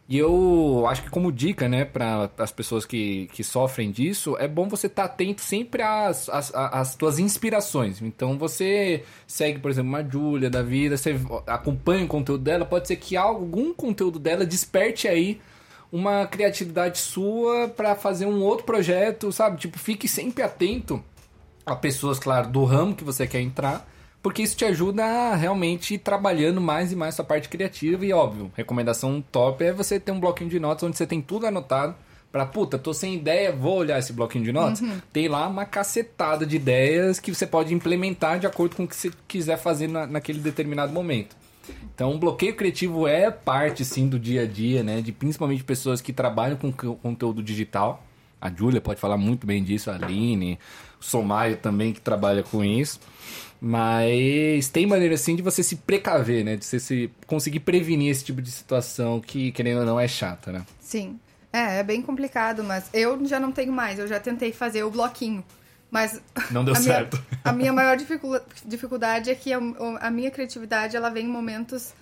E 0.09 0.19
eu 0.19 0.85
acho 0.89 1.05
que 1.05 1.11
como 1.11 1.33
dica, 1.33 1.69
né, 1.69 1.85
para 1.85 2.31
as 2.37 2.53
pessoas 2.53 2.85
que, 2.85 3.29
que 3.33 3.43
sofrem 3.43 3.91
disso, 3.91 4.37
é 4.39 4.47
bom 4.47 4.69
você 4.69 4.87
estar 4.87 5.05
atento 5.05 5.41
sempre 5.41 5.81
às, 5.81 6.29
às, 6.29 6.53
às 6.55 6.95
tuas 6.95 7.19
inspirações. 7.19 8.03
Então 8.03 8.37
você 8.37 9.05
segue, 9.27 9.59
por 9.61 9.71
exemplo, 9.71 9.89
uma 9.89 10.05
Júlia 10.05 10.51
da 10.51 10.63
vida, 10.63 10.97
você 10.97 11.19
acompanha 11.47 12.05
o 12.05 12.09
conteúdo 12.09 12.43
dela, 12.43 12.65
pode 12.65 12.89
ser 12.89 12.97
que 12.97 13.17
algum 13.17 13.73
conteúdo 13.73 14.19
dela 14.19 14.45
desperte 14.45 15.09
aí 15.09 15.41
uma 15.91 16.27
criatividade 16.27 16.99
sua 16.99 17.69
para 17.69 17.95
fazer 17.95 18.27
um 18.27 18.43
outro 18.43 18.65
projeto, 18.65 19.31
sabe? 19.31 19.59
Tipo, 19.59 19.79
fique 19.79 20.09
sempre 20.09 20.43
atento 20.43 21.03
a 21.65 21.77
pessoas, 21.77 22.19
claro, 22.19 22.49
do 22.49 22.65
ramo 22.65 22.95
que 22.95 23.05
você 23.05 23.27
quer 23.27 23.41
entrar, 23.41 23.87
porque 24.23 24.43
isso 24.43 24.57
te 24.57 24.65
ajuda 24.65 25.05
a 25.05 25.35
realmente 25.35 25.95
ir 25.95 25.99
trabalhando 25.99 26.61
mais 26.61 26.93
e 26.93 26.97
mais 26.97 27.15
sua 27.15 27.25
parte 27.25 27.49
criativa. 27.49 28.05
E 28.07 28.13
óbvio, 28.13 28.51
recomendação 28.57 29.23
top 29.33 29.65
é 29.65 29.73
você 29.73 29.99
ter 29.99 30.13
um 30.13 30.21
bloquinho 30.21 30.49
de 30.51 30.61
notas 30.61 30.85
onde 30.85 30.97
você 30.97 31.07
tem 31.07 31.21
tudo 31.21 31.47
anotado. 31.47 31.95
Pra, 32.31 32.47
puta, 32.47 32.79
tô 32.79 32.95
sem 32.95 33.15
ideia, 33.15 33.53
vou 33.53 33.77
olhar 33.77 33.99
esse 33.99 34.11
bloquinho 34.13 34.43
de 34.45 34.53
notas. 34.53 34.81
Uhum. 34.81 34.99
Tem 35.13 35.29
lá 35.29 35.47
uma 35.47 35.67
cacetada 35.67 36.47
de 36.47 36.57
ideias 36.57 37.21
que 37.21 37.35
você 37.35 37.47
pode 37.47 37.75
implementar 37.75 38.39
de 38.39 38.47
acordo 38.47 38.75
com 38.75 38.85
o 38.85 38.89
que 38.89 38.97
você 38.97 39.11
quiser 39.29 39.59
fazer 39.59 39.87
na, 39.87 40.07
naquele 40.07 40.39
determinado 40.39 40.93
momento. 40.95 41.37
Então, 41.95 42.15
o 42.15 42.19
bloqueio 42.19 42.57
criativo 42.57 43.07
é 43.07 43.31
parte, 43.31 43.85
sim, 43.85 44.09
do 44.09 44.19
dia 44.19 44.43
a 44.43 44.47
dia, 44.47 44.83
né? 44.83 45.03
De 45.03 45.13
principalmente 45.13 45.63
pessoas 45.63 46.01
que 46.01 46.11
trabalham 46.13 46.57
com 46.57 46.73
co- 46.73 46.95
conteúdo 46.97 47.43
digital. 47.43 48.03
A 48.41 48.51
Júlia 48.51 48.81
pode 48.81 48.99
falar 48.99 49.19
muito 49.19 49.47
bem 49.47 49.63
disso, 49.63 49.91
a 49.91 49.95
Aline, 49.95 50.59
o 50.99 51.05
Somaio 51.05 51.59
também 51.59 51.93
que 51.93 52.01
trabalha 52.01 52.43
com 52.43 52.65
isso. 52.65 52.99
Mas 53.65 54.69
tem 54.69 54.85
maneira, 54.87 55.15
assim, 55.15 55.37
de 55.37 55.41
você 55.43 55.63
se 55.63 55.77
precaver, 55.77 56.45
né? 56.45 56.57
De 56.57 56.65
você 56.65 56.81
se 56.81 57.09
conseguir 57.29 57.61
prevenir 57.61 58.11
esse 58.11 58.25
tipo 58.25 58.43
de 58.43 58.51
situação 58.51 59.21
que, 59.21 59.53
querendo 59.53 59.79
ou 59.81 59.87
não, 59.87 60.01
é 60.01 60.09
chata, 60.09 60.51
né? 60.51 60.67
Sim. 60.81 61.19
É, 61.53 61.79
é 61.79 61.83
bem 61.85 62.03
complicado, 62.03 62.65
mas 62.65 62.87
eu 62.93 63.25
já 63.25 63.39
não 63.39 63.53
tenho 63.53 63.73
mais. 63.73 64.01
Eu 64.01 64.09
já 64.09 64.19
tentei 64.19 64.53
fazer 64.53 64.83
o 64.83 64.91
bloquinho. 64.91 65.45
Mas. 65.93 66.21
Não 66.51 66.65
deu 66.65 66.75
a 66.75 66.81
minha- 66.81 66.93
certo. 66.93 67.23
a 67.45 67.53
minha 67.53 67.73
maior 67.73 67.97
dificu- 67.97 68.41
dificuldade 68.67 69.31
é 69.31 69.35
que 69.37 69.53
a, 69.53 69.59
a 70.01 70.11
minha 70.11 70.31
criatividade 70.33 70.97
ela 70.97 71.09
vem 71.09 71.27
em 71.27 71.29
momentos. 71.31 71.93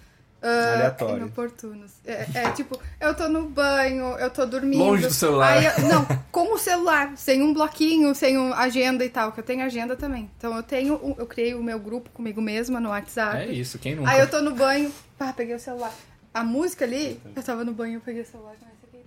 Ah, 0.43 0.73
Aleatório. 0.75 1.17
inoportunos. 1.19 1.91
É, 2.07 2.27
é 2.35 2.51
tipo, 2.53 2.79
eu 3.01 3.15
tô 3.15 3.29
no 3.29 3.45
banho, 3.49 4.17
eu 4.19 4.31
tô 4.31 4.47
dormindo. 4.47 4.79
Longe 4.83 5.07
do 5.07 5.13
celular. 5.13 5.63
Eu- 5.63 5.89
não, 5.89 6.05
com 6.33 6.55
o 6.55 6.59
celular, 6.59 7.13
sem 7.17 7.43
um 7.43 7.53
bloquinho, 7.53 8.15
sem 8.15 8.39
um 8.39 8.53
agenda 8.55 9.05
e 9.05 9.09
tal, 9.09 9.33
que 9.33 9.41
eu 9.41 9.45
tenho 9.45 9.63
agenda 9.65 9.97
também. 9.97 10.31
Então 10.39 10.57
eu 10.57 10.63
tenho, 10.63 11.15
eu 11.19 11.27
criei 11.27 11.55
o 11.55 11.63
meu 11.63 11.79
grupo 11.79 12.11
comigo 12.11 12.41
mesma 12.41 12.81
no 12.81 12.89
WhatsApp. 12.91 13.37
É 13.37 13.47
isso, 13.53 13.79
quem 13.79 13.95
nunca? 13.95 14.11
Aí 14.11 14.21
eu 14.21 14.29
tô 14.31 14.41
no 14.41 14.53
banho, 14.55 14.93
pá, 15.19 15.33
peguei 15.33 15.55
o 15.55 15.61
celular. 15.61 15.93
A 16.33 16.43
música 16.45 16.85
ali, 16.85 17.21
eu 17.35 17.43
tava 17.43 17.65
no 17.65 17.73
banho, 17.73 17.97
eu 17.97 18.01
peguei 18.01 18.23
o 18.23 18.27
celular, 18.27 18.55
comecei 18.55 19.01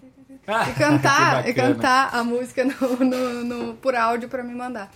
a- 0.48 0.70
e 0.70 0.74
cantar, 0.74 1.48
e 1.50 1.54
cantar 1.54 2.10
a 2.14 2.24
música 2.24 2.66
no, 2.66 2.98
no, 3.06 3.44
no- 3.44 3.74
por 3.76 3.96
áudio 3.96 4.28
pra 4.28 4.44
me 4.44 4.54
mandar. 4.54 4.92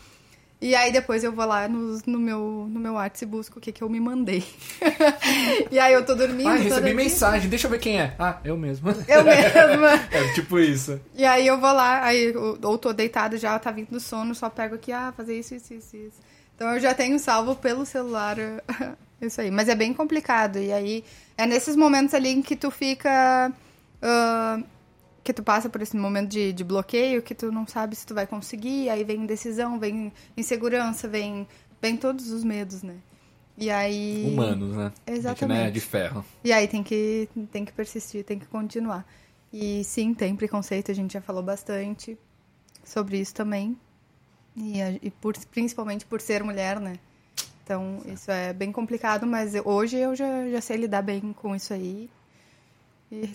E 0.59 0.73
aí 0.73 0.91
depois 0.91 1.23
eu 1.23 1.31
vou 1.31 1.45
lá 1.45 1.67
no, 1.67 1.99
no 2.07 2.19
meu, 2.19 2.67
no 2.69 2.79
meu 2.79 2.93
WhatsApp 2.93 3.23
e 3.25 3.27
busco 3.27 3.59
o 3.59 3.61
que, 3.61 3.71
que 3.71 3.83
eu 3.83 3.89
me 3.89 3.99
mandei. 3.99 4.43
e 5.69 5.77
aí 5.77 5.93
eu 5.93 6.03
tô 6.03 6.15
dormindo. 6.15 6.49
Ah, 6.49 6.55
recebi 6.55 6.93
mensagem, 6.93 7.47
deixa 7.49 7.67
eu 7.67 7.71
ver 7.71 7.79
quem 7.79 7.99
é. 7.99 8.15
Ah, 8.17 8.39
eu 8.43 8.57
mesmo. 8.57 8.89
Eu 9.07 9.23
mesma. 9.23 9.91
É 10.11 10.33
tipo 10.33 10.57
isso. 10.59 10.99
E 11.13 11.23
aí 11.23 11.45
eu 11.45 11.59
vou 11.59 11.71
lá, 11.71 12.03
aí 12.03 12.33
eu- 12.33 12.57
ou 12.63 12.77
tô 12.77 12.91
deitado 12.91 13.37
já, 13.37 13.57
tá 13.59 13.69
vindo 13.69 13.89
do 13.89 13.99
sono, 13.99 14.33
só 14.33 14.49
pego 14.49 14.75
aqui, 14.75 14.91
ah, 14.91 15.13
fazer 15.15 15.37
isso, 15.37 15.53
isso, 15.53 15.73
isso, 15.75 15.95
isso. 15.95 16.17
Então 16.55 16.73
eu 16.73 16.79
já 16.79 16.93
tenho 16.93 17.19
salvo 17.19 17.55
pelo 17.55 17.85
celular 17.85 18.37
isso 19.21 19.39
aí. 19.39 19.51
Mas 19.51 19.69
é 19.69 19.75
bem 19.75 19.93
complicado. 19.93 20.57
E 20.57 20.71
aí 20.73 21.03
é 21.37 21.45
nesses 21.45 21.75
momentos 21.75 22.15
ali 22.15 22.29
em 22.29 22.41
que 22.41 22.55
tu 22.55 22.71
fica. 22.71 23.51
ah, 24.01 24.59
que 25.27 25.33
tu 25.33 25.43
passa 25.43 25.69
por 25.69 25.81
esse 25.81 25.97
momento 25.97 26.29
de, 26.29 26.53
de 26.53 26.63
bloqueio, 26.63 27.21
que 27.21 27.35
tu 27.35 27.51
não 27.51 27.67
sabe 27.67 27.97
se 27.97 28.07
tu 28.07 28.13
vai 28.13 28.25
conseguir, 28.25 28.89
aí 28.89 29.03
vem 29.03 29.23
indecisão, 29.23 29.77
vem 29.77 30.13
insegurança, 30.37 31.05
vem, 31.05 31.45
vem 31.81 31.97
todos 31.97 32.31
os 32.31 32.45
medos, 32.45 32.81
né? 32.81 32.95
E 33.57 33.69
aí. 33.69 34.23
Humanos, 34.25 34.77
né? 34.77 34.93
Gente 35.05 35.17
Exatamente. 35.17 35.73
de 35.73 35.81
ferro. 35.81 36.23
E 36.45 36.53
aí 36.53 36.65
tem 36.65 36.81
que, 36.81 37.27
tem 37.51 37.65
que 37.65 37.73
persistir, 37.73 38.23
tem 38.23 38.39
que 38.39 38.45
continuar. 38.45 39.05
E 39.51 39.83
sim, 39.83 40.13
tem 40.13 40.33
preconceito, 40.33 40.91
a 40.91 40.95
gente 40.95 41.11
já 41.11 41.19
falou 41.21 41.43
bastante 41.43 42.17
sobre 42.85 43.19
isso 43.19 43.33
também. 43.35 43.77
E, 44.55 44.79
e 45.01 45.11
por, 45.11 45.35
principalmente 45.51 46.05
por 46.05 46.21
ser 46.21 46.41
mulher, 46.41 46.79
né? 46.79 46.93
Então, 47.65 48.01
isso 48.05 48.31
é 48.31 48.53
bem 48.53 48.71
complicado, 48.71 49.27
mas 49.27 49.53
eu- 49.53 49.67
hoje 49.67 49.97
eu 49.97 50.15
já, 50.15 50.49
já 50.49 50.61
sei 50.61 50.77
lidar 50.77 51.01
bem 51.01 51.33
com 51.33 51.53
isso 51.53 51.73
aí. 51.73 52.09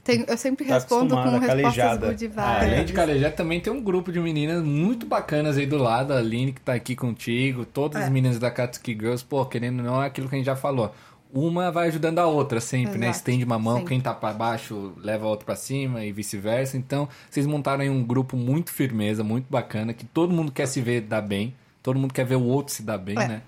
Tenho- 0.05 0.27
eu 0.29 0.37
sempre 0.37 0.67
Tá 0.67 0.75
respondo 0.75 1.15
com 1.15 1.23
respostas 1.23 1.47
calejada. 1.49 2.07
good 2.09 2.19
vibes. 2.27 2.39
Ah, 2.39 2.61
Além 2.61 2.85
de 2.85 2.93
Calejé, 2.93 3.31
também 3.31 3.59
tem 3.61 3.73
um 3.73 3.83
grupo 3.83 4.13
de 4.13 4.21
meninas 4.21 4.63
muito 4.63 5.07
bacanas 5.07 5.57
aí 5.57 5.65
do 5.65 5.79
lado. 5.79 6.13
A 6.13 6.19
Aline 6.19 6.53
que 6.53 6.61
tá 6.61 6.75
aqui 6.75 6.95
contigo, 6.95 7.65
todas 7.65 8.03
as 8.03 8.09
É. 8.09 8.11
meninas 8.11 8.39
da 8.39 8.51
Katsuki 8.51 8.93
Girls, 8.93 9.25
pô, 9.25 9.47
querendo 9.47 9.79
ou 9.81 9.85
não, 9.87 10.03
é 10.03 10.07
aquilo 10.07 10.29
que 10.29 10.35
a 10.35 10.39
gente 10.39 10.47
já 10.47 10.57
falou. 10.57 10.95
Uma 11.33 11.71
vai 11.73 11.89
ajudando 11.89 12.19
a 12.19 12.27
outra 12.27 12.61
sempre, 12.61 12.99
né? 12.99 13.07
Exato, 13.07 13.19
Estende 13.21 13.45
uma 13.47 13.59
mão, 13.59 13.77
sempre. 13.79 13.89
quem 13.95 14.01
tá 14.03 14.13
pra 14.13 14.35
baixo 14.35 14.93
leva 14.99 15.25
a 15.25 15.29
outra 15.31 15.47
pra 15.47 15.57
cima 15.57 16.05
e 16.05 16.13
vice-versa. 16.13 16.77
Então, 16.77 17.09
vocês 17.31 17.47
montaram 17.47 17.81
aí 17.81 17.89
um 17.89 18.05
grupo 18.05 18.37
muito 18.37 18.71
firmeza, 18.71 19.25
muito 19.25 19.47
bacana, 19.49 19.95
que 19.95 20.05
todo 20.05 20.35
mundo 20.35 20.53
quer 20.53 20.67
se 20.67 20.83
ver 20.83 21.01
dar 21.01 21.23
bem, 21.23 21.55
todo 21.83 21.99
mundo 21.99 22.13
quer 22.13 22.27
ver 22.27 22.37
o 22.37 22.43
outro 22.45 22.75
se 22.75 22.83
dar 22.83 22.99
bem, 22.99 23.17
É. 23.19 23.27
né? 23.27 23.43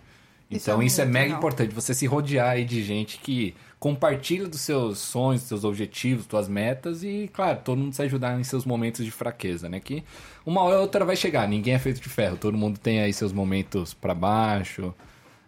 Isso 0.56 0.70
Então 0.70 0.82
é 0.82 0.86
isso 0.86 1.01
é 1.01 1.05
mega 1.05 1.24
legal. 1.24 1.39
importante, 1.39 1.74
você 1.74 1.94
se 1.94 2.06
rodear 2.06 2.51
aí 2.51 2.64
de 2.64 2.82
gente 2.82 3.18
que 3.18 3.55
compartilha 3.78 4.48
dos 4.48 4.60
seus 4.62 4.98
sonhos, 4.98 5.43
dos 5.43 5.48
seus 5.48 5.64
objetivos, 5.64 6.26
suas 6.28 6.48
metas 6.48 7.02
e, 7.02 7.28
claro, 7.32 7.60
todo 7.62 7.78
mundo 7.78 7.93
se 7.93 8.01
ajudar 8.02 8.39
em 8.40 8.44
seus 8.44 8.64
momentos 8.64 9.05
de 9.05 9.10
fraqueza, 9.10 9.68
né? 9.68 9.78
Que 9.78 10.02
uma 10.47 10.62
hora 10.62 10.76
ou 10.76 10.82
outra 10.82 11.05
vai 11.05 11.16
chegar, 11.16 11.47
ninguém 11.47 11.74
é 11.74 11.78
feito 11.78 12.01
de 12.01 12.09
ferro, 12.09 12.36
todo 12.39 12.56
mundo 12.56 12.78
tem 12.78 13.01
aí 13.01 13.12
seus 13.12 13.32
momentos 13.32 13.93
pra 13.93 14.14
baixo, 14.14 14.94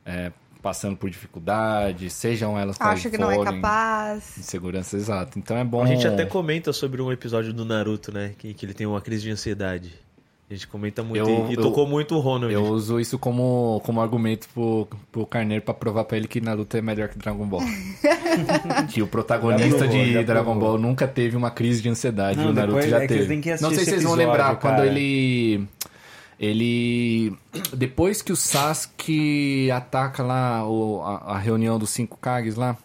é, 0.05 0.31
passando 0.61 0.97
por 0.97 1.09
dificuldade, 1.09 2.11
sejam 2.11 2.59
elas 2.59 2.77
quais 2.77 2.99
Acha 3.01 3.09
que 3.09 3.17
não 3.17 3.31
é 3.31 3.43
capaz. 3.43 4.37
Insegurança, 4.37 4.97
exato. 4.97 5.39
Então 5.39 5.57
é 5.57 5.65
bom... 5.65 5.83
A 5.83 5.87
gente 5.87 6.07
até 6.07 6.27
comenta 6.27 6.73
sobre 6.73 7.01
um 7.01 7.11
episódio 7.11 7.53
do 7.55 7.65
Naruto, 7.65 8.13
né? 8.13 8.35
Que, 8.37 8.53
que 8.53 8.67
ele 8.67 8.75
tem 8.75 8.87
uma 8.87 9.01
crise 9.01 9.23
de 9.23 9.31
ansiedade. 9.31 9.95
A 10.49 10.55
gente 10.55 10.69
comenta 10.69 11.03
muito 11.03 11.19
Eu- 11.29 11.47
e, 11.49 11.53
e 11.53 11.55
eu- 11.57 11.63
tocou 11.63 11.87
muito 11.89 12.15
o 12.15 12.21
Ronald. 12.21 12.55
Eu 12.55 12.63
uso 12.67 13.01
isso 13.01 13.19
como, 13.19 13.81
como 13.85 14.01
argumento 14.01 14.47
pro, 14.55 14.87
pro 15.11 15.27
Carneiro 15.27 15.65
pra 15.65 15.75
provar 15.75 16.05
pra 16.05 16.17
ele 16.17 16.29
que 16.29 16.41
Naruto 16.41 16.77
é 16.77 16.81
melhor 16.81 17.09
que 17.09 17.19
Dragon 17.19 17.45
Ball. 17.47 17.63
que 18.93 19.03
o 19.03 19.09
protagonista 19.09 19.79
provou, 19.79 20.05
de 20.05 20.25
Dragon. 20.25 20.57
Ball 20.59 20.79
nunca 20.79 21.09
teve 21.09 21.37
uma 21.37 21.51
crise 21.51 21.83
de 21.83 21.89
ansiedade. 21.89 22.39
Não, 22.39 22.51
o 22.51 22.53
Naruto 22.53 22.75
depois 22.77 22.91
já 22.91 23.03
é 23.03 23.07
teve. 23.09 23.37
Não 23.61 23.71
sei 23.71 23.79
se 23.81 23.85
vocês 23.87 24.03
vão 24.05 24.15
lembrar 24.15 24.55
quando 24.57 24.77
cara. 24.77 24.87
ele. 24.87 25.67
Ele. 26.39 27.33
Depois 27.75 28.21
que 28.23 28.31
o 28.33 28.37
Sasuke 28.37 29.71
ataca 29.71 30.23
lá 30.23 30.69
o- 30.69 31.03
a, 31.03 31.35
a 31.35 31.39
reunião 31.39 31.79
dos 31.79 31.91
cinco 31.91 32.17
Kages 32.21 32.55
lá. 32.57 32.77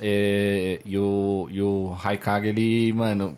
é, 0.00 0.80
e 0.84 0.98
o, 0.98 1.46
e 1.50 1.62
o 1.62 1.90
Raikage, 1.90 2.48
ele, 2.48 2.92
mano, 2.92 3.36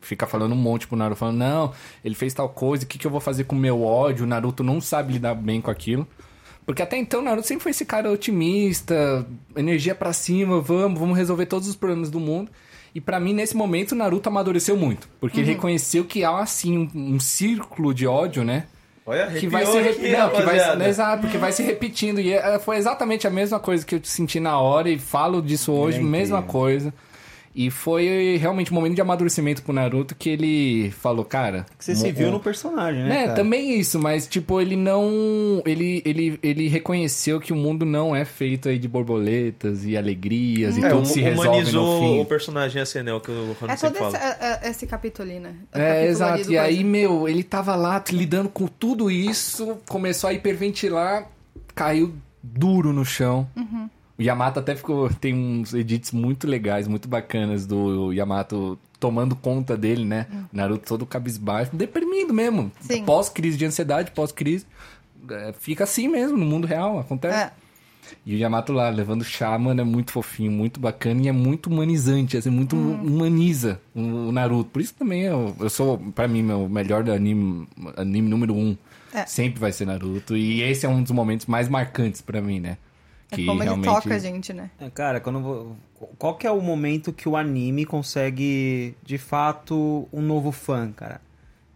fica 0.00 0.26
falando 0.26 0.52
um 0.52 0.56
monte 0.56 0.86
pro 0.86 0.96
Naruto, 0.96 1.18
falando, 1.18 1.36
não, 1.38 1.72
ele 2.04 2.14
fez 2.14 2.32
tal 2.34 2.48
coisa, 2.48 2.84
o 2.84 2.86
que, 2.86 2.98
que 2.98 3.06
eu 3.06 3.10
vou 3.10 3.20
fazer 3.20 3.44
com 3.44 3.54
o 3.54 3.58
meu 3.58 3.82
ódio? 3.82 4.24
O 4.24 4.28
Naruto 4.28 4.62
não 4.64 4.80
sabe 4.80 5.12
lidar 5.14 5.34
bem 5.34 5.60
com 5.60 5.70
aquilo. 5.70 6.06
Porque 6.66 6.82
até 6.82 6.96
então 6.96 7.20
o 7.20 7.22
Naruto 7.22 7.46
sempre 7.46 7.62
foi 7.62 7.70
esse 7.70 7.84
cara 7.84 8.10
otimista, 8.10 9.26
energia 9.56 9.94
pra 9.94 10.12
cima, 10.12 10.60
vamos, 10.60 10.98
vamos 11.00 11.16
resolver 11.16 11.46
todos 11.46 11.68
os 11.68 11.76
problemas 11.76 12.10
do 12.10 12.20
mundo. 12.20 12.50
E 12.94 13.00
pra 13.00 13.20
mim, 13.20 13.32
nesse 13.32 13.56
momento, 13.56 13.92
o 13.92 13.94
Naruto 13.94 14.28
amadureceu 14.28 14.76
muito. 14.76 15.08
Porque 15.20 15.40
ele 15.40 15.52
reconheceu 15.52 16.04
que 16.04 16.24
há, 16.24 16.38
assim, 16.40 16.76
um, 16.94 17.14
um 17.14 17.20
círculo 17.20 17.94
de 17.94 18.06
ódio, 18.06 18.42
né? 18.44 18.66
Olha, 19.06 19.28
que 19.32 19.48
vai 19.48 19.64
se 19.64 19.80
repetindo. 19.80 20.14
aqui, 20.16 20.36
que 20.36 20.42
vai, 20.42 20.56
rapaziada. 20.56 20.88
exato, 20.88 21.20
porque 21.22 21.38
vai 21.38 21.52
se 21.52 21.62
repetindo. 21.62 22.20
E 22.20 22.32
é- 22.32 22.58
foi 22.58 22.76
exatamente 22.76 23.26
a 23.26 23.30
mesma 23.30 23.58
coisa 23.58 23.84
que 23.86 23.94
eu 23.94 24.00
senti 24.02 24.38
na 24.40 24.58
hora 24.58 24.88
e 24.90 24.98
falo 24.98 25.40
disso 25.40 25.72
hoje, 25.72 25.98
É 25.98 26.02
mesma 26.02 26.38
incrível. 26.38 26.52
coisa. 26.52 26.94
E 27.52 27.68
foi 27.68 28.36
realmente 28.40 28.70
um 28.70 28.76
momento 28.76 28.94
de 28.94 29.00
amadurecimento 29.00 29.60
pro 29.62 29.72
Naruto 29.72 30.14
que 30.14 30.30
ele 30.30 30.90
falou, 30.92 31.24
cara. 31.24 31.66
Que 31.76 31.84
você 31.84 31.96
se 31.96 32.12
viu 32.12 32.30
no 32.30 32.38
personagem, 32.38 33.02
né? 33.02 33.22
É, 33.22 33.24
cara? 33.24 33.34
também 33.34 33.76
isso, 33.78 33.98
mas 33.98 34.26
tipo, 34.28 34.60
ele 34.60 34.76
não. 34.76 35.60
Ele, 35.66 36.00
ele, 36.04 36.38
ele 36.44 36.68
reconheceu 36.68 37.40
que 37.40 37.52
o 37.52 37.56
mundo 37.56 37.84
não 37.84 38.14
é 38.14 38.24
feito 38.24 38.68
aí 38.68 38.78
de 38.78 38.86
borboletas 38.86 39.84
e 39.84 39.96
alegrias 39.96 40.76
e 40.76 40.84
É, 40.84 40.88
tudo 40.90 41.06
se 41.06 41.20
resolve 41.20 41.72
no 41.72 41.98
fim. 41.98 42.20
o 42.20 42.24
personagem 42.24 42.80
SNL 42.82 43.20
que 43.20 43.32
o 43.32 43.56
Rony 43.60 43.72
É 43.72 43.76
todo 43.76 43.94
fala. 43.96 44.16
esse, 44.16 44.24
é- 44.26 44.60
é- 44.62 44.70
esse 44.70 44.86
capítulo 44.86 45.28
ali, 45.28 45.40
né? 45.40 45.54
É, 45.72 45.90
ali 46.02 46.06
exato. 46.08 46.52
E 46.52 46.56
aí, 46.56 46.84
meu, 46.84 47.28
ele 47.28 47.42
tava 47.42 47.74
lá 47.74 48.02
lidando 48.12 48.48
com 48.48 48.68
tudo 48.68 49.10
isso, 49.10 49.76
começou 49.88 50.30
a 50.30 50.32
hiperventilar, 50.32 51.28
caiu 51.74 52.14
duro 52.42 52.92
no 52.92 53.04
chão. 53.04 53.48
Uhum. 53.56 53.90
O 54.20 54.22
Yamato 54.22 54.60
até 54.60 54.76
ficou. 54.76 55.08
Tem 55.08 55.34
uns 55.34 55.72
edits 55.72 56.12
muito 56.12 56.46
legais, 56.46 56.86
muito 56.86 57.08
bacanas 57.08 57.66
do 57.66 58.12
Yamato 58.12 58.78
tomando 59.00 59.34
conta 59.34 59.78
dele, 59.78 60.04
né? 60.04 60.26
Naruto 60.52 60.86
todo 60.86 61.06
cabisbaixo, 61.06 61.74
deprimido 61.74 62.34
mesmo. 62.34 62.70
Hum. 62.90 63.04
Pós-crise 63.06 63.56
de 63.56 63.64
ansiedade, 63.64 64.10
pós-crise. 64.10 64.66
é, 65.30 65.54
Fica 65.58 65.84
assim 65.84 66.06
mesmo, 66.06 66.36
no 66.36 66.44
mundo 66.44 66.66
real, 66.66 66.98
acontece. 66.98 67.34
É. 67.44 67.50
E 68.26 68.34
o 68.34 68.38
Yamato 68.38 68.72
lá, 68.74 68.90
levando 68.90 69.24
chá, 69.24 69.56
mano, 69.58 69.80
é 69.80 69.84
muito 69.84 70.10
fofinho, 70.12 70.50
muito 70.52 70.78
bacana 70.78 71.22
e 71.22 71.28
é 71.28 71.32
muito 71.32 71.68
humanizante, 71.68 72.36
assim, 72.36 72.50
muito 72.50 72.76
Hum. 72.76 73.00
humaniza 73.02 73.80
o 73.94 74.00
o 74.28 74.32
Naruto. 74.32 74.68
Por 74.68 74.82
isso 74.82 74.92
também 74.94 75.22
eu, 75.22 75.56
eu 75.58 75.70
sou, 75.70 75.96
pra 76.14 76.28
mim, 76.28 76.42
meu 76.42 76.68
melhor 76.68 77.02
do 77.02 77.10
anime, 77.10 77.66
anime 77.96 78.28
número 78.28 78.52
um. 78.54 78.76
É. 79.14 79.24
Sempre 79.24 79.58
vai 79.60 79.72
ser 79.72 79.86
Naruto. 79.86 80.36
E 80.36 80.60
esse 80.60 80.84
é 80.84 80.88
um 80.90 81.02
dos 81.02 81.12
momentos 81.12 81.46
mais 81.46 81.70
marcantes 81.70 82.20
pra 82.20 82.42
mim, 82.42 82.60
né? 82.60 82.76
É 83.32 83.46
como 83.46 83.62
ele 83.62 83.82
toca 83.82 84.14
a 84.14 84.18
gente, 84.18 84.52
né? 84.52 84.70
É, 84.80 84.90
Cara, 84.90 85.20
quando 85.20 85.76
qual 86.18 86.34
que 86.36 86.46
é 86.46 86.50
o 86.50 86.60
momento 86.60 87.12
que 87.12 87.28
o 87.28 87.36
anime 87.36 87.84
consegue, 87.84 88.94
de 89.04 89.18
fato, 89.18 90.08
um 90.12 90.20
novo 90.20 90.50
fã, 90.50 90.90
cara? 90.92 91.20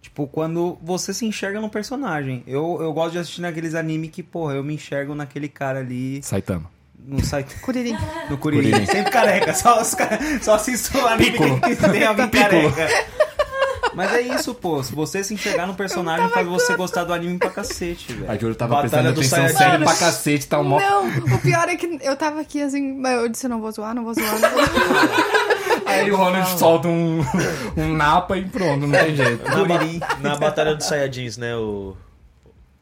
Tipo, 0.00 0.26
quando 0.26 0.78
você 0.82 1.14
se 1.14 1.24
enxerga 1.24 1.60
no 1.60 1.70
personagem. 1.70 2.42
Eu, 2.46 2.78
eu 2.80 2.92
gosto 2.92 3.12
de 3.12 3.18
assistir 3.18 3.40
naqueles 3.40 3.74
anime 3.74 4.08
que, 4.08 4.22
porra, 4.22 4.54
eu 4.54 4.62
me 4.62 4.74
enxergo 4.74 5.14
naquele 5.14 5.48
cara 5.48 5.78
ali 5.80 6.22
Saitama. 6.22 6.70
no 6.98 7.24
site. 7.24 7.54
Kuririn. 7.60 7.96
No 8.28 8.36
Kuririn. 8.36 8.70
Kuririn. 8.70 8.86
Sempre 8.86 9.10
careca. 9.10 9.54
Só, 9.54 9.80
os 9.80 9.94
só 10.42 10.54
assisto 10.56 10.98
o 10.98 11.06
anime 11.06 11.30
Piccolo. 11.30 11.60
que, 11.60 11.76
que 11.76 11.88
tem 11.90 12.04
alguém 12.04 12.28
Piccolo. 12.28 12.70
careca. 12.72 13.23
Mas 13.92 14.12
é 14.14 14.20
isso, 14.22 14.54
pô. 14.54 14.82
Se 14.82 14.94
você 14.94 15.22
se 15.22 15.34
enxergar 15.34 15.66
no 15.66 15.74
personagem, 15.74 16.28
faz 16.30 16.46
você 16.46 16.76
gostar 16.76 17.04
do 17.04 17.12
anime 17.12 17.38
pra 17.38 17.50
cacete, 17.50 18.12
velho. 18.12 18.30
A 18.30 18.36
Juro 18.36 18.54
tava 18.54 18.76
Batalha 18.76 19.12
prestando 19.12 19.14
do 19.14 19.20
atenção 19.20 19.58
sério 19.58 19.72
Mano, 19.74 19.84
pra 19.84 19.94
cacete, 19.94 20.46
tá 20.46 20.58
um 20.58 20.64
mó... 20.64 20.80
Não, 20.80 21.06
o 21.36 21.38
pior 21.40 21.68
é 21.68 21.76
que 21.76 21.98
eu 22.02 22.16
tava 22.16 22.40
aqui 22.40 22.62
assim, 22.62 22.94
mas 22.98 23.12
eu 23.20 23.28
disse, 23.28 23.46
eu 23.46 23.50
não 23.50 23.60
vou 23.60 23.70
zoar, 23.70 23.94
não 23.94 24.04
vou 24.04 24.14
zoar, 24.14 24.40
não 24.40 24.50
vou 24.50 24.64
zoar. 24.64 25.84
Aí 25.86 26.10
o 26.10 26.16
Ronald 26.16 26.48
solta 26.58 26.88
um, 26.88 27.20
um 27.76 27.94
napa 27.94 28.36
e 28.38 28.44
pronto, 28.44 28.86
não 28.86 28.98
tem 28.98 29.14
jeito. 29.14 29.44
Na, 29.44 29.64
ba- 29.64 30.18
na 30.20 30.36
Batalha 30.36 30.74
dos 30.74 30.86
Saiyajins, 30.86 31.36
né? 31.36 31.54
O, 31.56 31.94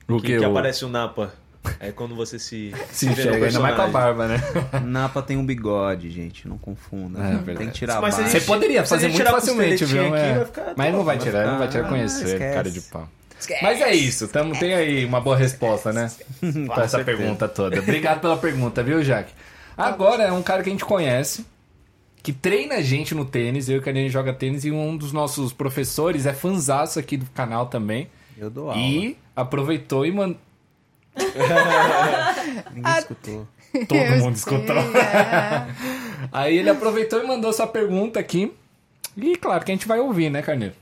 O 0.09 0.17
que, 0.21 0.29
que? 0.29 0.39
que 0.39 0.45
o- 0.47 0.51
aparece 0.51 0.85
o 0.85 0.89
Napa. 0.89 1.33
É 1.79 1.93
quando 1.93 2.15
você 2.15 2.39
se, 2.39 2.73
Se 2.91 3.07
enxerga, 3.07 3.47
ainda 3.47 3.61
mais 3.61 3.77
com 3.77 3.83
a 3.83 3.87
barba, 3.87 4.27
né? 4.29 4.41
Napa 4.85 5.23
tem 5.23 5.37
um 5.37 5.47
bigode, 5.47 6.11
gente. 6.11 6.49
Não 6.49 6.59
confunda. 6.59 7.21
É, 7.21 7.55
tem 7.55 7.69
que 7.69 7.73
tirar 7.73 7.99
a 7.99 8.01
Mas 8.01 8.15
se 8.15 8.21
barba. 8.23 8.37
a 8.37 8.41
Você 8.41 8.47
poderia 8.47 8.81
a 8.83 8.85
fazer 8.87 9.09
muito 9.09 9.27
a 9.29 9.31
facilmente, 9.33 9.85
viu? 9.85 10.15
É. 10.15 10.47
Mas 10.77 10.93
não 10.93 11.05
vai 11.05 11.19
tirar, 11.19 11.47
não 11.47 11.59
vai 11.59 11.69
tirar 11.69 11.87
Ah, 11.87 11.89
conhecer, 11.89 12.25
esquece. 12.25 12.55
cara 12.55 12.71
de 12.71 12.81
pau. 12.81 13.09
Mas 13.61 13.81
é 13.81 13.93
isso, 13.95 14.29
tamo, 14.29 14.57
tem 14.57 14.73
aí 14.73 15.05
uma 15.05 15.21
boa 15.21 15.37
resposta, 15.37 15.93
né? 15.93 16.11
pra 16.73 16.85
essa 16.85 17.03
pergunta 17.03 17.49
toda. 17.49 17.79
Obrigado 17.81 18.21
pela 18.21 18.37
pergunta, 18.37 18.83
viu, 18.83 19.03
Jaque? 19.03 19.33
Agora 19.77 20.23
é 20.23 20.33
um 20.33 20.43
cara 20.43 20.63
que 20.63 20.69
a 20.69 20.73
gente 20.73 20.85
conhece, 20.85 21.45
que 22.23 22.33
treina 22.33 22.77
a 22.77 22.83
gente 22.83 23.15
no 23.17 23.25
tênis, 23.25 23.69
eu 23.69 23.77
e 23.77 23.79
o 23.79 23.83
Karine 23.83 24.09
joga 24.09 24.33
tênis, 24.33 24.65
e 24.65 24.71
um 24.71 24.97
dos 24.97 25.13
nossos 25.13 25.53
professores 25.53 26.25
é 26.27 26.33
fanzaço 26.33 26.99
aqui 27.01 27.17
do 27.17 27.27
canal 27.27 27.67
também. 27.67 28.09
Eu 28.39 28.49
dou 28.49 28.71
aula. 28.71 28.81
E 28.81 29.17
aproveitou 29.35 30.07
e 30.07 30.13
mandou. 30.13 30.37
Ninguém 32.73 32.99
escutou. 32.99 33.49
Todo 33.89 33.95
Eu 33.97 34.19
mundo 34.19 34.37
sei, 34.37 34.55
escutou. 34.57 34.77
é. 34.77 35.67
Aí 36.33 36.57
ele 36.59 36.71
aproveitou 36.71 37.23
e 37.23 37.27
mandou 37.27 37.53
sua 37.53 37.67
pergunta 37.67 38.21
aqui. 38.21 38.53
E 39.17 39.37
claro 39.37 39.65
que 39.65 39.71
a 39.73 39.75
gente 39.75 39.89
vai 39.89 39.99
ouvir, 40.01 40.31
né, 40.31 40.43
Carneiro? 40.43 40.75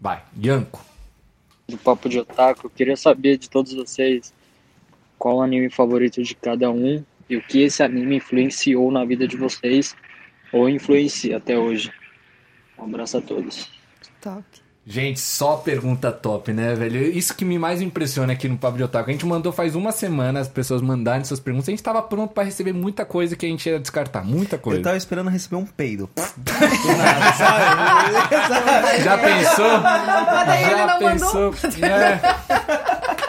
Vai, 0.00 0.22
Yanko. 0.42 0.80
do 1.68 1.76
Papo 1.78 2.08
de 2.08 2.18
Otaku. 2.18 2.66
Eu 2.66 2.70
queria 2.70 2.96
saber 2.96 3.36
de 3.38 3.48
todos 3.50 3.72
vocês 3.74 4.32
qual 5.18 5.36
o 5.36 5.42
anime 5.42 5.70
favorito 5.70 6.22
de 6.22 6.34
cada 6.34 6.70
um 6.70 7.04
e 7.28 7.36
o 7.36 7.42
que 7.42 7.62
esse 7.62 7.82
anime 7.82 8.16
influenciou 8.16 8.90
na 8.90 9.04
vida 9.04 9.26
de 9.28 9.36
vocês 9.36 9.94
ou 10.52 10.68
influencia 10.68 11.36
até 11.36 11.56
hoje. 11.58 11.92
Um 12.78 12.84
abraço 12.84 13.18
a 13.18 13.20
todos. 13.20 13.70
Top. 14.20 14.44
Gente, 14.92 15.20
só 15.20 15.54
pergunta 15.54 16.10
top, 16.10 16.52
né, 16.52 16.74
velho? 16.74 17.00
Isso 17.16 17.32
que 17.32 17.44
me 17.44 17.56
mais 17.60 17.80
impressiona 17.80 18.32
aqui 18.32 18.48
no 18.48 18.56
Papo 18.58 18.76
de 18.76 18.82
Otaku. 18.82 19.08
A 19.08 19.12
gente 19.12 19.24
mandou 19.24 19.52
faz 19.52 19.76
uma 19.76 19.92
semana 19.92 20.40
as 20.40 20.48
pessoas 20.48 20.82
mandarem 20.82 21.22
suas 21.22 21.38
perguntas. 21.38 21.68
A 21.68 21.70
gente 21.70 21.80
tava 21.82 22.02
pronto 22.02 22.34
pra 22.34 22.42
receber 22.42 22.72
muita 22.72 23.04
coisa 23.04 23.36
que 23.36 23.46
a 23.46 23.48
gente 23.48 23.68
ia 23.68 23.78
descartar. 23.78 24.24
Muita 24.24 24.56
Eu 24.56 24.60
coisa. 24.60 24.82
tava 24.82 24.96
esperando 24.96 25.30
receber 25.30 25.54
um 25.54 25.64
peido. 25.64 26.10
Já 29.04 29.16
pensou? 29.18 29.78
Mas 29.80 30.46
daí 30.46 30.64
ele 30.64 30.76
Já 30.76 30.98
pensou? 30.98 31.54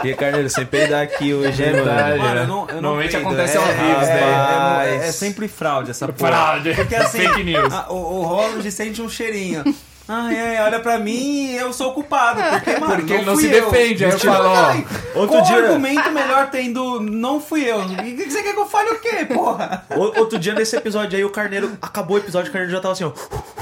É, 0.03 0.07
E 0.09 0.13
Carneiro, 0.15 0.49
sem 0.49 0.65
peidar 0.65 1.03
aqui 1.03 1.31
hoje, 1.33 1.63
hein, 1.63 1.73
Verdade. 1.73 2.17
mano? 2.17 2.23
Mano, 2.23 2.39
eu 2.39 2.47
não, 2.47 2.67
eu 2.69 2.81
Normalmente 2.81 3.11
peido. 3.11 3.27
acontece 3.27 3.57
ao 3.57 3.63
É- 3.65 3.73
vivo, 3.73 4.01
isso 4.01 4.09
daí. 4.09 4.23
é, 4.23 4.95
é, 5.03 5.07
é 5.07 5.11
sempre 5.11 5.47
fraude 5.47 5.91
essa 5.91 6.07
porra. 6.07 6.31
Fraude. 6.31 6.73
Porque 6.73 6.95
assim, 6.95 7.19
Fake 7.19 7.43
news. 7.43 7.71
a- 7.71 7.85
o, 7.91 7.95
o 7.95 8.23
Ronald 8.23 8.71
sente 8.71 8.99
um 9.01 9.07
cheirinho. 9.09 9.63
Ai, 10.07 10.37
ai, 10.37 10.61
olha 10.65 10.79
pra 10.79 10.97
mim 10.99 11.51
e 11.51 11.55
eu 11.55 11.71
sou 11.71 11.91
o 11.91 11.93
culpado. 11.93 12.41
Porque, 12.41 12.79
mano, 12.79 12.95
Porque 12.95 13.13
ele 13.13 13.23
não 13.25 13.35
se 13.35 13.45
eu. 13.47 13.69
defende. 13.69 14.03
Aí 14.03 14.11
eu 14.11 14.19
falo, 14.19 14.49
ó. 14.49 15.19
Outro 15.19 15.37
Qual 15.37 15.43
dia- 15.43 15.55
argumento 15.57 16.11
melhor 16.11 16.49
tendo 16.49 16.99
não 16.99 17.39
fui 17.39 17.63
eu? 17.63 17.81
E 18.03 18.13
o 18.13 18.17
que 18.17 18.29
você 18.29 18.43
quer 18.43 18.53
que 18.53 18.59
eu 18.59 18.65
fale 18.65 18.89
o 18.89 18.99
quê, 18.99 19.25
porra? 19.25 19.85
O- 19.95 20.19
Outro 20.19 20.37
dia 20.37 20.53
nesse 20.53 20.75
episódio 20.75 21.17
aí, 21.17 21.23
o 21.23 21.29
Carneiro. 21.29 21.71
Acabou 21.81 22.17
o 22.17 22.19
episódio, 22.19 22.49
o 22.49 22.51
Carneiro 22.51 22.75
já 22.75 22.81
tava 22.81 22.91
assim, 22.93 23.05
ó. 23.05 23.11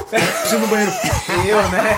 Preciso 0.10 0.56
ir 0.56 0.60
no 0.60 0.68
banheiro. 0.68 0.91
Eu, 1.48 1.70
né? 1.70 1.98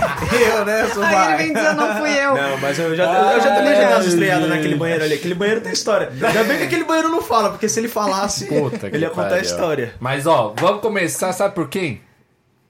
Eu, 0.57 0.65
né? 0.65 0.87
Sou 0.93 1.03
Aí 1.03 1.15
vai. 1.15 1.27
ele 1.33 1.43
vem 1.43 1.53
dizer, 1.53 1.73
não 1.75 1.95
fui 1.97 2.09
eu. 2.11 2.35
Não, 2.35 2.57
mas 2.57 2.79
eu 2.79 2.95
já, 2.95 3.05
eu 3.33 3.41
já 3.41 3.55
também 3.55 3.75
já 3.75 3.87
tava 3.89 4.03
estreado 4.05 4.47
naquele 4.47 4.75
banheiro 4.75 5.03
ali. 5.05 5.13
Aquele 5.13 5.35
banheiro 5.35 5.61
tem 5.61 5.71
história. 5.71 6.09
Ainda 6.11 6.43
bem 6.43 6.57
que 6.57 6.63
aquele 6.63 6.83
banheiro 6.83 7.07
não 7.09 7.21
fala, 7.21 7.51
porque 7.51 7.69
se 7.69 7.79
ele 7.79 7.87
falasse, 7.87 8.45
Puta 8.47 8.87
ele 8.87 8.99
ia 9.05 9.09
contar 9.09 9.35
a 9.35 9.39
história. 9.39 9.93
Mas 9.99 10.27
ó, 10.27 10.53
vamos 10.57 10.81
começar, 10.81 11.31
sabe 11.31 11.55
por 11.55 11.69
quem? 11.69 12.01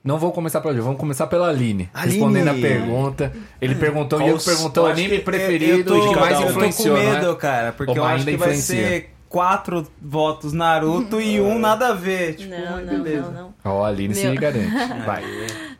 Não 0.04 0.18
vou 0.18 0.32
começar 0.32 0.60
pela 0.60 0.74
Ju, 0.74 0.82
vamos 0.82 0.98
começar 0.98 1.26
pela 1.28 1.48
Aline. 1.48 1.88
Aline. 1.94 2.14
Respondendo 2.14 2.48
a 2.48 2.54
pergunta. 2.54 3.32
Ele 3.60 3.74
perguntou, 3.76 4.18
e 4.18 4.22
Qual 4.22 4.30
eu 4.30 4.36
os- 4.36 4.44
perguntou 4.44 4.84
o 4.84 4.86
Eu 4.88 4.92
anime 4.92 5.18
preferido 5.20 5.78
eu 5.78 5.84
tô, 5.84 6.06
e 6.10 6.14
que 6.14 6.20
mais 6.20 6.40
eu 6.40 6.48
influenciou, 6.48 6.96
tô 6.96 7.02
com 7.02 7.08
medo, 7.10 7.26
não 7.26 7.32
é? 7.32 7.36
cara, 7.36 7.72
porque 7.72 7.98
eu 7.98 8.04
acho 8.04 8.24
que 8.24 8.36
vai 8.36 8.48
influencia. 8.50 8.76
ser 8.88 9.10
quatro 9.28 9.86
votos 10.00 10.52
Naruto 10.52 11.20
e 11.20 11.40
um 11.40 11.58
nada 11.58 11.88
a 11.88 11.92
ver. 11.94 12.34
Tipo, 12.34 12.50
Não, 12.50 12.80
não, 12.84 13.02
beleza. 13.02 13.30
não, 13.30 13.42
não. 13.42 13.54
Ó, 13.64 13.84
a 13.84 13.88
Aline 13.88 14.14
se 14.14 14.26
Meu. 14.26 14.34
garante. 14.40 14.68
Vai. 15.06 15.22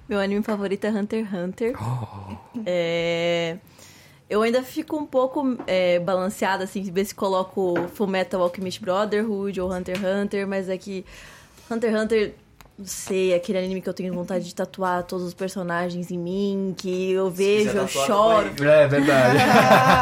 Meu 0.08 0.20
anime 0.20 0.42
favorito 0.42 0.84
é 0.84 0.90
Hunter 0.90 1.24
x 1.26 1.34
Hunter. 1.34 1.74
Oh. 1.82 2.36
É, 2.64 3.56
Eu 4.30 4.40
ainda 4.42 4.62
fico 4.62 4.96
um 4.96 5.04
pouco 5.04 5.58
é, 5.66 5.98
balanceada, 5.98 6.64
assim, 6.64 6.82
ver 6.90 7.04
se 7.04 7.14
coloco 7.14 7.74
Fullmetal 7.94 8.40
Alchemist 8.42 8.80
Brotherhood 8.80 9.60
ou 9.60 9.70
Hunter 9.72 9.96
x 9.96 10.04
Hunter, 10.04 10.46
mas 10.46 10.68
é 10.68 10.78
que 10.78 11.04
Hunter 11.70 11.90
x 11.92 12.02
Hunter, 12.02 12.34
não 12.78 12.86
sei, 12.86 13.34
aquele 13.34 13.58
anime 13.58 13.80
que 13.80 13.88
eu 13.88 13.94
tenho 13.94 14.12
vontade 14.14 14.44
de 14.44 14.54
tatuar 14.54 15.02
todos 15.04 15.26
os 15.26 15.34
personagens 15.34 16.10
em 16.10 16.18
mim, 16.18 16.74
que 16.76 17.12
eu 17.12 17.30
vejo, 17.30 17.76
eu 17.76 17.86
choro, 17.88 18.48
É 18.64 18.86
verdade. 18.88 19.38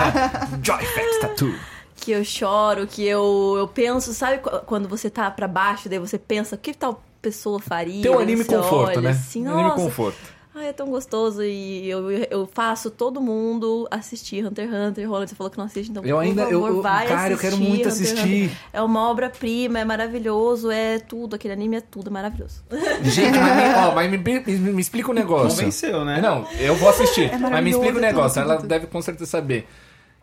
Joyfax 0.63 1.19
Tattoo. 1.21 1.55
que 1.97 2.11
eu 2.13 2.25
choro, 2.25 2.87
que 2.87 3.05
eu, 3.07 3.55
eu 3.59 3.69
penso, 3.69 4.15
sabe 4.15 4.39
qu- 4.39 4.61
quando 4.67 4.89
você 4.89 5.11
tá 5.11 5.31
pra 5.31 5.47
baixo, 5.49 5.89
daí 5.89 5.99
você 5.99 6.19
pensa, 6.19 6.55
o 6.57 6.59
que 6.59 6.73
tal 6.73 7.03
pessoa 7.21 7.61
faria? 7.61 8.03
Tem 8.03 8.11
um 8.11 8.19
anime 8.19 8.45
conforto, 8.45 8.89
olha 8.99 9.01
né? 9.03 9.11
Assim, 9.11 9.47
Um 9.47 9.53
anime 9.53 9.75
conforto. 9.75 10.19
Ai, 10.61 10.69
é 10.69 10.73
tão 10.75 10.89
gostoso 10.89 11.43
e 11.43 11.89
eu, 11.89 12.11
eu 12.11 12.47
faço 12.47 12.91
todo 12.91 13.21
mundo 13.21 13.89
assistir 13.91 14.45
Hunter 14.45 14.67
x 14.69 14.75
Hunter. 14.75 15.09
Roland, 15.09 15.27
você 15.29 15.35
falou 15.35 15.51
que 15.51 15.57
não 15.57 15.65
assiste, 15.65 15.91
então 15.91 16.05
Eu 16.05 16.19
ainda- 16.19 16.45
por 16.45 16.53
favor, 16.53 16.69
eu- 16.69 16.75
eu- 16.77 16.83
vai 16.83 17.07
cara, 17.07 17.33
eu 17.33 17.39
quero 17.39 17.57
muito 17.57 17.75
Hunter 17.81 17.87
assistir. 17.89 18.45
Hunter. 18.45 18.51
É 18.73 18.83
uma 18.83 19.09
obra-prima, 19.11 19.79
é 19.79 19.85
maravilhoso, 19.85 20.71
é 20.71 20.99
tudo. 20.99 21.35
Aquele 21.37 21.55
anime 21.55 21.77
é 21.77 21.81
tudo, 21.81 22.09
é 22.09 22.11
maravilhoso. 22.13 22.63
Gente, 23.03 23.39
mas, 23.39 23.57
me, 23.57 23.75
ó, 23.75 23.95
mas 23.95 24.11
me, 24.11 24.19
me- 24.59 24.73
me 24.75 24.81
explica 24.83 25.11
um 25.11 25.15
negócio. 25.15 25.57
Convenceu, 25.57 26.05
né? 26.05 26.21
Não, 26.21 26.47
eu 26.59 26.75
vou 26.77 26.91
assistir. 26.91 27.31
mas 27.39 27.65
me 27.65 27.71
explica 27.71 27.95
um 27.95 27.99
é 27.99 28.03
negócio. 28.03 28.43
tudo, 28.43 28.53
Ela 28.53 28.63
deve 28.63 28.87
com 28.87 29.01
certeza 29.01 29.31
saber. 29.31 29.67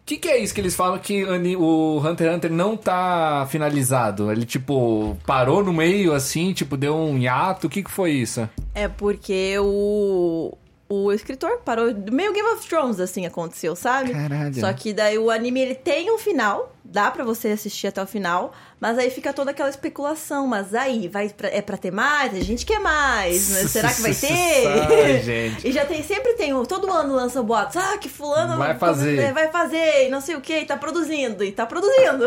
O 0.08 0.10
que, 0.10 0.16
que 0.16 0.30
é 0.30 0.38
isso 0.38 0.54
que 0.54 0.62
eles 0.62 0.74
falam 0.74 0.98
que 1.00 1.22
o 1.26 2.00
Hunter 2.00 2.28
x 2.28 2.38
Hunter 2.38 2.52
não 2.54 2.78
tá 2.78 3.46
finalizado? 3.52 4.32
Ele, 4.32 4.46
tipo, 4.46 5.18
parou 5.26 5.62
no 5.62 5.74
meio, 5.74 6.14
assim, 6.14 6.54
tipo, 6.54 6.78
deu 6.78 6.96
um 6.96 7.18
hiato? 7.18 7.68
O 7.68 7.70
que, 7.70 7.84
que 7.84 7.92
foi 7.92 8.12
isso? 8.12 8.50
É 8.74 8.88
porque 8.88 9.60
o. 9.60 10.58
O 10.88 11.12
escritor 11.12 11.58
parou. 11.58 11.94
Meio 12.10 12.32
Game 12.32 12.48
of 12.52 12.66
Thrones, 12.66 13.02
assim, 13.02 13.26
aconteceu, 13.26 13.76
sabe? 13.76 14.14
Caralho. 14.14 14.58
Só 14.58 14.72
que 14.72 14.94
daí 14.94 15.18
o 15.18 15.30
anime 15.30 15.60
ele 15.60 15.76
tem 15.76 16.10
um 16.10 16.18
final, 16.18 16.74
dá 16.90 17.12
pra 17.12 17.24
você 17.24 17.50
assistir 17.50 17.88
até 17.88 18.02
o 18.02 18.08
final, 18.08 18.54
mas 18.80 18.98
aí 18.98 19.10
fica 19.10 19.34
toda 19.34 19.52
aquela 19.52 19.70
especulação. 19.70 20.48
Mas 20.48 20.74
aí, 20.74 21.08
vai 21.08 21.30
pra- 21.30 21.50
é 21.50 21.62
pra 21.62 21.78
ter 21.78 21.92
mais? 21.92 22.34
A 22.34 22.40
gente 22.44 22.66
quer 22.66 22.80
mais, 22.80 23.50
né? 23.50 23.62
Será 23.68 23.94
que 23.94 24.02
vai 24.02 24.14
ter? 24.14 24.68
Ai, 24.68 25.22
gente. 25.22 25.68
E 25.68 25.72
já 25.72 25.86
tem, 25.86 26.02
sempre 26.04 26.34
tem, 26.34 26.54
um- 26.54 26.64
todo 26.66 26.92
ano 26.92 27.14
lança 27.16 27.42
boatos, 27.44 27.78
ah, 27.78 27.98
que 27.98 28.08
fulano 28.10 28.58
Vai 28.58 28.76
fazer. 28.78 29.34
vai 29.34 29.50
fazer, 29.50 30.08
e 30.08 30.10
não 30.10 30.22
sei 30.22 30.36
o 30.36 30.42
que, 30.42 30.60
e 30.60 30.66
tá 30.66 30.78
produzindo, 30.78 31.44
e 31.44 31.52
tá 31.52 31.66
produzindo. 31.66 32.26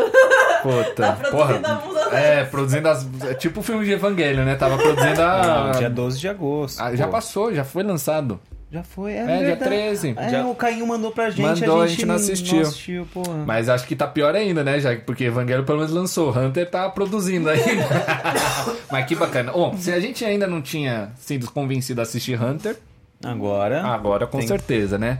Puta, 0.61 0.93
Tá 1.01 1.11
produzindo 1.13 1.61
porra. 1.67 2.09
a. 2.11 2.19
É, 2.19 2.43
produzindo 2.45 2.87
as. 2.89 3.07
É 3.23 3.33
tipo 3.33 3.59
o 3.61 3.63
filme 3.63 3.83
de 3.85 3.91
Evangelho, 3.93 4.43
né? 4.45 4.55
Tava 4.55 4.77
produzindo 4.77 5.21
a. 5.21 5.41
Não, 5.71 5.79
dia 5.79 5.89
12 5.89 6.19
de 6.19 6.27
agosto. 6.27 6.79
Ah, 6.81 6.95
já 6.95 7.07
passou, 7.07 7.53
já 7.53 7.63
foi 7.63 7.83
lançado. 7.83 8.39
Já 8.71 8.83
foi, 8.83 9.11
é, 9.11 9.17
É, 9.17 9.25
dia 9.25 9.37
verdade. 9.47 9.63
13. 9.69 10.13
É, 10.17 10.29
Já- 10.29 10.47
o 10.47 10.55
Caio 10.55 10.87
mandou 10.87 11.11
pra 11.11 11.29
gente, 11.29 11.41
Mandou, 11.61 11.81
a 11.81 11.87
gente, 11.87 12.05
não 12.05 12.15
assistiu. 12.15 12.61
assistiu 12.61 13.05
porra. 13.13 13.43
Mas 13.45 13.67
acho 13.67 13.85
que 13.85 13.95
tá 13.97 14.07
pior 14.07 14.33
ainda, 14.33 14.63
né? 14.63 14.79
Já, 14.79 14.95
porque 14.95 15.25
Evangelho 15.25 15.65
pelo 15.65 15.79
menos 15.79 15.91
lançou. 15.93 16.31
Hunter 16.31 16.69
tá 16.69 16.89
produzindo 16.89 17.49
ainda. 17.49 17.85
Mas 18.89 19.05
que 19.05 19.15
bacana. 19.15 19.51
Bom, 19.51 19.75
se 19.77 19.91
a 19.91 19.99
gente 19.99 20.23
ainda 20.23 20.47
não 20.47 20.61
tinha 20.61 21.11
sido 21.17 21.51
convencido 21.51 21.99
a 21.99 22.03
assistir 22.03 22.41
Hunter, 22.41 22.77
Agora. 23.23 23.83
agora 23.83 24.25
com 24.25 24.37
Tem- 24.39 24.47
certeza, 24.47 24.97
né? 24.97 25.19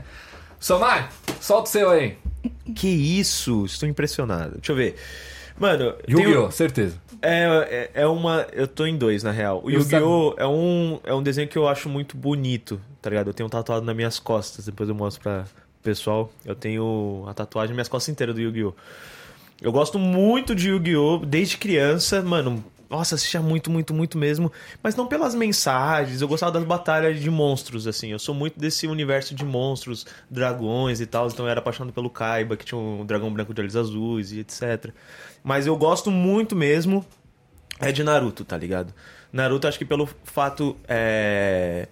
Somar, 0.58 1.10
solta 1.40 1.68
o 1.68 1.72
seu 1.72 1.90
aí. 1.90 2.16
Que 2.74 2.88
isso? 2.88 3.64
Estou 3.66 3.88
impressionado. 3.88 4.52
Deixa 4.56 4.72
eu 4.72 4.76
ver. 4.76 4.94
Mano, 5.58 5.94
Yu-Gi-Oh!, 6.08 6.46
um- 6.46 6.50
certeza. 6.50 6.96
É, 7.20 7.90
é, 7.94 8.02
é 8.02 8.06
uma. 8.06 8.46
Eu 8.52 8.66
tô 8.66 8.86
em 8.86 8.96
dois, 8.96 9.22
na 9.22 9.30
real. 9.30 9.60
O 9.62 9.70
Yu-Gi-Oh! 9.70 10.34
É 10.38 10.46
um, 10.46 10.98
é 11.04 11.12
um 11.14 11.22
desenho 11.22 11.46
que 11.48 11.58
eu 11.58 11.68
acho 11.68 11.88
muito 11.88 12.16
bonito, 12.16 12.80
tá 13.02 13.10
ligado? 13.10 13.28
Eu 13.28 13.34
tenho 13.34 13.48
tatuado 13.48 13.84
nas 13.84 13.94
minhas 13.94 14.18
costas, 14.18 14.64
depois 14.64 14.88
eu 14.88 14.94
mostro 14.94 15.22
pra 15.22 15.44
pessoal. 15.82 16.32
Eu 16.44 16.54
tenho 16.54 17.24
a 17.26 17.34
tatuagem 17.34 17.70
nas 17.70 17.76
minhas 17.76 17.88
costas 17.88 18.12
inteiras 18.12 18.34
do 18.34 18.40
Yu-Gi-Oh! 18.40 18.72
Eu 19.60 19.72
gosto 19.72 19.98
muito 19.98 20.54
de 20.54 20.70
Yu-Gi-Oh! 20.70 21.18
desde 21.18 21.56
criança, 21.56 22.22
mano. 22.22 22.64
Nossa, 22.88 23.14
assistia 23.14 23.40
muito, 23.40 23.70
muito, 23.70 23.92
muito 23.92 24.16
mesmo. 24.16 24.52
Mas 24.82 24.94
não 24.94 25.06
pelas 25.06 25.34
mensagens, 25.34 26.20
eu 26.20 26.28
gostava 26.28 26.52
das 26.52 26.64
batalhas 26.64 27.20
de 27.20 27.30
monstros, 27.30 27.86
assim. 27.86 28.12
Eu 28.12 28.18
sou 28.18 28.34
muito 28.34 28.60
desse 28.60 28.86
universo 28.86 29.34
de 29.34 29.44
monstros, 29.44 30.06
dragões 30.30 31.00
e 31.00 31.06
tal. 31.06 31.26
Então 31.26 31.46
eu 31.46 31.50
era 31.50 31.60
apaixonado 31.60 31.92
pelo 31.92 32.10
Kaiba, 32.10 32.56
que 32.56 32.64
tinha 32.64 32.78
um 32.78 33.04
dragão 33.04 33.32
branco 33.32 33.52
de 33.52 33.60
olhos 33.60 33.76
azuis 33.76 34.30
e 34.32 34.40
etc. 34.40 34.92
Mas 35.42 35.66
eu 35.66 35.76
gosto 35.76 36.10
muito 36.10 36.54
mesmo 36.54 37.04
é 37.82 37.90
de 37.90 38.04
Naruto, 38.04 38.44
tá 38.44 38.56
ligado? 38.56 38.94
Naruto, 39.32 39.66
acho 39.66 39.78
que 39.78 39.84
pelo 39.84 40.08
fato. 40.24 40.76
É... 40.86 41.88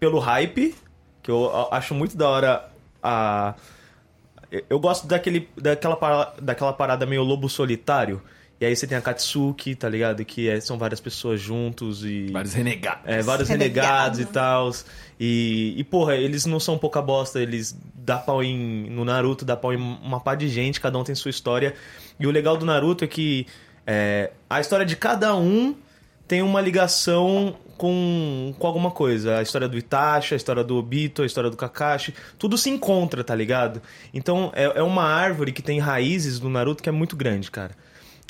Pelo 0.00 0.18
hype, 0.18 0.74
que 1.22 1.30
eu 1.30 1.50
acho 1.72 1.94
muito 1.94 2.16
da 2.16 2.28
hora 2.28 2.68
a. 3.02 3.54
Eu 4.70 4.78
gosto 4.80 5.06
daquele, 5.06 5.48
daquela, 5.56 5.94
para- 5.96 6.32
daquela 6.40 6.72
parada 6.72 7.04
meio 7.04 7.22
lobo 7.22 7.48
solitário. 7.48 8.22
E 8.60 8.64
aí 8.64 8.74
você 8.74 8.86
tem 8.88 8.96
a 8.98 9.00
Katsuki, 9.00 9.74
tá 9.76 9.88
ligado? 9.88 10.24
Que 10.24 10.48
é- 10.48 10.58
são 10.60 10.78
várias 10.78 11.00
pessoas 11.00 11.40
juntos 11.40 12.04
e. 12.04 12.28
Vários 12.32 12.54
renegados. 12.54 13.02
É, 13.04 13.22
vários 13.22 13.48
renegados 13.48 14.18
e 14.20 14.24
tal. 14.24 14.70
E, 15.20 15.74
e, 15.76 15.84
porra, 15.84 16.16
eles 16.16 16.46
não 16.46 16.58
são 16.58 16.78
pouca 16.78 17.00
bosta. 17.02 17.40
Eles 17.40 17.76
dá 17.94 18.16
pau 18.18 18.42
em, 18.42 18.88
no 18.90 19.04
Naruto, 19.04 19.44
dá 19.44 19.56
pau 19.56 19.72
em 19.72 19.76
uma 19.76 20.18
pá 20.18 20.34
de 20.34 20.48
gente, 20.48 20.80
cada 20.80 20.98
um 20.98 21.04
tem 21.04 21.14
sua 21.14 21.30
história. 21.30 21.74
E 22.18 22.26
o 22.26 22.30
legal 22.30 22.56
do 22.56 22.64
Naruto 22.64 23.04
é 23.04 23.06
que 23.06 23.46
é, 23.86 24.30
a 24.48 24.60
história 24.60 24.86
de 24.86 24.96
cada 24.96 25.36
um 25.36 25.74
tem 26.26 26.42
uma 26.42 26.60
ligação 26.60 27.54
com, 27.78 28.54
com 28.58 28.66
alguma 28.66 28.90
coisa. 28.90 29.38
A 29.38 29.42
história 29.42 29.66
do 29.68 29.78
Itachi, 29.78 30.34
a 30.34 30.36
história 30.36 30.62
do 30.62 30.76
Obito, 30.76 31.22
a 31.22 31.26
história 31.26 31.48
do 31.48 31.56
Kakashi. 31.56 32.12
Tudo 32.38 32.58
se 32.58 32.68
encontra, 32.68 33.24
tá 33.24 33.34
ligado? 33.34 33.80
Então 34.12 34.52
é, 34.54 34.64
é 34.64 34.82
uma 34.82 35.04
árvore 35.04 35.52
que 35.52 35.62
tem 35.62 35.78
raízes 35.78 36.38
do 36.38 36.50
Naruto 36.50 36.82
que 36.82 36.88
é 36.88 36.92
muito 36.92 37.16
grande, 37.16 37.50
cara. 37.50 37.70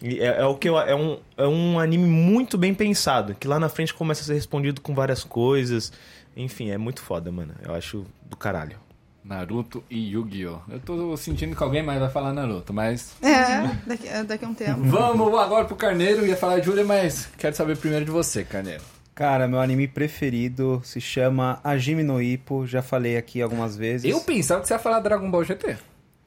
E 0.01 0.21
É, 0.21 0.43
é 0.43 0.45
o 0.47 0.55
que 0.55 0.69
eu- 0.69 0.79
é, 0.79 0.95
um, 0.95 1.19
é 1.37 1.47
um 1.49 1.81
anime 1.81 2.07
muito 2.09 2.57
bem 2.57 2.73
pensado, 2.73 3.35
que 3.35 3.49
lá 3.49 3.59
na 3.59 3.69
frente 3.69 3.93
começa 3.93 4.21
a 4.23 4.25
ser 4.25 4.35
respondido 4.35 4.81
com 4.81 4.95
várias 4.95 5.25
coisas. 5.25 5.93
Enfim, 6.37 6.71
é 6.71 6.79
muito 6.79 7.03
foda, 7.03 7.33
mano. 7.33 7.53
Eu 7.67 7.75
acho 7.75 8.07
do 8.31 8.37
caralho. 8.37 8.77
Naruto 9.25 9.83
e 9.91 10.13
Yu-Gi-Oh! 10.13 10.59
Eu 10.73 10.81
tô 10.81 11.17
sentindo 11.17 11.55
que 11.55 11.63
alguém 11.63 11.83
mais 11.83 11.99
vai 12.01 12.09
falar 12.09 12.33
Naruto, 12.33 12.73
mas. 12.73 13.15
É, 13.21 13.77
daqui, 13.87 14.09
daqui 14.27 14.45
a 14.45 14.49
um 14.49 14.55
tempo. 14.55 14.81
Vamos 14.85 15.39
agora 15.39 15.65
pro 15.67 15.77
Carneiro. 15.77 16.25
Ia 16.25 16.37
falar 16.37 16.61
de 16.61 16.67
Júlia, 16.67 16.85
mas 16.85 17.29
quero 17.37 17.55
saber 17.55 17.77
primeiro 17.77 18.05
de 18.07 18.11
você, 18.11 18.43
Carneiro. 18.45 18.83
Cara, 19.19 19.49
meu 19.49 19.59
anime 19.59 19.89
preferido 19.89 20.81
se 20.85 21.01
chama 21.01 21.59
Hajime 21.65 22.05
no 22.05 22.23
Ippo, 22.23 22.65
já 22.69 22.81
falei 22.81 23.17
aqui 23.17 23.43
algumas 23.43 23.77
vezes. 23.77 24.09
Eu 24.09 24.21
pensava 24.21 24.61
que 24.61 24.69
você 24.69 24.75
ia 24.75 24.79
falar 24.79 25.01
Dragon 25.01 25.29
Ball 25.29 25.43
GT. 25.43 25.77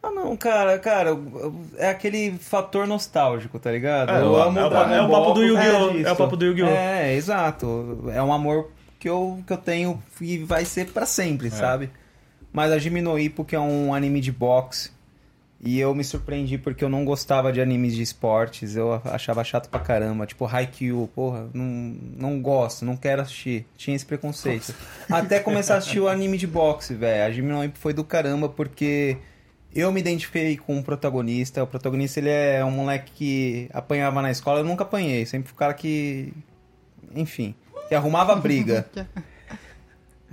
Ah, 0.04 0.12
não, 0.12 0.36
cara, 0.36 0.78
cara, 0.78 1.18
é 1.78 1.88
aquele 1.88 2.34
fator 2.38 2.86
nostálgico, 2.86 3.58
tá 3.60 3.72
ligado? 3.72 4.10
É, 4.10 4.20
eu 4.20 4.38
é 4.38 4.44
amo 4.46 4.60
o- 4.60 4.70
Dragon 4.70 4.94
é 4.94 5.02
o 5.04 5.08
Ball 5.08 5.22
papo 5.22 5.34
do 5.36 5.42
Yu-Gi-Oh! 5.46 5.90
disso. 5.92 6.10
É 6.10 6.12
o 6.12 6.16
papo 6.18 6.36
do 6.36 6.46
Yu-Gi-Oh! 6.48 6.68
É, 6.68 7.16
exato. 7.16 8.12
É 8.14 8.22
um 8.22 8.34
amor 8.34 8.70
que 9.00 9.08
eu, 9.08 9.42
que 9.48 9.54
eu 9.54 9.58
tenho 9.58 10.04
e 10.20 10.40
vai 10.40 10.66
ser 10.66 10.88
pra 10.88 11.06
sempre, 11.06 11.50
sabe? 11.50 11.90
Mas 12.52 12.74
a 12.74 12.78
Jimmy 12.78 13.02
no 13.02 13.18
Ippo, 13.18 13.46
que 13.46 13.56
é 13.56 13.60
um 13.62 13.94
anime 13.94 14.20
de 14.20 14.34
boxe, 14.34 14.92
e 15.64 15.80
eu 15.80 15.94
me 15.94 16.04
surpreendi 16.04 16.58
porque 16.58 16.84
eu 16.84 16.90
não 16.90 17.06
gostava 17.06 17.54
de 17.54 17.62
animes 17.62 17.94
de 17.94 18.02
esportes, 18.02 18.76
eu 18.76 19.00
achava 19.06 19.44
chato 19.44 19.70
pra 19.70 19.80
caramba, 19.80 20.26
tipo 20.26 20.46
Haikyuu, 20.46 21.08
porra, 21.10 21.48
não, 21.54 21.96
não 22.18 22.42
gosto, 22.42 22.84
não 22.84 22.98
quero 22.98 23.22
assistir, 23.22 23.68
tinha 23.78 23.96
esse 23.96 24.06
preconceito. 24.06 24.74
Até 25.10 25.40
começar 25.40 25.76
a 25.76 25.78
assistir 25.78 26.00
o 26.00 26.08
anime 26.08 26.38
de 26.38 26.48
boxe, 26.48 26.96
velho, 26.96 27.26
a 27.26 27.32
Jimmy 27.32 27.66
Ippo 27.66 27.78
foi 27.78 27.94
do 27.94 28.04
caramba 28.04 28.50
porque 28.50 29.18
eu 29.74 29.92
me 29.92 30.00
identifiquei 30.00 30.58
com 30.58 30.80
o 30.80 30.84
protagonista, 30.84 31.64
o 31.64 31.68
protagonista 31.68 32.20
ele 32.20 32.30
é 32.30 32.66
um 32.66 32.72
moleque 32.72 33.12
que 33.12 33.70
apanhava 33.72 34.20
na 34.22 34.32
escola, 34.32 34.62
eu 34.62 34.66
nunca 34.66 34.84
apanhei, 34.84 35.28
sempre 35.28 35.52
o 35.52 35.56
cara 35.56 35.76
que, 35.76 36.34
enfim, 37.16 37.54
que 37.88 37.94
arrumava 37.94 38.36
briga. 38.36 38.90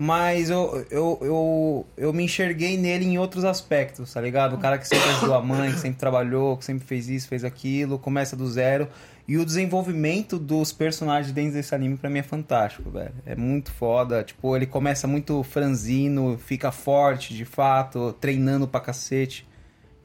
Mas 0.00 0.48
eu, 0.48 0.86
eu, 0.92 1.18
eu, 1.20 1.86
eu 1.96 2.12
me 2.12 2.22
enxerguei 2.22 2.76
nele 2.76 3.04
em 3.04 3.18
outros 3.18 3.44
aspectos, 3.44 4.12
tá 4.12 4.20
ligado? 4.20 4.54
O 4.54 4.58
cara 4.58 4.78
que 4.78 4.86
sempre 4.86 5.10
ajudou 5.10 5.34
a 5.34 5.42
mãe, 5.42 5.72
que 5.72 5.80
sempre 5.80 5.98
trabalhou, 5.98 6.56
que 6.56 6.64
sempre 6.64 6.86
fez 6.86 7.08
isso, 7.08 7.26
fez 7.26 7.42
aquilo, 7.42 7.98
começa 7.98 8.36
do 8.36 8.48
zero. 8.48 8.88
E 9.26 9.36
o 9.36 9.44
desenvolvimento 9.44 10.38
dos 10.38 10.72
personagens 10.72 11.32
dentro 11.32 11.54
desse 11.54 11.74
anime 11.74 11.96
pra 11.96 12.08
mim 12.08 12.20
é 12.20 12.22
fantástico, 12.22 12.88
velho. 12.90 13.12
É 13.26 13.34
muito 13.34 13.72
foda. 13.72 14.22
Tipo, 14.22 14.54
ele 14.54 14.66
começa 14.66 15.08
muito 15.08 15.42
franzino, 15.42 16.38
fica 16.38 16.70
forte 16.70 17.34
de 17.34 17.44
fato, 17.44 18.12
treinando 18.20 18.68
pra 18.68 18.78
cacete. 18.78 19.48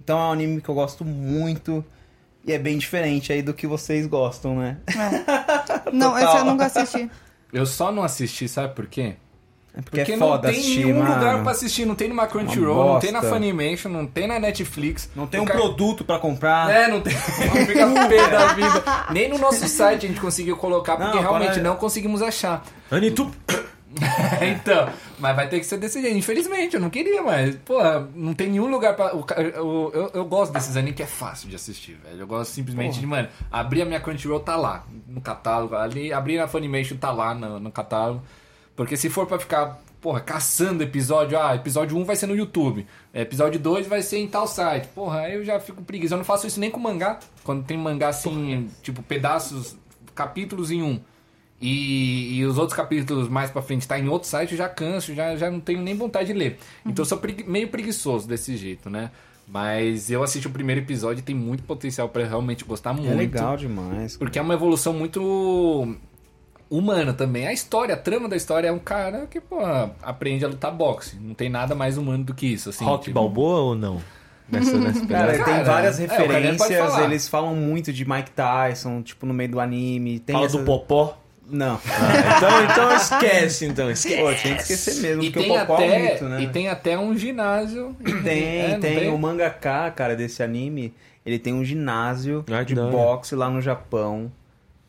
Então 0.03 0.17
é 0.17 0.23
um 0.23 0.31
anime 0.31 0.59
que 0.59 0.69
eu 0.69 0.75
gosto 0.75 1.05
muito. 1.05 1.85
E 2.43 2.51
é 2.51 2.57
bem 2.57 2.79
diferente 2.79 3.31
aí 3.31 3.43
do 3.43 3.53
que 3.53 3.67
vocês 3.67 4.07
gostam, 4.07 4.57
né? 4.57 4.77
Não, 5.93 6.17
esse 6.17 6.35
eu 6.35 6.45
nunca 6.45 6.65
assisti. 6.65 7.11
Eu 7.53 7.67
só 7.67 7.91
não 7.91 8.01
assisti, 8.01 8.49
sabe 8.49 8.73
por 8.73 8.87
quê? 8.87 9.17
É 9.75 9.81
porque, 9.81 9.97
Porque 9.97 10.11
é 10.11 10.17
não 10.17 10.27
foda 10.27 10.49
tem 10.49 10.59
assistir, 10.59 10.85
nenhum 10.85 10.99
mano. 10.99 11.15
lugar 11.15 11.41
pra 11.41 11.51
assistir, 11.51 11.85
não 11.85 11.95
tem 11.95 12.07
numa 12.07 12.27
Crunchyroll, 12.27 12.93
não 12.93 12.99
tem 12.99 13.11
na. 13.11 13.23
Funimation, 13.23 13.89
não 13.89 14.05
tem 14.05 14.27
na 14.27 14.39
Netflix. 14.39 15.09
Não 15.15 15.25
tem 15.25 15.39
um 15.41 15.45
cara- 15.45 15.59
produto 15.59 16.03
pra 16.05 16.19
comprar. 16.19 16.69
É, 16.69 16.87
não 16.87 17.01
tem. 17.01 17.11
Não 17.13 17.19
fica 17.65 18.07
pé 18.07 18.27
da 18.29 18.53
vida. 18.53 18.83
Nem 19.11 19.29
no 19.29 19.39
nosso 19.39 19.67
site 19.67 20.05
a 20.05 20.09
gente 20.09 20.21
conseguiu 20.21 20.55
colocar, 20.57 20.95
porque 20.95 21.15
Não, 21.15 21.21
realmente 21.21 21.53
para- 21.53 21.63
não 21.63 21.75
conseguimos 21.75 22.21
achar. 22.21 22.63
Anitu! 22.91 23.31
então, 24.41 24.89
mas 25.19 25.35
vai 25.35 25.47
ter 25.47 25.59
que 25.59 25.65
ser 25.65 25.77
desse 25.77 26.01
jeito. 26.01 26.17
Infelizmente, 26.17 26.75
eu 26.75 26.79
não 26.81 26.89
queria, 26.89 27.21
mas, 27.21 27.55
pô, 27.65 27.77
não 28.15 28.33
tem 28.33 28.49
nenhum 28.49 28.67
lugar 28.69 28.95
pra. 28.95 29.15
o 29.15 29.21
o- 29.21 29.91
eu, 29.93 30.11
eu 30.13 30.25
gosto 30.25 30.51
desses 30.51 30.75
animes 30.77 30.95
que 30.95 31.03
é 31.03 31.07
fácil 31.07 31.49
de 31.49 31.55
assistir, 31.55 31.97
velho. 32.03 32.19
Eu 32.21 32.27
gosto 32.27 32.51
simplesmente 32.51 32.99
de, 32.99 33.05
mano, 33.07 33.27
abrir 33.51 33.81
a 33.81 33.85
minha 33.85 33.99
Crunchyroll, 33.99 34.39
tá 34.39 34.55
lá, 34.55 34.83
no 35.07 35.21
catálogo. 35.21 35.75
Ali, 35.75 36.11
abrir 36.13 36.39
a 36.39 36.47
Funimation, 36.47 36.95
tá 36.97 37.11
lá 37.11 37.33
no, 37.33 37.59
no 37.59 37.71
catálogo. 37.71 38.21
Porque 38.75 38.97
se 38.97 39.09
for 39.09 39.25
pra 39.27 39.37
ficar, 39.39 39.79
porra, 40.01 40.19
caçando 40.19 40.81
episódio, 40.83 41.39
ah, 41.39 41.55
episódio 41.55 41.95
1 41.97 42.03
vai 42.05 42.15
ser 42.15 42.25
no 42.27 42.35
YouTube, 42.35 42.85
é, 43.13 43.21
episódio 43.21 43.59
2 43.59 43.85
vai 43.87 44.01
ser 44.01 44.17
em 44.17 44.27
tal 44.27 44.47
site. 44.47 44.87
Porra, 44.89 45.19
aí 45.21 45.35
eu 45.35 45.43
já 45.45 45.59
fico 45.59 45.81
preguiçoso. 45.83 46.15
Eu 46.15 46.17
não 46.19 46.25
faço 46.25 46.47
isso 46.47 46.59
nem 46.59 46.71
com 46.71 46.79
mangá. 46.79 47.19
Quando 47.43 47.63
tem 47.63 47.77
mangá 47.77 48.07
assim, 48.09 48.69
tipo, 48.81 49.03
pedaços, 49.03 49.75
capítulos 50.15 50.71
em 50.71 50.81
um. 50.81 50.99
E, 51.61 52.35
e 52.39 52.45
os 52.45 52.57
outros 52.57 52.75
capítulos 52.75 53.29
mais 53.29 53.49
pra 53.49 53.61
frente 53.61 53.87
tá 53.87 53.97
em 53.97 54.09
outro 54.09 54.27
site, 54.27 54.51
eu 54.51 54.57
já 54.57 54.67
canso, 54.67 55.13
já, 55.13 55.35
já 55.37 55.49
não 55.49 55.59
tenho 55.61 55.81
nem 55.81 55.95
vontade 55.95 56.27
de 56.27 56.33
ler. 56.33 56.57
Então 56.85 57.03
eu 57.03 57.07
sou 57.07 57.17
pregui- 57.19 57.45
meio 57.45 57.69
preguiçoso 57.69 58.27
desse 58.27 58.57
jeito, 58.57 58.89
né? 58.89 59.11
Mas 59.47 60.09
eu 60.09 60.23
assisti 60.23 60.47
o 60.47 60.51
primeiro 60.51 60.81
episódio 60.81 61.19
e 61.21 61.23
tem 61.23 61.35
muito 61.35 61.63
potencial 61.63 62.09
pra 62.09 62.25
realmente 62.25 62.65
gostar 62.65 62.91
muito. 62.93 63.09
É 63.11 63.13
legal 63.13 63.55
demais. 63.55 64.17
Porque 64.17 64.39
é 64.39 64.41
uma 64.41 64.53
evolução 64.53 64.93
muito 64.93 65.95
humana 66.77 67.13
também. 67.13 67.47
A 67.47 67.53
história, 67.53 67.93
a 67.93 67.97
trama 67.97 68.27
da 68.27 68.35
história 68.35 68.67
é 68.67 68.71
um 68.71 68.79
cara 68.79 69.27
que, 69.29 69.39
pô, 69.39 69.57
aprende 70.01 70.43
a 70.43 70.47
lutar 70.47 70.71
boxe. 70.71 71.15
Não 71.19 71.33
tem 71.33 71.49
nada 71.49 71.75
mais 71.75 71.97
humano 71.97 72.23
do 72.23 72.33
que 72.33 72.47
isso, 72.47 72.69
assim. 72.69 72.83
Rock 72.85 73.05
tipo- 73.05 73.15
Balboa 73.19 73.59
ou 73.59 73.75
não? 73.75 74.01
Nessa, 74.49 74.77
nessa 74.77 75.05
Cara, 75.07 75.31
pegada? 75.31 75.33
tem 75.45 75.53
Cara, 75.53 75.63
várias 75.63 75.99
é, 75.99 76.01
referências, 76.05 76.97
eles 76.99 77.27
falam 77.27 77.55
muito 77.55 77.93
de 77.93 78.07
Mike 78.07 78.31
Tyson, 78.31 79.01
tipo, 79.01 79.25
no 79.25 79.33
meio 79.33 79.49
do 79.51 79.59
anime. 79.59 80.19
Tem 80.19 80.33
Fala 80.33 80.45
essa- 80.47 80.57
do 80.57 80.65
Popó. 80.65 81.17
Não. 81.49 81.77
então, 82.37 82.63
então 82.63 82.95
esquece, 82.95 83.65
então 83.65 83.91
esquece. 83.91 84.21
Pô, 84.21 84.33
tinha 84.33 84.55
que 84.55 84.61
esquecer 84.61 84.95
mesmo, 85.01 85.23
E 85.23 85.29
porque 85.31 85.47
tem, 85.47 85.57
o 85.57 85.59
Popó 85.59 85.77
é 85.77 85.81
um 85.81 85.87
até, 85.89 86.11
mito, 86.13 86.23
né? 86.25 86.41
e 86.41 86.47
tem 86.47 86.69
até 86.69 86.97
um 86.97 87.17
ginásio. 87.17 87.95
Tem, 88.23 88.43
É, 88.61 88.67
não 88.73 88.79
tem. 88.79 89.09
O 89.09 89.17
mangaka, 89.17 89.91
cara, 89.91 90.15
desse 90.15 90.41
anime, 90.41 90.93
ele 91.25 91.37
tem 91.37 91.53
um 91.53 91.63
ginásio 91.63 92.45
Ah, 92.51 92.63
de 92.63 92.73
boxe 92.75 93.35
lá 93.35 93.49
no 93.49 93.61
Japão. 93.61 94.31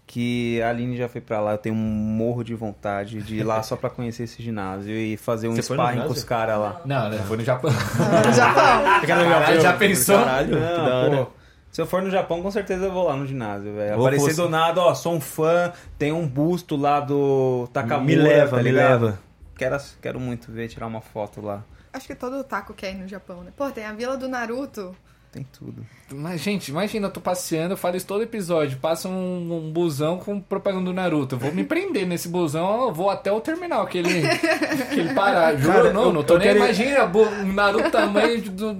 Que 0.06 0.60
a 0.60 0.68
Aline 0.68 0.96
já 0.96 1.08
foi 1.08 1.20
pra 1.20 1.40
lá, 1.40 1.52
eu 1.52 1.58
tenho 1.58 1.74
um 1.74 1.78
morro 1.78 2.44
de 2.44 2.54
vontade 2.54 3.22
de 3.22 3.36
ir 3.36 3.42
lá 3.42 3.62
só 3.62 3.74
pra 3.74 3.88
conhecer 3.88 4.24
esse 4.24 4.42
ginásio 4.42 4.92
e 4.94 5.16
fazer 5.16 5.48
um 5.48 5.56
Você 5.56 5.62
sparring 5.62 6.02
com 6.02 6.12
os 6.12 6.22
caras 6.22 6.58
lá. 6.58 6.82
Não, 6.84 7.08
né? 7.08 7.18
Foi 7.26 7.38
no 7.38 7.42
Japão. 7.44 7.70
No 7.70 8.32
Japão. 8.32 9.00
Caralho, 9.06 9.60
já 9.60 9.72
pensou? 9.72 10.18
Caralho, 10.18 10.48
que 10.48 10.60
da 10.60 10.76
Não, 10.76 11.10
hora. 11.10 11.24
pô, 11.24 11.32
se 11.72 11.80
eu 11.80 11.86
for 11.86 12.02
no 12.02 12.10
Japão, 12.10 12.42
com 12.42 12.50
certeza 12.50 12.84
eu 12.84 12.92
vou 12.92 13.08
lá 13.08 13.16
no 13.16 13.26
ginásio, 13.26 13.74
velho. 13.74 13.96
Vou 13.96 14.06
Aparecer 14.06 14.36
do 14.36 14.48
nada, 14.48 14.80
ó, 14.80 14.94
sou 14.94 15.14
um 15.14 15.20
fã, 15.20 15.72
tem 15.98 16.12
um 16.12 16.26
busto 16.28 16.76
lá 16.76 17.00
do 17.00 17.66
Takamura, 17.72 18.04
Me 18.04 18.14
leva, 18.14 18.56
tá 18.58 18.62
me 18.62 18.70
leva. 18.70 19.18
Quero, 19.56 19.76
quero 20.02 20.20
muito 20.20 20.52
ver, 20.52 20.68
tirar 20.68 20.86
uma 20.86 21.00
foto 21.00 21.40
lá. 21.40 21.64
Acho 21.92 22.06
que 22.06 22.14
todo 22.14 22.38
otaku 22.38 22.74
quer 22.74 22.90
ir 22.92 22.96
no 22.96 23.08
Japão, 23.08 23.42
né? 23.42 23.52
Pô, 23.56 23.70
tem 23.70 23.86
a 23.86 23.92
vila 23.92 24.16
do 24.16 24.28
Naruto. 24.28 24.94
Tem 25.34 25.44
tudo. 25.52 25.84
Mas, 26.12 26.40
gente, 26.42 26.68
imagina, 26.68 27.08
eu 27.08 27.10
tô 27.10 27.20
passeando, 27.20 27.72
eu 27.72 27.76
falo 27.76 27.96
isso 27.96 28.06
todo 28.06 28.22
episódio. 28.22 28.78
Passa 28.78 29.08
um, 29.08 29.52
um 29.66 29.72
busão 29.72 30.16
com 30.16 30.40
propaganda 30.40 30.84
do 30.84 30.92
Naruto. 30.92 31.34
Eu 31.34 31.38
vou 31.40 31.52
me 31.52 31.64
prender 31.66 32.06
nesse 32.06 32.28
busão, 32.28 32.82
eu 32.82 32.92
vou 32.92 33.10
até 33.10 33.32
o 33.32 33.40
terminal 33.40 33.84
que 33.88 33.98
ele, 33.98 34.22
que 34.94 35.00
ele 35.00 35.12
parar. 35.12 35.56
Juro, 35.56 35.72
Cara, 35.72 35.92
não, 35.92 36.04
eu- 36.04 36.12
não 36.12 36.22
tô 36.22 36.38
nem 36.38 36.46
quero- 36.46 36.58
imagina 36.60 37.04
um 37.06 37.52
Naruto 37.52 37.90
tamanho 37.90 38.40
do, 38.42 38.74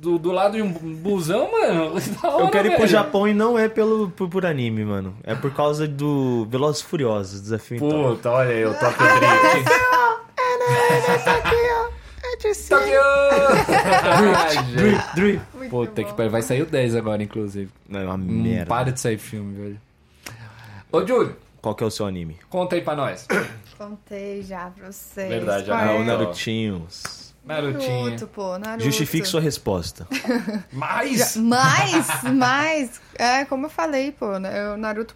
do, 0.00 0.18
do 0.18 0.32
lado 0.32 0.56
de 0.56 0.62
um 0.62 0.72
busão, 0.72 1.52
mano. 1.52 1.92
Hora, 2.24 2.42
Eu 2.44 2.48
quero 2.50 2.66
ir 2.66 2.70
pro 2.70 2.78
velho. 2.80 2.90
Japão 2.90 3.28
e 3.28 3.32
não 3.32 3.56
é 3.56 3.68
pelo, 3.68 4.10
por, 4.10 4.28
por 4.28 4.44
anime, 4.44 4.84
mano. 4.84 5.14
É 5.22 5.36
por 5.36 5.52
causa 5.54 5.86
do 5.86 6.48
Velozes 6.50 6.82
Furiosos, 6.82 7.40
desafio 7.42 7.76
então. 7.76 7.88
Puta, 8.16 8.28
olha 8.30 8.50
aí, 8.50 8.60
eu 8.60 8.74
tô 8.74 8.86
Drift. 8.86 9.70
Tokyo! 12.54 13.00
Drip, 14.74 15.14
drip. 15.14 15.40
Muito 15.54 15.70
Puta 15.70 16.02
bom. 16.02 16.08
que 16.08 16.14
pariu, 16.14 16.30
vai 16.30 16.42
sair 16.42 16.62
o 16.62 16.66
10 16.66 16.94
agora, 16.94 17.22
inclusive. 17.22 17.70
Não, 17.88 18.00
é 18.00 18.04
uma 18.04 18.16
Não 18.16 18.24
merda. 18.42 18.66
para 18.66 18.92
de 18.92 19.00
sair 19.00 19.18
filme, 19.18 19.54
velho. 19.60 19.80
Ô, 20.92 21.04
Júlio, 21.06 21.36
Qual 21.60 21.74
que 21.74 21.82
é 21.82 21.86
o 21.86 21.90
seu 21.90 22.06
anime? 22.06 22.36
conta 22.48 22.76
aí 22.76 22.82
pra 22.82 22.94
nós. 22.94 23.26
Contei 23.76 24.42
já 24.42 24.70
pra 24.70 24.90
vocês. 24.92 25.28
Verdade, 25.28 25.66
já- 25.66 25.78
Ah, 25.78 25.92
é? 25.92 25.98
o 25.98 26.04
Narutinhos. 26.04 27.25
Narutinho. 27.46 28.04
Naruto, 28.04 28.26
pô, 28.26 28.58
Naruto. 28.58 28.84
Justifique 28.84 29.26
sua 29.26 29.40
resposta. 29.40 30.06
Mais? 30.72 31.36
Mas, 31.36 32.06
mas, 32.34 33.00
é 33.14 33.44
como 33.44 33.66
eu 33.66 33.70
falei, 33.70 34.10
pô, 34.10 34.26
o 34.32 34.76
Naruto 34.76 35.14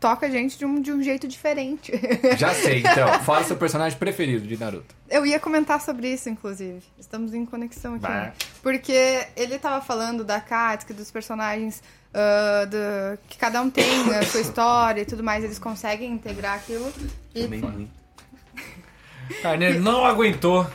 toca 0.00 0.26
a 0.26 0.30
gente 0.30 0.58
de 0.58 0.64
um, 0.64 0.80
de 0.80 0.90
um 0.90 1.02
jeito 1.02 1.28
diferente. 1.28 1.92
Já 2.38 2.54
sei, 2.54 2.80
então. 2.80 3.12
Fala 3.24 3.44
seu 3.44 3.56
personagem 3.56 3.98
preferido 3.98 4.46
de 4.46 4.56
Naruto. 4.56 4.94
Eu 5.08 5.26
ia 5.26 5.38
comentar 5.38 5.80
sobre 5.80 6.08
isso, 6.08 6.30
inclusive. 6.30 6.82
Estamos 6.98 7.34
em 7.34 7.44
conexão 7.44 7.94
aqui. 7.94 8.08
Né? 8.08 8.32
Porque 8.62 9.26
ele 9.36 9.58
tava 9.58 9.84
falando 9.84 10.24
da 10.24 10.40
Katsuki, 10.40 10.94
dos 10.94 11.10
personagens, 11.10 11.82
ah, 12.12 12.64
do, 12.64 13.18
que 13.28 13.38
cada 13.38 13.62
um 13.62 13.70
tem 13.70 13.84
a 14.14 14.22
sua 14.24 14.40
história 14.42 15.02
e 15.02 15.04
tudo 15.04 15.22
mais, 15.22 15.44
eles 15.44 15.58
conseguem 15.58 16.12
integrar 16.12 16.56
aquilo. 16.56 16.92
E 17.34 17.88
Carneiro 19.42 19.80
não 19.80 20.04
aguentou. 20.04 20.66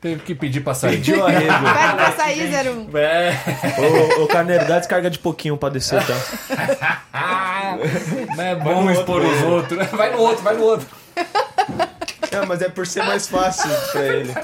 Teve 0.00 0.22
que 0.22 0.34
pedir 0.34 0.60
pra 0.60 0.74
sair. 0.74 0.96
Pediu 0.98 1.26
arrego. 1.26 1.52
Pede 1.52 1.94
pra 1.94 2.12
sair, 2.12 2.68
01. 2.68 2.96
É. 2.96 3.34
ô, 4.18 4.22
ô, 4.22 4.26
Carneiro, 4.28 4.64
dá 4.64 4.78
descarga 4.78 5.10
de 5.10 5.18
pouquinho 5.18 5.56
pra 5.56 5.68
descer, 5.68 6.00
tá? 6.06 6.14
Não 8.36 8.44
é 8.44 8.54
bom 8.54 8.90
expor 8.90 9.22
os 9.22 9.42
outros. 9.42 9.86
Vai 9.88 10.12
no 10.12 10.18
outro, 10.18 10.44
vai 10.44 10.54
no 10.54 10.62
outro. 10.62 10.86
É, 12.30 12.44
mas 12.46 12.60
é 12.62 12.68
por 12.68 12.86
ser 12.86 13.02
mais 13.04 13.26
fácil 13.28 13.70
pra 13.92 14.02
ele. 14.06 14.34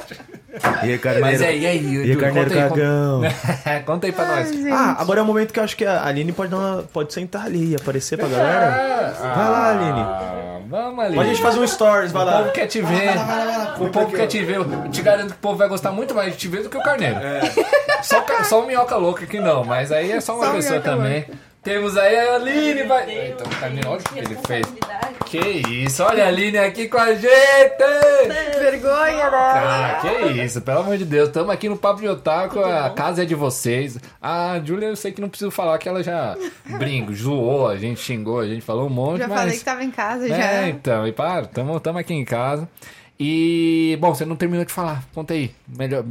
E 0.84 0.92
aí, 0.92 0.98
Carneiro? 0.98 1.26
Mas 1.26 1.42
é, 1.42 1.56
e 1.56 1.66
aí, 1.66 1.94
E 2.06 2.10
aí, 2.12 2.16
Carneiro 2.16 2.48
conta 2.50 2.62
aí, 2.64 2.68
cagão. 2.70 3.20
conta- 3.22 3.80
Conta 3.86 4.06
aí 4.06 4.12
pra 4.12 4.24
nós. 4.26 4.50
Ah, 4.72 4.96
agora 5.00 5.20
é 5.20 5.22
o 5.22 5.26
momento 5.26 5.52
que 5.52 5.58
eu 5.58 5.64
acho 5.64 5.76
que 5.76 5.84
a 5.84 6.04
Aline 6.06 6.32
pode, 6.32 6.50
dar 6.50 6.56
uma, 6.58 6.82
pode 6.84 7.12
sentar 7.12 7.46
ali 7.46 7.72
e 7.72 7.76
aparecer 7.76 8.16
pra 8.16 8.28
galera. 8.28 9.12
Vai 9.20 9.50
lá, 9.50 9.70
Aline. 9.70 10.00
Ah, 10.00 10.58
vamos 10.68 11.04
ali. 11.04 11.16
Pode 11.16 11.28
a 11.28 11.32
gente 11.32 11.42
fazer 11.42 11.58
um 11.58 11.66
stories, 11.66 12.12
vai 12.12 12.22
O 12.24 12.30
povo 12.30 12.44
lá. 12.44 12.50
quer 12.52 12.66
te 12.68 12.80
ver. 12.80 13.10
O 13.80 13.88
povo 13.88 14.12
quer 14.12 14.26
te 14.28 14.44
ver. 14.44 14.56
Eu 14.56 14.88
te 14.90 15.02
garanto 15.02 15.28
que 15.30 15.34
o 15.34 15.38
povo 15.38 15.56
vai 15.56 15.68
gostar 15.68 15.90
muito 15.90 16.14
mais 16.14 16.32
de 16.32 16.38
te 16.38 16.46
ver 16.48 16.62
do 16.62 16.68
que 16.70 16.76
o 16.78 16.82
Carneiro. 16.82 17.16
Só, 18.02 18.20
o 18.20 18.22
ca- 18.22 18.44
só 18.44 18.62
o 18.62 18.66
Minhoca 18.66 18.96
Louca 18.96 19.26
que 19.26 19.40
não, 19.40 19.64
mas 19.64 19.90
aí 19.90 20.12
é 20.12 20.20
só 20.20 20.36
uma 20.36 20.44
Só 20.46 20.50
o 20.52 20.54
pessoa 20.54 20.80
também. 20.80 21.26
Temos 21.64 21.96
aí 21.96 22.14
a 22.14 22.34
Aline, 22.34 22.82
vai. 22.82 23.10
Eita, 23.10 23.42
o 23.42 23.48
Carneiro, 23.48 23.88
olha 23.88 23.98
o 24.00 24.04
que 24.04 24.18
ele 24.18 24.36
fez. 24.46 24.66
Que 25.24 25.38
isso, 25.84 26.02
olha 26.02 26.24
a 26.26 26.28
Aline 26.28 26.58
aqui 26.58 26.88
com 26.88 26.98
a 26.98 27.14
gente! 27.14 27.24
Vergonha, 28.58 29.30
né? 29.30 29.36
Ah, 29.36 29.98
que 30.02 30.42
isso, 30.42 30.60
pelo 30.60 30.80
amor 30.80 30.98
de 30.98 31.06
Deus. 31.06 31.28
Estamos 31.28 31.48
aqui 31.48 31.66
no 31.70 31.78
Papo 31.78 32.02
de 32.02 32.08
Otaku, 32.08 32.60
a 32.60 32.90
casa 32.90 33.22
é 33.22 33.24
de 33.24 33.34
vocês. 33.34 33.98
A 34.20 34.60
Júlia, 34.62 34.88
eu 34.88 34.96
sei 34.96 35.10
que 35.10 35.22
não 35.22 35.30
preciso 35.30 35.50
falar 35.50 35.78
que 35.78 35.88
ela 35.88 36.02
já 36.02 36.36
brinco, 36.66 37.14
zoou, 37.14 37.66
a 37.68 37.76
gente 37.76 37.98
xingou, 37.98 38.40
a 38.40 38.46
gente 38.46 38.60
falou 38.60 38.86
um 38.86 38.90
monte, 38.90 39.20
Já 39.20 39.28
mas... 39.28 39.40
falei 39.40 39.58
que 39.58 39.64
tava 39.64 39.82
em 39.82 39.90
casa, 39.90 40.28
já. 40.28 40.36
É, 40.36 40.68
então, 40.68 41.06
e 41.08 41.12
para, 41.12 41.46
tamo, 41.46 41.80
tamo 41.80 41.98
aqui 41.98 42.12
em 42.12 42.26
casa. 42.26 42.68
E, 43.18 43.96
bom, 44.00 44.14
você 44.14 44.26
não 44.26 44.36
terminou 44.36 44.66
de 44.66 44.72
falar, 44.72 45.02
conta 45.14 45.32
aí, 45.32 45.50
melhor, 45.66 46.04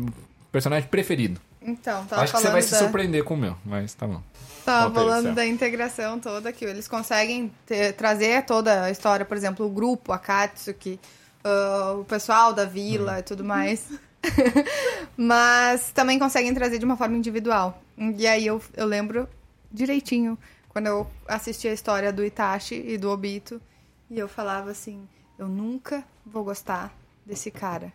personagem 0.51 0.89
preferido. 0.89 1.39
Então, 1.61 2.03
tava 2.05 2.23
Acho 2.23 2.33
que 2.33 2.41
você 2.41 2.49
vai 2.49 2.61
se 2.61 2.71
da... 2.71 2.79
surpreender 2.79 3.23
com 3.23 3.35
o 3.35 3.37
meu, 3.37 3.55
mas 3.63 3.93
tá 3.93 4.07
bom. 4.07 4.21
Tava 4.65 4.93
falando 4.93 5.33
da 5.35 5.45
integração 5.45 6.19
toda, 6.19 6.51
que 6.53 6.63
eles 6.63 6.87
conseguem 6.87 7.51
ter- 7.65 7.93
trazer 7.93 8.45
toda 8.45 8.83
a 8.83 8.91
história, 8.91 9.25
por 9.25 9.35
exemplo, 9.35 9.65
o 9.65 9.69
grupo, 9.69 10.11
a 10.11 10.17
Katsuki, 10.17 10.99
ah, 11.43 11.95
o 11.99 12.05
pessoal 12.05 12.53
da 12.53 12.65
vila 12.65 13.19
e 13.19 13.23
tudo 13.23 13.43
mais. 13.43 13.87
Mas 15.17 15.91
também 15.91 16.17
conseguem 16.17 16.53
trazer 16.53 16.79
de 16.79 16.85
uma 16.85 16.95
forma 16.97 17.17
individual. 17.17 17.81
E 18.17 18.25
aí 18.25 18.45
eu, 18.47 18.61
eu 18.75 18.85
lembro 18.85 19.27
direitinho 19.71 20.37
quando 20.69 20.87
eu 20.87 21.07
assisti 21.27 21.67
a 21.67 21.73
história 21.73 22.11
do 22.11 22.23
Itachi 22.25 22.83
e 22.87 22.97
do 22.97 23.09
Obito, 23.11 23.61
e 24.09 24.17
eu 24.17 24.27
falava 24.27 24.71
assim: 24.71 25.07
eu 25.37 25.47
nunca 25.47 26.03
vou 26.25 26.43
gostar 26.43 26.91
desse 27.25 27.51
cara. 27.51 27.91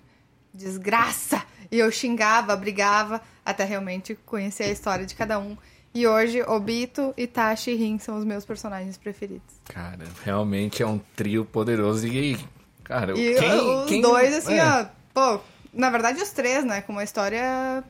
Desgraça! 0.55 1.43
E 1.71 1.79
eu 1.79 1.91
xingava, 1.91 2.57
brigava, 2.57 3.21
até 3.45 3.65
realmente 3.65 4.19
conhecer 4.25 4.65
a 4.65 4.71
história 4.71 5.05
de 5.05 5.15
cada 5.15 5.39
um. 5.39 5.57
E 5.99 6.07
hoje, 6.07 6.43
Obito, 6.43 7.13
Itachi 7.17 7.73
e 7.73 7.75
Rin 7.77 7.99
são 7.99 8.19
os 8.19 8.25
meus 8.25 8.45
personagens 8.45 8.97
preferidos. 8.97 9.43
Cara, 9.65 10.05
realmente 10.25 10.83
é 10.83 10.87
um 10.87 11.01
trio 11.17 11.45
poderoso 11.45 12.07
e, 12.07 12.39
cara, 12.85 13.19
E 13.19 13.35
quem, 13.35 13.51
os 13.61 13.87
quem- 13.89 14.01
dois, 14.01 14.33
assim, 14.35 14.55
é. 14.55 14.65
ó, 14.65 14.87
pô, 15.13 15.41
na 15.73 15.91
verdade 15.91 16.21
os 16.23 16.31
três, 16.31 16.65
né, 16.65 16.81
com 16.83 16.93
uma 16.93 17.03
história 17.05 17.83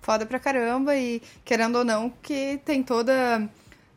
foda 0.00 0.26
pra 0.26 0.38
caramba 0.40 0.96
e, 0.96 1.22
querendo 1.44 1.76
ou 1.76 1.84
não, 1.84 2.10
que 2.22 2.58
tem 2.64 2.82
toda 2.82 3.48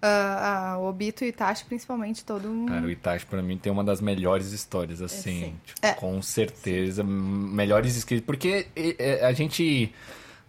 a, 0.01 0.73
a- 0.73 0.77
o 0.77 0.87
Obito 0.87 1.23
e 1.25 1.29
Itachi, 1.29 1.65
principalmente, 1.65 2.23
todo 2.23 2.47
um... 2.47 2.67
Cara, 2.67 2.85
o 2.85 2.91
Itachi 2.91 3.25
pra 3.25 3.41
mim 3.41 3.57
tem 3.57 3.71
uma 3.71 3.83
das 3.83 3.99
melhores 3.99 4.51
histórias, 4.51 5.01
assim. 5.01 5.45
sim. 5.45 5.55
tipo, 5.65 5.79
É. 5.81 5.93
Com 5.93 6.21
certeza. 6.21 7.01
m- 7.01 7.49
Melhores 7.55 7.95
escritas. 7.97 8.23
Porque 8.25 8.67
é, 8.75 9.25
a 9.25 9.33
gente. 9.33 9.91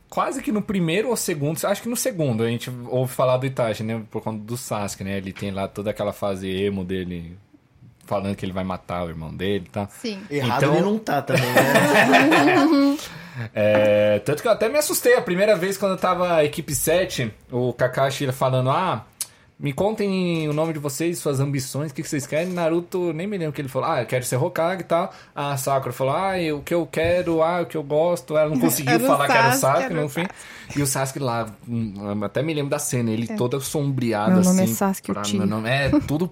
Quase 0.09 0.41
que 0.43 0.53
no 0.53 0.63
primeiro 0.63 1.09
ou 1.09 1.17
segundo, 1.17 1.59
acho 1.65 1.83
que 1.83 1.89
no 1.89 1.97
segundo 1.97 2.43
a 2.45 2.49
gente 2.49 2.71
ouve 2.89 3.13
falar 3.13 3.37
do 3.39 3.47
Itachi, 3.47 3.83
né? 3.83 4.03
Por 4.11 4.23
conta 4.23 4.39
do 4.45 4.57
Sasuke, 4.57 5.03
né? 5.05 5.17
Ele 5.19 5.33
tem 5.33 5.51
lá 5.51 5.67
toda 5.67 5.91
aquela 5.91 6.13
fase 6.13 6.49
emo 6.49 6.85
dele, 6.85 7.37
falando 8.05 8.37
que 8.37 8.45
ele 8.47 8.53
vai 8.53 8.63
matar 8.65 9.05
o 9.05 9.09
irmão 9.09 9.35
dele 9.35 9.65
e 9.67 9.71
tal. 9.71 9.89
Sim. 9.91 10.21
Errado 10.31 10.63
Então- 10.65 10.75
ele 10.75 10.83
não 10.85 10.99
tá 10.99 11.21
também, 11.23 11.43
né? 11.45 12.97
É, 13.55 14.19
tanto 14.21 14.41
que 14.41 14.49
eu 14.49 14.53
até 14.53 14.67
me 14.67 14.79
assustei 14.79 15.15
a 15.15 15.21
primeira 15.21 15.55
vez 15.55 15.77
quando 15.77 15.93
eu 15.93 15.99
tava 15.99 16.37
a 16.37 16.45
equipe 16.45 16.75
7, 16.75 17.31
o 17.53 17.71
Kakashi 17.71 18.33
falando, 18.33 18.71
ah, 18.71 19.05
me 19.59 19.73
contem 19.73 20.47
o 20.49 20.53
nome 20.53 20.75
de 20.75 20.79
vocês, 20.79 21.19
suas 21.19 21.41
ambições, 21.41 21.91
o 21.91 21.95
que, 21.95 22.03
que 22.03 22.09
vocês 22.09 22.27
querem. 22.27 22.53
Naruto, 22.53 23.13
nem 23.15 23.27
me 23.27 23.39
lembro 23.39 23.51
o 23.51 23.53
que 23.55 23.61
ele 23.63 23.69
falou, 23.69 23.89
ah, 23.89 24.03
eu 24.03 24.07
quero 24.07 24.23
ser 24.25 24.37
Hokage 24.37 24.83
e 24.83 24.85
tal. 24.85 25.11
A 25.35 25.57
Sakura 25.57 25.93
falou, 25.95 26.15
ah, 26.15 26.35
o 26.55 26.61
que 26.61 26.75
eu 26.75 26.87
quero, 26.87 27.43
ah, 27.43 27.63
o 27.63 27.67
que 27.67 27.77
eu 27.77 27.83
gosto. 27.83 28.37
Ela 28.37 28.51
não 28.51 28.59
conseguiu 28.61 29.01
falar 29.01 29.27
que 29.27 29.33
era 29.33 29.49
o 29.49 29.53
Sasuke, 29.53 29.83
Sasuke, 29.83 29.95
no 29.95 30.09
fim. 30.11 30.27
E 30.77 30.83
o 30.83 30.87
Sasuke 30.87 31.19
lá, 31.19 31.47
hum, 31.67 31.95
até 32.23 32.43
me 32.43 32.53
lembro 32.53 32.71
da 32.71 32.79
cena, 32.79 33.11
ele 33.11 33.29
todo 33.29 33.59
sombreado 33.61 34.31
É. 34.31 34.35
Meu 34.35 34.41
assim. 34.41 34.51
nome 34.51 34.63
é 34.63 34.67
Sasuke 34.75 35.13
pra- 35.13 35.23
meu 35.33 35.47
nome 35.47 35.69
é 35.71 35.91
tudo 36.07 36.31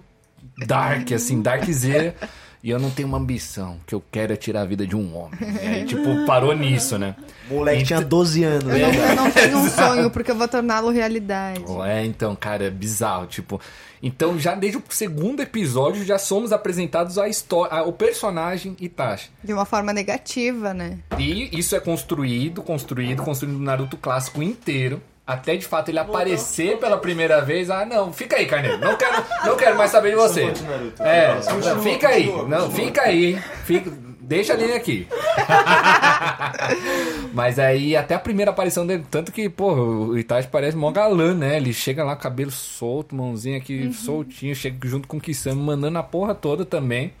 dark, 0.67 1.11
assim, 1.11 1.41
darkzera. 1.41 2.15
E 2.65 2.71
eu 2.71 2.79
não 2.79 2.89
tenho 2.89 3.07
uma 3.07 3.19
ambição, 3.19 3.73
o 3.73 3.85
que 3.85 3.93
eu 3.93 4.03
quero 4.11 4.33
é 4.33 4.35
tirar 4.35 4.61
a 4.61 4.65
vida 4.65 4.87
de 4.87 4.95
um 4.95 5.15
homem. 5.15 5.39
E 5.61 5.67
aí, 5.67 5.85
tipo, 5.85 6.25
parou 6.25 6.51
nisso, 6.55 6.97
né? 6.97 7.15
Moleque 7.47 7.83
tinha 7.83 8.01
12 8.01 8.43
anos, 8.43 8.63
Eu 8.63 8.79
não, 8.79 8.91
né? 8.91 9.11
eu 9.11 9.15
não 9.15 9.31
tenho 9.31 9.57
um 9.59 9.69
sonho, 9.69 10.09
porque 10.09 10.31
eu 10.31 10.35
vou 10.35 10.47
torná-lo 10.47 10.89
realidade. 10.89 11.63
É, 11.85 12.03
então, 12.03 12.35
cara, 12.35 12.63
é 12.63 12.71
bizarro, 12.71 13.27
tipo. 13.27 13.61
Então, 14.01 14.39
já 14.39 14.55
desde 14.55 14.79
o 14.79 14.83
segundo 14.89 15.43
episódio, 15.43 16.03
já 16.03 16.17
somos 16.17 16.51
apresentados 16.51 17.19
a 17.19 17.29
história, 17.29 17.83
o 17.83 17.93
personagem 17.93 18.75
Itachi. 18.79 19.29
De 19.43 19.53
uma 19.53 19.65
forma 19.65 19.93
negativa, 19.93 20.73
né? 20.73 20.97
E 21.19 21.55
isso 21.55 21.75
é 21.75 21.79
construído, 21.79 22.63
construído, 22.63 23.21
construído 23.21 23.59
no 23.59 23.63
Naruto 23.63 23.95
clássico 23.95 24.41
inteiro. 24.41 24.99
Até 25.25 25.55
de 25.55 25.65
fato 25.65 25.89
ele 25.89 25.99
aparecer 25.99 26.77
pela 26.77 26.97
primeira 26.97 27.41
vez. 27.41 27.69
Ah, 27.69 27.85
não, 27.85 28.13
fica 28.13 28.35
aí, 28.37 28.45
Carneiro. 28.45 28.77
Não 28.77 28.95
quero, 28.95 29.23
não 29.45 29.57
quero 29.57 29.77
mais 29.77 29.91
saber 29.91 30.11
de 30.11 30.15
você. 30.15 30.53
É, 30.99 31.35
não, 31.63 31.81
fica 31.81 32.09
aí. 32.09 32.31
Não, 32.47 32.71
fica 32.71 33.01
aí, 33.01 33.25
hein? 33.25 33.43
Fica, 33.63 33.91
deixa 34.19 34.53
a 34.53 34.55
linha 34.55 34.75
aqui. 34.75 35.07
Mas 37.33 37.57
aí, 37.57 37.95
até 37.95 38.13
a 38.15 38.19
primeira 38.19 38.51
aparição 38.51 38.85
dele, 38.85 39.03
tanto 39.09 39.31
que, 39.31 39.49
pô, 39.49 39.73
o 39.73 40.17
Itachi 40.17 40.47
parece 40.47 40.77
mó 40.77 40.91
galã, 40.91 41.33
né? 41.33 41.57
Ele 41.57 41.73
chega 41.73 42.03
lá, 42.03 42.15
cabelo 42.15 42.51
solto, 42.51 43.15
mãozinha 43.15 43.57
aqui 43.57 43.91
soltinho, 43.93 44.55
chega 44.55 44.77
junto 44.87 45.07
com 45.07 45.17
o 45.17 45.21
Kisame, 45.21 45.61
mandando 45.61 45.97
a 45.97 46.03
porra 46.03 46.35
toda 46.35 46.63
também. 46.63 47.11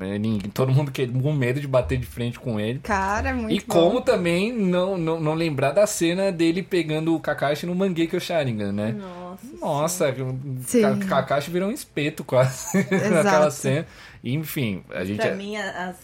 É, 0.00 0.18
ninguém- 0.18 0.50
Todo 0.50 0.72
mundo 0.72 0.90
que- 0.90 1.06
com 1.06 1.32
medo 1.32 1.60
de 1.60 1.66
bater 1.68 1.98
de 1.98 2.06
frente 2.06 2.38
com 2.38 2.58
ele. 2.58 2.78
Cara, 2.80 3.30
é 3.30 3.32
muito 3.32 3.54
E 3.54 3.60
bom. 3.66 3.72
como 3.74 4.00
também 4.00 4.52
não, 4.52 4.96
não, 4.98 5.20
não 5.20 5.34
lembrar 5.34 5.72
da 5.72 5.86
cena 5.86 6.30
dele 6.32 6.62
pegando 6.62 7.14
o 7.14 7.20
Kakashi 7.20 7.66
no 7.66 7.74
Mangekyo 7.74 8.20
Sharingan, 8.20 8.72
né? 8.72 8.92
Nossa. 8.92 9.46
Nossa, 9.60 10.10
o 10.10 10.62
Sim. 10.66 10.98
Kakashi 11.00 11.50
virou 11.50 11.68
um 11.68 11.72
espeto 11.72 12.22
quase 12.24 12.76
naquela 13.12 13.50
cena. 13.50 13.86
Enfim, 14.24 14.82
a 14.90 15.04
gente... 15.04 15.16
Pra 15.18 15.28
é- 15.28 15.34
mim, 15.34 15.56
a, 15.56 15.94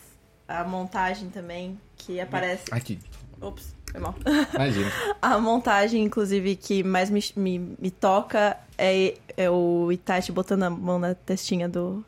a 0.48 0.64
montagem 0.64 1.28
também, 1.30 1.78
que 1.97 2.20
aparece. 2.20 2.64
Aqui, 2.70 2.98
Ops, 3.40 3.74
foi 3.93 4.01
mal. 4.01 4.14
imagina. 4.55 4.90
A 5.22 5.39
montagem, 5.39 6.02
inclusive, 6.02 6.56
que 6.56 6.82
mais 6.82 7.10
me, 7.10 7.22
me, 7.36 7.59
me 7.80 7.90
toca 7.90 8.56
é, 8.76 9.14
é 9.36 9.48
o 9.51 9.90
Itachi 9.93 10.32
botando 10.32 10.64
a 10.64 10.70
mão 10.70 10.98
na 10.98 11.14
testinha 11.14 11.68
do. 11.68 12.05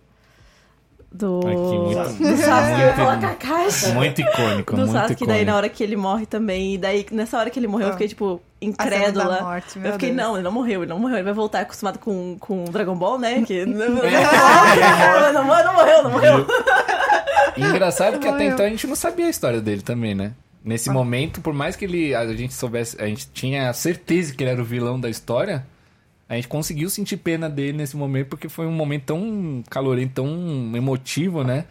Do. 1.12 1.41
Aqui, 1.41 1.57
muito- 1.57 2.19
do 2.23 2.37
Sasuke. 2.37 2.81
Eu 2.81 2.87
ia 2.87 2.95
falar 2.95 3.16
muito- 3.16 3.37
Kakashi. 3.39 3.89
Muito 3.93 4.20
icônico, 4.20 4.73
do 4.77 4.78
muito 4.82 4.93
Sasuke, 4.93 5.27
daí 5.27 5.27
na 5.27 5.35
icônico. 5.43 5.57
hora 5.57 5.69
que 5.69 5.82
ele 5.82 5.97
morre 5.97 6.24
também. 6.27 6.74
E 6.74 6.78
daí, 6.78 7.05
nessa 7.11 7.37
hora 7.39 7.51
que 7.51 7.59
ele 7.59 7.66
morreu, 7.66 7.89
eu 7.89 7.93
fiquei, 7.95 8.07
tipo, 8.09 8.41
incrédula. 8.62 9.43
morte, 9.43 9.78
meu 9.78 9.89
eu 9.89 9.93
fiquei, 9.95 10.11
Deus. 10.12 10.23
não, 10.23 10.35
ele 10.37 10.45
não 10.45 10.53
morreu, 10.53 10.82
ele 10.82 10.91
não 10.91 10.99
morreu. 11.01 11.16
Ele 11.16 11.24
vai 11.24 11.32
voltar 11.32 11.61
acostumado 11.62 11.99
com, 11.99 12.37
com 12.39 12.65
Dragon 12.65 12.95
Ball, 12.95 13.19
né? 13.19 13.43
Que... 13.43 13.66
não, 13.66 13.78
não, 13.78 15.32
não, 15.32 15.65
não 15.65 15.74
morreu, 15.74 16.03
não 16.05 16.11
morreu. 16.11 16.47
E 17.57 17.62
engraçado 17.62 18.19
que 18.19 18.28
até 18.28 18.45
então 18.45 18.65
a 18.65 18.69
gente 18.69 18.87
não 18.87 18.95
sabia 18.95 19.27
a 19.27 19.31
história 19.31 19.61
dele 19.61 19.82
também, 19.82 20.15
né? 20.15 20.32
Nesse 20.65 20.91
momento, 20.91 21.41
por 21.41 21.55
mais 21.55 21.74
que 21.74 21.87
ele 21.87 22.15
a 22.15 22.27
gente 22.37 22.53
soubesse, 22.55 22.97
a 23.03 23.07
gente 23.07 23.28
tinha 23.32 23.73
certeza 23.73 24.35
que 24.35 24.45
ele 24.45 24.51
era 24.51 24.61
o 24.61 24.65
vilão 24.65 25.01
da 25.01 25.09
história, 25.09 25.66
a 26.31 26.36
gente 26.36 26.48
conseguiu 26.48 26.89
sentir 26.89 27.16
pena 27.19 27.51
dele 27.51 27.77
nesse 27.77 27.97
momento 27.97 28.28
porque 28.28 28.48
foi 28.48 28.65
um 28.65 28.70
momento 28.73 29.05
tão 29.07 29.62
calorento, 29.69 30.15
tão 30.23 30.73
emotivo, 30.74 31.43
né? 31.44 31.65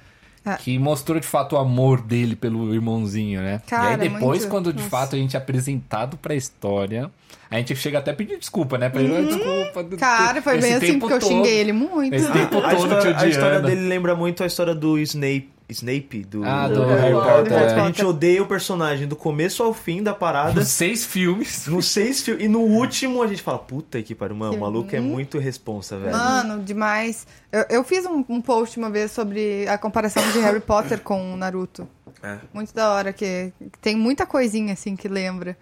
Ah. 0.46 0.56
Que 0.56 0.78
mostrou 0.80 1.20
de 1.20 1.26
fato 1.28 1.54
o 1.56 1.58
amor 1.58 2.02
dele 2.02 2.36
pelo 2.36 2.74
irmãozinho, 2.74 3.42
né? 3.42 3.62
Cara, 3.68 3.92
e 3.92 3.94
aí 3.94 3.98
depois, 4.10 4.42
muito- 4.42 4.48
quando 4.50 4.72
de 4.74 4.78
nossa. 4.80 4.90
fato 4.90 5.16
a 5.16 5.20
gente 5.20 5.36
é 5.36 5.40
apresentado 5.40 6.18
pra 6.18 6.34
história, 6.36 7.10
a 7.52 7.58
gente 7.58 7.76
chega 7.76 8.00
até 8.00 8.12
a 8.12 8.14
pedir 8.14 8.38
desculpa, 8.38 8.78
né? 8.78 8.90
Pra 8.90 9.02
ele, 9.02 9.16
"Ah, 9.18 9.22
desculpa. 9.22 9.82
Uhum. 9.82 9.98
Cara, 9.98 10.42
foi 10.42 10.58
bem 10.60 10.74
assim, 10.74 11.00
porque 11.00 11.14
eu 11.16 11.20
todo." 11.20 11.30
xinguei 11.30 11.58
ele 11.58 11.74
muito. 11.74 12.14
Esse 12.14 12.32
tempo 12.32 12.58
A 12.60 12.70
todo 12.76 12.78
te 12.78 12.96
história, 12.96 13.18
a 13.20 13.28
história 13.28 13.60
dele 13.62 13.88
lembra 13.88 14.16
muito 14.16 14.44
a 14.44 14.46
história 14.48 14.74
do 14.76 14.98
Snape, 15.00 15.50
Snape 15.70 16.24
do, 16.24 16.44
Ah, 16.44 16.68
do 16.68 16.84
Harry 16.84 17.02
Harry 17.02 17.14
Potter. 17.14 17.54
Potter. 17.60 17.80
A 17.80 17.86
gente 17.86 18.04
odeia 18.04 18.42
o 18.42 18.48
personagem 18.48 19.08
do 19.08 19.16
começo 19.16 19.62
ao 19.62 19.74
fim 19.74 20.02
da 20.02 20.14
parada. 20.14 20.54
Nos 20.60 20.70
seis 20.70 21.06
filmes. 21.06 21.68
Nos 21.68 21.86
seis 21.88 22.22
filmes. 22.22 22.44
E 22.44 22.48
no 22.48 22.62
último 22.62 23.22
a 23.22 23.28
gente 23.28 23.42
fala, 23.42 23.60
puta 23.60 24.02
que 24.02 24.16
pariu, 24.16 24.36
mano, 24.36 24.56
o 24.56 24.60
maluco 24.60 24.96
é 24.96 25.00
muito 25.00 25.38
responsa, 25.38 25.98
velho. 25.98 26.12
Mano, 26.12 26.64
demais. 26.64 27.28
Eu, 27.52 27.66
eu 27.70 27.84
fiz 27.84 28.06
um, 28.06 28.26
um 28.28 28.42
post 28.42 28.78
uma 28.78 28.90
vez 28.90 29.12
sobre 29.12 29.68
a 29.68 29.78
comparação 29.78 30.24
de 30.32 30.40
Harry 30.40 30.60
Potter 30.60 31.00
com 31.02 31.34
o 31.34 31.38
Naruto. 31.38 31.88
É. 32.24 32.38
Muito 32.54 32.74
da 32.74 32.92
hora, 32.92 33.14
que 33.14 33.54
tem 33.82 33.96
muita 33.96 34.26
coisinha 34.26 34.74
assim 34.74 34.96
que 34.96 35.08
lembra. 35.08 35.56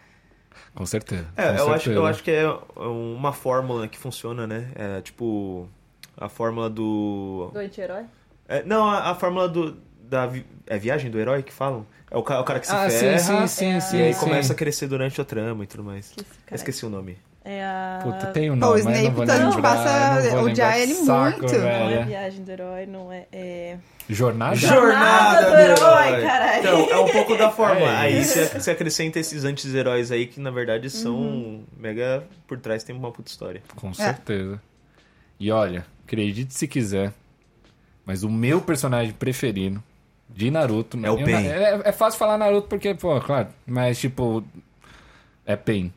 Com 0.73 0.85
certeza. 0.85 1.27
É, 1.35 1.53
com 1.53 1.57
eu 1.59 1.63
acho, 1.65 1.83
certeza. 1.83 1.95
eu 1.95 2.05
acho 2.05 2.23
que 2.23 2.31
é 2.31 2.47
uma 2.75 3.33
fórmula 3.33 3.87
que 3.87 3.97
funciona, 3.97 4.47
né? 4.47 4.69
É 4.75 5.01
tipo 5.01 5.67
a 6.15 6.29
fórmula 6.29 6.69
do. 6.69 7.49
Do 7.53 7.59
anti-herói? 7.59 8.03
É, 8.47 8.63
não, 8.63 8.85
a, 8.89 9.11
a 9.11 9.15
fórmula 9.15 9.47
do. 9.47 9.77
Da, 10.09 10.25
vi- 10.25 10.45
é 10.65 10.77
viagem 10.77 11.09
do 11.11 11.19
herói 11.19 11.43
que 11.43 11.51
falam? 11.53 11.85
É 12.09 12.17
o, 12.17 12.23
ca- 12.23 12.39
o 12.39 12.43
cara 12.43 12.59
que 12.59 12.67
se 12.67 12.73
Ah, 12.73 12.89
sim, 12.89 12.99
ferra. 12.99 13.19
sim, 13.19 13.47
sim, 13.47 13.79
sim, 13.81 13.97
E 13.97 14.01
aí 14.03 14.13
sim. 14.13 14.19
começa 14.19 14.53
a 14.53 14.55
crescer 14.55 14.87
durante 14.87 15.19
a 15.19 15.25
trama 15.25 15.63
e 15.63 15.67
tudo 15.67 15.83
mais. 15.83 16.05
Esqueci, 16.07 16.27
Eu 16.49 16.55
esqueci 16.55 16.85
o 16.85 16.89
nome. 16.89 17.17
É 17.43 17.63
a. 17.63 17.99
Puta, 18.03 18.27
tem 18.27 18.51
um 18.51 18.55
nome, 18.55 18.81
o 18.81 18.85
mas 18.85 18.97
Snape 18.97 19.03
não 19.07 19.11
vou 19.15 19.25
tá- 19.25 19.35
lembrar, 19.35 19.61
passa 19.61 20.31
não 20.35 20.43
odiar 20.43 20.77
ele 20.79 20.93
Saco, 20.93 21.39
muito. 21.39 21.57
Não 21.57 21.67
é 21.67 21.87
velho. 21.89 22.05
viagem 22.05 22.43
do 22.43 22.51
herói, 22.51 22.85
não 22.85 23.11
é. 23.11 23.25
é... 23.31 23.77
Jornada? 24.09 24.55
Jornada 24.55 25.49
do 25.51 25.57
herói, 25.57 26.21
caralho. 26.21 26.59
Então, 26.59 26.89
é 26.89 26.97
um 26.99 27.07
pouco 27.11 27.37
da 27.37 27.49
fórmula. 27.51 27.89
É 27.91 27.95
aí 27.97 28.23
você, 28.23 28.45
você 28.45 28.71
acrescenta 28.71 29.19
esses 29.19 29.43
anti-heróis 29.45 30.11
aí 30.11 30.27
que 30.27 30.39
na 30.41 30.51
verdade 30.51 30.89
são 30.89 31.63
mega. 31.77 32.23
Por 32.47 32.57
trás 32.59 32.83
tem 32.83 32.95
uma 32.95 33.11
puta 33.11 33.29
história. 33.29 33.61
Com 33.75 33.93
certeza. 33.93 34.61
E 35.39 35.51
olha, 35.51 35.85
acredite 36.05 36.53
se 36.53 36.67
quiser, 36.67 37.13
mas 38.05 38.23
o 38.23 38.29
meu 38.29 38.59
personagem 38.61 39.13
preferido 39.13 39.81
de 40.29 40.51
Naruto... 40.51 40.97
É 41.03 41.11
o 41.11 41.19
eu- 41.19 41.25
Pain. 41.25 41.45
É, 41.47 41.81
é 41.85 41.91
fácil 41.91 42.19
falar 42.19 42.37
Naruto 42.37 42.67
porque, 42.67 42.93
pô, 42.93 43.19
claro, 43.21 43.47
mas 43.65 43.99
tipo... 43.99 44.43
É 45.45 45.55
Pain. 45.55 45.91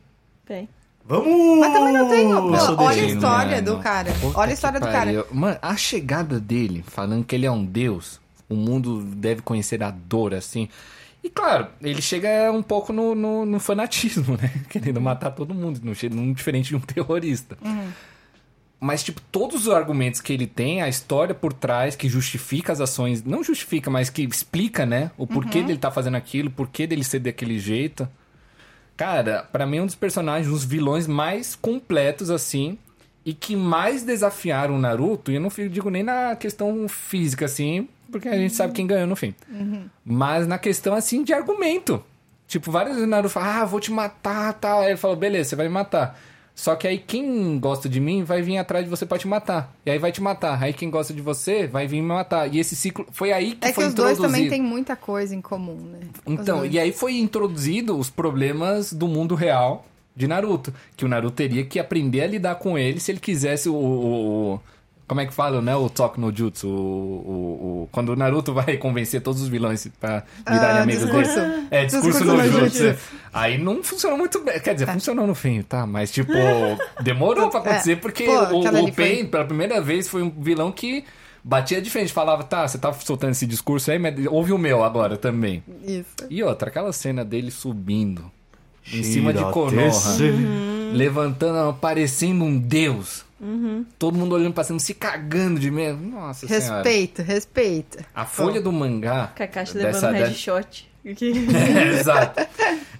Bem. 0.49 0.69
Vamos! 1.05 1.59
Mas 1.59 1.73
também 1.73 1.93
não 1.93 2.09
tem. 2.09 2.29
Pô, 2.29 2.83
olha 2.85 3.03
a 3.03 3.07
história 3.07 3.51
mano. 3.63 3.77
do 3.77 3.79
cara. 3.83 4.13
Puta 4.21 4.39
olha 4.39 4.51
a 4.51 4.55
história 4.55 4.79
do 4.79 4.87
cara. 4.87 4.99
pariu. 4.99 5.27
Mano, 5.33 5.59
a 5.61 5.77
chegada 5.77 6.39
dele, 6.39 6.85
falando 6.87 7.25
que 7.25 7.35
ele 7.35 7.47
é 7.47 7.51
um 7.51 7.65
deus, 7.65 8.21
o 8.49 8.55
mundo 8.55 9.03
deve 9.03 9.43
conhecer 9.43 9.83
a 9.83 9.91
dor, 9.91 10.35
assim. 10.35 10.69
E 11.25 11.29
claro, 11.29 11.67
ele 11.83 12.01
chega 12.01 12.53
um 12.53 12.63
pouco 12.63 12.93
no, 12.93 13.15
no, 13.17 13.45
no 13.45 13.59
fanatismo, 13.59 14.37
né? 14.41 14.53
Querendo 14.69 15.01
matar 15.01 15.33
todo 15.33 15.53
mundo, 15.53 15.81
não, 15.83 15.95
chega- 15.95 16.15
não 16.15 16.33
diferente 16.33 16.69
de 16.69 16.77
um 16.77 16.81
terrorista. 16.87 17.59
Mas, 18.81 19.03
tipo, 19.03 19.21
todos 19.31 19.67
os 19.67 19.75
argumentos 19.75 20.23
que 20.23 20.33
ele 20.33 20.47
tem, 20.47 20.81
a 20.81 20.89
história 20.89 21.35
por 21.35 21.53
trás 21.53 21.95
que 21.95 22.09
justifica 22.09 22.73
as 22.73 22.81
ações, 22.81 23.23
não 23.23 23.45
justifica, 23.45 23.91
mas 23.91 24.09
que 24.09 24.23
explica, 24.23 24.87
né? 24.87 25.11
O 25.19 25.27
porquê 25.27 25.63
dele 25.63 25.79
tá 25.79 25.91
fazendo 25.91 26.17
aquilo, 26.17 26.49
o 26.49 26.53
porquê 26.53 26.87
dele 26.87 27.05
ser 27.05 27.19
daquele 27.19 27.59
jeito. 27.59 28.09
Cara, 28.97 29.47
pra 29.53 29.67
mim 29.67 29.77
é 29.77 29.83
um 29.83 29.87
dos 29.87 29.95
personagens, 29.95 30.49
um 30.49 30.53
dos 30.53 30.65
vilões 30.65 31.07
mais 31.07 31.55
completos, 31.55 32.31
assim, 32.31 32.79
e 33.23 33.35
que 33.35 33.55
mais 33.55 34.03
desafiaram 34.03 34.77
o 34.77 34.79
Naruto, 34.79 35.31
e 35.31 35.35
eu 35.35 35.41
não 35.43 35.51
digo 35.71 35.91
nem 35.91 36.03
na 36.03 36.35
questão 36.35 36.89
física, 36.89 37.45
assim, 37.45 37.87
porque 38.11 38.29
a 38.29 38.37
gente 38.37 38.55
sabe 38.55 38.73
quem 38.73 38.87
ganhou 38.87 39.07
no 39.07 39.15
fim. 39.15 39.35
Mas 40.03 40.47
na 40.47 40.59
questão, 40.59 40.95
assim, 40.95 41.23
de 41.23 41.35
argumento. 41.35 42.03
Tipo, 42.49 42.71
várias 42.73 42.95
vezes 42.95 43.07
o 43.07 43.11
Naruto 43.11 43.29
fala, 43.29 43.61
ah, 43.61 43.65
vou 43.67 43.79
te 43.79 43.93
matar, 43.93 44.55
tal. 44.55 44.81
Aí 44.81 44.89
ele 44.89 44.97
falou, 44.97 45.17
beleza, 45.17 45.51
você 45.51 45.57
vai 45.57 45.69
me 45.69 45.73
matar. 45.75 46.19
Só 46.61 46.75
que 46.77 46.87
aí 46.87 46.99
quem 46.99 47.59
gosta 47.59 47.89
de 47.89 47.99
mim 47.99 48.23
vai 48.23 48.43
vir 48.43 48.59
atrás 48.59 48.85
de 48.85 48.91
você 48.91 49.07
pra 49.07 49.17
te 49.17 49.27
matar. 49.27 49.75
E 49.87 49.91
aí 49.91 49.99
vai 49.99 50.13
te 50.13 50.21
matar. 50.21 50.63
Aí 50.63 50.75
quem 50.75 50.91
gosta 50.91 51.15
de 51.15 51.23
você 51.23 51.67
vai 51.67 51.87
vir 51.87 52.03
me 52.03 52.09
matar. 52.09 52.55
E 52.55 52.59
esse 52.61 52.77
ciclo, 52.77 53.07
foi 53.11 53.33
aí 53.33 53.53
que 53.53 53.65
É 53.67 53.69
que 53.71 53.75
foi 53.77 53.87
os 53.87 53.95
dois 53.95 54.11
introduzido. 54.19 54.23
também 54.45 54.51
têm 54.51 54.61
muita 54.63 54.95
coisa 54.95 55.35
em 55.35 55.41
comum, 55.41 55.77
né? 55.91 56.01
Então, 56.27 56.67
e 56.67 56.79
aí 56.79 56.93
foi 56.93 57.15
introduzido 57.19 57.97
os 57.97 58.11
problemas 58.11 58.93
do 58.93 59.09
mundo 59.09 59.35
real 59.35 59.87
de 60.15 60.29
Naruto. 60.29 60.71
Que 60.99 61.07
o 61.07 61.09
Naruto 61.09 61.35
teria 61.37 61.65
que 61.65 61.79
aprender 61.79 62.21
a 62.21 62.27
lidar 62.27 62.57
com 62.57 62.77
ele 62.77 63.01
se 63.01 63.11
ele 63.11 63.21
quisesse 63.21 63.71
o- 63.71 63.75
o- 63.75 64.61
como 65.11 65.21
é 65.23 65.27
que 65.27 65.35
fala, 65.35 65.61
né? 65.61 65.75
O 65.75 65.91
Talk 65.91 66.21
no 66.21 66.33
Jutsu. 66.33 66.69
O, 66.69 66.71
o- 66.73 67.83
o- 67.83 67.89
quando 67.91 68.11
o 68.11 68.17
Naruto 68.17 68.55
vai 68.55 68.77
convencer 68.77 69.21
todos 69.21 69.43
os 69.43 69.49
vilões 69.49 69.89
pra 69.99 70.23
virarem 70.49 70.79
Ah, 70.79 70.83
amigos 70.85 71.03
discurso. 71.03 71.35
dele. 71.41 71.67
É, 71.69 71.85
discurso, 71.85 72.19
Discurso 72.21 72.25
no, 72.25 72.37
no 72.37 72.61
Jutsu. 72.61 72.85
Jutsu. 72.91 72.99
Aí 73.33 73.59
não 73.59 73.83
funcionou 73.83 74.17
muito 74.17 74.41
bem. 74.45 74.61
Quer 74.61 74.75
dizer, 74.75 74.87
funcionou 74.87 75.27
no 75.27 75.35
fim, 75.35 75.63
tá? 75.63 75.85
Mas, 75.85 76.13
tipo, 76.13 76.33
demorou 77.03 77.51
pra 77.51 77.59
acontecer 77.59 77.97
porque 77.97 78.23
Pô, 78.25 78.33
o, 78.33 78.63
o 78.63 78.69
ali 78.69 78.93
foi- 78.93 79.17
Pain, 79.17 79.27
pela 79.27 79.45
primeira 79.45 79.81
vez, 79.81 80.07
foi 80.09 80.23
um 80.23 80.31
vilão 80.31 80.71
que. 80.71 81.05
Batia 81.43 81.81
de 81.81 81.89
frente, 81.91 82.13
falava, 82.13 82.45
tá, 82.45 82.69
você 82.69 82.77
tá 82.79 82.93
soltando 82.93 83.31
esse 83.31 83.47
discurso 83.47 83.91
aí, 83.91 83.99
mas 83.99 84.15
ouve 84.27 84.53
o 84.53 84.59
meu 84.59 84.85
agora 84.85 85.17
também. 85.17 85.65
Isso. 85.83 86.07
E 86.29 86.43
outra, 86.43 86.69
aquela 86.69 86.93
cena 86.93 87.25
dele 87.25 87.51
subindo 87.51 88.31
em 88.93 89.03
cima 89.03 89.33
de. 89.33 89.43
Konoha, 89.51 89.91
levantando, 90.95 91.75
parecendo 91.75 92.45
um 92.45 92.59
deus. 92.59 93.25
Todo 93.99 94.19
mundo 94.19 94.35
olhando 94.35 94.53
pra 94.53 94.65
cima, 94.65 94.79
se 94.79 94.93
cagando 94.93 95.59
de 95.59 95.71
medo. 95.71 95.99
Nossa 95.99 96.47
senhora. 96.47 96.75
Respeita, 96.77 97.23
respeita. 97.23 98.05
A 98.15 98.27
folha 98.27 98.61
do 98.61 98.71
mangá. 98.71 99.29
Kakashi 99.35 99.75
dessa- 99.79 100.09
levando 100.11 100.17
de- 100.17 100.31
headshot. 100.31 100.91
É, 101.03 101.99
exato. 101.99 102.47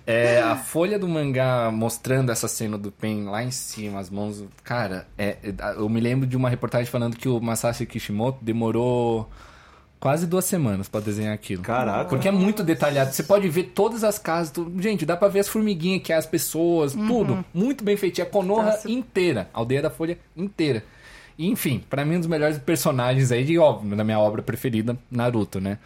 É, 0.07 0.41
a 0.41 0.57
folha 0.57 0.99
do 0.99 1.07
mangá 1.07 1.71
mostrando 1.71 2.33
essa 2.33 2.49
cena 2.49 2.79
do 2.79 2.91
Pen 2.91 3.25
lá 3.25 3.45
em 3.45 3.51
cima, 3.51 4.01
as 4.01 4.09
mãos. 4.09 4.43
Cara, 4.65 5.07
é, 5.19 5.37
é, 5.43 5.55
eu 5.77 5.87
me 5.91 6.01
lembro 6.01 6.27
de 6.27 6.37
uma 6.37 6.49
reportagem 6.49 6.87
falando 6.91 7.17
que 7.17 7.29
o 7.29 7.39
Masashi 7.39 7.85
Kishimoto 7.85 8.39
demorou 8.43 9.29
quase 10.01 10.27
duas 10.27 10.47
semanas 10.47 10.89
pra 10.89 10.99
desenhar 10.99 11.35
aquilo. 11.35 11.63
Caraca. 11.63 12.09
Porque 12.09 12.27
é 12.27 12.33
muito 12.33 12.65
detalhado. 12.65 13.13
Você 13.13 13.23
pode 13.23 13.47
ver 13.49 13.65
todas 13.75 14.03
as 14.03 14.19
casas. 14.19 14.51
tudo. 14.51 14.83
Gente, 14.83 15.05
dá 15.05 15.17
pra 15.17 15.29
ver 15.29 15.41
as 15.41 15.49
formiguinhas 15.49 16.03
que 16.03 16.13
é 16.13 16.17
as 16.17 16.27
pessoas, 16.27 16.95
tudo. 16.95 17.45
Muito 17.53 17.85
bem 17.85 17.97
feito. 17.97 18.19
E 18.19 18.23
a 18.23 18.27
Konoha 18.27 18.65
Nossa. 18.65 18.91
inteira. 18.91 19.51
A 19.53 19.59
aldeia 19.59 19.83
da 19.83 19.91
Folha 19.91 20.19
inteira. 20.35 20.83
E, 21.39 21.47
enfim, 21.49 21.85
pra 21.89 22.05
mim 22.05 22.17
um 22.17 22.21
dos 22.21 22.29
melhores 22.29 22.59
personagens 22.59 23.31
aí, 23.31 23.45
de 23.45 23.59
óbvio, 23.59 23.95
da 23.97 24.03
minha 24.03 24.19
obra 24.19 24.43
preferida, 24.43 24.97
Naruto, 25.11 25.61
né? 25.61 25.79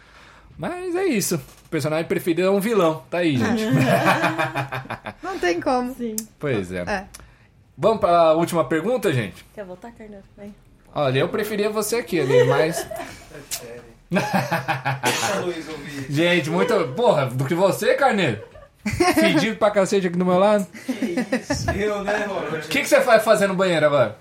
Mas 0.57 0.95
é 0.95 1.05
isso. 1.05 1.35
O 1.65 1.69
personagem 1.69 2.05
preferido 2.05 2.47
é 2.47 2.49
um 2.49 2.61
vilão. 2.61 3.03
Tá 3.09 3.17
aí, 3.19 3.37
gente. 3.37 3.63
Não, 5.21 5.37
tem 5.37 5.59
como. 5.59 5.93
Sim. 5.93 6.15
Pois 6.39 6.71
é. 6.71 6.81
É. 6.81 7.05
Vamos 7.77 7.99
pra 7.99 8.33
última 8.33 8.63
pergunta, 8.63 9.11
gente? 9.11 9.45
Quer 9.53 9.65
voltar, 9.65 9.91
Carneiro? 9.91 10.23
Vem. 10.37 10.55
Olha, 10.93 11.19
eu 11.19 11.27
preferia 11.27 11.69
você 11.69 11.97
aqui, 11.97 12.19
ali, 12.21 12.45
mas. 12.45 12.87
Gente, 16.09 16.49
muito. 16.49 16.73
Porra, 16.95 17.27
do 17.27 17.45
que 17.45 17.53
você, 17.55 17.93
Carneiro? 17.95 18.41
Fedido 19.15 19.55
pra 19.57 19.71
cacete 19.71 20.07
aqui 20.07 20.17
do 20.17 20.25
meu 20.25 20.37
lado. 20.37 20.65
Eu, 21.75 22.03
né, 22.03 22.25
Ronald? 22.27 22.65
O 22.65 22.69
que, 22.69 22.81
que 22.81 22.87
você 22.87 22.99
vai 22.99 23.19
fazer 23.19 23.47
no 23.47 23.55
banheiro 23.55 23.85
agora? 23.85 24.17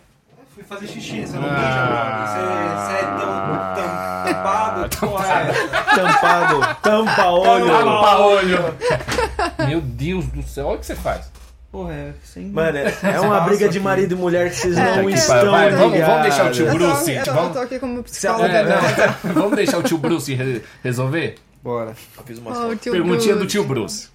Fui 0.54 0.62
fazer 0.64 0.86
xixi, 0.86 1.26
você 1.26 1.36
não 1.36 1.42
mija, 1.42 1.86
brother. 1.86 2.28
Você, 2.28 2.38
você 2.76 2.92
é 2.92 3.02
tão 3.18 3.44
tampado, 4.24 4.96
porra. 5.00 5.26
é. 5.40 5.52
Tampado. 5.96 6.76
Tampa 6.80 7.26
olho. 7.26 7.66
Tapa 7.66 8.18
olho. 8.18 8.58
Meu 9.66 9.80
Deus 9.80 10.26
do 10.26 10.42
céu, 10.44 10.66
olha 10.68 10.76
o 10.76 10.78
que 10.80 10.86
você 10.86 10.94
faz. 10.94 11.30
Porra, 11.74 11.92
é 11.92 12.12
sem 12.22 12.44
Mano, 12.46 12.78
é, 12.78 12.94
é 13.02 13.18
uma 13.20 13.40
briga 13.40 13.68
de 13.68 13.78
aqui. 13.78 13.84
marido 13.84 14.14
e 14.14 14.16
mulher 14.16 14.48
que 14.48 14.54
vocês 14.54 14.78
É, 14.78 15.02
não 15.02 15.10
estão 15.10 15.50
vai, 15.50 15.70
vamos- 15.72 15.98
vamos 15.98 16.22
deixar 16.22 16.46
o 16.46 16.50
tio 16.52 16.66
Eu 16.66 16.70
tô, 16.72 16.78
Bruce, 16.78 17.10
eu 17.10 17.24
tô- 17.24 17.32
vamos- 17.32 17.48
eu 17.48 17.52
tô 17.54 17.58
aqui 17.58 17.78
como 17.80 18.02
psicóloga. 18.04 18.46
É, 18.46 18.62
né? 18.64 18.76
não, 19.24 19.32
vamos 19.34 19.56
deixar 19.56 19.78
o 19.78 19.82
tio 19.82 19.98
Bruce 19.98 20.32
re- 20.32 20.62
resolver? 20.84 21.34
Bora. 21.64 21.92
Fiz 22.24 22.38
uma 22.38 22.52
Ó, 22.52 22.68
o 22.68 22.76
tio 22.76 22.92
Perguntinha 22.92 23.34
do 23.34 23.40
Bruce. 23.40 23.50
tio 23.56 23.64
Bruce. 23.64 24.08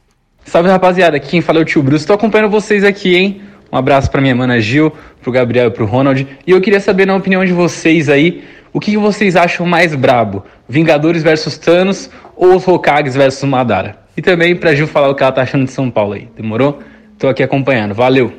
Salve 0.45 0.69
rapaziada, 0.69 1.17
aqui 1.17 1.27
quem 1.27 1.41
fala 1.41 1.59
é 1.59 1.61
o 1.61 1.65
tio 1.65 1.83
Bruce. 1.83 2.07
Tô 2.07 2.13
acompanhando 2.13 2.49
vocês 2.49 2.85
aqui, 2.85 3.17
hein? 3.17 3.41
Um 3.69 3.75
abraço 3.77 4.09
pra 4.09 4.21
minha 4.21 4.33
mana 4.33 4.57
Gil, 4.61 4.93
pro 5.21 5.29
Gabriel 5.29 5.67
e 5.67 5.71
pro 5.71 5.85
Ronald. 5.85 6.25
E 6.47 6.51
eu 6.51 6.61
queria 6.61 6.79
saber, 6.79 7.05
na 7.05 7.15
opinião 7.15 7.43
de 7.43 7.51
vocês 7.51 8.07
aí, 8.07 8.43
o 8.71 8.79
que 8.79 8.91
que 8.91 8.97
vocês 8.97 9.35
acham 9.35 9.65
mais 9.65 9.93
brabo? 9.93 10.45
Vingadores 10.67 11.21
versus 11.21 11.57
Thanos 11.57 12.09
ou 12.37 12.55
os 12.55 12.65
Hokages 12.65 13.15
versus 13.15 13.43
Madara? 13.43 13.97
E 14.15 14.21
também 14.21 14.55
pra 14.55 14.73
Gil 14.73 14.87
falar 14.87 15.09
o 15.09 15.15
que 15.15 15.21
ela 15.23 15.31
tá 15.33 15.41
achando 15.41 15.65
de 15.65 15.71
São 15.71 15.91
Paulo 15.91 16.13
aí, 16.13 16.29
demorou? 16.37 16.79
Tô 17.19 17.27
aqui 17.27 17.43
acompanhando, 17.43 17.93
valeu! 17.93 18.33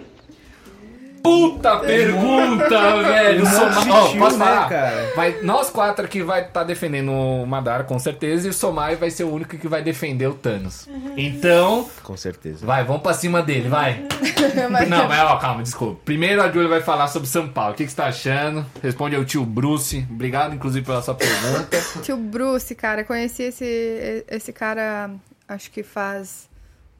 Puta 1.23 1.76
pergunta, 1.81 3.02
velho. 3.02 3.44
Ó, 3.44 4.09
tio, 4.09 4.18
posso 4.18 4.39
né, 4.39 4.44
falar? 4.47 4.68
cara? 4.70 5.12
Vai, 5.15 5.42
nós 5.42 5.68
quatro 5.68 6.07
aqui 6.07 6.23
vai 6.23 6.47
estar 6.47 6.65
defendendo 6.65 7.12
o 7.12 7.47
Madara, 7.47 7.84
com 7.84 7.99
certeza, 7.99 8.47
e 8.47 8.50
o 8.50 8.55
Somai 8.55 8.97
vai 8.97 9.10
ser 9.10 9.25
o 9.25 9.31
único 9.31 9.59
que 9.59 9.68
vai 9.68 9.83
defender 9.83 10.26
o 10.28 10.33
Thanos. 10.33 10.89
Então, 11.18 11.86
Com 12.02 12.17
certeza. 12.17 12.65
vai, 12.65 12.83
vamos 12.84 13.02
pra 13.02 13.12
cima 13.12 13.42
dele, 13.42 13.68
vai. 13.68 14.02
Não, 14.89 15.07
mas 15.07 15.20
ó, 15.20 15.36
calma, 15.36 15.62
desculpa. 15.62 16.00
Primeiro 16.02 16.42
a 16.42 16.50
Julia 16.50 16.68
vai 16.68 16.81
falar 16.81 17.09
sobre 17.09 17.28
São 17.28 17.49
Paulo. 17.49 17.75
O 17.75 17.76
que, 17.76 17.84
que 17.84 17.91
você 17.91 17.97
tá 17.97 18.07
achando? 18.07 18.65
Responde 18.83 19.15
ao 19.15 19.25
tio 19.26 19.44
Bruce. 19.44 20.07
Obrigado, 20.10 20.55
inclusive, 20.55 20.86
pela 20.86 21.02
sua 21.02 21.15
pergunta. 21.15 21.78
Tio 22.02 22.17
Bruce, 22.17 22.75
cara, 22.75 23.05
conheci 23.05 23.42
esse, 23.42 24.25
esse 24.26 24.55
cara, 24.55 25.10
acho 25.47 25.70
que 25.70 25.83
faz 25.83 26.49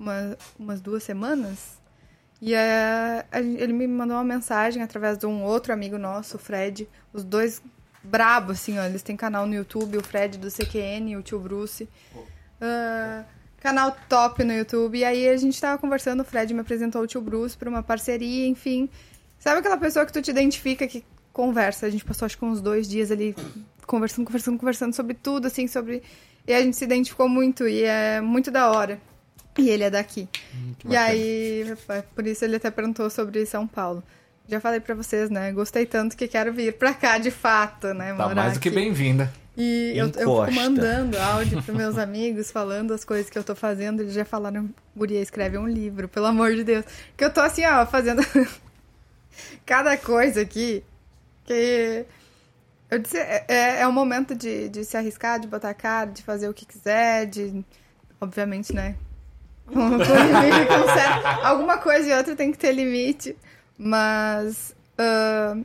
uma- 0.00 0.36
umas 0.58 0.80
duas 0.80 1.02
semanas. 1.04 1.78
E 2.42 2.54
a 2.54 3.42
gente- 3.42 3.62
ele 3.62 3.72
me 3.74 3.86
mandou 3.86 4.16
uma 4.16 4.24
mensagem 4.24 4.82
através 4.82 5.18
de 5.18 5.26
um 5.26 5.44
outro 5.44 5.72
amigo 5.74 5.98
nosso, 5.98 6.36
o 6.36 6.40
Fred. 6.40 6.88
Os 7.12 7.22
dois 7.22 7.62
brabos, 8.02 8.56
assim, 8.56 8.78
ó. 8.78 8.84
Eles 8.84 9.02
têm 9.02 9.14
canal 9.14 9.46
no 9.46 9.54
YouTube, 9.54 9.98
o 9.98 10.02
Fred 10.02 10.38
do 10.38 10.50
CQN 10.50 11.12
e 11.12 11.16
o 11.18 11.22
tio 11.22 11.38
Bruce. 11.38 11.86
Ah, 12.60 13.24
canal 13.58 13.94
top 14.08 14.42
no 14.42 14.54
YouTube. 14.54 14.98
E 14.98 15.04
aí 15.04 15.28
a 15.28 15.36
gente 15.36 15.60
tava 15.60 15.76
conversando, 15.78 16.20
o 16.20 16.24
Fred 16.24 16.54
me 16.54 16.60
apresentou 16.60 17.02
o 17.02 17.06
tio 17.06 17.20
Bruce 17.20 17.56
pra 17.56 17.68
uma 17.68 17.82
parceria, 17.82 18.46
enfim. 18.46 18.88
Sabe 19.38 19.60
aquela 19.60 19.76
pessoa 19.76 20.06
que 20.06 20.12
tu 20.12 20.22
te 20.22 20.30
identifica 20.30 20.86
que 20.86 21.04
conversa? 21.34 21.84
A 21.86 21.90
gente 21.90 22.04
passou 22.06 22.24
acho 22.24 22.38
que 22.38 22.44
uns 22.44 22.62
dois 22.62 22.88
dias 22.88 23.10
ali 23.10 23.36
conversando, 23.86 24.24
conversando, 24.24 24.58
conversando 24.58 24.94
sobre 24.94 25.12
tudo, 25.14 25.46
assim, 25.46 25.66
sobre. 25.66 26.02
E 26.46 26.54
a 26.54 26.60
gente 26.62 26.74
se 26.76 26.84
identificou 26.84 27.28
muito 27.28 27.68
e 27.68 27.82
é 27.82 28.20
muito 28.20 28.50
da 28.50 28.70
hora. 28.70 28.98
E 29.58 29.68
ele 29.68 29.84
é 29.84 29.90
daqui. 29.90 30.28
e 30.88 30.96
aí, 30.96 31.64
é 31.88 32.02
por 32.14 32.26
isso 32.26 32.44
ele 32.44 32.56
até 32.56 32.70
perguntou 32.70 33.10
sobre 33.10 33.44
São 33.46 33.66
Paulo. 33.66 34.02
Já 34.48 34.60
falei 34.60 34.80
pra 34.80 34.94
vocês, 34.94 35.30
né? 35.30 35.52
Gostei 35.52 35.86
tanto 35.86 36.16
que 36.16 36.26
quero 36.26 36.52
vir 36.52 36.72
pra 36.72 36.92
cá 36.92 37.18
de 37.18 37.30
fato, 37.30 37.94
né? 37.94 38.08
Tá 38.08 38.14
morar 38.14 38.34
mais 38.34 38.54
do 38.54 38.60
que 38.60 38.70
bem-vinda. 38.70 39.32
E 39.56 39.92
eu, 39.94 40.06
eu 40.06 40.12
fico 40.12 40.52
mandando 40.52 41.18
áudio 41.18 41.62
pros 41.62 41.76
meus 41.76 41.98
amigos, 41.98 42.50
falando 42.50 42.94
as 42.94 43.04
coisas 43.04 43.30
que 43.30 43.38
eu 43.38 43.44
tô 43.44 43.54
fazendo. 43.54 44.00
Eles 44.00 44.14
já 44.14 44.24
falaram, 44.24 44.70
Guria, 44.96 45.20
escreve 45.20 45.58
um 45.58 45.68
livro, 45.68 46.08
pelo 46.08 46.26
amor 46.26 46.54
de 46.54 46.64
Deus. 46.64 46.84
Que 47.16 47.24
eu 47.24 47.32
tô 47.32 47.40
assim, 47.40 47.64
ó, 47.64 47.86
fazendo 47.86 48.22
cada 49.66 49.96
coisa 49.96 50.40
aqui. 50.40 50.82
Que. 51.44 52.04
Eu 52.90 52.98
disse, 52.98 53.18
é, 53.18 53.44
é, 53.46 53.80
é 53.82 53.86
um 53.86 53.92
momento 53.92 54.34
de, 54.34 54.68
de 54.68 54.84
se 54.84 54.96
arriscar, 54.96 55.38
de 55.38 55.46
botar 55.46 55.70
a 55.70 55.74
cara, 55.74 56.10
de 56.10 56.22
fazer 56.22 56.48
o 56.48 56.54
que 56.54 56.66
quiser, 56.66 57.26
de. 57.26 57.64
Obviamente, 58.20 58.72
né? 58.74 58.96
Limite, 59.70 60.73
Alguma 61.44 61.78
coisa 61.78 62.08
e 62.08 62.16
outra 62.16 62.34
tem 62.36 62.50
que 62.52 62.58
ter 62.58 62.73
limite. 62.73 63.36
Mas. 63.78 64.74
ah, 64.99 65.57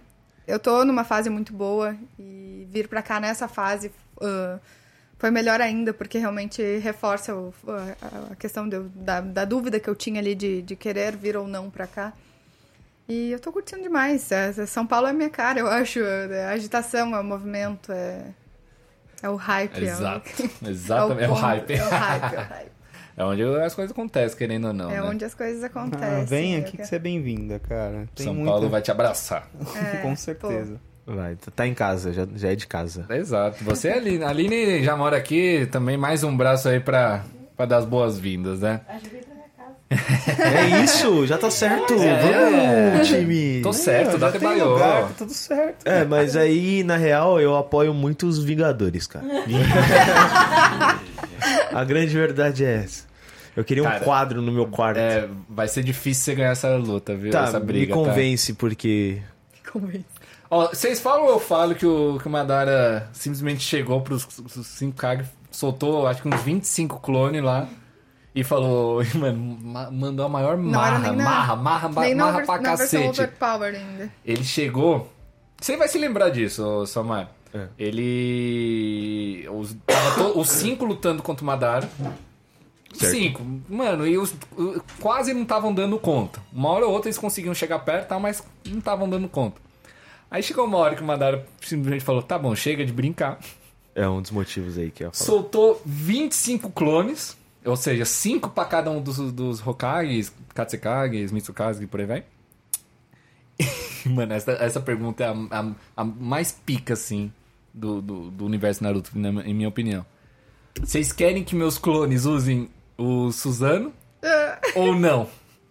eu 0.48 0.60
tô 0.60 0.86
numa 0.86 1.04
fase 1.04 1.30
muito 1.30 1.52
boa 1.54 1.96
e 2.20 2.68
vir 2.72 2.88
pra 2.88 3.02
cá 3.02 3.20
nessa 3.20 3.48
fase 3.48 3.92
ah, 4.22 4.60
foi 5.18 5.32
melhor 5.32 5.60
ainda, 5.62 5.94
porque 5.94 6.18
realmente 6.20 6.62
reforça 6.80 7.34
o- 7.34 7.54
a, 7.68 8.32
a 8.34 8.36
questão 8.36 8.68
de 8.70 8.80
da, 8.94 9.22
da 9.22 9.44
dúvida 9.46 9.80
que 9.80 9.90
eu 9.90 9.96
tinha 9.96 10.20
ali 10.20 10.36
de, 10.36 10.62
de 10.62 10.76
querer 10.76 11.16
vir 11.16 11.36
ou 11.38 11.48
não 11.48 11.70
pra 11.70 11.88
cá. 11.88 12.14
E 13.08 13.32
eu 13.32 13.40
tô 13.40 13.52
curtindo 13.52 13.82
demais. 13.84 14.32
É, 14.32 14.52
São 14.66 14.86
Paulo 14.86 15.08
é 15.08 15.14
minha 15.14 15.30
cara, 15.30 15.60
eu 15.60 15.68
acho. 15.68 16.00
É 16.00 16.46
a 16.46 16.50
agitação, 16.52 17.16
é 17.16 17.20
o 17.20 17.24
movimento, 17.24 17.92
é, 17.92 18.22
é 19.22 19.30
o 19.30 19.36
hype. 19.36 19.78
é 19.78 19.80
o- 19.80 19.84
Exato. 19.84 20.30
Exatamente. 20.68 21.24
É 21.24 21.28
o 21.28 21.30
ponto, 21.30 21.42
hype. 21.42 21.74
É 21.74 21.84
o 21.84 21.90
hype, 21.90 22.24
é 22.36 22.40
o 22.40 22.42
hype. 22.44 22.72
É 23.18 23.24
onde 23.24 23.44
as 23.44 23.74
coisas 23.74 23.92
acontecem, 23.92 24.38
querendo 24.38 24.68
ou 24.68 24.74
não. 24.74 24.92
É 24.92 24.96
né? 24.96 25.02
onde 25.04 25.24
as 25.24 25.34
coisas 25.34 25.64
acontecem. 25.64 26.08
Ah, 26.22 26.24
vem 26.26 26.54
eu 26.56 26.60
aqui 26.62 26.72
que 26.72 26.78
quero- 26.78 26.90
você 26.90 26.96
é 26.96 27.00
bem-vinda, 27.00 27.60
cara. 27.60 28.08
Tem 28.14 28.26
São 28.26 28.34
muita- 28.36 28.52
Paulo 28.52 28.70
vai 28.70 28.82
te 28.82 28.92
abraçar. 28.92 29.50
É, 29.76 29.98
Com 30.04 30.16
certeza. 30.16 30.80
Vai, 31.08 31.38
tá 31.56 31.68
em 31.68 31.74
casa, 31.74 32.12
já, 32.12 32.28
já 32.36 32.52
é 32.52 32.56
de 32.56 32.66
casa. 32.66 33.06
Exato. 33.10 33.64
Você, 33.64 33.90
Aline, 33.90 34.24
a 34.24 34.30
Aline 34.30 34.84
já 34.84 34.98
mora 34.98 35.16
aqui, 35.16 35.68
também 35.72 35.96
mais 35.98 36.24
um 36.24 36.36
braço 36.36 36.68
aí 36.68 36.80
pra, 36.80 37.24
pra 37.56 37.66
dar 37.68 37.78
as 37.78 37.86
boas-vindas, 37.86 38.62
né? 38.62 38.82
É 39.90 40.84
isso, 40.84 41.28
já 41.28 41.38
tá 41.38 41.52
certo. 41.52 41.94
É. 41.94 42.92
Vamos, 42.92 43.08
time. 43.08 43.62
Tô 43.62 43.72
certo, 43.72 44.18
dá 44.18 44.32
já 44.32 44.38
até 44.38 44.40
tem 44.40 44.62
lugar, 44.62 45.04
tá 45.04 45.14
tudo 45.18 45.34
certo. 45.34 45.88
É, 45.88 46.04
mas 46.04 46.36
aí, 46.36 46.84
na 46.84 46.98
real, 46.98 47.40
eu 47.40 47.56
apoio 47.56 47.94
muito 47.94 48.26
os 48.26 48.44
Vingadores, 48.44 49.06
cara. 49.08 49.26
A 51.72 51.84
grande 51.84 52.14
verdade 52.14 52.66
é 52.66 52.84
essa. 52.84 53.06
Eu 53.56 53.64
queria 53.64 53.84
um 53.84 53.86
Cara, 53.86 54.04
quadro 54.04 54.42
no 54.42 54.52
meu 54.52 54.68
quarto. 54.68 54.98
É, 54.98 55.30
vai 55.48 55.68
ser 55.68 55.84
difícil 55.84 56.24
você 56.26 56.36
ganhar 56.36 56.52
essa 56.52 56.76
luta, 56.76 57.16
viu? 57.16 57.32
tá, 57.32 57.44
essa 57.44 57.60
me 57.60 57.66
briga. 57.66 57.94
tá? 57.94 58.00
convence, 58.00 58.54
porque. 58.54 59.22
Ó, 60.50 60.68
vocês 60.68 61.00
falam 61.00 61.26
ou 61.26 61.32
eu 61.32 61.40
falo 61.40 61.74
que 61.76 61.86
o, 61.86 62.18
que 62.20 62.28
o 62.28 62.32
Madara 62.32 63.10
simplesmente 63.14 63.64
chegou 63.64 64.02
pros 64.02 64.28
5 64.48 64.96
Kag, 64.96 65.24
soltou 65.52 66.06
acho 66.08 66.22
que 66.22 66.28
uns 66.28 66.42
25 66.42 67.00
clones 67.00 67.42
lá 67.42 67.68
e 68.36 68.44
falou, 68.44 69.02
mano, 69.16 69.58
ma- 69.64 69.90
mandou 69.90 70.26
a 70.26 70.30
maior 70.30 70.58
marra, 70.58 71.00
na- 71.14 71.24
marra, 71.24 71.56
marra, 71.56 71.90
marra, 71.90 72.16
marra 72.16 72.32
vers- 72.34 72.46
pra 72.46 72.60
cacete. 72.60 73.22
ainda. 73.78 74.12
Ele 74.26 74.44
chegou. 74.44 75.12
Você 75.60 75.78
vai 75.78 75.88
se 75.88 75.98
lembrar 75.98 76.30
disso, 76.30 76.86
Samar. 76.86 77.32
É. 77.54 77.68
Ele. 77.80 79.48
Os, 79.50 79.76
tava 79.86 80.16
to- 80.16 80.40
os 80.40 80.50
cinco 80.50 80.86
lutando 80.86 81.24
contra 81.24 81.44
o 81.44 81.46
Madara. 81.48 81.90
Certo. 82.94 83.12
Cinco. 83.12 83.46
Mano, 83.70 84.08
e 84.08 84.18
os 84.18 84.34
quase 85.02 85.34
não 85.34 85.44
estavam 85.44 85.74
dando 85.74 85.98
conta. 86.00 86.42
Uma 86.52 86.70
hora 86.70 86.86
ou 86.86 86.94
outra 86.94 87.10
eles 87.10 87.18
conseguiam 87.18 87.54
chegar 87.54 87.80
perto, 87.80 88.08
tal, 88.10 88.20
mas 88.20 88.44
não 88.66 88.80
estavam 88.80 89.10
dando 89.10 89.28
conta. 89.28 89.62
Aí 90.32 90.42
chegou 90.42 90.66
uma 90.66 90.78
hora 90.78 90.96
que 90.96 91.02
o 91.02 91.06
Madara 91.06 91.46
simplesmente 91.62 92.04
falou: 92.04 92.22
tá 92.22 92.38
bom, 92.38 92.56
chega 92.56 92.86
de 92.86 92.92
brincar. 92.94 93.40
É 93.94 94.08
um 94.08 94.22
dos 94.22 94.32
motivos 94.32 94.78
aí 94.78 94.92
que 94.92 95.04
eu 95.04 95.08
ia 95.08 95.12
falar. 95.14 95.26
Soltou 95.26 95.82
25 95.86 96.70
clones, 96.72 97.38
ou 97.66 97.76
seja, 97.76 98.06
5 98.06 98.50
pra 98.50 98.66
cada 98.66 98.92
um 98.92 99.02
dos, 99.02 99.18
dos 99.32 99.66
Hokages, 99.66 100.32
Katsekages, 100.54 101.32
Mitsukage 101.32 101.84
e 101.84 101.88
por 101.88 102.00
aí 102.00 102.06
vai. 102.06 102.24
Mano, 104.06 104.34
essa, 104.34 104.52
essa 104.54 104.80
pergunta 104.80 105.24
é 105.24 105.28
a, 105.28 105.60
a- 105.60 105.72
a 105.98 106.04
mais 106.04 106.52
pica, 106.52 106.94
assim, 106.94 107.32
do, 107.74 108.02
do, 108.02 108.32
do 108.32 108.46
universo 108.46 108.84
Naruto, 108.84 109.12
na, 109.18 109.30
em 109.46 109.54
minha 109.54 109.70
opinião. 109.70 110.06
Vocês 110.80 111.12
querem 111.12 111.44
que 111.44 111.56
meus 111.56 111.78
clones 111.78 112.26
usem 112.26 112.70
o 112.98 113.32
Suzano 113.32 113.94
ou 114.76 114.94
não? 114.96 115.28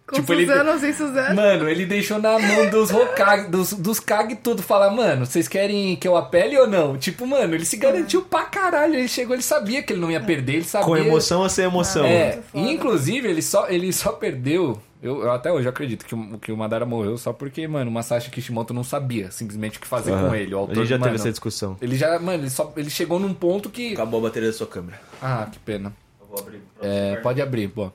Com 0.07 0.17
Tipo, 0.17 0.33
ele- 0.33 0.45
Suzano 0.45 0.71
ou 0.71 0.79
sem 0.79 0.93
Suzano? 0.93 1.35
Mano, 1.35 1.67
ele 1.67 1.83
deixou 1.85 2.19
na 2.19 2.37
mão 2.37 2.69
dos 2.69 2.91
Hokage, 2.91 3.47
dos, 3.49 3.73
dos 3.73 3.99
Kage 3.99 4.35
tudo. 4.35 4.61
Falar, 4.61 4.91
mano, 4.91 5.25
vocês 5.25 5.47
querem 5.47 5.95
que 5.95 6.07
eu 6.07 6.15
apele 6.15 6.55
ou 6.59 6.67
não? 6.67 6.95
Tipo, 6.95 7.25
mano, 7.25 7.55
ele 7.55 7.65
se 7.65 7.75
garantiu 7.75 8.21
pra 8.21 8.43
caralho. 8.43 8.93
Ele 8.93 9.07
chegou, 9.07 9.35
ele 9.35 9.41
sabia 9.41 9.81
que 9.81 9.93
ele 9.93 9.99
não 10.01 10.11
ia 10.11 10.21
perder, 10.21 10.53
ele 10.57 10.63
sabia. 10.63 10.85
Com 10.85 10.95
emoção 10.95 11.41
ou 11.41 11.49
sem 11.49 11.65
emoção? 11.65 12.05
É, 12.05 12.39
e 12.53 12.71
inclusive 12.71 13.27
ele 13.27 13.41
só, 13.41 13.67
ele 13.67 13.91
só 13.91 14.11
perdeu. 14.11 14.79
Eu, 15.01 15.23
eu 15.23 15.31
até 15.31 15.51
hoje 15.51 15.67
acredito 15.67 16.05
que 16.05 16.13
o, 16.15 16.37
que 16.39 16.51
o 16.51 16.57
Madara 16.57 16.85
morreu 16.85 17.17
só 17.17 17.33
porque, 17.33 17.67
mano, 17.67 17.89
o 17.89 17.93
Masashi 17.93 18.29
Kishimoto 18.31 18.73
não 18.75 18.83
sabia 18.83 19.29
simplesmente 19.31 19.77
o 19.77 19.81
que 19.81 19.87
fazer 19.87 20.11
Aham. 20.11 20.29
com 20.29 20.35
ele. 20.35 20.53
O 20.53 20.57
A 20.57 20.61
autor, 20.61 20.75
gente 20.77 20.87
já 20.87 20.95
mano, 20.97 21.03
teve 21.05 21.15
essa 21.15 21.29
discussão. 21.31 21.77
Ele 21.81 21.95
já, 21.95 22.17
mano, 22.19 22.43
ele, 22.43 22.49
só, 22.51 22.71
ele 22.77 22.89
chegou 22.91 23.19
num 23.19 23.33
ponto 23.33 23.69
que. 23.71 23.93
Acabou 23.93 24.19
a 24.19 24.23
bateria 24.23 24.49
da 24.49 24.55
sua 24.55 24.67
câmera. 24.67 24.99
Ah, 25.21 25.47
que 25.51 25.57
pena. 25.59 25.91
Eu 26.21 26.27
vou 26.27 26.39
abrir. 26.39 26.61
É, 26.81 27.15
pode 27.17 27.41
abrir, 27.41 27.67
pô. 27.69 27.91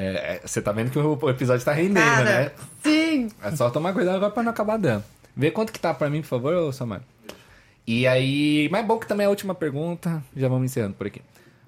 É, 0.00 0.36
é, 0.36 0.40
você 0.42 0.62
tá 0.62 0.72
vendo 0.72 0.90
que 0.90 0.98
o 0.98 1.28
episódio 1.28 1.62
tá 1.62 1.72
rendendo, 1.72 2.02
Cara, 2.02 2.24
né? 2.24 2.52
sim! 2.82 3.28
É 3.42 3.50
só 3.54 3.68
tomar 3.68 3.92
cuidado 3.92 4.16
agora 4.16 4.32
pra 4.32 4.42
não 4.42 4.50
acabar 4.50 4.78
dando. 4.78 5.04
Vê 5.36 5.50
quanto 5.50 5.70
que 5.70 5.78
tá 5.78 5.92
pra 5.92 6.08
mim, 6.08 6.22
por 6.22 6.28
favor, 6.28 6.54
ô 6.54 6.72
Samar. 6.72 7.02
E 7.86 8.06
aí. 8.06 8.66
Mas 8.72 8.82
é 8.82 8.86
bom 8.86 8.98
que 8.98 9.06
também 9.06 9.24
é 9.24 9.26
a 9.26 9.30
última 9.30 9.54
pergunta. 9.54 10.22
Já 10.34 10.48
vamos 10.48 10.64
encerrando 10.64 10.94
por 10.94 11.06
aqui. 11.06 11.20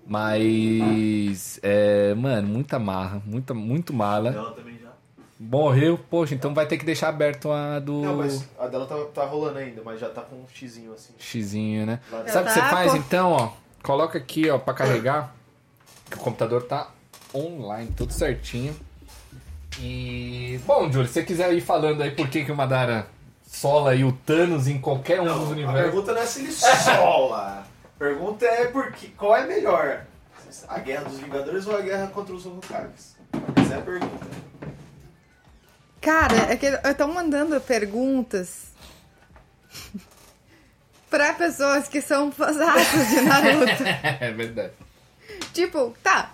Mas. 0.06 1.60
É, 1.62 2.14
mano, 2.14 2.48
muita 2.48 2.78
marra. 2.78 3.20
Muita, 3.26 3.52
muito 3.52 3.92
mala. 3.92 4.30
Ela 4.30 4.52
também 4.52 4.78
já. 4.82 4.92
Morreu, 5.38 5.98
poxa, 5.98 6.34
então 6.34 6.54
vai 6.54 6.66
ter 6.66 6.78
que 6.78 6.86
deixar 6.86 7.08
aberto 7.08 7.50
a 7.50 7.80
do. 7.80 8.00
Não, 8.00 8.16
mas 8.16 8.48
a 8.58 8.66
dela 8.66 8.86
tá, 8.86 8.96
tá 9.12 9.24
rolando 9.26 9.58
ainda, 9.58 9.82
mas 9.84 10.00
já 10.00 10.08
tá 10.08 10.22
com 10.22 10.36
um 10.36 10.46
xizinho 10.54 10.92
assim. 10.94 11.12
Xizinho, 11.18 11.84
né? 11.84 12.00
Sabe 12.28 12.44
o 12.44 12.46
que 12.46 12.52
você 12.52 12.60
tá, 12.60 12.70
faz 12.70 12.94
então, 12.94 13.32
ó? 13.32 13.52
Coloca 13.82 14.16
aqui, 14.16 14.48
ó, 14.48 14.58
pra 14.58 14.72
carregar. 14.72 15.34
Que 16.08 16.16
o 16.16 16.20
computador 16.20 16.62
tá 16.62 16.90
online, 17.34 17.92
tudo 17.96 18.12
certinho. 18.12 18.74
E. 19.80 20.60
Bom, 20.66 20.90
Júlio, 20.90 21.06
se 21.06 21.14
você 21.14 21.22
quiser 21.22 21.52
ir 21.52 21.60
falando 21.60 22.02
aí 22.02 22.10
por 22.10 22.28
que, 22.28 22.44
que 22.44 22.52
o 22.52 22.56
Madara 22.56 23.06
sola 23.46 23.90
aí 23.92 24.04
o 24.04 24.12
Thanos 24.12 24.66
em 24.68 24.80
qualquer 24.80 25.20
um 25.20 25.24
dos 25.24 25.48
A 25.48 25.50
universos. 25.50 25.82
pergunta 25.82 26.12
não 26.12 26.22
é 26.22 26.26
se 26.26 26.40
ele 26.40 26.52
sola. 26.52 27.66
A 27.84 27.98
pergunta 27.98 28.44
é 28.44 28.66
por 28.66 28.92
que, 28.92 29.08
qual 29.08 29.36
é 29.36 29.46
melhor? 29.46 30.04
A 30.68 30.78
guerra 30.78 31.04
dos 31.04 31.18
Vingadores 31.18 31.66
ou 31.66 31.76
a 31.76 31.80
guerra 31.80 32.06
contra 32.08 32.34
os 32.34 32.44
Hokages? 32.44 33.16
Essa 33.56 33.74
é 33.74 33.78
a 33.78 33.82
pergunta. 33.82 34.26
Cara, 36.00 36.36
é 36.52 36.56
que 36.56 36.66
estão 36.66 37.12
mandando 37.12 37.58
perguntas 37.60 38.66
pra 41.08 41.32
pessoas 41.34 41.88
que 41.88 42.00
são 42.02 42.30
fãzaços 42.32 43.08
de 43.08 43.20
Naruto. 43.22 43.84
é 44.20 44.30
verdade. 44.32 44.72
tipo, 45.54 45.94
tá. 46.02 46.32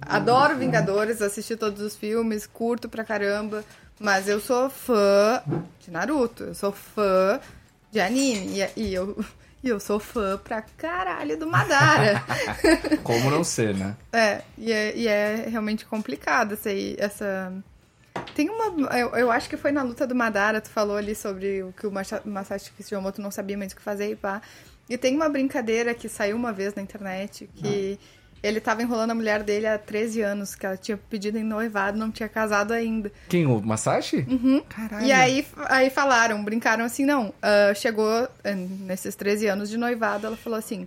Adoro 0.00 0.56
Vingadores, 0.56 1.22
assisti 1.22 1.56
todos 1.56 1.80
os 1.80 1.96
filmes, 1.96 2.46
curto 2.46 2.88
pra 2.88 3.04
caramba, 3.04 3.64
mas 4.00 4.28
eu 4.28 4.40
sou 4.40 4.70
fã 4.70 5.42
de 5.80 5.90
Naruto, 5.90 6.44
eu 6.44 6.54
sou 6.54 6.72
fã 6.72 7.40
de 7.90 8.00
anime, 8.00 8.60
e, 8.60 8.80
e 8.80 8.94
eu, 8.94 9.24
e 9.62 9.68
eu 9.68 9.78
sou 9.78 10.00
fã 10.00 10.38
pra 10.38 10.62
caralho 10.62 11.38
do 11.38 11.46
Madara. 11.46 12.22
Como 13.02 13.30
não 13.30 13.44
ser, 13.44 13.74
né? 13.74 13.96
É, 14.12 14.42
e 14.56 14.72
é, 14.72 14.96
e 14.96 15.08
é 15.08 15.46
realmente 15.48 15.84
complicado 15.84 16.54
essa, 16.54 16.70
essa... 16.98 17.52
Tem 18.34 18.48
uma... 18.50 18.96
Eu, 18.96 19.10
eu 19.10 19.30
acho 19.30 19.48
que 19.48 19.56
foi 19.56 19.70
na 19.70 19.82
luta 19.82 20.06
do 20.06 20.14
Madara, 20.14 20.60
tu 20.60 20.70
falou 20.70 20.96
ali 20.96 21.14
sobre 21.14 21.62
o 21.62 21.72
que 21.72 21.86
o 21.86 21.92
Masashi 22.24 22.72
Kishimoto 22.72 23.20
não 23.20 23.30
sabia 23.30 23.56
mais 23.56 23.72
o 23.72 23.76
que 23.76 23.82
fazer 23.82 24.10
e 24.10 24.16
pá. 24.16 24.42
E 24.88 24.96
tem 24.96 25.14
uma 25.14 25.28
brincadeira 25.28 25.94
que 25.94 26.08
saiu 26.08 26.36
uma 26.36 26.52
vez 26.52 26.74
na 26.74 26.82
internet, 26.82 27.48
que 27.54 27.98
ele 28.42 28.60
tava 28.60 28.82
enrolando 28.82 29.10
a 29.10 29.14
mulher 29.14 29.42
dele 29.42 29.66
há 29.66 29.76
13 29.78 30.20
anos, 30.22 30.54
que 30.54 30.64
ela 30.64 30.76
tinha 30.76 30.96
pedido 30.96 31.38
em 31.38 31.42
noivado, 31.44 31.98
não 31.98 32.10
tinha 32.10 32.28
casado 32.28 32.72
ainda. 32.72 33.10
Quem? 33.28 33.46
O 33.46 33.60
Masashi? 33.60 34.24
Uhum. 34.28 34.62
Caralho. 34.68 35.06
E 35.06 35.12
aí, 35.12 35.46
aí 35.68 35.90
falaram, 35.90 36.42
brincaram 36.44 36.84
assim, 36.84 37.04
não. 37.04 37.32
ah, 37.42 37.72
chegou 37.74 38.28
eh, 38.44 38.54
nesses 38.54 39.14
13 39.14 39.46
anos 39.48 39.68
de 39.70 39.76
noivado, 39.76 40.26
ela 40.26 40.36
falou 40.36 40.58
assim: 40.58 40.86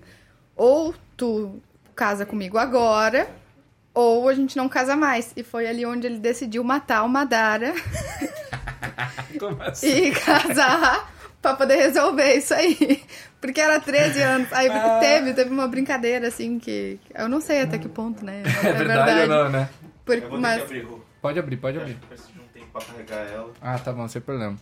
ou 0.55 0.93
tu 1.17 1.61
casa 1.95 2.25
comigo 2.25 2.57
agora, 2.57 3.29
ou 3.93 4.29
a 4.29 4.33
gente 4.33 4.55
não 4.57 4.69
casa 4.69 4.95
mais. 4.95 5.33
E 5.35 5.43
foi 5.43 5.67
ali 5.67 5.85
onde 5.85 6.07
ele 6.07 6.19
decidiu 6.19 6.63
matar 6.63 7.03
o 7.03 7.09
Madara 7.09 7.73
Como 9.39 9.61
assim? 9.63 9.87
e 10.07 10.11
casar 10.11 11.11
pra 11.41 11.55
poder 11.55 11.75
resolver 11.75 12.35
isso 12.35 12.53
aí. 12.53 13.03
Porque 13.41 13.59
era 13.59 13.79
13 13.79 14.21
anos. 14.21 14.53
Aí 14.53 14.67
Ah. 14.69 14.99
teve, 15.01 15.33
teve 15.33 15.49
uma 15.49 15.67
brincadeira 15.67 16.27
assim 16.27 16.59
que. 16.59 16.99
Eu 17.13 17.27
não 17.27 17.41
sei 17.41 17.61
até 17.61 17.77
que 17.79 17.89
ponto, 17.89 18.23
né? 18.23 18.43
É 18.63 18.71
verdade 18.73 19.21
ou 19.21 19.27
não, 19.27 19.49
né? 19.49 19.67
Por- 20.05 20.15
Eu 20.15 20.21
vou 20.21 20.31
ter 20.31 20.37
mas 20.37 20.57
que 20.57 20.63
abrir. 20.63 20.87
Pode 21.21 21.39
abrir, 21.39 21.57
pode 21.57 21.77
abrir. 21.79 21.91
Acho 21.91 21.99
que 22.01 22.07
preciso 22.07 22.31
de 22.33 22.39
um 22.39 22.43
tempo 22.53 22.67
pra 22.71 22.81
carregar 22.81 23.33
ela. 23.33 23.51
Ah, 23.61 23.77
tá 23.79 23.91
bom, 23.91 24.07
sem 24.07 24.21
problema. 24.21 24.55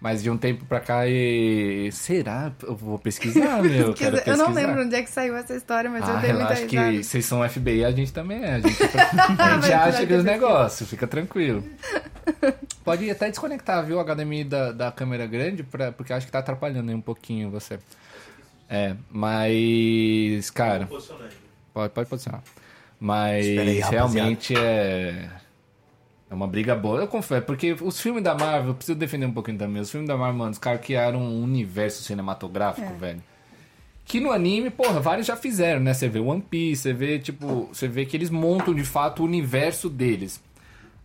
Mas 0.00 0.22
de 0.22 0.28
um 0.28 0.36
tempo 0.36 0.66
pra 0.66 0.80
cá 0.80 1.06
e. 1.06 1.88
Será? 1.92 2.52
Eu 2.62 2.76
vou 2.76 2.98
pesquisar, 2.98 3.60
meu. 3.64 3.94
Quero 3.94 4.16
dizer, 4.18 4.28
eu 4.30 4.36
não 4.36 4.46
pesquisar. 4.46 4.66
lembro 4.68 4.82
onde 4.84 4.94
é 4.96 5.02
que 5.02 5.10
saiu 5.10 5.34
essa 5.36 5.54
história, 5.54 5.88
mas 5.88 6.06
Ah, 6.06 6.12
eu 6.14 6.20
dei 6.20 6.32
muita 6.34 6.54
risada. 6.54 6.66
que 6.92 7.02
vocês 7.04 7.24
são 7.24 7.48
FBI, 7.48 7.84
a 7.84 7.90
gente 7.90 8.12
também 8.12 8.42
é. 8.44 8.54
A 8.56 8.60
gente, 8.60 8.76
a 9.40 9.60
gente 9.60 9.72
acha 9.72 9.96
que 9.98 10.02
os 10.02 10.08
pesquisa. 10.08 10.22
negócios, 10.22 10.90
fica 10.90 11.06
tranquilo. 11.06 11.64
Pode 12.84 13.10
até 13.10 13.30
desconectar, 13.30 13.82
viu, 13.84 13.98
o 13.98 14.04
HDMI 14.04 14.44
da, 14.44 14.72
da 14.72 14.92
câmera 14.92 15.26
grande, 15.26 15.62
pra, 15.62 15.90
porque 15.92 16.12
acho 16.12 16.26
que 16.26 16.32
tá 16.32 16.40
atrapalhando 16.40 16.90
aí 16.90 16.94
um 16.94 17.00
pouquinho 17.00 17.50
você. 17.50 17.78
É, 18.68 18.94
mas. 19.10 20.50
Cara. 20.50 20.88
Pode, 21.72 21.92
pode 21.92 22.08
posicionar. 22.08 22.42
Mas 22.98 23.46
aí, 23.46 23.80
realmente 23.80 24.56
é. 24.56 25.30
É 26.30 26.34
uma 26.34 26.46
briga 26.48 26.74
boa. 26.74 27.00
Eu 27.00 27.06
confesso, 27.06 27.44
porque 27.44 27.76
os 27.80 28.00
filmes 28.00 28.22
da 28.22 28.34
Marvel, 28.34 28.70
eu 28.70 28.74
preciso 28.74 28.98
defender 28.98 29.26
um 29.26 29.32
pouquinho 29.32 29.58
também. 29.58 29.80
Os 29.82 29.90
filmes 29.90 30.08
da 30.08 30.16
Marvel, 30.16 30.38
mano, 30.38 30.50
os 30.52 30.58
caras 30.58 30.80
criaram 30.80 31.20
um 31.20 31.42
universo 31.42 32.02
cinematográfico, 32.02 32.90
É. 32.92 32.96
velho. 32.96 33.22
Que 34.06 34.20
no 34.20 34.32
anime, 34.32 34.68
porra, 34.70 35.00
vários 35.00 35.26
já 35.26 35.36
fizeram, 35.36 35.80
né? 35.80 35.94
Você 35.94 36.08
vê 36.08 36.18
One 36.18 36.42
Piece, 36.42 36.82
você 36.82 36.92
vê, 36.92 37.18
tipo, 37.18 37.68
você 37.72 37.88
vê 37.88 38.04
que 38.04 38.16
eles 38.16 38.30
montam 38.30 38.74
de 38.74 38.84
fato 38.84 39.22
o 39.22 39.24
universo 39.26 39.88
deles. 39.88 40.42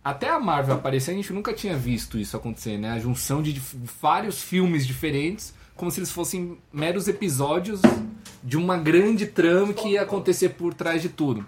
Até 0.02 0.28
a 0.28 0.38
Marvel 0.40 0.74
aparecer, 0.76 1.10
a 1.12 1.14
gente 1.14 1.32
nunca 1.32 1.52
tinha 1.52 1.76
visto 1.76 2.18
isso 2.18 2.36
acontecer, 2.36 2.76
né? 2.78 2.90
A 2.92 2.98
junção 2.98 3.40
de 3.42 3.60
vários 4.00 4.42
filmes 4.42 4.86
diferentes, 4.86 5.54
como 5.80 5.90
se 5.90 5.98
eles 5.98 6.10
fossem 6.12 6.58
meros 6.70 7.08
episódios 7.08 7.80
de 8.44 8.58
uma 8.58 8.76
grande 8.76 9.26
trama 9.26 9.72
que 9.72 9.88
ia 9.88 10.02
acontecer 10.02 10.50
por 10.50 10.74
trás 10.74 11.00
de 11.00 11.08
tudo. 11.08 11.46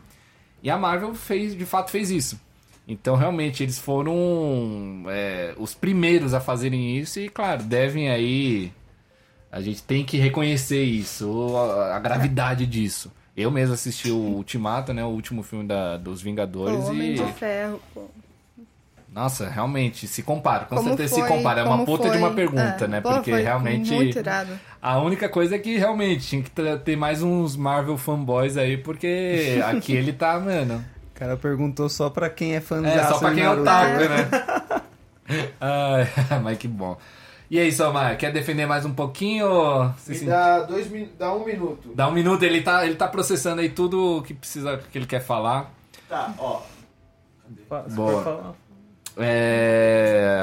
E 0.62 0.70
a 0.70 0.78
Marvel 0.78 1.14
fez, 1.14 1.54
de 1.54 1.66
fato, 1.66 1.90
fez 1.90 2.10
isso. 2.10 2.40
Então, 2.88 3.14
realmente, 3.14 3.62
eles 3.62 3.78
foram 3.78 5.04
é, 5.08 5.52
os 5.58 5.74
primeiros 5.74 6.32
a 6.32 6.40
fazerem 6.40 6.96
isso 6.96 7.20
e, 7.20 7.28
claro, 7.28 7.62
devem 7.62 8.08
aí. 8.08 8.72
A 9.50 9.60
gente 9.60 9.82
tem 9.82 10.02
que 10.02 10.16
reconhecer 10.16 10.82
isso, 10.82 11.54
a, 11.54 11.96
a 11.96 12.00
gravidade 12.00 12.64
disso. 12.64 13.12
Eu 13.36 13.50
mesmo 13.50 13.74
assisti 13.74 14.10
o 14.10 14.16
Ultimato, 14.16 14.94
né? 14.94 15.04
O 15.04 15.08
último 15.08 15.42
filme 15.42 15.66
da, 15.66 15.98
dos 15.98 16.22
Vingadores 16.22 16.84
O 16.84 16.90
Homem 16.90 17.12
e. 17.12 17.14
de 17.16 17.32
Ferro, 17.34 17.82
pô. 17.92 18.08
Nossa, 19.14 19.48
realmente, 19.48 20.06
se 20.06 20.22
compara. 20.22 20.64
Com 20.64 20.76
Como 20.76 20.88
certeza 20.88 21.14
foi? 21.16 21.22
se 21.22 21.28
compara. 21.28 21.60
É 21.60 21.64
uma 21.64 21.84
puta 21.84 22.04
de 22.04 22.10
foi? 22.10 22.18
uma 22.18 22.30
pergunta, 22.32 22.84
É. 22.84 22.88
né? 22.88 23.00
Pô, 23.02 23.10
Porque 23.12 23.30
foi 23.30 23.42
realmente. 23.42 23.92
muito 23.92 24.18
irado. 24.18 24.58
A 24.80 24.98
única 25.00 25.28
coisa 25.28 25.54
é 25.56 25.58
que 25.58 25.76
realmente 25.76 26.26
tinha 26.26 26.42
que 26.42 26.50
ter 26.84 26.96
mais 26.96 27.22
uns 27.22 27.54
Marvel 27.54 27.98
fanboys 27.98 28.56
aí, 28.56 28.78
porque 28.78 29.60
aqui 29.68 29.92
ele 29.94 30.12
tá, 30.14 30.40
mano. 30.40 30.82
O 31.14 31.18
cara 31.18 31.36
perguntou 31.36 31.88
só 31.90 32.08
pra 32.08 32.30
quem 32.30 32.54
é 32.54 32.60
fã 32.60 32.84
É, 32.86 33.04
só 33.04 33.18
pra 33.18 33.34
quem 33.34 33.42
é 33.44 33.50
otaku, 33.50 33.98
né? 34.00 34.82
Ai, 35.60 36.08
mas 36.42 36.56
que 36.58 36.66
bom. 36.66 36.96
E 37.50 37.60
aí, 37.60 37.70
Somar, 37.70 38.16
quer 38.16 38.32
defender 38.32 38.64
mais 38.66 38.86
um 38.86 38.94
pouquinho? 38.94 39.92
Me 40.08 40.14
se- 40.14 40.24
dá, 40.24 40.60
dois, 40.60 40.90
min- 40.90 41.10
dá 41.18 41.34
um 41.34 41.44
minuto. 41.44 41.92
Dá 41.94 42.08
um 42.08 42.12
minuto, 42.12 42.42
ele 42.44 42.62
tá, 42.62 42.86
ele 42.86 42.94
tá 42.94 43.06
processando 43.06 43.60
aí 43.60 43.68
tudo 43.68 44.22
que 44.26 44.32
precisa, 44.32 44.78
que 44.90 44.96
ele 44.96 45.04
quer 45.06 45.20
falar. 45.20 45.70
Tá, 46.08 46.32
ó. 46.38 46.62
Boa. 47.94 48.54
É... 49.16 50.40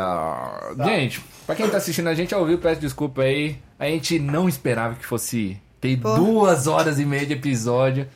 Gente, 0.84 1.22
pra 1.46 1.56
quem 1.56 1.70
tá 1.70 1.78
assistindo 1.78 2.08
a 2.08 2.14
gente 2.14 2.34
ao 2.34 2.46
vivo, 2.46 2.62
peço 2.62 2.82
desculpa 2.82 3.24
aí. 3.24 3.58
A 3.78 3.86
gente 3.86 4.20
não 4.20 4.48
esperava 4.48 4.96
que 4.96 5.06
fosse 5.06 5.58
ter 5.80 5.96
duas 5.96 6.68
horas 6.68 7.00
e 7.00 7.06
meia 7.06 7.26
de 7.26 7.34
episódio. 7.34 8.08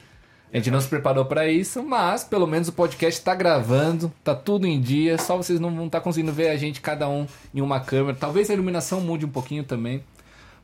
A 0.53 0.57
gente 0.57 0.69
não 0.69 0.79
se 0.79 0.87
preparou 0.87 1.25
pra 1.25 1.47
isso, 1.47 1.81
mas 1.81 2.23
pelo 2.23 2.45
menos 2.45 2.67
o 2.67 2.73
podcast 2.73 3.19
tá 3.21 3.33
gravando, 3.33 4.13
tá 4.23 4.35
tudo 4.35 4.67
em 4.67 4.79
dia. 4.79 5.17
Só 5.17 5.35
vocês 5.35 5.59
não 5.59 5.75
vão 5.75 5.87
estar 5.87 5.99
conseguindo 6.01 6.31
ver 6.31 6.49
a 6.49 6.57
gente, 6.57 6.79
cada 6.79 7.09
um 7.09 7.25
em 7.53 7.59
uma 7.59 7.79
câmera. 7.79 8.15
Talvez 8.15 8.51
a 8.51 8.53
iluminação 8.53 9.01
mude 9.01 9.25
um 9.25 9.29
pouquinho 9.29 9.63
também. 9.63 10.03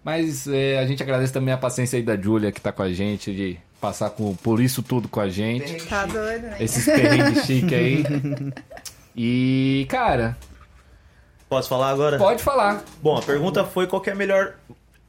Mas 0.04 0.48
é, 0.48 0.78
a 0.78 0.86
gente 0.86 1.02
agradece 1.02 1.34
também 1.34 1.54
a 1.54 1.58
paciência 1.58 1.98
aí 1.98 2.04
da 2.04 2.16
Júlia 2.16 2.52
que 2.52 2.62
tá 2.62 2.72
com 2.72 2.84
a 2.84 2.94
gente, 2.94 3.34
de 3.34 3.58
passar 3.82 4.12
com, 4.12 4.36
por 4.36 4.62
isso 4.62 4.84
tudo 4.84 5.08
com 5.08 5.20
a 5.20 5.28
gente. 5.28 5.84
Tá 5.88 6.06
doido, 6.06 6.44
né? 6.44 6.58
Esses 6.60 6.86
perrengues 6.86 7.46
chiques 7.46 7.74
aí. 7.74 8.04
E, 9.22 9.86
cara, 9.90 10.38
Posso 11.50 11.68
falar 11.68 11.90
agora? 11.90 12.18
pode 12.18 12.42
falar. 12.42 12.82
Bom, 13.04 13.18
a 13.18 13.22
pergunta 13.22 13.66
foi 13.66 13.86
qual 13.86 14.02
é 14.06 14.12
a 14.12 14.16
melhor 14.16 14.54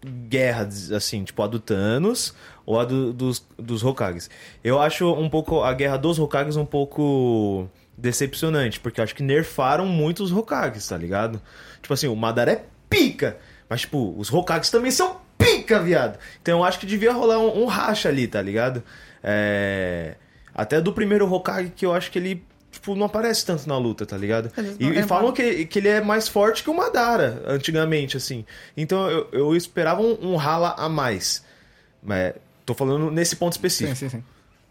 guerra, 0.04 0.68
assim, 0.96 1.22
tipo 1.22 1.40
a 1.42 1.46
do 1.46 1.60
Thanos 1.60 2.34
ou 2.66 2.80
a 2.80 2.84
do- 2.84 3.12
dos, 3.12 3.46
dos 3.56 3.84
Hokages. 3.84 4.28
Eu 4.64 4.80
acho 4.80 5.12
um 5.12 5.28
pouco 5.30 5.62
a 5.62 5.72
guerra 5.74 5.96
dos 5.96 6.18
Hokages 6.18 6.56
um 6.56 6.64
pouco 6.64 7.68
decepcionante, 7.96 8.80
porque 8.80 8.98
eu 9.00 9.04
acho 9.04 9.14
que 9.14 9.22
nerfaram 9.22 9.86
muito 9.86 10.24
os 10.24 10.32
Hokages, 10.32 10.88
tá 10.88 10.96
ligado? 10.96 11.40
Tipo 11.80 11.94
assim, 11.94 12.08
o 12.08 12.16
Madara 12.16 12.50
é 12.52 12.64
pica, 12.88 13.36
mas 13.68 13.82
tipo, 13.82 14.12
os 14.18 14.32
Hokages 14.32 14.70
também 14.70 14.90
são 14.90 15.18
pica, 15.38 15.78
viado. 15.80 16.18
Então 16.42 16.58
eu 16.58 16.64
acho 16.64 16.80
que 16.80 16.86
devia 16.86 17.12
rolar 17.12 17.38
um, 17.38 17.62
um 17.62 17.66
racha 17.66 18.08
ali, 18.08 18.26
tá 18.26 18.42
ligado? 18.42 18.82
É... 19.22 20.16
Até 20.52 20.80
do 20.80 20.92
primeiro 20.92 21.32
Hokage 21.32 21.70
que 21.76 21.86
eu 21.86 21.92
acho 21.94 22.10
que 22.10 22.18
ele 22.18 22.42
tipo, 22.70 22.94
não 22.94 23.06
aparece 23.06 23.44
tanto 23.44 23.68
na 23.68 23.76
luta, 23.78 24.06
tá 24.06 24.16
ligado? 24.16 24.50
E, 24.78 24.86
e 24.86 24.98
é 24.98 25.02
falam 25.06 25.32
que, 25.32 25.66
que 25.66 25.78
ele 25.78 25.88
é 25.88 26.00
mais 26.00 26.28
forte 26.28 26.62
que 26.62 26.70
o 26.70 26.76
Madara, 26.76 27.42
antigamente, 27.46 28.16
assim. 28.16 28.44
Então 28.76 29.10
eu, 29.10 29.28
eu 29.32 29.56
esperava 29.56 30.00
um, 30.00 30.32
um 30.32 30.36
rala 30.36 30.74
a 30.78 30.88
mais. 30.88 31.44
Mas 32.02 32.34
tô 32.64 32.74
falando 32.74 33.10
nesse 33.10 33.36
ponto 33.36 33.52
específico. 33.52 33.96
Sim, 33.96 34.08
sim, 34.08 34.18
sim. 34.18 34.24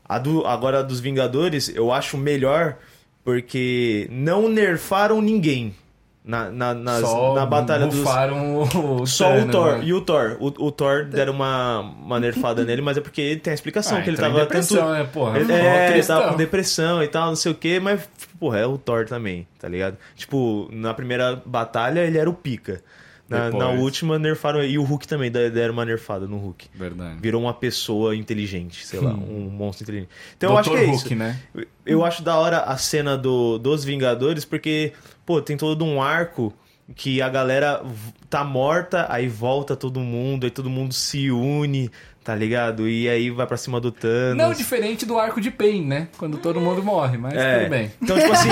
A 0.07 0.17
do, 0.17 0.45
agora 0.47 0.79
a 0.79 0.81
dos 0.81 0.99
Vingadores, 0.99 1.69
eu 1.69 1.91
acho 1.91 2.17
melhor 2.17 2.77
Porque 3.23 4.07
não 4.09 4.49
nerfaram 4.49 5.21
ninguém 5.21 5.75
na, 6.23 6.49
na, 6.51 6.73
nas- 6.73 7.01
Só 7.01 7.33
na 7.33 7.45
batalha 7.45 7.87
dos. 7.87 8.03
o, 8.03 9.05
Só 9.05 9.37
o 9.37 9.47
Thor. 9.49 9.77
né? 9.77 9.83
E 9.85 9.93
o 9.93 10.01
Thor. 10.01 10.37
O, 10.39 10.47
o 10.67 10.71
Thor 10.71 11.05
deram 11.05 11.33
uma, 11.33 11.79
uma 11.79 12.19
nerfada 12.19 12.63
nele, 12.63 12.81
mas 12.81 12.97
é 12.97 13.01
porque 13.01 13.21
ele 13.21 13.39
tem 13.39 13.51
a 13.51 13.53
explicação, 13.53 13.97
Ah, 13.97 14.01
que 14.01 14.09
ele 14.09 14.15
entrou 14.17 14.29
em 14.29 14.33
tava 14.33 14.45
depressão, 14.45 14.77
tanto... 14.77 14.91
né, 14.91 15.03
porra? 15.11 15.39
Ele, 15.39 15.45
Mó 15.51 15.57
é, 15.57 15.91
ele 15.93 16.03
tava 16.05 16.29
com 16.29 16.35
depressão 16.37 17.01
e 17.03 17.07
tal, 17.07 17.27
não 17.27 17.35
sei 17.35 17.51
o 17.51 17.55
que, 17.55 17.79
mas, 17.79 18.07
porra, 18.39 18.59
é 18.59 18.65
o 18.65 18.77
Thor 18.77 19.05
também, 19.05 19.47
tá 19.57 19.67
ligado? 19.67 19.97
Tipo, 20.15 20.69
na 20.71 20.93
primeira 20.93 21.41
batalha 21.45 22.01
ele 22.01 22.17
era 22.17 22.29
o 22.29 22.33
pica. 22.33 22.81
Na, 23.29 23.49
na 23.51 23.69
última 23.69 24.17
nerfaram. 24.17 24.63
E 24.63 24.77
o 24.79 24.83
Hulk 24.83 25.07
também 25.07 25.29
de- 25.31 25.49
deram 25.51 25.73
uma 25.73 25.85
nerfada 25.85 26.27
no 26.27 26.37
Hulk. 26.37 26.67
Verdade. 26.73 27.19
Virou 27.21 27.41
uma 27.41 27.53
pessoa 27.53 28.15
inteligente, 28.15 28.85
sei 28.85 28.99
lá, 28.99 29.11
Hum. 29.13 29.47
um 29.47 29.49
monstro 29.49 29.83
inteligente. 29.83 30.09
Então 30.35 30.51
eu 30.51 30.57
acho 30.57 30.69
que 30.71 30.75
é 30.77 30.85
Hulk, 30.85 31.05
isso. 31.05 31.15
né? 31.15 31.39
Eu 31.85 32.03
acho 32.03 32.23
da 32.23 32.37
hora 32.37 32.59
a 32.61 32.77
cena 32.77 33.17
do, 33.17 33.57
dos 33.59 33.83
Vingadores, 33.83 34.45
porque, 34.45 34.93
pô, 35.25 35.41
tem 35.41 35.55
todo 35.57 35.85
um 35.85 36.01
arco 36.01 36.53
que 36.95 37.21
a 37.21 37.29
galera 37.29 37.83
tá 38.31 38.43
morta, 38.43 39.05
aí 39.09 39.27
volta 39.27 39.75
todo 39.75 39.99
mundo, 39.99 40.45
aí 40.45 40.49
todo 40.49 40.69
mundo 40.71 40.91
se 40.91 41.29
une, 41.29 41.91
tá 42.23 42.35
ligado? 42.35 42.87
E 42.87 43.07
aí 43.09 43.29
vai 43.29 43.47
pra 43.47 43.57
cima 43.57 43.79
do 43.79 43.91
Thanos. 43.91 44.37
Não 44.37 44.53
diferente 44.53 45.05
do 45.05 45.17
arco 45.17 45.39
de 45.41 45.49
Pain, 45.49 45.85
né? 45.85 46.07
Quando 46.17 46.37
todo 46.37 46.59
mundo 46.61 46.83
morre, 46.83 47.17
mas 47.17 47.33
É. 47.33 47.59
tudo 47.59 47.69
bem. 47.69 47.91
Então, 48.01 48.17
tipo 48.19 48.31
assim, 48.31 48.49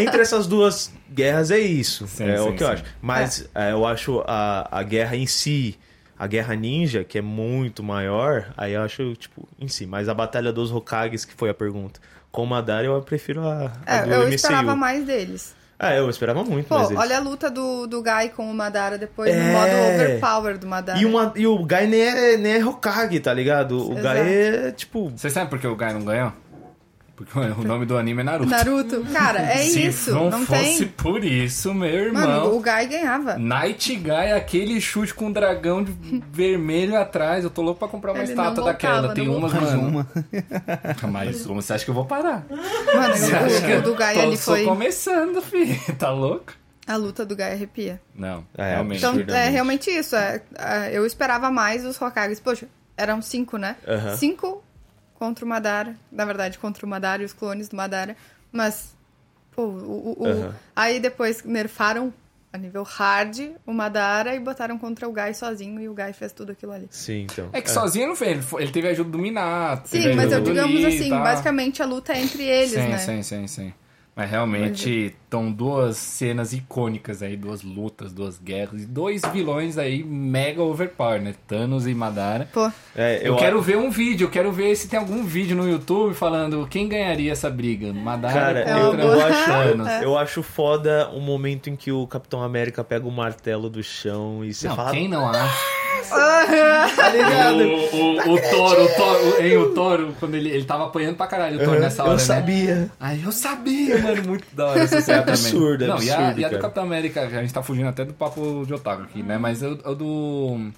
entre 0.00 0.20
essas 0.22 0.46
duas 0.46 0.92
guerras 1.12 1.50
é 1.50 1.58
isso. 1.58 2.06
Sim, 2.08 2.24
é 2.28 2.36
sim, 2.38 2.48
o 2.48 2.54
que 2.54 2.62
eu 2.62 2.66
sim. 2.68 2.72
acho. 2.74 2.84
Mas 3.00 3.48
é, 3.54 3.72
eu 3.72 3.86
acho 3.86 4.22
a, 4.26 4.68
a 4.70 4.82
guerra 4.82 5.16
em 5.16 5.26
si, 5.26 5.78
a 6.18 6.26
guerra 6.26 6.54
ninja, 6.54 7.04
que 7.04 7.18
é 7.18 7.22
muito 7.22 7.82
maior, 7.82 8.52
aí 8.56 8.72
eu 8.72 8.82
acho, 8.82 9.14
tipo, 9.16 9.48
em 9.58 9.68
si. 9.68 9.86
Mas 9.86 10.08
a 10.08 10.14
batalha 10.14 10.52
dos 10.52 10.70
Hokages, 10.72 11.24
que 11.24 11.34
foi 11.34 11.50
a 11.50 11.54
pergunta. 11.54 12.00
Com 12.32 12.46
Madara, 12.46 12.86
eu 12.86 13.00
prefiro 13.02 13.40
a, 13.46 13.72
a 13.86 13.96
É, 13.96 14.02
do 14.04 14.10
eu 14.12 14.20
MCU. 14.26 14.34
esperava 14.34 14.76
mais 14.76 15.04
deles. 15.04 15.54
Ah, 15.82 15.94
eu 15.94 16.10
esperava 16.10 16.44
muito 16.44 16.68
Pô, 16.68 16.74
olha 16.76 17.16
a 17.16 17.20
luta 17.20 17.50
do, 17.50 17.86
do 17.86 18.02
Guy 18.02 18.28
com 18.36 18.50
o 18.50 18.52
Madara 18.52 18.98
depois 18.98 19.34
no 19.34 19.40
É. 19.40 19.50
modo 19.50 19.94
overpower 19.94 20.58
do 20.58 20.66
Madara. 20.66 20.98
E, 20.98 21.06
uma, 21.06 21.32
e 21.34 21.46
o 21.46 21.56
Guy 21.64 21.86
nem 21.86 22.02
é, 22.02 22.36
nem 22.36 22.52
é 22.56 22.62
Hokage, 22.64 23.18
tá 23.18 23.32
ligado? 23.32 23.88
O 23.88 23.98
Exato. 23.98 24.20
Guy 24.22 24.28
é, 24.30 24.72
tipo... 24.72 25.10
Você 25.16 25.30
sabe 25.30 25.48
por 25.48 25.58
que 25.58 25.66
o 25.66 25.74
Guy 25.74 25.92
não 25.94 26.02
ganhou? 26.04 26.32
Porque 27.20 27.38
o 27.38 27.60
nome 27.68 27.84
do 27.84 27.98
anime 27.98 28.22
é 28.22 28.24
Naruto. 28.24 28.48
Naruto, 28.50 29.04
cara, 29.12 29.40
é 29.42 29.58
Se 29.58 29.86
isso. 29.86 30.10
não, 30.10 30.30
Não, 30.30 30.46
fosse 30.46 30.78
tem. 30.78 30.88
por 30.88 31.22
isso, 31.22 31.74
meu 31.74 31.88
irmão. 32.06 32.22
Mano, 32.26 32.54
o 32.56 32.60
Guy 32.62 32.86
ganhava. 32.88 33.36
Night 33.36 33.94
Guy, 33.94 34.32
aquele 34.34 34.80
chute 34.80 35.12
com 35.12 35.26
um 35.26 35.32
dragão 35.32 35.84
de 35.84 35.92
vermelho 36.32 36.96
atrás. 36.98 37.44
Eu 37.44 37.50
tô 37.50 37.60
louco 37.60 37.78
pra 37.78 37.88
comprar 37.88 38.12
uma 38.12 38.22
Ele 38.22 38.30
estátua 38.32 38.64
daquela. 38.64 39.12
Tem 39.12 39.28
umas, 39.28 39.52
Mais 39.52 39.74
mano. 39.74 39.88
uma. 39.88 40.08
Mais 41.12 41.44
uma. 41.44 41.60
Você 41.60 41.74
acha 41.74 41.84
que 41.84 41.90
eu 41.90 41.94
vou 41.94 42.06
parar? 42.06 42.46
Mano, 42.48 43.14
Você 43.16 43.34
acha 43.34 43.60
que 43.66 43.72
o, 43.74 43.78
o 43.80 43.82
do 43.82 43.94
Guy 43.94 44.14
tô 44.14 44.20
ali 44.20 44.36
foi. 44.38 44.64
começando, 44.64 45.42
filho. 45.42 45.78
Tá 45.98 46.10
louco? 46.10 46.54
A 46.86 46.96
luta 46.96 47.26
do 47.26 47.36
Guy 47.36 47.44
arrepia. 47.44 48.00
Não, 48.14 48.44
É, 48.56 48.70
realmente. 48.70 48.98
Então, 49.04 49.36
é 49.36 49.48
realmente 49.50 49.90
isso. 49.90 50.16
É, 50.16 50.40
é, 50.58 50.90
eu 50.96 51.04
esperava 51.04 51.50
mais 51.50 51.84
os 51.84 52.00
Hokages. 52.00 52.40
Poxa, 52.40 52.66
eram 52.96 53.20
cinco, 53.20 53.58
né? 53.58 53.76
Aham. 53.86 54.16
Cinco 54.16 54.64
contra 55.20 55.44
o 55.44 55.48
Madara. 55.48 55.94
Na 56.10 56.24
verdade, 56.24 56.58
contra 56.58 56.84
o 56.84 56.88
Madara 56.88 57.20
e 57.22 57.26
os 57.26 57.32
clones 57.34 57.68
do 57.68 57.76
Madara. 57.76 58.16
Mas, 58.50 58.96
pô, 59.52 59.64
o, 59.66 60.16
o- 60.18 60.22
o- 60.24 60.26
Aham. 60.26 60.54
aí 60.74 60.98
depois 60.98 61.44
nerfaram 61.44 62.12
a 62.52 62.58
nível 62.58 62.82
hard 62.82 63.52
o 63.64 63.72
Madara 63.72 64.34
e 64.34 64.40
botaram 64.40 64.76
contra 64.78 65.06
o 65.08 65.12
Guy 65.12 65.34
sozinho 65.34 65.78
e 65.80 65.88
o 65.88 65.94
Guy 65.94 66.12
fez 66.14 66.32
tudo 66.32 66.50
aquilo 66.52 66.72
ali. 66.72 66.88
Sim, 66.90 67.26
então. 67.30 67.48
É 67.52 67.60
que 67.60 67.70
sozinho 67.70 68.08
não 68.08 68.16
fez. 68.16 68.44
Ele, 68.54 68.72
teve 68.72 68.88
a 68.88 68.90
ajuda 68.92 69.10
do 69.10 69.18
Minato. 69.18 69.88
Sim, 69.90 70.14
mas 70.16 70.32
eu 70.32 70.40
digamos 70.40 70.80
e 70.80 70.86
assim, 70.86 71.10
tal. 71.10 71.22
basicamente 71.22 71.82
a 71.82 71.86
luta 71.86 72.12
é 72.14 72.20
entre 72.22 72.42
eles, 72.42 72.70
sim, 72.70 72.88
né? 72.88 72.98
Sim, 72.98 73.22
sim, 73.22 73.46
sim. 73.46 73.74
Mas 74.14 74.28
realmente 74.30 75.14
estão 75.24 75.50
duas 75.50 75.96
cenas 75.96 76.52
icônicas 76.52 77.22
aí, 77.22 77.36
duas 77.36 77.62
lutas, 77.62 78.12
duas 78.12 78.38
guerras 78.38 78.82
e 78.82 78.86
dois 78.86 79.22
vilões 79.32 79.78
aí 79.78 80.02
mega 80.04 80.62
overpower, 80.62 81.22
né? 81.22 81.34
Thanos 81.46 81.86
e 81.86 81.94
Madara. 81.94 82.48
Pô, 82.52 82.70
É, 82.94 83.20
Eu, 83.26 83.36
quero 83.36 83.62
ver 83.62 83.76
um 83.78 83.90
vídeo, 83.90 84.26
eu 84.26 84.30
quero 84.30 84.52
ver 84.52 84.74
se 84.76 84.88
tem 84.88 84.98
algum 84.98 85.24
vídeo 85.24 85.56
no 85.56 85.66
YouTube 85.68 86.12
falando 86.14 86.66
quem 86.68 86.88
ganharia 86.88 87.32
essa 87.32 87.48
briga. 87.48 87.92
Madara 87.92 88.34
Cara, 88.34 88.60
É 88.60 88.74
uma 88.74 88.82
eu, 88.84 88.90
contra 88.90 89.04
eu 89.06 89.26
acho, 89.26 89.44
Thanos. 89.46 90.02
eu 90.02 90.18
acho 90.18 90.42
foda 90.42 91.08
o 91.14 91.20
momento 91.20 91.70
em 91.70 91.76
que 91.76 91.90
o 91.92 92.06
Capitão 92.06 92.42
América 92.42 92.82
pega 92.84 93.06
o 93.06 93.10
martelo 93.12 93.70
do 93.70 93.82
chão 93.82 94.44
e 94.44 94.52
você 94.52 94.68
Não, 94.68 94.76
fala. 94.76 94.90
quem 94.90 95.08
não 95.08 95.26
acha? 95.28 95.56
Tá 96.08 97.08
ligado? 97.10 97.62
O, 97.62 98.30
o, 98.30 98.34
o 98.34 98.50
Toro, 98.50 98.84
o 98.84 98.88
Toro, 98.88 99.42
hein, 99.42 99.56
o 99.58 99.74
Toro, 99.74 100.16
quando 100.18 100.34
ele, 100.34 100.50
ele 100.50 100.64
tava 100.64 100.86
apanhando 100.86 101.16
pra 101.16 101.26
caralho, 101.26 101.60
o 101.60 101.64
Toro 101.64 101.80
nessa 101.80 102.02
hora, 102.02 102.12
eu 102.12 102.16
né? 102.16 102.22
sabia. 102.22 102.90
Ai, 102.98 103.20
eu 103.24 103.32
sabia, 103.32 103.98
mano, 103.98 104.22
muito 104.28 104.46
da 104.54 104.66
hora 104.68 104.80
essa 104.80 105.00
cena 105.00 105.18
também. 105.22 105.34
absurdo, 105.34 105.84
é 105.84 105.86
Não, 105.86 106.02
e 106.02 106.10
a, 106.10 106.14
absurdo, 106.18 106.40
e 106.40 106.44
a 106.44 106.48
do 106.48 106.50
cara. 106.52 106.62
Capitão 106.62 106.82
América, 106.84 107.20
a 107.22 107.28
gente 107.28 107.52
tá 107.52 107.62
fugindo 107.62 107.88
até 107.88 108.04
do 108.04 108.12
papo 108.14 108.64
de 108.66 108.74
otaku 108.74 109.02
aqui, 109.02 109.22
né? 109.22 109.38
Mas 109.38 109.62
o, 109.62 109.78
o 109.84 109.94
do... 109.94 110.70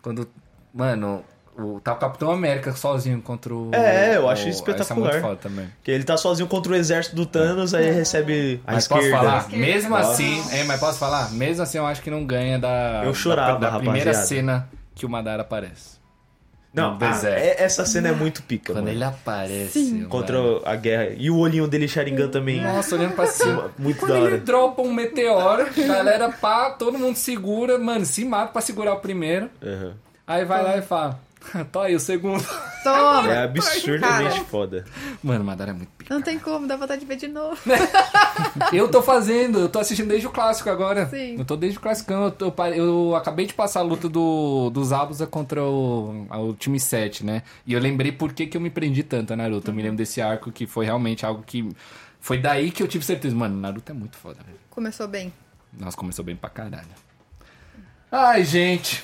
Quando, 0.00 0.28
mano, 0.74 1.24
o, 1.64 1.80
tá 1.80 1.92
o 1.92 1.96
Capitão 1.96 2.30
América 2.30 2.72
sozinho 2.72 3.20
contra 3.22 3.54
o... 3.54 3.70
É, 3.74 4.16
eu 4.16 4.28
acho 4.28 4.46
o- 4.46 4.48
espetacular. 4.50 5.08
Essa 5.10 5.18
é 5.18 5.20
muito 5.20 5.20
foda 5.22 5.36
também. 5.36 5.68
Que 5.82 5.90
ele 5.90 6.04
tá 6.04 6.16
sozinho 6.16 6.48
contra 6.48 6.72
o 6.72 6.74
exército 6.74 7.14
do 7.16 7.24
Thanos, 7.26 7.74
aí 7.74 7.90
recebe 7.90 8.60
a 8.66 8.72
Mas 8.72 8.84
esquerda. 8.84 9.02
posso 9.10 9.24
falar? 9.24 9.48
Mesmo 9.50 9.90
Nossa. 9.90 10.12
assim, 10.12 10.42
é, 10.52 10.64
mas 10.64 10.80
posso 10.80 10.98
falar? 10.98 11.30
Mesmo 11.32 11.62
assim, 11.62 11.78
eu 11.78 11.86
acho 11.86 12.02
que 12.02 12.10
não 12.10 12.24
ganha 12.24 12.58
da, 12.58 13.02
Eu 13.04 13.14
chorava, 13.14 13.58
da, 13.58 13.70
da 13.70 13.78
primeira 13.78 14.10
rapaziada. 14.12 14.26
cena 14.26 14.68
que 14.94 15.06
o 15.06 15.08
Madara 15.08 15.42
aparece. 15.42 16.00
Não, 16.74 16.92
no 16.98 17.04
ah, 17.04 17.10
deserto. 17.10 17.38
é- 17.38 17.62
essa 17.64 17.84
cena 17.84 18.08
é 18.08 18.12
muito 18.12 18.42
pica, 18.44 18.72
Quando 18.72 18.84
mano. 18.86 18.96
ele 18.96 19.04
aparece. 19.04 20.06
Contra 20.08 20.38
mano. 20.40 20.62
a 20.64 20.74
guerra. 20.74 21.10
E 21.18 21.30
o 21.30 21.36
olhinho 21.36 21.68
dele 21.68 21.86
Sharingan 21.86 22.28
também. 22.28 22.62
Nossa, 22.62 22.94
olhando 22.94 23.14
pra 23.14 23.26
cima. 23.26 23.70
Muito 23.78 23.98
Quando 24.00 24.12
da 24.12 24.16
ele 24.16 24.26
hora. 24.26 24.38
dropa 24.38 24.80
um 24.80 24.90
meteoro, 24.90 25.66
galera, 25.86 26.30
pá, 26.30 26.70
todo 26.70 26.98
mundo 26.98 27.16
segura, 27.16 27.78
mano, 27.78 28.06
se 28.06 28.24
mata 28.24 28.52
pra 28.52 28.62
segurar 28.62 28.94
o 28.94 29.00
primeiro. 29.00 29.50
Aham. 29.62 29.92
Aí 30.26 30.44
vai 30.46 30.62
lá 30.62 30.76
e 30.78 30.82
fala, 30.82 31.20
tá 31.70 31.82
aí 31.82 31.94
o 31.94 32.00
segundo. 32.00 32.44
toma! 32.82 33.30
É 33.32 33.44
absurdamente 33.44 34.34
Cara. 34.36 34.44
foda. 34.44 34.84
Mano, 35.22 35.44
Madara 35.44 35.70
é 35.70 35.74
muito 35.74 35.90
pica. 35.90 36.14
Não 36.14 36.22
tem 36.22 36.38
como, 36.38 36.66
dá 36.66 36.76
vontade 36.76 37.00
de 37.00 37.06
ver 37.06 37.16
de 37.16 37.28
novo. 37.28 37.58
Eu 38.72 38.88
tô 38.88 39.02
fazendo, 39.02 39.60
eu 39.60 39.68
tô 39.68 39.78
assistindo 39.78 40.08
desde 40.08 40.26
o 40.26 40.30
clássico 40.30 40.68
agora. 40.70 41.06
Sim. 41.08 41.36
Eu 41.38 41.44
tô 41.44 41.56
desde 41.56 41.78
o 41.78 41.80
classicão, 41.80 42.24
eu, 42.24 42.30
tô, 42.30 42.52
eu 42.74 43.14
acabei 43.14 43.46
de 43.46 43.52
passar 43.52 43.80
a 43.80 43.82
luta 43.82 44.08
do, 44.08 44.70
dos 44.70 44.92
Abusa 44.92 45.26
contra 45.26 45.62
o, 45.62 46.26
o 46.30 46.54
time 46.54 46.80
7, 46.80 47.24
né? 47.24 47.42
E 47.66 47.72
eu 47.72 47.80
lembrei 47.80 48.10
por 48.10 48.32
que, 48.32 48.46
que 48.46 48.56
eu 48.56 48.60
me 48.60 48.70
prendi 48.70 49.02
tanto 49.02 49.32
a 49.32 49.36
Naruto. 49.36 49.70
Eu 49.70 49.74
me 49.74 49.82
lembro 49.82 49.98
desse 49.98 50.20
arco 50.20 50.50
que 50.50 50.66
foi 50.66 50.86
realmente 50.86 51.24
algo 51.26 51.42
que... 51.42 51.68
Foi 52.20 52.38
daí 52.38 52.70
que 52.70 52.82
eu 52.82 52.88
tive 52.88 53.04
certeza. 53.04 53.34
Mano, 53.34 53.60
Naruto 53.60 53.92
é 53.92 53.94
muito 53.94 54.16
foda, 54.16 54.38
velho. 54.44 54.58
Começou 54.70 55.06
bem. 55.06 55.32
Nossa, 55.72 55.96
começou 55.96 56.24
bem 56.24 56.36
pra 56.36 56.50
caralho. 56.50 56.88
Ai, 58.10 58.44
gente. 58.44 59.02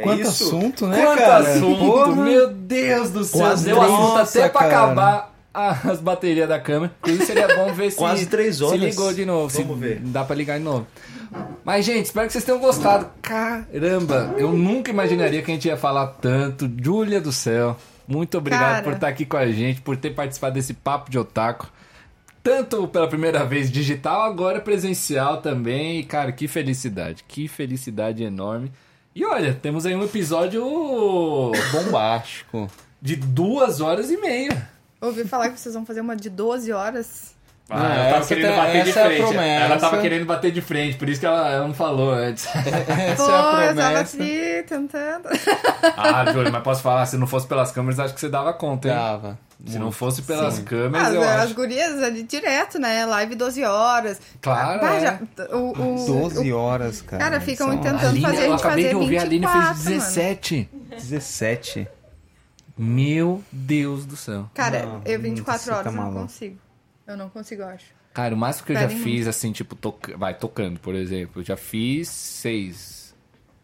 É 0.00 0.02
Quanto 0.02 0.20
isso? 0.22 0.30
assunto, 0.46 0.86
né, 0.86 1.00
Quanto 1.02 1.18
cara? 1.18 1.36
assunto, 1.38 1.78
Porra. 1.78 2.16
meu 2.16 2.48
Deus 2.52 3.10
do 3.10 3.24
céu. 3.24 3.40
Quase 3.40 3.64
Deu 3.66 3.80
assunto 3.82 4.16
até 4.18 4.48
pra 4.48 4.60
cara. 4.60 4.84
acabar 4.84 5.34
as 5.52 6.00
baterias 6.00 6.48
da 6.48 6.58
câmera. 6.58 6.92
Inclusive 7.00 7.26
seria 7.26 7.48
bom 7.54 7.72
ver 7.74 7.90
se, 7.92 7.96
Quase 7.96 8.26
três 8.26 8.56
se 8.56 8.64
horas. 8.64 8.80
ligou 8.80 9.12
de 9.12 9.24
novo. 9.26 9.48
Vamos 9.48 9.78
se 9.78 9.84
ver. 9.84 10.00
dá 10.00 10.24
pra 10.24 10.34
ligar 10.36 10.58
de 10.58 10.64
novo. 10.64 10.86
Mas, 11.64 11.84
gente, 11.84 12.06
espero 12.06 12.26
que 12.26 12.32
vocês 12.32 12.44
tenham 12.44 12.58
gostado. 12.60 13.08
Caramba, 13.22 14.34
eu 14.36 14.52
nunca 14.52 14.90
imaginaria 14.90 15.42
que 15.42 15.50
a 15.50 15.54
gente 15.54 15.68
ia 15.68 15.76
falar 15.76 16.06
tanto. 16.20 16.70
Júlia 16.82 17.20
do 17.20 17.30
céu, 17.32 17.76
muito 18.08 18.38
obrigado 18.38 18.70
Cara. 18.70 18.82
por 18.82 18.92
estar 18.94 19.08
aqui 19.08 19.24
com 19.24 19.36
a 19.36 19.46
gente, 19.50 19.80
por 19.80 19.96
ter 19.96 20.10
participado 20.10 20.54
desse 20.54 20.74
papo 20.74 21.10
de 21.10 21.18
otaku. 21.18 21.68
Tanto 22.42 22.88
pela 22.88 23.06
primeira 23.06 23.44
vez 23.44 23.70
digital, 23.70 24.22
agora 24.22 24.60
presencial 24.60 25.42
também. 25.42 26.00
E, 26.00 26.04
cara, 26.04 26.32
que 26.32 26.48
felicidade. 26.48 27.22
Que 27.28 27.46
felicidade 27.46 28.24
enorme. 28.24 28.72
E 29.14 29.24
olha, 29.24 29.52
temos 29.54 29.84
aí 29.86 29.94
um 29.94 30.04
episódio 30.04 30.62
Bombástico. 31.72 32.70
de 33.02 33.16
duas 33.16 33.80
horas 33.80 34.10
e 34.10 34.16
meia. 34.16 34.70
Ouvi 35.00 35.24
falar 35.24 35.50
que 35.50 35.58
vocês 35.58 35.74
vão 35.74 35.84
fazer 35.84 36.00
uma 36.00 36.14
de 36.14 36.30
12 36.30 36.70
horas. 36.72 37.34
Ah, 37.70 37.86
Ah, 37.86 37.94
ela 37.94 38.12
tava 38.14 38.26
querendo 38.26 38.50
tá- 38.54 38.56
bater 38.56 38.82
de 38.84 38.90
é 38.90 38.92
frente. 38.92 39.16
promessa. 39.22 39.42
ela 39.64 39.78
tava 39.78 39.98
querendo 40.00 40.24
bater 40.26 40.50
de 40.52 40.60
frente, 40.60 40.96
por 40.96 41.08
isso 41.08 41.20
que 41.20 41.26
ela, 41.26 41.50
ela 41.50 41.66
não 41.68 41.74
falou 41.74 42.10
antes. 42.12 42.46
Essa 42.54 43.24
Pô, 43.24 43.30
é 43.30 43.68
a 43.68 43.70
eu 43.70 43.76
tava 43.76 43.90
promessa. 44.04 44.16
aqui 44.16 44.64
tentando. 44.68 45.28
ah, 45.96 46.32
Júlio, 46.32 46.50
mas 46.52 46.62
posso 46.62 46.82
falar, 46.82 47.06
se 47.06 47.16
não 47.16 47.26
fosse 47.26 47.46
pelas 47.46 47.70
câmeras, 47.70 47.98
acho 48.00 48.14
que 48.14 48.20
você 48.20 48.28
dava 48.28 48.52
conta, 48.52 48.88
hein? 48.88 48.94
Tava. 48.94 49.38
Se 49.66 49.78
não 49.78 49.92
fosse 49.92 50.22
pelas 50.22 50.58
câmeras, 50.60 51.08
As, 51.08 51.14
eu 51.14 51.22
as 51.22 51.28
acho. 51.42 51.54
gurias 51.54 52.02
ali 52.02 52.22
direto, 52.22 52.78
né? 52.78 53.04
Live 53.04 53.34
12 53.34 53.62
horas. 53.62 54.18
Claro, 54.40 54.80
Ah, 54.82 54.94
é. 54.94 55.00
já- 55.00 55.18
o, 55.54 55.70
o, 55.72 56.06
12 56.06 56.50
o- 56.50 56.56
horas, 56.56 57.02
cara. 57.02 57.22
Cara, 57.22 57.40
ficam 57.42 57.68
São 57.68 57.76
tentando 57.78 58.06
Aline, 58.08 58.22
fazer 58.22 58.36
a 58.38 58.40
eu 58.46 58.50
gente 58.52 58.60
acabei 58.60 58.84
fazer 58.84 58.88
de 58.88 58.94
ouvir, 59.02 59.18
a 59.18 59.22
Aline 59.22 59.46
fez 59.46 59.54
24, 59.64 59.84
mano. 59.84 60.00
17. 60.00 60.68
17. 60.96 61.88
Meu 62.78 63.42
Deus 63.52 64.06
do 64.06 64.16
céu. 64.16 64.46
Cara, 64.54 64.82
Não, 64.86 65.02
eu 65.04 65.20
24 65.20 65.62
você 65.62 65.70
tá 65.70 65.76
horas 65.76 65.94
eu 65.94 66.00
não 66.00 66.12
consigo. 66.14 66.56
Eu 67.10 67.16
não 67.16 67.28
consigo, 67.28 67.62
eu 67.62 67.68
acho. 67.68 67.92
Cara, 68.12 68.34
o 68.34 68.38
máximo 68.38 68.66
que 68.66 68.72
eu 68.72 68.76
já 68.76 68.88
Pera 68.88 68.92
em 68.92 69.02
fiz, 69.02 69.26
assim, 69.26 69.52
tipo, 69.52 69.76
toca... 69.76 70.16
vai, 70.16 70.34
tocando, 70.34 70.80
por 70.80 70.94
exemplo. 70.94 71.40
Eu 71.40 71.44
já 71.44 71.56
fiz 71.56 72.08
seis. 72.08 73.14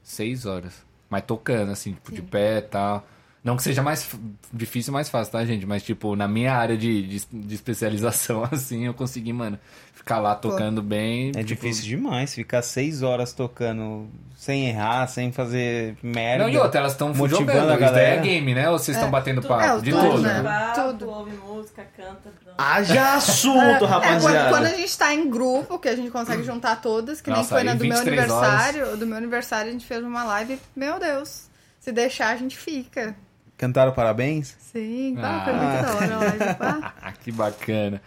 Seis 0.02 0.46
horas. 0.46 0.84
Mas 1.10 1.22
tocando, 1.22 1.72
assim, 1.72 1.92
tipo, 1.92 2.12
de 2.12 2.22
pé 2.22 2.58
e 2.58 2.62
tal. 2.62 3.06
Não 3.46 3.56
que 3.56 3.62
seja 3.62 3.80
mais 3.80 4.10
difícil 4.52 4.92
mais 4.92 5.08
fácil, 5.08 5.30
tá, 5.32 5.44
gente? 5.44 5.64
Mas, 5.64 5.84
tipo, 5.84 6.16
na 6.16 6.26
minha 6.26 6.52
área 6.52 6.76
de, 6.76 7.06
de, 7.06 7.26
de 7.32 7.54
especialização, 7.54 8.42
assim, 8.50 8.86
eu 8.86 8.92
consegui, 8.92 9.32
mano, 9.32 9.56
ficar 9.94 10.18
lá 10.18 10.34
tocando 10.34 10.82
bem. 10.82 11.28
É 11.28 11.44
tipo, 11.44 11.44
difícil 11.62 11.84
demais 11.84 12.34
ficar 12.34 12.60
seis 12.60 13.02
horas 13.04 13.32
tocando 13.32 14.08
sem 14.36 14.66
errar, 14.68 15.06
sem 15.06 15.30
fazer 15.30 15.96
merda. 16.02 16.42
Não, 16.42 16.50
e 16.50 16.58
outra, 16.58 16.80
elas 16.80 16.92
estão 16.92 17.14
motivando 17.14 17.52
jogando. 17.52 17.70
a 17.70 17.74
Isso 17.74 17.80
daí 17.80 17.88
galera. 17.92 18.14
é 18.16 18.20
game, 18.20 18.52
né? 18.52 18.68
Ou 18.68 18.78
vocês 18.80 18.96
estão 18.96 19.08
É, 19.08 19.12
batendo 19.12 19.40
tu- 19.40 19.46
papo? 19.48 19.62
é, 19.62 19.80
de 19.80 19.90
tudo, 19.92 20.10
tudo, 20.10 20.22
né? 20.22 20.72
Tudo. 20.74 21.08
ouve 21.08 21.30
música, 21.36 21.86
canta. 21.96 22.32
Haja 22.58 23.14
assunto, 23.14 23.60
É, 23.60 23.78
quando, 23.78 23.88
rapaziada. 23.88 24.48
quando 24.50 24.66
a 24.66 24.74
gente 24.74 24.98
tá 24.98 25.14
em 25.14 25.30
grupo, 25.30 25.78
que 25.78 25.88
a 25.88 25.94
gente 25.94 26.10
consegue 26.10 26.42
juntar 26.42 26.80
todas, 26.82 27.20
que 27.20 27.30
nem 27.30 27.38
Nossa, 27.38 27.50
foi 27.50 27.58
aí 27.60 27.64
na 27.64 27.74
do 27.74 27.84
meu 27.84 27.96
23 27.96 28.18
aniversário. 28.30 28.96
Do 28.96 29.06
meu 29.06 29.16
aniversário 29.16 29.68
a 29.68 29.72
gente 29.72 29.86
fez 29.86 30.02
uma 30.02 30.24
live, 30.24 30.58
meu 30.74 30.98
Deus. 30.98 31.46
Se 31.78 31.92
deixar, 31.92 32.30
a 32.30 32.36
gente 32.36 32.56
fica. 32.58 33.14
Cantaram 33.56 33.92
parabéns? 33.92 34.54
Sim, 34.60 35.16
pá, 35.20 35.22
Ah. 35.22 35.44
foi 35.44 35.54
muito 35.54 36.10
da 36.10 36.18
hora 36.18 36.54
pá. 36.58 36.94
Ah, 37.02 37.12
que 37.12 37.32
bacana. 37.32 38.02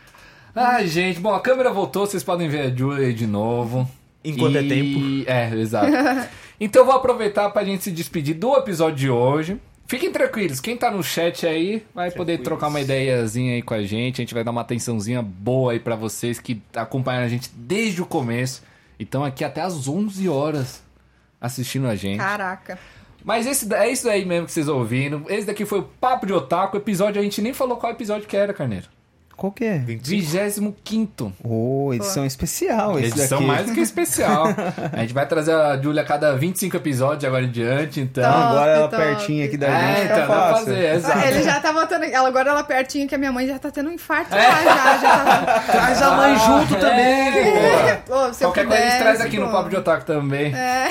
Ai, 0.56 0.88
gente, 0.88 1.20
bom, 1.20 1.34
a 1.34 1.40
câmera 1.42 1.72
voltou, 1.72 2.06
vocês 2.06 2.24
podem 2.24 2.48
ver 2.50 2.62
a 2.62 2.76
Julia 2.76 3.08
aí 3.08 3.14
de 3.14 3.26
novo. 3.28 3.90
Enquanto 4.24 4.58
é 4.58 4.62
E- 4.62 5.24
É, 5.28 5.50
exato. 5.56 5.88
então 6.60 6.82
eu 6.82 6.86
vou 6.86 6.96
aproveitar 6.96 7.50
pra 7.52 7.64
gente 7.64 7.84
se 7.84 7.92
despedir 7.92 8.36
do 8.36 8.56
episódio 8.58 8.96
de 8.98 9.10
hoje. 9.10 9.58
Fiquem 9.88 10.12
tranquilos, 10.12 10.60
quem 10.60 10.78
tá 10.78 10.92
no 10.92 11.02
chat 11.02 11.48
aí 11.48 11.84
vai 11.96 12.12
poder 12.12 12.38
trocar 12.40 12.68
uma 12.68 12.80
ideiazinha 12.80 13.54
aí 13.56 13.62
com 13.64 13.74
a 13.74 13.82
gente. 13.82 14.22
A 14.22 14.24
gente 14.24 14.36
vai 14.36 14.44
dar 14.44 14.52
uma 14.52 14.62
atençãozinha 14.62 15.20
boa 15.22 15.72
aí 15.72 15.80
pra 15.80 15.96
vocês 15.96 16.40
que 16.40 16.62
acompanharam 16.76 17.26
a 17.26 17.30
gente 17.30 17.50
desde 17.56 18.00
o 18.00 18.06
começo. 18.06 18.62
Então 19.00 19.24
aqui 19.24 19.44
até 19.44 19.62
às 19.62 19.88
11 19.88 20.30
horas 20.30 20.84
assistindo 21.42 21.88
a 21.88 21.96
gente. 21.96 22.20
Caraca. 22.20 22.78
Mas 23.24 23.46
esse, 23.46 23.72
é 23.74 23.92
isso 23.92 24.10
aí 24.10 24.26
mesmo 24.26 24.46
que 24.46 24.52
vocês 24.52 24.68
ouviram. 24.68 25.26
Esse 25.28 25.46
daqui 25.48 25.66
foi 25.66 25.80
o 25.80 25.84
Papo 25.84 26.26
de 26.26 26.34
Otaku. 26.34 26.78
O 26.78 26.80
episódio 26.80 27.20
a 27.20 27.24
gente 27.24 27.42
nem 27.42 27.54
falou 27.54 27.78
qual 27.78 27.92
episódio 27.92 28.28
que 28.28 28.38
era, 28.38 28.54
Carneiro. 28.54 28.88
Qual 29.40 29.54
que 29.54 29.64
é? 29.64 29.78
25 29.78 31.34
Ô, 31.42 31.94
edição 31.94 32.26
especial 32.26 33.00
esse 33.00 33.08
Edição 33.18 33.38
daqui. 33.40 33.48
mais 33.48 33.66
do 33.68 33.74
que 33.74 33.80
especial. 33.80 34.48
a 34.92 34.98
gente 35.00 35.14
vai 35.14 35.26
trazer 35.26 35.54
a 35.54 35.78
Júlia 35.82 36.02
a 36.02 36.06
cada 36.06 36.36
25 36.36 36.76
episódios 36.76 37.20
de 37.20 37.28
agora 37.28 37.46
em 37.46 37.50
diante, 37.50 38.02
então. 38.02 38.22
Top, 38.30 38.36
Agora 38.44 38.72
ela 38.72 38.88
top. 38.90 39.02
pertinho 39.02 39.46
aqui 39.46 39.56
da 39.56 39.68
É, 39.68 39.96
gente, 39.96 40.06
então 40.06 40.16
fica 40.24 40.28
dá 40.28 40.54
fazer, 40.56 40.96
exato. 40.96 41.20
Ele 41.28 41.44
já 41.44 41.60
tá 41.62 41.72
botando. 41.72 42.04
ela- 42.04 42.28
Agora 42.28 42.50
ela 42.50 42.64
pertinho 42.64 43.08
que 43.08 43.16
a 43.16 43.18
minha 43.18 43.32
mãe 43.32 43.48
já 43.48 43.58
tá 43.58 43.72
tendo 43.72 43.90
um 43.90 43.94
infarto 43.94 44.36
lá, 44.36 44.42
já. 44.42 44.98
já 44.98 45.18
tá... 45.24 45.60
Traz 45.72 46.02
a 46.02 46.12
mãe 46.18 46.38
junto 46.40 46.76
também, 46.76 47.32
Pô, 48.06 48.34
se 48.34 48.40
Qualquer 48.44 48.66
coisa 48.68 48.84
a 48.84 48.90
gente 48.90 49.00
traz 49.00 49.22
aqui 49.22 49.40
no 49.40 49.46
pô. 49.46 49.52
Papo 49.54 49.70
de 49.70 49.76
Otaku 49.78 50.06
também. 50.06 50.54
É. 50.54 50.90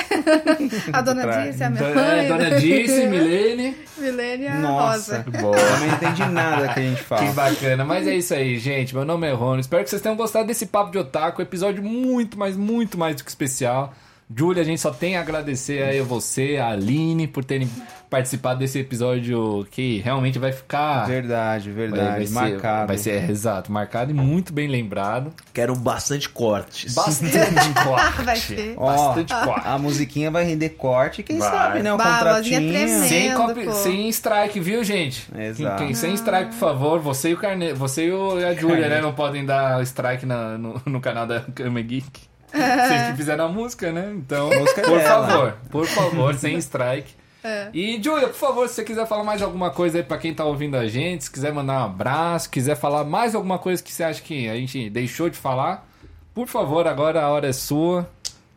A 0.91 1.01
dona. 1.01 1.19
Disse, 1.43 1.63
a 1.63 1.69
minha 1.69 1.83
É, 1.83 1.93
mãe. 1.93 2.27
Dona 2.27 2.59
Dice, 2.59 3.05
Milene. 3.07 3.77
Milênia 3.97 4.53
Nossa, 4.55 5.17
Rosa. 5.17 5.25
Boa. 5.41 5.57
eu 5.57 5.79
não 5.79 5.87
entendi 5.87 6.25
nada 6.29 6.69
que 6.69 6.79
a 6.79 6.83
gente 6.83 7.03
fala. 7.03 7.21
Que 7.27 7.31
bacana, 7.33 7.83
mas 7.83 8.07
é 8.07 8.15
isso 8.15 8.33
aí, 8.33 8.38
gente. 8.57 8.93
Meu 8.95 9.05
nome 9.05 9.27
é 9.27 9.31
Rony. 9.31 9.61
Espero 9.61 9.83
que 9.83 9.89
vocês 9.89 10.01
tenham 10.01 10.15
gostado 10.15 10.47
desse 10.47 10.65
papo 10.65 10.91
de 10.91 10.97
otaku. 10.97 11.41
Episódio 11.41 11.83
muito, 11.83 12.37
mas 12.37 12.55
muito 12.55 12.97
mais 12.97 13.15
do 13.15 13.23
que 13.23 13.29
especial. 13.29 13.93
Júlia, 14.35 14.61
a 14.61 14.65
gente 14.65 14.79
só 14.79 14.91
tem 14.91 15.17
a 15.17 15.21
agradecer 15.21 15.81
aí 15.81 15.99
a 15.99 16.03
você, 16.03 16.57
a 16.61 16.69
Aline, 16.69 17.27
por 17.27 17.43
terem 17.43 17.67
participado 18.11 18.59
desse 18.59 18.77
episódio 18.77 19.67
que 19.71 19.99
realmente 20.01 20.37
vai 20.37 20.51
ficar. 20.51 21.07
Verdade, 21.07 21.71
vai- 21.71 21.87
verdade. 21.87 22.09
vai 22.17 22.25
ser- 22.27 22.33
marcado. 22.33 22.87
Vai 22.87 22.97
ser, 22.99 23.09
é, 23.23 23.31
exato, 23.31 23.71
marcado 23.71 24.11
e 24.11 24.13
muito 24.13 24.53
bem 24.53 24.67
lembrado. 24.67 25.33
Quero 25.51 25.75
bastante 25.75 26.29
cortes. 26.29 26.93
Bastante 26.93 27.33
corte. 27.83 28.21
Vai 28.21 28.39
ter. 28.39 28.73
Ó, 28.77 28.85
Bastante 28.85 29.33
corte. 29.33 29.67
a 29.67 29.77
musiquinha 29.79 30.29
vai 30.29 30.43
render 30.43 30.69
corte, 30.69 31.23
quem 31.23 31.39
Vai. 31.39 31.49
sabe, 31.51 31.81
né? 31.81 31.91
O 31.91 31.97
Bah, 31.97 32.19
contratinho. 32.19 32.59
tremenda. 32.59 33.07
Sem, 33.07 33.29
Tremendo, 33.31 33.37
copy- 33.65 33.73
sem 33.83 34.09
strike, 34.09 34.59
viu, 34.59 34.83
gente? 34.83 35.27
Exato. 35.35 35.77
Quem- 35.77 35.87
quem- 35.87 35.95
sem 35.95 36.13
strike, 36.13 36.51
por 36.51 36.57
favor. 36.59 36.99
Você 36.99 37.29
e 37.29 37.33
o 37.33 37.37
Carne... 37.37 37.73
Você 37.73 38.05
e 38.05 38.11
o- 38.11 38.39
e 38.39 38.45
a 38.45 38.53
Júlia, 38.53 38.89
né? 38.89 39.01
Não 39.01 39.11
podem 39.13 39.43
dar 39.43 39.81
strike 39.83 40.23
na- 40.25 40.55
no, 40.57 40.79
no 40.85 41.01
canal 41.01 41.25
da 41.25 41.39
Kama 41.41 41.81
Geek. 41.81 42.28
Vocês 42.51 43.11
que 43.11 43.17
fizeram 43.17 43.45
a 43.45 43.49
música, 43.49 43.91
né? 43.91 44.11
Então, 44.15 44.49
música 44.49 44.81
por 44.81 44.97
dela. 44.99 45.27
favor, 45.27 45.57
por 45.69 45.85
favor, 45.87 46.35
sem 46.35 46.57
strike. 46.57 47.13
É. 47.43 47.69
E, 47.73 48.01
Júlia, 48.03 48.27
por 48.27 48.35
favor, 48.35 48.67
se 48.67 48.75
você 48.75 48.83
quiser 48.83 49.07
falar 49.07 49.23
mais 49.23 49.41
alguma 49.41 49.69
coisa 49.71 49.97
aí 49.99 50.03
pra 50.03 50.17
quem 50.17 50.33
tá 50.33 50.43
ouvindo 50.43 50.75
a 50.75 50.87
gente, 50.87 51.23
se 51.23 51.31
quiser 51.31 51.53
mandar 51.53 51.81
um 51.81 51.85
abraço, 51.85 52.49
quiser 52.49 52.75
falar 52.75 53.03
mais 53.05 53.33
alguma 53.33 53.57
coisa 53.57 53.81
que 53.81 53.91
você 53.93 54.03
acha 54.03 54.21
que 54.21 54.49
a 54.49 54.55
gente 54.55 54.89
deixou 54.89 55.29
de 55.29 55.37
falar, 55.37 55.87
por 56.33 56.47
favor, 56.47 56.85
agora 56.85 57.21
a 57.21 57.29
hora 57.29 57.47
é 57.47 57.53
sua. 57.53 58.09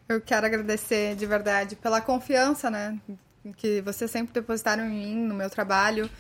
Eu 0.09 0.21
quero 0.21 0.47
agradecer 0.47 1.15
de 1.15 1.25
verdade 1.27 1.77
pela 1.77 2.01
confiança, 2.01 2.69
né? 2.71 2.99
Que 3.57 3.81
vocês 3.83 4.11
sempre 4.11 4.33
depositaram 4.35 4.85
em 4.85 4.91
mim, 4.91 5.15
no 5.27 5.35
meu 5.35 5.49
trabalho. 5.49 6.11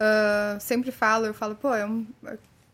Ah, 0.00 0.56
sempre 0.60 0.90
falo, 0.90 1.26
eu 1.26 1.34
falo, 1.34 1.54
pô, 1.54 1.72
é 1.74 1.84
um- 1.86 2.06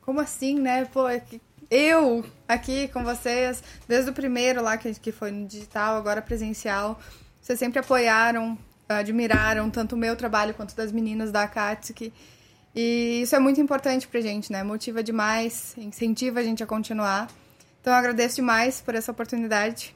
como 0.00 0.20
assim, 0.20 0.58
né? 0.58 0.84
Pô, 0.86 1.06
é 1.08 1.20
que 1.20 1.40
eu 1.70 2.24
aqui 2.46 2.88
com 2.88 3.02
vocês, 3.04 3.62
desde 3.88 4.10
o 4.10 4.12
primeiro 4.12 4.62
lá 4.62 4.76
que, 4.76 4.92
que 4.94 5.12
foi 5.12 5.30
no 5.30 5.46
digital, 5.46 5.96
agora 5.96 6.22
presencial, 6.22 6.98
vocês 7.40 7.58
sempre 7.58 7.78
apoiaram, 7.78 8.58
admiraram 8.88 9.70
tanto 9.70 9.94
o 9.94 9.98
meu 9.98 10.16
trabalho 10.16 10.54
quanto 10.54 10.74
das 10.74 10.92
meninas 10.92 11.30
da 11.30 11.42
Akatsuki. 11.42 12.12
E 12.74 13.20
isso 13.22 13.36
é 13.36 13.38
muito 13.38 13.60
importante 13.60 14.08
pra 14.08 14.20
gente, 14.20 14.50
né? 14.50 14.62
Motiva 14.62 15.02
demais, 15.02 15.74
incentiva 15.76 16.40
a 16.40 16.42
gente 16.42 16.62
a 16.62 16.66
continuar. 16.66 17.28
Então 17.80 17.92
eu 17.92 17.98
agradeço 17.98 18.36
demais 18.36 18.80
por 18.80 18.94
essa 18.94 19.12
oportunidade 19.12 19.94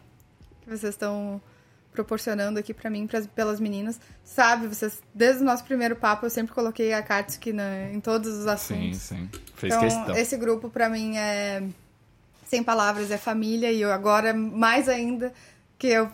que 0.61 0.69
vocês 0.69 0.95
estão 0.95 1.41
proporcionando 2.03 2.61
aqui 2.61 2.73
pra 2.73 2.89
mim, 2.89 3.07
pras, 3.09 3.27
pelas 3.27 3.59
meninas. 3.59 3.99
Sabe, 4.25 4.69
vocês, 4.69 5.01
desde 5.13 5.43
o 5.43 5.45
nosso 5.45 5.65
primeiro 5.65 5.97
papo, 5.97 6.27
eu 6.27 6.31
sempre 6.31 6.55
coloquei 6.55 6.93
a 6.95 7.03
Katsuki 7.03 7.53
na, 7.53 7.91
em 7.93 7.99
todos 7.99 8.29
os 8.33 8.45
Sim, 8.45 8.51
assuntos. 8.51 8.99
sim. 9.01 9.29
Fez 9.57 9.73
então, 9.75 9.81
questão. 9.85 10.17
esse 10.17 10.37
grupo 10.37 10.71
pra 10.71 10.89
mim 10.89 11.17
é 11.17 11.63
sem 12.47 12.63
palavras, 12.63 13.11
é 13.11 13.19
família 13.19 13.73
e 13.73 13.81
eu 13.83 13.93
agora 13.93 14.33
mais 14.33 14.89
ainda 14.89 15.33
que 15.77 15.89
eu, 15.89 16.09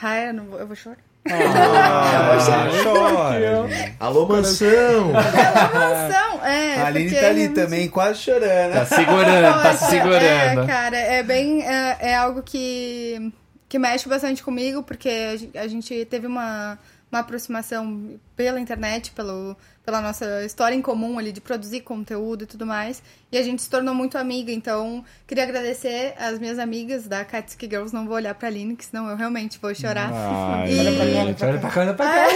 ah, 0.00 0.18
eu, 0.18 0.32
não 0.34 0.44
vou, 0.46 0.58
eu 0.58 0.66
vou 0.66 0.74
chorar. 0.74 0.96
Ah, 1.30 2.38
chora. 2.82 3.94
Alô, 4.00 4.26
mansão! 4.26 5.10
Emoção, 5.10 6.44
é, 6.46 6.80
A 6.80 6.86
Aline 6.86 7.10
tá 7.10 7.16
ali 7.18 7.40
realmente- 7.40 7.54
também, 7.54 7.88
quase 7.88 8.20
chorando. 8.20 8.72
Tá 8.72 8.84
segurando, 8.86 9.62
tá 9.62 9.72
se 9.74 9.78
Poxa, 9.78 9.90
segurando. 9.90 10.62
É, 10.62 10.66
cara, 10.66 10.96
é 10.96 11.22
bem. 11.22 11.62
É, 11.66 11.96
é 12.00 12.14
algo 12.16 12.42
que, 12.42 13.30
que 13.68 13.78
mexe 13.78 14.08
bastante 14.08 14.42
comigo, 14.42 14.82
porque 14.82 15.08
a 15.08 15.36
gen- 15.36 15.50
a 15.54 15.66
gente 15.68 16.04
teve 16.06 16.26
uma, 16.26 16.78
uma 17.12 17.20
aproximação 17.20 18.18
pela 18.34 18.58
internet, 18.58 19.10
pelo, 19.10 19.54
pela 19.84 20.00
nossa 20.00 20.42
história 20.44 20.74
em 20.74 20.80
comum 20.80 21.18
ali 21.18 21.32
de 21.32 21.40
produzir 21.40 21.80
conteúdo 21.82 22.44
e 22.44 22.46
tudo 22.46 22.64
mais. 22.64 23.02
E 23.30 23.36
a 23.36 23.42
gente 23.42 23.60
se 23.60 23.68
tornou 23.68 23.94
muito 23.94 24.16
amiga, 24.16 24.50
então 24.50 25.04
queria 25.26 25.44
agradecer 25.44 26.14
as 26.18 26.38
minhas 26.38 26.58
amigas 26.58 27.06
da 27.06 27.24
Katsuki 27.26 27.66
Girls. 27.68 27.94
Não 27.94 28.06
vou 28.06 28.14
olhar 28.14 28.34
pra 28.34 28.48
Aline, 28.48 28.74
que 28.74 28.86
senão 28.86 29.06
eu 29.10 29.16
realmente 29.16 29.58
vou 29.60 29.74
chorar. 29.74 30.10
Ai, 30.14 30.72
E- 30.72 30.78
Olha 30.78 30.92
pra 30.96 31.06
cá, 31.10 31.20
olha 31.20 31.58
pra 31.58 31.70
cá, 31.70 31.80
olha 31.80 31.94
pra 31.94 32.06
cá. 32.06 32.26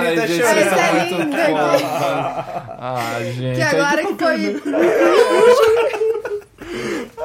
Ai, 0.00 0.16
tá 0.16 0.26
gente, 0.26 0.42
chorando. 0.42 0.98
muito 0.98 1.14
linda. 1.22 1.46
fofas. 1.46 1.82
Ah, 2.80 3.18
gente. 3.22 3.56
que 3.56 3.62
agora 3.62 4.04
que 4.04 4.14
foi. 4.16 4.62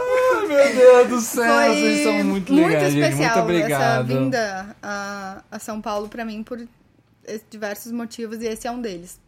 Meu 0.50 0.76
Deus 0.76 1.08
do 1.10 1.22
céu, 1.22 1.44
Foi 1.66 1.76
vocês 1.76 2.04
são 2.04 2.14
muito 2.24 2.52
muito 2.54 2.68
legais, 2.68 2.94
gente. 2.94 3.04
especial 3.04 3.38
Muito 3.38 3.44
obrigado. 3.58 3.82
essa 3.82 4.04
vinda 4.04 4.76
a, 4.82 5.44
a 5.52 5.60
São 5.60 5.80
Paulo 5.82 6.10
pra 6.10 6.26
mim 6.26 6.44
por 6.44 6.60
diversos 7.50 7.92
motivos 7.92 8.42
e 8.42 8.48
esse 8.48 8.68
é 8.68 8.72
um 8.72 8.82
deles. 8.82 9.20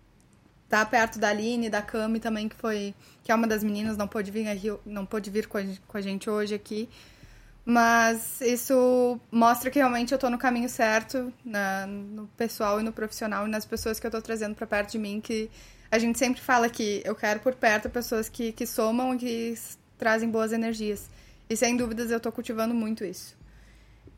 Tá 0.68 0.86
perto 0.86 1.20
da 1.20 1.30
Aline, 1.30 1.70
da 1.70 1.82
Cami 1.82 2.20
também 2.20 2.48
que 2.50 2.56
foi 2.56 2.94
que 3.24 3.32
é 3.32 3.36
uma 3.36 3.46
das 3.48 3.64
meninas 3.64 3.96
não 3.98 4.08
pôde 4.08 4.32
vir 4.32 4.48
aqui, 4.48 4.74
não 4.86 5.06
pôde 5.06 5.30
vir 5.30 5.48
com 5.48 5.58
a, 5.58 5.64
com 5.88 5.98
a 5.98 6.02
gente 6.02 6.30
hoje 6.30 6.56
aqui. 6.56 6.90
Mas 7.64 8.42
isso 8.42 9.20
mostra 9.32 9.70
que 9.70 9.78
realmente 9.78 10.12
eu 10.12 10.18
tô 10.18 10.30
no 10.32 10.38
caminho 10.38 10.68
certo, 10.68 11.32
na- 11.46 11.86
no 11.86 12.26
pessoal 12.36 12.80
e 12.80 12.84
no 12.84 12.92
profissional 12.92 13.48
e 13.48 13.52
nas 13.52 13.66
pessoas 13.66 14.00
que 14.00 14.08
eu 14.08 14.12
tô 14.12 14.20
trazendo 14.20 14.56
pra 14.56 14.66
perto 14.66 14.94
de 14.94 14.98
mim, 14.98 15.22
que 15.22 15.48
a 15.92 16.00
gente 16.00 16.18
sempre 16.18 16.42
fala 16.42 16.68
que 16.70 17.02
eu 17.06 17.14
quero 17.14 17.40
por 17.40 17.54
perto 17.54 17.88
pessoas 17.90 18.28
que, 18.30 18.52
que 18.52 18.66
somam 18.66 19.14
e 19.14 19.18
que 19.20 19.54
trazem 20.02 20.32
boas 20.32 20.52
energias. 20.52 21.08
E 21.48 21.56
sem 21.56 21.78
dúvidas 21.78 22.10
eu 22.10 22.20
tô 22.20 22.32
cultivando 22.32 22.74
muito 22.74 23.06
isso. 23.06 23.38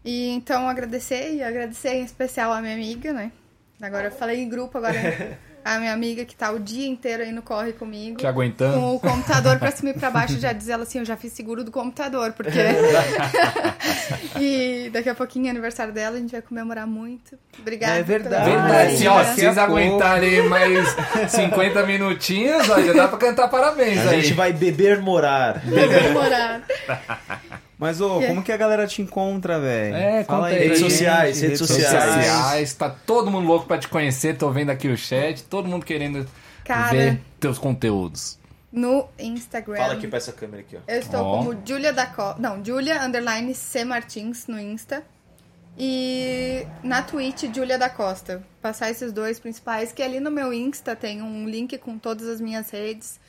E 0.05 0.29
então 0.29 0.69
agradecer 0.69 1.33
e 1.33 1.43
agradecer 1.43 1.95
em 1.95 2.05
especial 2.05 2.53
a 2.53 2.61
minha 2.61 2.73
amiga, 2.73 3.11
né? 3.11 3.33
Agora 3.81 4.07
eu 4.07 4.11
falei 4.11 4.39
em 4.39 4.47
grupo, 4.47 4.77
agora 4.77 4.93
a 5.63 5.79
minha 5.79 5.93
amiga 5.93 6.25
que 6.25 6.35
tá 6.35 6.51
o 6.51 6.59
dia 6.59 6.87
inteiro 6.87 7.23
aí 7.23 7.31
no 7.31 7.41
corre 7.41 7.73
comigo. 7.73 8.17
Te 8.17 8.27
aguentando. 8.27 8.79
Com 8.79 8.95
o 8.95 8.99
computador 8.99 9.57
pra 9.59 9.71
cima 9.71 9.91
e 9.91 9.93
pra 9.93 10.11
baixo, 10.11 10.39
já 10.39 10.51
diz 10.53 10.69
ela 10.69 10.83
assim, 10.83 10.99
eu 10.99 11.05
já 11.05 11.15
fiz 11.15 11.33
seguro 11.33 11.63
do 11.63 11.71
computador, 11.71 12.33
porque... 12.33 12.59
e 14.39 14.89
daqui 14.91 15.09
a 15.09 15.15
pouquinho 15.15 15.47
é 15.47 15.49
aniversário 15.49 15.93
dela, 15.93 16.17
a 16.17 16.19
gente 16.19 16.31
vai 16.31 16.41
comemorar 16.41 16.85
muito. 16.87 17.37
Obrigada. 17.59 17.99
É 17.99 18.03
verdade. 18.03 18.49
Verdade, 18.49 18.97
se, 18.97 19.07
ó, 19.07 19.17
Daqui 19.17 19.35
se 19.35 19.41
vocês 19.41 19.57
aguentarem 19.57 20.47
mais 20.49 20.95
50 21.29 21.83
minutinhos, 21.85 22.69
ó, 22.69 22.81
já 22.81 22.93
dá 22.93 23.07
pra 23.07 23.17
cantar 23.17 23.47
parabéns 23.47 23.99
A 24.05 24.11
aí. 24.11 24.21
gente 24.21 24.33
vai 24.33 24.51
beber 24.51 25.01
morar. 25.01 25.61
Comemorar. 25.61 26.61
Mas, 27.77 27.99
ô, 27.99 28.21
como 28.21 28.43
que 28.43 28.51
a 28.51 28.57
galera 28.57 28.87
te 28.87 29.01
encontra, 29.01 29.59
velho? 29.59 29.95
É, 29.95 30.23
Fala 30.23 30.43
conta 30.43 30.55
aí. 30.55 30.67
Redes 30.67 30.79
sociais, 30.79 31.41
redes 31.41 31.59
sociais. 31.59 32.73
Tá 32.73 32.89
todo 32.89 33.29
mundo 33.29 33.47
louco 33.47 33.65
pra 33.65 33.77
te 33.77 33.87
conhecer. 33.87 34.37
Tô 34.37 34.49
vendo 34.51 34.69
aqui 34.69 34.87
o 34.87 34.97
chat. 34.97 35.43
Todo 35.43 35.67
mundo 35.67 35.85
querendo 35.85 36.27
Cara. 36.63 36.91
ver 36.91 37.21
teus 37.39 37.57
conteúdos. 37.57 38.39
No 38.71 39.07
Instagram. 39.19 39.77
Fala 39.77 39.93
aqui 39.93 40.07
pra 40.07 40.17
essa 40.17 40.31
câmera 40.31 40.61
aqui, 40.61 40.75
ó. 40.75 40.79
Eu 40.87 40.99
estou 40.99 41.19
Ó. 41.19 41.37
como 41.37 41.61
Julia 41.63 41.93
da 41.93 42.07
Co... 42.07 42.35
Não, 42.39 42.63
Julia 42.65 43.03
underline 43.03 43.53
C 43.53 43.85
Martins 43.85 44.47
no 44.47 44.59
Insta. 44.59 45.03
E 45.77 46.65
na 46.83 47.01
Twitch, 47.01 47.43
Julia 47.53 47.77
da 47.77 47.89
Costa. 47.89 48.43
Passar 48.61 48.89
esses 48.89 49.11
dois 49.11 49.39
principais, 49.39 49.91
que 49.91 50.01
ali 50.01 50.19
no 50.19 50.31
meu 50.31 50.53
Insta 50.53 50.95
tem 50.95 51.21
um 51.21 51.47
link 51.47 51.77
com 51.77 51.97
todas 51.97 52.27
as 52.27 52.39
minhas 52.39 52.69
redes. 52.69 53.19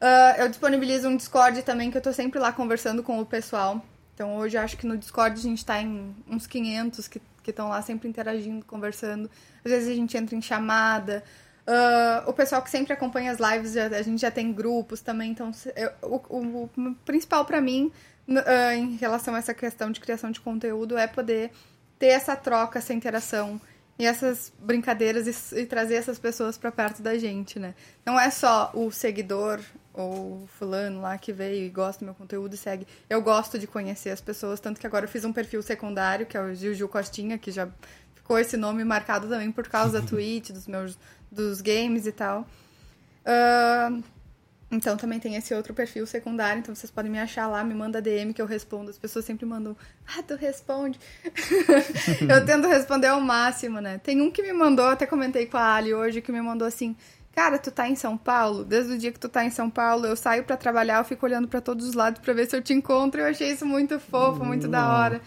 Ah, 0.00 0.34
eu 0.38 0.48
disponibilizo 0.48 1.08
um 1.08 1.16
Discord 1.16 1.62
também, 1.62 1.90
que 1.90 1.96
eu 1.96 2.00
tô 2.02 2.12
sempre 2.12 2.38
lá 2.38 2.52
conversando 2.52 3.02
com 3.02 3.18
o 3.20 3.26
pessoal. 3.26 3.84
Então 4.14 4.36
hoje 4.36 4.56
acho 4.56 4.76
que 4.76 4.86
no 4.86 4.96
Discord 4.96 5.38
a 5.38 5.42
gente 5.42 5.64
tá 5.64 5.80
em 5.80 6.14
uns 6.28 6.46
500 6.46 7.08
que 7.08 7.20
estão 7.46 7.68
lá 7.68 7.80
sempre 7.82 8.08
interagindo, 8.08 8.64
conversando. 8.64 9.30
Às 9.64 9.70
vezes 9.72 9.88
a 9.88 9.94
gente 9.94 10.16
entra 10.16 10.36
em 10.36 10.42
chamada. 10.42 11.24
Ah, 11.66 12.24
o 12.26 12.32
pessoal 12.32 12.62
que 12.62 12.70
sempre 12.70 12.92
acompanha 12.92 13.32
as 13.32 13.38
lives, 13.38 13.72
já- 13.72 13.86
a 13.86 14.02
gente 14.02 14.20
já 14.20 14.30
tem 14.30 14.52
grupos 14.52 15.00
também. 15.00 15.30
Então 15.32 15.50
eu- 15.76 15.92
o, 16.02 16.16
o- 16.76 16.94
principal 17.04 17.44
pra 17.44 17.60
mim 17.60 17.90
ah, 18.46 18.74
em 18.74 18.96
relação 18.96 19.34
a 19.34 19.38
essa 19.38 19.54
questão 19.54 19.90
de 19.90 20.00
criação 20.00 20.30
de 20.30 20.40
conteúdo 20.40 20.96
é 20.98 21.06
poder 21.06 21.50
ter 21.98 22.08
essa 22.08 22.36
troca, 22.36 22.78
essa 22.78 22.92
interação 22.94 23.60
e 23.98 24.06
essas 24.06 24.52
brincadeiras 24.60 25.52
e, 25.52 25.60
e 25.60 25.66
trazer 25.66 25.94
essas 25.94 26.18
pessoas 26.18 26.56
pra 26.56 26.70
perto 26.70 27.02
da 27.02 27.18
gente, 27.18 27.58
né? 27.58 27.74
Não 28.06 28.18
é 28.18 28.30
só 28.30 28.70
o 28.72 28.90
seguidor 28.90 29.60
ou 29.92 30.42
o 30.42 30.48
fulano 30.58 31.00
lá 31.00 31.18
que 31.18 31.32
veio 31.32 31.66
e 31.66 31.68
gosta 31.68 32.00
do 32.00 32.04
meu 32.04 32.14
conteúdo 32.14 32.54
e 32.54 32.56
segue. 32.56 32.86
Eu 33.10 33.20
gosto 33.20 33.58
de 33.58 33.66
conhecer 33.66 34.10
as 34.10 34.20
pessoas, 34.20 34.60
tanto 34.60 34.80
que 34.80 34.86
agora 34.86 35.06
eu 35.06 35.08
fiz 35.08 35.24
um 35.24 35.32
perfil 35.32 35.60
secundário, 35.62 36.26
que 36.26 36.36
é 36.36 36.40
o 36.40 36.54
Gil 36.54 36.74
Gil 36.74 36.88
Costinha, 36.88 37.36
que 37.36 37.50
já 37.50 37.68
ficou 38.14 38.38
esse 38.38 38.56
nome 38.56 38.84
marcado 38.84 39.28
também 39.28 39.50
por 39.50 39.66
causa 39.66 40.00
da 40.00 40.06
Twitch, 40.06 40.50
dos 40.50 40.68
meus 40.68 40.96
dos 41.30 41.60
games 41.60 42.06
e 42.06 42.12
tal. 42.12 42.46
Ahn, 43.26 44.02
então 44.70 44.96
também 44.96 45.18
tem 45.18 45.34
esse 45.34 45.54
outro 45.54 45.72
perfil 45.72 46.06
secundário, 46.06 46.60
então 46.60 46.74
vocês 46.74 46.90
podem 46.90 47.10
me 47.10 47.18
achar 47.18 47.46
lá, 47.46 47.64
me 47.64 47.74
manda 47.74 48.02
DM 48.02 48.34
que 48.34 48.42
eu 48.42 48.46
respondo. 48.46 48.90
As 48.90 48.98
pessoas 48.98 49.24
sempre 49.24 49.46
mandam, 49.46 49.76
ah, 50.06 50.22
tu 50.22 50.34
responde. 50.36 50.98
eu 52.28 52.44
tento 52.44 52.68
responder 52.68 53.06
ao 53.08 53.20
máximo, 53.20 53.80
né? 53.80 53.98
Tem 53.98 54.20
um 54.20 54.30
que 54.30 54.42
me 54.42 54.52
mandou, 54.52 54.86
até 54.86 55.06
comentei 55.06 55.46
com 55.46 55.56
a 55.56 55.74
Ali 55.74 55.94
hoje, 55.94 56.20
que 56.20 56.30
me 56.32 56.40
mandou 56.42 56.66
assim, 56.68 56.94
cara, 57.34 57.58
tu 57.58 57.70
tá 57.70 57.88
em 57.88 57.96
São 57.96 58.16
Paulo? 58.18 58.64
Desde 58.64 58.92
o 58.92 58.98
dia 58.98 59.10
que 59.12 59.18
tu 59.20 59.28
tá 59.28 59.44
em 59.44 59.50
São 59.50 59.70
Paulo, 59.70 60.06
eu 60.06 60.16
saio 60.16 60.44
pra 60.44 60.56
trabalhar, 60.56 60.98
eu 60.98 61.04
fico 61.04 61.24
olhando 61.24 61.48
pra 61.48 61.60
todos 61.60 61.88
os 61.88 61.94
lados 61.94 62.20
pra 62.20 62.34
ver 62.34 62.46
se 62.48 62.56
eu 62.56 62.62
te 62.62 62.72
encontro. 62.74 63.20
Eu 63.20 63.26
achei 63.26 63.50
isso 63.50 63.64
muito 63.64 63.98
fofo, 63.98 64.44
muito 64.44 64.68
da 64.68 64.86
hora. 64.92 65.20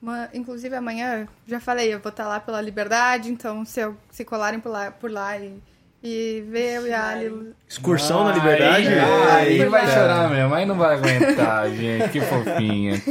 Ma- 0.00 0.28
Inclusive 0.34 0.74
amanhã, 0.76 1.26
já 1.46 1.58
falei, 1.58 1.92
eu 1.92 2.00
vou 2.00 2.10
estar 2.10 2.28
lá 2.28 2.38
pela 2.38 2.60
Liberdade, 2.60 3.30
então 3.32 3.64
se, 3.64 3.80
eu, 3.80 3.96
se 4.10 4.24
colarem 4.24 4.60
por 4.60 4.68
lá, 4.70 4.90
por 4.90 5.10
lá 5.10 5.36
e, 5.38 5.60
e 6.02 6.44
ver 6.48 6.76
eu 6.76 6.86
e 6.86 6.92
a 6.92 7.08
Ali 7.08 7.52
Excursão 7.68 8.24
na 8.24 8.32
Liberdade? 8.32 8.86
Aí, 8.88 9.60
aí 9.62 9.64
vai 9.68 9.86
chorar 9.86 10.30
mesmo. 10.30 10.54
Aí 10.54 10.64
não 10.66 10.76
vai 10.76 10.94
aguentar, 10.96 11.68
gente. 11.74 12.08
Que 12.10 12.20
fofinha. 12.20 13.02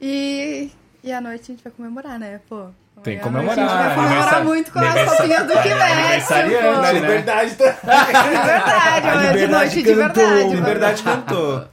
E, 0.00 0.70
e 1.02 1.12
à 1.12 1.20
noite 1.20 1.42
a 1.42 1.46
gente 1.54 1.62
vai 1.62 1.72
comemorar, 1.72 2.18
né? 2.18 2.40
Pô. 2.48 2.66
Tem 3.02 3.16
que 3.16 3.22
comemorar. 3.22 3.58
A 3.58 3.62
gente 3.62 3.76
vai 3.78 3.94
comemorar 3.94 4.44
muito 4.44 4.72
com 4.72 4.78
as 4.78 4.94
roupinhas 5.08 5.46
do 5.46 5.52
que 5.62 5.68
É, 5.68 5.74
veste. 6.18 6.32
né? 6.34 6.92
Liberdade 6.92 7.54
tá... 7.54 7.64
É 7.64 8.28
verdade, 8.28 9.06
A 9.08 9.14
mas 9.14 9.22
de 9.22 9.26
Liberdade 9.32 9.50
noite 9.50 9.82
de 9.82 9.94
verdade. 9.94 10.20
mano. 10.44 10.54
Liberdade 10.54 11.02
cantou. 11.02 11.64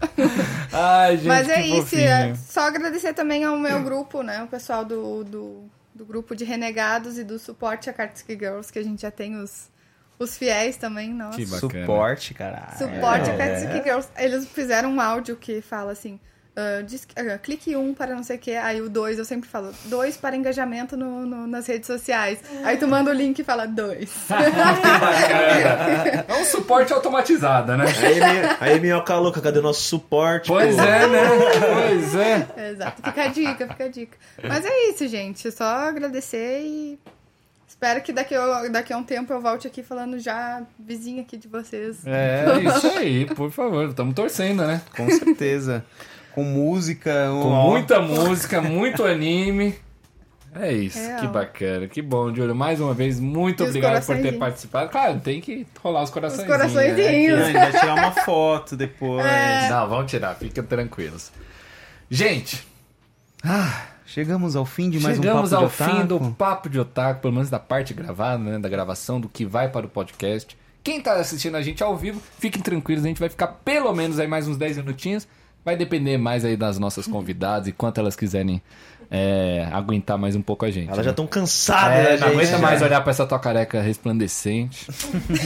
Ai, 0.71 1.17
gente, 1.17 1.27
Mas 1.27 1.49
é 1.49 1.55
que 1.55 1.67
isso, 1.67 1.81
fofinho. 1.81 2.09
é 2.09 2.33
só 2.35 2.61
agradecer 2.61 3.13
também 3.13 3.43
ao 3.43 3.57
meu 3.57 3.81
grupo, 3.83 4.23
né? 4.23 4.41
O 4.43 4.47
pessoal 4.47 4.85
do, 4.85 5.25
do, 5.25 5.63
do 5.97 6.05
grupo 6.05 6.35
de 6.35 6.45
renegados 6.45 7.17
e 7.17 7.23
do 7.23 7.37
suporte 7.39 7.89
a 7.89 7.93
Kartsuki 7.93 8.33
Girls, 8.33 8.71
que 8.71 8.79
a 8.79 8.83
gente 8.83 9.01
já 9.01 9.11
tem 9.11 9.35
os, 9.35 9.69
os 10.19 10.37
fiéis 10.37 10.77
também, 10.77 11.13
nossa. 11.13 11.37
Que 11.37 11.45
bacana. 11.45 11.81
Suporte, 11.85 12.33
caralho. 12.33 12.77
Suporte 12.77 13.29
É. 13.29 13.33
a 13.33 13.37
Katsuki 13.37 13.83
Girls. 13.83 14.09
Eles 14.17 14.47
fizeram 14.47 14.91
um 14.93 15.01
áudio 15.01 15.35
que 15.35 15.61
fala 15.61 15.91
assim: 15.91 16.19
ah, 16.59 16.81
diz- 16.81 17.07
ah, 17.15 17.37
clique 17.37 17.75
um 17.75 17.93
para 17.93 18.15
não 18.15 18.23
sei 18.23 18.35
o 18.37 18.39
que, 18.39 18.51
aí 18.55 18.81
o 18.81 18.89
dois, 18.89 19.19
eu 19.19 19.25
sempre 19.25 19.47
falo, 19.47 19.71
dois 19.85 20.17
para 20.17 20.35
engajamento 20.35 20.97
no, 20.97 21.23
no- 21.25 21.45
nas 21.45 21.67
redes 21.67 21.85
sociais. 21.85 22.39
Aí 22.63 22.77
tu 22.77 22.87
manda 22.87 23.11
o 23.11 23.13
link 23.13 23.37
e 23.37 23.43
fala 23.43 23.67
dois. 23.67 24.09
Bacana. 24.27 26.25
É 26.27 26.33
um 26.33 26.43
suporte 26.45 26.91
automatizado, 26.93 27.75
né? 27.77 27.85
Aí, 27.85 28.15
minha- 28.15 28.57
aí, 28.59 28.79
minhoca 28.79 29.15
louca, 29.17 29.39
cadê 29.41 29.59
o 29.59 29.61
nosso 29.61 29.81
suporte? 29.81 30.47
Pois 30.47 30.75
pô? 30.75 30.81
é, 30.81 31.07
né? 31.07 31.19
Pois 31.73 32.15
é. 32.15 32.69
Exato, 32.71 33.01
fica 33.03 33.21
a 33.23 33.27
dica, 33.27 33.67
fica 33.67 33.83
a 33.85 33.87
dica. 33.89 34.17
Mas 34.43 34.65
é 34.65 34.89
isso, 34.89 35.07
gente. 35.07 35.51
Só 35.51 35.63
agradecer 35.63 36.61
e 36.63 36.99
espero 37.67 38.01
que 38.01 38.11
daqui 38.11 38.33
a, 38.35 38.67
daqui 38.69 38.93
a 38.93 38.97
um 38.97 39.03
tempo 39.03 39.31
eu 39.31 39.39
volte 39.41 39.67
aqui 39.67 39.83
falando 39.83 40.17
já 40.19 40.63
vizinha 40.79 41.21
aqui 41.21 41.37
de 41.37 41.47
vocês. 41.47 41.97
É 42.05 42.45
isso 42.63 42.87
aí, 42.97 43.25
por 43.25 43.51
favor. 43.51 43.89
Estamos 43.89 44.15
torcendo, 44.15 44.65
né? 44.65 44.81
Com 44.95 45.09
certeza. 45.09 45.85
Com 46.37 46.43
música. 46.43 47.29
Com 47.31 47.49
ó, 47.51 47.69
muita 47.71 47.99
música, 47.99 48.61
muito 48.61 49.03
anime. 49.03 49.73
É 50.53 50.71
isso, 50.71 50.99
Real. 50.99 51.19
que 51.19 51.27
bacana, 51.27 51.87
que 51.87 51.99
bom, 51.99 52.31
Júlio. 52.33 52.53
Mais 52.53 52.79
uma 52.79 52.93
vez, 52.93 53.19
muito 53.19 53.61
E 53.61 53.63
os 53.63 53.69
obrigado 53.69 53.93
por 53.93 53.99
ter 54.01 54.03
coraçõezinhos. 54.13 54.39
participado. 54.39 54.89
Claro, 54.91 55.19
tem 55.19 55.41
que 55.41 55.65
rolar 55.83 56.03
os 56.03 56.11
corações. 56.11 56.45
coraçõezinhos. 56.47 57.39
A 57.39 57.43
gente 57.45 57.53
vai 57.53 57.71
tirar 57.71 57.93
uma 57.95 58.11
foto 58.11 58.77
depois. 58.77 59.25
É. 59.25 59.67
Não, 59.67 59.89
vamos 59.89 60.11
tirar, 60.11 60.35
fiquem 60.35 60.63
tranquilos. 60.63 61.31
Gente, 62.07 62.63
Chegamos 64.05 64.55
ao 64.55 64.65
fim 64.65 64.91
de 64.91 64.99
mais 64.99 65.17
chegamos 65.17 65.51
um 65.51 65.55
papo 65.55 65.63
ao 65.63 65.69
de 65.69 65.75
fim 65.75 66.05
do 66.05 66.15
otaku. 66.17 66.33
Papo 66.35 66.69
de 66.69 66.79
Otaku, 66.79 67.21
pelo 67.21 67.33
menos 67.33 67.49
da 67.49 67.59
parte 67.59 67.95
gravada, 67.95 68.37
né? 68.43 68.59
Da 68.59 68.69
gravação, 68.69 69.19
do 69.19 69.27
que 69.27 69.43
vai 69.43 69.69
para 69.69 69.87
o 69.87 69.89
podcast. 69.89 70.55
Quem 70.83 71.01
tá 71.01 71.13
assistindo 71.13 71.55
a 71.55 71.61
gente 71.63 71.83
ao 71.83 71.97
vivo, 71.97 72.21
fiquem 72.39 72.61
tranquilos, 72.61 73.03
a 73.03 73.07
gente 73.07 73.19
vai 73.19 73.27
ficar 73.27 73.47
pelo 73.47 73.91
menos 73.93 74.19
aí 74.19 74.27
mais 74.27 74.47
uns 74.47 74.55
10 74.55 74.77
minutinhos. 74.77 75.27
Vai 75.67 75.75
depender 75.75 76.17
mais 76.17 76.45
aí 76.45 76.55
das 76.55 76.79
nossas 76.79 77.05
convidadas 77.11 77.67
e 77.67 77.73
quanto 77.73 77.99
elas 77.99 78.15
quiserem 78.15 78.61
é, 79.11 79.67
aguentar 79.73 80.17
mais 80.17 80.33
um 80.33 80.41
pouco 80.41 80.63
a 80.63 80.71
gente. 80.71 80.85
Elas 80.87 80.99
né? 80.99 81.03
já 81.03 81.09
estão 81.09 81.27
cansadas, 81.27 81.97
É, 81.97 82.03
né, 82.03 82.09
não 82.11 82.17
gente? 82.29 82.37
aguenta 82.37 82.57
mais 82.59 82.81
olhar 82.81 83.01
pra 83.01 83.11
essa 83.11 83.25
tua 83.25 83.37
careca 83.37 83.81
resplandecente. 83.81 84.87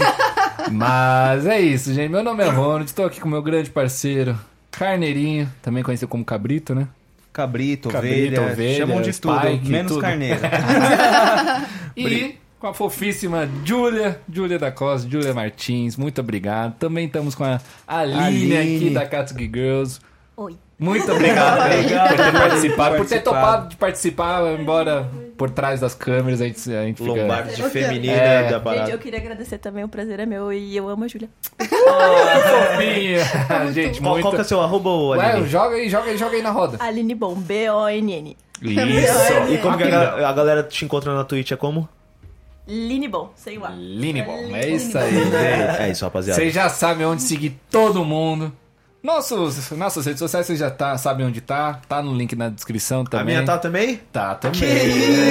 Mas 0.72 1.48
é 1.48 1.60
isso, 1.60 1.92
gente. 1.92 2.12
Meu 2.12 2.22
nome 2.22 2.44
é 2.44 2.50
Ronald, 2.50 2.86
estou 2.86 3.04
aqui 3.08 3.20
com 3.20 3.28
meu 3.28 3.42
grande 3.42 3.72
parceiro, 3.72 4.38
Carneirinho, 4.70 5.52
também 5.60 5.82
conhecido 5.82 6.08
como 6.08 6.24
Cabrito, 6.24 6.76
né? 6.76 6.88
Cabrito, 7.34 7.90
Cabrito, 7.90 8.40
ovelha, 8.42 8.52
ovelha, 8.52 8.78
chamam 8.78 9.02
de 9.02 9.20
tudo, 9.20 9.40
Spike, 9.40 9.70
menos 9.72 9.92
tudo. 9.92 10.02
carneiro. 10.02 10.40
E 11.98 12.36
com 12.60 12.68
a 12.68 12.74
fofíssima 12.76 13.50
Júlia, 13.66 14.22
Júlia 14.32 14.60
da 14.60 14.72
Costa, 14.72 15.10
Júlia 15.10 15.34
Martins, 15.34 15.98
muito 15.98 16.22
obrigado. 16.22 16.76
Também 16.78 17.08
estamos 17.08 17.34
com 17.34 17.44
a 17.44 17.60
Aline, 17.88 18.56
Aline. 18.56 18.58
aqui 18.78 18.90
da 18.92 19.04
Katsuki 19.08 19.50
Girls. 19.52 20.00
Oi. 20.42 20.58
Muito 20.80 21.12
obrigado 21.12 21.58
por 21.62 21.76
Obrigado 21.76 22.10
ter 22.10 22.32
por 22.32 22.40
participado, 22.40 22.96
por 22.98 23.06
ter 23.06 23.20
topado 23.22 23.70
de 23.70 23.76
participar, 23.76 24.60
embora 24.60 25.08
por 25.38 25.52
trás 25.52 25.80
das 25.80 25.94
câmeras 25.94 26.42
a 26.42 26.46
gente, 26.46 26.74
a 26.76 26.84
gente 26.86 26.98
fica... 27.04 27.70
Feminina 27.70 28.14
É. 28.14 28.44
da 28.44 28.50
Gente, 28.54 28.64
parada. 28.64 28.90
eu 28.90 28.98
queria 28.98 29.20
agradecer 29.20 29.60
também, 29.60 29.84
o 29.84 29.88
prazer 29.88 30.20
é 30.20 30.26
meu 30.26 30.52
e 30.52 30.76
eu 30.76 30.90
amo 30.90 31.04
a 31.04 31.08
Júlia. 31.08 31.30
Fofinha. 31.60 33.24
gente, 33.74 34.00
Qual, 34.02 34.14
muito... 34.14 34.24
qual 34.24 34.34
que 34.34 34.40
é 34.40 34.42
o 34.42 34.46
seu 34.48 34.62
arroba, 34.62 34.90
ô, 34.90 35.10
Ué, 35.10 35.32
Aline? 35.32 35.48
joga 35.48 35.76
aí, 35.76 35.90
joga 35.90 36.10
aí, 36.10 36.18
joga 36.18 36.36
aí 36.36 36.42
na 36.42 36.50
roda. 36.52 36.78
Aline 36.80 37.14
Bom, 37.16 37.36
B-O-N-N. 37.36 38.36
Isso. 38.62 39.54
E 39.54 39.58
como 39.60 39.78
que 39.78 39.84
a, 39.84 40.30
a 40.30 40.34
galera 40.34 40.64
te 40.64 40.84
encontra 40.86 41.14
na 41.14 41.24
Twitch 41.24 41.52
é 41.52 41.56
como? 41.56 41.88
Line 42.68 43.08
Bom, 43.08 43.32
sei 43.36 43.58
lá. 43.58 43.70
Linibom, 43.72 44.56
é 44.56 44.70
isso 44.70 44.98
aí, 44.98 45.12
gente. 45.12 45.36
É 45.36 45.90
isso, 45.92 46.06
rapaziada. 46.06 46.40
Vocês 46.40 46.54
já 46.54 46.70
sabem 46.70 47.06
onde 47.06 47.22
seguir 47.24 47.60
todo 47.72 48.06
mundo. 48.06 48.54
Nossos, 49.04 49.72
nossas 49.72 50.06
redes 50.06 50.20
sociais 50.20 50.46
vocês 50.46 50.60
já 50.60 50.70
tá, 50.70 50.96
sabem 50.96 51.26
onde 51.26 51.42
tá. 51.42 51.82
Tá 51.88 52.04
no 52.04 52.16
link 52.16 52.36
na 52.36 52.50
descrição 52.50 53.02
A 53.02 53.06
também. 53.06 53.36
minha 53.36 53.46
tá 53.46 53.58
também? 53.58 53.98
Tá 54.12 54.36
também. 54.36 54.60
Que 54.60 54.66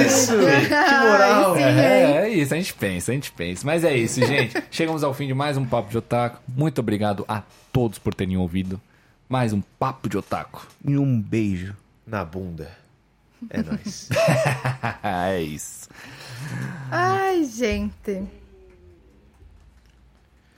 isso? 0.05 0.33
que 0.33 0.95
moral. 1.07 1.55
É, 1.55 2.23
é 2.23 2.29
isso, 2.29 2.53
a 2.53 2.57
gente 2.57 2.73
pensa, 2.73 3.11
a 3.11 3.15
gente 3.15 3.31
pensa. 3.31 3.65
Mas 3.65 3.85
é 3.85 3.95
isso, 3.95 4.19
gente. 4.25 4.61
Chegamos 4.69 5.05
ao 5.05 5.13
fim 5.13 5.25
de 5.25 5.33
mais 5.33 5.55
um 5.55 5.65
Papo 5.65 5.89
de 5.89 5.97
Otaku. 5.97 6.41
Muito 6.49 6.79
obrigado 6.79 7.23
a 7.29 7.43
todos 7.71 7.97
por 7.97 8.13
terem 8.13 8.35
ouvido. 8.35 8.79
Mais 9.29 9.53
um 9.53 9.61
Papo 9.79 10.09
de 10.09 10.17
Otaku. 10.17 10.67
E 10.85 10.97
um 10.97 11.21
beijo. 11.21 11.73
Na 12.05 12.25
bunda. 12.25 12.69
É 13.49 13.63
nóis. 13.63 14.09
é 15.01 15.41
isso. 15.41 15.87
Ai, 16.91 17.45
gente. 17.45 18.21